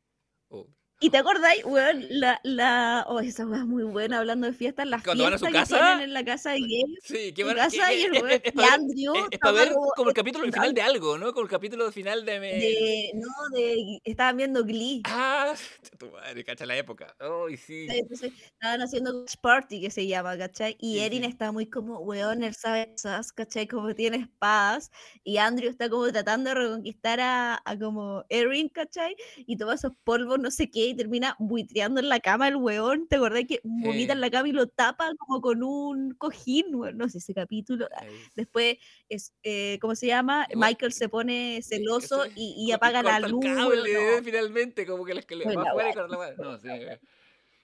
¿Y 0.99 1.11
te 1.11 1.19
acordáis, 1.19 1.63
weón? 1.67 2.07
La, 2.09 2.41
la, 2.43 3.05
oh, 3.09 3.21
esa 3.21 3.47
weá 3.47 3.59
es 3.61 3.67
muy 3.67 3.85
buena, 3.85 4.19
hablando 4.21 4.47
de 4.47 4.55
fiestas, 4.55 4.87
la 4.87 4.99
Cuando 5.03 5.25
van 5.25 5.35
a 5.35 5.39
su 5.39 5.45
que 5.45 5.53
casa, 5.53 5.77
tienen 5.79 6.01
en 6.05 6.15
la 6.15 6.25
casa 6.25 6.53
de 6.53 6.61
Gabe. 6.61 6.95
Sí, 7.03 7.33
qué 7.35 7.43
su 7.43 7.45
bueno. 7.49 7.61
casa 7.61 7.93
y 7.93 8.03
el 8.03 8.13
weón- 8.13 8.23
ver, 8.25 8.43
Andrew 8.73 9.15
es- 9.17 9.23
es 9.33 9.39
para 9.39 9.53
ver 9.53 9.73
como 9.75 9.91
como 9.95 10.09
el 10.09 10.15
capítulo 10.15 10.45
final 10.47 10.73
de 10.73 10.81
algo, 10.81 11.19
¿no? 11.19 11.33
Como 11.35 11.45
el 11.45 11.51
capítulo 11.51 11.93
final 11.93 12.25
de... 12.25 12.41
me- 12.41 12.47
De, 12.55 13.11
no, 13.15 13.29
de, 13.59 14.01
estaban 14.05 14.39
viendo 14.39 14.65
Glee. 14.65 15.03
Ah, 15.05 15.55
tu 15.99 16.11
madre, 16.11 16.43
cacha 16.45 16.65
la 16.65 16.79
época. 16.79 17.15
Ay, 17.21 17.59
sí. 17.59 17.87
Entonces 17.91 18.33
estaban 18.55 18.81
haciendo 18.81 19.27
Party 19.43 19.83
que 19.83 19.91
se 19.91 20.07
llama, 20.07 20.39
¿cachai? 20.39 20.77
Y 20.81 20.95
Sí, 20.95 21.01
Erin 21.01 21.25
sí. 21.25 21.29
está 21.29 21.53
muy 21.53 21.67
como, 21.67 21.99
weón, 22.01 22.43
él 22.43 22.55
sabe 22.55 22.91
esas, 22.97 23.35
¿cachai? 23.35 23.67
Como 23.69 23.95
tiene 23.95 24.17
espadas. 24.17 24.91
Y 25.25 25.37
Andrew 25.37 25.69
está 25.69 25.91
como 25.91 26.11
tratando 26.11 26.49
de 26.51 26.55
reconquistar 26.55 27.21
a, 27.21 27.61
a 27.63 27.79
como 27.79 28.25
Erin, 28.31 28.71
¿cachai? 28.71 29.15
Y 29.47 29.59
toma 29.59 29.75
esos 29.75 29.93
polvos, 30.03 30.39
no 30.39 30.51
sé 30.51 30.71
qué, 30.71 30.86
y 30.89 30.95
termina 30.95 31.37
buitreando 31.39 32.01
en 32.01 32.09
la 32.09 32.21
cama 32.21 32.49
el 32.49 32.57
weón. 32.57 33.07
¿Te 33.09 33.17
acordás 33.17 33.45
que 33.49 33.61
vomita 33.65 34.13
en 34.13 34.21
la 34.21 34.31
cama 34.31 34.49
y 34.49 34.53
lo 34.53 34.67
tapa 34.69 35.11
como 35.19 35.41
con 35.41 35.63
un 35.63 36.15
cojín, 36.15 36.75
weón? 36.75 36.97
No 36.99 37.09
sé, 37.09 37.19
ese 37.19 37.35
capítulo. 37.35 37.89
ah, 37.97 38.05
Después, 38.35 38.77
es, 39.09 39.35
eh, 39.43 39.79
¿cómo 39.81 39.95
se 39.95 40.07
llama? 40.09 40.47
Michael 40.55 40.93
se 40.93 41.09
pone 41.09 41.61
celoso 41.63 42.25
y, 42.35 42.55
y 42.59 42.73
apaga 42.73 43.03
la 43.03 43.21
luz. 43.21 43.45
cable, 43.45 43.93
no. 43.93 44.23
finalmente, 44.25 44.87
como 44.87 45.05
que 45.05 45.15
les 45.15 45.27
que 45.27 45.37
le 45.37 45.45
Buena 45.45 45.63
va 45.63 45.71
afuera 45.71 45.95
corta 45.95 46.17
la. 46.17 46.35
No, 46.37 46.59
sí. 46.59 46.69
eh, 46.69 47.01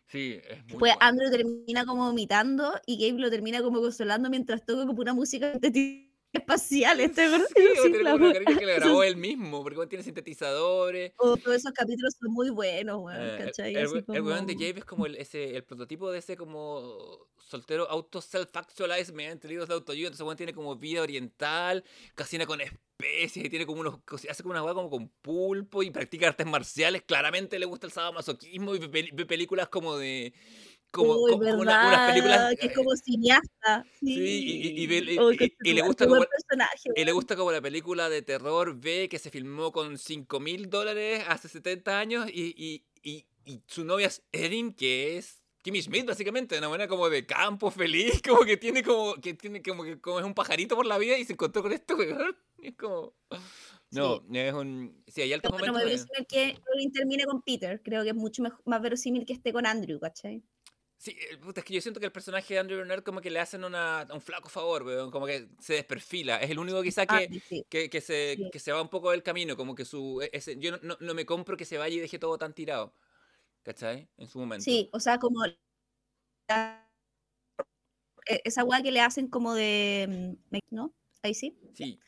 Sí, 0.06 0.40
es 0.46 0.58
muy 0.64 0.66
Después 0.68 0.92
bueno. 0.92 0.96
Andrew 1.00 1.30
termina 1.30 1.86
como 1.86 2.04
vomitando 2.06 2.74
y 2.84 2.98
Gabe 3.08 3.18
lo 3.18 3.30
termina 3.30 3.62
como 3.62 3.80
consolando 3.80 4.28
mientras 4.28 4.66
toca 4.66 4.86
como 4.86 5.00
una 5.00 5.14
música 5.14 5.52
de 5.52 5.70
espacial. 6.32 7.00
Este 7.00 7.28
Sí, 7.28 7.88
una 8.00 8.32
carita 8.32 8.58
que 8.58 8.66
le 8.66 8.74
grabó 8.74 9.02
él 9.04 9.16
mismo, 9.16 9.62
porque 9.62 9.86
tiene 9.86 10.02
sintetizadores. 10.04 11.12
Todos 11.16 11.46
esos 11.48 11.72
capítulos 11.72 12.14
son 12.20 12.32
muy 12.32 12.50
buenos, 12.50 12.98
weón, 13.02 13.20
Eh, 13.20 13.36
el- 13.38 13.44
¿cachai? 13.46 13.74
el, 13.76 14.04
el 14.14 14.22
weón 14.22 14.46
de 14.46 14.54
Gabe 14.54 14.78
es 14.80 14.84
como 14.84 15.06
el, 15.06 15.16
ese, 15.16 15.56
el 15.56 15.64
prototipo 15.64 16.10
de 16.10 16.18
ese 16.18 16.36
como 16.36 17.28
soltero 17.36 17.88
auto 17.90 18.20
self-actualized 18.20 19.12
mediante 19.12 19.48
libros 19.48 19.68
de 19.68 19.74
autoayuda. 19.74 20.08
Entonces, 20.08 20.24
weón 20.24 20.36
tiene 20.36 20.54
como 20.54 20.76
vida 20.76 21.02
oriental, 21.02 21.84
cocina 22.16 22.46
con 22.46 22.60
especies 22.60 23.44
y 23.46 23.50
tiene 23.50 23.66
como 23.66 23.80
unos, 23.80 23.98
hace 24.30 24.42
como 24.42 24.52
una 24.52 24.62
weá 24.62 24.74
como 24.74 24.88
con 24.88 25.08
pulpo 25.08 25.82
y 25.82 25.90
practica 25.90 26.28
artes 26.28 26.46
marciales. 26.46 27.02
Claramente 27.02 27.58
le 27.58 27.66
gusta 27.66 27.86
el 27.86 27.92
sadomasoquismo 27.92 28.74
y 28.74 28.78
ve, 28.78 29.10
ve 29.12 29.26
películas 29.26 29.68
como 29.68 29.96
de. 29.98 30.32
Como, 30.92 31.14
como- 31.14 31.36
una- 31.36 31.56
unas 31.56 32.10
películas. 32.10 32.54
Que 32.60 32.66
es 32.66 32.72
eh, 32.72 32.74
como 32.74 32.94
cineasta. 32.96 33.84
Sí, 33.98 34.84
y- 34.84 35.72
le 35.72 35.82
gusta 35.82 36.06
como- 36.06 36.22
personaje, 36.24 36.90
y 36.94 37.04
le 37.04 37.12
gusta 37.12 37.34
como 37.34 37.50
la 37.50 37.60
película 37.62 38.08
de 38.08 38.22
terror 38.22 38.78
B 38.78 39.08
que 39.08 39.18
se 39.18 39.30
filmó 39.30 39.72
con 39.72 39.96
5 39.98 40.38
mil 40.38 40.68
dólares 40.68 41.24
hace 41.28 41.48
70 41.48 41.98
años 41.98 42.28
y, 42.32 42.54
y, 42.56 42.84
y, 43.02 43.26
y 43.44 43.62
su 43.66 43.84
novia 43.84 44.06
es 44.08 44.22
Erin, 44.32 44.74
que 44.74 45.16
es 45.16 45.42
Kimmy 45.62 45.80
Schmidt, 45.80 46.06
básicamente, 46.06 46.58
una 46.58 46.68
buena 46.68 46.86
como 46.88 47.08
de 47.08 47.24
campo 47.24 47.70
feliz, 47.70 48.20
como 48.28 48.44
que 48.44 48.56
tiene 48.58 48.82
como 48.82 49.14
que 49.14 49.32
tiene 49.34 49.62
como 49.62 49.84
que 49.84 49.98
como 50.00 50.18
es 50.20 50.26
un 50.26 50.34
pajarito 50.34 50.76
por 50.76 50.86
la 50.86 50.98
vida 50.98 51.16
y 51.16 51.24
se 51.24 51.32
encontró 51.32 51.62
con 51.62 51.72
esto, 51.72 51.96
weón. 51.96 52.36
Es 52.62 52.76
como. 52.76 53.12
No, 53.90 54.22
es 54.32 54.52
un. 54.54 55.02
Sí, 55.08 55.20
hay 55.22 55.32
altos 55.32 55.50
Pero 55.50 55.58
bueno, 55.58 55.72
me 55.72 55.80
momentos. 55.80 56.06
verosímil 56.06 56.26
que 56.28 56.60
Erin 56.74 56.92
termine 56.92 57.24
con 57.24 57.42
Peter. 57.42 57.80
Creo 57.82 58.02
que 58.04 58.10
es 58.10 58.14
mucho 58.14 58.42
más 58.64 58.80
verosímil 58.82 59.26
que 59.26 59.32
esté 59.32 59.52
con 59.52 59.66
Andrew, 59.66 59.98
¿cachai? 59.98 60.42
Sí, 61.02 61.16
eh, 61.18 61.36
puta, 61.36 61.58
es 61.58 61.64
que 61.66 61.74
yo 61.74 61.80
siento 61.80 61.98
que 61.98 62.06
el 62.06 62.12
personaje 62.12 62.54
de 62.54 62.60
Andrew 62.60 62.78
Bernard 62.78 63.02
como 63.02 63.20
que 63.20 63.28
le 63.28 63.40
hacen 63.40 63.64
una, 63.64 64.06
un 64.14 64.20
flaco 64.20 64.48
favor, 64.48 64.84
weón, 64.84 65.10
como 65.10 65.26
que 65.26 65.48
se 65.58 65.74
desperfila. 65.74 66.36
Es 66.40 66.48
el 66.48 66.60
único 66.60 66.80
quizá 66.80 67.06
que, 67.06 67.24
Andy, 67.24 67.40
sí. 67.40 67.66
que, 67.68 67.90
que 67.90 68.00
se, 68.00 68.36
Sí. 68.36 68.50
que 68.52 68.60
se 68.60 68.70
va 68.70 68.80
un 68.80 68.88
poco 68.88 69.10
del 69.10 69.24
camino, 69.24 69.56
como 69.56 69.74
que 69.74 69.84
su... 69.84 70.22
e- 70.22 70.30
ese- 70.32 70.56
yo 70.60 70.78
no, 70.78 70.96
no- 71.00 71.14
me 71.14 71.26
compro 71.26 71.56
que 71.56 71.64
se 71.64 71.76
vaya 71.76 71.96
y 71.96 71.98
deje 71.98 72.20
todo 72.20 72.38
tan 72.38 72.54
tirado, 72.54 72.94
¿cachai? 73.64 74.08
En 74.16 74.28
su 74.28 74.38
momento. 74.38 74.62
Sí, 74.62 74.90
o 74.92 75.00
sea, 75.00 75.18
como 75.18 75.44
la- 76.48 76.88
e- 78.26 78.42
esa 78.44 78.62
weá 78.62 78.80
que 78.80 78.92
le 78.92 79.00
hacen 79.00 79.26
como 79.26 79.54
de, 79.54 80.36
mm, 80.52 80.58
¿no? 80.70 80.94
Ahí 81.24 81.34
sí. 81.34 81.58
Sí, 81.74 81.98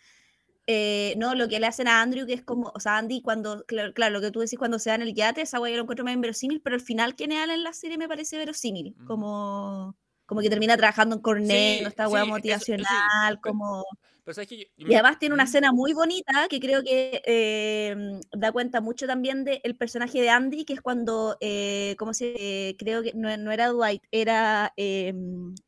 Eh, 0.67 1.15
no, 1.19 1.35
lo 1.35 1.49
que 1.49 1.61
le 1.61 1.67
hacen 1.67 1.89
a 1.89 2.01
Andrew, 2.01 2.27
que 2.27 2.33
es 2.35 2.43
como, 2.43 2.73
o 2.75 2.81
sea, 2.81 2.97
Andy, 2.99 3.21
cuando, 3.23 3.65
claro, 3.67 3.93
claro, 3.93 4.15
lo 4.15 4.21
que 4.23 4.31
tú 4.31 4.41
decís 4.41 4.59
cuando 4.59 4.79
se 4.79 4.91
da 4.91 4.97
en 4.97 5.03
el 5.03 5.15
yate, 5.15 5.43
esa 5.43 5.61
weá 5.61 5.71
yo 5.73 5.77
lo 5.77 5.83
encuentro 5.83 6.05
más 6.05 6.15
inverosímil, 6.15 6.61
pero 6.63 6.75
al 6.77 6.81
final 6.83 7.15
que 7.17 7.27
Neal 7.29 7.51
en 7.51 7.63
la 7.65 7.73
serie 7.75 7.99
me 7.99 8.09
parece 8.09 8.39
verosímil, 8.39 8.95
Ujú. 8.99 9.05
como, 9.05 9.97
como 10.27 10.41
que 10.41 10.49
termina 10.51 10.77
trabajando 10.77 11.17
en 11.17 11.23
Cornell, 11.23 11.81
Sí, 11.81 11.85
esta 11.87 12.07
sí, 12.07 12.13
weá 12.13 12.23
eso- 12.23 12.31
sí, 12.31 12.31
motivacional, 12.31 13.41
como... 13.43 13.85
pero 14.25 14.35
sabes 14.35 14.49
que 14.49 14.57
yo... 14.59 14.65
yo 14.79 14.89
Y 14.89 14.95
además 14.95 15.19
tiene 15.19 15.35
una 15.35 15.45
¿Mm? 15.45 15.47
escena 15.47 15.73
muy 15.73 15.93
bonita 15.93 16.47
que 16.49 16.61
creo 16.61 16.83
que 16.83 17.23
eh, 17.27 17.95
da 18.33 18.53
cuenta 18.53 18.81
mucho 18.81 19.07
también 19.07 19.45
del 19.45 19.77
personaje 19.77 20.21
de 20.21 20.31
Andy, 20.31 20.65
que 20.65 20.75
es 20.75 20.81
cuando, 20.81 21.37
eh, 21.41 21.95
¿cómo 21.99 22.15
se 22.15 22.75
Creo 22.79 23.03
que 23.03 23.13
no, 23.15 23.35
no 23.37 23.51
era 23.53 23.69
Dwight, 23.69 24.03
era, 24.11 24.73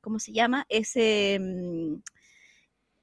¿cómo 0.00 0.18
se 0.18 0.32
llama? 0.32 0.66
Ese... 0.68 1.38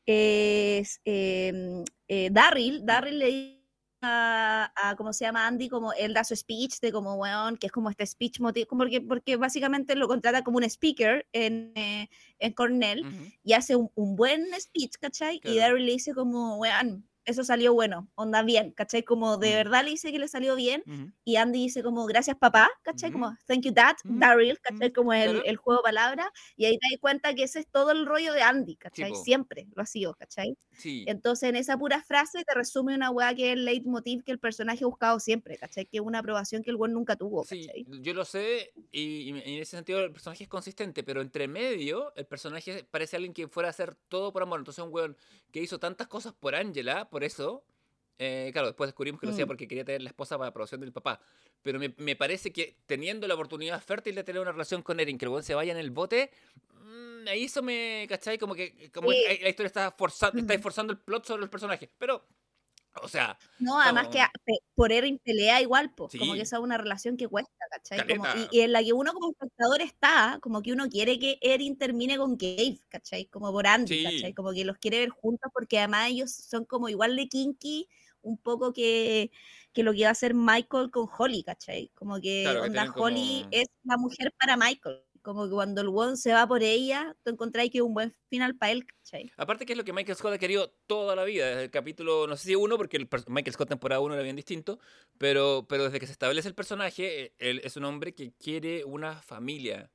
Es 0.06 1.00
eh, 1.06 1.84
eh, 2.08 2.30
Darryl, 2.32 2.86
Darryl 2.86 3.20
le 3.20 3.26
dice 3.28 3.60
a, 4.02 4.72
a, 4.76 4.96
¿cómo 4.98 5.14
se 5.14 5.24
llama? 5.24 5.48
Andy, 5.48 5.70
como 5.70 5.94
él 5.94 6.14
da 6.14 6.26
su 6.26 6.36
speech 6.36 6.80
de 6.82 6.92
como, 6.92 7.16
weón, 7.16 7.56
que 7.56 7.68
es 7.68 7.72
como 7.72 7.90
este 7.90 8.06
speech, 8.06 8.40
motiv- 8.42 8.68
como 8.68 8.82
porque, 8.82 9.00
porque 9.00 9.38
básicamente 9.38 9.96
lo 9.96 10.10
contrata 10.10 10.44
como 10.44 10.58
un 10.58 10.66
speaker 10.66 11.26
en, 11.32 11.72
eh, 11.76 12.10
en 12.40 12.52
Cornell 12.52 13.06
Ujú. 13.08 13.32
y 13.44 13.54
hace 13.54 13.78
un, 13.78 13.90
un 13.96 14.18
buen 14.18 14.46
speech, 14.60 14.96
¿cachai? 15.00 15.38
Y 15.38 15.40
Claro. 15.40 15.58
Daryl 15.60 15.86
le 15.86 15.92
dice 15.94 16.14
como, 16.14 16.58
weón, 16.58 17.08
eso 17.26 17.44
salió 17.44 17.74
bueno, 17.74 18.12
onda 18.16 18.44
bien, 18.44 18.72
¿cachai? 18.72 19.04
Como 19.04 19.38
de 19.38 19.52
Mm. 19.52 19.56
verdad 19.56 19.84
le 19.84 19.91
dice 19.91 20.12
que 20.12 20.20
le 20.20 20.28
salió 20.28 20.56
bien 20.56 20.84
y 21.24 21.36
Andy 21.38 21.60
dice 21.60 21.84
como, 21.84 22.06
gracias 22.06 22.38
papá, 22.38 22.70
¿cachai? 22.84 23.12
Como, 23.12 23.36
thank 23.48 23.62
you 23.64 23.72
dad. 23.74 23.95
Daryl, 24.08 24.60
¿cachai? 24.62 24.91
Como 24.94 25.14
el, 25.14 25.41
el 25.45 25.58
juego 25.58 25.82
de 25.82 25.84
palabras 25.84 26.28
y 26.58 26.66
ahí 26.66 26.78
te 26.78 26.88
das 26.91 27.00
cuenta 27.00 27.34
que 27.34 27.44
ese 27.44 27.60
es 27.60 27.68
todo 27.72 27.91
el 27.91 28.06
rollo 28.06 28.34
de 28.34 28.41
Andy, 28.41 28.76
¿cachai? 28.78 29.12
po. 29.12 29.16
Siempre 29.16 29.68
lo 29.76 29.84
ha 29.84 29.86
sido, 29.86 30.16
¿cachai? 30.16 30.58
Sí. 30.72 31.04
Entonces 31.06 31.50
en 31.50 31.56
esa 31.56 31.78
pura 31.78 32.04
frase 32.04 32.44
te 32.45 32.54
resume 32.54 32.95
una 32.95 33.10
weá 33.12 33.34
que 33.36 33.48
es 33.48 33.54
el 33.54 33.66
leitmotiv 33.66 34.24
que 34.24 34.32
el 34.32 34.40
personaje 34.40 34.84
ha 34.84 34.88
buscado 34.88 35.20
siempre, 35.20 35.58
¿cachai? 35.58 35.86
Que 35.86 35.98
es 35.98 36.04
una 36.04 36.20
aprobación 36.20 36.64
que 36.64 36.72
el 36.72 36.78
buen 36.78 36.94
nunca 36.94 37.16
tuvo, 37.16 37.45
Sí, 37.45 37.68
¿cachai? 37.68 37.88
yo 38.02 38.14
lo 38.14 38.24
sé 38.26 38.72
y, 38.91 39.02
y 39.22 39.30
en 39.30 39.38
ese 39.62 39.76
sentido 39.76 40.00
el 40.00 40.14
personaje 40.14 40.44
es 40.44 40.50
consistente, 40.50 41.04
pero 41.04 41.22
entre 41.22 41.48
medio 41.50 42.14
el 42.16 42.26
personaje 42.26 42.86
parece 42.90 43.18
alguien 43.18 43.34
que 43.34 43.48
fuera 43.50 43.68
a 43.68 43.72
hacer 43.72 43.95
todo 44.08 44.32
por 44.32 44.44
amor. 44.44 44.60
Entonces 44.60 44.84
un 44.84 44.94
weón 44.94 45.18
que 45.52 45.60
hizo 45.62 45.78
tantas 45.80 46.08
cosas 46.08 46.34
por 46.34 46.56
Angela, 46.56 47.10
por 47.14 47.23
eso, 47.23 47.64
eh, 48.19 48.49
claro, 48.52 48.68
después 48.68 48.90
descubrimos 48.90 49.22
que 49.22 49.27
lo 49.27 49.31
hacía 49.31 49.45
Mm. 49.45 49.48
porque 49.48 49.68
quería 49.69 49.85
tener 49.85 50.02
la 50.02 50.10
esposa 50.10 50.35
para 50.38 50.48
la 50.48 50.49
aprobación 50.49 50.81
del 50.81 50.91
papá. 50.91 51.22
Pero 51.61 51.80
me, 51.80 51.94
me 51.98 52.15
parece 52.18 52.52
que 52.52 52.76
teniendo 52.85 53.26
la 53.27 53.35
oportunidad 53.35 53.81
fértil 53.81 54.15
de 54.15 54.23
tener 54.26 54.41
una 54.41 54.52
relación 54.52 54.81
con 54.81 54.99
Erin, 54.99 55.18
que 55.18 55.26
el 55.26 55.44
se 55.44 55.56
vaya 55.56 55.72
en 55.72 55.77
el 55.77 55.91
bote, 55.91 56.30
mm, 56.81 57.27
ahí 57.30 57.45
eso 57.45 57.64
me, 57.64 58.06
¿cachai? 58.10 58.38
Como 58.38 58.53
que 58.53 58.91
como 58.91 59.11
Sí. 59.11 59.23
la 59.26 59.44
la 59.44 59.49
historia 59.49 59.68
está, 59.68 59.91
forzando 59.91 60.40
está 60.41 60.60
forzando 60.60 60.91
el 60.91 60.99
plot 60.99 61.26
sobre 61.26 61.44
el 61.44 61.49
personaje. 61.49 61.90
Pero, 61.98 62.26
o 63.02 63.07
sea, 63.07 63.38
No, 63.60 63.80
además 63.80 64.07
que 64.10 64.20
como- 64.20 64.57
por 64.76 64.91
Erin 64.91 65.20
pelea 65.20 65.61
igual, 65.61 65.94
pues, 65.95 66.14
como 66.18 66.34
que 66.34 66.41
esa 66.41 66.57
es 66.57 66.61
una 66.61 66.78
relación 66.78 67.18
que 67.18 67.28
cuesta, 67.28 67.52
¿cachai? 67.72 68.07
Como- 68.18 68.26
y, 68.52 68.57
y 68.57 68.61
en 68.61 68.72
la 68.72 68.84
que 68.84 68.94
uno 68.94 69.14
como 69.14 69.32
espectador 69.32 69.82
está, 69.82 70.38
como 70.41 70.61
que 70.61 70.72
uno 70.74 70.88
quiere 70.90 71.18
que 71.20 71.38
Erin 71.41 71.78
termine 71.78 72.18
con 72.18 72.38
Gabe, 72.38 72.80
¿cachai? 72.90 73.26
Como 73.26 73.52
por 73.52 73.65
Andy, 73.68 73.95
Sí. 73.99 74.03
¿cachai? 74.03 74.34
Como 74.34 74.52
que 74.53 74.65
los 74.65 74.78
quiere 74.78 74.99
ver 74.99 75.10
juntos 75.10 75.52
porque 75.53 75.80
además 75.80 76.10
ellos 76.10 76.32
son 76.32 76.65
como 76.65 76.90
igual 76.90 77.15
de 77.15 77.28
kinky, 77.28 77.88
un 78.22 78.38
poco 78.38 78.72
que, 78.74 79.32
que 79.74 79.84
lo 79.84 79.91
que 79.94 80.03
va 80.03 80.10
a 80.10 80.11
hacer 80.11 80.34
Michael 80.34 80.91
con 80.91 81.10
Holly, 81.18 81.44
¿cachai? 81.44 81.90
Como 81.95 82.22
que 82.22 82.44
Claro, 82.44 82.64
onda 82.64 82.84
Holly 82.95 83.40
como- 83.41 83.48
es 83.52 83.65
la 83.84 83.98
mujer 83.98 84.34
para 84.40 84.56
Michael, 84.56 85.02
Como 85.24 85.45
que 85.45 85.52
cuando 85.52 85.82
el 85.82 85.88
weón 85.88 86.18
se 86.18 86.34
va 86.34 86.45
por 86.45 86.62
ella, 86.62 87.16
tú 87.24 87.32
encontráis 87.32 87.72
que 87.72 87.80
es 87.80 87.82
un 87.82 87.94
buen 87.94 88.14
final 88.30 88.56
para 88.56 88.74
él, 88.74 88.86
¿cachai? 88.86 89.32
Aparte 89.38 89.66
que 89.66 89.74
es 89.74 89.78
lo 89.78 89.86
que 89.86 89.94
Michael 89.94 90.18
Scott 90.18 90.34
ha 90.34 90.38
querido 90.38 90.76
toda 90.86 91.16
la 91.16 91.24
vida, 91.24 91.48
desde 91.48 91.64
el 91.64 91.72
capítulo, 91.72 92.28
no 92.28 92.36
sé 92.36 92.50
si 92.50 92.56
uno, 92.56 92.78
porque 92.78 92.98
el 92.98 93.10
Michael 93.28 93.54
Scott 93.54 93.70
temporada 93.70 94.02
1 94.02 94.14
era 94.14 94.24
bien 94.24 94.36
distinto, 94.36 94.80
pero, 95.18 95.66
pero 95.68 95.86
desde 95.86 96.00
que 96.00 96.06
se 96.06 96.12
establece 96.12 96.50
el 96.50 96.56
personaje, 96.56 97.34
él 97.40 97.62
es 97.64 97.78
un 97.78 97.86
hombre 97.86 98.14
que 98.14 98.34
quiere 98.34 98.84
una 98.84 99.22
familia. 99.22 99.90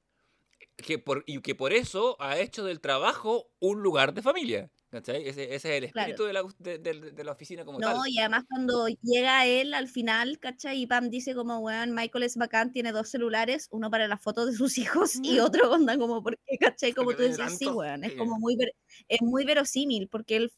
Que 0.76 0.98
por, 0.98 1.24
y 1.26 1.40
que 1.40 1.54
por 1.54 1.72
eso 1.72 2.16
ha 2.20 2.38
hecho 2.38 2.64
del 2.64 2.80
trabajo 2.80 3.50
un 3.58 3.82
lugar 3.82 4.14
de 4.14 4.22
familia. 4.22 4.70
¿Cachai? 4.90 5.28
Ese, 5.28 5.54
ese 5.54 5.76
es 5.76 5.82
el 5.84 5.92
Claro. 5.92 6.12
espíritu 6.12 6.24
de, 6.24 6.32
la, 6.32 6.42
de, 6.58 6.78
de- 6.78 7.10
de 7.12 7.24
la 7.24 7.32
oficina 7.32 7.62
como 7.64 7.78
No, 7.78 7.88
tal. 7.92 8.08
y 8.08 8.18
además 8.20 8.44
cuando 8.48 8.88
llega 9.02 9.44
él 9.44 9.74
al 9.74 9.86
final, 9.86 10.38
¿cachai? 10.38 10.80
Y 10.82 10.86
Pam 10.86 11.10
dice 11.10 11.34
como, 11.34 11.58
weón, 11.58 11.92
Michael 11.94 12.24
es 12.24 12.36
bacán, 12.36 12.72
tiene 12.72 12.92
dos 12.92 13.10
celulares, 13.10 13.68
uno 13.70 13.90
para 13.90 14.08
las 14.08 14.20
fotos 14.22 14.46
de 14.46 14.52
sus 14.56 14.78
hijos 15.12 15.20
y 15.22 15.40
otro 15.40 15.70
onda 15.72 15.98
como, 15.98 16.22
porque, 16.22 16.40
¿cachai? 16.58 16.94
Como 16.94 17.10
Porque 17.10 17.24
tú 17.28 17.36
decís, 17.36 17.58
sí, 17.58 17.66
weón, 17.66 18.02
es 18.04 18.14
como 18.14 18.38
muy, 18.38 18.56
ver- 18.56 18.74
es 19.08 19.20
muy 19.20 19.44
verosímil, 19.44 20.08
porque 20.08 20.36
él 20.36 20.52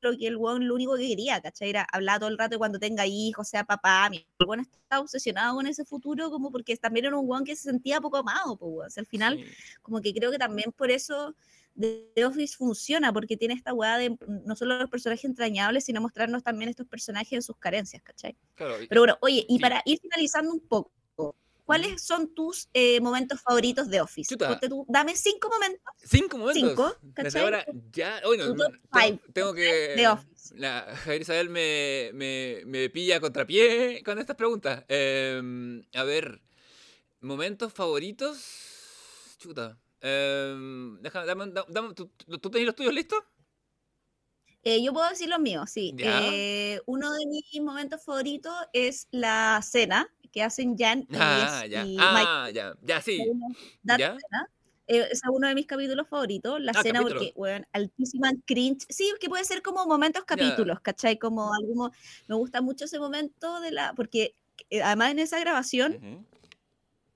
lo 0.00 0.16
que 0.16 0.26
el 0.26 0.36
weón 0.36 0.66
lo 0.68 0.74
único 0.74 0.96
que 0.96 1.08
quería, 1.08 1.40
¿cachai? 1.40 1.70
Era 1.70 1.86
hablar 1.92 2.18
todo 2.20 2.28
el 2.28 2.38
rato 2.38 2.58
cuando 2.58 2.78
tenga 2.78 3.06
hijos, 3.06 3.48
sea 3.48 3.64
papá, 3.64 4.08
mi- 4.10 4.26
el 4.38 4.46
weón 4.46 4.60
está 4.60 5.00
obsesionado 5.00 5.54
con 5.56 5.66
ese 5.66 5.84
futuro 5.84 6.30
como 6.30 6.50
porque 6.52 6.76
también 6.76 7.06
era 7.06 7.16
un 7.18 7.28
weón 7.28 7.44
que 7.44 7.56
se 7.56 7.64
sentía 7.70 8.00
poco 8.00 8.18
amado, 8.18 8.56
pues, 8.56 8.70
weón. 8.72 8.86
O 8.86 8.90
sea, 8.90 9.00
al 9.00 9.06
final 9.06 9.38
Sí. 9.38 9.44
como 9.82 10.00
que 10.00 10.12
creo 10.14 10.30
que 10.30 10.38
también 10.38 10.72
por 10.72 10.90
eso 10.90 11.34
The 11.78 12.24
Office 12.24 12.56
funciona, 12.56 13.12
porque 13.12 13.36
tiene 13.36 13.52
esta 13.54 13.74
weá 13.74 13.98
de 13.98 14.16
no 14.46 14.56
solo 14.56 14.78
los 14.78 14.88
personajes 14.88 15.24
entrañables, 15.26 15.84
sino 15.84 16.00
mostrarnos 16.00 16.42
también 16.42 16.70
estos 16.70 16.86
personajes 16.86 17.32
en 17.32 17.42
sus 17.42 17.56
carencias, 17.58 18.02
¿cachai? 18.02 18.34
Claro, 18.54 18.76
Pero 18.88 19.00
bueno, 19.02 19.18
oye, 19.20 19.44
y 19.48 19.56
Sí. 19.56 19.60
para 19.60 19.82
ir 19.84 19.98
finalizando 20.00 20.52
un 20.52 20.60
poco, 20.60 20.90
¿cuáles 21.66 22.02
son 22.02 22.34
tus 22.34 22.68
eh, 22.72 23.00
momentos 23.00 23.42
favoritos 23.42 23.88
de 23.90 24.00
Office? 24.00 24.34
Tú, 24.36 24.86
dame 24.88 25.14
cinco 25.16 25.50
momentos 25.50 25.82
Cinco 26.02 26.38
momentos. 26.38 26.62
Cinco, 27.12 27.38
ahora 27.38 27.66
ya. 27.92 28.22
Bueno, 28.24 28.54
tengo, 29.32 29.52
que. 29.52 29.94
de 29.96 30.08
Office. 30.08 30.54
La 30.56 30.82
Javier 31.04 31.22
Isabel 31.22 31.50
me, 31.50 32.10
me, 32.14 32.62
me 32.64 32.88
pilla 32.88 33.20
contrapié 33.20 34.02
con 34.04 34.18
estas 34.18 34.36
preguntas. 34.36 34.84
Em, 34.88 35.82
a 35.92 36.04
ver, 36.04 36.40
momentos 37.20 37.72
favoritos. 37.72 38.38
Chuta. 39.38 39.78
Em, 40.00 41.00
déjame, 41.02 41.26
dame, 41.26 41.52
dame- 41.68 41.94
¿tú, 41.94 42.08
tú- 42.40 42.50
tenés 42.50 42.66
los 42.66 42.76
tuyos 42.76 42.94
listos? 42.94 43.18
Eh, 44.62 44.82
yo 44.82 44.92
puedo 44.92 45.08
decir 45.08 45.28
los 45.28 45.38
míos, 45.38 45.70
sí. 45.70 45.94
Eh, 45.98 46.80
uno 46.86 47.12
de 47.12 47.24
mis 47.26 47.62
momentos 47.62 48.04
favoritos 48.04 48.52
es 48.72 49.06
la 49.12 49.60
cena 49.62 50.12
que 50.32 50.42
hacen 50.42 50.76
Jan 50.76 51.00
y, 51.10 51.16
Ah, 51.18 51.62
es- 51.64 51.70
ya. 51.70 51.84
y 51.86 51.96
Ah, 51.98 52.50
ya. 52.52 52.74
Ya, 52.82 53.00
sí. 53.00 53.18
¿Ya? 53.82 53.96
cena. 53.96 54.48
Eh, 54.88 55.08
es 55.10 55.20
uno 55.28 55.48
de 55.48 55.54
mis 55.56 55.66
capítulos 55.66 56.06
favoritos, 56.08 56.60
la 56.60 56.70
Ah, 56.76 56.82
cena, 56.82 57.02
porque, 57.02 57.32
weón, 57.34 57.66
altísima 57.72 58.30
cringe. 58.44 58.86
Sí, 58.88 59.12
que 59.20 59.28
puede 59.28 59.44
ser 59.44 59.60
como 59.62 59.84
momentos 59.86 60.24
capítulos, 60.24 60.80
¿cachai? 60.80 61.18
Como 61.18 61.52
algo. 61.52 61.90
Me 62.28 62.36
gusta 62.36 62.60
mucho 62.60 62.84
ese 62.84 63.00
momento 63.00 63.58
de 63.60 63.72
la. 63.72 63.94
Porque 63.94 64.36
eh, 64.70 64.82
además 64.82 65.10
en 65.10 65.18
esa 65.18 65.40
grabación, 65.40 65.94
Ujú. 65.96 66.24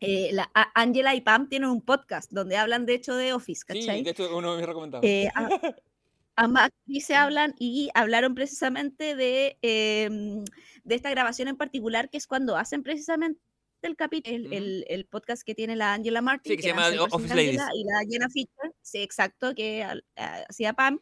eh, 0.01 0.31
la, 0.33 0.51
Angela 0.75 1.15
y 1.15 1.21
Pam 1.21 1.49
tienen 1.49 1.69
un 1.71 1.81
podcast 1.81 2.33
donde 2.33 2.57
hablan 2.57 2.87
de 2.87 2.95
hecho 2.95 3.15
de 3.15 3.33
Office, 3.35 3.61
Sí, 3.69 3.81
¿cachai? 3.81 4.03
de 4.03 4.11
hecho, 4.11 4.37
uno 4.37 4.53
de 4.53 4.59
mis 4.59 4.67
recomendados. 4.67 5.05
Eh, 6.31 6.43
ambas 6.43 6.65
actrices 6.67 7.17
hablan 7.17 7.55
y 7.59 7.91
hablaron 7.95 8.35
precisamente 8.35 9.15
de, 9.17 9.59
em, 9.63 10.45
de 10.85 10.95
esta 10.95 11.11
grabación 11.11 11.49
en 11.49 11.57
particular, 11.57 12.09
que 12.11 12.19
es 12.19 12.27
cuando 12.27 12.57
hacen 12.57 12.83
precisamente 12.83 13.41
el 13.83 13.97
capítulo, 13.97 14.37
el, 14.37 14.53
el- 14.53 14.85
el 14.89 15.07
podcast 15.07 15.43
que 15.43 15.55
tiene 15.55 15.75
la 15.77 15.95
Angela 15.95 16.21
Martin, 16.21 16.51
Sí, 16.53 16.57
que 16.57 16.63
se 16.63 16.69
llama 16.69 16.83
Office 17.17 17.35
Ladies. 17.35 17.61
Y 17.75 17.85
la 17.85 18.01
Jenna 18.11 18.29
Fisher, 18.29 18.73
sí, 18.83 18.99
exacto, 18.99 19.55
que 19.55 19.83
a- 19.83 20.45
hacía 20.49 20.73
Pam. 20.75 21.01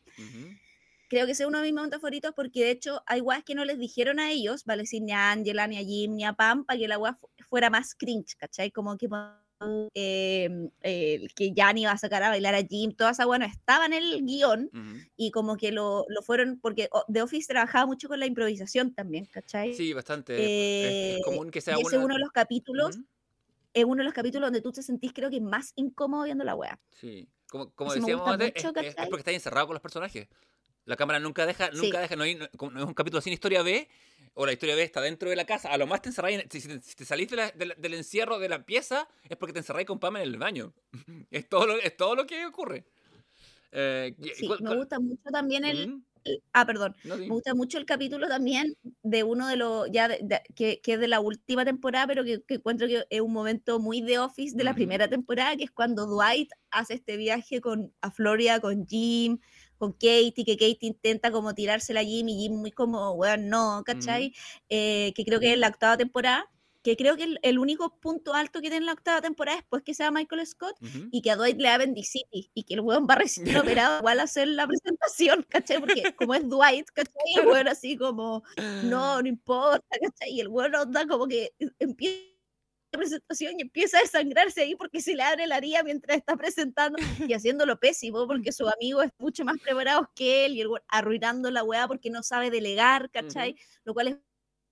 Creo 1.08 1.24
que 1.26 1.32
es 1.32 1.40
uno 1.40 1.58
de 1.58 1.64
mis 1.64 1.72
momentos 1.74 2.00
favoritos 2.02 2.32
porque 2.36 2.60
de 2.64 2.70
hecho 2.70 3.02
hay 3.06 3.20
weas 3.22 3.42
que 3.42 3.54
no 3.54 3.64
les 3.64 3.78
dijeron 3.78 4.20
a 4.20 4.30
ellos, 4.30 4.64
vale 4.64 4.82
decir 4.82 5.02
ni 5.02 5.12
a 5.12 5.30
Angela, 5.32 5.66
ni 5.66 5.78
a 5.78 5.80
Jim, 5.80 6.14
ni 6.16 6.24
a 6.24 6.34
Pam, 6.34 6.64
para 6.66 6.78
que 6.78 6.86
la 6.86 6.98
fu- 6.98 7.30
fuera 7.48 7.70
más 7.70 7.94
cringe, 7.94 8.36
¿cachai? 8.36 8.70
Como 8.70 8.96
que 8.98 9.08
eh, 9.94 10.70
eh, 10.82 11.26
que 11.34 11.52
Jan 11.56 11.78
iba 11.78 11.90
a 11.92 11.98
sacar 11.98 12.22
a 12.22 12.28
bailar 12.28 12.54
a 12.54 12.62
Jim, 12.62 12.92
toda 12.92 13.10
esa 13.10 13.26
wea 13.26 13.38
no 13.38 13.44
estaba 13.46 13.86
en 13.86 13.92
el 13.92 14.24
guion 14.24 14.70
y 15.16 15.30
como 15.30 15.56
que 15.56 15.72
lo, 15.72 16.04
lo 16.08 16.22
fueron, 16.22 16.58
porque 16.60 16.88
The 17.12 17.22
Office 17.22 17.48
trabajaba 17.48 17.86
mucho 17.86 18.08
con 18.08 18.20
la 18.20 18.26
improvisación 18.26 18.94
también, 18.94 19.26
¿cachai? 19.26 19.74
Sí, 19.74 19.92
bastante. 19.92 20.34
es- 20.34 20.50
es, 20.80 21.16
Eh, 21.18 21.20
común 21.22 21.50
que 21.50 21.60
sea 21.60 21.76
y 21.78 21.82
ese 21.82 21.96
una- 21.96 22.06
uno 22.06 22.14
de 22.14 22.20
los 22.20 22.30
capítulos, 22.30 22.98
es 23.74 23.84
uno 23.84 23.96
de 23.96 24.04
los 24.04 24.14
capítulos 24.14 24.46
donde 24.46 24.62
tú 24.62 24.72
te 24.72 24.82
sentís 24.82 25.12
creo 25.12 25.30
que 25.30 25.40
más 25.40 25.72
incómodo 25.76 26.24
viendo 26.24 26.44
la 26.44 26.54
wea. 26.54 26.78
Sí, 26.92 27.28
como, 27.50 27.70
como 27.72 27.92
decíamos 27.92 28.26
antes, 28.28 28.54
mucho, 28.64 28.80
es- 28.80 28.96
es, 28.96 29.06
porque 29.08 29.18
está 29.20 29.32
encerrado 29.32 29.66
con 29.66 29.74
los 29.74 29.82
personajes. 29.82 30.28
La 30.84 30.96
cámara 30.96 31.20
nunca 31.20 31.44
deja, 31.46 31.70
Sí. 31.72 31.78
nunca 31.82 32.00
deja, 32.00 32.16
no, 32.16 32.22
hay- 32.24 32.34
no- 32.36 32.48
como 32.56 32.72
no 32.72 32.80
es 32.80 32.86
un 32.86 32.94
capítulo 32.94 33.20
sin 33.20 33.32
historia 33.32 33.62
B, 33.62 33.88
o 34.40 34.46
la 34.46 34.52
historia 34.52 34.76
B 34.76 34.84
está 34.84 35.00
dentro 35.00 35.28
de 35.28 35.34
la 35.34 35.44
casa, 35.46 35.68
a 35.72 35.76
lo 35.76 35.88
más 35.88 36.00
te 36.00 36.10
encerráis, 36.10 36.40
en- 36.40 36.48
si, 36.48 36.60
si 36.60 36.94
te, 36.94 37.04
salís 37.04 37.28
de 37.28 37.36
la- 37.36 37.50
de 37.50 37.66
la- 37.66 37.74
del 37.74 37.94
encierro 37.94 38.38
de 38.38 38.48
la 38.48 38.64
pieza, 38.64 39.08
es 39.28 39.36
porque 39.36 39.52
te 39.52 39.58
encerráis 39.58 39.84
con 39.88 39.98
Pam 39.98 40.16
en 40.16 40.22
el 40.22 40.36
baño. 40.38 40.72
es, 41.32 41.48
todo 41.48 41.66
lo, 41.66 41.74
es 41.80 41.96
todo 41.96 42.14
lo 42.14 42.24
que 42.24 42.46
ocurre. 42.46 42.84
Eh, 43.72 44.14
Sí, 44.36 44.46
cuál- 44.46 44.60
me 44.60 44.66
cuál- 44.68 44.78
gusta 44.78 45.00
mucho 45.00 45.22
también 45.32 45.64
el, 45.64 46.00
el- 46.24 46.42
ah, 46.52 46.64
perdón, 46.64 46.94
no, 47.02 47.16
sí. 47.16 47.22
Me 47.22 47.28
gusta 47.30 47.52
mucho 47.54 47.78
el 47.78 47.84
capítulo 47.84 48.28
también 48.28 48.76
de 49.02 49.24
uno 49.24 49.48
de 49.48 49.56
los, 49.56 49.88
ya 49.90 50.06
de- 50.06 50.20
de- 50.22 50.42
que, 50.54 50.80
que 50.82 50.92
es 50.94 51.00
de 51.00 51.08
la 51.08 51.18
última 51.18 51.64
temporada, 51.64 52.06
pero 52.06 52.22
que, 52.22 52.40
que 52.44 52.54
encuentro 52.54 52.86
que 52.86 53.04
es 53.10 53.20
un 53.20 53.32
momento 53.32 53.80
muy 53.80 54.00
de 54.02 54.20
Office 54.20 54.56
de 54.56 54.62
la 54.62 54.70
Ujú. 54.70 54.76
primera 54.76 55.08
temporada, 55.08 55.56
que 55.56 55.64
es 55.64 55.70
cuando 55.72 56.06
Dwight 56.06 56.50
hace 56.70 56.94
este 56.94 57.16
viaje 57.16 57.60
con, 57.60 57.92
a 58.02 58.12
Florida 58.12 58.60
con 58.60 58.86
Jim, 58.86 59.38
con 59.78 59.92
Katie, 59.92 60.44
que 60.44 60.56
Katie 60.56 60.76
intenta 60.80 61.30
como 61.30 61.54
tirársela 61.54 62.00
a 62.00 62.04
Jim 62.04 62.28
y 62.28 62.40
Jim 62.40 62.56
muy 62.56 62.72
como, 62.72 63.12
weón, 63.12 63.48
no, 63.48 63.82
¿cachai? 63.84 64.34
Eh, 64.68 65.12
que 65.14 65.24
creo 65.24 65.40
que 65.40 65.52
es 65.52 65.58
la 65.58 65.68
octava 65.68 65.96
temporada, 65.96 66.50
que 66.82 66.96
creo 66.96 67.16
que 67.16 67.24
el, 67.24 67.38
el 67.42 67.58
único 67.58 67.98
punto 68.00 68.34
alto 68.34 68.60
que 68.60 68.70
tiene 68.70 68.86
la 68.86 68.92
octava 68.92 69.20
temporada 69.20 69.58
después 69.58 69.82
que 69.82 69.94
sea 69.94 70.10
Michael 70.10 70.46
Scott 70.46 70.76
Ujú. 70.80 71.08
y 71.10 71.22
que 71.22 71.30
a 71.30 71.36
Dwight 71.36 71.58
le 71.58 71.68
da 71.68 71.78
Bendicity 71.78 72.50
y 72.54 72.62
que 72.64 72.74
el 72.74 72.80
weón 72.80 73.06
va 73.08 73.16
recién 73.16 73.44
operado 73.56 73.98
igual 73.98 74.20
a 74.20 74.24
hacer 74.24 74.48
la 74.48 74.66
presentación, 74.66 75.44
¿cachai? 75.48 75.80
Porque 75.80 76.14
como 76.16 76.34
es 76.34 76.48
Dwight, 76.48 76.86
¿cachai? 76.92 77.34
El 77.36 77.46
weón 77.46 77.68
así 77.68 77.96
como, 77.96 78.42
no, 78.84 79.22
no 79.22 79.28
importa, 79.28 79.96
¿cachai? 80.00 80.32
Y 80.32 80.40
el 80.40 80.48
weón 80.48 80.74
onda 80.74 81.06
como 81.06 81.26
que 81.26 81.52
e, 81.58 81.68
empieza 81.78 82.37
presentación 82.90 83.54
y 83.58 83.62
empieza 83.62 83.98
a 83.98 84.00
desangrarse 84.02 84.62
ahí 84.62 84.74
porque 84.74 85.00
se 85.00 85.14
le 85.14 85.22
abre 85.22 85.46
la 85.46 85.58
herida 85.58 85.82
mientras 85.82 86.16
está 86.16 86.36
presentando 86.36 86.98
y 87.28 87.32
haciéndolo 87.34 87.78
pésimo 87.78 88.26
porque 88.26 88.52
sus 88.52 88.72
amigos 88.72 89.06
es 89.06 89.12
mucho 89.18 89.44
más 89.44 89.58
preparados 89.58 90.06
que 90.14 90.46
él 90.46 90.54
y 90.54 90.60
el 90.62 90.68
weón 90.68 90.82
arruinando 90.88 91.50
la 91.50 91.64
weá 91.64 91.86
porque 91.88 92.10
no 92.10 92.22
sabe 92.22 92.50
delegar, 92.50 93.10
¿cachai? 93.10 93.56
Lo 93.84 93.92
cual 93.94 94.08
es 94.08 94.16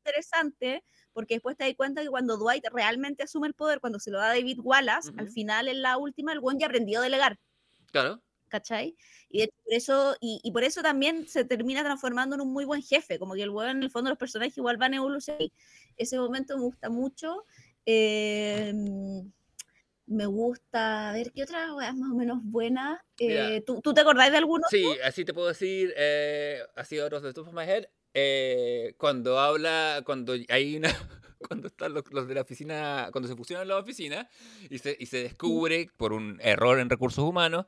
interesante 0.06 0.84
porque 1.12 1.34
después 1.34 1.56
te 1.56 1.64
das 1.64 1.74
cuenta 1.76 2.02
que 2.02 2.08
cuando 2.08 2.36
Dwight 2.36 2.64
realmente 2.72 3.22
asume 3.24 3.48
el 3.48 3.54
poder, 3.54 3.80
cuando 3.80 3.98
se 3.98 4.10
lo 4.10 4.18
da 4.18 4.28
David 4.28 4.60
Wallace, 4.62 5.10
al 5.16 5.24
Ujú. 5.26 5.32
final 5.32 5.68
en 5.68 5.82
la 5.82 5.96
última 5.98 6.32
el 6.32 6.38
weón 6.40 6.58
ya 6.58 6.66
aprendió 6.66 7.00
a 7.00 7.02
delegar. 7.02 7.38
Claro. 7.92 8.22
¿cachai? 8.48 8.96
Y 9.28 9.40
de 9.40 9.48
por 9.64 9.74
eso, 9.74 10.16
y, 10.20 10.40
y 10.44 10.52
por 10.52 10.62
eso 10.62 10.80
también 10.82 11.26
se 11.28 11.44
termina 11.44 11.82
transformando 11.82 12.36
en 12.36 12.42
un 12.42 12.52
muy 12.52 12.64
buen 12.64 12.80
jefe, 12.82 13.18
como 13.18 13.34
que 13.34 13.42
el 13.42 13.50
weón, 13.50 13.78
en 13.78 13.82
el 13.82 13.90
fondo, 13.90 14.08
los 14.10 14.18
personajes 14.18 14.56
igual 14.56 14.76
van 14.76 14.94
evolucionando. 14.94 15.52
Ese 15.96 16.18
momento 16.18 16.56
me 16.56 16.62
gusta 16.62 16.88
mucho. 16.88 17.44
Eh, 17.86 18.72
me 20.06 20.26
gusta, 20.26 21.10
a 21.10 21.12
ver, 21.12 21.32
¿qué 21.32 21.42
otra 21.42 21.74
weá 21.74 21.88
es 21.88 21.96
más 21.96 22.12
o 22.12 22.14
menos 22.14 22.38
buena? 22.42 23.04
Mira. 23.18 23.54
Eh, 23.54 23.62
¿tú, 23.66 23.80
¿Tú 23.82 23.92
te 23.92 24.00
acordás 24.00 24.30
de 24.30 24.38
alguno? 24.38 24.64
Sí, 24.70 24.84
así 25.04 25.24
te 25.24 25.34
puedo 25.34 25.48
decir, 25.48 25.92
eh, 25.96 26.60
así 26.76 26.98
otros 26.98 27.22
de 27.22 27.32
top 27.32 27.48
of 27.48 27.54
my 27.54 27.64
head, 27.64 27.86
eh, 28.14 28.94
cuando 28.98 29.38
habla, 29.38 30.02
cuando 30.06 30.34
hay 30.48 30.76
una, 30.76 30.88
cuando 31.48 31.66
están 31.66 31.92
los, 31.92 32.04
los 32.12 32.28
de 32.28 32.34
la 32.34 32.42
oficina, 32.42 33.08
cuando 33.10 33.28
se 33.28 33.36
fusionan 33.36 33.66
las 33.66 33.80
oficinas 33.80 34.26
y 34.70 34.78
se, 34.78 34.96
y 34.98 35.06
se 35.06 35.22
descubre 35.22 35.90
por 35.96 36.12
un 36.12 36.38
error 36.40 36.78
en 36.78 36.88
recursos 36.88 37.24
humanos 37.24 37.66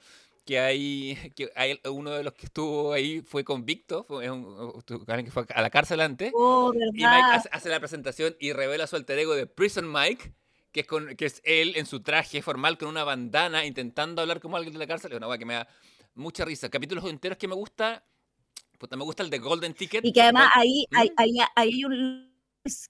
que 0.48 0.58
hay, 0.58 1.14
que 1.36 1.52
hay 1.54 1.78
uno 1.84 2.12
de 2.12 2.24
los 2.24 2.32
que 2.32 2.46
estuvo 2.46 2.94
ahí 2.94 3.20
fue 3.20 3.44
convicto, 3.44 4.04
fue 4.04 4.30
un, 4.30 4.82
alguien 5.06 5.26
que 5.26 5.30
fue 5.30 5.44
a 5.54 5.60
la 5.60 5.68
cárcel 5.68 6.00
antes, 6.00 6.32
Oh, 6.34 6.72
y 6.72 7.04
Mike 7.04 7.06
hace, 7.06 7.50
hace 7.52 7.68
la 7.68 7.78
presentación 7.78 8.34
y 8.40 8.54
revela 8.54 8.86
su 8.86 8.96
alter 8.96 9.18
ego 9.18 9.34
de 9.34 9.46
Prison 9.46 9.92
Mike, 9.92 10.32
que 10.72 10.80
es, 10.80 10.86
con, 10.86 11.14
que 11.16 11.26
es 11.26 11.42
él 11.44 11.74
en 11.76 11.84
su 11.84 12.00
traje 12.00 12.40
formal 12.40 12.78
con 12.78 12.88
una 12.88 13.04
bandana 13.04 13.66
intentando 13.66 14.22
hablar 14.22 14.40
como 14.40 14.56
alguien 14.56 14.72
de 14.72 14.78
la 14.78 14.86
cárcel. 14.86 15.12
Es 15.12 15.18
una 15.18 15.28
weá 15.28 15.36
que 15.36 15.44
me 15.44 15.52
da 15.52 15.68
mucha 16.14 16.46
risa. 16.46 16.70
Capítulos 16.70 17.04
enteros 17.04 17.36
que 17.36 17.46
me 17.46 17.54
gusta. 17.54 18.02
Puta, 18.78 18.96
me 18.96 19.04
gusta 19.04 19.22
el 19.22 19.28
de 19.28 19.40
Golden 19.40 19.74
Ticket. 19.74 20.02
Y 20.02 20.14
que 20.14 20.22
además 20.22 20.50
ahí, 20.54 20.86
¿Mm? 20.90 20.96
ahí, 20.96 21.10
ahí 21.16 21.38
hay 21.56 21.84
un 21.84 22.37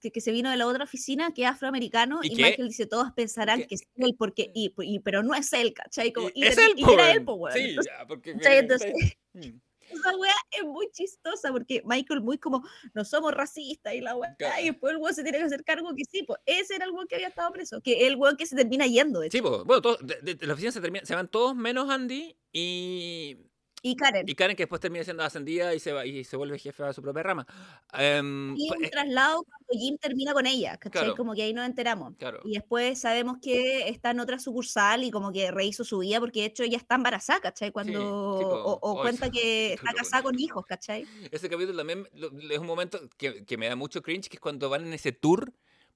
que, 0.01 0.11
que 0.11 0.21
se 0.21 0.33
vino 0.33 0.51
de 0.51 0.57
la 0.57 0.67
otra 0.67 0.85
oficina 0.85 1.33
que 1.33 1.43
es 1.43 1.49
afroamericano 1.49 2.21
¿Y? 2.23 2.35
Michael 2.37 2.69
dice 2.69 2.87
todos 2.87 3.13
pensarán 3.13 3.61
¿Qué? 3.61 3.67
que 3.69 3.75
es 3.77 3.83
él 3.97 4.15
porque 4.19 4.51
y, 4.55 4.73
y- 4.83 4.99
pero 5.01 5.23
no 5.23 5.35
es 5.35 5.53
él 5.53 5.73
¿cachai? 5.75 6.13
Como, 6.13 6.31
Y- 6.35 6.45
es 6.47 6.59
él, 6.59 6.73
y 6.77 6.91
era 6.93 7.13
él 7.13 7.23
weón. 7.27 7.53
Sí, 7.53 7.61
Entonces, 7.61 7.93
ya, 7.99 8.07
porque. 8.07 8.35
Mm. 9.35 9.61
Esa 9.91 10.15
wea 10.19 10.35
es 10.51 10.65
muy 10.65 10.87
chistosa 10.93 11.51
porque 11.51 11.81
Michael 11.87 12.21
muy 12.21 12.37
como, 12.37 12.63
no 12.93 13.05
somos 13.07 13.33
racistas 13.33 13.95
y 13.95 14.01
la 14.03 14.15
wea, 14.17 14.35
Claro. 14.39 14.61
y 14.63 14.67
después 14.67 14.93
el 14.93 14.99
weón 14.99 15.15
se 15.15 15.23
tiene 15.23 15.39
que 15.39 15.45
hacer 15.45 15.65
cargo 15.65 15.95
que 15.97 16.05
sí, 16.11 16.25
pues 16.25 16.39
ese 16.45 16.75
era 16.75 16.85
el 16.85 16.91
weón 16.91 17.07
que 17.09 17.15
había 17.15 17.29
estado 17.29 17.51
preso, 17.53 17.81
que 17.81 18.07
el 18.07 18.17
weón 18.17 18.37
que 18.37 18.45
se 18.45 18.55
termina 18.55 18.87
yendo, 18.87 19.21
de. 19.21 19.31
Sí, 19.31 19.41
pues, 19.41 19.65
bueno, 19.65 19.81
todos- 19.81 20.07
de, 20.07 20.19
de- 20.21 20.35
de 20.35 20.47
la 20.47 20.53
oficina 20.53 20.73
se, 20.73 20.81
termina- 20.83 21.07
se 21.07 21.15
van 21.15 21.29
todos 21.29 21.55
menos 21.57 21.89
Andy 21.89 22.37
y, 22.53 23.39
Y 23.83 23.95
Karen. 23.97 24.25
y 24.29 24.35
Karen, 24.35 24.57
que 24.57 24.65
después 24.65 24.81
termina 24.81 25.05
siendo 25.05 25.23
ascendida 25.23 25.73
y 25.75 25.79
se, 25.81 25.93
va, 25.93 26.05
y 26.05 26.25
se 26.25 26.37
vuelve 26.37 26.59
jefe 26.59 26.83
de 26.83 26.93
su 26.93 27.01
propia 27.01 27.23
rama. 27.23 27.47
Em, 27.93 28.55
Y 28.57 28.69
pues, 28.69 28.79
un 28.81 28.85
eh, 28.87 28.91
traslado 28.91 29.45
cuando 29.45 29.67
Jim 29.71 29.97
termina 29.99 30.33
con 30.33 30.47
ella, 30.47 30.77
¿cachai? 30.79 31.03
Claro. 31.05 31.17
Como 31.17 31.35
que 31.35 31.43
ahí 31.43 31.53
nos 31.55 31.65
enteramos. 31.67 32.15
claro. 32.19 32.41
Y 32.45 32.55
después 32.55 33.01
sabemos 33.01 33.39
que 33.41 33.89
está 33.89 34.11
en 34.11 34.21
otra 34.21 34.39
sucursal 34.41 35.05
y 35.05 35.11
como 35.11 35.31
que 35.33 35.51
rehizo 35.53 35.85
su 35.85 35.99
vida 35.99 36.19
porque 36.21 36.41
de 36.41 36.47
hecho 36.47 36.63
ella 36.65 36.77
está 36.77 36.97
embarazada, 36.97 37.41
¿cachai? 37.41 37.71
Cuando, 37.71 38.39
sí, 38.39 38.45
o, 38.45 38.79
o 38.83 38.97
Ay, 38.99 39.03
cuenta 39.03 39.27
sí, 39.27 39.33
que 39.33 39.73
está 39.75 39.93
casada 39.95 40.23
con 40.25 40.39
hijos, 40.41 40.67
¿cachai? 40.67 41.07
Ese 41.31 41.49
capítulo 41.49 41.77
también 41.79 42.09
es 42.51 42.59
un 42.59 42.67
momento 42.67 42.99
que, 43.17 43.45
que 43.45 43.57
me 43.57 43.69
da 43.69 43.77
mucho 43.77 44.03
cringe, 44.03 44.29
que 44.29 44.37
es 44.37 44.41
cuando 44.41 44.69
van 44.69 44.87
en 44.87 44.93
ese 44.93 45.13
tour, 45.13 45.53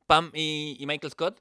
Pam 0.07 0.31
y, 0.35 0.77
y 0.79 0.87
Michael 0.87 1.13
Scott, 1.13 1.41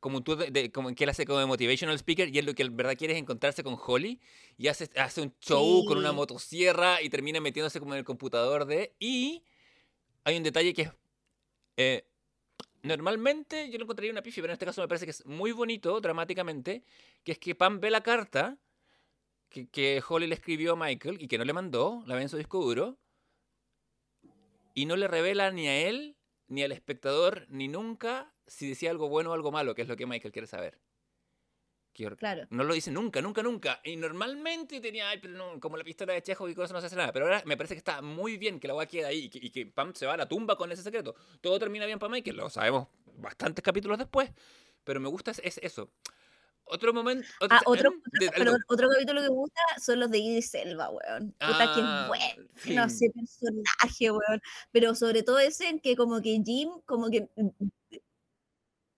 como 0.00 0.22
tour 0.22 0.50
de, 0.50 0.70
como 0.70 0.94
que 0.94 1.04
él 1.04 1.10
hace 1.10 1.24
como 1.24 1.38
de 1.38 1.46
motivational 1.46 1.96
speaker, 1.96 2.28
y 2.28 2.38
él 2.38 2.46
lo 2.46 2.54
que 2.54 2.62
en 2.62 2.76
verdad 2.76 2.96
quiere 2.96 3.14
es 3.14 3.20
encontrarse 3.20 3.62
con 3.62 3.76
Holly, 3.78 4.20
y 4.56 4.68
hace, 4.68 4.90
hace 4.96 5.22
un 5.22 5.34
show 5.40 5.84
con 5.86 5.98
una 5.98 6.12
motosierra 6.12 7.02
y 7.02 7.08
termina 7.08 7.40
metiéndose 7.40 7.80
como 7.80 7.94
en 7.94 7.98
el 7.98 8.04
computador 8.04 8.64
de... 8.66 8.94
Y 8.98 9.44
hay 10.24 10.36
un 10.36 10.42
detalle 10.42 10.74
que 10.74 10.82
es... 10.82 10.92
eh, 11.76 12.04
normalmente 12.82 13.70
yo 13.70 13.78
lo 13.78 13.84
encontraría 13.84 14.12
una 14.12 14.22
pifia, 14.22 14.42
pero 14.42 14.52
en 14.52 14.54
este 14.54 14.66
caso 14.66 14.80
me 14.80 14.88
parece 14.88 15.04
que 15.04 15.10
es 15.10 15.26
muy 15.26 15.52
bonito 15.52 16.00
dramáticamente, 16.00 16.84
que 17.24 17.32
es 17.32 17.38
que 17.38 17.54
Pam 17.54 17.80
ve 17.80 17.90
la 17.90 18.02
carta 18.02 18.56
que, 19.48 19.68
que 19.68 20.02
Holly 20.06 20.26
le 20.26 20.34
escribió 20.34 20.72
a 20.72 20.76
Michael 20.76 21.20
y 21.20 21.28
que 21.28 21.38
no 21.38 21.44
le 21.44 21.52
mandó, 21.52 22.02
la 22.06 22.14
ve 22.14 22.22
en 22.22 22.28
su 22.28 22.36
disco 22.36 22.62
duro, 22.62 22.98
y 24.74 24.86
no 24.86 24.96
le 24.96 25.08
revela 25.08 25.50
ni 25.50 25.66
a 25.66 25.88
él, 25.88 26.16
ni 26.46 26.62
al 26.62 26.72
espectador, 26.72 27.46
ni 27.48 27.66
nunca 27.66 28.32
si 28.48 28.68
decía 28.68 28.90
algo 28.90 29.08
bueno 29.08 29.30
o 29.30 29.34
algo 29.34 29.50
malo, 29.52 29.74
que 29.74 29.82
es 29.82 29.88
lo 29.88 29.96
que 29.96 30.06
Michael 30.06 30.32
quiere 30.32 30.46
saber. 30.48 30.78
Que 31.92 32.08
Claro. 32.16 32.46
No 32.50 32.62
lo 32.62 32.74
dice 32.74 32.90
nunca, 32.92 33.20
nunca, 33.20 33.42
nunca. 33.42 33.80
Y 33.82 33.96
normalmente 33.96 34.80
tenía, 34.80 35.08
ay, 35.08 35.18
pero 35.20 35.34
no, 35.34 35.58
como 35.58 35.76
la 35.76 35.82
pistola 35.82 36.12
de 36.12 36.22
Chejo 36.22 36.48
y 36.48 36.54
con 36.54 36.64
eso 36.64 36.72
no 36.74 36.80
se 36.80 36.86
hace 36.86 36.94
nada. 36.96 37.12
Pero 37.12 37.24
ahora 37.24 37.42
me 37.44 37.56
parece 37.56 37.74
que 37.74 37.78
está 37.78 38.02
muy 38.02 38.36
bien 38.36 38.60
que 38.60 38.68
la 38.68 38.74
weá 38.74 38.86
quede 38.86 39.04
ahí 39.06 39.24
y 39.24 39.28
que, 39.30 39.38
y 39.42 39.50
que 39.50 39.66
Pam 39.66 39.92
se 39.94 40.06
va 40.06 40.14
a 40.14 40.16
la 40.16 40.28
tumba 40.28 40.56
con 40.56 40.70
ese 40.70 40.82
secreto. 40.84 41.16
Todo 41.40 41.58
termina 41.58 41.86
bien 41.86 41.98
para 41.98 42.10
Michael, 42.10 42.36
lo 42.36 42.50
sabemos 42.50 42.86
bastantes 43.16 43.64
capítulos 43.64 43.98
después. 43.98 44.30
Pero 44.84 45.00
me 45.00 45.08
gusta 45.08 45.32
es, 45.32 45.40
es 45.42 45.58
eso. 45.58 45.90
Otro 46.70 46.92
momento. 46.94 47.26
Ah, 47.50 47.62
otro, 47.66 47.90
em, 47.90 48.00
otro- 48.00 48.32
perdón, 48.44 48.60
otro 48.68 48.88
capítulo 48.90 49.20
que 49.22 49.28
me 49.28 49.34
gusta 49.34 49.60
son 49.82 50.00
los 50.00 50.10
de 50.10 50.18
Idris 50.18 50.54
Elba, 50.54 50.90
weón. 50.90 51.32
Puta 51.32 51.72
que 51.74 51.80
Ah, 51.82 52.10
es 52.12 52.64
bueno 52.66 52.88
sí. 52.88 53.06
ese 53.06 53.10
personaje, 53.10 54.10
weón. 54.12 54.40
Pero 54.70 54.94
sobre 54.94 55.22
todo 55.24 55.38
ese 55.40 55.68
en 55.68 55.80
que 55.80 55.96
como 55.96 56.20
que 56.22 56.40
Jim, 56.44 56.68
como 56.86 57.10
que... 57.10 57.28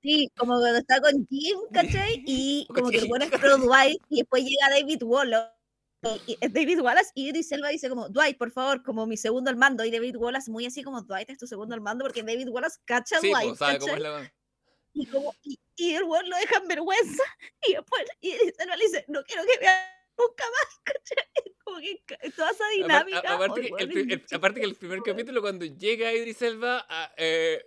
Sí, 0.03 0.31
como 0.37 0.59
cuando 0.59 0.79
está 0.79 1.01
con 1.01 1.27
Jim, 1.29 1.59
¿cachai? 1.73 2.23
Y 2.27 2.67
como 2.75 2.91
que 2.91 2.99
el 2.99 3.09
bueno 3.09 3.25
es 3.27 3.31
pro 3.41 3.59
Dwight 3.59 4.01
y 4.09 4.19
después 4.19 4.43
llega 4.45 4.71
David 4.71 5.03
Wallace. 5.03 5.53
Y, 6.27 6.37
David 6.49 6.81
Wallace 6.81 7.11
y 7.15 7.29
Idris 7.29 7.53
Elba 7.53 7.69
dice 7.69 7.91
como, 7.91 8.09
Dwight, 8.09 8.39
por 8.39 8.51
favor, 8.51 8.83
como 8.83 9.07
mi 9.07 9.19
segundo 9.19 9.51
al 9.51 9.57
mando. 9.57 9.85
Y 9.85 9.91
David 9.91 10.17
Wallace 10.17 10.51
muy 10.51 10.65
así 10.65 10.83
como, 10.83 11.03
Dwight 11.03 11.29
es 11.29 11.37
tu 11.39 11.47
segundo 11.47 11.75
al 11.75 11.83
mando 11.83 12.05
porque 12.05 12.23
David 12.23 12.49
Wallace 12.49 12.79
cacha 12.87 13.19
a 13.19 13.21
Sí, 13.21 13.29
Dwight, 13.31 13.49
pues, 13.49 13.59
sabe 13.59 13.79
cómo 13.79 13.93
es 13.95 14.03
¿cachai? 14.03 14.23
la. 14.23 14.33
y, 14.95 15.07
como, 15.07 15.35
y, 15.43 15.59
y 15.77 15.95
el 15.95 16.05
weón 16.05 16.29
lo 16.31 16.37
deja 16.37 16.57
en 16.57 16.69
vergüenza 16.69 17.23
y 17.69 17.75
después 17.75 18.03
y 18.23 18.33
Elba 18.59 18.77
le 18.77 18.85
dice 18.85 19.05
no 19.09 19.23
quiero 19.25 19.43
que 19.45 19.59
vea 19.61 19.97
nunca 20.19 20.45
más 20.45 20.81
¿cachai? 20.85 21.55
como 21.63 21.79
que 21.79 22.03
toda 22.33 22.51
esa 22.51 22.65
dinámica 22.71 23.23
a- 23.31 23.35
aparte, 23.35 23.71
oh, 23.73 23.77
que 23.77 23.85
el, 23.85 24.11
el- 24.13 24.25
aparte 24.33 24.61
que 24.61 24.67
el 24.67 24.75
primer 24.77 25.03
capítulo, 25.03 25.41
cuando 25.43 25.65
llega 25.67 26.13
Idris 26.13 26.41
Elba, 26.43 26.85
a- 26.89 27.13
eh, 27.17 27.63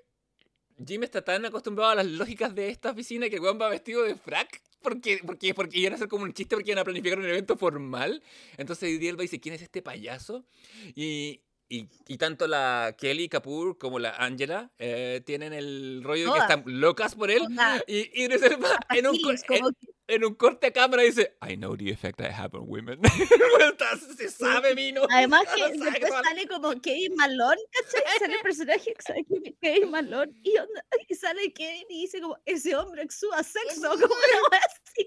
Jim 0.86 1.04
está 1.04 1.22
tan 1.24 1.46
acostumbrado 1.46 1.92
a 1.92 1.96
las 1.96 2.06
lógicas 2.06 2.54
de 2.56 2.70
esta 2.70 2.92
oficina 2.92 3.30
que 3.30 3.36
el 3.36 3.42
weón 3.42 3.60
va 3.60 3.70
vestido 3.70 4.04
de 4.04 4.16
frac. 4.16 4.62
Porque, 4.82 5.22
porque, 5.26 5.54
porque 5.54 5.80
iban 5.80 5.94
a 5.94 5.96
hacer 5.96 6.10
como 6.10 6.26
un 6.26 6.34
chiste 6.34 6.58
porque 6.58 6.72
iban 6.72 6.80
a 6.80 6.84
planificar 6.84 7.18
un 7.18 7.26
evento 7.26 7.56
formal. 7.56 8.22
Entonces 8.58 8.90
Idris 8.90 9.12
Elba 9.12 9.22
dice, 9.22 9.40
¿quién 9.40 9.56
es 9.56 9.62
este 9.62 9.82
payaso? 9.82 10.46
Y, 10.94 11.40
y, 11.78 11.90
y 12.08 12.18
tanto 12.18 12.48
la 12.48 12.96
Kelly 12.98 13.30
Kapoor 13.30 13.78
como 13.78 13.98
la 14.00 14.12
Angela 14.18 14.72
eh, 14.78 15.22
tienen 15.26 15.54
el 15.54 16.02
rollo 16.04 16.26
de 16.26 16.32
que 16.34 16.40
Todas. 16.40 16.50
están 16.50 16.64
locas 16.68 17.16
por 17.16 17.32
él. 17.32 17.44
Y 17.88 18.24
Elba 18.24 18.80
en 18.90 19.08
un, 19.08 19.16
en- 19.16 19.76
en 20.08 20.26
un 20.26 20.36
corte 20.36 20.68
a 20.68 20.74
cámara 20.74 21.02
dice, 21.04 21.36
I 21.50 21.56
know 21.56 21.76
the 21.78 21.90
effect 21.90 22.20
I 22.20 22.26
have 22.26 22.56
on 22.58 22.66
women. 22.68 23.00
Se 24.18 24.30
sabe, 24.30 24.76
Mino. 24.76 25.02
además 25.10 25.44
que 25.56 25.64
después 25.72 26.12
sale 26.24 26.48
como 26.48 26.80
Kevin 26.82 27.16
Malone 27.16 27.62
¿cachai? 27.72 28.20
sale 28.20 28.36
el 28.36 28.42
personaje 28.42 28.94
que 29.44 29.56
Kevin 29.62 29.92
Malone 29.92 30.32
y, 30.44 30.58
onda- 30.58 30.86
y 31.08 31.16
sale 31.16 31.52
Kevin 31.54 31.86
y 31.90 32.02
dice 32.02 32.22
como 32.22 32.38
ese 32.46 32.76
hombre 32.76 33.02
exuda 33.04 33.44
sexo 33.44 33.90
como 33.90 34.06
una 34.06 34.40
wea 34.52 34.62
así 34.62 35.06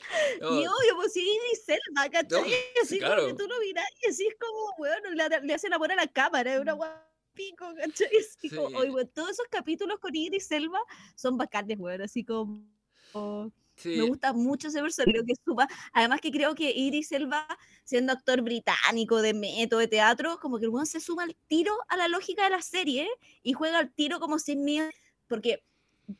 Y 0.40 0.66
obvio 0.66 0.96
pues 0.96 1.12
sí 1.12 1.38
Elba 1.68 2.08
¿cachai? 2.10 2.40
No, 2.42 2.46
así 2.82 2.98
claro. 2.98 3.22
como 3.22 3.28
que 3.36 3.42
tú 3.42 3.48
lo 3.48 3.60
miras 3.60 3.84
y 4.02 4.08
así 4.10 4.26
es 4.26 4.34
como 4.40 4.74
weón 4.78 5.16
le, 5.16 5.40
le 5.46 5.54
hacen 5.54 5.72
amor 5.72 5.92
a 5.92 5.96
la 5.96 6.06
cámara 6.06 6.54
es 6.54 6.60
una 6.60 6.74
wea 6.74 7.06
pico, 7.32 7.72
¿cachai? 7.76 8.08
Así 8.38 8.50
como, 8.50 8.68
Sí. 8.70 8.74
oye, 8.76 8.90
weón, 8.90 9.08
todos 9.14 9.30
esos 9.30 9.46
capítulos 9.48 9.98
con 10.00 10.14
Idris 10.14 10.50
Elba 10.50 10.80
son 11.14 11.36
bacanes, 11.38 11.78
weón, 11.78 12.02
así 12.02 12.24
como... 12.24 12.64
como- 13.12 13.52
sí. 13.76 13.96
Me 13.96 14.02
gusta 14.08 14.32
mucho 14.34 14.68
ese 14.68 14.80
personaje, 14.82 15.12
creo 15.12 15.24
que 15.24 15.32
es 15.32 15.38
supa- 15.46 15.68
Además 15.92 16.20
que 16.20 16.32
creo 16.32 16.54
que 16.54 16.70
Idris 16.70 17.12
Elba, 17.12 17.46
siendo 17.84 18.12
actor 18.12 18.42
británico 18.42 19.22
de 19.22 19.32
método 19.32 19.78
de 19.80 19.86
teatro, 19.88 20.38
como 20.40 20.58
que 20.58 20.64
el 20.64 20.70
weón 20.70 20.86
se 20.86 21.00
suma 21.00 21.22
al 21.22 21.36
tiro 21.46 21.72
a 21.88 21.96
la 21.96 22.08
lógica 22.08 22.44
de 22.44 22.50
la 22.50 22.62
serie 22.62 23.08
y 23.42 23.52
juega 23.54 23.78
al 23.78 23.94
tiro 23.94 24.18
como 24.20 24.38
sin 24.38 24.64
miedo, 24.64 24.90
porque 25.28 25.62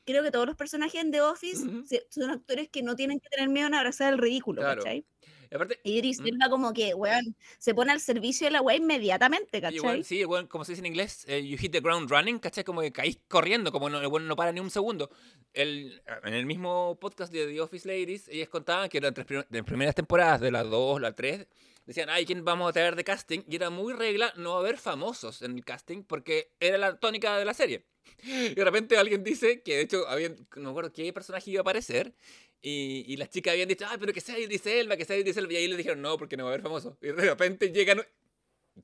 creo 0.05 0.23
que 0.23 0.31
todos 0.31 0.47
los 0.47 0.57
personajes 0.57 1.01
en 1.01 1.11
The 1.11 1.21
Office 1.23 1.65
Ujú. 1.67 1.87
se- 1.87 2.07
son 2.11 2.31
actores 2.31 2.69
que 2.69 2.83
no 2.83 2.97
tienen 2.97 3.21
que 3.21 3.29
tener 3.29 3.49
miedo 3.49 3.67
en 3.69 3.75
abrazar 3.75 4.13
el 4.13 4.19
ridículo, 4.19 4.63
Claro. 4.63 4.83
¿cachai? 4.83 5.05
Y 5.53 5.55
aparte, 5.57 5.81
Idris 5.83 6.21
Mm. 6.21 6.49
Como 6.49 6.73
que, 6.73 6.95
weón, 6.95 7.35
se 7.59 7.75
pone 7.75 7.91
al 7.91 7.99
servicio 8.01 8.47
de 8.47 8.53
la 8.53 8.61
weá 8.63 8.77
inmediatamente, 8.77 9.61
¿cachai? 9.61 9.77
igual, 9.79 10.05
sí, 10.05 10.19
igual, 10.21 10.47
como 10.49 10.65
se 10.65 10.73
dice 10.73 10.81
en 10.81 10.87
inglés, 10.87 11.25
eh, 11.27 11.45
you 11.45 11.59
hit 11.59 11.73
the 11.73 11.81
ground 11.81 12.09
running, 12.09 12.39
¿cachai? 12.39 12.63
Como 12.63 12.81
que 12.83 12.93
caís 12.93 13.19
corriendo, 13.27 13.73
como 13.73 13.91
no, 13.91 14.01
el 14.01 14.07
bueno 14.07 14.27
no 14.27 14.37
para 14.37 14.53
ni 14.53 14.61
un 14.61 14.71
segundo. 14.71 15.11
El, 15.53 16.01
en 16.23 16.35
el 16.35 16.47
mismo 16.47 16.97
podcast 17.01 17.33
de 17.33 17.47
The 17.49 17.61
Office 17.61 17.89
Ladies, 17.89 18.29
ellas 18.29 18.49
contaban 18.49 18.89
que 18.89 19.01
las 19.01 19.13
prim- 19.13 19.43
las 19.51 19.65
primeras 19.65 19.95
temporadas, 19.97 20.41
de 20.41 20.53
las 20.53 20.71
dos, 20.71 21.01
las 21.01 21.17
tres, 21.17 21.49
decían, 21.91 22.09
ay, 22.11 22.25
¿quién 22.25 22.45
vamos 22.45 22.69
a 22.69 22.73
traer 22.73 22.97
de 22.97 23.05
casting? 23.05 23.41
Y 23.49 23.57
era 23.57 23.71
muy 23.71 23.93
regla 23.93 24.33
no 24.37 24.57
haber 24.57 24.79
famosos 24.79 25.43
en 25.43 25.57
el 25.57 25.65
casting, 25.65 26.03
porque 26.03 26.53
era 26.61 26.79
la 26.79 26.99
tónica 26.99 27.37
de 27.37 27.45
la 27.45 27.55
serie. 27.55 27.85
Y 28.23 28.55
de 28.55 28.65
repente 28.65 28.97
alguien 28.97 29.25
dice 29.25 29.63
que, 29.63 29.77
de 29.77 29.83
hecho, 29.83 30.09
habían, 30.09 30.37
no 30.57 30.63
me 30.63 30.71
acuerdo 30.71 30.93
qué 30.93 31.13
personaje 31.13 31.51
iba 31.51 31.61
a 31.61 31.63
aparecer, 31.63 32.15
y, 32.63 33.05
y 33.09 33.17
las 33.17 33.31
chicas 33.31 33.53
habían 33.53 33.69
dicho, 33.69 33.87
ay, 33.89 33.97
pero 33.99 34.13
que 34.13 34.21
sea 34.21 34.39
Idris 34.39 34.67
Elba, 34.67 34.97
que 34.97 35.05
sea 35.05 35.17
Idris 35.17 35.37
Elba, 35.37 35.53
y 35.53 35.57
ahí 35.57 35.69
le 35.69 35.77
dijeron, 35.77 36.03
no, 36.03 36.19
porque 36.19 36.37
no 36.37 36.45
va 36.45 36.51
a 36.51 36.53
haber 36.55 36.63
famosos. 36.63 36.95
Y 37.01 37.07
de 37.07 37.13
repente 37.13 37.73
llegan 37.73 38.03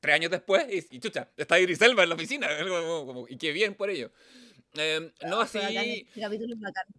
tres 0.01 0.15
años 0.15 0.31
después 0.31 0.67
y, 0.71 0.97
y 0.97 1.01
chucha, 1.01 1.31
está 1.37 1.61
Idris 1.61 1.81
Elba 1.83 2.03
en 2.03 2.09
la 2.09 2.15
oficina. 2.15 2.49
Y 3.29 3.37
qué 3.37 3.53
bien 3.53 3.75
por 3.75 3.91
ello. 3.91 4.11
Eh, 4.79 5.13
no 5.27 5.41
así 5.41 5.59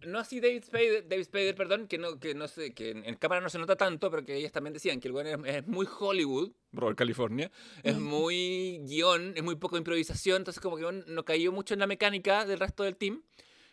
no 0.06 0.18
así 0.18 0.40
David 0.40 0.64
Spader, 0.64 1.08
David 1.08 1.24
Spader, 1.24 1.54
perdón, 1.54 1.86
que 1.88 1.98
no, 1.98 2.18
que 2.18 2.34
no 2.34 2.48
sé, 2.48 2.72
que 2.74 2.90
en, 2.90 3.04
en 3.04 3.14
cámara 3.16 3.40
no 3.40 3.48
se 3.48 3.58
nota 3.58 3.76
tanto, 3.76 4.10
pero 4.10 4.24
que 4.24 4.36
ellas 4.36 4.52
también 4.52 4.72
decían 4.74 5.00
que 5.00 5.08
el 5.08 5.14
weón 5.14 5.46
es, 5.46 5.56
es 5.56 5.66
muy 5.66 5.86
Hollywood, 5.98 6.52
Robert 6.72 6.98
California, 6.98 7.50
es 7.82 7.96
muy 7.96 8.80
guion, 8.84 9.32
es 9.36 9.42
muy 9.42 9.56
poco 9.56 9.76
improvisación, 9.76 10.38
entonces 10.38 10.60
como 10.60 10.76
que 10.76 10.82
no, 10.82 10.92
no 10.92 11.24
cayó 11.24 11.52
mucho 11.52 11.74
en 11.74 11.80
la 11.80 11.86
mecánica 11.86 12.44
del 12.44 12.58
resto 12.58 12.82
del 12.84 12.96
team. 12.96 13.22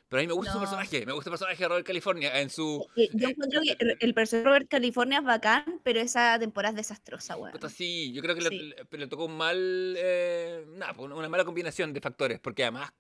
Pero 0.07 0.19
a 0.19 0.21
mí 0.21 0.27
me 0.27 0.33
gusta 0.33 0.51
su 0.51 0.59
No. 0.59 0.61
personaje, 0.65 1.03
me 1.03 1.13
gusta 1.13 1.29
el 1.29 1.31
personaje 1.31 1.63
de 1.63 1.67
Robert 1.67 1.87
California 1.87 2.39
en 2.39 2.51
su... 2.51 2.87
Eh, 2.95 3.09
Yo 3.13 3.27
eh, 3.27 3.31
encuentro 3.31 3.59
que 3.59 3.95
el- 4.01 4.13
personaje 4.13 4.43
de 4.43 4.49
Robert 4.49 4.67
California 4.69 5.17
es 5.17 5.25
bacán, 5.25 5.81
pero 5.83 5.99
esa 5.99 6.37
temporada 6.37 6.69
es 6.79 6.87
desastrosa, 6.87 7.35
weón. 7.35 7.51
Puta, 7.51 7.69
sí, 7.69 8.13
yo 8.13 8.21
creo 8.21 8.35
que 8.35 8.41
le- 8.41 8.49
Sí. 8.49 8.73
le, 8.91 8.97
le 8.99 9.07
tocó 9.07 9.25
un 9.25 9.35
mal, 9.35 9.95
eh, 9.97 10.63
nada, 10.75 10.93
una 10.99 11.27
mala 11.27 11.43
combinación 11.43 11.91
de 11.91 12.01
factores, 12.01 12.39
porque 12.39 12.61
además 12.61 12.91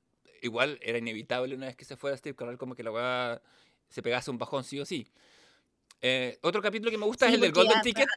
igual 0.45 0.79
era 0.81 0.97
inevitable 0.97 1.55
una 1.55 1.65
vez 1.67 1.75
que 1.75 1.85
se 1.85 1.97
fuera 1.97 2.15
Steve 2.17 2.35
Carell 2.35 2.57
como 2.57 2.75
que 2.75 2.83
la 2.83 2.91
weá 2.91 3.41
se 3.89 4.01
pegase 4.01 4.31
un 4.31 4.37
bajón 4.37 4.63
sí 4.63 4.79
o 4.79 4.85
sí. 4.85 5.07
Eh, 6.01 6.37
otro 6.41 6.61
capítulo 6.61 6.91
que 6.91 6.97
me 6.97 7.05
gusta 7.05 7.25
Sí, 7.25 7.31
es 7.31 7.35
el 7.35 7.41
del 7.41 7.51
Golden 7.51 7.81
Ticket. 7.81 8.07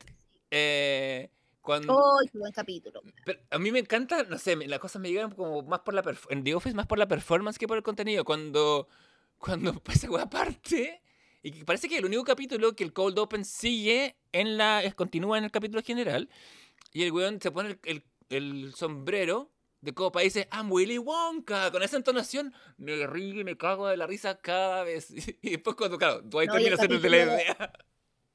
eh, 0.51 1.31
cuando, 1.61 1.95
¡Oh, 1.95 2.19
qué 2.31 2.39
buen 2.39 2.53
capítulo! 2.53 3.03
pero 3.25 3.41
a 3.51 3.59
mí 3.59 3.71
me 3.71 3.79
encanta, 3.81 4.23
no 4.25 4.39
sé, 4.39 4.57
las 4.57 4.79
cosas 4.79 5.03
me 5.03 5.11
llegan 5.11 5.31
como 5.33 5.63
más 5.63 5.81
por 5.81 5.93
la 5.95 6.03
en 6.31 6.43
The 6.45 6.55
Office 6.55 6.75
más 6.75 6.87
por 6.87 6.99
la 6.99 7.07
performance 7.09 7.59
que 7.59 7.67
por 7.69 7.77
el 7.77 7.83
contenido. 7.83 8.25
Cuando 8.25 8.89
cuando 9.39 9.73
pasa 9.83 10.11
weá 10.11 10.25
aparte 10.25 11.03
y 11.43 11.65
parece 11.65 11.89
que 11.89 11.99
el 11.99 12.05
único 12.07 12.25
capítulo 12.25 12.75
que 12.75 12.85
el 12.85 12.93
Cold 12.93 13.19
Open 13.19 13.45
sigue 13.45 14.17
en 14.33 14.57
la 14.57 14.83
es, 14.83 14.95
continúa 14.95 15.39
en 15.39 15.45
el 15.45 15.51
capítulo 15.51 15.83
general 15.83 16.29
y 16.93 17.03
el 17.05 17.13
weón 17.13 17.41
se 17.41 17.51
pone 17.51 17.71
el, 17.71 17.79
el- 17.85 18.05
el 18.31 18.75
sombrero 18.75 19.51
de 19.81 19.95
copa 19.95 20.23
y 20.23 20.25
dice 20.27 20.49
I'm 20.53 20.71
Willy 20.73 20.99
Wonka 20.99 21.71
con 21.71 21.83
esa 21.83 21.97
entonación 21.97 22.53
me 22.79 23.07
río 23.07 23.41
y 23.41 23.45
me 23.45 23.57
cago 23.57 23.87
de 23.89 23.97
la 23.97 24.07
risa 24.07 24.39
cada 24.41 24.83
vez 24.85 25.09
y 25.43 25.51
después 25.51 25.77
cuando 25.77 25.99
claro 25.99 26.21
Dwight 26.23 26.51
No, 26.51 26.59
y 26.59 26.65
termina 26.65 26.77
siendo 26.77 26.97
el 26.97 27.03
de 27.03 27.09
la 27.11 27.17
capítulo- 27.19 27.35
idea 27.43 27.73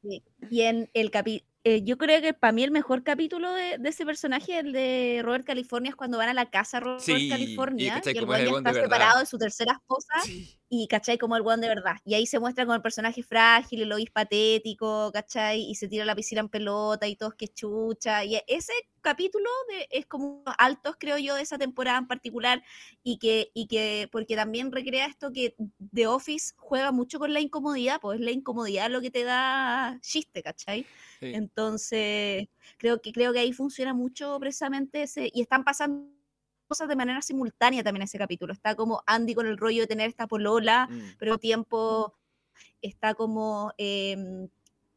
Sí. 0.05 0.21
Y 0.51 0.61
en 0.63 0.89
el 0.93 1.11
capi 1.11 1.45
eh, 1.63 1.81
yo 1.83 1.97
creo 1.97 2.21
que 2.21 2.33
para 2.33 2.51
mí 2.51 2.61
el 2.61 2.71
mejor 2.71 3.03
capítulo 3.03 3.53
de, 3.53 3.77
de 3.77 3.87
ese 3.89 4.05
personaje, 4.05 4.59
el 4.59 4.73
de 4.73 5.21
Robert 5.23 5.45
California, 5.45 5.91
es 5.91 5.95
cuando 5.95 6.17
van 6.17 6.27
a 6.27 6.33
la 6.33 6.49
casa 6.49 6.77
de 6.79 6.83
Robert 6.83 6.99
Sí, 7.01 7.13
y 7.13 7.29
California 7.29 7.93
cachai 7.93 8.13
y 8.13 8.17
el 8.17 8.27
ya 8.27 8.37
de 8.37 8.43
está 8.43 8.61
verdad. 8.73 8.81
separado 8.83 9.19
de 9.21 9.25
su 9.25 9.37
tercera 9.37 9.71
esposa 9.71 10.13
Sí. 10.25 10.59
Y 10.75 10.87
cachai 10.87 11.19
como 11.19 11.35
el 11.37 11.43
weón 11.43 11.61
de 11.61 11.67
verdad. 11.67 11.97
Y 12.03 12.15
ahí 12.15 12.25
se 12.25 12.39
muestra 12.39 12.65
como 12.65 12.73
el 12.75 12.81
personaje 12.81 13.21
frágil, 13.21 13.83
el 13.83 13.89
Lois 13.89 14.09
patético, 14.09 15.11
cachai, 15.13 15.61
y 15.61 15.75
se 15.75 15.87
tira 15.87 16.01
a 16.03 16.07
la 16.07 16.15
piscina 16.15 16.41
en 16.41 16.49
pelota 16.49 17.07
y 17.07 17.15
todos 17.15 17.35
que 17.35 17.47
chucha. 17.47 18.25
Y 18.25 18.41
ese 18.47 18.73
capítulo 19.01 19.47
de- 19.69 19.87
es 19.91 20.07
como 20.07 20.41
altos, 20.57 20.95
creo 20.99 21.19
yo, 21.19 21.35
de 21.35 21.43
esa 21.43 21.59
temporada 21.59 21.99
en 21.99 22.07
particular, 22.07 22.63
y 23.03 23.19
que, 23.19 23.51
y 23.53 23.67
que, 23.67 24.09
porque 24.11 24.35
también 24.35 24.71
recrea 24.71 25.05
esto 25.05 25.31
que 25.31 25.55
The 25.93 26.07
Office 26.07 26.53
juega 26.57 26.91
mucho 26.91 27.19
con 27.19 27.33
la 27.33 27.39
incomodidad, 27.39 27.99
pues 28.01 28.19
la 28.19 28.31
incomodidad 28.31 28.89
lo 28.89 28.99
que 29.01 29.11
te 29.11 29.23
da 29.23 29.99
chiste, 30.01 30.41
¿cachai? 30.41 30.87
Sí. 31.19 31.33
Entonces, 31.35 32.47
creo 32.77 32.99
que, 32.99 33.11
creo 33.11 33.31
que 33.31 33.39
ahí 33.39 33.53
funciona 33.53 33.93
mucho 33.93 34.39
precisamente 34.39 35.03
ese, 35.03 35.29
y 35.31 35.41
están 35.41 35.63
pasando 35.63 36.09
cosas 36.73 36.87
de 36.89 36.95
manera 36.95 37.21
simultánea 37.21 37.83
también 37.83 38.01
ese 38.03 38.17
capítulo. 38.17 38.51
Está 38.51 38.73
como 38.73 39.03
Andy 39.05 39.35
con 39.35 39.45
el 39.45 39.57
rollo 39.59 39.81
de 39.81 39.87
tener 39.87 40.09
esta 40.09 40.25
polola, 40.25 40.87
Mm. 40.89 41.17
pero 41.19 41.37
tiempo 41.37 42.15
está 42.81 43.13
como 43.13 43.71
em, 43.77 44.49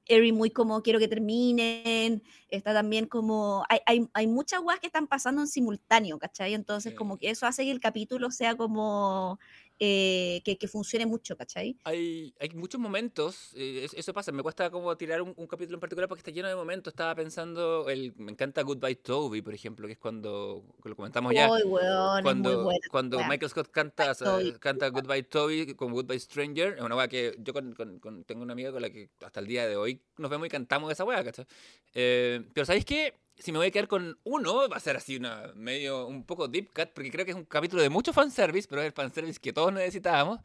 Erin 0.07 0.37
muy 0.37 0.51
como 0.51 0.81
quiero 0.83 0.99
que 1.01 1.09
terminen, 1.09 2.23
está 2.49 2.73
también 2.73 3.07
como, 3.07 3.65
hay, 3.69 3.81
hay, 3.87 4.09
hay 4.15 4.27
muchas 4.29 4.61
weas 4.63 4.81
que 4.81 4.87
están 4.87 5.07
pasando 5.09 5.43
en 5.43 5.49
simultáneo, 5.49 6.19
¿cachai? 6.19 6.55
Entonces 6.55 6.93
Sí. 6.93 6.97
como 6.97 7.19
que 7.19 7.29
eso 7.31 7.45
hace 7.47 7.65
que 7.65 7.73
el 7.73 7.81
capítulo 7.81 8.31
sea 8.31 8.55
como, 8.57 9.39
eh, 9.79 10.41
que, 10.45 10.57
que 10.57 10.69
funcione 10.69 11.05
mucho, 11.07 11.37
¿cachai? 11.37 11.77
Hay, 11.85 12.35
hay 12.41 12.49
muchos 12.51 12.81
momentos, 12.81 13.51
eh, 13.55 13.83
es- 13.85 13.95
eso 13.95 14.13
pasa, 14.15 14.33
me 14.33 14.43
cuesta 14.43 14.71
como 14.71 14.97
tirar 14.97 15.21
un, 15.23 15.35
un 15.37 15.47
capítulo 15.47 15.77
en 15.77 15.81
particular 15.81 16.09
porque 16.09 16.21
está 16.21 16.31
lleno 16.31 16.49
de 16.49 16.55
momentos. 16.57 16.93
Estaba 16.93 17.15
pensando, 17.15 17.89
el, 17.91 18.15
me 18.17 18.33
encanta 18.33 18.63
Goodbye 18.63 18.97
Toby, 18.97 19.43
por 19.43 19.55
ejemplo, 19.55 19.87
que 19.87 19.93
es 19.95 19.99
cuando, 19.99 20.65
lo 20.83 20.97
comentamos 20.97 21.35
ya, 21.35 21.49
weón, 21.49 22.23
cuando, 22.23 22.63
buena. 22.65 22.81
cuando. 22.91 23.19
Michael 23.29 23.51
Scott 23.51 23.71
canta, 23.71 24.15
Toby. 24.15 24.53
sa- 24.53 24.59
canta 24.59 24.89
Goodbye 24.89 25.25
Toby 25.25 25.75
con 25.75 25.93
Goodbye 25.93 26.21
Stranger, 26.21 26.75
es 26.79 26.81
una 26.83 26.97
weá 26.97 27.09
que 27.09 27.35
yo 27.39 27.53
con, 27.53 27.73
con- 27.75 27.99
con- 27.99 28.25
tengo 28.25 28.43
una 28.43 28.53
amiga 28.55 28.73
con 28.73 28.83
la 28.83 28.91
que 28.91 29.11
hasta 29.21 29.41
el 29.41 29.47
día 29.47 29.67
de 29.67 29.77
hoy 29.77 30.01
nos 30.19 30.31
vemos 30.31 30.47
y 30.47 30.51
cantamos 30.51 30.91
esa 30.91 31.05
weá, 31.05 31.23
¿cachai? 31.23 31.47
Eh, 31.95 32.43
pero 32.55 32.65
¿sabéis 32.65 32.85
qué? 32.85 33.15
Si 33.39 33.53
me 33.53 33.59
voy 33.59 33.67
a 33.69 33.71
quedar 33.71 33.87
con 33.89 34.19
uno, 34.25 34.69
va 34.69 34.77
a 34.77 34.81
ser 34.81 34.97
así 34.97 35.17
una 35.17 35.53
medio, 35.55 36.07
un 36.07 36.25
poco 36.25 36.49
deep 36.49 36.73
cut, 36.75 36.89
porque 36.95 37.11
creo 37.11 37.25
que 37.25 37.33
es 37.33 37.37
un 37.37 37.45
capítulo 37.45 37.83
de 37.83 37.91
mucho 37.91 38.13
fanservice, 38.13 38.67
pero 38.69 38.81
es 38.81 38.87
el 38.87 38.93
fanservice 38.93 39.39
que 39.39 39.53
todos 39.53 39.73
necesitábamos, 39.73 40.41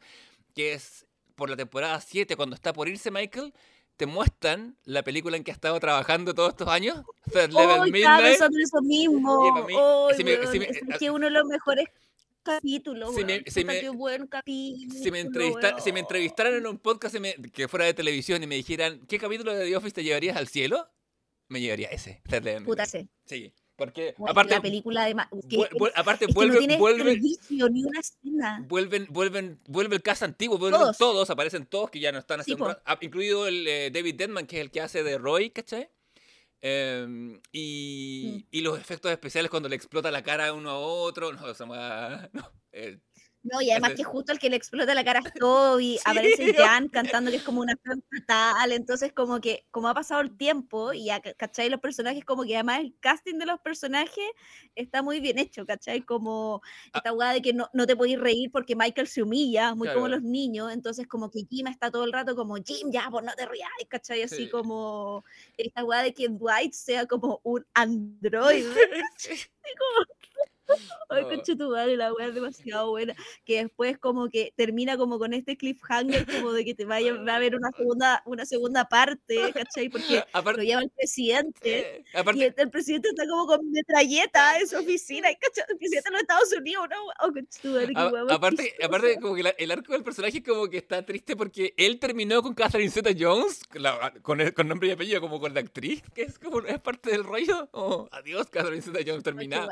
que 0.54 0.74
es 0.74 1.06
por 1.34 1.48
la 1.48 1.56
temporada 1.56 2.00
7, 2.00 2.36
cuando 2.36 2.54
está 2.54 2.72
por 2.74 2.88
irse 2.88 3.10
Michael, 3.10 3.54
te 3.96 4.06
muestran 4.06 4.76
la 4.84 5.02
película 5.02 5.36
en 5.36 5.44
que 5.44 5.50
ha 5.50 5.54
estado 5.54 5.78
trabajando 5.80 6.34
todos 6.34 6.50
estos 6.50 6.68
años, 6.68 7.02
Third 7.32 7.52
Level 7.52 7.80
Uy, 7.80 7.90
estaba 7.98 8.18
Midnight. 8.18 8.40
en 8.42 8.60
eso 8.60 8.82
mismo. 8.82 9.64
Mí, 9.66 9.74
Uy, 9.74 10.14
si 10.16 10.24
me- 10.24 10.46
si 10.48 10.58
me- 10.58 10.64
es 10.66 10.80
ah, 10.92 10.96
que 10.98 11.10
uno 11.10 11.26
de 11.26 11.30
los 11.30 11.46
mejores 11.46 11.86
capítulos, 12.42 13.14
si 13.14 13.24
me- 13.24 13.42
si 13.46 13.64
me- 13.64 13.88
buen 13.90 14.26
capítulo, 14.26 15.02
si 15.02 15.10
me, 15.10 15.20
entrevista- 15.20 15.80
si 15.80 15.92
me 15.92 16.00
entrevistaran 16.00 16.54
en 16.54 16.66
un 16.66 16.78
podcast 16.78 17.14
que 17.52 17.68
fuera 17.68 17.86
de 17.86 17.94
televisión 17.94 18.42
y 18.42 18.46
me 18.46 18.56
dijeran, 18.56 19.00
¿qué 19.06 19.18
capítulo 19.18 19.54
de 19.54 19.64
The 19.66 19.76
Office 19.76 19.94
te 19.94 20.04
llevarías 20.04 20.36
al 20.36 20.48
cielo? 20.48 20.88
Me 21.52 21.60
llevaría 21.60 21.88
ese. 21.88 22.20
Level 22.24 22.64
Puta, 22.64 22.84
Midnight. 22.84 23.08
sí. 23.26 23.44
Sí, 23.44 23.54
porque 23.76 24.14
Weón, 24.18 24.30
aparte, 24.30 24.54
la 24.54 24.60
película 24.62 25.04
de... 25.06 25.14
Que- 25.48 25.68
aparte 25.94 26.24
es 26.26 26.28
que 26.28 26.46
no 26.46 26.52
vuelve, 26.54 26.76
vuelve, 26.78 27.04
desperdicio 27.04 27.68
ni 27.68 27.84
una 27.84 28.00
escena. 28.00 28.64
vuelven, 28.68 29.06
vuelven, 29.10 29.60
vuelve 29.66 29.96
el 29.96 30.02
cast 30.02 30.22
antiguo, 30.22 30.58
vuelven 30.58 30.80
todos. 30.80 30.98
Todos. 30.98 31.30
aparecen 31.30 31.66
todos 31.66 31.90
que 31.90 32.00
ya 32.00 32.12
no 32.12 32.18
están 32.18 32.38
Sí, 32.44 32.52
haciendo, 32.52 32.66
po. 32.74 32.80
ah, 32.84 32.98
incluido 33.00 33.46
el 33.46 33.66
eh, 33.66 33.90
David 33.92 34.14
Denman, 34.16 34.46
que 34.46 34.56
es 34.56 34.62
el 34.62 34.70
que 34.70 34.80
hace 34.80 35.02
de 35.02 35.18
Roy, 35.18 35.50
¿cachai? 35.50 35.88
Em, 36.60 37.40
y, 37.50 38.32
Mm. 38.36 38.46
y 38.52 38.60
los 38.60 38.78
efectos 38.78 39.10
especiales 39.10 39.50
cuando 39.50 39.68
le 39.68 39.74
explota 39.76 40.10
la 40.12 40.22
cara 40.22 40.52
uno 40.52 40.70
a 40.70 40.78
otro, 40.78 41.32
no, 41.32 41.50
esa 41.50 41.64
weá, 41.64 42.30
no, 42.32 42.52
eh, 42.72 42.98
No, 43.44 43.60
y 43.60 43.70
además 43.72 43.94
que 43.96 44.04
justo 44.04 44.30
el 44.32 44.38
que 44.38 44.48
le 44.48 44.56
explota 44.56 44.94
la 44.94 45.04
cara 45.04 45.18
a 45.18 45.22
Toby, 45.44 45.94
Sí, 45.98 46.00
aparece 46.04 46.54
Jan 46.54 46.88
cantando 46.88 47.30
que 47.30 47.38
es 47.38 47.42
como 47.42 47.60
una 47.60 47.74
fan 47.84 48.00
fatal, 48.10 48.70
entonces 48.72 49.12
como 49.12 49.40
que, 49.40 49.66
como 49.72 49.88
ha 49.88 49.94
pasado 49.94 50.20
el 50.20 50.36
tiempo, 50.36 50.92
y 50.92 51.06
ya, 51.06 51.20
ca- 51.20 51.34
¿cachai? 51.34 51.68
Los 51.68 51.80
personajes, 51.80 52.24
como 52.24 52.44
que 52.44 52.54
además 52.54 52.80
el 52.80 52.94
casting 53.00 53.38
de 53.38 53.46
los 53.46 53.58
personajes 53.60 54.24
está 54.76 55.02
muy 55.02 55.18
bien 55.18 55.38
hecho, 55.40 55.66
¿cachai? 55.66 56.02
Como 56.02 56.62
Ah. 56.92 56.98
esta 56.98 57.12
weá 57.12 57.32
de 57.32 57.42
que 57.42 57.52
no, 57.52 57.68
no 57.72 57.86
te 57.86 57.96
podéis 57.96 58.20
reír 58.20 58.50
porque 58.52 58.76
Michael 58.76 59.08
se 59.08 59.22
humilla, 59.22 59.74
muy 59.74 59.88
como 59.92 60.06
los 60.08 60.22
niños, 60.22 60.72
entonces 60.72 61.08
como 61.08 61.28
que 61.30 61.44
Jim 61.50 61.66
está 61.66 61.90
todo 61.90 62.04
el 62.04 62.12
rato 62.12 62.36
como, 62.36 62.54
Jim, 62.64 62.90
ya, 62.92 63.08
pues 63.10 63.24
no 63.24 63.32
te 63.34 63.44
rías, 63.46 63.68
¿cachai? 63.88 64.22
Así 64.22 64.36
Sí. 64.44 64.50
como 64.50 65.24
esta 65.56 65.84
weá 65.84 66.02
de 66.02 66.14
que 66.14 66.28
Dwight 66.28 66.72
sea 66.74 67.06
como 67.06 67.40
un 67.42 67.66
androide. 67.74 68.72
Ay, 71.10 71.22
No. 71.22 71.28
conchetumare, 71.28 71.96
la 71.96 72.12
weá 72.14 72.28
es 72.28 72.34
demasiado 72.34 72.90
buena. 72.90 73.14
Que 73.44 73.62
después 73.62 73.98
como 73.98 74.28
que 74.28 74.52
termina 74.56 74.96
como 74.96 75.18
con 75.18 75.34
este 75.34 75.56
cliffhanger 75.56 76.24
como 76.26 76.52
de 76.52 76.64
que 76.64 76.74
te 76.74 76.84
vaya 76.84 77.12
va 77.14 77.32
a 77.32 77.36
haber 77.36 77.54
una 77.56 77.70
segunda, 77.76 78.22
una 78.24 78.46
segunda 78.46 78.88
parte, 78.88 79.52
¿cachai? 79.52 79.88
Porque 79.90 80.16
lo 80.16 80.24
aparte, 80.32 80.64
lleva 80.64 80.82
el 80.82 80.90
presidente. 80.90 82.04
Y 82.34 82.42
el, 82.42 82.54
el 82.56 82.70
presidente 82.70 83.08
está 83.08 83.26
como 83.28 83.46
con 83.46 83.70
metralleta 83.70 84.58
en 84.58 84.66
su 84.68 84.76
oficina, 84.78 85.28
¿cachai? 85.38 85.64
El 85.68 85.76
presidente 85.76 86.08
de 86.08 86.12
los 86.12 86.20
Estados 86.22 86.52
Unidos, 86.56 86.86
¿no? 86.90 86.96
Oh, 87.28 87.32
conchetumare, 87.32 87.86
qué 87.88 87.92
A- 87.96 88.08
weá 88.08 88.24
más 88.24 88.32
aparte, 88.36 88.62
chistosa. 88.64 88.86
aparte 88.86 89.20
como 89.20 89.34
que 89.34 89.42
la- 89.42 89.50
el 89.58 89.70
arco 89.70 89.92
del 89.92 90.02
personaje 90.02 90.42
como 90.42 90.68
que 90.68 90.78
está 90.78 91.04
triste 91.04 91.36
porque 91.36 91.74
él 91.76 91.98
terminó 91.98 92.42
con 92.42 92.54
Catherine 92.54 92.90
Zeta-Jones, 92.90 93.62
la- 93.74 94.12
con, 94.22 94.40
el- 94.40 94.54
con 94.54 94.68
nombre 94.68 94.88
y 94.88 94.92
apellido 94.92 95.20
como 95.20 95.40
con 95.40 95.52
la 95.52 95.60
actriz, 95.60 96.02
que 96.14 96.22
es 96.22 96.38
como 96.38 96.60
es 96.60 96.80
parte 96.80 97.10
del 97.10 97.24
rollo. 97.24 97.68
Oh, 97.72 98.08
adiós 98.12 98.48
Catherine 98.48 98.80
Zeta-Jones 98.82 99.08
Ay, 99.12 99.16
qué 99.18 99.22
terminada. 99.22 99.66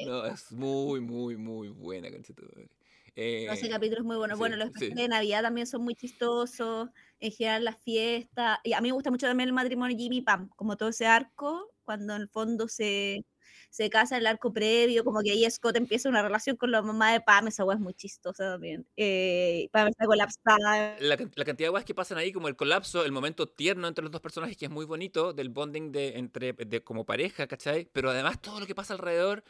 buena. 0.00 0.23
No, 0.26 0.34
es 0.34 0.52
muy, 0.52 1.00
muy, 1.00 1.36
muy 1.36 1.68
buena, 1.68 2.10
conchetumare. 2.10 2.70
Eh, 3.16 3.46
No, 3.46 3.52
ese 3.52 3.68
capítulo 3.68 4.00
es 4.00 4.04
muy 4.06 4.16
bueno. 4.16 4.34
sí, 4.34 4.38
bueno, 4.38 4.56
los 4.56 4.68
sí. 4.68 4.72
especiales 4.74 5.04
de 5.04 5.08
Navidad 5.08 5.42
también 5.42 5.66
son 5.66 5.82
muy 5.84 5.94
chistosos. 5.94 6.90
En 7.20 7.30
general, 7.32 7.64
las 7.64 7.82
fiestas. 7.82 8.58
Y 8.64 8.72
a 8.72 8.80
mí 8.80 8.88
me 8.88 8.92
gusta 8.94 9.10
mucho 9.10 9.26
también 9.26 9.48
el 9.48 9.52
matrimonio 9.54 9.96
Jimmy 9.96 10.22
Pam, 10.22 10.48
como 10.56 10.76
todo 10.76 10.88
ese 10.90 11.06
arco, 11.06 11.72
cuando 11.84 12.14
en 12.16 12.22
el 12.22 12.28
fondo 12.28 12.68
se, 12.68 13.24
se 13.70 13.90
casa 13.90 14.16
el 14.18 14.26
arco 14.26 14.52
previo, 14.52 15.04
como 15.04 15.20
que 15.22 15.30
ahí 15.32 15.48
Scott 15.50 15.76
empieza 15.76 16.08
una 16.08 16.22
relación 16.22 16.56
con 16.56 16.70
la 16.70 16.82
mamá 16.82 17.12
de 17.12 17.20
Pam. 17.20 17.48
Esa 17.48 17.64
weá 17.64 17.76
es 17.76 17.80
muy 17.82 17.94
chistosa 17.94 18.52
también. 18.52 18.86
Eh, 18.96 19.68
Pam 19.72 19.88
está 19.88 20.06
colapsada. 20.06 20.96
la, 21.00 21.16
la 21.16 21.44
cantidad 21.44 21.68
de 21.68 21.70
weas 21.70 21.84
que 21.84 21.94
pasan 21.94 22.18
ahí, 22.18 22.32
como 22.32 22.48
el 22.48 22.56
colapso, 22.56 23.04
el 23.04 23.12
momento 23.12 23.46
tierno 23.48 23.88
entre 23.88 24.02
los 24.02 24.10
dos 24.12 24.20
personajes, 24.20 24.56
que 24.56 24.66
es 24.66 24.70
muy 24.70 24.84
bonito, 24.86 25.32
del 25.32 25.48
bonding 25.50 25.92
de, 25.92 26.18
entre, 26.18 26.52
de, 26.52 26.82
como 26.82 27.04
pareja, 27.06 27.46
¿cachai? 27.46 27.88
Pero 27.92 28.10
además 28.10 28.40
todo 28.40 28.60
lo 28.60 28.66
que 28.66 28.74
pasa 28.74 28.94
alrededor, 28.94 29.44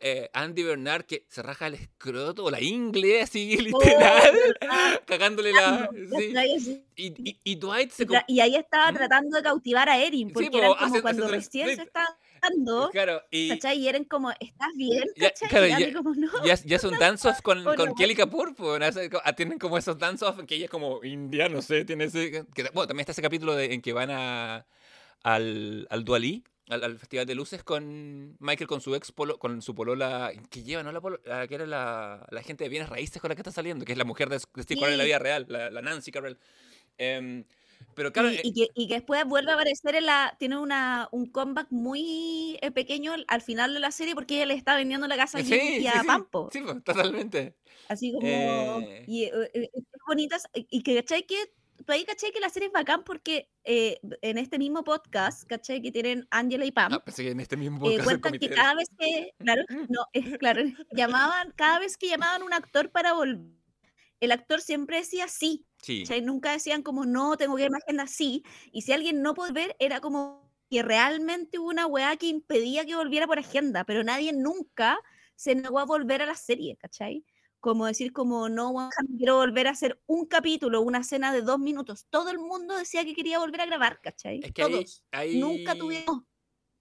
eh, 0.00 0.30
Andy 0.32 0.62
Bernard 0.62 1.04
que 1.04 1.24
se 1.28 1.42
raja 1.42 1.66
el 1.66 1.74
escroto, 1.74 2.44
o 2.44 2.50
la 2.50 2.60
ingle, 2.60 3.20
así, 3.22 3.56
literal, 3.58 4.32
verdad. 4.32 5.02
cagándole 5.06 5.52
la... 5.52 5.90
Sí. 6.16 6.82
Y, 6.96 7.06
y, 7.30 7.40
y 7.44 7.54
Dwight 7.56 7.90
Y, 7.90 7.94
se... 7.94 8.06
tra- 8.06 8.24
y 8.28 8.40
ahí 8.40 8.56
estaba 8.56 8.92
¿Mm? 8.92 8.94
tratando 8.96 9.36
de 9.36 9.42
cautivar 9.42 9.88
a 9.88 9.98
Erin, 9.98 10.28
Sí, 10.28 10.34
porque 10.34 10.50
po, 10.50 10.58
eran 10.58 10.72
como 10.74 10.84
hace- 10.86 11.02
cuando 11.02 11.24
el 11.26 11.30
recién 11.32 11.66
se 11.66 11.72
split. 11.72 11.86
estaban 11.88 12.12
dando, 12.40 12.90
Claro, 12.90 13.22
y 13.32 13.48
¿cachai? 13.48 13.78
Y 13.80 13.88
Eren 13.88 14.04
como, 14.04 14.30
¿estás 14.30 14.68
bien? 14.76 15.02
Ya, 15.16 15.32
claro, 15.48 15.66
y 15.66 15.70
ya- 15.70 15.92
como, 15.92 16.14
no. 16.14 16.28
ya, 16.44 16.54
ya 16.54 16.76
es 16.76 16.84
un 16.84 16.96
dance-off 16.98 17.40
con, 17.42 17.66
Oh, 17.66 17.74
con 17.74 17.88
no. 17.88 17.94
Kelly 17.96 18.14
Kapoor, 18.14 18.54
hace 18.84 19.10
tienen 19.36 19.58
como 19.58 19.76
esos 19.78 19.98
dance-off 19.98 20.38
que 20.46 20.54
ella 20.54 20.66
es 20.66 20.70
como 20.70 21.02
india, 21.02 21.48
no 21.48 21.60
sé, 21.62 21.84
tiene 21.84 22.04
ese... 22.04 22.30
que- 22.54 22.62
bueno, 22.72 22.86
también 22.86 23.00
está 23.00 23.12
ese 23.12 23.22
capítulo 23.22 23.56
de, 23.56 23.74
en 23.74 23.82
que 23.82 23.92
van 23.92 24.10
a, 24.12 24.66
al, 25.24 25.86
al 25.90 26.04
Dualí, 26.04 26.44
al, 26.68 26.84
al 26.84 26.98
Festival 26.98 27.26
de 27.26 27.34
Luces 27.34 27.62
con 27.64 28.36
Michael, 28.40 28.68
con 28.68 28.80
su 28.80 28.94
ex, 28.94 29.12
polo, 29.12 29.38
con 29.38 29.62
su 29.62 29.74
polola, 29.74 30.32
que 30.50 30.62
lleva, 30.62 30.82
¿no? 30.82 30.92
La, 30.92 31.00
polo- 31.00 31.20
la 31.24 31.46
que 31.46 31.54
era 31.54 31.66
la, 31.66 32.26
la 32.30 32.42
gente 32.42 32.64
de 32.64 32.70
bienes 32.70 32.88
raíces 32.88 33.20
con 33.20 33.28
la 33.30 33.34
que 33.34 33.40
está 33.42 33.52
saliendo, 33.52 33.84
que 33.84 33.92
es 33.92 33.98
la 33.98 34.04
mujer 34.04 34.28
de, 34.28 34.36
de 34.54 34.62
Steve 34.62 34.80
Carell 34.80 34.94
en 34.94 34.98
la 34.98 35.04
vida 35.04 35.18
real, 35.18 35.46
la, 35.48 35.70
la 35.70 35.82
Nancy 35.82 36.10
Carell. 36.10 36.38
Em, 36.98 37.44
pero 37.94 38.12
claro, 38.12 38.30
y, 38.32 38.36
eh, 38.36 38.40
y 38.42 38.52
que, 38.52 38.68
y 38.74 38.88
que 38.88 38.94
después 38.94 39.24
vuelve 39.24 39.52
a 39.52 39.54
aparecer 39.54 39.94
en 39.94 40.06
la. 40.06 40.34
Tiene 40.38 40.58
una, 40.58 41.08
un 41.12 41.26
comeback 41.30 41.68
muy 41.70 42.58
eh, 42.60 42.70
pequeño 42.72 43.12
al- 43.12 43.24
al 43.28 43.40
final 43.40 43.72
de 43.72 43.80
la 43.80 43.92
serie 43.92 44.14
porque 44.14 44.34
ella 44.36 44.46
le 44.46 44.54
está 44.54 44.76
vendiendo 44.76 45.06
la 45.06 45.16
casa 45.16 45.38
a 45.38 45.42
sí, 45.44 45.54
y 45.54 45.80
sí, 45.82 45.86
a 45.86 46.02
Pampo. 46.04 46.50
sí, 46.52 46.60
pues, 46.60 46.82
totalmente. 46.82 47.54
Así 47.88 48.12
como. 48.12 48.26
Eh. 48.26 49.04
Y 49.06 49.30
bonitas. 50.06 50.48
Y 50.54 50.82
que, 50.82 50.96
¿cachai? 50.96 51.22
Que 51.24 51.36
ahí, 51.86 52.04
¿cachai? 52.04 52.32
Que 52.32 52.40
la 52.40 52.50
serie 52.50 52.68
es 52.68 52.72
bacán 52.72 53.04
porque 53.04 53.50
eh, 53.64 53.98
en 54.22 54.38
este 54.38 54.58
mismo 54.58 54.84
podcast, 54.84 55.44
¿cachai? 55.44 55.80
Que 55.80 55.92
tienen 55.92 56.26
Angela 56.30 56.64
y 56.64 56.72
Pam. 56.72 56.92
Ah, 56.92 57.04
pensé 57.04 57.24
que 57.24 57.30
en 57.30 57.40
este 57.40 57.56
mismo 57.56 57.78
eh, 57.78 57.80
podcast 57.80 57.98
el 57.98 58.04
cuentan 58.04 58.38
que 58.38 58.50
cada 58.50 58.74
vez 58.74 58.88
que, 58.98 59.32
claro, 59.38 59.62
no, 59.90 60.06
es 60.12 60.38
claro, 60.38 60.62
llamaban, 60.92 61.52
cada 61.56 61.78
vez 61.78 61.96
que 61.96 62.08
llamaban 62.08 62.42
un 62.42 62.52
actor 62.52 62.90
para 62.90 63.12
volver, 63.14 63.46
el 64.20 64.32
actor 64.32 64.60
siempre 64.60 64.98
decía 64.98 65.28
sí, 65.28 65.64
Sí. 65.82 66.02
¿cachai? 66.02 66.22
Nunca 66.22 66.52
decían 66.52 66.82
como 66.82 67.04
no, 67.06 67.36
tengo 67.36 67.54
que 67.56 67.62
ir 67.62 67.66
a 67.68 67.70
una 67.70 67.78
agenda 67.78 68.06
sí, 68.06 68.42
y 68.72 68.82
si 68.82 68.92
alguien 68.92 69.22
no 69.22 69.34
puede 69.34 69.52
ver, 69.52 69.76
era 69.78 70.00
como 70.00 70.50
que 70.70 70.82
realmente 70.82 71.58
hubo 71.58 71.68
una 71.68 71.86
weá 71.86 72.16
que 72.16 72.26
impedía 72.26 72.84
que 72.84 72.96
volviera 72.96 73.26
por 73.26 73.38
agenda, 73.38 73.84
pero 73.84 74.04
nadie 74.04 74.32
nunca 74.32 74.98
se 75.34 75.54
negó 75.54 75.78
a 75.78 75.86
volver 75.86 76.20
a 76.22 76.26
la 76.26 76.34
serie, 76.34 76.76
¿cachai? 76.76 77.24
Como 77.60 77.86
decir 77.86 78.12
como 78.12 78.48
no, 78.48 78.72
quiero 79.18 79.36
volver 79.36 79.66
a 79.66 79.70
hacer 79.70 80.00
un 80.06 80.26
capítulo, 80.26 80.80
una 80.80 80.98
escena 81.00 81.32
de 81.32 81.42
dos 81.42 81.58
minutos. 81.58 82.06
Todo 82.10 82.30
el 82.30 82.38
mundo 82.38 82.76
decía 82.76 83.04
que 83.04 83.14
quería 83.14 83.38
volver 83.38 83.60
a 83.62 83.66
grabar, 83.66 84.00
¿cachai? 84.00 84.40
Es 84.42 84.52
que 84.52 84.62
Todos. 84.62 85.04
ahí- 85.12 85.38
Nunca 85.40 85.74
tuvimos. 85.74 86.22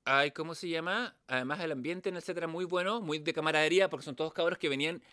Ay, 0.05 0.31
¿cómo 0.31 0.55
se 0.55 0.69
llama? 0.69 1.17
Además 1.27 1.59
el 1.59 1.71
ambiente 1.71 2.09
en 2.09 2.15
el 2.15 2.21
set 2.21 2.37
era 2.37 2.47
muy 2.47 2.63
bueno, 2.65 3.01
muy 3.01 3.19
de 3.19 3.33
camaradería, 3.33 3.89
porque 3.89 4.05
son 4.05 4.15
todos 4.15 4.33
cabros 4.33 4.57
que 4.57 4.69
venían, 4.69 5.03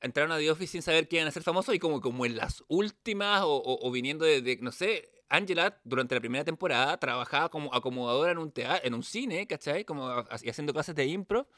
entraron 0.00 0.32
a 0.32 0.38
The 0.38 0.50
Office 0.50 0.72
sin 0.72 0.82
saber 0.82 1.08
que 1.08 1.16
iban 1.16 1.28
a 1.28 1.32
ser 1.32 1.42
famosos 1.42 1.74
y 1.74 1.78
como, 1.78 2.00
como 2.00 2.26
en 2.26 2.36
las 2.36 2.64
últimas 2.68 3.42
o, 3.42 3.56
o- 3.56 3.88
o 3.88 3.90
viniendo 3.92 4.24
de, 4.26 4.42
de, 4.42 4.58
no 4.58 4.72
sé, 4.72 5.10
Angela 5.30 5.80
durante 5.84 6.14
la 6.14 6.20
primera 6.20 6.44
temporada 6.44 6.98
trabajaba 6.98 7.48
como 7.50 7.74
acomodadora 7.74 8.32
en 8.32 8.38
un 8.38 8.52
teatro, 8.52 8.86
en 8.86 8.94
un 8.94 9.02
cine, 9.02 9.46
¿cachai? 9.46 9.84
Como 9.84 10.08
haciendo 10.30 10.72
clases 10.74 10.94
de 10.94 11.06
impro 11.06 11.48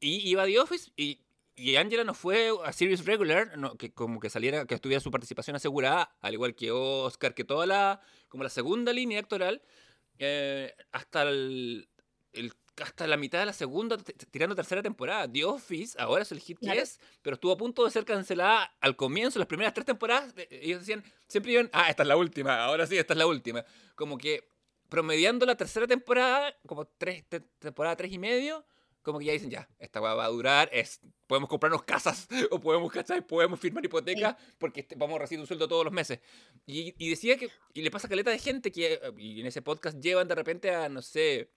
y 0.00 0.28
iba 0.30 0.42
a 0.44 0.46
The 0.46 0.60
Office 0.60 0.92
y, 0.96 1.20
y 1.60 1.76
Angela 1.76 2.04
no 2.04 2.14
fue 2.14 2.50
a 2.64 2.72
Series 2.72 3.04
Regular, 3.04 3.56
no, 3.58 3.76
que 3.76 3.92
como 3.92 4.18
que 4.20 4.30
saliera, 4.30 4.64
que 4.66 4.74
estuviera 4.74 5.00
su 5.00 5.10
participación 5.10 5.56
asegurada, 5.56 6.14
al 6.20 6.32
igual 6.34 6.54
que 6.54 6.70
Oscar, 6.72 7.34
que 7.34 7.44
toda 7.44 7.66
la, 7.66 8.00
como 8.28 8.42
la 8.44 8.50
segunda 8.50 8.92
línea 8.92 9.18
actoral, 9.20 9.62
eh, 10.18 10.74
hasta 10.92 11.22
el, 11.22 11.88
el- 12.32 12.52
hasta 12.82 13.06
la 13.06 13.18
mitad 13.18 13.40
de 13.40 13.46
la 13.46 13.52
segunda, 13.52 13.98
tirando 14.30 14.54
tercera 14.56 14.80
temporada. 14.82 15.30
The 15.30 15.44
Office 15.44 16.00
ahora 16.00 16.22
es 16.22 16.32
el 16.32 16.40
hit 16.40 16.58
que 16.60 16.78
es, 16.78 16.98
pero 17.20 17.34
estuvo 17.34 17.52
a 17.52 17.56
punto 17.58 17.84
de 17.84 17.90
ser 17.90 18.06
cancelada 18.06 18.74
al 18.80 18.96
comienzo, 18.96 19.38
las 19.38 19.48
primeras 19.48 19.74
tres 19.74 19.84
temporadas. 19.84 20.32
eh, 20.36 20.48
Ellos 20.62 20.80
decían, 20.80 21.04
siempre 21.28 21.52
iban, 21.52 21.68
ah, 21.74 21.90
esta 21.90 22.04
es 22.04 22.08
la 22.08 22.16
última, 22.16 22.64
ahora 22.64 22.86
sí, 22.86 22.96
esta 22.96 23.12
es 23.12 23.18
la 23.18 23.26
última. 23.26 23.64
Como 23.96 24.16
que 24.16 24.48
promediando 24.88 25.44
la 25.44 25.56
tercera 25.56 25.86
temporada, 25.86 26.56
como 26.66 26.86
tres, 26.86 27.24
te- 27.28 27.40
temporada 27.58 27.96
tres 27.96 28.12
y 28.12 28.18
medio, 28.18 28.64
como 29.02 29.18
que 29.18 29.26
ya 29.26 29.32
dicen, 29.32 29.50
ya, 29.50 29.68
esta 29.78 30.00
va 30.00 30.24
a 30.24 30.28
durar, 30.28 30.68
es, 30.72 31.00
podemos 31.26 31.48
comprarnos 31.48 31.82
casas, 31.84 32.28
o 32.50 32.60
podemos, 32.60 32.92
¿cachai? 32.92 33.26
Podemos 33.26 33.58
firmar 33.60 33.84
hipoteca, 33.84 34.36
porque 34.58 34.80
este- 34.80 34.96
vamos 34.96 35.16
a 35.16 35.20
recibir 35.20 35.40
un 35.40 35.46
sueldo 35.46 35.68
todos 35.68 35.84
los 35.84 35.92
meses. 35.92 36.20
Y, 36.66 36.94
y 36.98 37.10
decía 37.10 37.36
que, 37.36 37.48
y 37.72 37.82
le 37.82 37.90
pasa 37.90 38.08
caleta 38.08 38.30
de 38.30 38.38
gente 38.38 38.70
que, 38.72 39.00
y 39.16 39.40
en 39.40 39.46
ese 39.46 39.62
podcast 39.62 39.98
llevan 40.00 40.28
de 40.28 40.34
repente 40.34 40.74
a, 40.74 40.88
no 40.88 41.02
sé, 41.02 41.50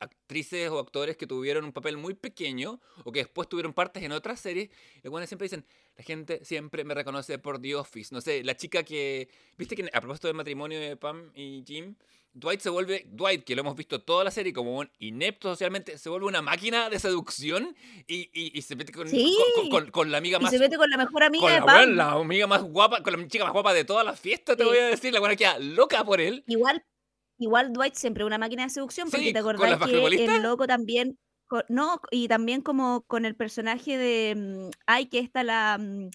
actrices 0.00 0.68
o 0.70 0.78
actores 0.78 1.16
que 1.16 1.26
tuvieron 1.26 1.64
un 1.64 1.72
papel 1.72 1.96
muy 1.96 2.14
pequeño 2.14 2.80
o 3.04 3.12
que 3.12 3.20
después 3.20 3.48
tuvieron 3.48 3.72
partes 3.72 4.02
en 4.02 4.12
otras 4.12 4.40
series. 4.40 4.70
Y 5.02 5.08
bueno, 5.08 5.26
siempre 5.26 5.46
dicen, 5.46 5.64
la 5.96 6.04
gente 6.04 6.44
siempre 6.44 6.84
me 6.84 6.94
reconoce 6.94 7.38
por 7.38 7.60
The 7.60 7.74
Office. 7.76 8.14
No 8.14 8.20
sé, 8.20 8.42
la 8.44 8.56
chica 8.56 8.82
que, 8.82 9.28
viste 9.56 9.74
que 9.76 9.88
a 9.92 10.00
propósito 10.00 10.28
del 10.28 10.36
matrimonio 10.36 10.78
de 10.80 10.96
Pam 10.96 11.30
y 11.34 11.62
Jim, 11.66 11.94
Dwight 12.38 12.60
se 12.60 12.68
vuelve, 12.68 13.06
Dwight, 13.08 13.44
que 13.44 13.54
lo 13.54 13.62
hemos 13.62 13.74
visto 13.76 14.02
toda 14.02 14.22
la 14.22 14.30
serie 14.30 14.52
como 14.52 14.76
un 14.76 14.90
inepto 14.98 15.48
socialmente, 15.48 15.96
se 15.96 16.10
vuelve 16.10 16.26
una 16.26 16.42
máquina 16.42 16.90
de 16.90 16.98
seducción 16.98 17.74
y, 18.06 18.28
y- 18.34 18.52
y 18.58 18.60
se 18.60 18.76
mete 18.76 18.92
con, 18.92 19.08
Sí. 19.08 19.34
con, 19.56 19.70
con- 19.70 19.90
con 19.90 20.10
la 20.12 20.18
amiga 20.18 20.36
Y 20.38 20.42
más 20.42 20.50
se 20.52 20.58
mete 20.58 20.76
con 20.76 20.90
la 20.90 20.98
mejor 20.98 21.22
amiga 21.22 21.50
de 21.50 21.60
la, 21.60 21.64
Pam. 21.64 21.90
la 21.96 22.10
amiga 22.12 22.46
más 22.46 22.62
guapa, 22.62 23.02
con 23.02 23.18
la 23.18 23.26
chica 23.26 23.44
más 23.44 23.54
guapa 23.54 23.72
de 23.72 23.86
toda 23.86 24.04
la 24.04 24.12
fiesta, 24.12 24.54
te 24.54 24.64
Sí. 24.64 24.68
voy 24.68 24.76
a 24.76 24.86
decir. 24.88 25.14
La 25.14 25.20
buena 25.20 25.34
queda 25.34 25.58
loca 25.58 26.04
por 26.04 26.20
él. 26.20 26.44
Igual, 26.46 26.84
igual 27.38 27.72
Dwight 27.72 27.94
siempre 27.94 28.24
una 28.24 28.38
máquina 28.38 28.64
de 28.64 28.70
seducción, 28.70 29.10
porque 29.10 29.26
Sí, 29.26 29.32
te 29.32 29.38
acordás 29.38 29.78
que 29.78 30.24
el 30.24 30.42
loco 30.42 30.66
también, 30.66 31.18
no, 31.68 32.00
y 32.10 32.28
también 32.28 32.62
como 32.62 33.02
con 33.02 33.24
el 33.24 33.36
personaje 33.36 33.96
de, 33.98 34.34
mm, 34.36 34.70
ay, 34.86 35.06
que 35.06 35.18
está 35.18 35.42
la, 35.42 35.78
mm, 35.78 36.10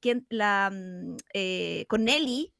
¿quién? 0.00 0.26
la, 0.30 0.70
mm, 0.72 1.16
eh, 1.34 1.86
con 1.88 2.04
Nelly, 2.04 2.53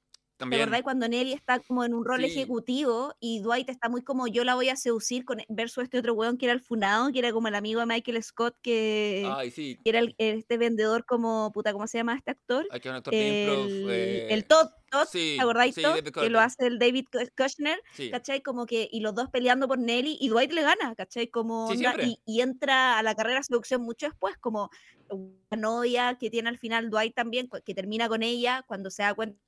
¿te 0.44 0.50
También. 0.50 0.62
acordás 0.62 0.82
cuando 0.82 1.08
Nelly 1.08 1.32
está 1.32 1.58
como 1.60 1.84
en 1.84 1.94
un 1.94 2.04
rol 2.04 2.20
Sí. 2.20 2.26
ejecutivo 2.26 3.14
y 3.20 3.40
Dwight 3.40 3.68
está 3.70 3.88
muy 3.88 4.02
como 4.02 4.26
yo 4.26 4.44
la 4.44 4.54
voy 4.54 4.68
a 4.68 4.76
seducir 4.76 5.24
con, 5.24 5.38
versus 5.48 5.84
este 5.84 5.98
otro 5.98 6.14
weón 6.14 6.38
que 6.38 6.46
era 6.46 6.52
el 6.52 6.60
funado, 6.60 7.10
que 7.12 7.18
era 7.18 7.32
como 7.32 7.48
el 7.48 7.54
amigo 7.54 7.80
de 7.80 7.86
Michael 7.86 8.22
Scott, 8.22 8.56
que, 8.62 9.28
Ay, 9.34 9.50
sí. 9.50 9.78
que 9.82 9.90
era 9.90 9.98
el- 10.00 10.14
este 10.18 10.56
vendedor 10.58 11.04
como, 11.06 11.50
puta, 11.52 11.72
¿cómo 11.72 11.86
se 11.86 11.98
llama 11.98 12.14
este 12.16 12.30
actor? 12.30 12.66
Hay 12.70 12.80
que 12.80 12.88
un 12.88 12.94
actor. 12.96 13.14
El, 13.14 13.86
eh, 13.90 14.26
el 14.32 14.44
Todd, 14.46 14.68
Todd, 14.90 15.06
sí, 15.10 15.34
¿te 15.36 15.42
acordáis 15.42 15.74
sí, 15.74 15.82
Todd? 15.82 16.04
Que 16.04 16.30
lo 16.30 16.38
hace 16.40 16.66
el 16.66 16.78
David 16.78 17.06
Kush- 17.10 17.30
Kushner. 17.36 17.80
Sí. 17.94 18.10
¿cachai? 18.10 18.42
Como 18.42 18.64
que, 18.66 18.88
y 18.92 19.00
los 19.00 19.14
dos 19.14 19.28
peleando 19.30 19.66
por 19.66 19.78
Nelly, 19.78 20.18
y 20.20 20.28
Dwight 20.28 20.52
le 20.52 20.62
gana, 20.62 20.94
¿cachai? 20.94 21.28
Como, 21.28 21.66
onda, 21.66 21.94
y, 22.02 22.18
y 22.24 22.40
entra 22.42 22.98
a 22.98 23.02
la 23.02 23.14
carrera 23.14 23.38
de 23.38 23.44
seducción 23.44 23.82
mucho 23.82 24.06
después, 24.06 24.36
como 24.38 24.70
una 25.10 25.56
novia 25.56 26.16
que 26.18 26.30
tiene 26.30 26.48
al 26.48 26.58
final 26.58 26.90
Dwight 26.90 27.14
también, 27.14 27.48
que 27.64 27.74
termina 27.74 28.08
con 28.08 28.22
ella 28.22 28.64
cuando 28.66 28.90
se 28.90 29.02
da 29.02 29.14
cuenta 29.14 29.38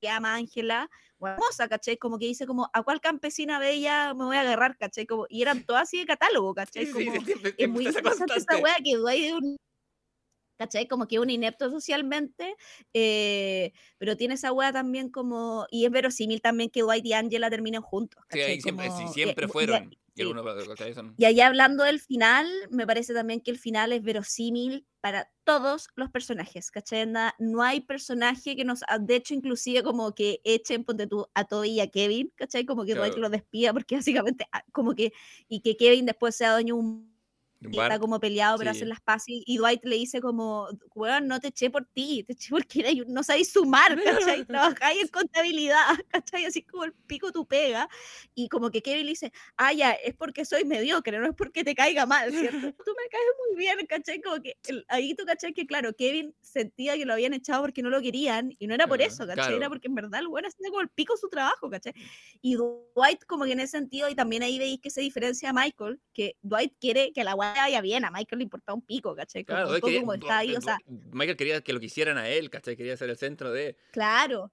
que 0.00 0.08
ama 0.08 0.32
a 0.32 0.36
Ángela, 0.36 0.90
hermosa, 1.20 1.68
¿cachai? 1.68 1.96
Como 1.96 2.18
que 2.18 2.26
dice 2.26 2.46
como, 2.46 2.68
¿a 2.72 2.82
cuál 2.82 3.00
campesina 3.00 3.58
bella 3.58 4.14
me 4.14 4.24
voy 4.24 4.36
a 4.36 4.40
agarrar, 4.42 4.76
¿cachai? 4.76 5.06
Como, 5.06 5.26
y 5.28 5.42
eran 5.42 5.64
todas 5.64 5.84
así 5.84 5.98
de 5.98 6.06
catálogo, 6.06 6.54
¿cachai? 6.54 6.86
Sí, 6.86 6.92
sí, 6.92 7.04
Como, 7.06 7.20
sí, 7.20 7.24
siempre- 7.26 7.50
es 7.50 7.56
siempre 7.56 7.68
muy 7.68 7.86
interesante 7.86 8.24
esa 8.24 8.34
constante. 8.34 8.62
wea 8.62 8.76
que 8.84 8.96
Dwight 8.96 9.24
es 9.24 9.32
un 9.32 9.56
¿cachai? 10.58 10.88
Como 10.88 11.06
que 11.06 11.16
es 11.16 11.20
un 11.20 11.28
inepto 11.28 11.70
socialmente, 11.70 12.54
eh, 12.94 13.72
pero 13.98 14.16
tiene 14.16 14.34
esa 14.34 14.52
wea 14.52 14.72
también 14.72 15.10
como, 15.10 15.66
y 15.70 15.84
es 15.84 15.90
verosímil 15.90 16.40
también 16.40 16.70
que 16.70 16.80
Dwight 16.80 17.04
y 17.04 17.12
Angela 17.12 17.50
terminen 17.50 17.82
juntos. 17.82 18.24
¿cachai? 18.28 18.60
siempre, 18.60 18.86
sí, 18.86 18.90
Como- 19.02 19.12
siempre 19.12 19.46
y- 19.46 19.48
fueron. 19.50 19.92
Y, 19.92 19.98
Y 20.16 20.22
sí. 20.22 20.22
algunos, 20.22 20.44
y 21.18 21.24
allá 21.26 21.46
hablando 21.46 21.84
del 21.84 22.00
final, 22.00 22.48
me 22.70 22.86
parece 22.86 23.14
también 23.14 23.40
que 23.40 23.50
el 23.50 23.58
final 23.58 23.92
es 23.92 24.02
verosímil 24.02 24.86
para 25.00 25.30
todos 25.44 25.88
los 25.94 26.10
personajes, 26.10 26.70
¿cachai? 26.70 27.06
No 27.38 27.62
hay 27.62 27.82
personaje 27.82 28.56
que 28.56 28.64
nos, 28.64 28.80
ah, 28.88 28.98
de 28.98 29.16
hecho, 29.16 29.34
inclusive 29.34 29.82
como 29.82 30.14
que 30.14 30.40
echen, 30.44 30.84
ponte 30.84 31.06
tú, 31.06 31.26
a 31.34 31.44
Toby 31.44 31.70
y 31.70 31.80
a 31.80 31.88
Kevin, 31.90 32.32
¿cachai? 32.36 32.64
Como 32.66 32.84
que 32.84 32.94
Dwight 32.94 33.14
Claro. 33.14 33.22
lo 33.22 33.30
despida 33.30 33.72
porque 33.72 33.96
básicamente, 34.02 34.46
ah, 34.52 34.64
como 34.72 34.94
que, 34.94 35.12
y 35.48 35.60
que 35.60 35.76
Kevin 35.76 36.06
después 36.06 36.34
sea 36.36 36.52
dueño 36.52 36.76
un 36.76 37.15
y 37.60 37.78
está 37.78 37.98
como 37.98 38.20
peleado, 38.20 38.58
pero 38.58 38.70
sí. 38.72 38.78
hacen 38.78 38.88
las 38.88 39.00
paces. 39.00 39.34
Y 39.46 39.56
Dwight 39.58 39.84
le 39.84 39.96
dice 39.96 40.20
como, 40.20 40.68
weón, 40.94 41.26
no 41.26 41.40
te 41.40 41.48
eché 41.48 41.70
por 41.70 41.84
ti, 41.86 42.22
te 42.24 42.34
eché 42.34 42.50
porque 42.50 43.02
un- 43.06 43.12
no 43.12 43.22
sabéis 43.22 43.50
sumar, 43.52 43.96
¿cachai? 44.38 44.44
Trabajáis 44.44 45.02
en 45.02 45.08
contabilidad, 45.08 45.84
¿cachai? 46.10 46.44
Así 46.44 46.62
como 46.62 46.84
el 46.84 46.92
pico 46.92 47.32
tu 47.32 47.46
pega. 47.46 47.88
Y 48.34 48.48
como 48.48 48.70
que 48.70 48.82
Kevin 48.82 49.04
le 49.06 49.10
dice, 49.12 49.32
ah, 49.56 49.72
ya, 49.72 49.92
es 49.92 50.14
porque 50.14 50.44
soy 50.44 50.64
mediocre, 50.64 51.18
no 51.18 51.26
es 51.26 51.34
porque 51.36 51.64
te 51.64 51.74
caiga 51.74 52.06
mal, 52.06 52.30
¿cierto? 52.32 52.60
Tú 52.84 52.92
me 52.96 53.08
caes 53.10 53.24
muy 53.48 53.56
bien, 53.58 53.86
¿cachai? 53.86 54.20
Como 54.20 54.40
que 54.42 54.56
el- 54.68 54.84
ahí 54.88 55.14
tú, 55.14 55.24
¿cachai? 55.24 55.52
Que 55.54 55.66
claro, 55.66 55.92
Kevin 55.94 56.34
sentía 56.40 56.96
que 56.96 57.04
lo 57.06 57.12
habían 57.14 57.32
echado 57.34 57.62
porque 57.62 57.82
no 57.82 57.90
lo 57.90 58.00
querían 58.02 58.54
y 58.58 58.66
no 58.66 58.74
era 58.74 58.86
por 58.86 59.00
eso, 59.02 59.26
¿cachai? 59.26 59.34
claro. 59.36 59.56
Era 59.56 59.68
porque 59.68 59.88
en 59.88 59.94
verdad 59.94 60.20
el 60.20 60.28
weón 60.28 60.46
hacía 60.46 60.68
como 60.68 60.80
el 60.82 60.88
pico 60.90 61.16
su 61.16 61.28
trabajo, 61.28 61.70
¿cachai? 61.70 61.94
Y 62.42 62.54
Dwight 62.56 63.24
como 63.26 63.44
que 63.44 63.52
en 63.52 63.60
ese 63.60 63.72
sentido, 63.78 64.08
y 64.08 64.14
también 64.14 64.42
ahí 64.42 64.58
veis 64.58 64.80
que 64.80 64.90
se 64.90 65.00
diferencia 65.00 65.50
a 65.50 65.52
Michael, 65.52 66.00
que 66.12 66.36
Dwight 66.42 66.74
quiere 66.80 67.12
que 67.12 67.24
la 67.24 67.34
weá 67.52 67.62
vaya 67.64 67.80
bien, 67.80 68.04
a 68.04 68.10
Michael 68.10 68.38
le 68.38 68.44
importa 68.44 68.74
un 68.74 68.82
pico, 68.82 69.14
¿cachai? 69.14 69.44
Claro, 69.44 69.68
un 69.68 69.74
es 69.74 69.80
poco 69.80 69.92
que 69.92 70.00
como 70.00 70.14
está 70.14 70.38
ahí, 70.38 70.54
o 70.56 70.60
sea, 70.60 70.78
Michael 70.86 71.36
quería 71.36 71.60
que 71.60 71.72
lo 71.72 71.80
quisieran 71.80 72.18
a 72.18 72.28
él, 72.28 72.50
¿cachai? 72.50 72.76
Quería 72.76 72.96
ser 72.96 73.10
el 73.10 73.16
centro 73.16 73.52
de... 73.52 73.76
claro. 73.92 74.52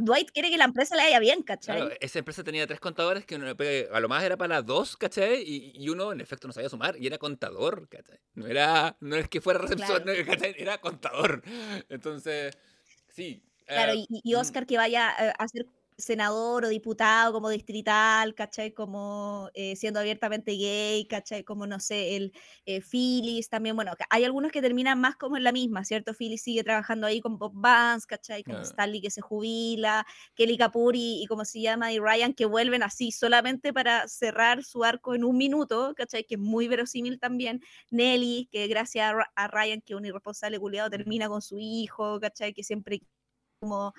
Dwight 0.00 0.30
quiere 0.30 0.50
que 0.50 0.56
la 0.56 0.64
empresa 0.64 0.96
le 0.96 1.02
vaya 1.02 1.18
bien, 1.18 1.42
¿cachai? 1.42 1.76
Claro, 1.76 1.94
esa 2.00 2.18
empresa 2.18 2.42
tenía 2.42 2.66
tres 2.66 2.80
contadores 2.80 3.26
que 3.26 3.36
uno 3.36 3.46
a 3.48 4.00
lo 4.00 4.08
más 4.08 4.24
era 4.24 4.36
para 4.38 4.62
dos, 4.62 4.96
¿cachai? 4.96 5.42
Y, 5.42 5.72
y 5.74 5.88
uno 5.90 6.10
en 6.10 6.22
efecto 6.22 6.46
no 6.46 6.54
sabía 6.54 6.70
sumar 6.70 6.96
y 6.98 7.06
era 7.06 7.18
contador, 7.18 7.86
¿cachai? 7.88 8.18
No 8.32 8.46
era, 8.46 8.96
no 9.00 9.16
es 9.16 9.28
que 9.28 9.42
fuera 9.42 9.60
recepción, 9.60 10.04
Claro. 10.04 10.14
Era 10.56 10.78
contador. 10.78 11.42
Entonces, 11.90 12.56
sí. 13.08 13.42
Claro, 13.66 13.92
eh, 13.92 14.06
y, 14.08 14.20
y 14.24 14.34
mm, 14.34 14.38
Oscar 14.38 14.66
que 14.66 14.76
vaya 14.76 15.14
eh, 15.18 15.32
a 15.38 15.48
ser 15.48 15.66
senador 15.96 16.64
o 16.64 16.68
diputado 16.68 17.32
como 17.32 17.48
distrital, 17.50 18.34
¿cachai? 18.34 18.72
Como 18.72 19.50
eh, 19.54 19.76
siendo 19.76 20.00
abiertamente 20.00 20.52
gay, 20.52 21.06
¿cachai? 21.06 21.44
Como, 21.44 21.66
no 21.66 21.78
sé, 21.80 22.16
el 22.16 22.32
eh, 22.66 22.80
Phyllis 22.80 23.48
también, 23.48 23.76
bueno, 23.76 23.92
hay 24.10 24.24
algunos 24.24 24.50
que 24.50 24.60
terminan 24.60 25.00
más 25.00 25.16
como 25.16 25.36
en 25.36 25.44
la 25.44 25.52
misma, 25.52 25.84
¿cierto? 25.84 26.12
Phyllis 26.14 26.42
sigue 26.42 26.64
trabajando 26.64 27.06
ahí 27.06 27.20
con 27.20 27.38
Bob 27.38 27.52
Vance, 27.54 28.06
¿cachai? 28.06 28.42
Claro. 28.42 28.62
Stanley 28.62 29.00
que 29.00 29.10
se 29.10 29.20
jubila, 29.20 30.04
Kelly 30.34 30.56
Kapoor 30.56 30.96
y, 30.96 31.22
y 31.22 31.26
como 31.26 31.44
se 31.44 31.60
llama, 31.60 31.92
y 31.92 31.98
Ryan 31.98 32.34
que 32.34 32.46
vuelven 32.46 32.82
así 32.82 33.12
solamente 33.12 33.72
para 33.72 34.08
cerrar 34.08 34.64
su 34.64 34.84
arco 34.84 35.14
en 35.14 35.24
un 35.24 35.36
minuto, 35.36 35.94
¿cachai? 35.96 36.24
Que 36.24 36.34
es 36.34 36.40
muy 36.40 36.68
verosímil 36.68 37.18
también. 37.20 37.60
Nelly, 37.90 38.48
que 38.50 38.66
gracias 38.66 39.10
a, 39.10 39.12
Ra- 39.14 39.32
a 39.36 39.48
Ryan, 39.48 39.80
que 39.80 39.94
un 39.94 40.04
irresponsable 40.04 40.58
culiado, 40.58 40.90
termina 40.90 41.28
con 41.28 41.40
su 41.42 41.58
hijo, 41.58 42.18
¿cachai? 42.20 42.52
Que 42.52 42.64
siempre 42.64 43.00
como 43.60 43.94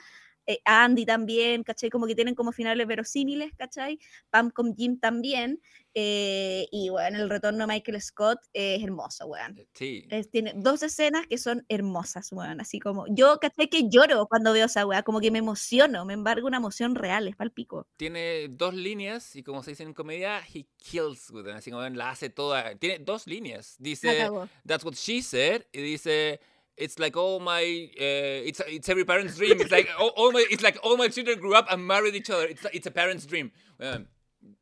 eh, 0.47 0.59
Andy 0.65 1.05
también, 1.05 1.63
¿cachai? 1.63 1.89
Como 1.89 2.07
que 2.07 2.15
tienen 2.15 2.35
como 2.35 2.51
finales 2.51 2.85
verosímiles, 2.87 3.51
¿cachai? 3.57 3.99
Pam 4.29 4.49
con 4.51 4.75
Jim 4.75 4.99
también. 4.99 5.59
eh, 5.97 6.67
y 6.71 6.89
bueno, 6.89 7.19
el 7.19 7.29
retorno 7.29 7.59
de 7.65 7.67
Michael 7.73 8.01
Scott 8.01 8.39
es 8.51 8.83
hermoso, 8.83 9.27
weón. 9.27 9.55
Sí. 9.73 10.05
Es- 10.09 10.29
tiene 10.29 10.51
dos 10.53 10.83
escenas 10.83 11.25
que 11.25 11.37
son 11.37 11.65
hermosas, 11.69 12.33
weón. 12.33 12.59
Así 12.59 12.79
como, 12.81 13.05
yo, 13.07 13.39
¿cachai? 13.39 13.69
Que 13.69 13.87
lloro 13.89 14.27
cuando 14.27 14.51
veo 14.51 14.65
esa 14.65 14.85
weá, 14.85 15.03
como 15.03 15.21
que 15.21 15.31
me 15.31 15.39
emociono, 15.39 16.03
me 16.03 16.13
embargo 16.13 16.47
una 16.47 16.57
emoción 16.57 16.95
real, 16.95 17.29
es 17.29 17.37
palpico. 17.37 17.87
Tiene 17.95 18.49
dos 18.49 18.73
líneas 18.73 19.37
y 19.37 19.43
como 19.43 19.63
se 19.63 19.71
dice 19.71 19.83
en 19.83 19.93
comedia, 19.93 20.41
he 20.53 20.65
kills 20.77 21.27
them, 21.27 21.55
así 21.55 21.71
como 21.71 21.87
la 21.87 22.09
hace 22.09 22.29
toda. 22.29 22.75
Tiene 22.75 22.99
dos 22.99 23.25
líneas. 23.25 23.75
Dice, 23.79 24.29
that's 24.67 24.83
what 24.83 24.95
she 24.95 25.21
said. 25.21 25.61
Y 25.71 25.81
dice, 25.81 26.41
it's 26.77 26.99
like 26.99 27.15
all 27.17 27.39
my, 27.39 27.63
uh, 27.99 28.47
it's, 28.47 28.59
it's 28.67 28.89
every 28.89 29.05
parent's 29.05 29.37
dream. 29.37 29.59
It's 29.61 29.71
like 29.71 29.87
all, 29.99 30.11
all 30.15 30.31
my, 30.31 30.45
it's 30.49 30.61
like 30.63 30.77
all 30.83 30.97
my 30.97 31.07
children 31.09 31.39
grew 31.39 31.55
up 31.55 31.67
and 31.71 31.85
married 31.85 32.15
each 32.15 32.29
other. 32.29 32.47
It's, 32.47 32.65
it's 32.73 32.87
a 32.87 32.91
parent's 32.91 33.25
dream. 33.25 33.51
Weón, 33.79 34.07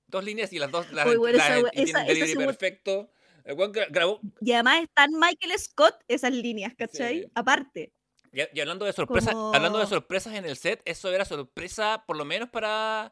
dos 0.08 0.24
líneas 0.24 0.52
y 0.54 0.60
las 0.60 0.70
dos 0.72 0.92
las, 0.92 1.06
bueno, 1.06 1.28
las- 1.32 1.50
esa 1.50 1.60
y 1.74 1.84
esa- 1.84 2.06
esa 2.06 2.40
perfecto. 2.40 3.10
El 3.46 3.58
gra- 3.58 3.88
grabó. 3.90 4.22
Y 4.42 4.54
además 4.54 4.84
están 4.84 5.12
Michael 5.20 5.58
Scott 5.60 5.96
esas 6.08 6.32
líneas, 6.32 6.74
¿cachai? 6.78 7.24
Sí. 7.24 7.32
Aparte. 7.36 7.92
Y, 8.32 8.40
y 8.54 8.60
hablando 8.62 8.86
de 8.86 8.94
sorpresas, 8.94 9.34
hablando 9.36 9.80
de 9.80 9.84
Como- 9.84 9.96
sorpresas 9.96 10.34
en 10.36 10.46
el 10.46 10.56
set, 10.56 10.82
eso 10.86 11.12
era 11.12 11.26
sorpresa, 11.26 12.04
por 12.08 12.16
lo 12.16 12.24
menos 12.26 12.50
para. 12.50 13.12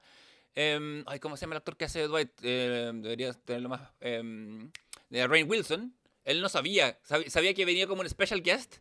em, 0.55 1.03
ay, 1.07 1.19
¿cómo 1.19 1.35
se 1.35 1.41
llama 1.41 1.55
el 1.55 1.57
actor 1.57 1.75
que 1.75 1.85
hace 1.85 2.07
Dwight? 2.07 2.31
Eh, 2.43 2.91
debería 2.95 3.33
tenerlo 3.33 3.69
más. 3.69 3.81
em, 3.99 4.71
de 5.09 5.27
Rain 5.27 5.49
Wilson. 5.49 5.93
Él 6.25 6.41
no 6.41 6.49
sabía, 6.49 6.99
sab- 7.03 7.27
sabía 7.29 7.53
que 7.53 7.65
venía 7.65 7.87
como 7.87 8.01
un 8.01 8.09
special 8.09 8.41
guest. 8.41 8.77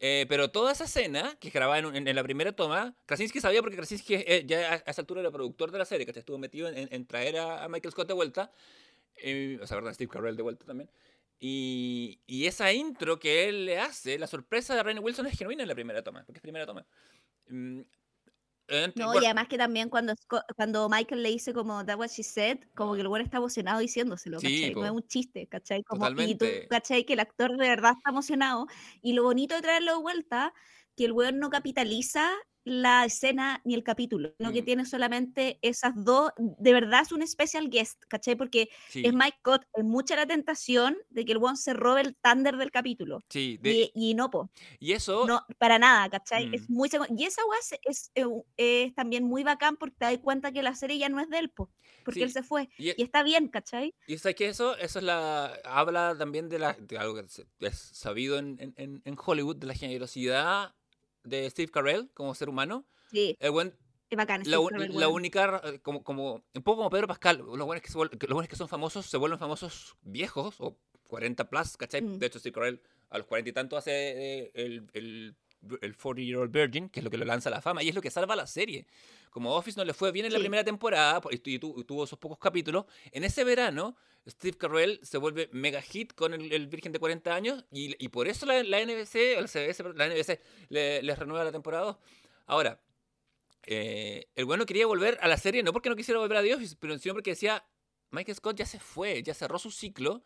eh, 0.00 0.24
pero 0.28 0.50
toda 0.50 0.72
esa 0.72 0.84
escena 0.84 1.36
que 1.40 1.50
grababa 1.50 1.78
en, 1.78 2.14
la 2.16 2.22
primera 2.22 2.52
toma, 2.52 2.94
Krasinski 3.06 3.40
sabía 3.40 3.60
porque 3.60 3.76
Krasinski 3.76 4.14
eh, 4.14 4.44
ya 4.46 4.72
a, 4.72 4.76
esa 4.90 5.02
altura 5.02 5.20
era 5.20 5.30
productor 5.30 5.70
de 5.70 5.78
la 5.78 5.84
serie, 5.84 6.06
que 6.06 6.18
estuvo 6.18 6.38
metido 6.38 6.68
en, 6.68 7.06
traer 7.06 7.38
a, 7.38 7.64
a 7.64 7.68
Michael 7.68 7.92
Scott 7.92 8.08
de 8.08 8.14
vuelta, 8.14 8.50
eh, 9.16 9.58
o 9.62 9.66
sea, 9.66 9.76
perdón, 9.76 9.94
Steve 9.94 10.10
Carell 10.10 10.36
de 10.36 10.42
vuelta 10.42 10.64
también. 10.64 10.90
Y, 11.38 12.20
y 12.26 12.46
esa 12.46 12.72
intro 12.72 13.18
que 13.18 13.48
él 13.48 13.66
le 13.66 13.78
hace, 13.78 14.18
la 14.18 14.26
sorpresa 14.26 14.74
de 14.74 14.82
Rainn 14.82 14.98
Wilson 15.00 15.26
es 15.26 15.38
genuina 15.38 15.62
en 15.62 15.68
la 15.68 15.74
primera 15.74 16.02
toma, 16.02 16.22
porque 16.24 16.38
es 16.38 16.42
primera 16.42 16.66
toma. 16.66 16.86
No, 18.94 19.06
bueno, 19.06 19.22
y 19.22 19.24
además 19.26 19.46
que 19.48 19.56
también 19.56 19.88
cuando, 19.88 20.14
cuando 20.56 20.88
Michael 20.88 21.22
le 21.22 21.28
dice 21.30 21.52
como 21.54 21.84
That 21.86 21.96
what 21.98 22.08
she 22.08 22.24
said, 22.24 22.58
como 22.74 22.94
que 22.94 23.02
el 23.02 23.08
güey 23.08 23.22
está 23.22 23.36
emocionado 23.38 23.78
diciéndoselo, 23.80 24.42
Sí, 24.42 24.42
¿cachai? 24.42 24.74
No 24.74 24.86
es 24.86 24.92
un 24.92 25.06
chiste, 25.06 25.46
¿cachai? 25.48 25.84
Como, 25.84 26.10
y 26.16 26.34
tú, 26.36 26.46
¿cachai? 26.68 27.04
Que 27.04 27.12
el 27.12 27.20
actor 27.20 27.52
de 27.56 27.68
verdad 27.68 27.92
está 27.96 28.10
emocionado. 28.10 28.66
Y 29.00 29.12
lo 29.12 29.22
bonito 29.22 29.54
de 29.54 29.62
traerlo 29.62 29.92
de 29.96 30.02
vuelta, 30.02 30.52
que 30.96 31.04
el 31.04 31.12
güey 31.12 31.32
no 31.32 31.50
capitaliza 31.50 32.30
la 32.64 33.04
escena 33.06 33.60
ni 33.64 33.74
el 33.74 33.82
capítulo, 33.82 34.32
sino 34.38 34.52
que 34.52 34.62
Mm. 34.62 34.64
tiene 34.64 34.86
solamente 34.86 35.58
esas 35.62 35.92
dos, 35.96 36.32
de 36.38 36.72
verdad 36.72 37.02
es 37.02 37.12
un 37.12 37.26
special 37.26 37.68
guest, 37.70 38.02
¿cachai? 38.08 38.36
Porque 38.36 38.68
sí, 38.86 39.02
es 39.02 39.12
Mike 39.14 39.38
Scott, 39.40 39.62
es 39.74 39.84
mucha 39.84 40.16
la 40.16 40.26
tentación 40.26 40.96
de 41.08 41.24
que 41.24 41.32
el 41.32 41.38
güey 41.38 41.56
se 41.56 41.72
robe 41.74 42.02
el 42.02 42.16
thunder 42.16 42.56
del 42.56 42.70
capítulo. 42.70 43.20
sí, 43.28 43.56
de- 43.60 43.90
Y, 43.94 44.10
y 44.10 44.14
no, 44.14 44.30
po. 44.30 44.50
y 44.78 44.92
eso, 44.92 45.26
No, 45.26 45.42
para 45.58 45.78
nada, 45.78 46.08
¿cachai? 46.10 46.48
Es 46.52 46.68
Mm. 46.68 46.74
muy 46.74 46.88
Y 47.16 47.24
esa 47.24 47.42
es, 47.84 48.10
es 48.56 48.94
también 48.94 49.24
muy 49.24 49.42
bacán 49.44 49.76
porque 49.76 49.96
te 49.98 50.04
das 50.06 50.18
cuenta 50.18 50.52
que 50.52 50.62
la 50.62 50.74
serie 50.74 50.98
ya 50.98 51.08
no 51.08 51.20
es 51.20 51.28
de 51.28 51.38
él, 51.38 51.50
po, 51.50 51.70
porque 52.04 52.24
él 52.24 52.30
se 52.32 52.42
fue. 52.42 52.68
y, 52.78 52.90
Y 52.96 53.02
está 53.02 53.22
bien, 53.22 53.48
¿cachai? 53.48 53.94
y 54.06 54.18
sabes 54.18 54.36
que 54.36 54.48
eso, 54.48 54.76
eso 54.76 54.98
es 54.98 55.04
la, 55.04 55.46
habla 55.64 56.16
también 56.18 56.48
de, 56.48 56.58
la, 56.58 56.72
de 56.74 56.98
algo 56.98 57.14
que 57.14 57.20
es 57.66 57.78
sabido 57.78 58.38
en- 58.38 58.56
en- 58.76 59.02
en 59.04 59.16
Hollywood, 59.24 59.56
de 59.56 59.66
la 59.68 59.74
generosidad 59.74 60.74
de 61.24 61.48
Steve 61.50 61.70
Carell 61.70 62.10
como 62.14 62.34
ser 62.34 62.48
humano. 62.48 62.86
Sí, 63.10 63.36
El 63.40 63.50
buen 63.50 63.74
es 64.08 64.16
bacán. 64.16 64.40
la, 64.40 64.44
Steve 64.44 64.58
un- 64.58 64.68
Carell, 64.70 64.98
la 65.00 65.08
única, 65.08 65.60
eh, 65.64 65.78
como, 65.80 66.02
como, 66.02 66.44
un 66.54 66.62
poco 66.62 66.78
como 66.78 66.90
Pedro 66.90 67.06
Pascal, 67.08 67.38
los 67.38 67.66
buenos 67.66 67.82
que, 67.82 67.88
los 68.26 68.34
buenos 68.34 68.48
que 68.48 68.56
son 68.56 68.68
famosos 68.68 69.06
se 69.06 69.16
vuelven 69.16 69.38
famosos 69.38 69.96
viejos 70.02 70.56
o 70.60 70.78
40 71.08 71.48
plus, 71.50 71.76
¿cachai? 71.76 72.02
Mm. 72.02 72.18
De 72.18 72.26
hecho, 72.26 72.38
Steve 72.38 72.52
Carell 72.54 72.80
a 73.10 73.18
los 73.18 73.26
40 73.26 73.50
y 73.50 73.52
tanto 73.52 73.76
hace 73.76 73.90
eh, 73.92 74.50
el, 74.54 74.86
el, 74.92 75.36
el 75.80 75.96
40 75.96 76.22
Year 76.22 76.38
Old 76.38 76.52
Virgin, 76.52 76.88
que 76.88 77.00
es 77.00 77.04
lo 77.04 77.10
que 77.10 77.18
lo 77.18 77.24
lanza 77.24 77.48
a 77.48 77.52
la 77.52 77.60
fama 77.60 77.82
y 77.82 77.88
es 77.88 77.94
lo 77.94 78.00
que 78.00 78.10
salva 78.10 78.36
la 78.36 78.46
serie. 78.46 78.86
Como 79.30 79.54
Office 79.54 79.78
no 79.78 79.84
le 79.84 79.92
fue 79.94 80.12
bien 80.12 80.26
en 80.26 80.32
la 80.32 80.38
Sí. 80.38 80.44
primera 80.44 80.64
temporada 80.64 81.20
tu- 81.58 81.74
y 81.80 81.84
tuvo 81.84 82.04
esos 82.04 82.18
pocos 82.18 82.38
capítulos, 82.38 82.86
en 83.12 83.24
ese 83.24 83.42
verano 83.44 83.96
Steve 84.28 84.56
Carell 84.56 85.00
se 85.02 85.18
vuelve 85.18 85.48
mega 85.52 85.80
hit 85.82 86.12
con 86.14 86.34
el, 86.34 86.66
Virgen 86.68 86.92
de 86.92 86.98
40 86.98 87.34
años 87.34 87.64
y, 87.72 88.08
por 88.08 88.28
eso 88.28 88.46
la, 88.46 88.62
NBC, 88.62 89.40
la 89.40 89.48
CBS, 89.48 89.82
la 89.94 90.08
NBC 90.08 90.40
le, 90.68 91.02
les 91.02 91.18
renueva 91.18 91.44
la 91.44 91.52
temporada 91.52 91.84
2. 91.84 91.96
Ahora, 92.46 92.80
eh, 93.64 94.28
el 94.36 94.44
bueno 94.44 94.66
quería 94.66 94.86
volver 94.86 95.18
a 95.20 95.28
la 95.28 95.36
serie 95.36 95.62
no 95.62 95.72
porque 95.72 95.88
no 95.88 95.96
quisiera 95.96 96.20
volver 96.20 96.38
a 96.38 96.56
Office, 96.56 96.76
pero 96.78 96.98
sino 96.98 97.14
porque 97.14 97.30
decía, 97.30 97.64
Michael 98.10 98.36
Scott 98.36 98.56
ya 98.56 98.66
se 98.66 98.80
fue, 98.80 99.22
ya 99.22 99.34
cerró 99.34 99.58
su 99.58 99.70
ciclo, 99.70 100.24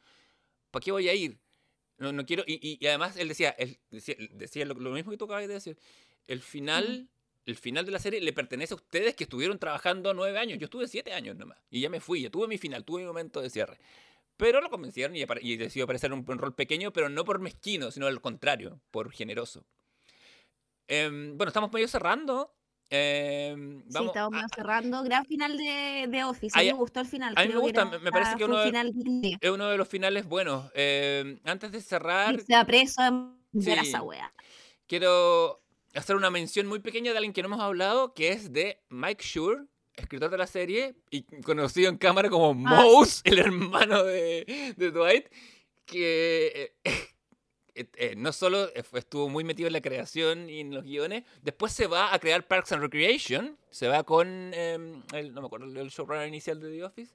¿para 0.70 0.82
qué 0.82 0.92
voy 0.92 1.08
a 1.08 1.14
ir? 1.14 1.38
No, 1.98 2.12
no 2.12 2.24
quiero, 2.26 2.42
y, 2.46 2.84
además 2.86 3.16
él 3.16 3.28
decía, 3.28 3.54
decía, 3.90 4.64
lo 4.64 4.90
mismo 4.90 5.10
que 5.10 5.16
tú 5.16 5.26
acabas 5.26 5.46
de 5.46 5.54
decir, 5.54 5.78
el 6.26 6.40
final, 6.40 7.08
el 7.46 7.56
final 7.56 7.84
de 7.84 7.92
la 7.92 7.98
serie 7.98 8.20
le 8.20 8.32
pertenece 8.32 8.74
a 8.74 8.76
ustedes 8.76 9.14
que 9.14 9.24
estuvieron 9.24 9.58
trabajando 9.58 10.14
nueve 10.14 10.38
años, 10.38 10.58
yo 10.58 10.64
estuve 10.64 10.88
siete 10.88 11.12
años 11.12 11.36
nomás, 11.36 11.58
y 11.70 11.80
ya 11.80 11.90
me 11.90 12.00
fui, 12.00 12.22
ya 12.22 12.30
tuve 12.30 12.46
mi 12.48 12.58
final, 12.58 12.84
tuve 12.84 13.00
mi 13.02 13.06
momento 13.06 13.40
de 13.40 13.50
cierre. 13.50 13.78
Pero 14.36 14.60
lo 14.60 14.68
convencieron 14.70 15.14
y, 15.16 15.24
y 15.42 15.56
decidió 15.56 15.84
aparecer 15.84 16.12
un, 16.12 16.24
un 16.28 16.38
rol 16.38 16.54
pequeño, 16.54 16.92
pero 16.92 17.08
no 17.08 17.24
por 17.24 17.38
mezquino, 17.38 17.90
sino 17.90 18.06
al 18.06 18.20
contrario, 18.20 18.80
por 18.90 19.12
generoso. 19.12 19.64
Em, 20.88 21.36
bueno, 21.36 21.48
estamos 21.48 21.72
medio 21.72 21.88
cerrando. 21.88 22.52
Sí, 22.90 22.96
vamos 23.90 24.08
estamos 24.08 24.14
a- 24.16 24.30
medio 24.30 24.48
cerrando. 24.54 25.02
Gran 25.02 25.24
final 25.24 25.56
de, 25.56 26.06
de 26.08 26.24
Office. 26.24 26.56
A 26.58 26.62
mí 26.62 26.66
me 26.66 26.72
gustó 26.74 27.00
el 27.00 27.06
final. 27.06 27.34
a 27.36 27.42
mí 27.42 27.48
me 27.48 27.58
gusta, 27.58 27.84
me 27.86 28.10
parece 28.12 28.36
que 28.36 28.44
uno 28.44 28.56
un 28.58 28.64
final 28.64 28.92
es 29.40 29.50
uno 29.50 29.68
de 29.68 29.76
los 29.76 29.88
finales 29.88 30.26
buenos. 30.26 30.70
Em, 30.74 31.38
antes 31.44 31.72
de 31.72 31.80
cerrar, 31.80 32.34
Y 32.34 32.40
sea 32.40 32.64
preso 32.64 33.02
en 33.02 33.34
Sí. 33.62 33.70
esa 33.72 34.02
wea. 34.02 34.32
quiero 34.86 35.63
hacer 35.94 36.16
una 36.16 36.30
mención 36.30 36.66
muy 36.66 36.78
pequeña 36.80 37.12
de 37.12 37.18
alguien 37.18 37.32
que 37.32 37.42
no 37.42 37.46
hemos 37.48 37.60
hablado, 37.60 38.14
que 38.14 38.30
es 38.30 38.52
de 38.52 38.80
Mike 38.90 39.24
Shure, 39.24 39.64
escritor 39.96 40.30
de 40.30 40.38
la 40.38 40.46
serie 40.46 40.94
y 41.10 41.22
conocido 41.42 41.88
en 41.88 41.96
cámara 41.98 42.28
como 42.28 42.50
Ah, 42.68 42.80
sí. 42.82 42.88
Mouse, 42.88 43.20
el 43.24 43.38
hermano 43.38 44.02
de, 44.04 44.74
de 44.76 44.90
Dwight, 44.90 45.26
que 45.86 46.72
eh, 46.84 46.90
eh, 47.76 47.86
eh, 47.96 48.14
no 48.16 48.32
solo 48.32 48.68
estuvo 48.74 49.28
muy 49.28 49.44
metido 49.44 49.66
en 49.66 49.72
la 49.72 49.80
creación 49.80 50.48
y 50.48 50.60
en 50.60 50.72
los 50.74 50.84
guiones, 50.84 51.24
después 51.42 51.72
se 51.72 51.86
va 51.86 52.12
a 52.14 52.18
crear 52.18 52.46
Parks 52.46 52.72
and 52.72 52.82
Recreation, 52.82 53.56
se 53.70 53.88
va 53.88 54.02
con, 54.04 54.52
em, 54.54 55.02
el, 55.12 55.32
no 55.34 55.40
me 55.42 55.46
acuerdo, 55.46 55.66
el 55.66 55.88
showrunner 55.90 56.26
inicial 56.28 56.60
de 56.60 56.70
The 56.70 56.84
Office, 56.84 57.14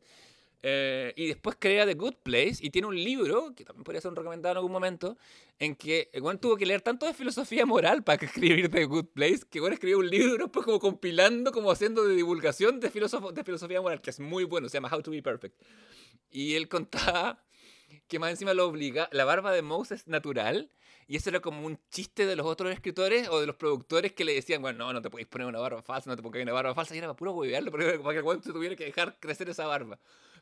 eh, 0.62 1.14
y 1.16 1.28
después 1.28 1.56
crea 1.58 1.86
The 1.86 1.94
Good 1.94 2.16
Place 2.24 2.58
y 2.60 2.70
tiene 2.70 2.88
un 2.88 3.02
libro, 3.02 3.54
que 3.56 3.64
también 3.64 3.84
podría 3.84 4.02
ser 4.02 4.10
un 4.10 4.18
recomendado 4.18 4.52
en 4.54 4.58
algún 4.58 4.72
momento, 4.72 5.18
en 5.58 5.76
que 5.76 6.10
weón 6.22 6.40
tuvo 6.40 6.58
que 6.58 6.66
leer 6.66 6.82
tanto 6.82 7.06
de 7.06 7.14
filosofía 7.14 7.66
moral 7.66 8.04
para 8.04 8.26
escribir 8.26 8.70
The 8.70 8.86
Good 8.86 9.08
Place, 9.14 9.42
que 9.50 9.60
bueno 9.60 9.74
escribió 9.74 10.00
un 10.00 10.10
libro 10.10 10.52
pues 10.52 10.66
como 10.66 10.80
compilando, 10.80 11.52
como 11.52 11.72
haciendo 11.72 12.04
de 12.06 12.16
divulgación 12.16 12.80
de, 12.80 12.90
de 12.90 13.44
filosofía 13.44 13.82
moral, 13.82 14.02
que 14.02 14.10
es 14.10 14.20
muy 14.20 14.44
bueno, 14.44 14.68
se 14.68 14.78
llama 14.78 14.90
How 14.94 15.02
to 15.02 15.12
Be 15.12 15.22
Perfect. 15.22 15.56
Y 16.30 16.56
él 16.56 16.68
contaba 16.68 17.44
que 18.08 18.20
más 18.20 18.32
encima 18.32 18.54
lo 18.54 18.68
obliga, 18.68 19.08
la 19.12 19.24
barba 19.26 19.52
de 19.52 19.62
Mouse 19.62 19.92
es 19.92 20.08
natural, 20.08 20.70
y 21.08 21.16
eso 21.16 21.30
era 21.30 21.40
como 21.40 21.66
un 21.66 21.80
chiste 21.90 22.26
de 22.26 22.36
los 22.36 22.46
otros 22.46 22.72
escritores 22.72 23.30
o 23.30 23.40
de 23.40 23.48
los 23.48 23.56
productores 23.56 24.14
que 24.14 24.26
le 24.26 24.34
decían, 24.34 24.62
bueno, 24.62 24.86
no, 24.86 24.94
no 24.94 25.02
te 25.02 25.10
podéis 25.10 25.28
poner 25.28 25.48
una 25.48 25.60
barba 25.60 25.82
falsa, 25.82 26.10
no 26.10 26.16
te 26.16 26.22
pongas 26.22 26.44
una 26.44 26.54
barba 26.54 26.76
falsa, 26.76 26.94
y 26.94 27.00
era 27.00 27.08
para 27.08 27.18
puro 27.18 27.32
huevearlo, 27.32 27.72
para 27.72 28.22
que 28.22 28.30
el 28.30 28.44
se 28.44 28.52
tuviera 28.52 28.76
que 28.76 28.86
dejar 28.86 29.18
crecer 29.20 29.50
esa 29.50 29.66
barba. 29.66 30.00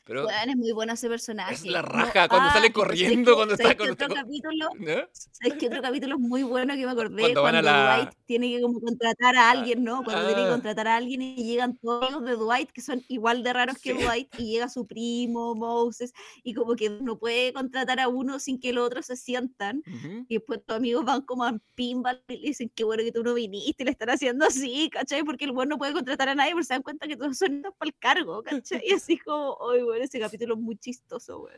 Pero, 0.08 0.28
es 0.30 0.56
muy 0.58 0.72
bueno 0.72 0.94
ese 0.94 1.10
personaje. 1.10 1.54
Es 1.54 1.66
la 1.66 1.82
No, 1.82 1.88
raja, 1.90 2.28
cuando 2.30 2.50
sale 2.50 2.68
y 2.68 2.72
¿sabes 2.72 2.74
corriendo, 2.74 3.36
cuando 3.36 3.56
¿Sabes 3.58 3.72
está 3.74 3.84
con- 3.84 3.92
otro 3.92 4.08
capítulo, 4.08 4.70
¿no? 4.80 5.08
¿sabes 5.12 5.54
qué 5.60 5.68
otro 5.68 5.82
capítulo 5.82 6.16
es 6.16 6.22
muy 6.22 6.44
bueno 6.44 6.74
que 6.76 6.86
me 6.86 6.92
acordé? 6.92 7.22
Cuando 7.22 7.42
Cuando 7.42 7.62
la- 7.62 7.96
Dwight 7.98 8.16
tiene 8.26 8.50
que 8.56 8.62
como 8.62 8.80
contratar 8.82 9.36
a 9.36 9.52
alguien, 9.52 9.84
¿no? 9.84 10.04
Cuando 10.04 10.26
tiene 10.28 10.42
que 10.44 10.48
Ah. 10.48 10.52
contratar 10.52 10.88
a 10.88 10.96
alguien 10.98 11.22
y 11.22 11.44
llegan 11.44 11.78
todos 11.78 12.12
los 12.12 12.24
de 12.26 12.34
Dwight 12.34 12.72
que 12.72 12.82
son 12.82 13.04
igual 13.08 13.44
de 13.44 13.54
raros 13.54 13.78
que. 13.80 13.94
Dwight 13.94 14.30
y 14.40 14.52
llega 14.54 14.70
su 14.70 14.86
primo, 14.88 15.56
Moses, 15.56 16.14
y 16.44 16.54
como 16.54 16.76
que 16.76 16.90
no 16.90 17.18
puede 17.20 17.52
contratar 17.54 18.00
a 18.00 18.08
uno 18.08 18.40
sin 18.40 18.60
que 18.60 18.74
los 18.74 18.86
otros 18.88 19.06
se 19.08 19.16
sientan. 19.18 19.84
Ujú. 19.88 20.26
Y 20.30 20.36
después 20.36 20.64
tus 20.66 20.76
amigos 20.78 21.04
van 21.06 21.22
como 21.22 21.44
a 21.44 21.58
pinball 21.76 22.24
y 22.28 22.38
le 22.38 22.48
dicen, 22.50 22.72
qué 22.76 22.84
bueno 22.84 23.04
que 23.04 23.12
tú 23.12 23.24
no 23.24 23.34
viniste, 23.34 23.84
y 23.84 23.86
le 23.86 23.92
están 23.92 24.10
haciendo 24.10 24.46
así, 24.46 24.90
¿cachai? 24.92 25.24
Porque 25.24 25.46
el 25.46 25.52
bueno 25.52 25.72
no 25.72 25.78
puede 25.78 25.94
contratar 25.94 26.30
a 26.30 26.36
nadie 26.36 26.52
porque 26.54 26.66
se 26.66 26.74
dan 26.74 26.84
cuenta 26.84 27.08
que 27.08 27.18
todos 27.18 27.38
son 27.38 27.62
para 27.78 27.90
el 27.90 27.96
cargo, 28.00 28.42
¿cachai? 28.44 28.82
Y 28.88 28.94
así 28.94 29.18
como, 29.18 29.58
ay, 29.72 29.82
bueno, 29.84 29.97
ese 30.04 30.20
capítulo 30.20 30.56
es 30.56 30.60
muy 30.60 30.78
chistoso, 30.78 31.40
güey. 31.40 31.56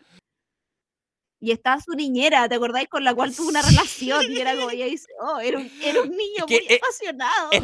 Y 1.41 1.51
estaba 1.51 1.79
su 1.79 1.93
niñera, 1.93 2.49
¿te 2.49 2.55
acordáis? 2.55 2.89
Con 2.89 3.05
la 3.05 3.13
cual 3.13 3.33
tuvo 3.33 3.47
una 3.47 3.61
relación 3.61 4.29
y 4.29 4.41
era 4.41 4.55
como, 4.55 4.71
ella 4.71 4.87
dice, 4.87 5.07
oh, 5.21 5.39
era 5.39 5.57
un, 5.57 5.71
era 5.81 6.01
un 6.01 6.09
niño 6.09 6.45
que 6.45 6.55
muy 6.55 6.65
es- 6.67 6.77
apasionado. 6.81 7.51
es- 7.51 7.63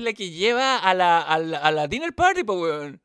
la- 0.00 0.12
que 0.12 0.30
lleva 0.30 0.78
a 0.78 0.94
la, 0.94 1.20
a 1.20 1.36
la, 1.40 1.58
a 1.58 1.72
la 1.72 1.88
dinner 1.88 2.14
party, 2.14 2.44
pues, 2.44 2.58
weón. 2.60 3.00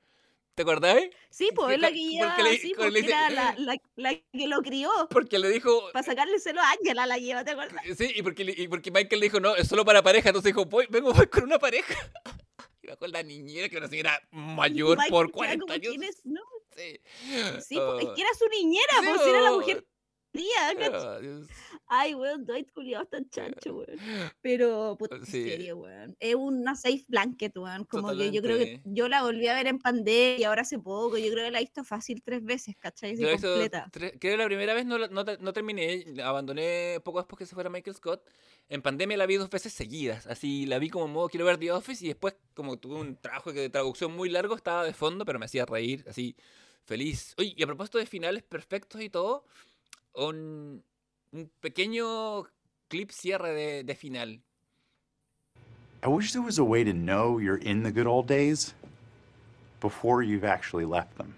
¿Te 0.54 0.64
acordáis? 0.64 1.10
Sí, 1.32 1.50
pues 1.56 1.76
es 1.76 1.80
la 1.80 1.88
que 1.88 1.94
porque 1.94 2.10
lleva, 2.12 2.38
le- 2.44 2.58
sí, 2.60 2.74
cuando 2.76 2.94
le 2.94 3.00
porque 3.00 3.14
era 3.16 3.30
la, 3.30 3.56
la, 3.58 3.78
la 3.96 4.14
que 4.14 4.48
lo 4.48 4.62
crió. 4.62 4.92
Porque 5.10 5.40
le 5.40 5.50
dijo... 5.50 5.90
Para 5.94 6.06
sacarle 6.06 6.38
celo 6.40 6.62
a 6.62 6.70
Ángela 6.72 7.08
la 7.08 7.18
lleva, 7.18 7.44
¿te 7.44 7.52
acuerdas? 7.52 7.82
Sí, 7.98 8.12
y 8.14 8.22
porque, 8.22 8.54
y 8.56 8.68
porque 8.68 8.92
Michael 8.92 9.20
le 9.20 9.26
dijo, 9.28 9.40
no, 9.40 9.56
es 9.56 9.68
solo 9.68 9.84
para 9.84 10.04
pareja. 10.04 10.30
Entonces 10.30 10.54
dijo, 10.54 10.66
voy, 10.66 10.86
vengo 10.90 11.12
voy 11.14 11.26
con 11.28 11.44
una 11.46 11.58
pareja. 11.58 11.96
Va 12.88 12.96
con 12.98 13.12
la 13.12 13.24
niñera, 13.24 13.68
que 13.70 13.76
era 13.78 13.86
una 13.86 13.90
señora 13.90 14.22
mayor 14.32 14.98
por 15.10 15.28
queda 15.28 15.34
40 15.34 15.62
como, 15.62 15.74
años. 15.74 15.90
¿quién 15.90 16.04
es? 16.04 16.22
No, 16.26 16.42
Sí, 16.76 17.00
sí, 17.68 17.78
Oh. 17.78 17.98
que 17.98 18.22
era 18.22 18.34
su 18.38 18.48
niñera, 18.48 18.94
Sí, 19.02 19.06
pues 19.08 19.22
si 19.24 19.30
era 19.30 19.42
la 19.42 19.52
oh. 19.52 19.60
mujer 19.60 19.86
¿cachai? 20.34 20.94
Ah. 20.94 21.20
Ay, 21.88 22.14
weón, 22.14 22.46
Dwight 22.46 22.72
culiado 22.72 23.06
tan 23.06 23.28
chancho, 23.30 23.74
weón. 23.76 23.98
Pero, 24.42 24.96
puta, 24.98 25.16
en 25.16 25.26
Sí. 25.26 25.44
serio, 25.44 25.78
weón. 25.78 26.16
Es 26.20 26.36
una 26.36 26.76
safe 26.76 27.04
blanket, 27.08 27.58
weón. 27.58 27.86
Como 27.86 28.10
que 28.16 28.32
yo 28.32 28.42
creo 28.42 28.58
que 28.58 28.66
Totalmente. 28.66 28.90
yo 28.94 29.08
la 29.10 29.24
volví 29.24 29.48
a 29.48 29.56
ver 29.56 29.68
en 29.68 29.80
pandemia 29.80 30.40
y 30.40 30.44
ahora 30.44 30.62
hace 30.62 30.78
poco. 30.80 31.18
Yo 31.18 31.32
creo 31.32 31.46
que 31.46 31.52
la 31.52 31.58
he 31.60 31.62
visto 31.62 31.84
fácil 31.84 32.22
tres 32.24 32.44
veces, 32.44 32.76
¿cachai? 32.78 33.16
Visto 33.16 33.48
completa. 33.50 33.90
tres- 33.92 34.14
creo 34.20 34.34
que 34.34 34.38
la 34.38 34.46
primera 34.46 34.74
vez 34.74 34.86
no, 34.86 34.98
no, 35.00 35.24
no 35.24 35.54
terminé, 35.54 36.06
abandoné 36.24 37.00
poco 37.04 37.20
después 37.20 37.38
que 37.40 37.46
se 37.46 37.56
fuera 37.56 37.70
Michael 37.70 37.96
Scott. 37.96 38.24
En 38.70 38.84
pandemia 38.84 39.18
la 39.18 39.26
vi 39.26 39.36
dos 39.38 39.50
veces 39.50 39.74
seguidas, 39.74 40.28
así 40.28 40.68
la 40.68 40.78
vi 40.78 40.90
como 40.92 41.08
modo 41.08 41.28
quiero 41.30 41.46
ver 41.46 41.58
The 41.58 41.72
Office 41.72 42.06
y 42.06 42.10
después 42.10 42.36
como 42.54 42.78
tuve 42.78 42.96
un 42.96 43.16
trabajo 43.16 43.52
de 43.52 43.68
traducción 43.70 44.16
muy 44.16 44.30
largo 44.30 44.56
estaba 44.56 44.84
de 44.84 44.94
fondo, 44.94 45.26
pero 45.26 45.40
me 45.40 45.46
hacía 45.46 45.66
reír, 45.66 46.06
así 46.08 46.36
Feliz. 46.86 47.36
Oye, 47.38 47.54
y 47.56 47.62
a 47.62 47.68
propósito 47.68 48.00
de 48.00 48.08
finales 48.08 48.42
perfectos 48.42 49.00
y 49.02 49.10
todo, 49.12 49.46
un, 50.20 50.84
un 51.34 51.50
pequeño 51.62 52.46
clip 52.90 53.12
cierre 53.12 53.54
de, 53.54 53.84
de 53.84 53.96
final. 53.96 54.40
I 56.02 56.08
wish 56.08 56.32
there 56.32 56.42
was 56.42 56.60
a 56.60 56.64
way 56.64 56.84
to 56.84 56.94
know 56.94 57.40
you're 57.40 57.58
in 57.58 57.84
the 57.84 57.92
good 57.92 58.08
old 58.08 58.28
days 58.28 58.74
before 59.82 60.24
you've 60.24 60.46
actually 60.46 60.86
left 60.86 61.18
them. 61.18 61.36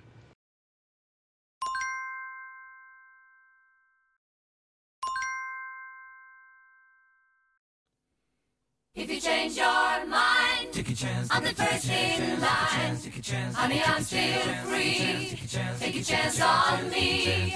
Mind, 10.96 11.28
I'm 11.32 11.44
the 11.44 11.54
first 11.56 11.86
in 11.90 12.40
line. 12.40 13.54
Honey, 13.54 13.82
I'm 13.86 14.04
still 14.04 14.42
free. 14.66 15.38
Take 15.80 15.96
a 16.00 16.04
chance 16.04 16.42
on 16.42 16.90
me. 16.90 17.56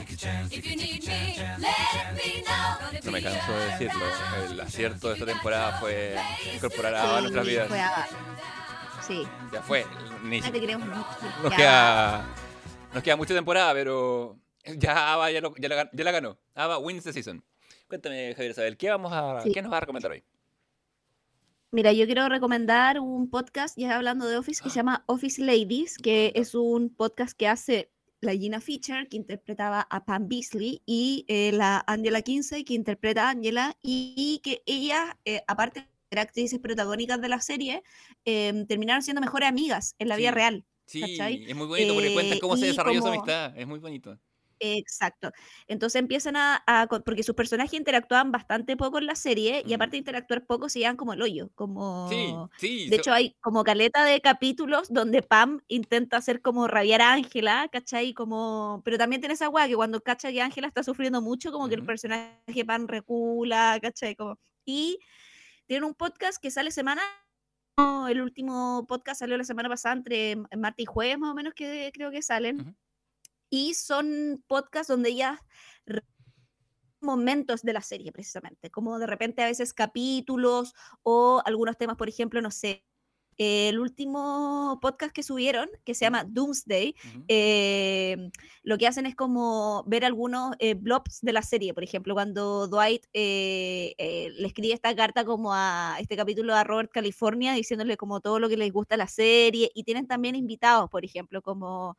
If 0.51 0.65
you 0.65 0.75
need 0.75 1.05
me, 1.07 1.39
let 1.59 2.13
me 2.15 2.43
know. 2.43 3.01
No 3.03 3.11
me 3.11 3.21
canso 3.21 3.51
de 3.53 3.65
decirlo. 3.71 4.05
El 4.49 4.59
acierto 4.61 5.07
de 5.09 5.13
esta 5.13 5.25
temporada 5.25 5.79
fue 5.79 6.15
incorporar 6.53 6.93
a 6.95 7.01
Sí, 7.01 7.07
Ava 7.07 7.17
a 7.17 7.21
nuestras 7.21 7.47
vidas. 7.47 7.67
fue. 7.67 7.81
Sí, 9.07 9.27
Ya 9.53 9.61
fue. 9.61 9.85
Ni, 10.23 10.39
Ah, 10.39 10.51
te 10.51 10.59
queremos 10.59 10.87
mucho. 10.87 11.05
nos, 11.43 11.51
Ya. 11.51 11.57
queda, 11.57 12.25
nos 12.93 13.03
queda 13.03 13.15
mucha 13.15 13.33
temporada, 13.35 13.73
pero 13.73 14.39
ya 14.77 15.13
Ava 15.13 15.29
ya, 15.29 15.41
lo- 15.41 15.53
ya 15.57 15.69
la, 15.69 15.89
ya 15.93 16.03
la 16.03 16.11
ganó. 16.11 16.37
Ava 16.55 16.79
wins 16.79 17.03
the 17.03 17.13
season. 17.13 17.43
Cuéntame, 17.87 18.33
Javier 18.33 18.51
Isabel, 18.51 18.77
¿qué, 18.77 18.89
vamos 18.89 19.11
a, 19.13 19.41
Sí. 19.41 19.51
¿qué 19.53 19.61
nos 19.61 19.69
vas 19.69 19.77
a 19.77 19.81
recomendar 19.81 20.11
hoy? 20.11 20.23
Mira, 21.75 21.91
yo 21.91 22.05
quiero 22.05 22.29
recomendar 22.29 23.01
un 23.01 23.29
podcast, 23.29 23.77
ya 23.77 23.97
hablando 23.97 24.25
de 24.29 24.37
Office, 24.37 24.63
que 24.63 24.69
se 24.69 24.77
llama 24.77 25.03
Office 25.07 25.41
Ladies, 25.43 25.97
que 25.97 26.31
es 26.33 26.55
un 26.55 26.89
podcast 26.89 27.37
que 27.37 27.49
hace 27.49 27.91
la 28.21 28.31
Gina 28.31 28.61
Fisher, 28.61 29.09
que 29.09 29.17
interpretaba 29.17 29.81
a 29.89 30.05
Pam 30.05 30.29
Beasley, 30.29 30.81
y 30.85 31.25
eh, 31.27 31.51
la 31.51 31.83
Angela 31.85 32.21
Kinsey, 32.21 32.63
que 32.63 32.75
interpreta 32.75 33.27
a 33.27 33.31
Angela, 33.31 33.75
y, 33.81 34.13
y 34.15 34.39
que 34.41 34.63
ellas, 34.65 35.01
eh, 35.25 35.41
aparte 35.47 35.81
de 35.81 35.87
ser 36.11 36.19
actrices 36.19 36.59
protagónicas 36.59 37.19
de 37.19 37.27
la 37.27 37.41
serie, 37.41 37.83
em, 38.23 38.65
terminaron 38.65 39.01
siendo 39.03 39.19
mejores 39.19 39.49
amigas 39.49 39.95
en 39.99 40.07
la 40.07 40.15
vida 40.15 40.31
real. 40.31 40.63
Sí, 40.85 41.01
¿Cachai? 41.01 41.43
es 41.45 41.55
muy 41.57 41.67
bonito 41.67 41.93
porque 41.93 42.13
cuentan 42.13 42.37
Eh, 42.37 42.39
cómo 42.39 42.55
se 42.55 42.67
desarrolló 42.67 42.99
su 42.99 43.01
como- 43.07 43.13
amistad. 43.15 43.57
Es 43.57 43.67
muy 43.67 43.79
bonito. 43.79 44.17
Exacto. 44.59 45.31
Entonces 45.67 45.99
empiezan 45.99 46.35
a, 46.37 46.63
porque 47.05 47.23
sus 47.23 47.35
personajes 47.35 47.73
interactúan 47.73 48.31
bastante 48.31 48.77
poco 48.77 48.97
en 48.99 49.05
la 49.05 49.15
serie 49.15 49.63
y 49.65 49.73
aparte 49.73 49.93
de 49.93 49.99
interactuar 49.99 50.45
poco 50.45 50.69
se 50.69 50.79
llevan 50.79 50.95
como 50.97 51.13
el 51.13 51.21
hoyo, 51.21 51.49
como 51.55 52.07
Sí, 52.09 52.33
sí. 52.57 52.89
de 52.89 52.95
hecho 52.95 53.11
hay 53.11 53.35
como 53.41 53.63
caleta 53.63 54.03
de 54.05 54.21
capítulos 54.21 54.87
donde 54.91 55.21
Pam 55.21 55.61
intenta 55.67 56.17
hacer 56.17 56.41
como 56.41 56.67
rabiar 56.67 57.01
a 57.01 57.13
Ángela, 57.13 57.67
¿cachai? 57.71 58.13
Como 58.13 58.81
pero 58.85 58.97
también 58.97 59.21
tiene 59.21 59.33
esa 59.33 59.49
weá 59.49 59.67
que 59.67 59.75
cuando 59.75 60.01
cacha 60.01 60.31
que 60.31 60.41
Ángela 60.41 60.67
está 60.67 60.83
sufriendo 60.83 61.21
mucho 61.21 61.51
como 61.51 61.67
que 61.67 61.75
el 61.75 61.85
personaje 61.85 62.65
Pam 62.65 62.87
recula, 62.87 63.77
¿cachai? 63.81 64.15
Como 64.15 64.39
y 64.65 64.99
tienen 65.67 65.83
un 65.83 65.93
podcast 65.93 66.41
que 66.41 66.51
sale 66.51 66.71
semana 66.71 67.01
el 68.09 68.21
último 68.21 68.85
podcast 68.87 69.19
salió 69.19 69.37
la 69.37 69.43
semana 69.43 69.67
pasada 69.67 69.95
entre 69.95 70.37
martes 70.57 70.83
y 70.83 70.85
jueves 70.85 71.17
más 71.17 71.31
o 71.31 71.35
menos 71.35 71.53
que 71.53 71.91
creo 71.93 72.09
que 72.09 72.21
salen. 72.21 72.75
Y 73.55 73.73
son 73.73 74.43
podcasts 74.47 74.89
donde 74.89 75.09
ellas 75.09 75.39
momentos 77.01 77.61
de 77.61 77.73
la 77.73 77.81
serie 77.81 78.11
precisamente, 78.11 78.69
como 78.69 78.99
de 78.99 79.07
repente 79.07 79.41
a 79.43 79.45
veces 79.45 79.73
capítulos 79.73 80.73
o 81.03 81.41
algunos 81.45 81.77
temas, 81.77 81.95
por 81.95 82.09
ejemplo, 82.09 82.41
no 82.41 82.51
sé, 82.51 82.83
el 83.37 83.79
último 83.79 84.79
podcast 84.81 85.13
que 85.13 85.23
subieron, 85.23 85.69
que 85.83 85.93
se 85.93 86.05
llama 86.05 86.23
Doomsday, 86.23 86.95
eh, 87.27 88.29
lo 88.63 88.77
que 88.77 88.87
hacen 88.87 89.05
es 89.05 89.15
como 89.15 89.83
ver 89.85 90.05
algunos 90.05 90.55
eh, 90.59 90.73
blobs 90.73 91.21
de 91.21 91.33
la 91.33 91.41
serie, 91.41 91.73
por 91.73 91.83
ejemplo, 91.83 92.13
cuando 92.13 92.67
Dwight 92.67 93.05
eh, 93.13 93.93
eh, 93.97 94.31
le 94.37 94.47
escribe 94.47 94.73
esta 94.73 94.95
carta 94.95 95.25
como 95.25 95.53
a 95.53 95.97
este 95.99 96.15
capítulo 96.15 96.55
a 96.55 96.63
Robert 96.63 96.91
California 96.91 97.53
diciéndole 97.53 97.97
como 97.97 98.21
todo 98.21 98.39
lo 98.39 98.49
que 98.49 98.57
les 98.57 98.71
gusta 98.71 98.97
la 98.97 99.07
serie 99.07 99.69
y 99.75 99.83
tienen 99.83 100.07
también 100.07 100.35
invitados, 100.35 100.89
por 100.89 101.05
ejemplo, 101.05 101.41
como 101.41 101.97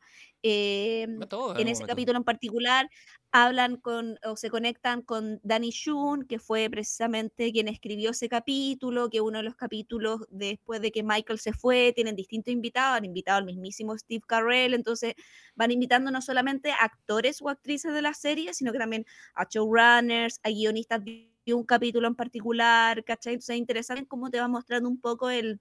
todo, 1.29 1.57
en 1.57 1.67
ese 1.67 1.81
momento. 1.81 1.87
capítulo 1.87 2.17
en 2.17 2.23
particular 2.23 2.89
hablan 3.31 3.77
con 3.77 4.17
o 4.23 4.35
se 4.35 4.49
conectan 4.49 5.01
con 5.01 5.39
Danny 5.43 5.69
Shun, 5.69 6.25
que 6.25 6.39
fue 6.39 6.69
precisamente 6.69 7.51
quien 7.51 7.67
escribió 7.67 8.11
ese 8.11 8.29
capítulo, 8.29 9.09
que 9.09 9.21
uno 9.21 9.39
de 9.39 9.43
los 9.43 9.55
capítulos 9.55 10.21
después 10.29 10.81
de 10.81 10.91
que 10.91 11.03
Michael 11.27 11.39
se 11.39 11.53
fue, 11.53 11.91
tienen 11.93 12.15
distintos 12.15 12.53
invitados, 12.53 12.97
han 12.97 13.05
invitado 13.05 13.39
al 13.39 13.45
mismísimo 13.45 13.97
Steve 13.97 14.21
Carell, 14.27 14.73
entonces 14.73 15.13
van 15.55 15.71
invitando 15.71 16.09
no 16.11 16.21
solamente 16.21 16.71
a 16.71 16.77
actores 16.77 17.41
o 17.41 17.49
actrices 17.49 17.93
de 17.93 18.01
la 18.01 18.13
serie, 18.13 18.53
sino 18.53 18.71
que 18.71 18.79
también 18.79 19.05
a 19.35 19.45
showrunners, 19.49 20.39
a 20.43 20.49
guionistas 20.49 21.03
de 21.03 21.53
un 21.53 21.63
capítulo 21.65 22.07
en 22.07 22.15
particular, 22.15 23.03
¿cachai? 23.03 23.33
Entonces 23.33 23.55
es 23.55 23.59
interesante 23.59 24.05
cómo 24.07 24.29
te 24.29 24.39
va 24.39 24.47
mostrando 24.47 24.89
un 24.89 24.99
poco 24.99 25.29
el, 25.29 25.59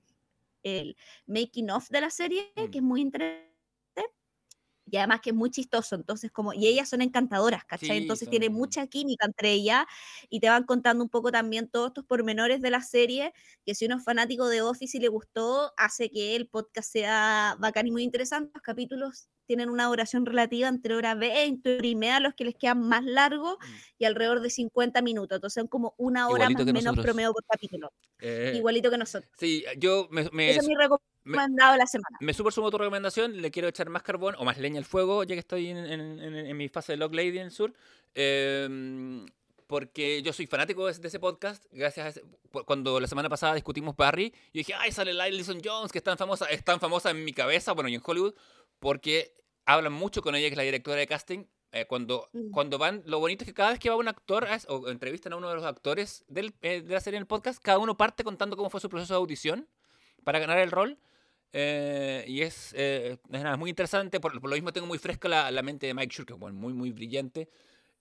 el 0.62 0.96
making 1.26 1.70
of 1.70 1.88
de 1.90 2.00
la 2.00 2.10
serie, 2.10 2.52
Mm. 2.56 2.70
que 2.70 2.78
es 2.78 2.84
muy 2.84 3.00
interesante. 3.00 3.55
Y 4.90 4.96
además 4.98 5.20
que 5.20 5.30
es 5.30 5.36
muy 5.36 5.50
chistoso, 5.50 5.96
entonces 5.96 6.30
como, 6.30 6.52
y 6.52 6.66
ellas 6.68 6.88
son 6.88 7.02
encantadoras, 7.02 7.64
¿cachai? 7.64 7.96
Sí, 7.96 7.98
entonces 7.98 8.28
tiene 8.28 8.50
mucha 8.50 8.86
química 8.86 9.26
entre 9.26 9.52
ellas 9.52 9.84
y 10.28 10.40
te 10.40 10.48
van 10.48 10.64
contando 10.64 11.02
un 11.04 11.10
poco 11.10 11.32
también 11.32 11.68
todos 11.68 11.88
estos 11.88 12.04
pormenores 12.04 12.60
de 12.62 12.70
la 12.70 12.80
serie, 12.82 13.32
que 13.64 13.74
si 13.74 13.86
uno 13.86 13.96
es 13.98 14.04
fanático 14.04 14.48
de 14.48 14.62
Office 14.62 14.96
y 14.98 15.00
le 15.00 15.08
gustó, 15.08 15.72
hace 15.76 16.10
que 16.10 16.36
el 16.36 16.48
podcast 16.48 16.90
sea 16.92 17.56
bacán 17.58 17.86
y 17.88 17.90
muy 17.90 18.02
interesante. 18.04 18.50
Los 18.54 18.62
capítulos 18.62 19.28
tienen 19.46 19.70
una 19.70 19.86
duración 19.86 20.26
relativa 20.26 20.68
entre 20.68 20.94
hora 20.94 21.14
20, 21.14 21.76
hora 21.78 21.86
y 21.86 21.94
media, 21.96 22.20
los 22.20 22.34
que 22.34 22.44
les 22.44 22.54
quedan 22.54 22.80
más 22.80 23.04
largos, 23.04 23.56
y 23.98 24.04
alrededor 24.04 24.40
de 24.40 24.50
50 24.50 25.00
minutos, 25.02 25.36
entonces 25.36 25.60
son 25.60 25.68
como 25.68 25.94
una 25.96 26.28
hora 26.28 26.44
Igualito 26.50 26.58
más 26.64 26.66
menos 26.66 26.84
nosotros. 26.84 27.04
promedio 27.04 27.32
por 27.32 27.44
capítulo, 27.44 27.92
Eh, 28.20 28.52
igualito 28.56 28.90
que 28.90 28.98
nosotros. 28.98 29.30
Sí, 29.38 29.64
yo 29.78 30.08
me, 30.10 30.28
me, 30.32 30.50
Ese 30.50 30.60
es 30.60 30.68
mi 30.68 30.74
recomendado 30.74 31.72
de 31.72 31.78
la 31.78 31.86
semana. 31.86 32.16
me 32.20 32.34
super 32.34 32.52
sumo 32.52 32.68
a 32.68 32.70
tu 32.70 32.78
recomendación. 32.78 33.40
Le 33.40 33.50
quiero 33.50 33.68
echar 33.68 33.88
más 33.88 34.02
carbón 34.02 34.34
o 34.38 34.44
más 34.44 34.58
leña 34.58 34.78
al 34.78 34.84
fuego, 34.84 35.22
ya 35.24 35.34
que 35.34 35.40
estoy 35.40 35.68
en, 35.68 35.76
en- 35.78 36.20
en- 36.20 36.34
en 36.46 36.56
mi 36.56 36.68
fase 36.68 36.92
de 36.92 36.96
Log 36.98 37.14
Lady 37.14 37.38
en 37.38 37.46
el 37.46 37.50
sur. 37.50 37.72
Em, 38.14 39.26
porque 39.66 40.22
yo 40.22 40.32
soy 40.32 40.46
fanático 40.46 40.86
de, 40.86 40.92
ese- 40.92 41.18
podcast. 41.20 41.64
Gracias 41.72 42.06
a 42.06 42.08
ese- 42.10 42.22
cu- 42.52 42.64
cuando 42.64 43.00
la 43.00 43.06
semana 43.08 43.28
pasada 43.28 43.54
discutimos 43.54 43.96
Barry, 43.96 44.30
yo 44.30 44.58
dije, 44.60 44.74
ay, 44.74 44.92
sale 44.92 45.12
Lilison 45.12 45.60
Jones, 45.64 45.90
que 45.92 45.98
es 45.98 46.04
tan 46.04 46.16
famosa, 46.16 46.46
es 46.46 46.64
tan 46.64 46.78
famosa 46.80 47.10
en 47.10 47.24
mi 47.24 47.32
cabeza, 47.32 47.72
bueno, 47.72 47.88
y 47.88 47.94
en 47.96 48.02
Hollywood, 48.04 48.34
porque 48.78 49.34
hablan 49.64 49.92
mucho 49.92 50.22
con 50.22 50.34
ella, 50.34 50.48
que 50.48 50.52
es 50.54 50.56
la 50.56 50.62
directora 50.62 50.98
de 50.98 51.06
casting. 51.06 51.44
eh, 51.72 51.84
cuando, 51.86 52.30
Mm. 52.32 52.50
cuando 52.52 52.78
van, 52.78 53.02
lo 53.04 53.18
bonito 53.18 53.44
es 53.44 53.48
que 53.48 53.52
cada 53.52 53.70
vez 53.70 53.78
que 53.78 53.90
va 53.90 53.96
un 53.96 54.08
actor 54.08 54.46
a- 54.46 54.58
o 54.68 54.88
entrevistan 54.88 55.34
a 55.34 55.36
uno 55.36 55.50
de 55.50 55.56
los 55.56 55.64
actores 55.64 56.24
del, 56.28 56.54
eh, 56.62 56.80
de 56.80 56.94
la 56.94 57.00
serie 57.00 57.18
en 57.18 57.22
el 57.22 57.26
podcast, 57.26 57.60
cada 57.62 57.78
uno 57.78 57.96
parte 57.98 58.24
contando 58.24 58.56
cómo 58.56 58.70
fue 58.70 58.80
su 58.80 58.88
proceso 58.88 59.12
de 59.12 59.18
audición 59.18 59.68
para 60.24 60.38
ganar 60.38 60.58
el 60.58 60.70
rol. 60.70 60.96
Eh, 61.52 62.24
y 62.28 62.42
es, 62.42 62.72
eh, 62.78 63.18
es 63.30 63.42
nada, 63.42 63.56
muy 63.58 63.68
interesante. 63.68 64.20
Por, 64.20 64.40
por 64.40 64.48
lo 64.48 64.56
mismo 64.56 64.72
tengo 64.72 64.86
muy 64.86 64.98
fresca 64.98 65.28
la, 65.28 65.50
la 65.50 65.62
mente 65.62 65.86
de 65.86 65.92
Mike 65.92 66.14
Schur, 66.14 66.24
que 66.24 66.32
es 66.32 66.38
bueno, 66.38 66.56
muy, 66.58 66.72
muy 66.72 66.92
brillante. 66.92 67.48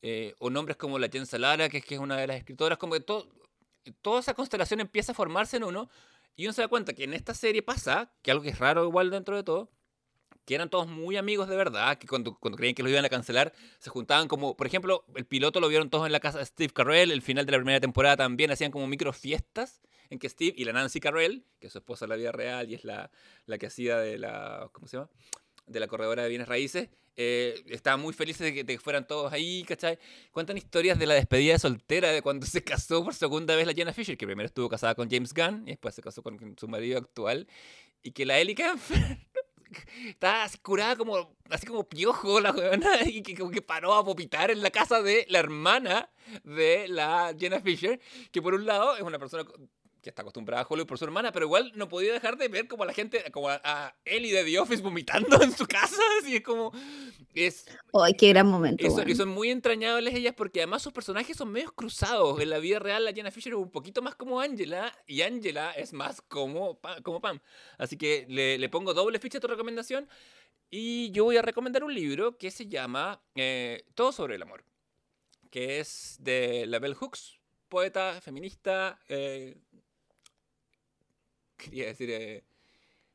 Eh, 0.01 0.35
o 0.39 0.49
nombres 0.49 0.77
como 0.77 0.97
la 0.99 1.09
Jen 1.09 1.25
Salara, 1.25 1.67
que 1.67 1.79
es, 1.79 1.85
que 1.85 1.95
es 1.95 1.99
una 1.99 2.15
de 2.17 2.27
las 2.27 2.37
escritoras. 2.37 2.77
Como 2.77 2.93
que 2.93 2.99
todo, 3.01 3.27
toda 4.01 4.19
esa 4.21 4.35
constelación 4.35 4.79
empieza 4.79 5.11
a 5.11 5.15
formarse 5.15 5.57
en 5.57 5.63
uno. 5.65 5.89
Y 6.35 6.45
uno 6.45 6.53
se 6.53 6.61
da 6.61 6.67
cuenta 6.69 6.93
que 6.93 7.03
en 7.05 7.13
esta 7.13 7.33
serie 7.33 7.61
pasa, 7.61 8.13
que 8.21 8.31
algo 8.31 8.43
que 8.43 8.49
es 8.51 8.59
raro 8.59 8.85
igual 8.85 9.09
dentro 9.09 9.35
de 9.35 9.43
todo, 9.43 9.69
que 10.45 10.55
eran 10.55 10.69
todos 10.69 10.87
muy 10.87 11.17
amigos 11.17 11.49
de 11.49 11.55
verdad, 11.55 11.97
que 11.97 12.07
cuando, 12.07 12.37
cuando 12.39 12.57
creían 12.57 12.75
que 12.75 12.83
los 12.83 12.91
iban 12.91 13.05
a 13.05 13.09
cancelar, 13.09 13.53
se 13.79 13.89
juntaban 13.89 14.27
como, 14.27 14.55
por 14.55 14.67
ejemplo, 14.67 15.05
el 15.15 15.25
piloto 15.25 15.59
lo 15.59 15.67
vieron 15.67 15.89
todos 15.89 16.05
en 16.05 16.11
la 16.11 16.19
casa 16.19 16.39
de 16.39 16.45
Steve 16.45 16.71
Carell, 16.73 17.11
el 17.11 17.21
final 17.21 17.45
de 17.45 17.51
la 17.51 17.57
primera 17.57 17.79
temporada 17.79 18.17
también 18.17 18.51
hacían 18.51 18.71
como 18.71 18.87
micro 18.87 19.11
fiestas 19.11 19.81
en 20.09 20.19
que 20.19 20.29
Steve 20.29 20.53
y 20.55 20.65
la 20.65 20.73
Nancy 20.73 20.99
Carell, 20.99 21.45
que 21.59 21.67
es 21.67 21.73
su 21.73 21.79
esposa 21.79 22.05
en 22.05 22.09
la 22.09 22.15
vida 22.15 22.31
real 22.31 22.69
y 22.69 22.75
es 22.75 22.83
la, 22.83 23.09
la 23.45 23.57
que 23.57 23.67
hacía 23.67 23.97
de 23.97 24.19
la, 24.19 24.69
¿cómo 24.71 24.87
se 24.87 24.97
llama? 24.97 25.09
De 25.65 25.79
la 25.79 25.87
corredora 25.87 26.23
de 26.23 26.29
bienes 26.29 26.47
raíces, 26.47 26.89
eh, 27.17 27.63
estaban 27.67 28.01
muy 28.01 28.13
felices 28.13 28.53
de 28.53 28.65
que, 28.65 28.77
fueran 28.77 29.07
todos 29.07 29.31
ahí, 29.31 29.63
¿cachai? 29.63 29.97
Cuentan 30.31 30.57
historias 30.57 30.99
de 30.99 31.05
la 31.05 31.13
despedida 31.13 31.53
de 31.53 31.59
soltera, 31.59 32.11
de 32.11 32.21
cuando 32.21 32.45
se 32.45 32.63
casó 32.63 33.03
por 33.03 33.15
segunda 33.15 33.55
vez 33.55 33.65
la 33.65 33.73
Jenna 33.73 33.93
Fisher, 33.93 34.17
que 34.17 34.25
primero 34.25 34.45
estuvo 34.45 34.69
casada 34.69 34.95
con 34.95 35.09
James 35.09 35.33
Gunn 35.33 35.63
y 35.65 35.71
después 35.71 35.95
se 35.95 36.01
casó 36.01 36.21
con 36.21 36.55
su 36.57 36.67
marido 36.67 36.97
actual, 36.97 37.47
y 38.03 38.11
que 38.11 38.25
la 38.25 38.37
Ellie 38.37 38.53
Kemper 38.53 39.17
estaba 40.07 40.45
curada 40.61 40.95
como, 40.95 41.35
así 41.49 41.65
como 41.65 41.87
piojo 41.87 42.39
la 42.39 42.51
weona, 42.51 43.01
y 43.05 43.21
que 43.21 43.35
como 43.35 43.51
que 43.51 43.61
paró 43.61 43.93
a 43.93 44.01
vomitar 44.01 44.51
en 44.51 44.61
la 44.61 44.71
casa 44.71 45.01
de 45.01 45.25
la 45.29 45.39
hermana 45.39 46.09
de 46.43 46.87
la 46.87 47.35
Jenna 47.37 47.59
Fisher, 47.59 47.99
que 48.31 48.41
por 48.41 48.53
un 48.53 48.65
lado 48.65 48.95
es 48.95 49.01
una 49.01 49.19
persona 49.19 49.45
que 50.05 50.11
está 50.11 50.21
acostumbrada 50.21 50.61
a 50.61 50.67
Hollywood 50.69 50.87
por 50.87 50.99
su 50.99 51.05
hermana, 51.05 51.31
pero 51.31 51.47
igual 51.47 51.71
no 51.73 51.89
podía 51.89 52.13
dejar 52.13 52.37
de 52.37 52.47
ver 52.47 52.67
como 52.67 52.83
a 52.83 52.85
la 52.85 52.93
gente, 52.93 53.23
como 53.31 53.49
a, 53.49 53.59
a 53.63 53.95
Ellie 54.05 54.31
de 54.31 54.43
The 54.43 54.59
Office 54.59 54.83
vomitando 54.83 55.41
en 55.41 55.51
su 55.51 55.65
casa, 55.65 55.99
así 56.21 56.35
es 56.35 56.43
como, 56.43 56.71
es, 57.33 57.65
¡Ay, 57.91 58.13
qué 58.13 58.29
gran 58.29 58.45
momento! 58.45 58.85
y 58.85 58.91
son, 58.91 59.09
y 59.09 59.15
son 59.15 59.29
muy 59.29 59.49
entrañables 59.49 60.13
ellas 60.13 60.35
porque 60.37 60.59
además 60.59 60.83
sus 60.83 60.93
personajes 60.93 61.35
son 61.35 61.51
medios 61.51 61.71
cruzados. 61.71 62.39
En 62.39 62.51
la 62.51 62.59
vida 62.59 62.77
real 62.77 63.03
la 63.03 63.13
Jenna 63.13 63.31
Fisher 63.31 63.53
es 63.53 63.57
un 63.57 63.71
poquito 63.71 64.03
más 64.03 64.13
como 64.13 64.39
Angela 64.39 64.95
y 65.07 65.23
Angela 65.23 65.71
es 65.71 65.91
más 65.91 66.21
como, 66.21 66.79
como 67.01 67.19
Pam. 67.19 67.39
Así 67.79 67.97
que 67.97 68.27
le, 68.29 68.59
le 68.59 68.69
pongo 68.69 68.93
doble 68.93 69.17
ficha 69.17 69.39
a 69.39 69.41
tu 69.41 69.47
recomendación. 69.47 70.07
Y 70.69 71.09
yo 71.13 71.23
voy 71.23 71.37
a 71.37 71.41
recomendar 71.41 71.83
un 71.83 71.95
libro 71.95 72.37
que 72.37 72.51
se 72.51 72.67
llama 72.67 73.23
eh, 73.33 73.85
Todo 73.95 74.11
sobre 74.11 74.35
el 74.35 74.43
amor, 74.43 74.63
que 75.49 75.79
es 75.79 76.17
de 76.19 76.67
la 76.67 76.77
Bell 76.77 76.93
Hooks, 76.93 77.39
poeta, 77.69 78.21
feminista, 78.21 78.99
eh, 79.07 79.57
quería 81.57 81.85
decir, 81.87 82.09
eh, 82.11 82.43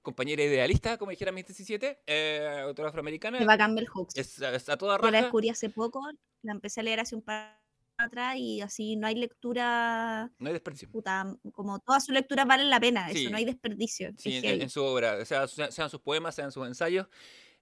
compañera 0.03 0.43
idealista, 0.43 0.97
como 0.99 1.11
dijera 1.11 1.33
mis 1.33 1.47
17, 1.47 2.01
eh, 2.07 2.61
autora 2.65 2.89
afroamericana. 2.89 3.39
Que 3.39 3.45
va 3.45 3.55
a 3.55 3.59
Campbell 3.59 3.87
Hooks. 3.87 4.17
Es, 4.17 4.41
es 4.41 4.69
a 4.69 4.77
toda 4.77 4.97
Yo 4.99 5.03
la 5.05 5.11
raja. 5.11 5.23
descubrí 5.25 5.49
hace 5.51 5.69
poco, 5.71 6.03
la 6.43 6.53
empecé 6.53 6.81
a 6.81 6.83
leer 6.85 7.01
hace 7.01 7.15
un 7.17 7.23
par 7.23 7.61
atrás 7.99 8.37
y 8.39 8.63
así 8.63 8.97
no 8.97 9.07
hay 9.07 9.15
lectura, 9.15 10.31
No 10.39 10.47
hay 10.47 10.55
desperdicio. 10.55 10.89
puta, 10.91 11.37
como 11.53 11.81
todas 11.81 12.07
sus 12.07 12.15
lecturas 12.15 12.47
valen 12.47 12.71
la 12.71 12.81
pena, 12.81 13.11
Sí. 13.11 13.23
eso, 13.23 13.31
no 13.31 13.37
hay 13.37 13.45
desperdicio. 13.45 14.11
Sí, 14.17 14.41
en, 14.43 14.71
su 14.71 14.83
obra, 14.83 15.19
o 15.21 15.25
sea, 15.27 15.47
sea- 15.47 15.71
sean 15.71 15.91
sus 15.91 16.01
poemas, 16.01 16.35
sean 16.35 16.51
sus 16.51 16.67
ensayos. 16.67 17.07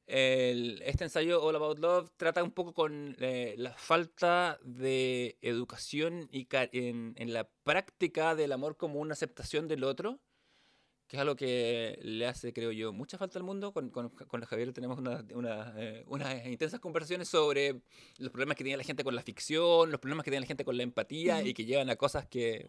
El- 0.06 0.80
este 0.86 1.04
ensayo, 1.04 1.42
All 1.42 1.56
About 1.56 1.80
Love, 1.80 2.10
trata 2.16 2.42
un 2.42 2.52
poco 2.52 2.72
con 2.72 3.16
eh, 3.18 3.56
la 3.58 3.72
falta 3.74 4.58
de 4.62 5.36
educación 5.42 6.28
y 6.32 6.46
en, 6.50 7.14
en 7.18 7.32
la 7.32 7.48
práctica 7.64 8.34
del 8.34 8.52
amor 8.52 8.76
como 8.76 9.00
una 9.00 9.12
aceptación 9.14 9.66
del 9.68 9.82
otro, 9.84 10.20
que 11.08 11.16
es 11.16 11.20
algo 11.20 11.34
que 11.36 11.98
le 12.02 12.26
hace, 12.26 12.52
creo 12.52 12.70
yo, 12.70 12.92
mucha 12.92 13.16
falta 13.18 13.38
al 13.38 13.42
mundo. 13.44 13.72
Con, 13.72 13.88
con, 13.90 14.10
con 14.10 14.40
Javier 14.42 14.72
tenemos 14.74 14.98
una- 14.98 15.24
una, 15.34 15.74
eh, 15.78 16.04
unas 16.06 16.46
intensas 16.46 16.80
conversaciones 16.80 17.28
sobre 17.28 17.80
los 18.18 18.30
problemas 18.30 18.56
que 18.56 18.62
tiene 18.64 18.76
la 18.76 18.84
gente 18.84 19.02
con 19.02 19.16
la 19.16 19.22
ficción, 19.22 19.90
los 19.90 20.00
problemas 20.00 20.22
que 20.24 20.30
tiene 20.30 20.42
la 20.42 20.46
gente 20.46 20.64
con 20.64 20.76
la 20.76 20.82
empatía 20.82 21.42
y 21.42 21.54
que 21.54 21.64
llevan 21.64 21.88
a 21.90 21.96
cosas 21.96 22.26
que, 22.26 22.68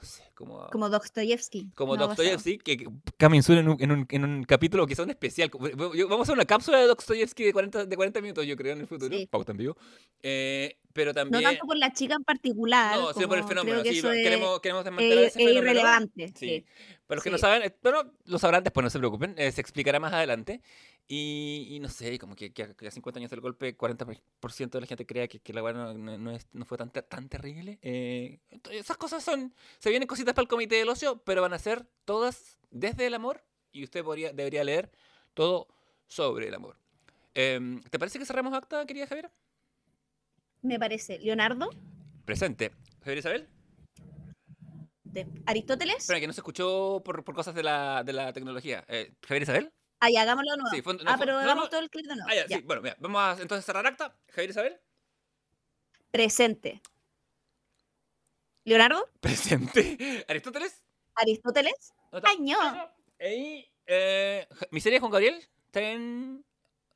no 0.00 0.02
sé, 0.08 0.22
como... 0.34 0.66
Como 0.70 0.88
Dostoyevsky. 0.88 1.70
como 1.74 1.96
no. 1.96 2.08
Dostoyevsky, 2.08 2.58
que 2.58 2.76
que 2.76 2.86
Coming 3.20 3.42
soon 3.42 3.58
en 3.58 3.68
un, 3.68 3.76
en 3.80 3.92
un, 3.92 4.06
en 4.10 4.24
un 4.24 4.44
capítulo 4.44 4.86
sea 4.88 5.04
un 5.04 5.10
especial. 5.10 5.50
Vamos 5.52 6.18
a 6.18 6.22
hacer 6.22 6.34
una 6.34 6.44
cápsula 6.44 6.78
de 6.78 6.86
Dostoyevsky 6.88 7.44
de 7.44 7.52
40, 7.52 7.86
de 7.86 7.96
40 7.96 8.20
minutos, 8.20 8.44
yo 8.46 8.56
creo, 8.56 8.72
en 8.72 8.80
el 8.80 8.86
futuro. 8.88 9.16
Sí. 9.16 9.26
Pauta 9.26 9.52
en 9.52 9.58
vivo. 9.58 9.76
Eh, 10.22 10.78
pero 10.92 11.10
No 11.10 11.14
también... 11.14 11.42
tanto 11.44 11.64
por 11.66 11.76
la 11.76 11.92
chica 11.92 12.14
en 12.14 12.24
particular. 12.24 12.98
No, 12.98 13.12
sino 13.12 13.28
por 13.28 13.38
el 13.38 13.44
fenómeno. 13.44 13.82
que 13.82 13.92
sí, 13.92 13.98
es- 13.98 14.04
queremos, 14.04 14.60
queremos 14.60 14.84
desmantelar 14.84 15.24
es, 15.24 15.30
ese 15.30 15.38
es 15.42 15.48
fenómeno. 15.48 15.60
irrelevante. 15.70 16.28
Sí. 16.28 16.34
sí. 16.48 16.64
Para 17.06 17.16
los 17.16 17.24
que 17.24 17.30
no 17.30 17.38
saben, 17.38 17.62
eh, 17.62 17.76
bueno, 17.82 18.12
lo 18.24 18.38
sabrán 18.38 18.64
después, 18.64 18.82
no 18.84 18.90
se 18.90 18.98
preocupen, 18.98 19.34
eh, 19.38 19.52
se 19.52 19.60
explicará 19.60 20.00
más 20.00 20.12
adelante. 20.12 20.60
Y, 21.14 21.66
y 21.68 21.78
no 21.78 21.90
sé, 21.90 22.18
como 22.18 22.34
que, 22.34 22.54
que 22.54 22.62
a, 22.62 22.72
que 22.72 22.88
a 22.88 22.90
50 22.90 23.18
años 23.18 23.30
del 23.30 23.42
golpe, 23.42 23.76
40% 23.76 24.70
de 24.70 24.80
la 24.80 24.86
gente 24.86 25.04
crea 25.04 25.28
que, 25.28 25.40
que 25.40 25.52
la 25.52 25.62
weá 25.62 25.74
no, 25.74 25.92
no, 25.92 26.38
no 26.50 26.64
fue 26.64 26.78
tan, 26.78 26.90
tan 26.90 27.28
terrible. 27.28 27.78
Eh, 27.82 28.40
esas 28.70 28.96
cosas 28.96 29.22
son, 29.22 29.54
se 29.78 29.90
vienen 29.90 30.06
cositas 30.06 30.32
para 30.32 30.44
el 30.44 30.48
comité 30.48 30.76
del 30.76 30.88
ocio, 30.88 31.22
pero 31.22 31.42
van 31.42 31.52
a 31.52 31.58
ser 31.58 31.86
todas 32.06 32.58
desde 32.70 33.04
el 33.04 33.12
amor 33.12 33.44
y 33.72 33.84
usted 33.84 34.02
podría, 34.02 34.32
debería 34.32 34.64
leer 34.64 34.90
todo 35.34 35.68
sobre 36.06 36.48
el 36.48 36.54
amor. 36.54 36.78
Em, 37.34 37.82
¿Te 37.82 37.98
parece 37.98 38.18
que 38.18 38.24
cerramos 38.24 38.54
acta, 38.54 38.86
querida 38.86 39.06
Javiera? 39.06 39.30
Me 40.62 40.78
parece. 40.78 41.18
Leonardo, 41.18 41.68
Presente. 42.24 42.72
Javier 43.00 43.18
Isabel. 43.18 43.48
de 45.04 45.26
Aristóteles. 45.44 45.98
Espera, 45.98 46.20
que 46.20 46.26
no 46.26 46.32
se 46.32 46.40
escuchó 46.40 47.02
por, 47.04 47.22
por 47.22 47.34
cosas 47.34 47.54
de 47.54 47.64
la, 47.64 48.02
de 48.02 48.14
la 48.14 48.32
tecnología. 48.32 48.82
Eh, 48.88 49.12
¿Javier 49.20 49.42
Isabel? 49.42 49.72
Ah, 50.04 50.10
ya, 50.10 50.22
hagámoslo 50.22 50.50
de 50.50 50.56
nuevo. 50.56 50.70
Sí, 50.74 50.82
fue- 50.82 50.94
no, 50.94 51.00
ah, 51.06 51.16
fue- 51.16 51.26
pero 51.26 51.32
no, 51.34 51.38
hagamos 51.38 51.64
no. 51.64 51.70
todo 51.70 51.80
el 51.80 51.88
clip 51.90 52.06
de 52.06 52.16
nuevo. 52.16 52.28
Ah, 52.28 52.34
ya, 52.34 52.46
Ya. 52.48 52.56
sí. 52.56 52.62
Bueno, 52.64 52.82
mira, 52.82 52.96
vamos 52.98 53.20
a 53.22 53.40
entonces 53.40 53.64
cerrar 53.64 53.86
acta. 53.86 54.16
Javier 54.30 54.50
Isabel. 54.50 54.80
Presente. 56.10 56.82
Leonardo, 58.64 59.08
Presente. 59.20 60.24
Aristóteles. 60.28 60.82
Aristóteles. 61.14 61.92
No. 62.12 62.92
Y 63.20 63.64
eh, 63.86 64.48
Miseria 64.72 64.98
Juan 65.00 65.12
Gabriel. 65.12 65.36
Está 65.66 65.80
en 65.80 66.44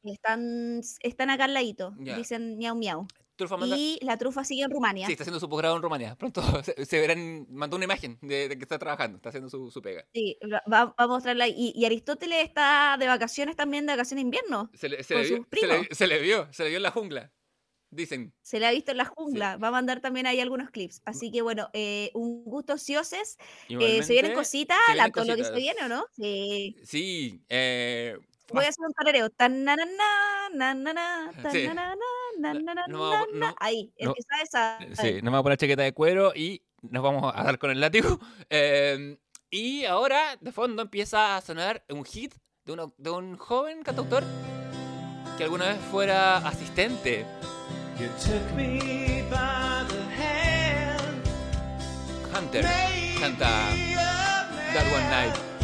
Están, 0.03 0.81
están 1.01 1.31
acá 1.31 1.45
al 1.45 1.55
ladito. 1.55 1.93
Dicen 1.99 2.57
miau 2.59 2.75
miau. 2.77 3.07
Trufa 3.37 3.57
Manda. 3.57 3.77
Y 3.77 3.99
la 4.03 4.17
trufa 4.17 4.43
sigue 4.45 4.63
en 4.65 4.71
Rumania. 4.71 5.07
Sí, 5.07 5.13
está 5.13 5.25
haciendo 5.25 5.39
su 5.41 5.49
posgrado 5.49 5.77
en 5.77 5.83
Rumania. 5.83 6.17
Pronto 6.17 6.43
se, 6.65 6.85
se 6.87 7.01
verán. 7.01 7.47
Mandó 7.51 7.77
una 7.77 7.85
imagen 7.85 8.19
de, 8.23 8.49
de 8.49 8.57
que 8.57 8.63
está 8.65 8.79
trabajando. 8.79 9.17
Está 9.17 9.29
haciendo 9.29 9.49
su, 9.51 9.71
su 9.71 9.83
pega. 9.83 10.07
Sí, 10.15 10.39
va, 10.53 10.63
va 10.71 10.95
a 10.97 11.07
mostrarla. 11.07 11.47
Y, 11.49 11.73
y 11.77 11.85
Aristóteles 11.85 12.45
está 12.45 12.97
de 12.99 13.07
vacaciones 13.07 13.57
también, 13.57 13.87
de 13.87 13.93
vacaciones 13.93 14.23
de 14.25 14.27
invierno. 14.27 14.71
Se 14.75 14.89
le, 14.89 15.03
se 15.05 15.15
Con 15.15 15.23
le 15.23 15.29
sus 15.29 15.37
vio, 15.39 15.47
se, 15.61 15.67
le, 15.67 15.73
primos. 15.75 15.87
se 15.99 16.07
le 16.07 16.19
vio. 16.21 16.49
Se 16.53 16.63
le 16.65 16.69
vio 16.71 16.77
en 16.79 16.83
la 16.83 16.91
jungla. 16.91 17.33
Dicen. 17.89 18.35
Se 18.43 18.59
le 18.59 18.67
ha 18.67 18.73
visto 18.73 18.91
en 18.91 18.97
la 18.97 19.05
jungla. 19.05 19.57
Va 19.59 19.69
a 19.69 19.71
mandar 19.71 20.01
también 20.01 20.27
ahí 20.27 20.41
algunos 20.41 20.71
clips. 20.71 21.01
Así 21.05 21.31
que 21.31 21.41
bueno, 21.41 21.71
eh, 21.73 22.11
un 22.15 22.43
gusto 22.45 22.75
ocioses. 22.75 23.39
Eh, 23.69 24.03
¿Se 24.03 24.13
vienen 24.13 24.35
cositas? 24.35 24.77
se 24.89 24.97
la- 24.97 25.11
todo 25.11 25.25
lo 25.25 25.37
que 25.37 25.45
se 25.45 25.51
cositas. 25.51 25.57
viene 25.77 25.85
o 25.85 25.89
no? 25.89 26.05
Sí. 26.17 26.77
Sí. 26.85 27.45
Eh, 27.49 28.19
Voy 28.53 28.65
a 28.65 28.69
hacer 28.69 28.85
un 28.87 28.93
tarareo. 28.93 29.31
Tan, 29.31 29.65
na, 29.65 29.77
na, 29.77 29.85
na, 29.85 29.95
na, 30.55 30.75
na, 30.75 30.93
na, 30.93 31.33
tan, 31.43 31.53
Sí. 31.53 31.67
na, 31.67 31.75
na, 31.75 31.85
na, 32.39 32.55
na, 32.55 32.75
na, 32.75 32.85
No, 32.89 33.11
na, 33.11 33.21
no, 33.21 33.27
na. 33.39 33.55
Ahí, 33.59 33.93
que 33.97 34.05
sabe, 34.23 34.47
sabe. 34.51 34.97
Sí, 34.97 35.15
nos 35.23 35.25
vamos 35.25 35.41
a 35.41 35.43
poner 35.43 35.59
chaqueta 35.59 35.83
de 35.83 35.93
cuero 35.93 36.33
y 36.35 36.63
nos 36.83 37.03
vamos 37.03 37.33
a 37.35 37.43
dar 37.43 37.59
con 37.59 37.71
el 37.71 37.81
látigo. 37.81 38.19
Eh, 38.51 39.19
y 39.51 39.85
ahora, 39.85 40.37
de 40.41 40.53
fondo, 40.53 40.83
empieza 40.83 41.37
a 41.37 41.41
sonar 41.41 41.85
un 41.89 42.05
hit 42.05 42.35
de, 42.65 42.73
uno- 42.73 42.93
de 42.99 43.11
un 43.11 43.37
joven 43.37 43.83
cantautor 43.83 44.25
que 45.39 45.45
alguna 45.45 45.67
vez 45.69 45.79
fuera 45.91 46.37
asistente. 46.39 47.25
Hunter 52.35 52.65
canta 53.21 53.49
That 54.75 54.87
One 54.93 55.09
Night. 55.11 55.56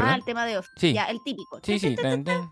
Ah, 0.00 0.04
¿Perdón? 0.04 0.14
el 0.14 0.24
tema 0.24 0.46
de 0.46 0.58
off. 0.58 0.68
Sí. 0.76 0.92
Ya, 0.92 1.04
el 1.04 1.22
típico. 1.22 1.60
Sí, 1.62 1.78
sí. 1.78 1.94
tan, 2.02 2.24
tan. 2.24 2.50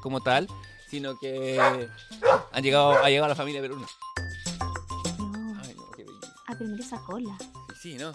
Como 0.00 0.20
tal, 0.20 0.48
sino 0.88 1.18
que 1.18 1.58
han 2.52 2.62
llegado, 2.62 2.92
ha 3.02 3.08
llegado 3.08 3.28
la 3.28 3.34
familia 3.34 3.60
Perú. 3.60 3.76
No. 3.78 3.86
Ay, 5.62 5.74
no, 5.74 5.90
qué 5.96 6.04
belleza. 6.04 6.34
Ah, 6.46 6.54
pero 6.58 6.70
mira 6.70 6.84
esa 6.84 7.00
cola. 7.00 7.36
Sí, 7.80 7.96
¿no? 7.96 8.12